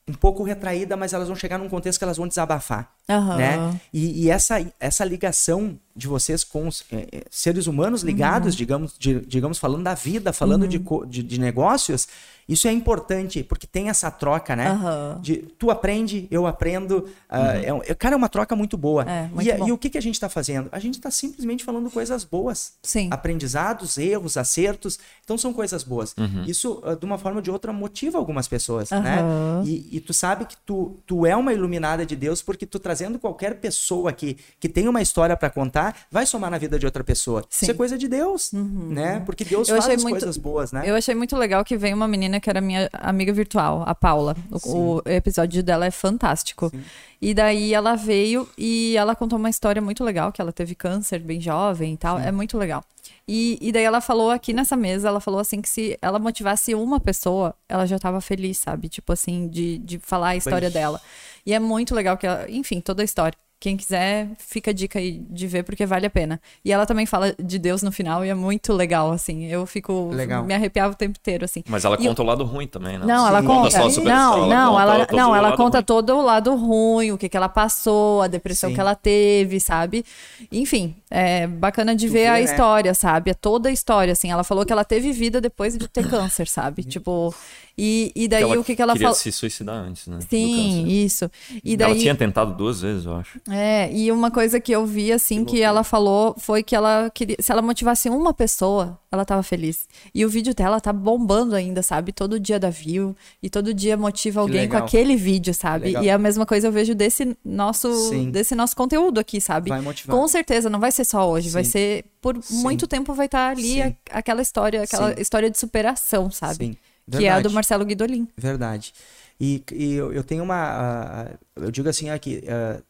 um 0.07 0.13
pouco 0.13 0.43
retraída, 0.43 0.95
mas 0.97 1.13
elas 1.15 1.29
vão 1.29 1.37
chegar 1.37 1.57
num 1.59 1.69
contexto 1.71 1.99
que 1.99 2.05
elas 2.05 2.17
vão 2.19 2.29
desabafar, 2.29 2.91
Aham. 3.09 3.37
né? 3.37 3.81
E, 3.93 4.25
e 4.25 4.31
essa, 4.31 4.65
essa 4.79 5.05
ligação 5.05 5.79
de 5.97 6.07
vocês 6.07 6.45
com 6.45 6.69
os 6.69 6.85
eh, 6.93 7.25
seres 7.29 7.67
humanos 7.67 8.03
ligados, 8.03 8.55
Uhum. 8.55 8.59
digamos, 8.59 8.95
de- 8.99 9.21
digamos, 9.27 9.59
falando 9.59 9.83
da 9.83 9.95
vida, 9.95 10.33
falando 10.33 10.69
de, 10.69 10.79
co- 10.79 11.05
de, 11.05 11.25
de 11.25 11.41
negócios, 11.41 12.07
isso 12.49 12.69
é 12.69 12.73
importante, 12.73 13.43
porque 13.43 13.67
tem 13.67 13.89
essa 13.89 14.09
troca, 14.11 14.55
né? 14.55 14.79
De, 15.21 15.39
tu 15.59 15.71
aprende, 15.73 16.29
eu 16.31 16.47
aprendo. 16.47 17.07
ah, 17.29 17.57
é 17.59 17.91
é, 17.91 17.95
cara, 17.95 18.15
é 18.15 18.17
uma 18.17 18.29
troca 18.29 18.55
muito 18.55 18.77
boa. 18.79 19.03
É, 19.11 19.27
muito 19.27 19.45
e, 19.45 19.69
e 19.69 19.73
o 19.73 19.77
que, 19.77 19.91
que 19.91 19.99
a 19.99 20.01
gente 20.01 20.15
está 20.15 20.29
fazendo? 20.29 20.69
A 20.71 20.79
gente 20.79 20.95
está 20.95 21.11
simplesmente 21.11 21.65
falando 21.65 21.91
coisas 21.91 22.23
boas 22.25 22.75
Sim. 22.83 23.09
aprendizados, 23.11 23.99
erros, 23.99 24.37
acertos. 24.37 24.99
Então 25.25 25.37
são 25.37 25.53
coisas 25.53 25.83
boas. 25.83 26.15
Isso, 26.47 26.81
ah, 26.85 26.95
de 26.95 27.05
uma 27.05 27.19
forma 27.19 27.39
ou 27.39 27.43
de 27.43 27.51
outra, 27.51 27.73
motiva 27.73 28.19
algumas 28.19 28.47
pessoas, 28.47 28.91
né? 28.91 29.19
E, 29.65 29.97
e 29.97 30.01
tu 30.01 30.15
sabe 30.15 30.45
que 30.47 30.57
tu, 30.65 30.95
tu 31.07 31.27
é 31.27 31.35
uma 31.37 31.53
iluminada 31.53 32.07
de 32.07 32.15
Deus 32.15 32.41
porque 32.41 32.65
tu 32.65 32.79
trazendo 32.99 33.19
qualquer 33.19 33.55
pessoa 33.61 34.11
aqui 34.11 34.37
que 34.59 34.69
tem 34.69 34.89
uma 34.89 35.01
história 35.01 35.37
para 35.37 35.49
contar, 35.49 35.97
vai 36.11 36.27
somar 36.27 36.51
na 36.51 36.59
vida 36.59 36.79
de 36.79 36.85
outra 36.85 37.05
pessoa. 37.05 37.45
Sim. 37.49 37.67
Isso 37.67 37.71
é 37.71 37.75
coisa 37.75 37.97
de 37.97 38.09
Deus, 38.09 38.51
né? 38.53 39.21
Porque 39.25 39.45
Deus 39.45 39.69
Eu 39.69 39.81
faz 39.81 39.95
as 39.95 40.03
muito- 40.03 40.15
coisas 40.15 40.37
boas, 40.37 40.73
né? 40.73 40.83
Eu 40.85 40.97
achei 40.97 41.15
muito 41.15 41.37
legal 41.37 41.65
que 41.65 41.77
veio 41.77 41.95
uma 41.95 42.09
menina 42.09 42.41
que 42.41 42.51
era 42.51 42.61
minha 42.61 42.89
amiga 42.93 43.33
virtual, 43.33 43.85
a 43.87 43.95
Paula. 43.95 44.37
O, 44.65 44.97
o 44.97 45.03
episódio 45.07 45.63
dela 45.63 45.87
é 45.87 45.91
fantástico. 45.91 46.73
E 47.21 47.35
daí 47.35 47.73
ela 47.75 47.95
veio 47.97 48.49
e 48.57 48.97
ela 48.97 49.15
contou 49.15 49.39
uma 49.39 49.51
história 49.51 49.81
muito 49.83 50.03
legal, 50.05 50.33
que 50.33 50.41
ela 50.41 50.53
teve 50.53 50.75
câncer 50.75 51.21
bem 51.21 51.41
jovem 51.41 51.95
e 51.95 51.97
tal. 51.97 52.19
É 52.19 52.33
muito 52.33 52.59
legal. 52.59 52.83
E, 53.27 53.59
e 53.61 53.73
daí 53.73 53.85
ela 53.85 54.01
falou 54.01 54.31
aqui 54.31 54.53
nessa 54.53 54.77
mesa, 54.77 55.09
ela 55.09 55.21
falou 55.21 55.41
assim 55.41 55.61
que 55.61 55.69
se 55.69 55.99
ela 56.01 56.19
motivasse 56.19 56.75
uma 56.75 56.99
pessoa, 56.99 57.55
ela 57.69 57.87
já 57.87 57.99
tava 57.99 58.21
feliz, 58.21 58.59
sabe? 58.59 58.89
Tipo 58.89 59.13
assim, 59.13 59.49
de, 59.49 59.79
de 59.79 59.99
falar 59.99 60.29
a 60.29 60.37
história 60.37 60.71
dela. 60.71 61.01
E 61.45 61.53
é 61.53 61.59
muito 61.59 61.95
legal 61.95 62.17
que 62.17 62.27
ela, 62.27 62.51
enfim, 62.51 62.81
toda 62.81 63.03
a 63.03 63.05
história. 63.05 63.39
Quem 63.61 63.77
quiser, 63.77 64.29
fica 64.39 64.71
a 64.71 64.75
dica 64.75 65.01
aí 65.01 65.21
de 65.29 65.47
ver, 65.49 65.65
porque 65.65 65.85
vale 65.85 66.07
a 66.07 66.11
pena. 66.11 66.41
E 66.65 66.71
ela 66.73 66.87
também 66.87 67.07
fala 67.07 67.35
de 67.43 67.59
Deus 67.59 67.83
no 67.83 67.91
final, 67.91 68.25
e 68.25 68.29
é 68.29 68.35
muito 68.35 68.73
legal, 68.73 69.11
assim. 69.11 69.47
Eu 69.47 69.67
fico. 69.67 70.11
Legal. 70.13 70.45
Me 70.45 70.55
arrepiava 70.55 70.93
o 70.93 70.97
tempo 70.97 71.19
inteiro, 71.21 71.45
assim. 71.45 71.65
Mas 71.69 71.85
ela 71.85 71.97
E 71.99 72.07
conta 72.07 72.23
o 72.23 72.25
lado 72.25 72.45
ruim 72.45 72.69
também, 72.69 72.97
né? 72.99 73.05
Não, 73.05 73.27
ela 73.27 73.43
conta. 73.43 73.71
só 73.73 73.87
a 73.87 73.91
super- 73.91 74.09
não, 74.09 74.47
não, 74.49 74.71
conta 74.71 74.83
ela, 74.83 75.07
todo 75.07 75.17
não, 75.17 75.35
ela 75.35 75.57
conta 75.57 75.79
ruim. 75.79 75.85
todo 75.85 76.17
o 76.17 76.23
lado 76.23 76.55
ruim, 76.55 77.11
o 77.11 77.19
que, 77.19 77.29
que 77.29 77.37
ela 77.37 77.49
passou, 77.49 78.23
a 78.23 78.29
depressão 78.29 78.71
Sim. 78.71 78.75
que 78.77 78.81
ela 78.81 78.95
teve, 78.95 79.59
sabe? 79.59 80.05
Enfim, 80.53 80.95
é 81.11 81.49
bacana 81.49 81.97
de 81.97 82.07
Tu 82.07 82.13
ver 82.13 82.19
vê, 82.21 82.27
a 82.29 82.33
né? 82.35 82.43
história, 82.43 82.95
sabe? 82.95 83.33
É 83.33 83.35
toda 83.35 83.69
a 83.69 83.73
história, 83.73 84.13
assim. 84.13 84.31
Ela 84.31 84.45
falou 84.45 84.65
que 84.65 84.73
ela 84.73 84.85
teve 84.85 85.11
vida 85.11 85.41
depois 85.41 85.77
de 85.77 85.89
ter 85.89 86.09
câncer, 86.09 86.47
sabe? 86.47 86.85
Tipo, 86.85 87.35
e, 87.77 88.13
e 88.15 88.29
daí 88.29 88.45
o 88.45 88.63
que, 88.63 88.77
que 88.77 88.83
ela 88.83 88.93
queria 88.93 89.09
falou. 89.09 89.19
se 89.19 89.33
suicidar 89.33 89.75
antes, 89.77 90.07
né? 90.07 90.19
Sim, 90.29 90.87
isso. 90.87 91.29
E 91.65 91.77
daí, 91.77 91.91
Ela 91.91 92.01
tinha 92.01 92.15
tentado 92.15 92.55
duas 92.55 92.81
vezes, 92.83 93.05
eu 93.05 93.17
acho. 93.17 93.41
É, 93.51 93.91
e 93.93 94.13
uma 94.13 94.31
coisa 94.31 94.61
que 94.61 94.71
eu 94.73 94.85
vi, 94.85 95.11
assim, 95.11 95.45
que, 95.45 95.63
ela 95.63 95.83
falou 95.83 96.35
foi 96.39 96.63
que 96.63 96.77
ela 96.77 97.11
queria. 97.15 97.37
Se 97.41 97.51
ela 97.51 97.63
motivasse 97.63 98.11
uma 98.11 98.35
pessoa, 98.35 98.99
ela 99.11 99.25
tava 99.25 99.43
feliz. 99.43 99.89
E 100.15 100.25
o 100.25 100.29
vídeo 100.29 100.55
dela 100.55 100.81
tá 100.81 100.93
bombando 100.93 101.55
ainda, 101.55 101.83
sabe? 101.83 102.13
Todo 102.13 102.39
dia 102.39 102.59
dá 102.61 102.69
view. 102.69 103.17
E 103.43 103.49
todo 103.49 103.73
dia 103.73 103.97
motiva 103.97 104.41
alguém 104.41 104.69
com 104.69 104.77
aquele 104.77 105.17
vídeo, 105.17 105.55
sabe? 105.55 105.91
E 105.91 106.09
é 106.09 106.13
a 106.13 106.19
mesma 106.19 106.45
coisa 106.45 106.69
eu 106.69 106.73
vejo 106.73 106.95
desse 106.95 107.37
nosso, 107.45 107.93
Sim. 108.11 108.31
desse 108.31 108.55
nosso 108.55 108.77
conteúdo 108.77 109.19
aqui, 109.19 109.41
sabe? 109.41 109.71
Vai 109.71 109.81
motivar. 109.81 110.17
Com 110.17 110.29
certeza, 110.29 110.69
não 110.69 110.79
vai 110.81 110.93
ser 110.93 111.05
só 111.05 111.29
hoje. 111.31 111.49
Vai 111.51 111.65
Sim. 111.65 111.71
ser. 111.71 112.05
Por 112.21 112.39
muito 112.51 112.87
tempo 112.87 113.15
vai 113.15 113.27
estar 113.27 113.51
ali 113.53 113.63
Sim. 113.75 113.83
a- 113.83 113.95
aquela 114.19 114.43
história, 114.43 114.83
aquela 114.83 115.15
Sim. 115.15 115.21
história 115.23 115.51
de 115.51 115.59
superação, 115.59 116.31
sabe? 116.31 116.67
Sim, 116.67 116.77
Que 117.19 117.25
é 117.27 117.31
a 117.31 117.41
do. 117.41 117.51
Marcelo 117.51 117.85
Guidolin. 117.85 118.29
Verdade. 118.37 118.93
E, 119.41 119.63
e 119.73 119.95
eu, 119.95 120.13
eu 120.13 120.25
tenho 120.25 120.43
uma. 120.43 120.57
ah, 120.57 121.31
eu 121.57 121.71
digo 121.71 121.89
assim 121.89 122.11
aqui, 122.11 122.43
ah, 122.49 122.81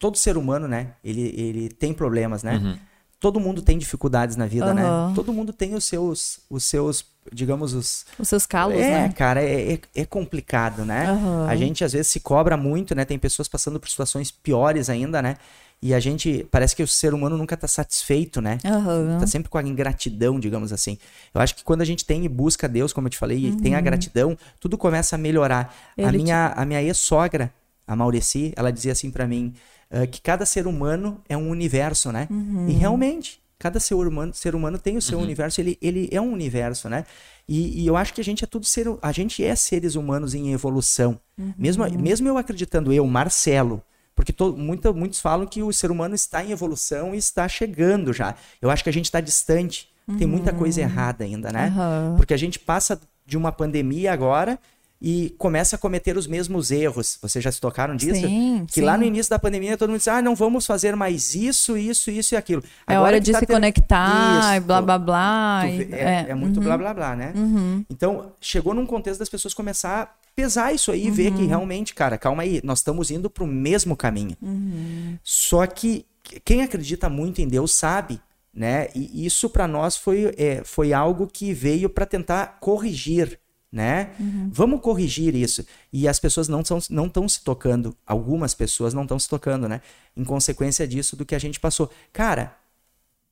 todo 0.00 0.16
ser 0.18 0.36
humano, 0.36 0.66
né? 0.66 0.94
Ele, 1.04 1.32
ele 1.36 1.68
tem 1.68 1.92
problemas, 1.94 2.42
né? 2.42 2.56
Uhum. 2.56 2.76
Todo 3.20 3.38
mundo 3.38 3.60
tem 3.60 3.76
dificuldades 3.76 4.34
na 4.34 4.46
vida, 4.46 4.72
né? 4.72 4.82
Aham. 4.82 5.12
Todo 5.14 5.30
mundo 5.30 5.52
tem 5.52 5.74
os 5.74 5.84
seus, 5.84 6.40
os 6.48 6.64
seus, 6.64 7.04
digamos, 7.30 7.74
os. 7.74 8.06
Os 8.18 8.26
seus 8.28 8.46
calos, 8.46 8.78
é, 8.78 8.90
né? 9.08 9.12
cara, 9.14 9.42
é, 9.42 9.74
é, 9.74 9.80
é 9.94 10.04
complicado, 10.06 10.86
né? 10.86 11.04
Aham. 11.06 11.46
A 11.46 11.54
gente 11.54 11.84
às 11.84 11.92
vezes 11.92 12.06
se 12.08 12.18
cobra 12.18 12.56
muito, 12.56 12.94
né? 12.94 13.04
Tem 13.04 13.18
pessoas 13.18 13.46
passando 13.46 13.78
por 13.78 13.90
situações 13.90 14.30
piores 14.30 14.88
ainda, 14.88 15.20
né? 15.20 15.36
E 15.82 15.92
a 15.94 16.00
gente, 16.00 16.46
parece 16.50 16.74
que 16.76 16.82
o 16.82 16.88
ser 16.88 17.12
humano 17.12 17.36
nunca 17.36 17.56
tá 17.58 17.68
satisfeito, 17.68 18.40
né? 18.40 18.56
Aham. 18.64 19.18
Tá 19.20 19.26
sempre 19.26 19.50
com 19.50 19.58
a 19.58 19.62
ingratidão, 19.62 20.40
digamos 20.40 20.72
assim. 20.72 20.96
Eu 21.34 21.42
acho 21.42 21.54
que 21.54 21.62
quando 21.64 21.82
a 21.82 21.84
gente 21.86 22.06
tem 22.06 22.24
e 22.24 22.28
busca 22.28 22.66
Deus, 22.66 22.92
como 22.92 23.06
eu 23.06 23.10
te 23.10 23.18
falei, 23.18 23.48
e 23.48 23.52
tem 23.56 23.72
Uhum. 23.72 23.78
a 23.78 23.80
gratidão, 23.82 24.38
tudo 24.58 24.78
começa 24.78 25.16
a 25.16 25.18
melhorar. 25.18 25.74
A 25.98 26.02
Ele 26.02 26.18
te- 26.18 26.22
minha, 26.22 26.54
a 26.56 26.64
minha 26.64 26.82
ex-sogra, 26.82 27.52
a 27.86 27.94
Maureci, 27.94 28.52
ela 28.56 28.70
dizia 28.72 28.92
assim 28.92 29.10
pra 29.10 29.26
mim, 29.26 29.54
ah, 29.90 30.06
que 30.06 30.20
cada 30.20 30.46
ser 30.46 30.66
humano 30.66 31.20
é 31.28 31.36
um 31.36 31.50
universo, 31.50 32.12
né? 32.12 32.28
Uhum. 32.30 32.68
E 32.68 32.72
realmente, 32.72 33.40
cada 33.58 33.80
ser 33.80 33.94
humano, 33.94 34.32
ser 34.32 34.54
humano 34.54 34.78
tem 34.78 34.96
o 34.96 35.02
seu 35.02 35.18
universo, 35.18 35.60
ele, 35.60 35.76
ele 35.82 36.08
é 36.12 36.20
um 36.20 36.32
universo, 36.32 36.88
né? 36.88 37.04
E, 37.48 37.82
e 37.82 37.86
eu 37.86 37.96
acho 37.96 38.14
que 38.14 38.20
a 38.20 38.24
gente 38.24 38.44
é 38.44 38.46
tudo 38.46 38.64
ser, 38.64 38.86
a 39.02 39.12
gente 39.12 39.44
é 39.44 39.54
seres 39.56 39.96
humanos 39.96 40.34
em 40.34 40.52
evolução. 40.52 41.18
Mesmo, 41.58 41.84
mesmo 41.98 42.28
eu 42.28 42.38
acreditando, 42.38 42.92
eu, 42.92 43.04
Marcelo, 43.06 43.82
porque 44.14 44.32
to, 44.32 44.56
muita, 44.56 44.92
muitos 44.92 45.20
falam 45.20 45.46
que 45.46 45.62
o 45.62 45.72
ser 45.72 45.90
humano 45.90 46.14
está 46.14 46.44
em 46.44 46.52
evolução 46.52 47.14
e 47.14 47.18
está 47.18 47.48
chegando 47.48 48.12
já. 48.12 48.34
Eu 48.60 48.70
acho 48.70 48.84
que 48.84 48.90
a 48.90 48.92
gente 48.92 49.06
está 49.06 49.20
distante. 49.20 49.88
Tem 50.18 50.26
muita 50.26 50.52
coisa 50.52 50.80
errada 50.80 51.24
ainda, 51.24 51.52
né? 51.52 51.72
Porque 52.16 52.34
a 52.34 52.36
gente 52.36 52.58
passa 52.58 53.00
de 53.24 53.36
uma 53.36 53.52
pandemia 53.52 54.12
agora 54.12 54.58
e 55.02 55.34
começa 55.38 55.76
a 55.76 55.78
cometer 55.78 56.16
os 56.16 56.26
mesmos 56.26 56.70
erros. 56.70 57.18
Vocês 57.22 57.42
já 57.42 57.50
se 57.50 57.58
tocaram 57.60 57.96
disso? 57.96 58.20
Sim, 58.20 58.66
que 58.70 58.80
lá 58.82 58.92
sim. 58.94 58.98
no 59.00 59.04
início 59.06 59.30
da 59.30 59.38
pandemia 59.38 59.76
todo 59.78 59.88
mundo 59.88 59.98
disse: 59.98 60.10
ah, 60.10 60.20
não 60.20 60.34
vamos 60.34 60.66
fazer 60.66 60.94
mais 60.94 61.34
isso, 61.34 61.76
isso, 61.76 62.10
isso 62.10 62.34
e 62.34 62.36
aquilo. 62.36 62.62
É 62.86 62.94
Agora 62.94 63.12
hora 63.12 63.20
de 63.20 63.32
tá 63.32 63.38
se 63.38 63.46
tendo- 63.46 63.56
conectar, 63.56 64.54
e 64.54 64.56
Isso. 64.58 64.66
blá 64.66 64.82
blá 64.82 64.98
blá. 64.98 65.60
Tu 65.62 65.68
e- 65.68 65.84
vê- 65.84 65.96
é, 65.96 66.26
é 66.28 66.34
muito 66.34 66.60
blá 66.60 66.76
blá 66.76 66.92
blá, 66.92 67.16
né? 67.16 67.32
Uhum. 67.34 67.84
Então, 67.88 68.32
chegou 68.40 68.74
num 68.74 68.84
contexto 68.84 69.18
das 69.20 69.28
pessoas 69.28 69.54
começar 69.54 70.02
a 70.02 70.08
pesar 70.36 70.72
isso 70.74 70.92
aí 70.92 71.06
e 71.06 71.10
ver 71.10 71.32
Uhum. 71.32 71.38
que 71.38 71.44
realmente, 71.46 71.94
cara, 71.94 72.18
calma 72.18 72.42
aí, 72.42 72.60
nós 72.62 72.80
estamos 72.80 73.10
indo 73.10 73.30
pro 73.30 73.46
mesmo 73.46 73.96
caminho. 73.96 74.36
Uhum. 74.42 75.16
Só 75.24 75.66
que 75.66 76.04
quem 76.44 76.62
acredita 76.62 77.08
muito 77.08 77.40
em 77.40 77.48
Deus 77.48 77.72
sabe, 77.72 78.20
né? 78.54 78.88
E 78.94 79.24
isso 79.24 79.48
para 79.48 79.66
nós 79.66 79.96
foi, 79.96 80.34
é, 80.36 80.60
foi 80.62 80.92
algo 80.92 81.26
que 81.26 81.52
veio 81.54 81.88
para 81.88 82.04
tentar 82.06 82.58
corrigir, 82.60 83.39
né? 83.72 84.10
Vamos 84.50 84.80
corrigir 84.80 85.34
isso. 85.34 85.64
E 85.92 86.08
as 86.08 86.18
pessoas 86.18 86.48
não 86.48 86.60
estão 86.60 86.78
não 86.90 87.08
tão 87.08 87.28
se 87.28 87.42
tocando, 87.42 87.96
algumas 88.06 88.54
pessoas 88.54 88.92
não 88.92 89.02
estão 89.02 89.18
se 89.18 89.28
tocando, 89.28 89.68
né? 89.68 89.80
Em 90.16 90.24
consequência 90.24 90.86
disso, 90.86 91.16
do 91.16 91.24
que 91.24 91.34
a 91.34 91.38
gente 91.38 91.60
passou. 91.60 91.90
Cara, 92.12 92.56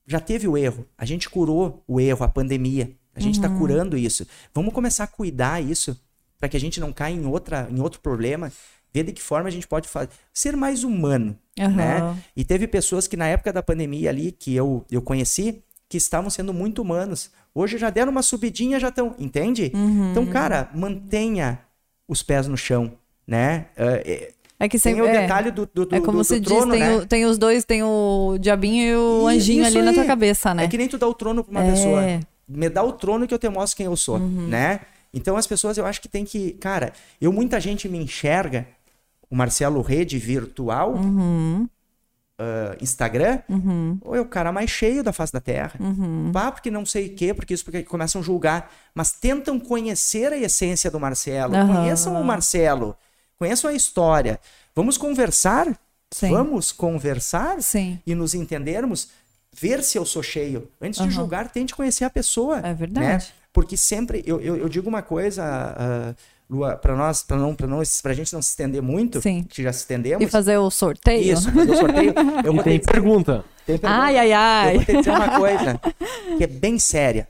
já 0.06 0.20
teve 0.20 0.46
o 0.48 0.56
erro, 0.56 0.86
a 0.96 1.04
gente 1.04 1.28
curou 1.28 1.82
o 1.86 2.00
erro, 2.00 2.24
a 2.24 2.28
pandemia. 2.28 2.90
A 3.14 3.20
gente 3.20 3.34
está 3.34 3.48
curando 3.48 3.96
isso. 3.96 4.24
Vamos 4.54 4.72
começar 4.72 5.04
a 5.04 5.08
cuidar 5.08 5.60
isso 5.60 6.00
para 6.38 6.48
que 6.48 6.56
a 6.56 6.60
gente 6.60 6.78
não 6.78 6.92
caia 6.92 7.14
em, 7.14 7.26
outra, 7.26 7.68
em 7.68 7.80
outro 7.80 8.00
problema. 8.00 8.52
Ver 8.94 9.02
de 9.02 9.12
que 9.12 9.20
forma 9.20 9.48
a 9.48 9.50
gente 9.50 9.66
pode 9.66 9.88
fazer. 9.88 10.08
Ser 10.32 10.56
mais 10.56 10.84
humano. 10.84 11.36
Aham. 11.58 11.74
Né? 11.74 12.22
E 12.36 12.44
teve 12.44 12.68
pessoas 12.68 13.08
que 13.08 13.16
na 13.16 13.26
época 13.26 13.52
da 13.52 13.62
pandemia 13.62 14.08
ali, 14.08 14.30
que 14.30 14.54
eu, 14.54 14.86
eu 14.88 15.02
conheci, 15.02 15.62
que 15.88 15.96
estavam 15.96 16.30
sendo 16.30 16.54
muito 16.54 16.80
humanos. 16.80 17.30
Hoje 17.58 17.76
já 17.78 17.90
deram 17.90 18.12
uma 18.12 18.22
subidinha, 18.22 18.78
já 18.78 18.88
estão. 18.88 19.14
Entende? 19.18 19.72
Uhum. 19.74 20.10
Então, 20.10 20.26
cara, 20.26 20.70
mantenha 20.74 21.58
os 22.08 22.22
pés 22.22 22.46
no 22.46 22.56
chão. 22.56 22.92
Né? 23.26 23.66
É, 23.76 24.32
é, 24.58 24.68
que 24.68 24.78
tem 24.78 24.94
sempre. 24.94 25.02
o 25.02 25.06
é. 25.06 25.20
detalhe 25.20 25.50
do, 25.50 25.66
do, 25.74 25.84
do, 25.84 25.94
É 25.94 26.00
como 26.00 26.18
do- 26.18 26.24
se 26.24 26.34
do 26.40 26.40
diz, 26.40 26.48
trono, 26.56 26.72
tem, 26.72 26.80
né? 26.80 26.96
o- 26.96 27.06
tem 27.06 27.24
os 27.26 27.36
dois, 27.36 27.64
tem 27.64 27.82
o 27.82 28.38
diabinho 28.40 28.82
e 28.84 28.96
o 28.96 29.30
E- 29.30 29.36
anjinho 29.36 29.66
ali 29.66 29.82
na 29.82 29.92
tua 29.92 30.02
aí. 30.02 30.08
cabeça, 30.08 30.54
né? 30.54 30.64
É 30.64 30.68
que 30.68 30.78
nem 30.78 30.88
tu 30.88 30.96
dá 30.96 31.06
o 31.06 31.12
trono 31.12 31.44
pra 31.44 31.50
uma 31.50 31.62
É. 31.64 31.70
pessoa. 31.70 32.02
Me 32.48 32.68
dá 32.70 32.82
o 32.82 32.92
trono 32.92 33.26
que 33.28 33.34
eu 33.34 33.38
te 33.38 33.48
mostro 33.50 33.76
quem 33.76 33.84
eu 33.86 33.96
sou, 33.96 34.18
né? 34.18 34.80
Então 35.12 35.36
as 35.36 35.46
pessoas 35.46 35.76
eu 35.76 35.84
acho 35.84 36.00
que 36.00 36.08
tem 36.08 36.24
que. 36.24 36.52
Cara, 36.52 36.92
eu 37.20 37.30
muita 37.32 37.60
gente 37.60 37.86
me 37.88 37.98
enxerga, 37.98 38.66
o 39.30 39.36
Marcelo 39.36 39.82
Rede 39.82 40.16
virtual, 40.16 40.94
ah, 42.38 42.76
Instagram, 42.80 43.40
ou 44.02 44.14
é 44.14 44.20
o 44.20 44.24
cara 44.24 44.52
mais 44.52 44.70
cheio 44.70 45.02
da 45.02 45.12
face 45.12 45.32
da 45.32 45.40
terra. 45.40 45.72
Pá, 46.32 46.52
porque 46.52 46.70
não 46.70 46.86
sei 46.86 47.08
o 47.08 47.14
quê, 47.14 47.34
porque 47.34 47.52
isso, 47.52 47.64
porque 47.64 47.82
começam 47.82 48.20
a 48.20 48.24
julgar. 48.24 48.72
Mas 48.94 49.10
tentam 49.10 49.58
conhecer 49.58 50.32
a 50.32 50.38
essência 50.38 50.90
do 50.90 51.00
Marcelo. 51.00 51.56
Aham. 51.56 51.74
Conheçam 51.74 52.20
o 52.20 52.24
Marcelo. 52.24 52.96
Conheçam 53.38 53.70
a 53.70 53.74
história. 53.74 54.38
Vamos 54.74 54.96
conversar? 54.96 55.66
Sim. 56.12 56.30
Vamos 56.30 56.72
conversar? 56.72 57.60
Sim. 57.60 57.98
e 58.06 58.14
nos 58.14 58.34
entendermos, 58.34 59.08
ver 59.52 59.82
se 59.82 59.98
eu 59.98 60.04
sou 60.06 60.22
cheio. 60.22 60.68
Antes 60.80 60.98
de 61.00 61.06
Aham. 61.06 61.12
julgar, 61.12 61.50
tente 61.50 61.74
conhecer 61.74 62.04
a 62.04 62.10
pessoa. 62.10 62.60
É 62.60 62.72
verdade. 62.72 63.06
Né? 63.06 63.22
Porque 63.52 63.76
sempre, 63.76 64.22
eu, 64.24 64.40
eu, 64.40 64.56
eu 64.56 64.68
digo 64.68 64.88
uma 64.88 65.02
coisa, 65.02 65.44
ah, 65.44 66.14
Lua, 66.50 66.76
para 66.76 66.96
nós, 66.96 67.22
para 67.22 67.36
não, 67.36 67.54
pra 67.54 67.66
não, 67.66 67.82
pra 68.02 68.14
gente 68.14 68.32
não 68.32 68.40
se 68.40 68.50
estender 68.50 68.80
muito, 68.80 69.20
Sim. 69.20 69.44
que 69.44 69.62
já 69.62 69.70
se 69.72 69.80
estendemos. 69.80 70.24
E 70.26 70.30
fazer 70.30 70.56
o 70.56 70.70
sorteio? 70.70 71.32
Isso, 71.34 71.52
fazer 71.52 71.72
o 71.72 71.76
sorteio. 71.76 72.14
Eu 72.42 72.54
E 72.56 72.62
tem 72.62 72.78
te, 72.78 72.86
pergunta. 72.86 73.44
tem 73.66 73.76
pergunta. 73.78 74.02
Ai, 74.02 74.16
ai, 74.16 74.32
Eu 74.32 74.36
ai. 74.36 74.74
vou 74.76 74.84
te 74.86 74.96
dizer 74.96 75.10
uma 75.10 75.38
coisa 75.38 75.80
que 76.38 76.44
é 76.44 76.46
bem 76.46 76.78
séria. 76.78 77.28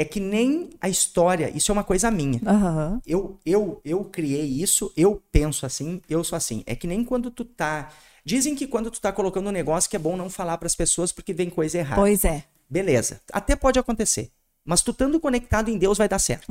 É 0.00 0.04
que 0.04 0.20
nem 0.20 0.70
a 0.80 0.88
história, 0.88 1.50
isso 1.52 1.72
é 1.72 1.74
uma 1.74 1.82
coisa 1.82 2.08
minha. 2.08 2.40
Aham. 2.46 3.00
Eu, 3.04 3.36
eu, 3.44 3.80
eu 3.84 4.04
criei 4.04 4.44
isso, 4.46 4.92
eu 4.96 5.20
penso 5.32 5.66
assim, 5.66 6.00
eu 6.08 6.22
sou 6.22 6.36
assim. 6.36 6.62
É 6.64 6.76
que 6.76 6.86
nem 6.86 7.02
quando 7.02 7.28
tu 7.28 7.44
tá. 7.44 7.88
Dizem 8.24 8.54
que 8.54 8.68
quando 8.68 8.88
tu 8.92 9.00
tá 9.00 9.10
colocando 9.10 9.48
um 9.48 9.52
negócio 9.52 9.90
que 9.90 9.96
é 9.96 9.98
bom 9.98 10.16
não 10.16 10.30
falar 10.30 10.56
pras 10.58 10.76
pessoas 10.76 11.10
porque 11.10 11.32
vem 11.32 11.50
coisa 11.50 11.78
errada. 11.78 12.00
Pois 12.00 12.24
é. 12.24 12.44
Beleza. 12.70 13.20
Até 13.32 13.56
pode 13.56 13.78
acontecer. 13.80 14.30
Mas 14.68 14.82
tu 14.82 14.90
estando 14.90 15.18
conectado 15.18 15.70
em 15.70 15.78
Deus 15.78 15.96
vai 15.96 16.06
dar 16.06 16.18
certo. 16.18 16.46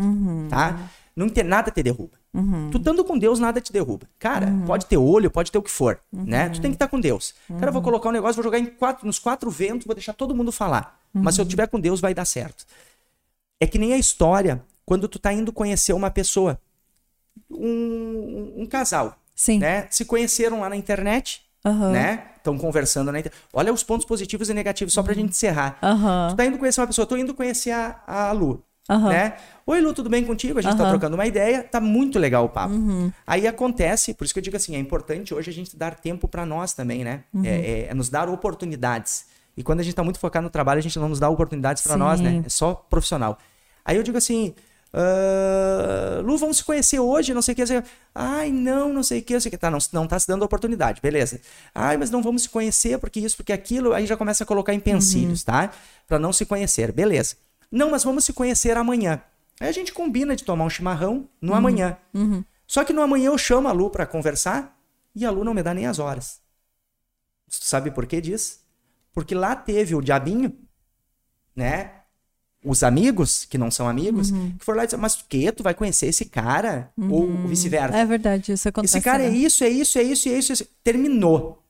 Tá? 0.49 0.89
Não 1.15 1.29
tem 1.29 1.43
nada 1.43 1.69
te 1.69 1.83
derruba. 1.83 2.17
Tu 2.71 2.79
estando 2.79 3.05
com 3.05 3.15
Deus, 3.15 3.37
nada 3.37 3.61
te 3.61 3.71
derruba. 3.71 4.07
Cara, 4.17 4.51
pode 4.65 4.87
ter 4.87 4.97
olho, 4.97 5.29
pode 5.29 5.51
ter 5.51 5.57
o 5.59 5.61
que 5.61 5.69
for. 5.69 5.99
Né? 6.11 6.49
Tu 6.49 6.59
tem 6.59 6.71
que 6.71 6.75
estar 6.75 6.87
com 6.87 6.99
Deus. 6.99 7.35
Cara, 7.47 7.67
eu 7.67 7.73
vou 7.73 7.81
colocar 7.83 8.09
um 8.09 8.11
negócio, 8.11 8.33
vou 8.35 8.43
jogar 8.43 8.57
em 8.57 8.65
quatro, 8.65 9.05
nos 9.05 9.19
quatro 9.19 9.51
ventos, 9.51 9.85
vou 9.85 9.93
deixar 9.93 10.13
todo 10.13 10.33
mundo 10.33 10.51
falar. 10.51 10.99
Mas 11.13 11.35
se 11.35 11.41
eu 11.41 11.45
tiver 11.45 11.67
com 11.67 11.79
Deus, 11.79 12.01
vai 12.01 12.15
dar 12.15 12.25
certo. 12.25 12.65
É 13.59 13.67
que 13.67 13.77
nem 13.77 13.93
a 13.93 13.99
história 13.99 14.63
quando 14.83 15.07
tu 15.07 15.19
tá 15.19 15.31
indo 15.31 15.53
conhecer 15.53 15.93
uma 15.93 16.09
pessoa. 16.09 16.59
Um, 17.51 18.63
um 18.63 18.65
casal. 18.65 19.15
Sim. 19.35 19.59
Né? 19.59 19.87
Se 19.91 20.05
conheceram 20.05 20.61
lá 20.61 20.69
na 20.69 20.75
internet, 20.75 21.46
Aham. 21.69 21.91
né? 21.91 22.23
Estão 22.37 22.57
conversando 22.57 23.11
na 23.11 23.19
internet. 23.19 23.41
Olha 23.53 23.73
os 23.73 23.83
pontos 23.83 24.05
positivos 24.05 24.49
e 24.49 24.53
negativos, 24.53 24.93
só 24.93 25.03
pra 25.03 25.13
gente 25.13 25.29
encerrar. 25.31 25.77
Aham. 25.83 26.27
Tu 26.31 26.35
tá 26.37 26.45
indo 26.45 26.57
conhecer 26.57 26.79
uma 26.81 26.87
pessoa, 26.87 27.05
tô 27.05 27.17
indo 27.17 27.33
conhecer 27.33 27.71
a, 27.71 27.99
a 28.07 28.31
Lu. 28.31 28.63
Aham. 28.89 29.09
Né? 29.09 29.33
Oi, 29.65 29.81
Lu, 29.81 29.93
tudo 29.93 30.09
bem 30.09 30.23
contigo? 30.23 30.57
A 30.59 30.61
gente 30.61 30.77
tá 30.77 30.83
Aham. 30.83 30.91
trocando 30.91 31.15
uma 31.15 31.25
ideia, 31.25 31.61
tá 31.61 31.81
muito 31.81 32.17
legal 32.17 32.45
o 32.45 32.49
papo. 32.49 32.73
Uhum. 32.73 33.11
Aí 33.27 33.45
acontece, 33.45 34.13
por 34.13 34.23
isso 34.23 34.33
que 34.33 34.39
eu 34.39 34.43
digo 34.43 34.55
assim, 34.55 34.75
é 34.75 34.79
importante 34.79 35.33
hoje 35.33 35.49
a 35.49 35.53
gente 35.53 35.75
dar 35.75 35.95
tempo 35.95 36.25
pra 36.25 36.45
nós 36.45 36.73
também, 36.73 37.03
né? 37.03 37.23
Uhum. 37.33 37.43
É, 37.43 37.49
é- 37.49 37.87
é 37.89 37.93
nos 37.93 38.07
dar 38.07 38.29
oportunidades. 38.29 39.25
E 39.57 39.63
quando 39.63 39.81
a 39.81 39.83
gente 39.83 39.93
tá 39.95 40.03
muito 40.03 40.19
focado 40.19 40.43
no 40.45 40.49
trabalho, 40.49 40.79
a 40.79 40.81
gente 40.81 40.97
não 40.99 41.09
nos 41.09 41.19
dá 41.19 41.27
oportunidades 41.29 41.83
Sim. 41.83 41.95
nós, 41.97 42.21
né? 42.21 42.43
É 42.45 42.49
só 42.49 42.75
profissional. 42.75 43.37
Aí 43.83 43.97
eu 43.97 44.03
digo 44.03 44.17
assim, 44.17 44.53
ah, 44.99 46.21
Lu, 46.23 46.37
vamos 46.37 46.57
se 46.57 46.63
conhecer 46.63 46.99
hoje, 46.99 47.31
não 47.31 47.41
sei 47.41 47.53
o 47.53 47.55
que. 47.55 47.61
Assim, 47.61 47.83
Ai, 48.15 48.51
não, 48.51 48.91
não 48.91 49.03
sei 49.03 49.19
o 49.19 49.23
que, 49.23 49.33
não 49.33 49.39
sei 49.39 49.49
o 49.49 49.51
que. 49.51 49.57
Tá, 49.57 49.69
não, 49.69 49.77
não 49.93 50.07
tá 50.07 50.19
se 50.19 50.27
dando 50.27 50.43
oportunidade, 50.43 50.99
beleza. 50.99 51.39
Ai, 51.73 51.97
mas 51.97 52.09
não 52.09 52.23
vamos 52.23 52.43
se 52.43 52.49
conhecer 52.49 52.97
porque 52.97 53.19
isso, 53.19 53.37
porque 53.37 53.53
aquilo. 53.53 53.93
Aí 53.93 54.07
já 54.07 54.17
começa 54.17 54.43
a 54.43 54.47
colocar 54.47 54.73
empecilhos, 54.73 55.43
tá? 55.43 55.71
Pra 56.07 56.17
não 56.17 56.33
se 56.33 56.45
conhecer, 56.47 56.91
beleza. 56.91 57.35
Não, 57.71 57.91
mas 57.91 58.03
vamos 58.03 58.25
se 58.25 58.33
conhecer 58.33 58.75
amanhã. 58.75 59.21
Aí 59.59 59.67
a 59.67 59.71
gente 59.71 59.93
combina 59.93 60.35
de 60.35 60.43
tomar 60.43 60.65
um 60.65 60.69
chimarrão 60.69 61.29
no 61.39 61.53
amanhã. 61.53 61.97
Só 62.65 62.83
que 62.83 62.91
no 62.93 63.01
amanhã 63.01 63.27
eu 63.27 63.37
chamo 63.37 63.67
a 63.67 63.71
Lu 63.71 63.89
pra 63.91 64.05
conversar 64.05 64.75
e 65.15 65.25
a 65.25 65.29
Lu 65.29 65.43
não 65.43 65.53
me 65.53 65.61
dá 65.61 65.73
nem 65.73 65.85
as 65.85 65.99
horas. 65.99 66.41
Sabe 67.47 67.91
por 67.91 68.05
que 68.07 68.19
disso? 68.19 68.59
Porque 69.13 69.33
lá 69.35 69.55
teve 69.55 69.95
o 69.95 70.01
diabinho, 70.01 70.53
né? 71.55 71.91
Os 72.67 72.83
amigos, 72.83 73.45
que 73.45 73.57
não 73.57 73.71
são 73.71 73.87
amigos, 73.87 74.31
que 74.31 74.65
foram 74.65 74.77
lá 74.77 74.83
e 74.83 74.87
disseram, 74.87 75.01
mas 75.01 75.13
o 75.15 75.25
quê? 75.29 75.51
Tu 75.51 75.63
vai 75.63 75.73
conhecer 75.73 76.07
esse 76.07 76.25
cara? 76.25 76.89
Ou 77.09 77.47
vice-versa. 77.47 77.97
É 77.97 78.05
verdade, 78.05 78.51
isso 78.51 78.67
acontece. 78.67 78.97
Esse 78.97 79.03
cara 79.03 79.23
é 79.23 79.29
né? 79.29 79.35
isso, 79.37 79.63
é 79.63 79.69
isso, 79.69 79.97
é 79.97 80.03
isso, 80.03 80.27
é 80.29 80.33
isso, 80.33 80.51
é 80.51 80.53
isso. 80.53 80.67
Terminou. 80.83 81.63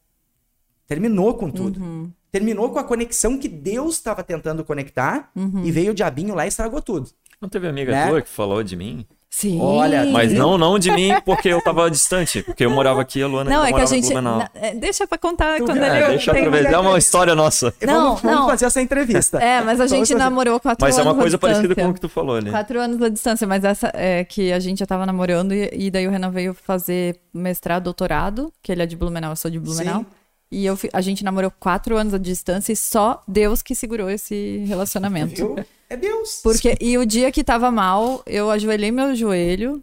Terminou 0.88 1.34
com 1.36 1.50
tudo. 1.52 1.80
Uhum. 1.82 2.12
Terminou 2.32 2.70
com 2.72 2.80
a 2.80 2.84
conexão 2.84 3.38
que 3.38 3.48
Deus 3.48 3.96
estava 3.96 4.24
tentando 4.24 4.64
conectar 4.64 5.30
Uhum. 5.36 5.64
e 5.66 5.72
veio 5.72 5.92
o 5.92 5.96
diabinho 5.96 6.34
lá 6.34 6.46
e 6.46 6.48
estragou 6.50 6.82
tudo. 6.82 7.10
Não 7.42 7.48
teve 7.50 7.68
amiga 7.68 7.92
Né? 7.92 8.08
tua 8.08 8.22
que 8.22 8.30
falou 8.30 8.64
de 8.64 8.76
mim? 8.76 9.06
Sim. 9.30 9.60
Olha, 9.62 10.06
Mas 10.06 10.34
não, 10.34 10.58
não 10.58 10.80
de 10.80 10.90
mim, 10.92 11.12
porque 11.24 11.50
eu 11.50 11.62
tava 11.62 11.92
distante. 11.92 12.42
Porque 12.42 12.66
eu 12.66 12.72
morava 12.72 13.02
aqui, 13.02 13.22
a 13.22 13.28
Luana 13.28 13.50
Não, 13.50 13.64
é 13.64 13.68
que 13.68 13.74
a 13.74 13.78
morava 13.78 13.96
em 13.96 14.02
gente. 14.02 14.12
Blumenau. 14.14 14.38
na- 14.40 14.50
é, 14.56 14.74
deixa 14.74 15.06
pra 15.06 15.18
contar 15.18 15.58
Tu 15.58 15.66
quando 15.66 15.80
vê? 15.80 15.86
ele. 15.86 15.98
É, 15.98 16.08
deixa 16.08 16.32
eu 16.32 16.34
tem- 16.34 16.44
aproveitar. 16.46 16.74
É 16.74 16.78
uma 16.80 16.98
história 16.98 17.36
nossa. 17.36 17.72
Não, 17.86 17.94
vamos, 18.16 18.22
vamos 18.22 18.40
não. 18.40 18.48
fazer 18.50 18.66
essa 18.66 18.82
entrevista. 18.82 19.38
É, 19.38 19.62
mas 19.62 19.74
a 19.80 19.86
Vamos 19.86 19.92
gente 19.92 20.08
fazer. 20.14 20.16
namorou 20.24 20.60
quatro 20.60 20.84
Mas 20.84 20.98
é 20.98 21.02
anos. 21.02 21.14
uma 21.14 21.22
coisa 21.22 21.38
parecida 21.38 21.76
com 21.76 21.90
o 21.90 21.94
que 21.94 22.00
tu 22.02 22.10
falou 22.10 22.36
ali. 22.38 22.50
Quatro 22.50 22.80
anos 22.82 22.98
da 22.98 23.10
distância, 23.10 23.46
mas 23.46 23.64
essa 23.64 23.92
é 23.94 24.24
que 24.24 24.52
a 24.52 24.60
gente 24.60 24.80
já 24.80 24.88
tava 24.88 25.06
namorando 25.06 25.52
e, 25.54 25.70
e 25.72 25.92
daí 25.92 26.08
o 26.08 26.10
Renan 26.10 26.32
veio 26.32 26.56
fazer 26.56 27.20
mestrado, 27.32 27.84
doutorado, 27.84 28.52
que 28.64 28.72
ele 28.72 28.82
é 28.82 28.86
de 28.88 28.96
Blumenau, 28.96 29.32
eu 29.34 29.36
sou 29.36 29.52
de 29.52 29.60
Blumenau. 29.60 30.00
Sim. 30.00 30.06
E 30.50 30.66
eu, 30.66 30.80
a 30.94 31.02
gente 31.02 31.24
namorou 31.26 31.52
quatro 31.60 31.96
anos 31.98 32.14
à 32.14 32.18
distância 32.18 32.72
e 32.72 32.76
só 32.76 33.22
Deus 33.28 33.62
que 33.62 33.76
segurou 33.76 34.10
esse 34.10 34.64
relacionamento. 34.66 35.36
Viu? 35.36 35.66
É 35.90 35.96
Deus. 35.96 36.40
Porque, 36.44 36.78
e 36.82 36.98
o 36.98 37.06
dia 37.06 37.32
que 37.32 37.44
tava 37.44 37.72
mal, 37.72 38.22
eu 38.26 38.50
ajoelhei 38.52 38.92
meu 38.92 39.16
joelho 39.16 39.82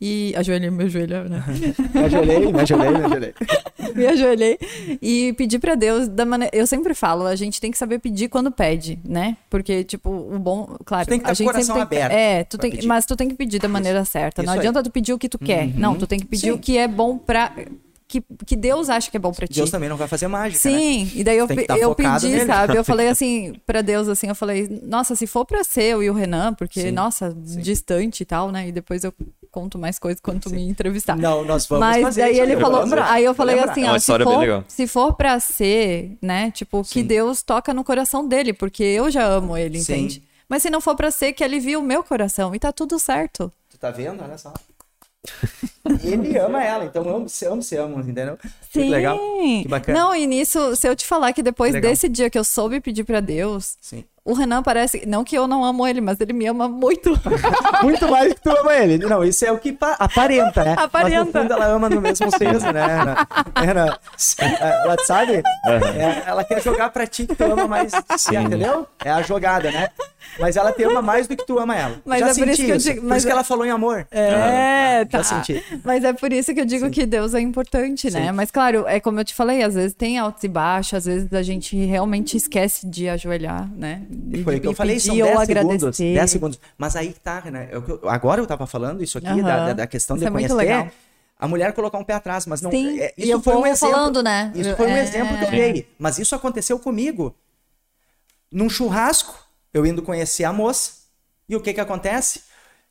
E 0.00 0.32
ajoelhei, 0.36 0.70
me 0.70 0.84
ajoelhei, 0.84 1.22
né? 1.28 1.42
Me 1.94 2.00
ajoelhei, 2.04 2.52
me 2.52 2.60
ajoelhei, 2.60 2.90
me 2.90 3.04
ajoelhei. 3.04 3.34
me 3.94 4.06
ajoelhei 4.06 4.58
e 5.00 5.32
pedi 5.34 5.58
pra 5.58 5.74
Deus 5.76 6.08
da 6.08 6.24
maneira. 6.24 6.56
Eu 6.56 6.66
sempre 6.66 6.92
falo, 6.94 7.24
a 7.26 7.36
gente 7.36 7.60
tem 7.60 7.70
que 7.70 7.78
saber 7.78 7.98
pedir 8.00 8.28
quando 8.28 8.50
pede, 8.50 8.98
né? 9.04 9.36
Porque, 9.50 9.84
tipo, 9.84 10.10
o 10.10 10.38
bom. 10.40 10.76
Claro, 10.84 11.06
Tu 11.06 11.10
tem 11.10 11.20
que 11.20 11.26
a 11.28 11.32
estar 11.32 11.44
com 11.44 11.50
o 11.50 11.52
gente 11.52 11.52
coração 11.66 11.76
sempre 11.76 11.88
tem 11.90 11.98
que- 11.98 12.04
aberto 12.04 12.18
É, 12.20 12.44
tu 12.44 12.58
tem, 12.58 12.78
mas 12.86 13.06
tu 13.06 13.14
tem 13.16 13.28
que 13.28 13.34
pedir 13.34 13.60
da 13.60 13.68
maneira 13.68 14.04
certa. 14.04 14.42
Não 14.42 14.52
Isso 14.52 14.52
aí. 14.54 14.58
adianta 14.60 14.82
tu 14.82 14.90
pedir 14.90 15.12
o 15.12 15.18
que 15.18 15.28
tu 15.28 15.38
quer. 15.38 15.68
Não, 15.78 15.94
tu 15.96 16.06
tem 16.06 16.18
que 16.18 16.26
pedir 16.26 16.46
Sim. 16.46 16.50
o 16.52 16.58
que 16.58 16.76
é 16.78 16.88
bom 16.88 17.16
pra. 17.18 17.52
Que, 18.12 18.22
que 18.44 18.54
Deus 18.54 18.90
acha 18.90 19.10
que 19.10 19.16
é 19.16 19.20
bom 19.20 19.32
pra 19.32 19.46
ti. 19.46 19.54
Deus 19.54 19.70
também 19.70 19.88
não 19.88 19.96
vai 19.96 20.06
fazer 20.06 20.28
mágica, 20.28 20.68
né? 20.70 20.78
Sim, 20.78 21.10
e 21.14 21.24
daí 21.24 21.38
eu, 21.38 21.48
tá 21.48 21.78
eu 21.78 21.94
pedi, 21.94 22.28
nele. 22.28 22.44
sabe? 22.44 22.76
Eu 22.76 22.84
falei 22.84 23.08
assim, 23.08 23.54
pra 23.64 23.80
Deus, 23.80 24.06
assim, 24.06 24.26
eu 24.28 24.34
falei, 24.34 24.68
nossa, 24.82 25.16
se 25.16 25.26
for 25.26 25.46
pra 25.46 25.64
ser 25.64 25.84
eu 25.84 26.02
e 26.02 26.10
o 26.10 26.12
Renan, 26.12 26.52
porque, 26.52 26.82
Sim, 26.82 26.90
nossa, 26.90 27.34
distante 27.34 28.20
e 28.22 28.26
tal, 28.26 28.50
né? 28.52 28.68
E 28.68 28.72
depois 28.72 29.02
eu 29.02 29.14
conto 29.50 29.78
mais 29.78 29.98
coisas 29.98 30.20
quando 30.20 30.40
tu 30.42 30.50
me 30.50 30.60
entrevistar. 30.68 31.16
Não, 31.16 31.42
nós 31.42 31.66
vamos 31.66 31.86
Mas 31.86 32.02
fazer 32.02 32.20
daí 32.20 32.38
ele 32.38 32.52
aí, 32.52 32.60
falou, 32.60 32.82
lembrar. 32.82 33.10
aí 33.10 33.24
eu 33.24 33.34
falei 33.34 33.58
assim, 33.60 33.84
É 33.86 33.90
ó, 33.92 33.98
se 33.98 34.06
for, 34.12 34.64
se 34.68 34.86
for 34.86 35.14
pra 35.14 35.40
ser, 35.40 36.18
né, 36.20 36.50
tipo, 36.50 36.82
que 36.82 37.00
Sim. 37.00 37.06
Deus 37.06 37.40
toca 37.42 37.72
no 37.72 37.82
coração 37.82 38.28
dele, 38.28 38.52
porque 38.52 38.82
eu 38.84 39.10
já 39.10 39.24
amo 39.24 39.56
ele, 39.56 39.80
Sim. 39.80 39.94
entende? 39.94 40.22
Mas 40.46 40.60
se 40.60 40.68
não 40.68 40.82
for 40.82 40.94
pra 40.94 41.10
ser, 41.10 41.32
que 41.32 41.42
alivie 41.42 41.78
o 41.78 41.82
meu 41.82 42.02
coração, 42.04 42.54
e 42.54 42.58
tá 42.58 42.70
tudo 42.72 42.98
certo. 42.98 43.50
Tu 43.70 43.78
tá 43.78 43.90
vendo? 43.90 44.22
Olha 44.22 44.36
só. 44.36 44.52
E 46.02 46.08
ele 46.12 46.36
ama 46.38 46.62
ela, 46.64 46.84
então 46.84 47.08
amo, 47.08 47.28
se 47.28 47.44
amo, 47.46 47.62
se 47.62 47.76
amo, 47.76 48.00
entendeu? 48.00 48.36
Que 48.72 48.80
Sim. 48.82 48.90
legal. 48.90 49.16
Que 49.16 49.68
bacana. 49.68 49.98
Não, 49.98 50.14
e 50.14 50.26
nisso, 50.26 50.74
se 50.76 50.88
eu 50.88 50.96
te 50.96 51.06
falar 51.06 51.32
que 51.32 51.42
depois 51.42 51.72
Legal. 51.72 51.90
desse 51.90 52.08
dia 52.08 52.28
que 52.30 52.38
eu 52.38 52.44
soube 52.44 52.80
pedir 52.80 53.04
pra 53.04 53.20
Deus, 53.20 53.76
Sim. 53.80 54.04
o 54.24 54.32
Renan 54.32 54.62
parece, 54.62 55.04
não 55.06 55.22
que 55.22 55.36
eu 55.36 55.46
não 55.46 55.64
amo 55.64 55.86
ele, 55.86 56.00
mas 56.00 56.20
ele 56.20 56.32
me 56.32 56.46
ama 56.46 56.68
muito. 56.68 57.12
Muito 57.82 58.08
mais 58.08 58.32
que 58.32 58.40
tu 58.40 58.50
ama 58.50 58.72
ele. 58.74 58.98
Não, 59.04 59.24
isso 59.24 59.44
é 59.44 59.50
o 59.50 59.58
que 59.58 59.72
pa- 59.72 59.96
aparenta, 59.98 60.62
né? 60.64 60.74
Mas 60.76 60.84
Aparenta. 60.84 61.24
no 61.24 61.32
fundo 61.32 61.52
ela 61.52 61.66
ama 61.66 61.88
no 61.88 62.00
mesmo 62.00 62.30
senso, 62.30 62.70
né? 62.72 62.82
Ana? 62.84 63.28
Ana, 63.56 63.98
é, 64.38 64.86
WhatsApp, 64.88 65.32
é, 65.32 65.42
ela 66.28 66.44
quer 66.44 66.62
jogar 66.62 66.90
pra 66.90 67.04
ti 67.06 67.26
que 67.26 67.34
tu 67.34 67.42
ama 67.44 67.66
mais, 67.66 67.92
entendeu? 68.30 68.86
É 69.04 69.10
a 69.10 69.20
jogada, 69.22 69.70
né? 69.72 69.88
Mas 70.40 70.56
ela 70.56 70.72
te 70.72 70.82
ama 70.84 71.02
mais 71.02 71.26
do 71.26 71.36
que 71.36 71.44
tu 71.46 71.58
ama 71.58 71.76
ela. 71.76 72.00
Mas 72.04 72.20
Já 72.20 72.28
é 72.30 72.34
por 72.34 72.48
isso 72.48 72.64
que 72.64 72.70
eu 72.70 72.76
isso. 72.76 72.88
digo- 72.88 73.00
Por 73.02 73.08
mas 73.08 73.18
isso 73.18 73.26
que 73.26 73.30
é- 73.30 73.34
ela 73.34 73.44
falou 73.44 73.64
em 73.66 73.70
amor. 73.70 74.06
É, 74.10 75.04
tá. 75.04 75.18
Já 75.18 75.24
senti. 75.24 75.62
Mas 75.84 76.02
é 76.04 76.12
por 76.12 76.32
isso 76.32 76.54
que 76.54 76.60
eu 76.60 76.64
digo 76.64 76.90
que 76.90 77.04
Deus 77.06 77.34
é 77.34 77.40
importante, 77.40 78.10
né? 78.10 78.26
Sim. 78.26 78.32
Mas 78.32 78.50
claro, 78.50 78.86
é 78.86 78.98
como 79.00 79.20
eu 79.20 79.24
te 79.24 79.34
falei, 79.34 79.62
às 79.62 79.74
vezes 79.74 79.94
tem 79.94 80.18
altos 80.18 80.42
e 80.44 80.48
baixos, 80.48 80.94
às 80.94 81.04
vezes 81.04 81.32
a 81.32 81.42
gente 81.42 81.76
realmente 81.76 82.36
esquece 82.36 82.86
de 82.86 83.08
ajoelhar, 83.08 83.70
né? 83.76 84.02
De, 84.08 84.42
Foi 84.42 84.56
o 84.56 84.60
que 84.60 84.66
eu 84.66 84.74
falei, 84.74 84.98
são 84.98 85.14
pedir 85.14 85.24
10 85.24 85.38
ou 85.38 85.44
segundos. 85.46 85.74
agradecer. 85.82 86.14
10 86.14 86.30
segundos. 86.30 86.60
Mas 86.78 86.96
aí 86.96 87.12
que 87.12 87.20
tá, 87.20 87.42
né? 87.50 87.68
Eu- 87.70 88.00
agora 88.08 88.40
eu 88.40 88.46
tava 88.46 88.66
falando 88.66 89.02
isso 89.02 89.18
aqui, 89.18 89.26
Aham. 89.28 89.42
da, 89.42 89.66
da- 89.66 89.72
da 89.74 89.86
questão 89.86 90.16
Isso 90.16 90.24
de 90.24 90.28
é 90.28 90.30
muito 90.30 90.48
conhecer. 90.54 90.56
legal. 90.76 90.88
A 91.38 91.48
mulher 91.48 91.72
colocar 91.72 91.98
um 91.98 92.04
pé 92.04 92.14
atrás, 92.14 92.46
mas 92.46 92.62
não. 92.62 92.70
Sim, 92.70 93.00
é, 93.00 93.12
e 93.18 93.28
isso 93.30 93.40
foi 93.42 93.56
um 93.56 93.66
exemplo. 93.66 93.94
falando, 93.94 94.22
né? 94.22 94.52
Isso 94.54 94.76
foi 94.76 94.86
um 94.86 94.96
É. 94.96 95.02
exemplo 95.02 95.36
que 95.36 95.44
eu 95.44 95.50
dei. 95.50 95.88
Mas 95.98 96.18
isso 96.18 96.34
aconteceu 96.36 96.78
comigo. 96.78 97.34
Num 98.50 98.68
churrasco, 98.70 99.34
eu 99.72 99.86
indo 99.86 100.02
conhecer 100.02 100.44
a 100.44 100.52
moça. 100.52 101.02
E 101.48 101.56
o 101.56 101.60
que 101.60 101.72
que 101.74 101.80
acontece? 101.80 102.42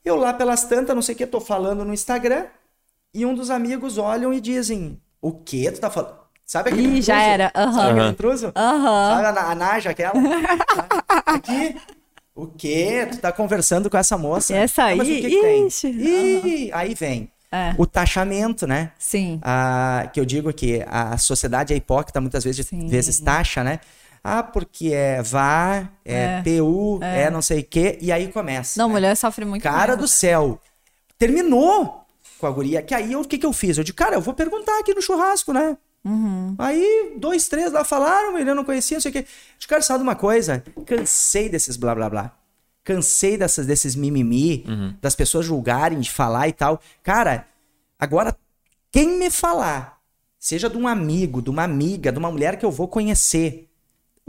Eu 0.03 0.15
lá 0.15 0.33
pelas 0.33 0.63
tantas, 0.65 0.95
não 0.95 1.01
sei 1.01 1.15
o 1.15 1.17
que, 1.17 1.27
tô 1.27 1.39
falando 1.41 1.85
no 1.85 1.93
Instagram. 1.93 2.47
E 3.13 3.25
um 3.25 3.35
dos 3.35 3.49
amigos 3.49 3.97
olham 3.97 4.33
e 4.33 4.41
dizem: 4.41 5.01
O 5.21 5.31
que 5.33 5.71
tu 5.71 5.79
tá 5.81 5.89
falando? 5.89 6.19
Sabe 6.45 6.69
aquele 6.69 6.89
Ih, 6.97 7.01
já 7.01 7.15
intruso? 7.15 7.21
era, 7.21 7.51
aham. 7.55 7.71
Sabe 7.73 7.91
aquele 7.91 8.07
Aham. 8.07 8.11
intruso? 8.11 8.53
Aham. 8.55 9.23
Sabe 9.23 9.39
a, 9.39 9.51
a 9.51 9.55
Naja, 9.55 9.89
aquela? 9.91 10.13
Aqui. 11.25 11.75
O 12.35 12.47
quê? 12.47 13.07
Tu 13.11 13.19
tá 13.19 13.31
conversando 13.31 13.89
com 13.89 13.97
essa 13.97 14.17
moça? 14.17 14.53
Essa 14.55 14.83
Ah, 14.89 14.95
mas 14.95 15.07
o 15.07 15.11
aí? 15.11 15.21
que 15.21 15.31
que 15.31 15.37
tem? 15.37 15.67
Ih, 15.97 16.71
aí 16.73 16.93
vem. 16.93 17.31
É. 17.51 17.75
O 17.77 17.85
taxamento, 17.85 18.65
né? 18.67 18.91
Sim. 18.97 19.41
Ah, 19.41 20.09
que 20.13 20.19
eu 20.19 20.25
digo 20.25 20.53
que 20.53 20.83
a 20.87 21.17
sociedade 21.17 21.73
é 21.73 21.77
hipócrita, 21.77 22.21
muitas 22.21 22.43
vezes, 22.43 22.65
Sim. 22.67 22.87
vezes 22.87 23.19
taxa, 23.19 23.63
né? 23.63 23.79
Ah, 24.23 24.43
porque 24.43 24.89
é 24.93 25.21
vá, 25.21 25.89
é, 26.05 26.13
É. 26.13 26.41
PU, 26.43 26.99
é. 27.01 27.29
não 27.31 27.41
sei 27.41 27.61
o 27.61 27.63
quê, 27.63 27.97
e 28.01 28.11
aí 28.11 28.31
começa. 28.31 28.79
Não, 28.79 28.87
né? 28.87 28.93
mulher 28.93 29.17
sofre 29.17 29.45
muito 29.45 29.63
Cara 29.63 29.87
mais, 29.87 29.97
do 29.97 30.03
né? 30.03 30.07
céu. 30.07 30.59
Terminou 31.17 32.05
com 32.39 32.47
a 32.47 32.51
guria. 32.51 32.81
Que 32.81 32.93
aí, 32.93 33.13
eu- 33.13 33.21
o 33.21 33.27
que 33.27 33.37
que 33.37 33.45
eu 33.45 33.53
fiz? 33.53 33.77
Eu 33.77 33.83
disse, 33.83 33.93
cara, 33.93 34.15
eu 34.15 34.21
vou 34.21 34.33
perguntar 34.33 34.79
aqui 34.79 34.93
no 34.93 35.01
churrasco, 35.01 35.53
né? 35.53 35.77
Uhum. 36.03 36.55
Aí, 36.57 37.13
dois, 37.17 37.47
três 37.47 37.71
lá 37.71 37.83
falaram, 37.83 38.37
ele 38.37 38.49
eu 38.49 38.55
não 38.55 38.63
conhecia, 38.65 38.95
não 38.97 39.01
sei 39.01 39.09
o 39.09 39.13
quê. 39.13 39.19
Eu 39.19 39.23
disse, 39.57 39.67
cara, 39.67 39.81
sabe 39.81 39.99
de 39.99 40.03
uma 40.03 40.15
coisa? 40.15 40.63
Cansei 40.85 41.47
desses 41.49 41.77
blá, 41.77 41.93
blá, 41.93 42.09
blá. 42.09 42.31
Cansei 42.83 43.37
dessas, 43.37 43.67
desses 43.67 43.95
mimimi, 43.95 44.65
das 44.99 45.15
pessoas 45.15 45.45
julgarem, 45.45 45.99
de 45.99 46.09
falar 46.11 46.47
e 46.47 46.51
tal. 46.53 46.81
Cara, 47.03 47.45
agora, 47.99 48.35
quem 48.91 49.19
me 49.19 49.29
falar, 49.29 49.99
seja 50.39 50.67
de 50.67 50.77
um 50.77 50.87
amigo, 50.87 51.39
de 51.43 51.51
uma 51.51 51.63
amiga, 51.63 52.11
de 52.11 52.17
uma 52.17 52.31
mulher 52.31 52.57
que 52.57 52.65
eu 52.65 52.71
vou 52.71 52.87
conhecer, 52.87 53.69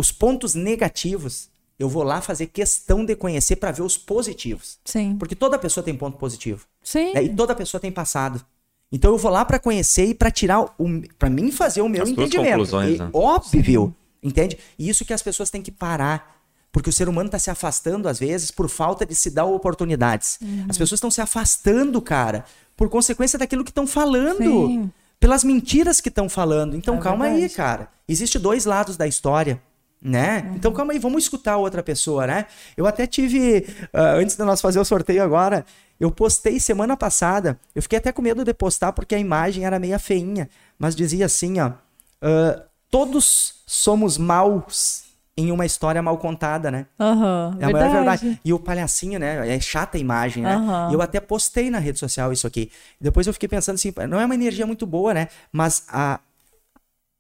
os 0.03 0.11
pontos 0.13 0.55
negativos, 0.55 1.49
eu 1.79 1.89
vou 1.89 2.03
lá 2.03 2.21
fazer 2.21 2.47
questão 2.49 3.05
de 3.05 3.15
conhecer 3.17 3.57
para 3.57 3.71
ver 3.71 3.83
os 3.83 3.97
positivos. 3.97 4.79
Sim. 4.85 5.17
Porque 5.17 5.35
toda 5.35 5.59
pessoa 5.59 5.83
tem 5.83 5.95
ponto 5.97 6.19
positivo. 6.19 6.67
Sim. 6.83 7.13
né? 7.15 7.23
E 7.25 7.29
toda 7.29 7.55
pessoa 7.55 7.81
tem 7.81 7.91
passado. 7.93 8.45
Então 8.91 9.13
eu 9.13 9.19
vou 9.19 9.31
lá 9.31 9.45
para 9.45 9.59
conhecer 9.59 10.07
e 10.07 10.15
para 10.15 10.31
tirar 10.31 10.61
o 10.61 10.75
para 11.19 11.31
mim 11.31 11.51
fazer 11.51 11.81
o 11.81 11.89
meu 11.89 12.03
As 12.03 12.11
entendimento. 12.11 12.51
conclusões, 12.51 12.97
E, 12.97 12.99
né? 12.99 13.11
Óbvio, 13.13 13.95
entende? 14.23 14.59
E 14.79 14.89
isso 14.89 15.05
que 15.05 15.13
as 15.15 15.23
pessoas 15.23 15.49
têm 15.51 15.63
que 15.63 15.71
parar. 15.71 16.31
Porque 16.71 16.89
o 16.89 16.93
ser 16.93 17.07
humano 17.09 17.27
está 17.27 17.39
se 17.39 17.51
afastando, 17.51 18.09
às 18.09 18.19
vezes, 18.19 18.51
por 18.51 18.67
falta 18.69 19.05
de 19.05 19.15
se 19.15 19.31
dar 19.31 19.45
oportunidades. 19.45 20.39
Uhum. 20.41 20.67
As 20.71 20.79
pessoas 20.79 20.99
estão 20.99 21.11
se 21.11 21.21
afastando, 21.21 22.01
cara, 22.01 22.45
por 22.77 22.89
consequência 22.89 23.39
daquilo 23.39 23.63
que 23.63 23.71
estão 23.71 23.87
falando. 23.87 24.39
Sim. 24.39 24.91
Pelas 25.21 25.45
mentiras 25.45 26.01
que 26.01 26.09
estão 26.09 26.29
falando. 26.31 26.75
Então, 26.75 26.97
É 26.97 26.99
calma 26.99 27.27
aí, 27.27 27.33
verdade. 27.41 27.55
cara. 27.55 27.89
Existe 28.09 28.39
dois 28.39 28.65
lados 28.65 28.97
da 28.97 29.07
história. 29.07 29.61
Né? 30.05 30.45
Uhum. 30.45 30.57
Então 30.57 30.73
calma 30.73 30.93
aí, 30.93 30.99
vamos 30.99 31.23
escutar 31.23 31.53
a 31.53 31.57
outra 31.57 31.83
pessoa, 31.83 32.27
né? 32.27 32.47
Eu 32.77 32.87
até 32.87 33.07
tive, 33.07 33.65
ah, 33.93 34.15
antes 34.15 34.37
de 34.37 34.43
nós 34.43 34.61
fazer 34.61 34.81
o 34.81 34.85
sorteio 34.85 35.23
agora, 35.23 35.65
eu 36.01 36.11
postei 36.11 36.59
semana 36.59 36.97
passada, 36.97 37.57
eu 37.73 37.81
fiquei 37.81 37.99
até 37.99 38.11
com 38.11 38.21
medo 38.21 38.45
de 38.45 38.53
postar 38.53 38.93
porque 38.93 39.15
a 39.15 39.19
imagem 39.19 39.65
era 39.65 39.79
meia 39.79 40.01
feinha, 40.01 40.51
mas 40.77 40.97
dizia 40.97 41.27
assim, 41.27 41.61
ó, 41.61 41.73
ah, 42.21 42.63
todos 42.91 43.63
somos 43.65 44.19
maus 44.19 45.05
em 45.37 45.51
uma 45.51 45.65
história 45.65 46.03
mal 46.03 46.19
contada, 46.19 46.71
né? 46.71 46.87
Aham. 47.01 47.57
É 47.59 47.65
a 47.65 47.67
verdade. 47.69 47.93
verdade. 47.95 48.41
E 48.45 48.53
o 48.53 48.59
palhacinho, 48.59 49.19
né? 49.19 49.55
É 49.55 49.59
chata 49.61 49.97
a 49.97 50.01
imagem, 50.01 50.43
né? 50.43 50.55
Aham. 50.55 50.91
E 50.91 50.95
eu 50.95 51.01
até 51.01 51.21
postei 51.21 51.71
na 51.71 51.79
rede 51.79 51.99
social 51.99 52.33
isso 52.33 52.47
aqui. 52.47 52.71
Depois 53.01 53.27
eu 53.27 53.33
fiquei 53.33 53.49
pensando 53.49 53.77
assim, 53.77 53.93
não 54.09 54.21
é 54.21 54.25
uma 54.25 54.35
energia 54.35 54.67
muito 54.67 54.87
boa, 54.87 55.15
né? 55.15 55.29
Mas 55.51 55.85
a. 55.89 56.21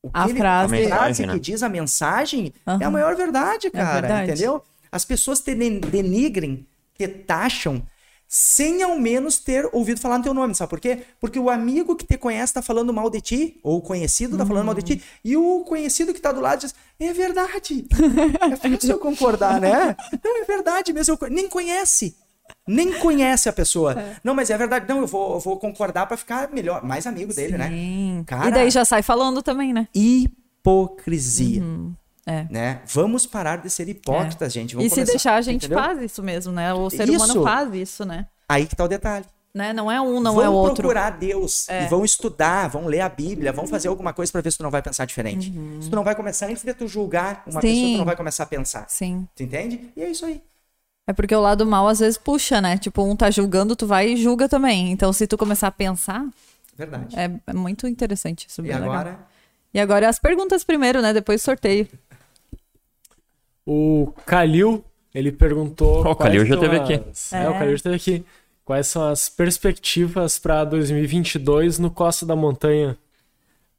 o 0.02 0.10
A 0.12 0.28
ele- 0.28 0.38
frase- 0.38 0.74
a 0.74 0.78
A 0.78 0.80
mensagem, 0.80 1.26
que 1.26 1.32
né? 1.34 1.38
diz 1.38 1.62
a 1.62 1.68
mensagem 1.68 2.52
é 2.80 2.84
a 2.84 2.90
maior 2.90 3.14
verdade, 3.14 3.70
cara. 3.70 4.00
verdade. 4.00 4.30
Entendeu? 4.32 4.62
As 4.90 5.04
pessoas 5.04 5.40
te 5.40 5.54
den- 5.54 5.78
denigrem, 5.80 6.66
te 6.98 7.06
taxam, 7.08 7.82
sem 8.28 8.82
ao 8.82 8.98
menos 8.98 9.38
ter 9.38 9.68
ouvido 9.72 10.00
falar 10.00 10.16
no 10.18 10.24
teu 10.24 10.32
nome, 10.32 10.54
sabe 10.54 10.70
por 10.70 10.80
quê? 10.80 11.02
Porque 11.20 11.38
o 11.38 11.50
amigo 11.50 11.94
que 11.94 12.06
te 12.06 12.16
conhece 12.16 12.54
tá 12.54 12.62
falando 12.62 12.90
mal 12.92 13.10
de 13.10 13.20
ti, 13.20 13.60
ou 13.62 13.76
o 13.78 13.82
conhecido 13.82 14.38
tá 14.38 14.46
falando 14.46 14.64
mal 14.64 14.74
de 14.74 14.82
ti, 14.82 15.02
e 15.22 15.36
o 15.36 15.60
conhecido 15.60 16.14
que 16.14 16.20
tá 16.20 16.32
do 16.32 16.40
lado 16.40 16.60
diz, 16.60 16.74
é 16.98 17.12
verdade. 17.12 17.86
É 18.52 18.56
fácil 18.56 18.90
eu 18.92 18.98
concordar, 18.98 19.60
né? 19.60 19.94
Não, 20.24 20.42
é 20.42 20.44
verdade 20.44 20.92
mesmo, 20.94 21.16
eu 21.20 21.30
nem 21.30 21.46
conhece. 21.48 22.16
Nem 22.66 22.92
conhece 23.00 23.48
a 23.48 23.52
pessoa. 23.52 23.96
Não, 24.22 24.34
mas 24.34 24.48
é 24.50 24.56
verdade. 24.56 24.86
Não, 24.88 25.00
eu 25.00 25.06
vou, 25.06 25.34
eu 25.34 25.40
vou 25.40 25.58
concordar 25.58 26.06
pra 26.06 26.16
ficar 26.16 26.48
melhor, 26.52 26.84
mais 26.84 27.06
amigo 27.06 27.34
dele, 27.34 27.58
né? 27.58 27.68
Sim. 27.68 28.24
Cara- 28.26 28.48
E 28.48 28.52
daí 28.52 28.70
já 28.70 28.84
sai 28.84 29.02
falando 29.02 29.42
também, 29.42 29.72
né? 29.72 29.88
Hipocrisia. 29.94 31.62
É. 32.24 32.46
Né? 32.50 32.80
Vamos 32.86 33.26
parar 33.26 33.56
de 33.56 33.68
ser 33.68 33.88
hipócritas, 33.88 34.52
gente. 34.52 34.72
E 34.72 34.76
Vamos 34.76 34.90
se 34.90 34.94
começar- 34.96 35.12
deixar, 35.12 35.34
a 35.34 35.40
gente 35.42 35.66
entendeu? 35.66 35.82
faz 35.82 36.00
isso 36.00 36.22
mesmo, 36.22 36.52
né? 36.52 36.72
O 36.72 36.88
ser 36.88 37.08
Isso. 37.08 37.24
humano 37.24 37.42
faz 37.42 37.74
isso, 37.74 38.04
né? 38.04 38.26
Aí 38.48 38.66
que 38.66 38.76
tá 38.76 38.84
o 38.84 38.88
detalhe. 38.88 39.24
né? 39.54 39.70
Não 39.72 39.90
é 39.92 40.00
um, 40.00 40.18
não 40.20 40.34
vão 40.36 40.44
é 40.44 40.48
outro. 40.48 40.76
procurar 40.76 41.10
Deus 41.10 41.68
É. 41.68 41.84
e 41.84 41.88
vão 41.88 42.04
estudar, 42.06 42.68
vão 42.68 42.86
ler 42.86 43.00
a 43.00 43.08
Bíblia, 43.08 43.52
vão 43.52 43.66
fazer 43.66 43.88
alguma 43.88 44.12
coisa 44.14 44.32
pra 44.32 44.40
ver 44.40 44.50
se 44.50 44.56
tu 44.56 44.62
não 44.62 44.70
vai 44.70 44.80
pensar 44.80 45.04
diferente. 45.04 45.52
Se 45.80 45.90
tu 45.90 45.94
não 45.96 46.02
vai 46.04 46.14
começar, 46.14 46.46
antes 46.46 46.62
de 46.62 46.72
tu 46.72 46.86
julgar 46.88 47.42
uma 47.46 47.56
Uhum. 47.56 47.60
Sim. 47.60 47.68
pessoa, 47.74 47.92
tu 47.92 47.98
não 47.98 48.04
vai 48.06 48.16
começar 48.16 48.42
a 48.44 48.46
pensar. 48.46 48.86
Sim. 48.88 49.28
Tu 49.36 49.42
entende? 49.42 49.90
E 49.94 50.02
é 50.02 50.10
isso 50.10 50.24
aí. 50.24 50.40
É 51.06 51.12
porque 51.12 51.34
o 51.34 51.40
lado 51.40 51.66
mal 51.66 51.88
às 51.88 51.98
vezes 51.98 52.16
puxa, 52.16 52.60
né? 52.60 52.78
Tipo, 52.78 53.02
um 53.02 53.16
tá 53.16 53.30
julgando, 53.30 53.74
tu 53.74 53.86
vai 53.86 54.10
e 54.12 54.16
julga 54.16 54.48
também. 54.48 54.90
Então, 54.92 55.12
se 55.12 55.26
tu 55.26 55.36
começar 55.36 55.66
a 55.68 55.72
pensar, 55.72 56.24
Verdade. 56.76 57.18
é, 57.18 57.30
é 57.46 57.52
muito 57.52 57.88
interessante 57.88 58.46
isso. 58.48 58.60
e 58.60 58.64
legal. 58.64 58.84
agora? 58.84 59.18
E 59.74 59.80
agora 59.80 60.08
as 60.08 60.18
perguntas 60.18 60.62
primeiro, 60.62 61.02
né? 61.02 61.12
Depois 61.12 61.42
sorteio. 61.42 61.88
O 63.66 64.12
Kalil, 64.26 64.84
ele 65.14 65.30
perguntou. 65.32 66.04
Ó, 66.06 66.12
o 66.12 66.16
Kalil 66.16 66.44
já 66.44 66.56
teve 66.56 66.76
aqui. 66.76 66.94
as- 67.10 67.32
É, 67.32 67.44
É. 67.44 67.48
o 67.48 67.52
Kalil 67.54 67.70
já 67.70 67.74
esteve 67.76 67.96
aqui. 67.96 68.24
Quais 68.64 68.86
são 68.86 69.02
as 69.08 69.28
perspectivas 69.28 70.38
para 70.38 70.64
2022 70.64 71.78
no 71.78 71.90
Costa 71.90 72.24
da 72.24 72.36
Montanha? 72.36 72.96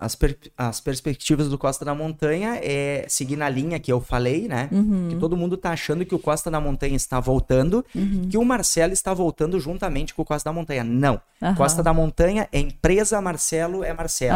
As, 0.04 0.16
per- 0.16 0.38
as 0.58 0.80
perspectivas 0.80 1.48
do 1.50 1.58
Costa 1.58 1.84
da 1.86 1.96
Montanha 1.96 2.60
é 2.62 3.06
seguir 3.08 3.36
na 3.36 3.48
linha 3.50 3.80
que 3.80 3.92
eu 3.92 4.00
falei, 4.02 4.48
né? 4.48 4.70
Uhum. 4.72 5.08
Que 5.10 5.16
todo 5.16 5.36
mundo 5.38 5.56
tá 5.58 5.72
achando 5.72 6.06
que 6.06 6.14
o 6.14 6.20
Costa 6.20 6.52
da 6.52 6.60
Montanha 6.60 6.96
está 6.96 7.20
voltando, 7.20 7.84
Uhum. 7.96 8.28
que 8.30 8.38
o 8.38 8.44
Marcelo 8.46 8.94
está 8.94 9.14
voltando 9.14 9.60
juntamente 9.60 10.14
com 10.14 10.22
o 10.22 10.26
Costa 10.26 10.50
da 10.50 10.54
Montanha. 10.54 10.84
Não. 10.84 11.20
Aham. 11.42 11.56
Costa 11.56 11.82
da 11.84 11.94
Montanha 11.94 12.48
é 12.52 12.60
empresa, 12.60 13.20
Marcelo 13.22 13.84
é 13.84 13.94
Marcelo. 13.94 14.34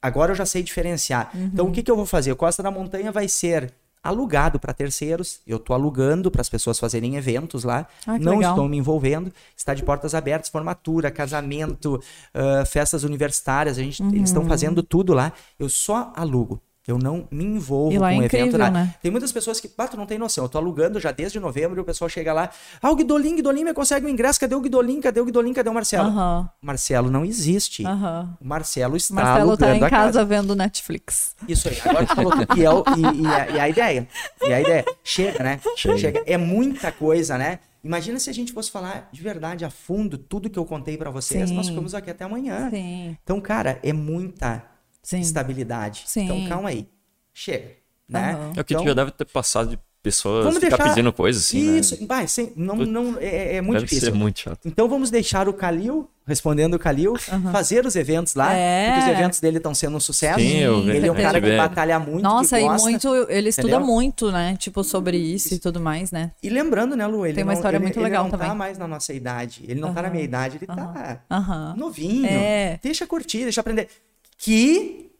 Agora 0.00 0.32
eu 0.32 0.36
já 0.36 0.44
sei 0.44 0.62
diferenciar. 0.62 1.30
Então 1.34 1.66
o 1.66 1.72
que, 1.72 1.82
que 1.82 1.90
eu 1.90 1.96
vou 1.96 2.04
fazer? 2.06 2.30
O 2.32 2.36
Costa 2.36 2.62
da 2.62 2.70
Montanha 2.70 3.10
vai 3.10 3.26
ser 3.28 3.72
alugado 4.04 4.60
para 4.60 4.72
terceiros. 4.74 5.40
Eu 5.46 5.56
estou 5.56 5.74
alugando 5.74 6.30
para 6.30 6.42
as 6.42 6.48
pessoas 6.48 6.78
fazerem 6.78 7.16
eventos 7.16 7.64
lá. 7.64 7.86
Ah, 8.06 8.18
Não 8.18 8.36
legal. 8.36 8.52
estou 8.52 8.68
me 8.68 8.76
envolvendo. 8.76 9.32
Está 9.56 9.72
de 9.74 9.82
portas 9.82 10.14
abertas, 10.14 10.50
formatura, 10.50 11.10
casamento, 11.10 12.00
ah, 12.34 12.64
festas 12.66 13.02
universitárias. 13.02 13.78
A 13.78 13.82
gente, 13.82 14.02
Eles 14.02 14.14
Uhum. 14.14 14.22
estão 14.24 14.44
fazendo 14.46 14.82
tudo 14.82 15.14
lá. 15.14 15.32
Eu 15.58 15.68
só 15.68 16.12
alugo. 16.14 16.60
Eu 16.86 16.98
não 16.98 17.26
me 17.30 17.44
envolvo 17.44 17.92
E 17.94 17.98
lá 17.98 18.08
com 18.08 18.14
é 18.14 18.18
o 18.18 18.22
evento 18.24 18.36
incrível, 18.36 18.58
lá. 18.60 18.70
né? 18.70 18.94
Tem 19.00 19.10
muitas 19.10 19.32
pessoas 19.32 19.58
que, 19.58 19.70
ah, 19.78 19.88
tu 19.88 19.96
não 19.96 20.04
tem 20.04 20.18
noção. 20.18 20.44
Eu 20.44 20.48
tô 20.50 20.58
alugando 20.58 21.00
já 21.00 21.10
desde 21.12 21.40
novembro 21.40 21.78
e 21.78 21.80
o 21.80 21.84
pessoal 21.84 22.08
chega 22.10 22.32
lá. 22.32 22.50
Ah, 22.82 22.90
o 22.90 22.94
Guidolin, 22.96 23.36
Guidolin 23.36 23.64
me 23.64 23.72
consegue 23.72 24.04
o 24.04 24.08
ingresso. 24.08 24.38
Cadê 24.38 24.54
o 24.54 24.60
Guidolin? 24.60 25.00
Cadê 25.00 25.18
o 25.20 25.24
Guidolin? 25.24 25.52
Cadê 25.54 25.70
o 25.70 25.74
Marcelo? 25.74 26.12
Marcelo 26.60 27.10
não 27.10 27.24
existe. 27.24 27.84
O 27.84 28.44
Marcelo 28.46 28.96
está 28.96 29.14
Marcelo 29.14 29.56
tá 29.56 29.66
alugando 29.66 29.74
em 29.74 29.86
a 29.86 29.90
casa. 29.90 30.04
casa 30.18 30.24
vendo 30.24 30.54
Netflix. 30.54 31.34
Isso 31.48 31.68
aí, 31.68 31.78
agora 31.84 32.06
tu 32.06 32.14
falou 32.14 32.32
tudo. 32.32 32.58
E, 32.58 32.64
é 32.64 32.70
o- 32.70 32.84
e- 32.96 33.22
e 33.22 33.26
a, 33.26 33.48
e 33.50 33.60
a 33.60 33.68
ideia. 33.68 34.08
E 34.42 34.52
a 34.52 34.60
ideia. 34.60 34.84
Chega, 35.02 35.42
né? 35.42 35.60
Chega. 35.76 36.22
É 36.26 36.36
muita 36.36 36.92
coisa, 36.92 37.38
né? 37.38 37.60
Imagina 37.82 38.18
se 38.18 38.30
a 38.30 38.32
gente 38.34 38.52
fosse 38.52 38.70
falar 38.70 39.08
de 39.12 39.22
verdade, 39.22 39.64
a 39.64 39.70
fundo, 39.70 40.16
tudo 40.16 40.48
que 40.50 40.58
eu 40.58 40.64
contei 40.64 40.96
pra 40.96 41.10
vocês. 41.10 41.48
Sim. 41.50 41.56
Nós 41.56 41.68
ficamos 41.68 41.94
aqui 41.94 42.10
até 42.10 42.24
amanhã. 42.24 42.68
Sim. 42.70 43.16
Então, 43.22 43.40
cara, 43.40 43.78
é 43.82 43.92
muita 43.92 44.62
Sim. 45.04 45.20
estabilidade. 45.20 46.02
Sim. 46.06 46.24
Então, 46.24 46.48
calma 46.48 46.70
aí. 46.70 46.88
Chega. 47.32 47.70
Né? 48.08 48.32
Aham. 48.34 48.52
É 48.56 48.60
o 48.60 48.64
que 48.64 48.74
Então, 48.74 48.86
já 48.86 48.94
deve 48.94 49.10
ter 49.12 49.24
passado 49.26 49.70
de 49.70 49.78
pessoas 50.02 50.44
Vamos 50.44 50.58
ficar 50.60 50.76
deixar- 50.76 50.90
pedindo 50.92 51.10
coisas 51.14 51.44
assim, 51.46 51.78
Isso, 51.78 51.98
né? 51.98 52.06
vai, 52.06 52.28
sem, 52.28 52.52
não, 52.54 52.76
não, 52.76 53.16
é, 53.18 53.56
é 53.56 53.60
muito 53.62 53.76
deve 53.80 53.86
difícil. 53.86 54.12
ser 54.12 54.14
muito 54.14 54.38
chato. 54.40 54.60
Então 54.66 54.86
vamos 54.86 55.08
deixar 55.10 55.48
o 55.48 55.54
Calil, 55.54 56.06
respondendo 56.26 56.74
o 56.74 56.78
Calil, 56.78 57.16
fazer 57.50 57.86
os 57.86 57.96
eventos 57.96 58.34
lá. 58.34 58.52
É. 58.52 58.92
Porque 58.92 59.00
os 59.10 59.16
eventos 59.18 59.40
dele 59.40 59.56
estão 59.56 59.74
sendo 59.74 59.96
um 59.96 60.00
sucesso. 60.00 60.38
Sim, 60.38 60.58
eu 60.58 60.82
vi, 60.82 60.90
ele 60.90 61.06
é 61.06 61.10
um 61.10 61.14
cara 61.14 61.40
que 61.40 61.46
vê. 61.48 61.56
batalha 61.56 61.98
muito. 61.98 62.22
Nossa, 62.22 62.58
que 62.58 62.62
e 62.64 62.68
gosta. 62.68 62.86
muito. 62.90 63.08
Ele 63.30 63.48
estuda 63.48 63.68
entendeu? 63.68 63.86
muito, 63.86 64.30
né? 64.30 64.54
Tipo, 64.58 64.84
sobre 64.84 65.16
isso 65.16 65.54
e 65.54 65.58
tudo 65.58 65.80
mais, 65.80 66.12
né? 66.12 66.32
E 66.42 66.50
lembrando, 66.50 66.94
né, 66.94 67.06
Lu? 67.06 67.24
Ele 67.24 67.36
Tem 67.36 67.42
uma 67.42 67.52
não, 67.52 67.58
história 67.58 67.78
ele, 67.78 67.84
muito 67.84 67.96
ele 67.96 68.04
legal 68.04 68.24
não 68.24 68.30
tá 68.30 68.36
também. 68.36 68.54
mais 68.54 68.76
na 68.76 68.86
nossa 68.86 69.14
idade. 69.14 69.62
Ele 69.66 69.80
não 69.80 69.94
tá 69.94 70.02
na 70.02 70.10
minha 70.10 70.22
idade, 70.22 70.58
ele 70.58 70.66
tá 70.66 71.18
Aham. 71.30 71.74
novinho. 71.78 72.26
É. 72.26 72.78
Deixa 72.82 73.06
curtir, 73.06 73.44
deixa 73.44 73.62
aprender. 73.62 73.88
Que 74.36 75.10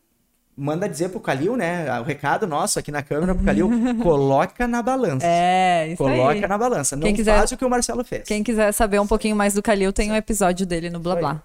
manda 0.56 0.88
dizer 0.88 1.08
pro 1.08 1.20
Calil, 1.20 1.56
né? 1.56 1.98
O 2.00 2.04
recado 2.04 2.46
nosso 2.46 2.78
aqui 2.78 2.90
na 2.92 3.02
câmera 3.02 3.34
pro 3.34 3.44
Calil, 3.44 3.68
coloca 4.02 4.68
na 4.68 4.82
balança. 4.82 5.26
É, 5.26 5.88
isso 5.88 5.96
coloca 5.96 6.32
aí. 6.32 6.40
na 6.40 6.58
balança. 6.58 6.94
Não 6.96 7.02
Quem 7.02 7.14
quiser- 7.14 7.36
faz 7.38 7.52
o 7.52 7.56
que 7.56 7.64
o 7.64 7.70
Marcelo 7.70 8.04
fez. 8.04 8.26
Quem 8.26 8.42
quiser 8.42 8.72
saber 8.72 9.00
um 9.00 9.06
pouquinho 9.06 9.34
mais 9.36 9.54
do 9.54 9.62
Calil, 9.62 9.92
tem 9.92 10.10
um 10.12 10.16
episódio 10.16 10.64
dele 10.66 10.90
no 10.90 11.00
Blá 11.00 11.16
Blá. 11.16 11.42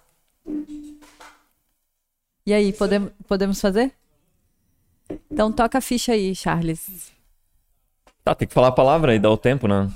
E 2.45 2.53
aí, 2.53 2.73
podemos, 2.73 3.11
podemos 3.27 3.61
fazer? 3.61 3.91
Então 5.29 5.51
toca 5.51 5.77
a 5.77 5.81
ficha 5.81 6.13
aí, 6.13 6.35
Charles. 6.35 7.11
Tá, 8.23 8.33
tem 8.35 8.47
que 8.47 8.53
falar 8.53 8.67
a 8.69 8.71
palavra 8.71 9.15
e 9.15 9.19
dar 9.19 9.29
o 9.31 9.37
tempo, 9.37 9.67
né? 9.67 9.89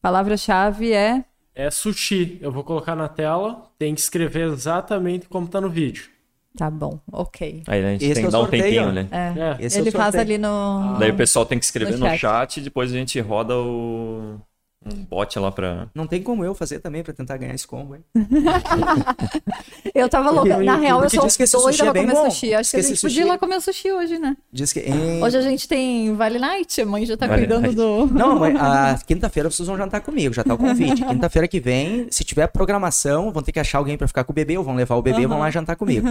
Palavra-chave 0.00 0.92
é. 0.92 1.24
É 1.54 1.70
sushi. 1.70 2.38
Eu 2.40 2.50
vou 2.52 2.64
colocar 2.64 2.94
na 2.94 3.08
tela. 3.08 3.70
Tem 3.78 3.94
que 3.94 4.00
escrever 4.00 4.48
exatamente 4.48 5.26
como 5.28 5.46
tá 5.48 5.60
no 5.60 5.70
vídeo. 5.70 6.08
Tá 6.56 6.70
bom, 6.70 7.00
ok. 7.10 7.64
Aí 7.66 7.84
a 7.84 7.88
gente 7.90 8.04
Esse 8.04 8.14
tem 8.14 8.22
é 8.22 8.26
que 8.26 8.32
dar 8.32 8.38
um 8.38 8.42
sorteio, 8.42 8.62
tempinho, 8.62 8.92
né? 8.92 9.08
É. 9.10 9.40
É. 9.40 9.56
Esse 9.66 9.78
é 9.78 9.80
Ele 9.80 9.90
faz 9.90 10.14
ali 10.14 10.38
no. 10.38 10.96
Daí 11.00 11.10
o 11.10 11.16
pessoal 11.16 11.44
tem 11.44 11.58
que 11.58 11.64
escrever 11.64 11.94
No 11.94 11.98
no 11.98 12.06
chat. 12.06 12.18
chat. 12.20 12.56
e 12.58 12.60
depois 12.62 12.92
a 12.92 12.94
gente 12.94 13.18
roda 13.20 13.56
o 13.56 14.38
um 14.86 15.04
bot 15.04 15.38
lá 15.38 15.50
pra. 15.52 15.88
Não 15.94 16.06
tem 16.06 16.22
como 16.22 16.44
eu 16.44 16.54
fazer 16.54 16.78
também 16.80 17.02
pra 17.02 17.12
tentar 17.12 17.36
ganhar 17.36 17.54
esse 17.54 17.66
combo, 17.66 17.94
hein? 17.96 18.04
Eu 19.94 20.08
tava 20.08 20.30
louca. 20.30 20.56
Na 20.58 20.76
real, 20.76 21.02
eu 21.04 21.10
sou 21.10 21.20
que 21.28 21.46
doida 21.46 21.46
sushi 21.46 21.82
é 21.82 21.92
pra 21.92 22.00
comer 22.02 22.12
bom. 22.14 22.30
sushi. 22.30 22.54
Acho 22.54 22.62
Diz 22.62 22.70
que 22.70 22.76
a 22.76 22.80
que 22.80 22.82
gente 22.86 22.92
esse 22.94 23.02
podia 23.02 23.16
ir 23.16 23.22
sushi- 23.22 23.28
lá 23.30 23.38
comer 23.38 23.60
sushi 23.60 23.92
hoje, 23.92 24.18
né? 24.18 24.36
Diz 24.52 24.72
que. 24.72 24.80
hein? 24.80 25.22
Hoje 25.22 25.36
a 25.36 25.40
gente 25.40 25.68
tem 25.68 26.14
Vale 26.14 26.38
Night, 26.38 26.80
a 26.82 26.86
mãe 26.86 27.06
já 27.06 27.16
tá 27.16 27.26
Vale 27.26 27.42
cuidando 27.42 27.62
Night. 27.62 27.76
do. 27.76 28.06
Não, 28.06 28.38
mãe, 28.40 28.54
a 28.56 28.98
quinta-feira 29.06 29.50
vocês 29.50 29.66
vão 29.68 29.76
jantar 29.76 30.00
comigo, 30.00 30.34
já 30.34 30.42
tá 30.42 30.54
o 30.54 30.58
convite. 30.58 31.04
Quinta-feira 31.06 31.46
que 31.46 31.60
vem, 31.60 32.08
se 32.10 32.24
tiver 32.24 32.46
programação, 32.48 33.30
vão 33.30 33.42
ter 33.42 33.52
que 33.52 33.60
achar 33.60 33.78
alguém 33.78 33.96
pra 33.96 34.08
ficar 34.08 34.24
com 34.24 34.32
o 34.32 34.34
bebê, 34.34 34.58
ou 34.58 34.64
vão 34.64 34.74
levar 34.74 34.96
o 34.96 35.02
bebê 35.02 35.22
e 35.22 35.26
vão 35.26 35.38
lá 35.38 35.50
jantar 35.50 35.76
comigo. 35.76 36.08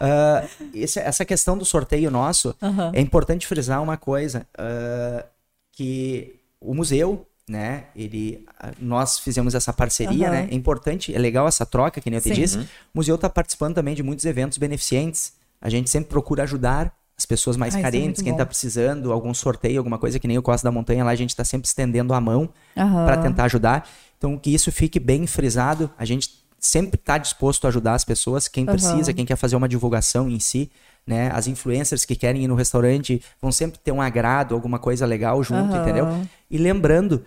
Ah, 0.00 0.44
esse- 0.74 0.98
essa 1.00 1.24
questão 1.24 1.56
do 1.56 1.64
sorteio 1.64 2.10
nosso, 2.10 2.54
é 2.92 3.00
importante 3.00 3.46
frisar 3.46 3.82
uma 3.82 3.96
coisa, 3.96 4.46
ah, 4.58 5.24
que 5.72 6.34
o 6.60 6.74
museu, 6.74 7.26
né, 7.48 7.84
ele, 7.96 8.44
ah, 8.58 8.70
nós 8.78 9.18
fizemos 9.18 9.54
essa 9.54 9.72
parceria, 9.72 10.28
Aham. 10.28 10.36
né, 10.36 10.48
é 10.50 10.54
importante, 10.54 11.14
é 11.14 11.18
legal 11.18 11.46
essa 11.48 11.66
troca, 11.66 12.00
que 12.00 12.08
nem 12.08 12.18
eu 12.18 12.22
te 12.22 12.28
Sim. 12.28 12.34
disse, 12.34 12.58
o 12.58 12.66
museu 12.94 13.18
tá 13.18 13.28
participando 13.28 13.74
também 13.74 13.94
de 13.94 14.02
muitos 14.02 14.24
eventos 14.24 14.58
beneficentes, 14.58 15.32
a 15.60 15.68
gente 15.68 15.90
sempre 15.90 16.08
procura 16.08 16.44
ajudar 16.44 16.94
as 17.16 17.26
pessoas 17.26 17.56
mais 17.56 17.74
Ah, 17.74 17.78
isso 17.78 17.86
é 17.86 17.90
carentes, 17.90 18.06
muito 18.06 18.24
quem 18.24 18.32
bom. 18.32 18.38
tá 18.38 18.46
precisando, 18.46 19.12
algum 19.12 19.34
sorteio, 19.34 19.78
alguma 19.78 19.98
coisa, 19.98 20.18
que 20.18 20.26
nem 20.26 20.38
o 20.38 20.42
Costa 20.42 20.66
da 20.66 20.72
Montanha, 20.72 21.04
lá 21.04 21.10
a 21.10 21.14
gente 21.16 21.36
tá 21.36 21.44
sempre 21.44 21.68
estendendo 21.68 22.14
a 22.14 22.20
mão 22.20 22.48
Aham. 22.76 23.04
para 23.04 23.16
tentar 23.18 23.44
ajudar. 23.44 23.88
Então, 24.18 24.36
que 24.38 24.52
isso 24.52 24.72
fique 24.72 24.98
bem 24.98 25.26
frisado. 25.26 25.90
A 25.98 26.04
gente 26.04 26.42
sempre 26.58 26.98
está 26.98 27.18
disposto 27.18 27.64
a 27.64 27.68
ajudar 27.68 27.94
as 27.94 28.04
pessoas, 28.04 28.48
quem 28.48 28.64
precisa, 28.64 29.12
quem 29.12 29.24
quer 29.26 29.36
fazer 29.36 29.54
uma 29.56 29.68
divulgação 29.68 30.28
em 30.28 30.40
si. 30.40 30.70
Né? 31.06 31.30
As 31.32 31.46
influencers 31.46 32.04
que 32.04 32.14
querem 32.14 32.44
ir 32.44 32.48
no 32.48 32.54
restaurante 32.54 33.20
vão 33.40 33.50
sempre 33.50 33.78
ter 33.78 33.90
um 33.90 34.00
agrado, 34.00 34.54
alguma 34.54 34.78
coisa 34.78 35.04
legal 35.04 35.42
junto, 35.42 35.74
Aham. 35.74 35.82
entendeu? 35.82 36.26
E 36.50 36.58
lembrando 36.58 37.24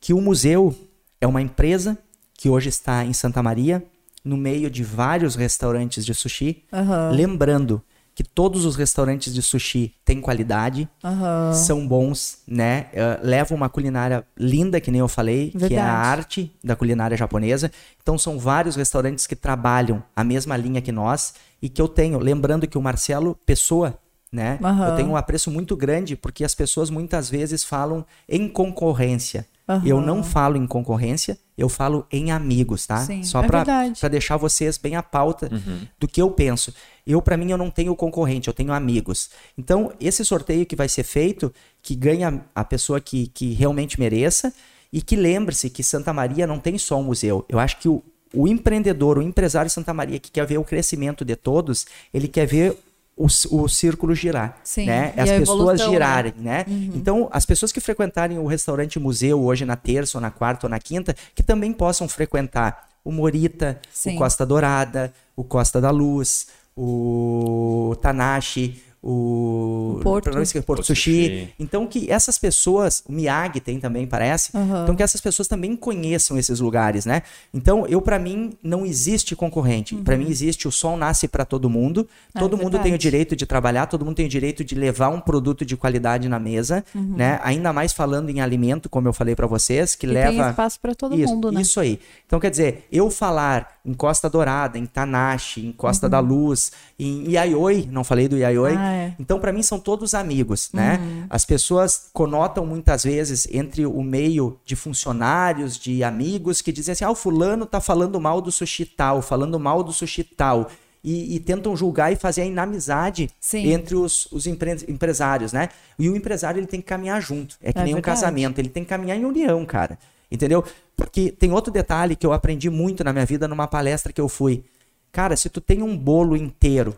que 0.00 0.14
o 0.14 0.20
museu 0.20 0.74
é 1.20 1.26
uma 1.26 1.42
empresa 1.42 1.98
que 2.34 2.48
hoje 2.48 2.68
está 2.68 3.04
em 3.04 3.12
Santa 3.12 3.42
Maria, 3.42 3.84
no 4.24 4.36
meio 4.36 4.70
de 4.70 4.82
vários 4.82 5.34
restaurantes 5.34 6.06
de 6.06 6.14
sushi. 6.14 6.64
Aham. 6.72 7.10
Lembrando 7.10 7.82
que 8.18 8.24
todos 8.24 8.64
os 8.64 8.74
restaurantes 8.74 9.32
de 9.32 9.40
sushi 9.40 9.94
têm 10.04 10.20
qualidade, 10.20 10.88
Aham. 11.04 11.52
são 11.52 11.86
bons, 11.86 12.38
né? 12.48 12.86
Eh, 12.92 13.20
levam 13.22 13.56
uma 13.56 13.68
culinária 13.68 14.26
linda, 14.36 14.80
que 14.80 14.90
nem 14.90 14.98
eu 14.98 15.06
falei, 15.06 15.50
que 15.50 15.56
é 15.56 15.66
a 15.66 15.68
Verdade. 15.68 15.88
arte 16.08 16.52
da 16.64 16.74
culinária 16.74 17.16
japonesa. 17.16 17.70
Então 18.02 18.18
são 18.18 18.36
vários 18.36 18.74
restaurantes 18.74 19.24
que 19.24 19.36
trabalham 19.36 20.02
a 20.16 20.24
mesma 20.24 20.56
linha 20.56 20.82
que 20.82 20.90
nós 20.90 21.32
e 21.62 21.68
que 21.68 21.80
eu 21.80 21.86
tenho, 21.86 22.18
lembrando 22.18 22.66
que 22.66 22.76
o 22.76 22.82
Marcelo 22.82 23.36
Pessoa, 23.46 23.96
né? 24.32 24.58
Aham. 24.64 24.88
Eu 24.88 24.96
tenho 24.96 25.10
um 25.10 25.16
apreço 25.16 25.48
muito 25.48 25.76
grande 25.76 26.16
porque 26.16 26.42
as 26.42 26.56
pessoas 26.56 26.90
muitas 26.90 27.30
vezes 27.30 27.62
falam 27.62 28.04
em 28.28 28.48
concorrência. 28.48 29.46
Aham. 29.68 29.82
Eu 29.86 30.00
não 30.00 30.24
falo 30.24 30.56
em 30.56 30.66
concorrência, 30.66 31.38
eu 31.56 31.68
falo 31.68 32.06
em 32.10 32.30
amigos, 32.30 32.86
tá? 32.86 32.98
Sim, 32.98 33.22
Só 33.22 33.42
é 33.42 33.46
para 33.46 34.08
deixar 34.08 34.38
vocês 34.38 34.78
bem 34.78 34.96
a 34.96 35.02
pauta 35.02 35.50
do 35.98 36.08
que 36.08 36.22
eu 36.22 36.30
penso. 36.30 36.72
Eu, 37.06 37.20
para 37.20 37.36
mim, 37.36 37.50
eu 37.50 37.58
não 37.58 37.70
tenho 37.70 37.94
concorrente, 37.94 38.48
eu 38.48 38.54
tenho 38.54 38.72
amigos. 38.72 39.30
Então, 39.58 39.92
esse 40.00 40.24
sorteio 40.24 40.64
que 40.64 40.74
vai 40.74 40.88
ser 40.88 41.02
feito, 41.02 41.52
que 41.82 41.94
ganha 41.94 42.42
a 42.54 42.64
pessoa 42.64 43.00
que, 43.00 43.26
que 43.28 43.52
realmente 43.52 44.00
mereça, 44.00 44.52
e 44.92 45.02
que 45.02 45.16
lembre-se 45.16 45.68
que 45.68 45.82
Santa 45.82 46.12
Maria 46.12 46.46
não 46.46 46.58
tem 46.58 46.78
só 46.78 46.98
um 46.98 47.02
museu. 47.02 47.44
Eu 47.48 47.58
acho 47.58 47.78
que 47.78 47.88
o, 47.88 48.02
o 48.32 48.48
empreendedor, 48.48 49.18
o 49.18 49.22
empresário 49.22 49.68
de 49.68 49.74
Santa 49.74 49.92
Maria 49.92 50.18
que 50.18 50.30
quer 50.30 50.46
ver 50.46 50.58
o 50.58 50.64
crescimento 50.64 51.24
de 51.24 51.36
todos, 51.36 51.86
ele 52.12 52.28
quer 52.28 52.46
ver 52.46 52.76
o, 53.18 53.26
o 53.26 53.68
círculo 53.68 54.14
girar, 54.14 54.56
Sim, 54.62 54.86
né? 54.86 55.12
As 55.16 55.28
pessoas 55.28 55.42
evolução, 55.42 55.86
né? 55.86 55.92
girarem, 55.92 56.34
né? 56.38 56.64
Então, 56.68 57.28
as 57.32 57.44
pessoas 57.44 57.72
que 57.72 57.80
frequentarem 57.80 58.38
o 58.38 58.46
restaurante 58.46 58.98
museu 58.98 59.42
hoje 59.42 59.64
na 59.64 59.74
terça, 59.74 60.16
ou 60.16 60.22
na 60.22 60.30
quarta, 60.30 60.66
ou 60.66 60.70
na 60.70 60.78
quinta, 60.78 61.14
que 61.34 61.42
também 61.42 61.72
possam 61.72 62.08
frequentar 62.08 62.88
o 63.04 63.10
Morita, 63.10 63.80
Sim. 63.92 64.14
o 64.14 64.18
Costa 64.18 64.46
Dourada, 64.46 65.12
o 65.34 65.42
Costa 65.42 65.80
da 65.80 65.90
Luz, 65.90 66.46
o 66.76 67.96
Tanashi, 68.00 68.80
o 69.02 69.96
O 69.98 70.00
Porto. 70.02 70.30
não 70.30 70.42
esquecer, 70.42 70.64
Porto 70.64 70.78
Porto 70.78 70.86
Sushi. 70.86 71.22
Sushi. 71.24 71.54
Então 71.58 71.86
que 71.86 72.10
essas 72.10 72.38
pessoas, 72.38 73.02
o 73.08 73.12
Miyagi 73.12 73.60
tem 73.60 73.78
também, 73.80 74.06
parece. 74.06 74.56
Aham. 74.56 74.82
Então 74.82 74.96
que 74.96 75.02
essas 75.02 75.20
pessoas 75.20 75.46
também 75.48 75.74
conheçam 75.76 76.36
esses 76.38 76.60
lugares, 76.60 77.06
né? 77.06 77.22
Então 77.52 77.86
eu 77.86 78.00
para 78.00 78.18
mim 78.18 78.52
não 78.62 78.84
existe 78.84 79.34
concorrente. 79.36 79.94
Pra 79.96 80.16
mim 80.16 80.28
existe 80.28 80.66
o 80.68 80.72
sol 80.72 80.96
nasce 80.96 81.28
pra 81.28 81.44
todo 81.44 81.68
mundo. 81.70 81.98
Uhum. 81.98 82.06
Ah, 82.34 82.38
todo 82.40 82.56
é 82.58 82.62
mundo 82.62 82.78
tem 82.78 82.94
o 82.94 82.98
direito 82.98 83.34
de 83.36 83.46
trabalhar, 83.46 83.86
todo 83.86 84.04
mundo 84.04 84.16
tem 84.16 84.26
o 84.26 84.28
direito 84.28 84.64
de 84.64 84.74
levar 84.74 85.08
um 85.08 85.20
produto 85.20 85.64
de 85.64 85.76
qualidade 85.76 86.28
na 86.28 86.38
mesa, 86.38 86.84
Uhum. 86.94 87.14
né? 87.16 87.40
Ainda 87.42 87.72
mais 87.72 87.92
falando 87.92 88.30
em 88.30 88.40
alimento, 88.40 88.88
como 88.88 89.08
eu 89.08 89.12
falei 89.12 89.34
pra 89.34 89.46
vocês, 89.46 89.94
que 89.94 90.06
E 90.06 90.10
leva 90.10 90.30
tem 90.32 90.48
espaço 90.50 90.78
pra 90.80 90.94
todo 90.94 91.14
isso, 91.18 91.32
mundo, 91.34 91.50
né? 91.52 91.60
Isso 91.60 91.78
aí. 91.80 92.00
Então, 92.26 92.38
quer 92.40 92.50
dizer, 92.50 92.86
eu 92.90 93.10
falar 93.10 93.78
em 93.84 93.94
Costa 93.94 94.28
Dourada, 94.28 94.78
em 94.78 94.86
Tanashi, 94.86 95.66
em 95.66 95.72
Costa 95.72 96.08
da 96.08 96.20
Luz, 96.20 96.72
em 96.98 97.30
Iaioi, 97.30 97.88
não 97.90 98.04
falei 98.04 98.28
do 98.28 98.36
Iaioi. 98.36 98.72
Uhum. 98.72 98.78
Ah, 98.78 98.87
é. 98.90 99.06
Uhum. 99.06 99.14
Então, 99.20 99.38
para 99.40 99.52
mim, 99.52 99.62
são 99.62 99.78
todos 99.78 100.14
amigos, 100.14 100.70
né? 100.72 100.98
As 101.30 101.44
pessoas 101.44 102.08
conotam 102.12 102.64
muitas 102.66 103.04
vezes 103.04 103.46
entre 103.50 103.84
o 103.86 104.02
meio 104.02 104.58
de 104.64 104.74
funcionários, 104.76 105.78
de 105.78 106.02
amigos, 106.04 106.60
que 106.60 106.72
dizem 106.72 106.92
assim: 106.92 107.04
ah, 107.04 107.10
o 107.10 107.14
fulano 107.14 107.66
tá 107.66 107.80
falando 107.80 108.20
mal 108.20 108.40
do 108.40 108.50
sushi 108.52 108.84
tal, 108.84 109.22
falando 109.22 109.58
mal 109.58 109.82
do 109.82 109.92
sushi 109.92 110.24
tal. 110.24 110.70
e, 111.02 111.36
e 111.36 111.40
tentam 111.40 111.76
julgar 111.76 112.12
e 112.12 112.16
fazer 112.16 112.42
a 112.42 112.44
inamizade 112.44 113.30
Sim. 113.40 113.72
entre 113.72 113.94
os, 113.94 114.26
os 114.32 114.46
empre- 114.48 114.84
empresários, 114.88 115.52
né? 115.52 115.68
E 115.98 116.08
o 116.08 116.16
empresário 116.16 116.58
ele 116.58 116.66
tem 116.66 116.80
que 116.80 116.86
caminhar 116.86 117.22
junto. 117.22 117.56
É 117.62 117.72
que 117.72 117.78
É 117.78 117.84
nem 117.84 117.94
um 117.94 117.96
verdade. 117.96 118.20
casamento, 118.20 118.58
ele 118.58 118.68
tem 118.68 118.82
que 118.82 118.88
caminhar 118.90 119.16
em 119.16 119.24
união, 119.24 119.64
cara. 119.64 119.96
Entendeu? 120.30 120.62
Porque 120.96 121.30
tem 121.30 121.52
outro 121.52 121.72
detalhe 121.72 122.16
que 122.16 122.26
eu 122.26 122.32
aprendi 122.32 122.68
muito 122.68 123.02
na 123.04 123.12
minha 123.12 123.24
vida 123.24 123.46
numa 123.48 123.66
palestra 123.68 124.12
que 124.12 124.20
eu 124.20 124.28
fui. 124.28 124.64
Cara, 125.12 125.36
se 125.36 125.48
tu 125.48 125.60
tem 125.60 125.82
um 125.82 125.96
bolo 125.96 126.36
inteiro, 126.36 126.94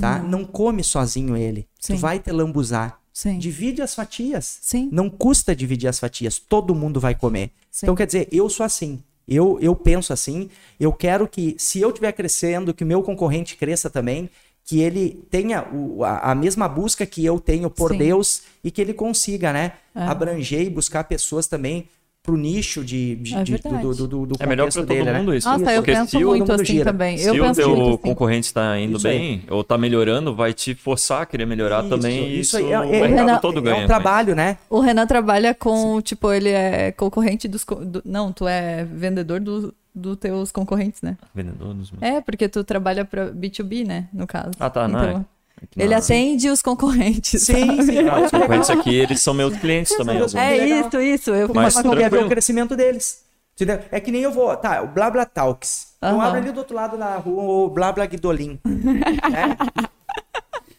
tá? 0.00 0.18
Não 0.18 0.44
come 0.44 0.82
sozinho 0.84 1.36
ele. 1.36 1.60
Uhum. 1.60 1.66
Sim. 1.80 1.94
Tu 1.94 1.98
vai 2.00 2.18
te 2.18 2.30
lambuzar. 2.32 2.98
Sim. 3.12 3.38
Divide 3.38 3.82
as 3.82 3.94
fatias. 3.94 4.58
Sim. 4.62 4.88
Não 4.92 5.08
custa 5.10 5.54
dividir 5.56 5.88
as 5.88 5.98
fatias, 5.98 6.38
todo 6.38 6.74
mundo 6.74 7.00
vai 7.00 7.14
comer. 7.14 7.50
Sim. 7.70 7.86
Então, 7.86 7.94
quer 7.96 8.06
dizer, 8.06 8.28
eu 8.30 8.48
sou 8.48 8.64
assim. 8.64 9.02
Eu, 9.26 9.58
eu 9.60 9.74
penso 9.74 10.12
assim. 10.12 10.48
Eu 10.78 10.92
quero 10.92 11.26
que, 11.26 11.54
se 11.58 11.80
eu 11.80 11.88
estiver 11.88 12.12
crescendo, 12.12 12.72
que 12.72 12.84
o 12.84 12.86
meu 12.86 13.02
concorrente 13.02 13.56
cresça 13.56 13.90
também, 13.90 14.30
que 14.64 14.80
ele 14.80 15.22
tenha 15.30 15.66
o- 15.72 16.04
a, 16.04 16.30
a 16.30 16.34
mesma 16.34 16.68
busca 16.68 17.04
que 17.06 17.24
eu 17.24 17.40
tenho 17.40 17.68
por. 17.70 17.96
Deus 17.96 18.42
e 18.62 18.70
que 18.70 18.80
ele 18.80 18.94
consiga, 18.94 19.52
né? 19.52 19.72
É. 19.94 20.02
Abranger 20.02 20.60
e 20.62 20.70
buscar 20.70 21.04
pessoas 21.04 21.46
também 21.46 21.88
pro 22.28 22.36
nicho 22.36 22.84
de, 22.84 23.16
de- 23.16 23.34
É 23.34 23.42
de- 23.42 23.56
do, 23.56 23.94
do, 23.94 24.06
do, 24.06 24.26
do 24.26 24.36
É 24.38 24.46
melhor 24.46 24.64
pra 24.70 24.82
todo 24.82 24.86
dele, 24.86 25.04
né? 25.10 25.18
mundo 25.18 25.34
isso. 25.34 25.48
Nossa, 25.48 25.72
eu 25.72 25.76
Porque 25.80 25.92
penso 25.92 26.10
se 26.10 26.22
o- 26.22 26.28
muito 26.28 26.52
assim 26.52 26.64
gira. 26.66 26.84
também. 26.92 27.16
Se 27.16 27.26
Eu 27.26 27.34
o 27.34 27.46
penso 27.46 27.54
teu 27.54 27.72
assim. 27.72 27.96
concorrente 27.96 28.46
está 28.48 28.78
indo 28.78 28.98
Isso 28.98 29.08
aí. 29.08 29.18
bem 29.18 29.42
ou 29.48 29.62
está 29.62 29.78
melhorando, 29.78 30.34
vai 30.34 30.52
te 30.52 30.74
forçar 30.74 31.22
a 31.22 31.26
querer 31.26 31.46
melhorar 31.46 31.80
Isso, 31.80 31.88
também. 31.88 32.28
isso 32.38 32.40
Isso, 32.40 32.56
aí. 32.58 32.70
É- 32.72 32.78
o 32.80 32.82
é- 32.84 32.86
mercado 33.00 33.14
Renan, 33.26 33.38
todo 33.38 33.58
É 33.60 33.62
ganha. 33.62 33.76
um 33.76 33.80
com 33.80 33.86
trabalho, 33.86 34.34
né? 34.36 34.58
O 34.68 34.80
Renan 34.80 35.06
trabalha 35.06 35.54
com, 35.54 36.02
tipo, 36.02 36.30
ele 36.30 36.50
é 36.50 36.92
concorrente 36.92 37.48
dos. 37.48 37.64
do- 37.64 38.02
não, 38.04 38.30
tu 38.30 38.46
é 38.46 38.84
vendedor 38.84 39.40
do- 39.40 39.72
dos 39.94 40.16
teus 40.18 40.52
concorrentes, 40.52 41.00
né? 41.00 41.16
isso. 41.22 41.30
Vendedor 41.34 41.72
dos 41.72 41.90
meus. 41.90 42.02
É, 42.02 42.20
porque 42.20 42.46
tu 42.46 42.62
trabalha 42.62 43.06
pra 43.06 43.30
B2B, 43.30 43.86
né? 43.86 44.06
No 44.12 44.26
caso. 44.26 44.50
Ah, 44.60 44.68
tá, 44.68 44.86
não, 44.86 44.98
Então, 45.00 45.10
é 45.10 45.14
que 45.20 45.26
ele 45.76 45.90
não- 45.90 45.98
atende 45.98 46.48
os 46.48 46.60
concorrentes. 46.62 47.42
Sim, 47.42 47.66
sabe? 47.66 47.82
sim. 47.84 48.08
Ah, 48.08 48.20
os 48.20 48.30
concorrentes 48.30 48.70
aqui, 48.70 48.94
eles 48.94 49.20
são 49.20 49.34
meus 49.34 49.56
clientes 49.56 49.96
também. 49.96 50.16
É 50.18 50.50
Legal. 50.56 50.88
isso, 50.88 51.00
isso. 51.00 51.30
Eu 51.30 51.48
Mas 51.54 51.74
Mas 51.74 51.82
tu 51.84 51.96
quer 51.96 52.10
ver 52.10 52.24
o 52.24 52.28
crescimento 52.28 52.76
deles. 52.76 53.24
Entendeu? 53.54 53.80
É 53.90 53.98
que 53.98 54.12
nem 54.12 54.22
eu 54.22 54.30
vou, 54.30 54.54
tá, 54.56 54.82
o 54.82 54.86
Blabla 54.86 55.26
Talks. 55.26 55.88
Eu 56.00 56.10
Aham. 56.10 56.22
abro 56.22 56.38
ali 56.38 56.52
do 56.52 56.58
outro 56.58 56.76
lado 56.76 56.96
da 56.96 57.16
rua 57.16 57.42
o 57.42 57.68
Blabla 57.70 58.06
Guidolin. 58.06 58.60
né? 58.64 59.56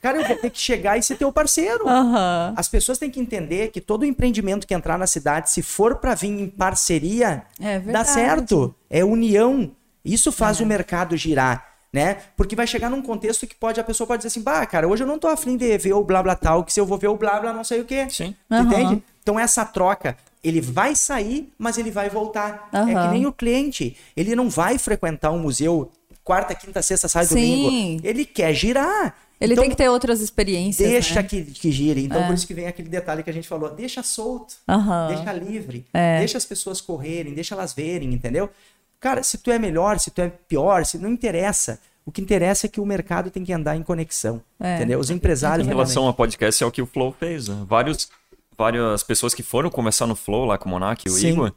Cara, 0.01 0.18
eu 0.22 0.26
vou 0.26 0.38
ter 0.38 0.49
que 0.49 0.57
chegar 0.57 0.97
e 0.97 1.03
ser 1.03 1.18
teu 1.18 1.30
parceiro. 1.30 1.85
Aham. 1.85 2.53
As 2.56 2.69
pessoas 2.69 2.97
têm 2.97 3.10
que 3.11 3.19
entender 3.19 3.68
que 3.69 3.81
todo 3.81 4.06
empreendimento 4.06 4.65
que 4.65 4.73
entrar 4.73 4.97
na 4.97 5.06
cidade, 5.06 5.49
se 5.49 5.61
for 5.61 5.95
pra 5.97 6.15
vir 6.15 6.30
em 6.30 6.47
parceria, 6.47 7.43
É 7.60 7.80
dá 7.80 8.06
certo. 8.06 8.73
É 8.89 9.03
união. 9.03 9.72
Isso 10.06 10.31
faz 10.31 10.61
o 10.61 10.65
mercado 10.65 11.18
girar, 11.18 11.65
né? 11.91 12.18
Porque 12.38 12.56
vai 12.56 12.68
chegar 12.68 12.90
num 12.90 13.02
contexto 13.02 13.48
que 13.48 13.56
pode 13.56 13.80
a 13.80 13.84
pessoa 13.84 14.06
pode 14.07 14.20
dizer 14.20 14.28
assim: 14.28 14.41
"Bah, 14.41 14.66
cara, 14.66 14.88
hoje 14.88 15.03
eu 15.03 15.07
não 15.07 15.18
tô 15.20 15.28
afim 15.28 15.57
de 15.57 15.78
ver 15.78 15.94
o 15.94 16.03
Blabla 16.03 16.36
Talks, 16.36 16.76
eu 16.78 16.86
vou 16.86 16.98
ver 16.98 17.07
o 17.07 17.18
Blabla 17.18 17.52
não 17.53 17.64
sei 17.64 17.82
o 17.82 17.86
quê". 17.86 18.07
Sim. 18.10 18.36
Tu 18.48 18.53
Aham. 18.53 18.64
Entende? 18.64 19.03
Então 19.22 19.40
essa 19.40 19.66
troca, 19.66 20.18
ele 20.44 20.61
vai 20.61 20.95
sair, 20.95 21.52
mas 21.57 21.78
ele 21.78 21.91
vai 21.91 22.10
voltar. 22.10 22.70
É 22.72 22.86
que 22.86 23.07
nem 23.11 23.26
o 23.26 23.34
cliente. 23.34 23.95
Ele 24.16 24.36
não 24.36 24.49
vai 24.49 24.78
frequentar 24.78 25.32
um 25.32 25.40
museu 25.40 25.91
quarta, 26.24 26.53
quinta, 26.53 26.82
sexta, 26.82 27.07
sábado, 27.07 27.30
Sim. 27.30 27.64
domingo. 27.64 28.02
Ele 28.07 28.26
quer 28.26 28.53
girar. 28.53 29.16
Ele 29.41 29.53
Então, 29.53 29.64
tem 29.64 29.72
que 29.72 29.78
ter 29.78 29.88
outras 29.90 30.20
experiências. 30.20 30.88
Deixa 30.88 31.22
né? 31.22 31.24
que, 31.24 31.44
que 31.44 31.72
gire. 31.72 32.03
Então, 32.03 32.22
É. 32.22 32.28
por 32.28 32.34
isso 32.34 32.45
que 32.45 32.53
vem 32.53 32.68
aquele 32.68 32.90
detalhe 32.90 33.24
que 33.24 33.30
a 33.30 33.34
gente 33.34 33.48
falou. 33.48 33.70
Deixa 33.70 34.03
solto. 34.03 34.56
Aham. 34.68 35.07
Deixa 35.16 35.32
livre. 35.32 35.86
É. 35.94 36.20
Deixa 36.20 36.38
as 36.38 36.45
pessoas 36.45 36.82
correrem, 36.82 37.34
deixa 37.34 37.56
elas 37.56 37.72
verem, 37.74 38.14
entendeu? 38.14 38.49
Cara, 39.00 39.24
se 39.24 39.38
tu 39.38 39.50
é 39.52 39.58
melhor, 39.58 40.00
se 40.00 40.12
tu 40.12 40.22
é 40.22 40.30
pior, 40.30 40.86
se 40.86 40.98
não 40.98 41.10
interessa. 41.10 41.80
O 42.06 42.12
que 42.12 42.22
interessa 42.22 42.66
é 42.66 42.70
que 42.70 42.82
o 42.82 42.86
mercado 42.86 43.30
tem 43.30 43.44
que 43.46 43.54
andar 43.54 43.76
em 43.76 43.84
conexão. 43.84 44.42
É. 44.60 44.78
Entendeu? 44.78 45.00
Os 45.00 45.10
empresários. 45.10 45.66
Em 45.68 45.70
relação 45.70 46.06
ao 46.08 46.14
podcast, 46.14 46.64
é 46.64 46.68
o 46.68 46.72
que 46.72 46.82
o 46.82 46.86
Flow 46.88 47.12
fez. 47.18 47.48
Né? 47.48 47.64
Vários, 47.68 48.10
várias 48.58 49.04
pessoas 49.04 49.34
que 49.34 49.44
foram 49.44 49.70
conversar 49.70 50.08
no 50.08 50.16
Flow 50.16 50.46
lá 50.46 50.58
com 50.58 50.68
o 50.68 50.72
Monark 50.72 51.08
e 51.08 51.12
o 51.12 51.14
Sim. 51.14 51.30
Igor, 51.30 51.54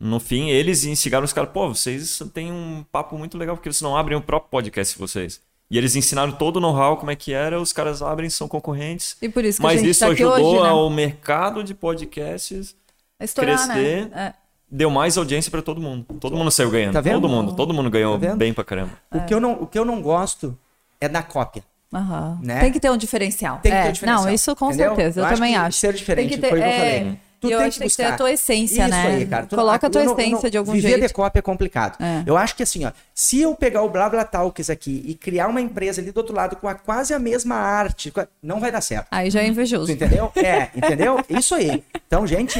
no 0.00 0.18
fim, 0.18 0.48
eles 0.50 0.84
instigaram 0.84 1.24
os 1.24 1.32
caras, 1.32 1.50
pô, 1.50 1.68
vocês 1.68 2.20
têm 2.32 2.50
um 2.50 2.84
papo 2.90 3.16
muito 3.16 3.38
legal, 3.38 3.56
porque 3.56 3.70
vocês 3.70 3.82
não 3.82 3.96
abrem 3.96 4.16
o 4.18 4.20
próprio 4.20 4.50
podcast 4.50 4.94
de 4.94 5.00
vocês. 5.00 5.40
E 5.70 5.78
eles 5.78 5.94
ensinaram 5.96 6.32
todo 6.32 6.56
o 6.56 6.60
know-how, 6.60 6.96
como 6.96 7.10
é 7.10 7.16
que 7.16 7.32
era, 7.32 7.60
os 7.60 7.72
caras 7.72 8.02
abrem, 8.02 8.28
são 8.28 8.46
concorrentes. 8.48 9.16
E 9.22 9.28
por 9.28 9.44
isso 9.44 9.60
que 9.60 9.66
a 9.66 9.68
Mas 9.68 9.80
gente 9.80 9.90
isso 9.90 10.00
tá 10.00 10.06
aqui 10.12 10.22
ajudou 10.22 10.54
hoje, 10.56 10.62
né? 10.62 10.68
ao 10.68 10.90
mercado 10.90 11.64
de 11.64 11.74
podcasts 11.74 12.76
Estourar, 13.18 13.56
crescer. 13.66 14.08
né? 14.10 14.34
Deu 14.74 14.90
mais 14.90 15.16
audiência 15.16 15.50
pra 15.50 15.62
todo 15.62 15.80
mundo. 15.80 16.04
Todo 16.20 16.36
mundo 16.36 16.50
saiu 16.50 16.70
ganhando. 16.70 16.94
Tá 16.94 17.00
vendo? 17.00 17.20
Todo 17.20 17.28
mundo. 17.28 17.54
Todo 17.54 17.72
mundo 17.72 17.88
ganhou 17.88 18.18
Tá 18.18 18.34
bem 18.34 18.52
pra 18.52 18.64
caramba. 18.64 18.90
É. 19.10 19.18
O, 19.18 19.24
que 19.24 19.32
eu 19.32 19.40
não, 19.40 19.52
o 19.52 19.66
que 19.66 19.78
eu 19.78 19.84
não 19.84 20.02
gosto 20.02 20.58
é 21.00 21.08
da 21.08 21.22
cópia. 21.22 21.62
É. 21.92 21.96
Aham. 21.96 22.40
Né? 22.42 22.60
Tem 22.60 22.72
que 22.72 22.80
ter 22.80 22.90
um 22.90 22.96
diferencial. 22.96 23.60
Tem 23.62 23.70
que 23.70 23.78
ter 23.78 23.86
É, 23.86 23.88
um 23.88 23.92
diferencial. 23.92 24.24
Não, 24.24 24.34
isso 24.34 24.56
com 24.56 24.66
entendeu? 24.66 24.96
certeza. 24.96 25.20
Eu, 25.20 25.24
acho 25.26 25.34
também 25.36 25.52
que 25.52 25.58
acho. 25.58 25.78
Ser 25.78 25.94
diferente, 25.94 26.28
Tem 26.28 26.36
que 26.36 26.42
ter, 26.42 26.48
foi 26.48 26.58
o 26.58 26.62
que 26.62 26.68
eu 26.68 26.72
é, 26.72 26.98
falei. 26.98 27.20
Tu 27.48 27.52
eu 27.52 27.58
tem 27.58 27.66
acho 27.68 27.74
que 27.74 27.80
tem 27.80 27.88
que 27.90 27.96
ter 27.96 28.02
a 28.02 28.06
buscar. 28.06 28.16
tua 28.18 28.32
essência, 28.32 28.82
Isso 28.82 28.90
né? 28.90 29.06
Aí, 29.06 29.26
cara. 29.26 29.46
Tu- 29.46 29.56
Coloca 29.56 29.86
a 29.86 29.90
tua 29.90 30.04
não- 30.04 30.12
essência 30.12 30.42
não- 30.44 30.50
de 30.50 30.58
algum 30.58 30.72
viver 30.72 30.88
jeito. 30.88 31.06
de 31.08 31.12
cópia 31.14 31.38
é 31.38 31.42
complicado. 31.42 31.96
É. 32.02 32.22
Eu 32.26 32.36
acho 32.36 32.54
que 32.56 32.62
assim, 32.62 32.84
ó, 32.84 32.92
se 33.14 33.40
eu 33.40 33.54
pegar 33.54 33.82
o 33.82 33.88
Blabla 33.88 34.24
Talks 34.24 34.70
aqui 34.70 35.02
e 35.06 35.14
criar 35.14 35.48
uma 35.48 35.60
empresa 35.60 36.00
ali 36.00 36.10
do 36.10 36.16
outro 36.18 36.34
lado 36.34 36.56
com 36.56 36.68
a, 36.68 36.74
quase 36.74 37.14
a 37.14 37.18
mesma 37.18 37.56
arte, 37.56 38.12
não 38.42 38.60
vai 38.60 38.70
dar 38.72 38.80
certo. 38.80 39.06
Aí 39.10 39.30
já 39.30 39.42
é 39.42 39.46
invejoso. 39.46 39.86
Tu 39.86 39.92
entendeu? 39.92 40.32
É, 40.36 40.68
entendeu? 40.74 41.18
Isso 41.28 41.54
aí. 41.54 41.82
Então, 42.06 42.26
gente, 42.26 42.58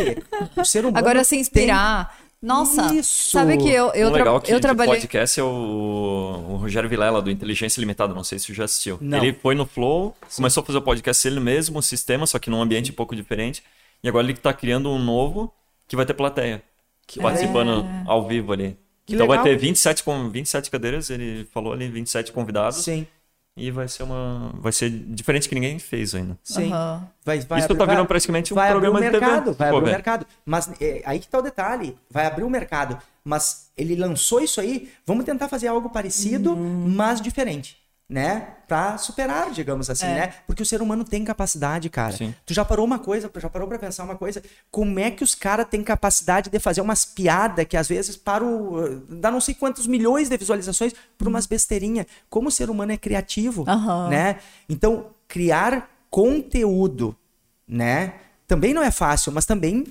o 0.57 0.65
ser 0.65 0.81
humano. 0.85 0.99
Agora, 0.99 1.23
se 1.25 1.31
tem- 1.31 1.41
inspirar. 1.41 2.19
Nossa, 2.43 2.93
Isso. 2.95 3.31
sabe 3.31 3.57
que 3.57 3.71
eu, 3.71 3.91
eu, 3.95 4.09
o 4.09 4.13
legal 4.13 4.39
que 4.39 4.53
eu 4.53 4.61
trabalhei. 4.61 4.97
podcast 4.97 5.41
é 5.41 5.43
o, 5.43 5.47
o 6.51 6.57
Rogério 6.57 6.91
Vilela, 6.91 7.23
do 7.23 7.31
Inteligência 7.31 7.81
Limitada. 7.81 8.13
Não 8.13 8.23
sei 8.23 8.39
se 8.39 8.45
você 8.47 8.53
já 8.55 8.65
assistiu. 8.65 8.99
Não. 9.01 9.17
Ele 9.17 9.33
foi 9.33 9.55
no 9.55 9.65
Flow, 9.65 10.15
começou 10.37 10.63
a 10.63 10.67
fazer 10.67 10.77
o 10.77 10.83
podcast 10.83 11.27
ele 11.27 11.41
mesmo, 11.41 11.79
o 11.79 11.83
sistema, 11.83 12.27
só 12.27 12.39
que 12.39 12.51
num 12.51 12.61
ambiente 12.61 12.91
um 12.91 12.95
pouco 12.95 13.17
diferente. 13.17 13.63
E 14.05 14.09
agora 14.09 14.25
ele 14.27 14.35
tá 14.37 14.53
criando 14.53 14.91
um 14.91 14.99
novo 14.99 15.53
que 15.89 15.97
vai 15.97 16.05
ter 16.07 16.15
plateia. 16.15 16.63
Que 17.07 17.21
participando 17.21 17.85
ao 18.07 18.27
vivo 18.29 18.53
ali. 18.53 18.79
Que 19.07 19.15
então 19.15 19.27
vai 19.27 19.37
legal. 19.39 19.53
ter 19.53 19.59
27, 19.61 20.03
com 20.05 20.31
27 20.31 20.71
cadeiras, 20.71 21.11
ele 21.11 21.47
falou 21.53 21.73
ali, 21.73 21.89
27 21.89 22.33
convidados. 22.33 22.83
Sim, 22.85 23.07
E 23.57 23.71
vai 23.71 23.87
ser 23.89 24.03
uma. 24.03 24.51
Vai 24.61 24.73
ser 24.73 24.89
diferente 24.91 25.49
que 25.49 25.55
ninguém 25.55 25.79
fez 25.79 26.15
ainda. 26.15 26.39
sim. 26.43 26.73
Aham. 26.73 27.07
Vai, 27.25 27.41
vai 27.41 27.59
Isso 27.61 27.69
tá 27.69 27.75
vai- 27.75 27.87
virando 27.89 28.07
praticamente 28.07 28.53
um 28.53 28.57
vai 28.57 28.69
abrir 28.71 28.81
programa 28.81 28.99
o 28.99 29.03
de 29.03 29.11
TV. 29.11 29.21
mercado, 29.27 29.53
vai 29.55 29.71
Pô, 29.71 29.77
abrir 29.77 29.89
o 29.91 29.93
mercado. 29.93 30.27
Mas 30.47 30.71
é, 30.81 31.03
aí 31.05 31.19
que 31.19 31.29
tá 31.29 31.39
o 31.39 31.43
detalhe, 31.43 31.97
vai 32.11 32.27
abrir 32.27 32.45
o 32.45 32.51
mercado. 32.51 32.99
Mas 33.23 33.71
ele 33.77 33.95
lançou 33.97 34.41
isso 34.41 34.61
aí, 34.61 34.91
vamos 35.07 35.25
tentar 35.25 35.49
fazer 35.49 35.69
algo 35.69 35.89
parecido, 35.91 36.53
Uhum. 36.55 36.89
mas 36.89 37.21
diferente, 37.21 37.77
né? 38.09 38.49
Pra 38.69 38.99
superar, 38.99 39.51
digamos 39.51 39.89
assim, 39.89 40.07
É. 40.07 40.15
né? 40.15 40.35
Porque 40.47 40.63
o 40.63 40.67
ser 40.67 40.83
humano 40.83 41.05
tem 41.05 41.25
capacidade, 41.25 41.89
cara. 41.89 42.17
Sim. 42.17 42.35
Tu 42.45 42.53
já 42.53 42.65
parou 42.65 42.85
uma 42.85 42.99
coisa, 42.99 43.31
já 43.37 43.49
parou 43.49 43.67
pra 43.67 43.79
pensar 43.79 44.05
uma 44.05 44.15
coisa? 44.17 44.43
Como 44.71 44.99
é 44.99 45.11
que 45.11 45.25
os 45.25 45.35
caras 45.35 45.67
têm 45.69 45.83
capacidade 45.83 46.51
de 46.51 46.59
fazer 46.59 46.81
umas 46.81 47.05
piadas 47.05 47.65
que 47.67 47.77
às 47.77 47.89
vezes 47.89 48.17
para 48.17 48.45
o 48.45 49.01
dá 49.09 49.31
não 49.31 49.41
sei 49.41 49.55
quantos 49.55 49.87
milhões 49.87 50.29
de 50.29 50.37
visualizações 50.37 50.93
por 51.17 51.27
umas 51.29 51.47
besteirinhas? 51.47 52.07
Como 52.29 52.49
o 52.49 52.53
ser 52.53 52.69
humano 52.69 52.93
é 52.93 52.97
criativo, 52.97 53.65
Aham. 53.67 54.09
né? 54.09 54.39
Então, 54.69 55.07
criar 55.27 55.91
conteúdo, 56.11 57.17
né? 57.67 58.15
Também 58.47 58.75
não 58.75 58.83
é 58.83 58.91
fácil, 58.91 59.33
mas 59.33 59.47
também 59.47 59.85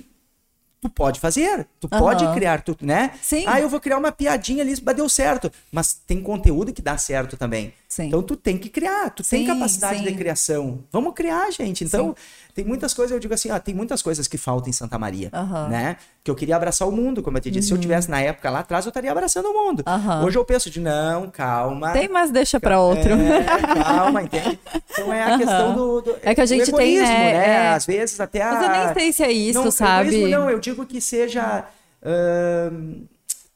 tu 0.80 0.88
pode 0.88 1.18
fazer. 1.18 1.66
Tu 1.80 1.88
Aham. 1.90 2.00
pode 2.02 2.32
criar, 2.34 2.62
tu, 2.62 2.76
né? 2.80 3.12
Sim. 3.22 3.44
Ah, 3.46 3.60
eu 3.60 3.68
vou 3.68 3.80
criar 3.80 3.96
uma 3.98 4.12
piadinha 4.12 4.62
ali, 4.62 4.74
mas 4.84 4.96
deu 4.96 5.08
certo. 5.08 5.50
Mas 5.72 5.94
tem 5.94 6.22
conteúdo 6.22 6.72
que 6.72 6.82
dá 6.82 6.96
certo 6.98 7.36
também. 7.36 7.72
Sim. 7.94 8.06
Então 8.08 8.20
tu 8.24 8.34
tem 8.34 8.58
que 8.58 8.68
criar, 8.68 9.08
tu 9.10 9.22
tem 9.22 9.42
Sim, 9.42 9.46
capacidade 9.46 9.98
sim. 9.98 10.04
de 10.04 10.14
criação. 10.14 10.80
Vamos 10.90 11.14
criar, 11.14 11.48
gente. 11.52 11.84
Então, 11.84 12.12
tem 12.52 12.64
muitas 12.64 12.92
coisas, 12.92 13.12
eu 13.14 13.20
digo 13.20 13.32
assim, 13.32 13.52
ó, 13.52 13.58
tem 13.60 13.72
muitas 13.72 14.02
coisas 14.02 14.26
que 14.26 14.36
faltam 14.36 14.68
em 14.68 14.72
Santa 14.72 14.98
Maria. 14.98 15.30
Uhum. 15.32 15.68
né? 15.68 15.96
Que 16.24 16.28
eu 16.28 16.34
queria 16.34 16.56
abraçar 16.56 16.88
o 16.88 16.90
mundo, 16.90 17.22
como 17.22 17.36
eu 17.36 17.40
te 17.40 17.52
disse. 17.52 17.68
Se 17.68 17.72
eu 17.72 17.78
tivesse 17.78 18.10
na 18.10 18.20
época 18.20 18.50
lá 18.50 18.58
atrás, 18.60 18.84
eu 18.84 18.88
estaria 18.90 19.12
abraçando 19.12 19.46
o 19.46 19.52
mundo. 19.52 19.84
Aham. 19.86 20.24
Hoje 20.24 20.36
eu 20.36 20.44
penso 20.44 20.68
de, 20.70 20.80
não, 20.80 21.30
calma. 21.30 21.92
Tem, 21.92 22.08
mas 22.08 22.32
deixa 22.32 22.58
pra 22.58 22.80
outro. 22.80 23.12
É, 23.14 23.44
calma, 23.84 24.24
entende? 24.24 24.58
Então 24.90 25.12
é 25.12 25.22
a 25.22 25.38
questão 25.38 25.74
do, 25.76 26.00
do- 26.00 26.16
É 26.20 26.34
que 26.34 26.40
a 26.40 26.46
gente 26.46 26.72
tem, 26.72 26.98
né, 26.98 27.04
né? 27.04 27.46
é. 27.48 27.68
Às 27.68 27.86
vezes 27.86 28.18
até 28.18 28.42
a... 28.42 28.54
Mas 28.54 28.62
eu 28.64 28.70
nem 28.70 28.92
sei 28.94 29.12
se 29.12 29.22
é 29.22 29.30
isso, 29.30 29.62
não, 29.62 29.70
sabe? 29.70 30.08
Egoísmo 30.08 30.28
não, 30.30 30.50
eu 30.50 30.58
digo 30.58 30.84
que 30.84 31.00
seja... 31.00 31.64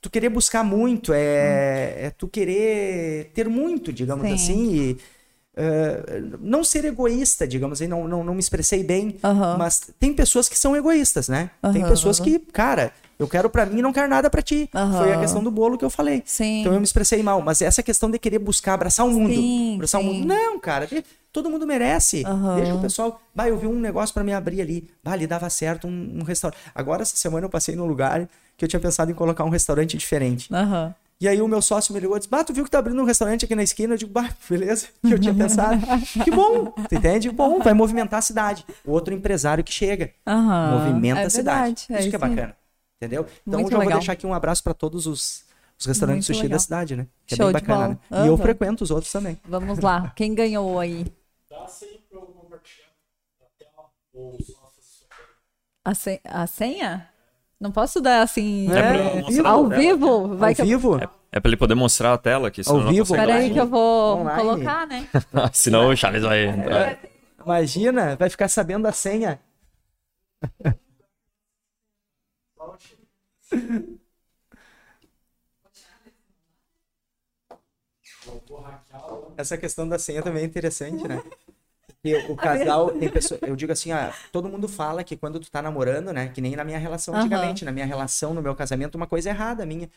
tu 0.01 0.11
querer 0.11 0.29
buscar 0.29 0.63
muito, 0.65 1.13
é, 1.13 2.07
é 2.07 2.11
tu 2.17 2.29
querer 2.29 3.31
ter 3.35 3.49
muito, 3.49 3.93
digamos 3.93 4.27
Sim. 4.27 4.35
assim, 4.35 4.75
e, 4.75 4.99
ah, 5.57 6.39
não 6.41 6.63
ser 6.63 6.85
egoísta, 6.85 7.47
digamos 7.47 7.81
assim, 7.81 7.89
não, 7.89 8.07
não, 8.07 8.23
não 8.23 8.35
me 8.35 8.41
expressei 8.41 8.85
bem, 8.85 9.17
Aham. 9.25 9.57
mas 9.59 9.91
tem 9.99 10.15
pessoas 10.15 10.49
que 10.49 10.57
são 10.57 10.77
egoístas, 10.77 11.29
né? 11.29 11.51
Tem 11.73 11.83
Aham. 11.83 11.89
pessoas 11.91 12.21
que, 12.21 12.39
cara, 12.39 12.93
eu 13.19 13.27
quero 13.27 13.51
pra 13.51 13.67
mim 13.67 13.81
e 13.81 13.83
não 13.83 13.93
quero 13.93 14.09
nada 14.09 14.31
pra 14.31 14.41
ti. 14.41 14.71
Aham. 14.73 14.99
Foi 14.99 15.13
a 15.13 15.17
questão 15.17 15.43
do 15.43 15.51
bolo 15.51 15.77
que 15.77 15.85
eu 15.85 15.91
falei. 15.91 16.23
Sim. 16.25 16.61
Então 16.61 16.73
eu 16.73 16.79
me 16.79 16.85
expressei 16.85 17.21
mal, 17.21 17.43
mas 17.43 17.61
essa 17.61 17.83
questão 17.83 18.09
de 18.09 18.19
querer 18.21 18.39
buscar 18.39 18.75
abraçar 18.75 19.05
o 19.05 19.11
mundo, 19.11 19.41
Sim, 19.41 19.75
abraçar 19.75 20.01
o 20.01 20.05
sim. 20.05 20.11
mundo, 20.13 20.25
não, 20.27 20.61
cara, 20.61 20.89
todo 21.33 21.51
mundo 21.51 21.67
merece. 21.67 22.25
Deixa 22.55 22.77
o 22.77 22.81
pessoal, 22.81 23.21
bah, 23.35 23.49
eu 23.49 23.59
vi 23.59 23.67
um 23.67 23.81
negócio 23.81 24.15
pra 24.15 24.23
me 24.23 24.33
abrir 24.33 24.61
ali, 24.61 24.89
bah, 25.03 25.13
ali 25.13 25.27
dava 25.27 25.51
certo 25.51 25.89
um, 25.89 26.19
um 26.21 26.23
restaurante. 26.23 26.59
Agora 26.73 27.03
essa 27.03 27.17
semana 27.17 27.47
eu 27.47 27.51
passei 27.51 27.75
num 27.75 27.87
lugar 27.87 28.29
que 28.59 28.65
eu 28.65 28.69
tinha 28.69 28.81
pensado 28.81 29.11
em 29.11 29.15
colocar 29.15 29.45
um 29.45 29.49
restaurante 29.49 29.97
diferente. 29.97 30.53
Aham. 30.53 30.95
E 31.21 31.27
aí 31.27 31.41
o 31.43 31.49
meu 31.49 31.61
sócio 31.63 31.93
me 31.95 31.99
ligou 31.99 32.17
e 32.17 32.21
disse, 32.21 32.31
bah, 32.31 32.45
tu 32.45 32.53
viu 32.53 32.63
que 32.65 32.71
tá 32.71 32.79
abrindo 32.79 33.01
um 33.01 33.05
restaurante 33.05 33.45
aqui 33.45 33.55
na 33.55 33.63
esquina? 33.63 33.95
Eu 33.95 33.99
digo, 33.99 34.13
bah, 34.13 34.29
beleza, 34.49 34.89
que 35.03 35.13
eu 35.15 35.19
tinha 35.19 35.35
pensado. 35.35 35.81
que 36.25 36.31
bom, 36.31 36.67
tu 36.89 36.95
entende? 36.95 37.31
Bom, 37.31 37.61
vai 37.61 37.73
movimentar 37.73 38.19
a 38.19 38.23
cidade. 38.23 38.65
Outro 38.85 39.15
empresário 39.15 39.65
que 39.65 39.73
chega, 39.73 40.13
Aham, 40.27 40.73
movimenta 40.73 41.21
é 41.23 41.27
a 41.27 41.31
cidade. 41.31 41.87
verdade, 41.87 41.87
é 41.91 42.01
isso 42.01 42.11
que 42.11 42.17
é 42.17 42.19
bacana, 42.19 42.57
entendeu? 43.01 43.27
Então 43.47 43.61
Muito 43.61 43.71
já 43.71 43.77
vou 43.77 43.85
legal. 43.85 43.99
deixar 43.99 44.13
aqui 44.13 44.27
um 44.27 44.35
abraço 44.35 44.63
para 44.63 44.75
todos 44.75 45.07
os, 45.07 45.45
os 45.79 45.87
restaurantes 45.87 46.27
Muito 46.29 46.37
sushi 46.37 46.43
da 46.43 46.45
legal. 46.45 46.61
cidade, 46.61 46.97
né? 46.97 47.07
Que 47.27 47.35
Show 47.35 47.49
é 47.49 47.53
bem 47.53 47.61
de 47.61 47.67
bacana, 47.67 47.89
bola. 47.89 48.01
né? 48.11 48.25
E 48.25 48.27
eu 48.29 48.37
frequento 48.37 48.85
os 48.85 48.91
outros 48.93 49.11
também. 49.13 49.39
Vamos 49.45 49.79
lá. 49.81 50.13
Quem 50.15 50.35
ganhou 50.35 50.79
aí? 50.79 51.05
Dá 51.51 51.67
sim 51.67 51.99
pra 52.09 52.19
eu 52.21 52.27
compartilhar 52.27 52.87
na 53.41 53.47
tela 53.59 53.91
ou 54.15 54.37
só. 54.41 54.69
A, 55.85 56.43
a 56.43 56.47
senha? 56.47 57.09
Não 57.61 57.73
posso 57.73 58.01
dar 58.01 58.23
assim. 58.23 58.69
É 58.73 59.33
é, 59.37 59.47
ao 59.47 59.69
vivo? 59.69 60.37
Vai 60.37 60.51
Ao 60.53 60.55
que 60.57 60.63
eu- 60.63 60.67
vivo? 60.67 60.97
É 61.31 61.41
pra 61.41 61.49
ele 61.51 61.57
poder 61.57 61.75
mostrar 61.75 62.15
a 62.15 62.19
tela 62.19 62.49
aqui, 62.49 62.65
senão 62.65 62.79
Ao 62.79 62.85
não 62.85 62.93
vivo? 62.93 63.15
Peraí 63.15 63.53
que 63.53 63.59
eu 63.61 63.67
vou 63.67 64.19
Online. 64.21 64.41
colocar, 64.43 64.87
né? 64.87 65.07
senão 65.53 65.89
o 65.91 65.97
Charles 65.97 66.23
vai... 66.23 66.47
É. 66.47 66.99
Imagina, 67.45 68.17
vai 68.17 68.31
ficar 68.31 68.49
sabendo 68.49 68.87
a 68.87 68.93
senha. 68.93 69.39
Essa 79.37 79.57
questão 79.57 79.89
da 79.89 79.99
senha 79.99 80.23
também 80.23 80.43
é 80.43 80.47
interessante, 80.47 81.07
né? 81.07 81.23
E 82.05 82.15
o 82.15 82.37
casal 82.37 82.91
tem 82.93 83.09
pessoa, 83.09 83.39
eu 83.43 83.57
digo 83.57 83.73
assim, 83.73 83.93
ah, 83.93 84.13
todo 84.33 84.49
mundo 84.49 84.69
fala 84.69 85.03
que 85.03 85.17
quando 85.17 85.41
tu 85.41 85.51
tá 85.51 85.61
namorando, 85.61 86.13
né, 86.13 86.29
que 86.29 86.41
nem 86.41 86.55
na 86.55 86.65
minha 86.65 86.79
relação 86.79 87.15
antigamente, 87.15 87.65
na 87.65 87.73
minha 87.73 87.87
relação, 87.87 88.33
no 88.35 88.43
meu 88.43 88.55
casamento, 88.55 88.95
uma 88.95 89.07
coisa 89.07 89.31
errada 89.31 89.67
minha. 89.67 89.91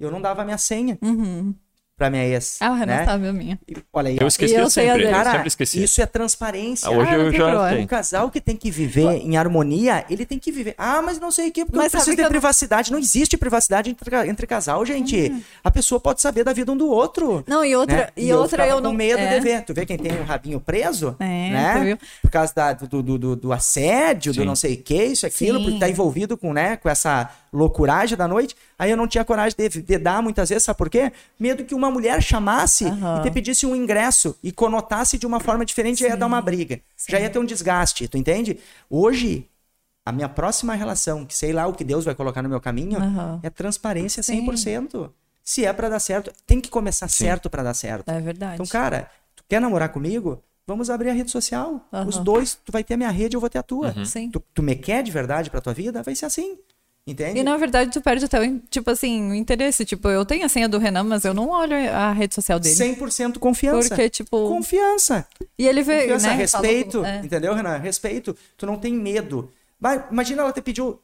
Eu 0.00 0.10
não 0.10 0.20
dava 0.20 0.42
a 0.42 0.44
minha 0.44 0.58
senha 0.58 0.98
Uhum. 1.00 1.54
Pra 2.02 2.10
minha 2.10 2.24
ex, 2.26 2.56
Ah, 2.60 2.72
o 2.72 2.74
Renan 2.74 2.96
né? 2.96 3.04
sabe 3.04 3.28
a 3.28 3.32
minha. 3.32 3.56
E 3.68 3.76
Olha 3.92 4.08
aí, 4.08 4.18
Eu 4.20 4.26
esqueci 4.26 4.54
E 4.54 4.56
eu 4.56 4.68
sempre, 4.68 5.04
eu 5.04 5.10
Cara, 5.10 5.30
sempre 5.30 5.46
esqueci. 5.48 5.82
isso 5.84 6.02
é 6.02 6.06
transparência. 6.06 6.88
Ah, 6.88 6.90
hoje 6.90 7.10
Ah, 7.10 7.14
eu 7.14 7.30
já 7.32 7.38
problema. 7.44 7.68
Tenho. 7.68 7.86
casal 7.86 8.28
que 8.28 8.40
tem 8.40 8.56
que 8.56 8.72
viver 8.72 9.06
em 9.24 9.36
harmonia, 9.36 10.04
ele 10.10 10.26
tem 10.26 10.36
que 10.36 10.50
viver. 10.50 10.74
Ah, 10.76 11.00
mas 11.00 11.20
não 11.20 11.30
sei 11.30 11.48
o 11.48 11.52
quê, 11.52 11.64
porque 11.64 11.76
Mas 11.76 11.86
eu 11.86 11.90
preciso 12.00 12.16
ter 12.16 12.24
eu 12.24 12.28
privacidade. 12.28 12.90
Não 12.90 12.98
existe 12.98 13.36
privacidade 13.36 13.90
entre, 13.90 14.28
entre 14.28 14.46
casal, 14.48 14.84
gente. 14.84 15.32
A 15.62 15.70
pessoa 15.70 16.00
pode 16.00 16.20
saber 16.20 16.42
da 16.42 16.52
vida 16.52 16.72
um 16.72 16.76
do 16.76 16.88
outro. 16.88 17.44
Não, 17.46 17.64
e 17.64 17.76
outra, 17.76 17.96
né? 17.96 18.08
e 18.16 18.28
eu 18.28 18.38
outra 18.38 18.66
eu 18.66 18.76
com 18.76 18.82
não. 18.82 18.92
medo 18.92 19.20
é. 19.20 19.34
de 19.34 19.40
ver. 19.40 19.62
Tu 19.62 19.72
vê 19.72 19.86
quem 19.86 19.96
tem 19.96 20.10
o 20.18 20.24
rabinho 20.24 20.58
preso, 20.58 21.14
É, 21.20 21.24
né? 21.24 21.80
viu? 21.84 21.98
Por 22.20 22.30
causa 22.32 22.52
da- 22.52 22.72
do, 22.72 23.00
do, 23.00 23.16
do, 23.18 23.36
do 23.36 23.52
assédio, 23.52 24.32
do 24.32 24.40
Sim. 24.40 24.46
não 24.46 24.56
sei 24.56 24.74
o 24.74 24.82
que, 24.82 25.04
isso, 25.04 25.24
aquilo, 25.24 25.58
Sim. 25.58 25.64
porque 25.64 25.78
tá 25.78 25.88
envolvido 25.88 26.36
com, 26.36 26.52
né, 26.52 26.76
com 26.76 26.88
essa 26.88 27.30
loucuragem 27.52 28.16
da 28.16 28.26
noite. 28.26 28.56
Aí 28.78 28.90
eu 28.90 28.96
não 28.96 29.06
tinha 29.06 29.24
coragem 29.24 29.54
de, 29.56 29.82
de 29.82 29.98
dar 29.98 30.22
muitas 30.22 30.48
vezes, 30.48 30.64
sabe 30.64 30.78
por 30.78 30.88
quê? 30.88 31.12
Medo 31.38 31.64
que 31.64 31.74
uma 31.74 31.90
mulher 31.90 32.22
chamasse 32.22 32.86
Aham. 32.86 33.18
e 33.18 33.22
te 33.22 33.30
pedisse 33.30 33.66
um 33.66 33.76
ingresso 33.76 34.36
e 34.42 34.50
conotasse 34.50 35.18
de 35.18 35.26
uma 35.26 35.38
forma 35.38 35.64
diferente, 35.64 36.00
já 36.00 36.08
ia 36.08 36.16
dar 36.16 36.26
uma 36.26 36.40
briga. 36.40 36.80
Já 37.08 37.20
ia 37.20 37.28
ter 37.28 37.38
um 37.38 37.44
desgaste, 37.44 38.08
tu 38.08 38.16
entende? 38.16 38.58
Hoje, 38.88 39.48
a 40.04 40.10
minha 40.12 40.28
próxima 40.28 40.74
relação, 40.74 41.24
que 41.24 41.34
sei 41.34 41.52
lá 41.52 41.66
o 41.66 41.74
que 41.74 41.84
Deus 41.84 42.04
vai 42.04 42.14
colocar 42.14 42.42
no 42.42 42.48
meu 42.48 42.60
caminho, 42.60 42.98
Aham. 42.98 43.40
é 43.42 43.50
transparência 43.50 44.22
Sim. 44.22 44.46
100%. 44.46 45.10
Se 45.44 45.64
é 45.64 45.72
pra 45.72 45.88
dar 45.88 45.98
certo, 45.98 46.32
tem 46.46 46.60
que 46.60 46.70
começar 46.70 47.08
certo 47.08 47.50
pra 47.50 47.62
dar 47.62 47.74
certo. 47.74 48.08
É 48.08 48.20
verdade. 48.20 48.54
Então, 48.54 48.66
cara, 48.66 49.10
tu 49.34 49.42
quer 49.48 49.60
namorar 49.60 49.88
comigo? 49.88 50.42
Vamos 50.66 50.88
abrir 50.88 51.10
a 51.10 51.12
rede 51.12 51.30
social. 51.30 51.84
Aham. 51.92 52.06
Os 52.06 52.18
dois, 52.18 52.54
tu 52.64 52.70
vai 52.70 52.84
ter 52.84 52.94
a 52.94 52.96
minha 52.96 53.10
rede, 53.10 53.36
eu 53.36 53.40
vou 53.40 53.50
ter 53.50 53.58
a 53.58 53.62
tua. 53.62 53.92
Sim. 54.04 54.30
Tu, 54.30 54.40
tu 54.54 54.62
me 54.62 54.76
quer 54.76 55.02
de 55.02 55.10
verdade 55.10 55.50
pra 55.50 55.60
tua 55.60 55.74
vida? 55.74 56.02
Vai 56.02 56.14
ser 56.14 56.26
assim. 56.26 56.56
Entende? 57.04 57.40
E 57.40 57.42
na 57.42 57.56
verdade 57.56 57.90
tu 57.90 58.00
perde 58.00 58.24
até 58.24 58.40
o, 58.40 58.58
tipo 58.70 58.88
assim, 58.88 59.30
o 59.32 59.34
interesse. 59.34 59.84
Tipo, 59.84 60.08
eu 60.08 60.24
tenho 60.24 60.44
a 60.44 60.48
senha 60.48 60.68
do 60.68 60.78
Renan, 60.78 61.02
mas 61.02 61.24
eu 61.24 61.34
não 61.34 61.48
olho 61.50 61.74
a 61.92 62.12
rede 62.12 62.34
social 62.34 62.60
dele. 62.60 62.76
100% 62.76 63.38
confiança. 63.38 63.88
Porque, 63.88 64.08
tipo. 64.08 64.48
Confiança. 64.48 65.26
E 65.58 65.66
ele 65.66 65.82
vê. 65.82 66.02
Confiança, 66.02 66.28
né, 66.28 66.34
respeito. 66.34 66.92
falou- 67.02 67.06
é. 67.06 67.18
Entendeu, 67.24 67.54
Renan? 67.54 67.76
Respeito. 67.78 68.36
Tu 68.56 68.66
não 68.66 68.76
tem 68.78 68.92
medo. 68.94 69.50
Vai, 69.80 70.04
imagina 70.12 70.42
ela 70.42 70.52
te 70.52 70.60
pediu. 70.62 71.00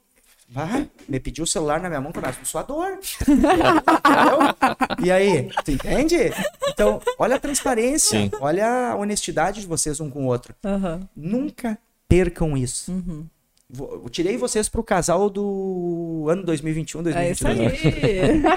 Vai, 0.51 0.89
me 1.07 1.21
pediu 1.21 1.45
o 1.45 1.47
celular 1.47 1.79
na 1.81 1.89
minha 1.89 2.01
mão 2.01 2.11
quando 2.11 2.25
eu 2.27 2.33
sua 2.45 2.63
dor. 2.63 2.99
Entendeu? 3.23 5.05
E 5.05 5.11
aí, 5.11 5.51
tu 5.65 5.73
entende? 5.73 6.17
Então, 6.69 7.03
olha 7.19 7.37
a 7.37 7.41
transparência, 7.41 8.19
Sim. 8.19 8.31
olha 8.41 8.93
a 8.93 8.97
honestidade 8.97 9.61
de 9.61 9.67
vocês 9.67 10.01
um 10.01 10.09
com 10.09 10.23
o 10.25 10.27
outro. 10.27 10.55
Aham. 10.65 11.07
Nunca 11.15 11.77
percam 12.09 12.57
isso. 12.57 12.91
Uhum. 12.93 13.27
Eu 13.77 14.09
tirei 14.11 14.37
vocês 14.39 14.67
pro 14.69 14.83
casal 14.83 15.29
do 15.29 16.27
ano 16.31 16.43
2021, 16.45 17.01
É 17.09 17.31
isso 17.33 17.45
2022. 17.45 18.05
aí. 18.05 18.43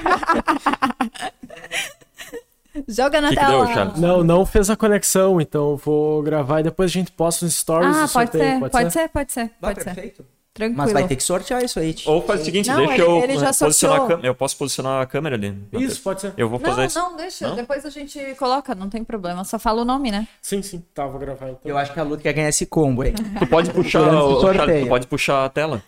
Joga 2.87 3.19
na 3.19 3.29
Que 3.29 3.35
que 3.35 3.41
tela. 3.41 3.65
deu, 3.65 3.73
Charles? 3.73 3.99
Não, 3.99 4.23
não 4.23 4.45
fez 4.45 4.69
a 4.69 4.77
conexão, 4.77 5.41
então 5.41 5.71
eu 5.71 5.77
vou 5.77 6.23
gravar 6.23 6.61
e 6.61 6.63
depois 6.63 6.89
a 6.89 6.93
gente 6.93 7.11
posta 7.11 7.43
nos 7.43 7.55
stories 7.55 7.89
Ah, 7.95 8.05
do 8.05 8.11
pode 8.13 8.31
sorteio, 8.31 8.43
ser, 8.43 8.59
pode 8.69 8.93
ser, 8.93 9.09
pode 9.09 9.31
ser, 9.33 9.41
Ah, 9.41 9.49
pode 9.59 9.83
ser. 9.83 9.93
perfeito. 9.93 10.25
Tranquilo. 10.53 10.77
Mas 10.77 10.91
vai 10.91 11.07
ter 11.07 11.15
que 11.15 11.23
sortear 11.23 11.63
isso 11.63 11.79
aí. 11.79 11.93
tio. 11.93 12.11
Ou 12.11 12.21
faz 12.21 12.41
o 12.41 12.43
seguinte, 12.45 12.67
Não, 12.69 12.75
deixa 12.77 12.93
ele- 12.93 13.01
eu 13.03 13.23
ele 13.23 13.37
já 13.39 13.53
posicionar 13.53 13.95
a 13.95 13.99
sorteou. 13.99 14.19
Eu 14.25 14.35
posso 14.35 14.57
posicionar 14.57 15.01
a 15.01 15.05
câmera 15.05 15.35
ali. 15.37 15.57
Isso, 15.71 16.01
pode 16.01 16.19
ser. 16.21 16.33
Eu 16.35 16.49
vou 16.49 16.59
fazer 16.59 16.77
Não, 16.81 16.85
isso. 16.85 16.99
não, 16.99 17.15
deixa. 17.15 17.47
Não? 17.47 17.55
Depois 17.55 17.85
a 17.85 17.89
gente 17.89 18.19
coloca, 18.35 18.75
não 18.75 18.89
tem 18.89 19.01
problema. 19.01 19.45
Só 19.45 19.57
fala 19.57 19.81
o 19.81 19.85
nome, 19.85 20.11
né? 20.11 20.27
Sim, 20.41 20.61
sim. 20.61 20.83
Tá, 20.93 21.07
vou 21.07 21.19
gravar 21.19 21.49
então. 21.51 21.61
Eu 21.63 21.77
acho 21.77 21.93
que 21.93 21.99
a 21.99 22.03
Luta 22.03 22.21
quer 22.23 22.33
ganhar 22.33 22.49
esse 22.49 22.65
combo 22.65 23.01
aí. 23.01 23.13
Tu 23.13 23.47
pode 23.47 23.69
puxar, 23.71 24.01
o 24.13 24.39
tu 24.41 24.87
pode 24.89 25.07
puxar 25.07 25.45
a 25.45 25.49
tela 25.49 25.81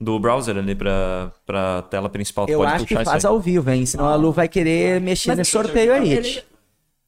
do 0.00 0.18
browser 0.20 0.56
ali 0.56 0.74
pra, 0.76 1.32
pra 1.44 1.82
tela 1.82 2.08
principal. 2.08 2.46
Tu 2.46 2.52
Eu 2.52 2.60
pode 2.60 2.72
acho 2.72 2.86
que 2.86 2.94
faz 3.04 3.24
ao 3.24 3.40
vivo, 3.40 3.70
hein? 3.70 3.84
Senão 3.86 4.06
a 4.06 4.14
Lu 4.14 4.30
vai 4.30 4.48
querer 4.48 5.00
mexer 5.00 5.34
nesse 5.34 5.50
sorteio 5.50 5.92
aí. 5.92 6.12
Ele- 6.12 6.44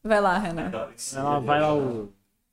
Vai 0.04 0.20
lá, 0.20 0.36
Renan. 0.36 0.72
Ela 1.14 1.38
vai 1.38 1.60
lá 1.60 1.74
o. 1.74 2.09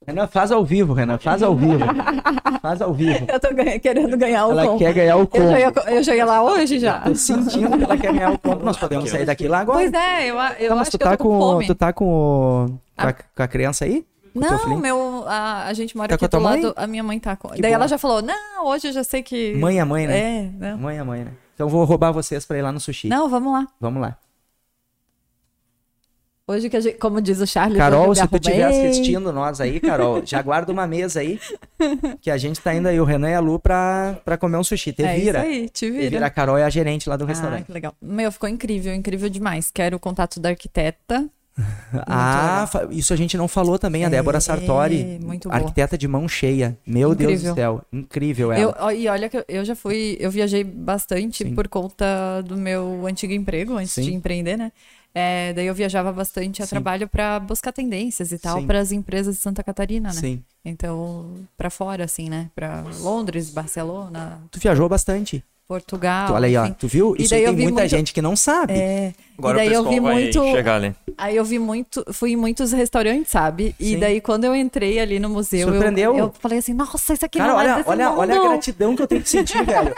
Renan, 0.09 0.27
faz 0.27 0.51
ao 0.51 0.63
vivo, 0.65 0.93
Renan. 0.93 1.17
Faz 1.17 1.41
ao 1.43 1.55
vivo. 1.55 1.79
Faz 2.61 2.81
ao 2.81 2.93
vivo. 2.93 3.25
Eu 3.31 3.39
tô 3.39 3.53
ganha- 3.55 3.79
querendo 3.79 4.17
ganhar 4.17 4.47
o 4.47 4.51
Ela 4.51 4.65
combo. 4.65 4.79
quer 4.79 4.93
ganhar 4.93 5.15
o 5.15 5.21
Eu 5.21 5.27
combo. 5.27 5.49
já, 5.49 5.59
ia, 5.59 5.73
eu 5.87 6.03
já 6.03 6.15
ia 6.15 6.25
lá 6.25 6.43
hoje 6.43 6.77
já. 6.79 6.99
Tô 6.99 7.15
sentindo 7.15 7.77
que 7.77 7.83
ela 7.83 7.97
quer 7.97 8.11
ganhar 8.13 8.31
o 8.33 8.37
combo. 8.37 8.65
Nós 8.65 8.75
podemos 8.77 9.09
sair 9.09 9.25
daqui 9.25 9.47
lá 9.47 9.59
agora. 9.59 9.79
Pois 9.79 9.93
é, 9.93 10.23
eu, 10.29 10.35
eu 10.35 10.69
Tá, 10.69 10.75
mas 10.75 10.81
acho 10.81 10.91
tu 10.91 10.97
que 10.97 11.03
eu 11.03 11.09
tá 11.09 11.17
tô 11.17 11.23
com, 11.23 11.39
fome. 11.39 11.67
tu 11.67 11.75
tá 11.75 11.93
com, 11.93 12.05
o- 12.05 12.79
a, 12.97 13.13
com 13.13 13.43
a 13.43 13.47
criança 13.47 13.85
aí? 13.85 14.05
Com 14.33 14.39
Não, 14.41 14.77
meu, 14.77 15.23
a, 15.27 15.65
a 15.67 15.73
gente 15.73 15.95
mora 15.95 16.09
Tá 16.09 16.15
aqui 16.15 16.19
com 16.19 16.25
a 16.25 16.27
do 16.27 16.31
tua 16.43 16.49
mãe? 16.51 16.61
lado. 16.63 16.73
A 16.75 16.85
minha 16.87 17.03
mãe 17.03 17.19
tá 17.19 17.35
com. 17.35 17.47
Que 17.49 17.61
Daí 17.61 17.71
bom. 17.71 17.75
ela 17.75 17.87
já 17.87 17.97
falou: 17.97 18.21
Não, 18.21 18.65
hoje 18.67 18.87
eu 18.89 18.93
já 18.93 19.03
sei 19.03 19.23
que. 19.23 19.55
Mãe 19.55 19.79
é 19.79 19.85
mãe, 19.85 20.05
né? 20.05 20.19
É, 20.19 20.49
não. 20.71 20.77
Mãe 20.79 20.97
é 20.97 21.03
mãe, 21.03 21.23
né? 21.23 21.31
Então 21.55 21.67
eu 21.67 21.71
vou 21.71 21.83
roubar 21.85 22.11
vocês 22.11 22.45
pra 22.45 22.57
ir 22.57 22.61
lá 22.61 22.71
no 22.71 22.79
sushi. 22.79 23.07
Não, 23.07 23.27
vamos 23.29 23.51
lá. 23.53 23.65
Vamos 23.79 24.01
lá. 24.01 24.17
Hoje 26.51 26.67
que 26.69 26.77
a 26.77 26.79
gente, 26.79 26.97
como 26.97 27.21
diz 27.21 27.39
o 27.39 27.45
Charles. 27.45 27.77
Carol, 27.77 28.15
se 28.15 28.27
tu 28.27 28.35
estiver 28.37 28.63
assistindo 28.63 29.31
nós 29.31 29.61
aí, 29.61 29.79
Carol, 29.79 30.21
já 30.25 30.41
guarda 30.41 30.71
uma 30.71 30.87
mesa 30.87 31.19
aí. 31.19 31.39
Que 32.21 32.31
a 32.31 32.37
gente 32.37 32.59
tá 32.59 32.73
indo 32.73 32.87
aí, 32.87 32.99
o 32.99 33.03
Renan 33.05 33.29
e 33.29 33.35
a 33.35 33.39
Lu, 33.39 33.59
pra, 33.59 34.17
pra 34.25 34.35
comer 34.37 34.57
um 34.57 34.63
sushi. 34.63 34.91
Te 34.91 35.03
É 35.03 35.15
vira. 35.15 35.39
isso 35.39 35.47
aí, 35.47 35.69
te 35.69 35.71
Te 35.85 35.91
vira. 35.91 36.09
vira. 36.09 36.25
A 36.25 36.29
Carol 36.29 36.57
é 36.57 36.63
a 36.63 36.69
gerente 36.69 37.07
lá 37.07 37.15
do 37.15 37.23
Ah, 37.23 37.27
restaurante. 37.27 37.65
que 37.65 37.71
legal. 37.71 37.93
Meu, 38.01 38.31
ficou 38.31 38.49
incrível, 38.49 38.93
incrível 38.95 39.29
demais. 39.29 39.69
Quero 39.71 39.95
o 39.97 39.99
contato 39.99 40.39
da 40.39 40.49
arquiteta. 40.49 41.29
Ah, 42.07 42.67
fa- 42.71 42.87
isso 42.91 43.11
a 43.13 43.15
gente 43.15 43.35
não 43.37 43.47
falou 43.47 43.77
também. 43.77 44.03
A 44.03 44.07
É, 44.07 44.09
Débora 44.09 44.39
Sartori, 44.39 45.19
muito 45.21 45.49
boa. 45.49 45.59
arquiteta 45.59 45.97
de 45.97 46.07
mão 46.07 46.27
cheia. 46.27 46.77
Meu 46.85 47.13
Deus 47.13 47.31
Incrível. 47.33 47.53
do 47.53 47.55
céu. 47.55 47.81
Incrível 47.91 48.51
ela. 48.51 48.77
Eu, 48.91 48.91
e 48.97 49.07
olha 49.07 49.27
que 49.29 49.37
eu- 49.37 49.45
eu 49.47 49.65
já 49.65 49.75
fui, 49.75 50.15
eu 50.19 50.31
viajei 50.31 50.63
bastante 50.63 51.43
Sim. 51.43 51.53
por 51.55 51.67
conta 51.67 52.41
do 52.45 52.55
meu 52.55 53.05
antigo 53.05 53.33
emprego, 53.33 53.73
antes 53.77 53.91
Sim. 53.91 54.03
de 54.03 54.13
empreender, 54.13 54.57
né? 54.57 54.71
É, 55.13 55.53
daí 55.53 55.65
eu 55.65 55.73
viajava 55.73 56.11
bastante 56.11 56.61
a 56.61 56.65
Sim. 56.65 56.69
trabalho 56.69 57.07
para 57.07 57.39
buscar 57.39 57.71
tendências 57.71 58.31
e 58.31 58.37
tal 58.37 58.61
para 58.63 58.79
as 58.79 58.91
empresas 58.91 59.35
de 59.35 59.41
Santa 59.41 59.63
Catarina, 59.63 60.09
né? 60.09 60.15
Sim. 60.19 60.43
Então, 60.63 61.33
para 61.57 61.69
fora, 61.69 62.03
assim, 62.05 62.29
né? 62.29 62.49
Para 62.55 62.83
Londres, 63.01 63.49
Barcelona, 63.49 64.39
Tu 64.51 64.59
viajou 64.59 64.87
bastante. 64.87 65.43
Portugal. 65.67 66.27
Tu, 66.27 66.33
olha 66.33 66.47
aí, 66.47 66.57
ó. 66.57 66.69
Tu 66.71 66.87
viu? 66.87 67.15
E 67.17 67.23
Isso 67.23 67.29
tem 67.29 67.45
muita 67.47 67.61
muito- 67.81 67.87
gente 67.87 68.13
que 68.13 68.21
não 68.21 68.35
sabe. 68.35 68.73
É, 68.73 69.13
Agora 69.39 69.63
e 69.63 69.69
daí 69.69 69.77
o 69.77 69.79
eu 69.79 69.89
vi 69.89 69.99
vai 69.99 70.13
muito. 70.13 70.43
chegar 70.51 70.75
ali. 70.75 70.95
Aí 71.17 71.35
eu 71.35 71.43
vi 71.43 71.57
muito, 71.59 72.05
fui 72.13 72.31
em 72.31 72.35
muitos 72.35 72.71
restaurantes, 72.71 73.31
sabe? 73.31 73.75
E 73.79 73.91
Sim. 73.93 73.99
daí 73.99 74.21
quando 74.21 74.43
eu 74.45 74.55
entrei 74.55 74.99
ali 74.99 75.19
no 75.19 75.29
museu, 75.29 75.67
eu, 75.67 75.73
Surpreendeu? 75.73 76.17
eu 76.17 76.33
falei 76.39 76.59
assim, 76.59 76.73
nossa, 76.73 77.13
isso 77.13 77.25
aqui 77.25 77.37
Cara, 77.39 77.51
não 77.51 77.57
olha, 77.59 77.69
é 77.71 77.75
desse 77.77 77.89
olha, 77.89 78.09
mundo. 78.09 78.19
olha 78.19 78.35
a 78.39 78.47
gratidão 78.49 78.95
que 78.95 79.01
eu 79.01 79.07
tenho 79.07 79.21
que 79.21 79.29
sentir, 79.29 79.63
velho. 79.65 79.93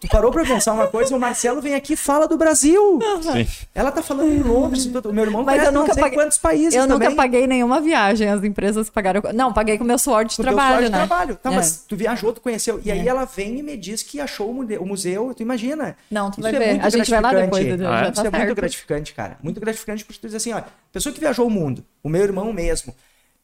Tu 0.00 0.08
parou 0.08 0.30
pra 0.30 0.44
pensar 0.44 0.72
uma 0.74 0.86
coisa, 0.86 1.14
o 1.16 1.20
Marcelo 1.20 1.60
vem 1.60 1.74
aqui 1.74 1.94
e 1.94 1.96
fala 1.96 2.26
do 2.28 2.36
Brasil. 2.36 2.98
Sim. 3.22 3.46
Ela 3.74 3.90
tá 3.90 4.02
falando 4.02 4.30
em 4.32 4.40
Londres, 4.40 4.84
o 4.86 5.12
meu 5.12 5.24
irmão 5.24 5.42
Mas 5.42 5.62
eu 5.64 5.72
nunca 5.72 5.88
não 5.88 5.94
sei 5.94 6.02
paguei- 6.02 6.18
quantos 6.18 6.38
países 6.38 6.74
Eu 6.74 6.86
também. 6.86 7.08
nunca 7.08 7.22
paguei 7.22 7.46
nenhuma 7.46 7.80
viagem, 7.80 8.28
as 8.28 8.42
empresas 8.44 8.88
pagaram. 8.90 9.22
Não, 9.34 9.52
paguei 9.52 9.76
com 9.78 9.84
o 9.84 9.86
meu 9.86 9.98
suor 9.98 10.24
de 10.24 10.36
Com 10.36 10.42
trabalho, 10.42 10.76
suor 10.76 10.84
de 10.84 10.90
né? 10.90 10.98
trabalho. 10.98 11.36
Tá, 11.42 11.50
É. 11.52 11.56
mas 11.56 11.84
tu 11.88 11.96
viajou, 11.96 12.32
tu 12.32 12.40
conheceu. 12.40 12.80
E 12.84 12.90
aí 12.90 13.00
É. 13.06 13.08
ela 13.08 13.24
vem 13.24 13.58
e 13.58 13.62
me 13.62 13.76
diz 13.76 14.02
que 14.02 14.20
achou 14.20 14.50
o 14.50 14.86
museu. 14.86 15.32
Tu 15.34 15.42
imagina? 15.42 15.96
Não, 16.10 16.30
tu 16.30 16.34
Isso 16.34 16.42
vai 16.42 16.54
é 16.54 16.58
ver. 16.58 16.80
A 16.84 16.88
gente 16.90 17.10
vai 17.10 17.20
lá 17.20 17.32
depois, 17.32 17.64
Ah, 17.64 17.68
é? 17.68 17.68
já 17.68 17.74
Isso 17.74 18.22
tá 18.22 18.28
é 18.28 18.30
certo. 18.30 18.73
Gratificante, 18.74 19.14
cara. 19.14 19.38
Muito 19.42 19.60
gratificante 19.60 20.04
porque 20.04 20.20
tu 20.20 20.26
diz 20.26 20.34
assim, 20.34 20.52
ó, 20.52 20.62
pessoa 20.92 21.12
que 21.12 21.20
viajou 21.20 21.46
o 21.46 21.50
mundo, 21.50 21.84
o 22.02 22.08
meu 22.08 22.22
irmão 22.22 22.52
mesmo. 22.52 22.94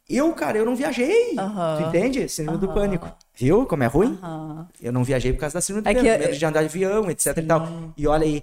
Eu, 0.08 0.32
cara, 0.34 0.58
eu 0.58 0.64
não 0.66 0.74
viajei. 0.74 1.36
Aham. 1.38 1.76
Tu 1.78 1.88
entende? 1.88 2.28
Síndrome 2.28 2.58
do 2.58 2.68
pânico. 2.72 3.08
Viu 3.34 3.64
como 3.64 3.84
é 3.84 3.86
ruim? 3.86 4.18
Aham. 4.20 4.68
Eu 4.82 4.92
não 4.92 5.04
viajei 5.04 5.32
por 5.32 5.38
causa 5.40 5.54
da 5.54 5.60
síndrome 5.60 5.84
do 5.84 5.88
É 5.88 5.94
que 5.94 6.00
pânico, 6.00 6.16
eu- 6.22 6.26
medo 6.26 6.38
de 6.38 6.44
andar 6.46 6.60
de 6.60 6.66
avião, 6.66 7.10
etc 7.10 7.36
e 7.36 7.42
tal. 7.42 7.68
E 7.96 8.06
olha 8.08 8.24
aí, 8.24 8.42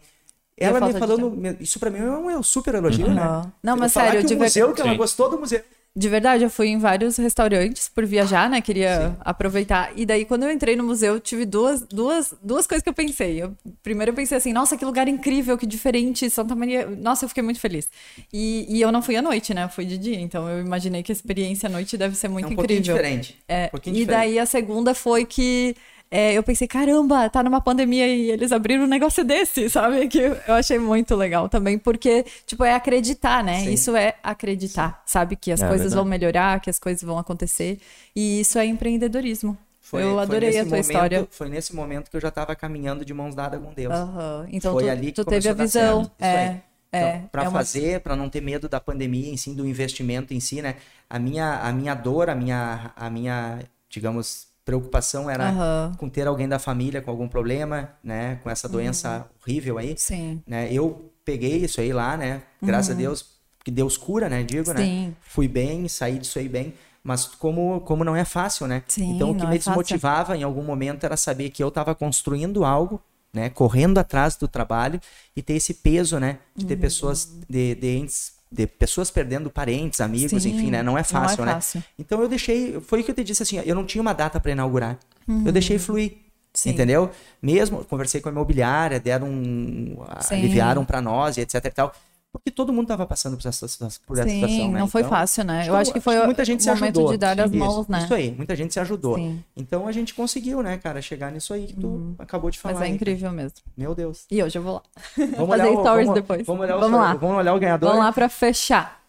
Ela 0.60 0.80
me 0.82 0.94
falando, 0.94 1.58
isso 1.60 1.80
pra 1.80 1.90
mim 1.92 2.00
é 2.00 2.04
um, 2.10 2.30
é 2.32 2.38
um 2.38 2.42
super 2.42 2.74
elogio, 2.74 3.08
né? 3.14 3.22
Não, 3.62 3.74
Eu 3.76 3.80
mas 3.80 3.94
falar 3.94 4.08
sério, 4.12 4.26
o 4.26 4.28
ver- 4.30 4.36
museu, 4.38 4.74
que 4.74 4.82
ela 4.82 4.92
Sim. 4.92 4.98
gostou 4.98 5.30
do 5.30 5.38
museu. 5.38 5.62
De 5.98 6.10
verdade, 6.10 6.44
eu 6.44 6.50
fui 6.50 6.68
em 6.68 6.78
vários 6.78 7.18
restaurantes 7.18 7.90
por 7.90 8.06
viajar, 8.06 8.48
né? 8.50 8.62
Queria 8.62 9.18
aproveitar. 9.22 9.92
E 9.96 10.06
daí, 10.06 10.26
quando 10.26 10.44
eu 10.44 10.52
entrei 10.52 10.76
no 10.76 10.84
museu, 10.84 11.16
eu 11.16 11.20
tive 11.20 11.44
duas, 11.44 11.82
duas, 11.82 12.34
duas 12.44 12.68
coisas 12.68 12.84
que 12.84 12.90
eu 12.90 12.94
pensei. 12.94 13.42
Eu- 13.42 13.56
primeiro, 13.82 14.12
eu 14.12 14.16
pensei 14.16 14.38
assim, 14.38 14.54
nossa, 14.54 14.78
que 14.78 14.86
lugar 14.86 15.08
incrível, 15.08 15.58
que 15.58 15.66
diferente, 15.66 16.30
Santa 16.30 16.56
Maria. 16.56 16.86
Nossa, 16.86 17.26
eu 17.26 17.30
fiquei 17.30 17.42
muito 17.44 17.60
feliz. 17.60 17.90
E, 18.32 18.66
e 18.70 18.80
eu 18.82 18.92
não 18.92 19.02
fui 19.02 19.16
à 19.16 19.22
noite, 19.24 19.54
né? 19.56 19.64
Eu 19.64 19.70
fui 19.70 19.86
de 19.86 19.98
dia. 19.98 20.20
Então, 20.20 20.48
eu 20.48 20.60
imaginei 20.64 21.02
que 21.02 21.12
a 21.12 21.16
experiência 21.16 21.68
à 21.68 21.72
noite 21.72 21.98
deve 21.98 22.16
ser 22.16 22.28
muito 22.28 22.46
É 22.46 22.50
um 22.52 22.56
pouquinho 22.56 22.80
incrível. 22.80 22.96
diferente. 22.96 23.38
É, 23.48 23.66
Um 23.66 23.70
pouquinho 23.70 23.96
e 23.96 24.00
diferente. 24.02 24.20
daí 24.20 24.40
a 24.40 24.46
segunda 24.46 24.94
foi 24.94 25.26
que 25.26 25.76
é, 26.10 26.34
eu 26.34 26.42
pensei, 26.44 26.68
caramba, 26.68 27.30
tá 27.30 27.44
numa 27.44 27.60
pandemia 27.62 28.08
e 28.08 28.32
eles 28.32 28.52
abriram 28.52 28.84
um 28.84 28.88
negócio 28.88 29.24
desse, 29.24 29.70
sabe? 29.72 30.08
Que 30.08 30.20
eu 30.20 30.54
achei 30.54 30.80
muito 30.80 31.16
legal 31.16 31.50
também, 31.50 31.78
porque, 31.78 32.26
tipo, 32.46 32.64
é 32.64 32.74
acreditar, 32.74 33.44
né? 33.44 33.60
Sim. 33.66 33.74
Isso 33.74 33.96
é 33.96 34.16
acreditar, 34.24 35.02
sabe? 35.06 35.36
Que 35.36 35.52
as 35.52 35.62
É, 35.62 35.68
coisas 35.68 35.88
verdade. 35.88 35.96
vão 35.96 36.06
melhorar, 36.06 36.60
que 36.62 36.70
as 36.70 36.80
coisas 36.80 37.04
vão 37.04 37.18
acontecer. 37.18 37.80
E 38.16 38.40
isso 38.40 38.58
é 38.58 38.66
empreendedorismo. 38.66 39.58
eu 39.94 40.20
adorei 40.20 40.50
nesse 40.50 40.60
a 40.60 40.64
tua 40.64 40.70
momento- 40.72 40.86
história. 40.92 41.28
Foi 41.32 41.50
nesse 41.50 41.76
momento 41.76 42.10
que 42.12 42.18
eu 42.18 42.22
já 42.22 42.28
estava 42.30 42.56
caminhando 42.56 43.06
de 43.06 43.14
mãos 43.14 43.34
dadas 43.36 43.62
com 43.62 43.74
Deus. 43.74 43.94
Aham. 43.94 44.48
Então, 44.52 44.74
Foi 44.74 44.84
tu, 44.84 44.90
ali 44.90 45.06
que 45.08 45.14
tu 45.14 45.26
teve 45.26 45.48
a 45.50 45.54
visão. 45.54 46.12
É, 46.20 46.28
aí. 46.38 46.62
é. 46.92 47.08
Então, 47.18 47.30
para 47.32 47.44
é 47.44 47.48
uma- 47.50 47.60
fazer, 47.60 48.00
para 48.02 48.16
não 48.16 48.30
ter 48.30 48.42
medo 48.42 48.68
da 48.70 48.80
pandemia 48.80 49.30
em 49.32 49.38
si, 49.38 49.54
do 49.54 49.66
investimento 49.68 50.34
em 50.34 50.40
si, 50.40 50.62
né? 50.62 50.76
A 51.10 51.18
minha, 51.20 51.60
a 51.60 51.72
minha 51.72 51.94
dor, 51.94 52.30
a 52.30 52.36
minha, 52.36 52.92
a 52.96 53.10
minha, 53.10 53.60
digamos, 53.90 54.48
preocupação 54.68 55.30
era 55.30 55.48
Aham. 55.50 55.94
com 55.98 56.10
ter 56.10 56.28
alguém 56.28 56.46
da 56.48 56.60
família 56.60 57.02
com 57.02 57.10
algum 57.10 57.26
problema, 57.30 57.90
né? 58.04 58.36
Com 58.44 58.50
essa 58.50 58.68
doença 58.68 59.26
horrível 59.42 59.78
aí, 59.78 59.96
Sim. 59.98 60.44
né? 60.46 60.68
Eu 60.72 61.10
peguei 61.24 61.64
isso 61.64 61.80
aí 61.80 61.94
lá, 61.94 62.18
né? 62.18 62.42
Graças 62.62 62.92
a 62.92 62.94
Deus, 62.94 63.26
que 63.64 63.72
Deus 63.72 63.96
cura, 63.98 64.28
né? 64.28 64.44
Digo, 64.44 64.74
né? 64.74 64.84
Sim. 64.84 65.16
Fui 65.22 65.48
bem, 65.48 65.88
saí 65.88 66.20
disso 66.20 66.38
aí 66.38 66.50
bem. 66.50 66.74
Mas 67.02 67.26
como, 67.26 67.80
como 67.82 68.04
não 68.04 68.14
é 68.14 68.26
fácil, 68.26 68.68
né? 68.68 68.84
Sim, 68.90 69.12
então 69.16 69.32
o 69.32 69.36
que 69.36 69.44
não 69.44 69.50
me 69.50 69.56
é 69.56 69.60
fácil. 69.60 69.72
desmotivava 69.72 70.36
em 70.36 70.44
algum 70.44 70.64
momento 70.64 71.06
era 71.06 71.16
saber 71.16 71.50
que 71.50 71.64
eu 71.64 71.70
estava 71.70 71.96
construindo 71.96 72.66
algo, 72.66 73.02
né? 73.34 73.50
Correndo 73.50 73.98
atrás 74.00 74.36
do 74.36 74.50
trabalho 74.50 75.00
e 75.34 75.42
ter 75.42 75.54
esse 75.54 75.76
peso, 75.76 76.20
né? 76.20 76.40
De 76.54 76.66
ter 76.66 76.76
pessoas 76.76 77.26
de, 77.48 77.74
de 77.76 77.98
entes- 78.00 78.34
de 78.52 78.66
pessoas 78.66 79.12
perdendo 79.12 79.50
parentes, 79.50 80.00
amigos, 80.00 80.44
Sim, 80.44 80.56
enfim, 80.56 80.72
né? 80.72 80.82
Não 80.82 80.98
é 80.98 81.04
fácil, 81.04 81.46
né? 81.46 81.54
fácil. 81.54 81.84
Então 82.00 82.22
eu 82.22 82.30
deixei, 82.30 82.80
foi 82.82 83.02
o 83.02 83.04
que 83.04 83.12
eu 83.12 83.16
te 83.16 83.24
disse 83.24 83.44
assim, 83.44 83.62
eu 83.66 83.76
não 83.76 83.86
tinha 83.86 84.02
uma 84.02 84.14
data 84.14 84.40
para 84.40 84.52
inaugurar. 84.52 84.98
Eu 85.46 85.52
deixei 85.52 85.78
fluir. 85.78 86.12
Uhum. 86.12 86.18
Sim. 86.54 86.70
Entendeu? 86.72 87.12
Mesmo 87.42 87.86
conversei 87.86 88.20
com 88.20 88.30
a 88.30 88.32
imobiliária, 88.32 89.00
deram 89.00 89.28
um, 89.28 89.98
aliviaram 90.32 90.84
para 90.84 91.00
nós 91.02 91.38
e 91.38 91.42
etc 91.42 91.64
e 91.66 91.70
tal. 91.70 91.94
Porque 92.40 92.52
todo 92.52 92.72
mundo 92.72 92.84
estava 92.84 93.06
passando 93.06 93.36
por 93.38 93.48
essa, 93.48 93.66
por 94.06 94.18
essa 94.20 94.30
Sim, 94.30 94.36
situação, 94.42 94.72
né? 94.72 94.80
não 94.80 94.88
foi 94.88 95.02
Então, 95.02 95.10
fácil, 95.10 95.44
né? 95.44 95.62
acho 95.62 95.70
Eu 95.70 95.76
acho 95.76 95.94
que 95.94 96.00
foi 96.00 96.24
muita 96.26 96.46
gente 96.46 96.60
o 96.60 96.64
se 96.64 96.70
momento 96.70 96.98
ajudou. 97.00 97.12
de 97.12 97.18
dar 97.18 97.40
as 97.40 97.50
Isso, 97.52 97.60
mãos, 97.60 97.88
né? 97.88 98.00
Isso 98.04 98.14
aí, 98.14 98.32
muita 98.32 98.56
gente 98.56 98.74
se 98.74 98.80
ajudou. 98.80 99.16
Sim. 99.16 99.44
Então 99.56 99.88
a 99.88 99.92
gente 99.92 100.14
conseguiu, 100.14 100.62
né, 100.62 100.78
cara, 100.78 101.02
chegar 101.02 101.32
nisso 101.32 101.54
aí 101.54 101.68
que 101.68 101.74
tu 101.74 102.16
acabou 102.20 102.50
de 102.52 102.60
falar. 102.60 102.76
Mas 102.76 102.84
é 102.84 102.86
aí, 102.86 102.92
incrível 102.92 103.32
mesmo. 103.32 103.58
Meu 103.76 103.94
Deus. 103.96 104.26
E 104.32 104.42
hoje 104.44 104.58
eu 104.58 104.62
vou 104.64 104.74
lá. 104.76 104.82
Vamos 105.36 105.48
Fazer 105.58 105.70
o- 105.70 105.80
stories 105.82 106.06
vamos- 106.08 106.22
depois. 106.22 106.46
Vamos 106.48 106.62
olhar, 106.62 106.76
o 106.78 106.80
Vamos 106.80 106.96
sorteio. 106.98 107.14
lá. 107.14 107.20
Vamos 107.20 107.38
olhar 107.38 107.54
o 107.54 107.60
ganhador. 107.60 107.90
Vamos 107.90 108.06
lá 108.06 108.12
pra 108.12 108.30
fechar. 108.30 109.02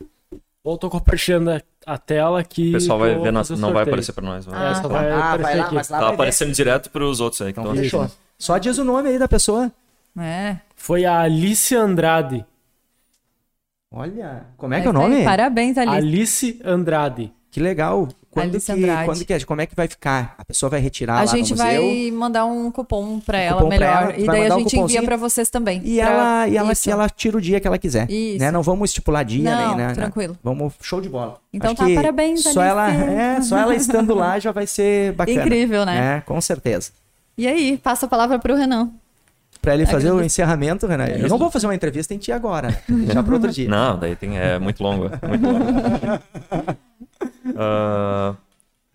Ou 0.65 0.77
tô 0.77 0.91
compartilhando 0.91 1.51
a- 1.87 1.99
tela 1.99 2.41
aqui. 2.41 2.69
O 2.71 2.73
pessoal 2.73 2.99
vai 2.99 3.15
que 3.15 3.21
ver, 3.23 3.29
o 3.31 3.57
não 3.57 3.73
vai 3.73 3.83
aparecer 3.85 4.13
pra 4.13 4.25
nós. 4.25 4.45
vai. 4.45 4.59
Ah, 4.67 4.71
Essa 4.71 4.83
tá. 4.83 4.89
vai 4.89 5.11
Ah, 5.11 5.19
aparecer 5.19 5.43
vai 5.43 5.57
lá, 5.57 5.65
aqui. 5.65 5.75
mas 5.75 5.89
lá 5.89 5.99
Tá 6.01 6.09
ver. 6.09 6.15
aparecendo 6.15 6.53
direto 6.53 6.91
pros 6.91 7.21
outros 7.21 7.41
aí. 7.43 7.53
que 7.53 7.61
Então, 7.61 7.73
estão 7.73 7.85
fechou. 7.85 8.11
Só 8.39 8.59
diz 8.59 8.77
o 8.79 8.85
nome 8.85 9.09
aí 9.09 9.19
da 9.19 9.27
pessoa. 9.29 9.71
É. 10.19 10.57
Foi 10.77 11.05
a 11.05 11.21
Alice 11.21 11.75
Andrade. 11.75 12.45
Olha, 13.91 14.45
como 14.57 14.75
é 14.75 14.81
que 14.81 14.87
É 14.87 14.91
o 14.91 14.93
nome? 14.93 15.25
Parabéns, 15.25 15.79
Alice. 15.79 15.97
Alice 15.97 16.61
Andrade. 16.65 17.33
Que 17.51 17.59
legal. 17.61 18.07
Quando 18.31 18.51
Alice 18.51 18.67
que, 18.67 18.73
Andrade. 18.73 19.05
quando 19.07 19.25
que 19.25 19.33
é? 19.33 19.41
Como 19.41 19.61
é 19.63 19.67
que 19.67 19.75
vai 19.75 19.89
ficar? 19.89 20.35
A 20.37 20.45
pessoa 20.45 20.69
vai 20.69 20.79
retirar 20.81 21.15
A 21.15 21.21
lá 21.21 21.27
gente 21.27 21.55
no 21.55 21.65
museu? 21.65 21.81
vai 21.83 22.11
mandar 22.11 22.45
um 22.45 22.71
cupom 22.71 23.19
pra 23.19 23.39
Um 23.39 23.41
ela 23.41 23.57
cupom 23.63 23.69
pra 23.71 23.79
melhor. 23.79 24.03
ela, 24.03 24.19
e 24.19 24.27
daí 24.27 24.47
a 24.47 24.55
o 24.55 24.59
gente 24.59 24.67
envia 24.67 24.71
cupomzinho? 24.83 25.05
pra 25.07 25.17
vocês 25.17 25.49
também. 25.49 25.81
E 25.83 25.97
pra- 25.97 26.07
ela, 26.11 26.49
e 26.49 26.57
ela, 26.59 26.73
Isso. 26.73 26.89
e 26.89 26.93
ela 26.93 27.09
tira 27.09 27.39
o 27.39 27.41
dia 27.41 27.59
que 27.59 27.67
ela 27.67 27.79
quiser. 27.79 28.09
Isso. 28.11 28.39
Né? 28.39 28.51
Não 28.51 28.63
vamos 28.63 28.91
estipular 28.91 29.25
dia, 29.25 29.43
Não, 29.51 29.69
nem, 29.69 29.87
né? 29.87 29.95
tranquilo. 29.95 30.37
Vamos, 30.45 30.75
show 30.83 31.01
de 31.01 31.09
bola. 31.09 31.39
Então 31.53 31.73
Acho 31.73 31.89
tá, 31.89 31.95
parabéns, 31.95 32.43
só 32.43 32.63
ela, 32.63 32.85
Alice. 32.85 33.05
é, 33.11 33.41
só 33.41 33.57
ela 33.59 33.75
estando 33.75 34.15
lá 34.15 34.39
já 34.39 34.53
vai 34.53 34.67
ser 34.67 35.13
bacana. 35.15 35.41
Incrível, 35.41 35.87
né? 35.87 36.21
Com 36.27 36.39
certeza. 36.43 36.91
E 37.37 37.49
aí, 37.49 37.79
passa 37.79 38.05
a 38.05 38.09
palavra 38.09 38.39
pro 38.39 38.55
Renan. 38.55 38.91
Pra 39.61 39.75
ele 39.75 39.87
fazer 39.87 40.11
o 40.13 40.23
encerramento, 40.23 40.87
Renan. 40.87 41.07
Eu 41.09 41.29
não 41.29 41.37
vou 41.39 41.51
fazer 41.51 41.67
uma 41.67 41.75
entrevista 41.75 42.15
em 42.15 42.19
ti 42.19 42.31
agora, 42.33 42.69
né? 42.69 42.83
Já 43.13 43.23
pro 43.23 43.35
outro 43.35 43.51
dia. 43.51 43.69
Não, 43.69 43.99
daí 43.99 44.15
tem, 44.17 44.39
é 44.39 44.59
muito 44.59 44.83
longo. 44.83 45.07
é 45.21 45.27
Muito 45.29 45.45
longo. 45.47 45.65
Ah, 47.57 48.35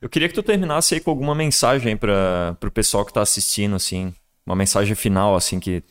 eu 0.01 0.09
queria 0.09 0.27
que 0.29 0.33
tu 0.35 0.43
terminasse 0.43 0.93
aí 0.95 0.99
com 0.99 1.09
alguma 1.11 1.35
mensagem 1.35 1.95
para 1.97 2.55
pro 2.59 2.71
pessoal 2.71 3.05
que 3.05 3.13
tá 3.13 3.21
assistindo, 3.21 3.75
assim. 3.75 4.13
Uma 4.45 4.55
mensagem 4.55 4.95
final, 4.95 5.35
assim, 5.35 5.59
que. 5.59 5.83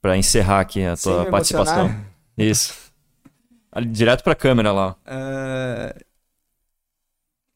Pra 0.00 0.16
encerrar 0.16 0.60
aqui 0.60 0.84
a 0.84 0.96
tua 0.96 1.24
me 1.24 1.30
participação. 1.30 1.80
emocionar. 1.86 2.06
Isso. 2.36 2.74
Ali, 3.70 3.86
direto 3.86 4.22
pra 4.24 4.34
câmera 4.34 4.72
lá. 4.72 4.96
Ah, 5.06 5.94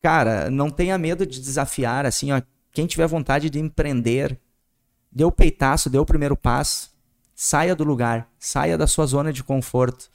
Cara, 0.02 0.48
não 0.50 0.70
tenha 0.70 0.96
medo 0.96 1.26
de 1.26 1.40
desafiar, 1.40 2.06
assim, 2.06 2.30
ó. 2.30 2.40
Quem 2.72 2.86
tiver 2.86 3.06
vontade 3.08 3.50
de 3.50 3.58
empreender, 3.58 4.38
dê 5.16 5.24
o 5.24 5.32
peitaço, 5.32 5.88
dê 5.88 5.98
o 5.98 6.04
primeiro 6.04 6.36
passo. 6.36 6.90
Saia 7.34 7.74
do 7.74 7.84
lugar, 7.84 8.28
saia 8.38 8.76
da 8.76 8.86
sua 8.86 9.06
zona 9.06 9.32
de 9.32 9.42
conforto. 9.42 10.10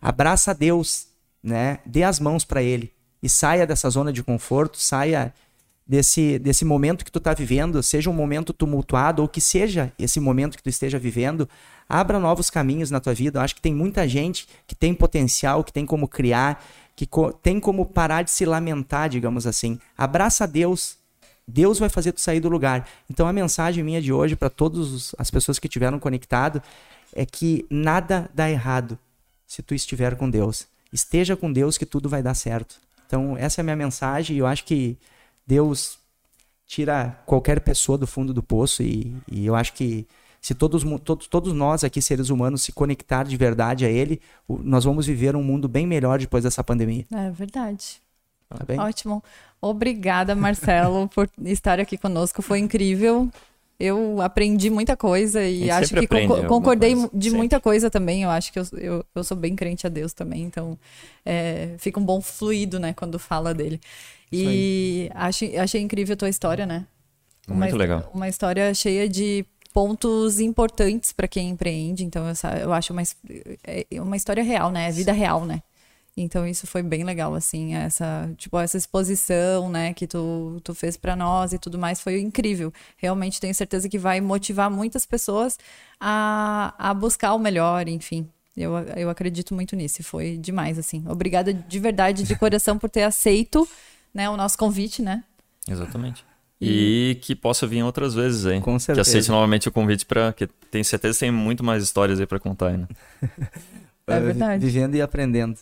Abraça 0.00 0.54
Deus, 0.54 1.08
né? 1.42 1.80
Dê 1.84 2.02
as 2.02 2.18
mãos 2.18 2.42
para 2.42 2.62
Ele 2.62 2.90
e 3.22 3.28
saia 3.28 3.66
dessa 3.66 3.90
zona 3.90 4.10
de 4.10 4.22
conforto, 4.22 4.78
saia 4.78 5.34
desse, 5.86 6.38
desse 6.38 6.64
momento 6.64 7.04
que 7.04 7.12
tu 7.12 7.20
tá 7.20 7.34
vivendo, 7.34 7.82
seja 7.82 8.08
um 8.08 8.14
momento 8.14 8.54
tumultuado 8.54 9.20
ou 9.20 9.28
que 9.28 9.42
seja 9.42 9.92
esse 9.98 10.18
momento 10.18 10.56
que 10.56 10.62
tu 10.62 10.70
esteja 10.70 10.98
vivendo, 10.98 11.46
abra 11.86 12.18
novos 12.18 12.48
caminhos 12.48 12.90
na 12.90 12.98
tua 12.98 13.12
vida. 13.12 13.38
Eu 13.38 13.42
acho 13.42 13.54
que 13.54 13.60
tem 13.60 13.74
muita 13.74 14.08
gente 14.08 14.48
que 14.66 14.74
tem 14.74 14.94
potencial, 14.94 15.62
que 15.64 15.72
tem 15.72 15.84
como 15.84 16.08
criar, 16.08 16.64
que 16.94 17.06
co- 17.06 17.30
tem 17.30 17.60
como 17.60 17.84
parar 17.84 18.22
de 18.22 18.30
se 18.30 18.46
lamentar, 18.46 19.10
digamos 19.10 19.46
assim. 19.46 19.78
Abraça 19.98 20.46
Deus. 20.46 20.96
Deus 21.46 21.78
vai 21.78 21.88
fazer 21.88 22.12
tu 22.12 22.20
sair 22.20 22.40
do 22.40 22.48
lugar. 22.48 22.88
Então 23.08 23.26
a 23.26 23.32
mensagem 23.32 23.84
minha 23.84 24.02
de 24.02 24.12
hoje 24.12 24.34
para 24.34 24.50
todas 24.50 25.14
as 25.18 25.30
pessoas 25.30 25.58
que 25.58 25.66
estiveram 25.66 25.98
conectado 25.98 26.62
é 27.12 27.24
que 27.24 27.64
nada 27.70 28.28
dá 28.34 28.50
errado 28.50 28.98
se 29.46 29.62
tu 29.62 29.74
estiver 29.74 30.16
com 30.16 30.28
Deus. 30.28 30.66
Esteja 30.92 31.36
com 31.36 31.52
Deus 31.52 31.78
que 31.78 31.86
tudo 31.86 32.08
vai 32.08 32.22
dar 32.22 32.34
certo. 32.34 32.76
Então 33.06 33.36
essa 33.36 33.60
é 33.60 33.62
a 33.62 33.64
minha 33.64 33.76
mensagem 33.76 34.36
e 34.36 34.38
eu 34.40 34.46
acho 34.46 34.64
que 34.64 34.96
Deus 35.46 35.98
tira 36.66 37.16
qualquer 37.24 37.60
pessoa 37.60 37.96
do 37.96 38.06
fundo 38.06 38.34
do 38.34 38.42
poço 38.42 38.82
e, 38.82 39.14
e 39.30 39.46
eu 39.46 39.54
acho 39.54 39.72
que 39.72 40.06
se 40.46 40.54
todos, 40.54 40.84
todos, 41.04 41.26
todos 41.26 41.52
nós 41.52 41.82
aqui, 41.82 42.00
seres 42.00 42.28
humanos, 42.28 42.62
se 42.62 42.70
conectar 42.70 43.24
de 43.24 43.36
verdade 43.36 43.84
a 43.84 43.90
Ele, 43.90 44.20
nós 44.48 44.84
vamos 44.84 45.06
viver 45.06 45.34
um 45.34 45.42
mundo 45.42 45.66
bem 45.66 45.86
melhor 45.86 46.20
depois 46.20 46.44
dessa 46.44 46.62
pandemia. 46.62 47.04
É 47.12 47.30
verdade. 47.30 48.00
Tá 48.48 48.64
bem? 48.64 48.78
Ótimo. 48.78 49.24
Obrigada, 49.60 50.34
Marcelo, 50.34 51.08
por 51.08 51.28
estar 51.44 51.80
aqui 51.80 51.96
conosco. 51.96 52.42
Foi 52.42 52.58
incrível. 52.58 53.28
Eu 53.78 54.22
aprendi 54.22 54.70
muita 54.70 54.96
coisa 54.96 55.42
e 55.44 55.70
acho 55.70 55.90
que 55.94 56.06
concordei 56.48 56.94
coisa, 56.94 57.10
de 57.12 57.24
sempre. 57.24 57.36
muita 57.36 57.60
coisa 57.60 57.90
também. 57.90 58.22
Eu 58.22 58.30
acho 58.30 58.50
que 58.52 58.58
eu, 58.58 58.66
eu, 58.72 59.04
eu 59.14 59.24
sou 59.24 59.36
bem 59.36 59.54
crente 59.54 59.86
a 59.86 59.90
Deus 59.90 60.14
também, 60.14 60.44
então 60.44 60.78
é, 61.24 61.74
fica 61.78 62.00
um 62.00 62.04
bom 62.04 62.22
fluido, 62.22 62.80
né, 62.80 62.94
quando 62.94 63.18
fala 63.18 63.52
dele. 63.52 63.78
E 64.32 65.10
achei, 65.14 65.58
achei 65.58 65.82
incrível 65.82 66.14
a 66.14 66.16
tua 66.16 66.28
história, 66.30 66.64
né? 66.64 66.86
Muito 67.46 67.60
his- 67.72 67.76
legal. 67.78 68.10
Uma 68.14 68.28
história 68.28 68.72
cheia 68.72 69.06
de 69.08 69.44
pontos 69.74 70.40
importantes 70.40 71.12
para 71.12 71.28
quem 71.28 71.50
empreende. 71.50 72.02
Então, 72.02 72.26
essa, 72.26 72.56
eu 72.56 72.72
acho 72.72 72.94
uma, 72.94 73.02
his- 73.02 73.16
é 73.62 74.00
uma 74.00 74.16
história 74.16 74.42
real, 74.42 74.70
né? 74.72 74.88
É 74.88 74.90
vida 74.92 75.12
real, 75.12 75.44
né? 75.44 75.62
Então, 76.18 76.46
isso 76.46 76.66
foi 76.66 76.82
bem 76.82 77.04
legal, 77.04 77.34
assim, 77.34 77.74
essa, 77.74 78.30
tipo, 78.38 78.58
essa 78.58 78.78
exposição, 78.78 79.68
né, 79.68 79.92
que 79.92 80.06
tu, 80.06 80.58
tu 80.64 80.74
fez 80.74 80.96
para 80.96 81.14
nós 81.14 81.52
e 81.52 81.58
tudo 81.58 81.78
mais, 81.78 82.00
foi 82.00 82.18
incrível. 82.20 82.72
Realmente 82.96 83.38
tenho 83.38 83.54
certeza 83.54 83.86
que 83.86 83.98
vai 83.98 84.18
motivar 84.20 84.70
muitas 84.70 85.04
pessoas 85.04 85.58
a, 86.00 86.74
a 86.78 86.94
buscar 86.94 87.34
o 87.34 87.38
melhor, 87.38 87.86
enfim. 87.86 88.26
Eu, 88.56 88.78
eu 88.96 89.10
acredito 89.10 89.54
muito 89.54 89.76
nisso, 89.76 90.00
e 90.00 90.04
foi 90.04 90.38
demais, 90.38 90.78
assim. 90.78 91.04
Obrigada 91.06 91.52
de 91.52 91.78
verdade, 91.78 92.22
de 92.22 92.34
coração, 92.36 92.78
por 92.78 92.88
ter 92.88 93.02
aceito, 93.02 93.68
né, 94.14 94.30
o 94.30 94.38
nosso 94.38 94.56
convite, 94.56 95.02
né? 95.02 95.22
Exatamente. 95.68 96.24
E 96.58 97.18
que 97.20 97.36
possa 97.36 97.66
vir 97.66 97.82
outras 97.82 98.14
vezes 98.14 98.46
aí. 98.46 98.58
Com 98.62 98.78
Que 98.78 98.82
certeza. 98.84 99.02
aceite 99.10 99.28
novamente 99.30 99.68
o 99.68 99.72
convite 99.72 100.06
para 100.06 100.32
que 100.32 100.46
tenho 100.46 100.84
certeza 100.84 101.12
que 101.12 101.20
tem 101.20 101.30
muito 101.30 101.62
mais 101.62 101.82
histórias 101.82 102.18
aí 102.18 102.26
para 102.26 102.40
contar, 102.40 102.68
aí, 102.68 102.78
né? 102.78 102.88
É 104.08 104.20
verdade. 104.20 104.64
Vivendo 104.64 104.94
e 104.94 105.02
aprendendo. 105.02 105.58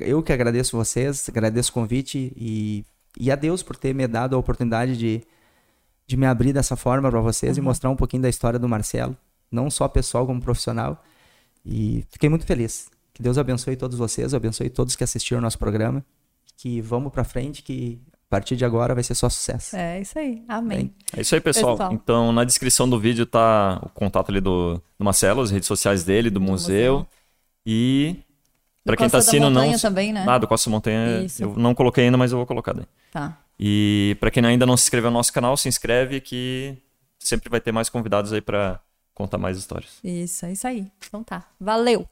Eu 0.00 0.22
que 0.22 0.32
agradeço 0.32 0.76
vocês, 0.76 1.28
agradeço 1.28 1.70
o 1.70 1.74
convite 1.74 2.32
e, 2.36 2.84
e 3.18 3.30
a 3.30 3.36
Deus 3.36 3.62
por 3.62 3.76
ter 3.76 3.94
me 3.94 4.06
dado 4.06 4.34
a 4.34 4.38
oportunidade 4.38 4.96
de, 4.96 5.22
de 6.06 6.16
me 6.16 6.26
abrir 6.26 6.52
dessa 6.52 6.76
forma 6.76 7.10
para 7.10 7.20
vocês 7.20 7.56
e 7.56 7.60
mostrar 7.60 7.90
um 7.90 7.96
pouquinho 7.96 8.22
da 8.22 8.28
história 8.28 8.58
do 8.58 8.68
Marcelo, 8.68 9.16
não 9.50 9.70
só 9.70 9.88
pessoal 9.88 10.26
como 10.26 10.40
profissional. 10.40 11.02
E 11.64 12.04
fiquei 12.10 12.28
muito 12.28 12.44
feliz. 12.44 12.90
Que 13.12 13.22
Deus 13.22 13.38
abençoe 13.38 13.76
todos 13.76 13.96
vocês, 13.96 14.34
abençoe 14.34 14.68
todos 14.68 14.96
que 14.96 15.04
assistiram 15.04 15.38
ao 15.38 15.42
nosso 15.42 15.58
programa. 15.58 16.04
Que 16.56 16.80
vamos 16.80 17.12
pra 17.12 17.24
frente, 17.24 17.62
que 17.62 18.00
a 18.12 18.30
partir 18.30 18.56
de 18.56 18.64
agora 18.64 18.94
vai 18.94 19.04
ser 19.04 19.14
só 19.14 19.28
sucesso. 19.28 19.76
É 19.76 20.00
isso 20.00 20.18
aí. 20.18 20.42
Amém. 20.48 20.92
É 21.16 21.20
isso 21.20 21.34
aí, 21.34 21.40
pessoal. 21.40 21.76
Pessoal. 21.76 21.92
Então, 21.92 22.32
na 22.32 22.42
descrição 22.44 22.88
do 22.88 22.98
vídeo 22.98 23.24
tá 23.24 23.80
o 23.82 23.88
contato 23.90 24.30
ali 24.30 24.40
do, 24.40 24.74
do 24.98 25.04
Marcelo, 25.04 25.42
as 25.42 25.50
redes 25.50 25.68
sociais 25.68 26.04
dele, 26.04 26.30
do, 26.30 26.40
museu. 26.40 26.98
museu. 26.98 27.06
E 27.66 28.16
para 28.84 28.96
quem 28.96 29.06
tá 29.08 29.12
da 29.12 29.18
assistindo, 29.18 29.50
não. 29.50 29.62
Montanha 29.62 29.78
também, 29.78 30.12
né? 30.12 30.24
Ah, 30.28 30.38
do 30.38 30.46
Costa 30.46 30.68
Montanha 30.68 31.22
Isso. 31.22 31.42
eu 31.42 31.54
não 31.56 31.74
coloquei 31.74 32.04
ainda, 32.04 32.16
mas 32.18 32.32
eu 32.32 32.38
vou 32.38 32.46
colocar 32.46 32.72
daí. 32.72 32.86
Tá. 33.10 33.38
E 33.58 34.16
para 34.20 34.30
quem 34.30 34.44
ainda 34.44 34.66
não 34.66 34.76
se 34.76 34.84
inscreveu 34.84 35.10
no 35.10 35.16
nosso 35.16 35.32
canal, 35.32 35.56
se 35.56 35.68
inscreve 35.68 36.20
que 36.20 36.76
sempre 37.18 37.48
vai 37.48 37.60
ter 37.60 37.72
mais 37.72 37.88
convidados 37.88 38.32
aí 38.32 38.40
para 38.40 38.80
contar 39.14 39.38
mais 39.38 39.56
histórias. 39.56 39.98
Isso, 40.02 40.44
é 40.44 40.52
isso 40.52 40.66
aí. 40.66 40.86
Então 41.08 41.22
tá. 41.22 41.44
Valeu! 41.58 42.06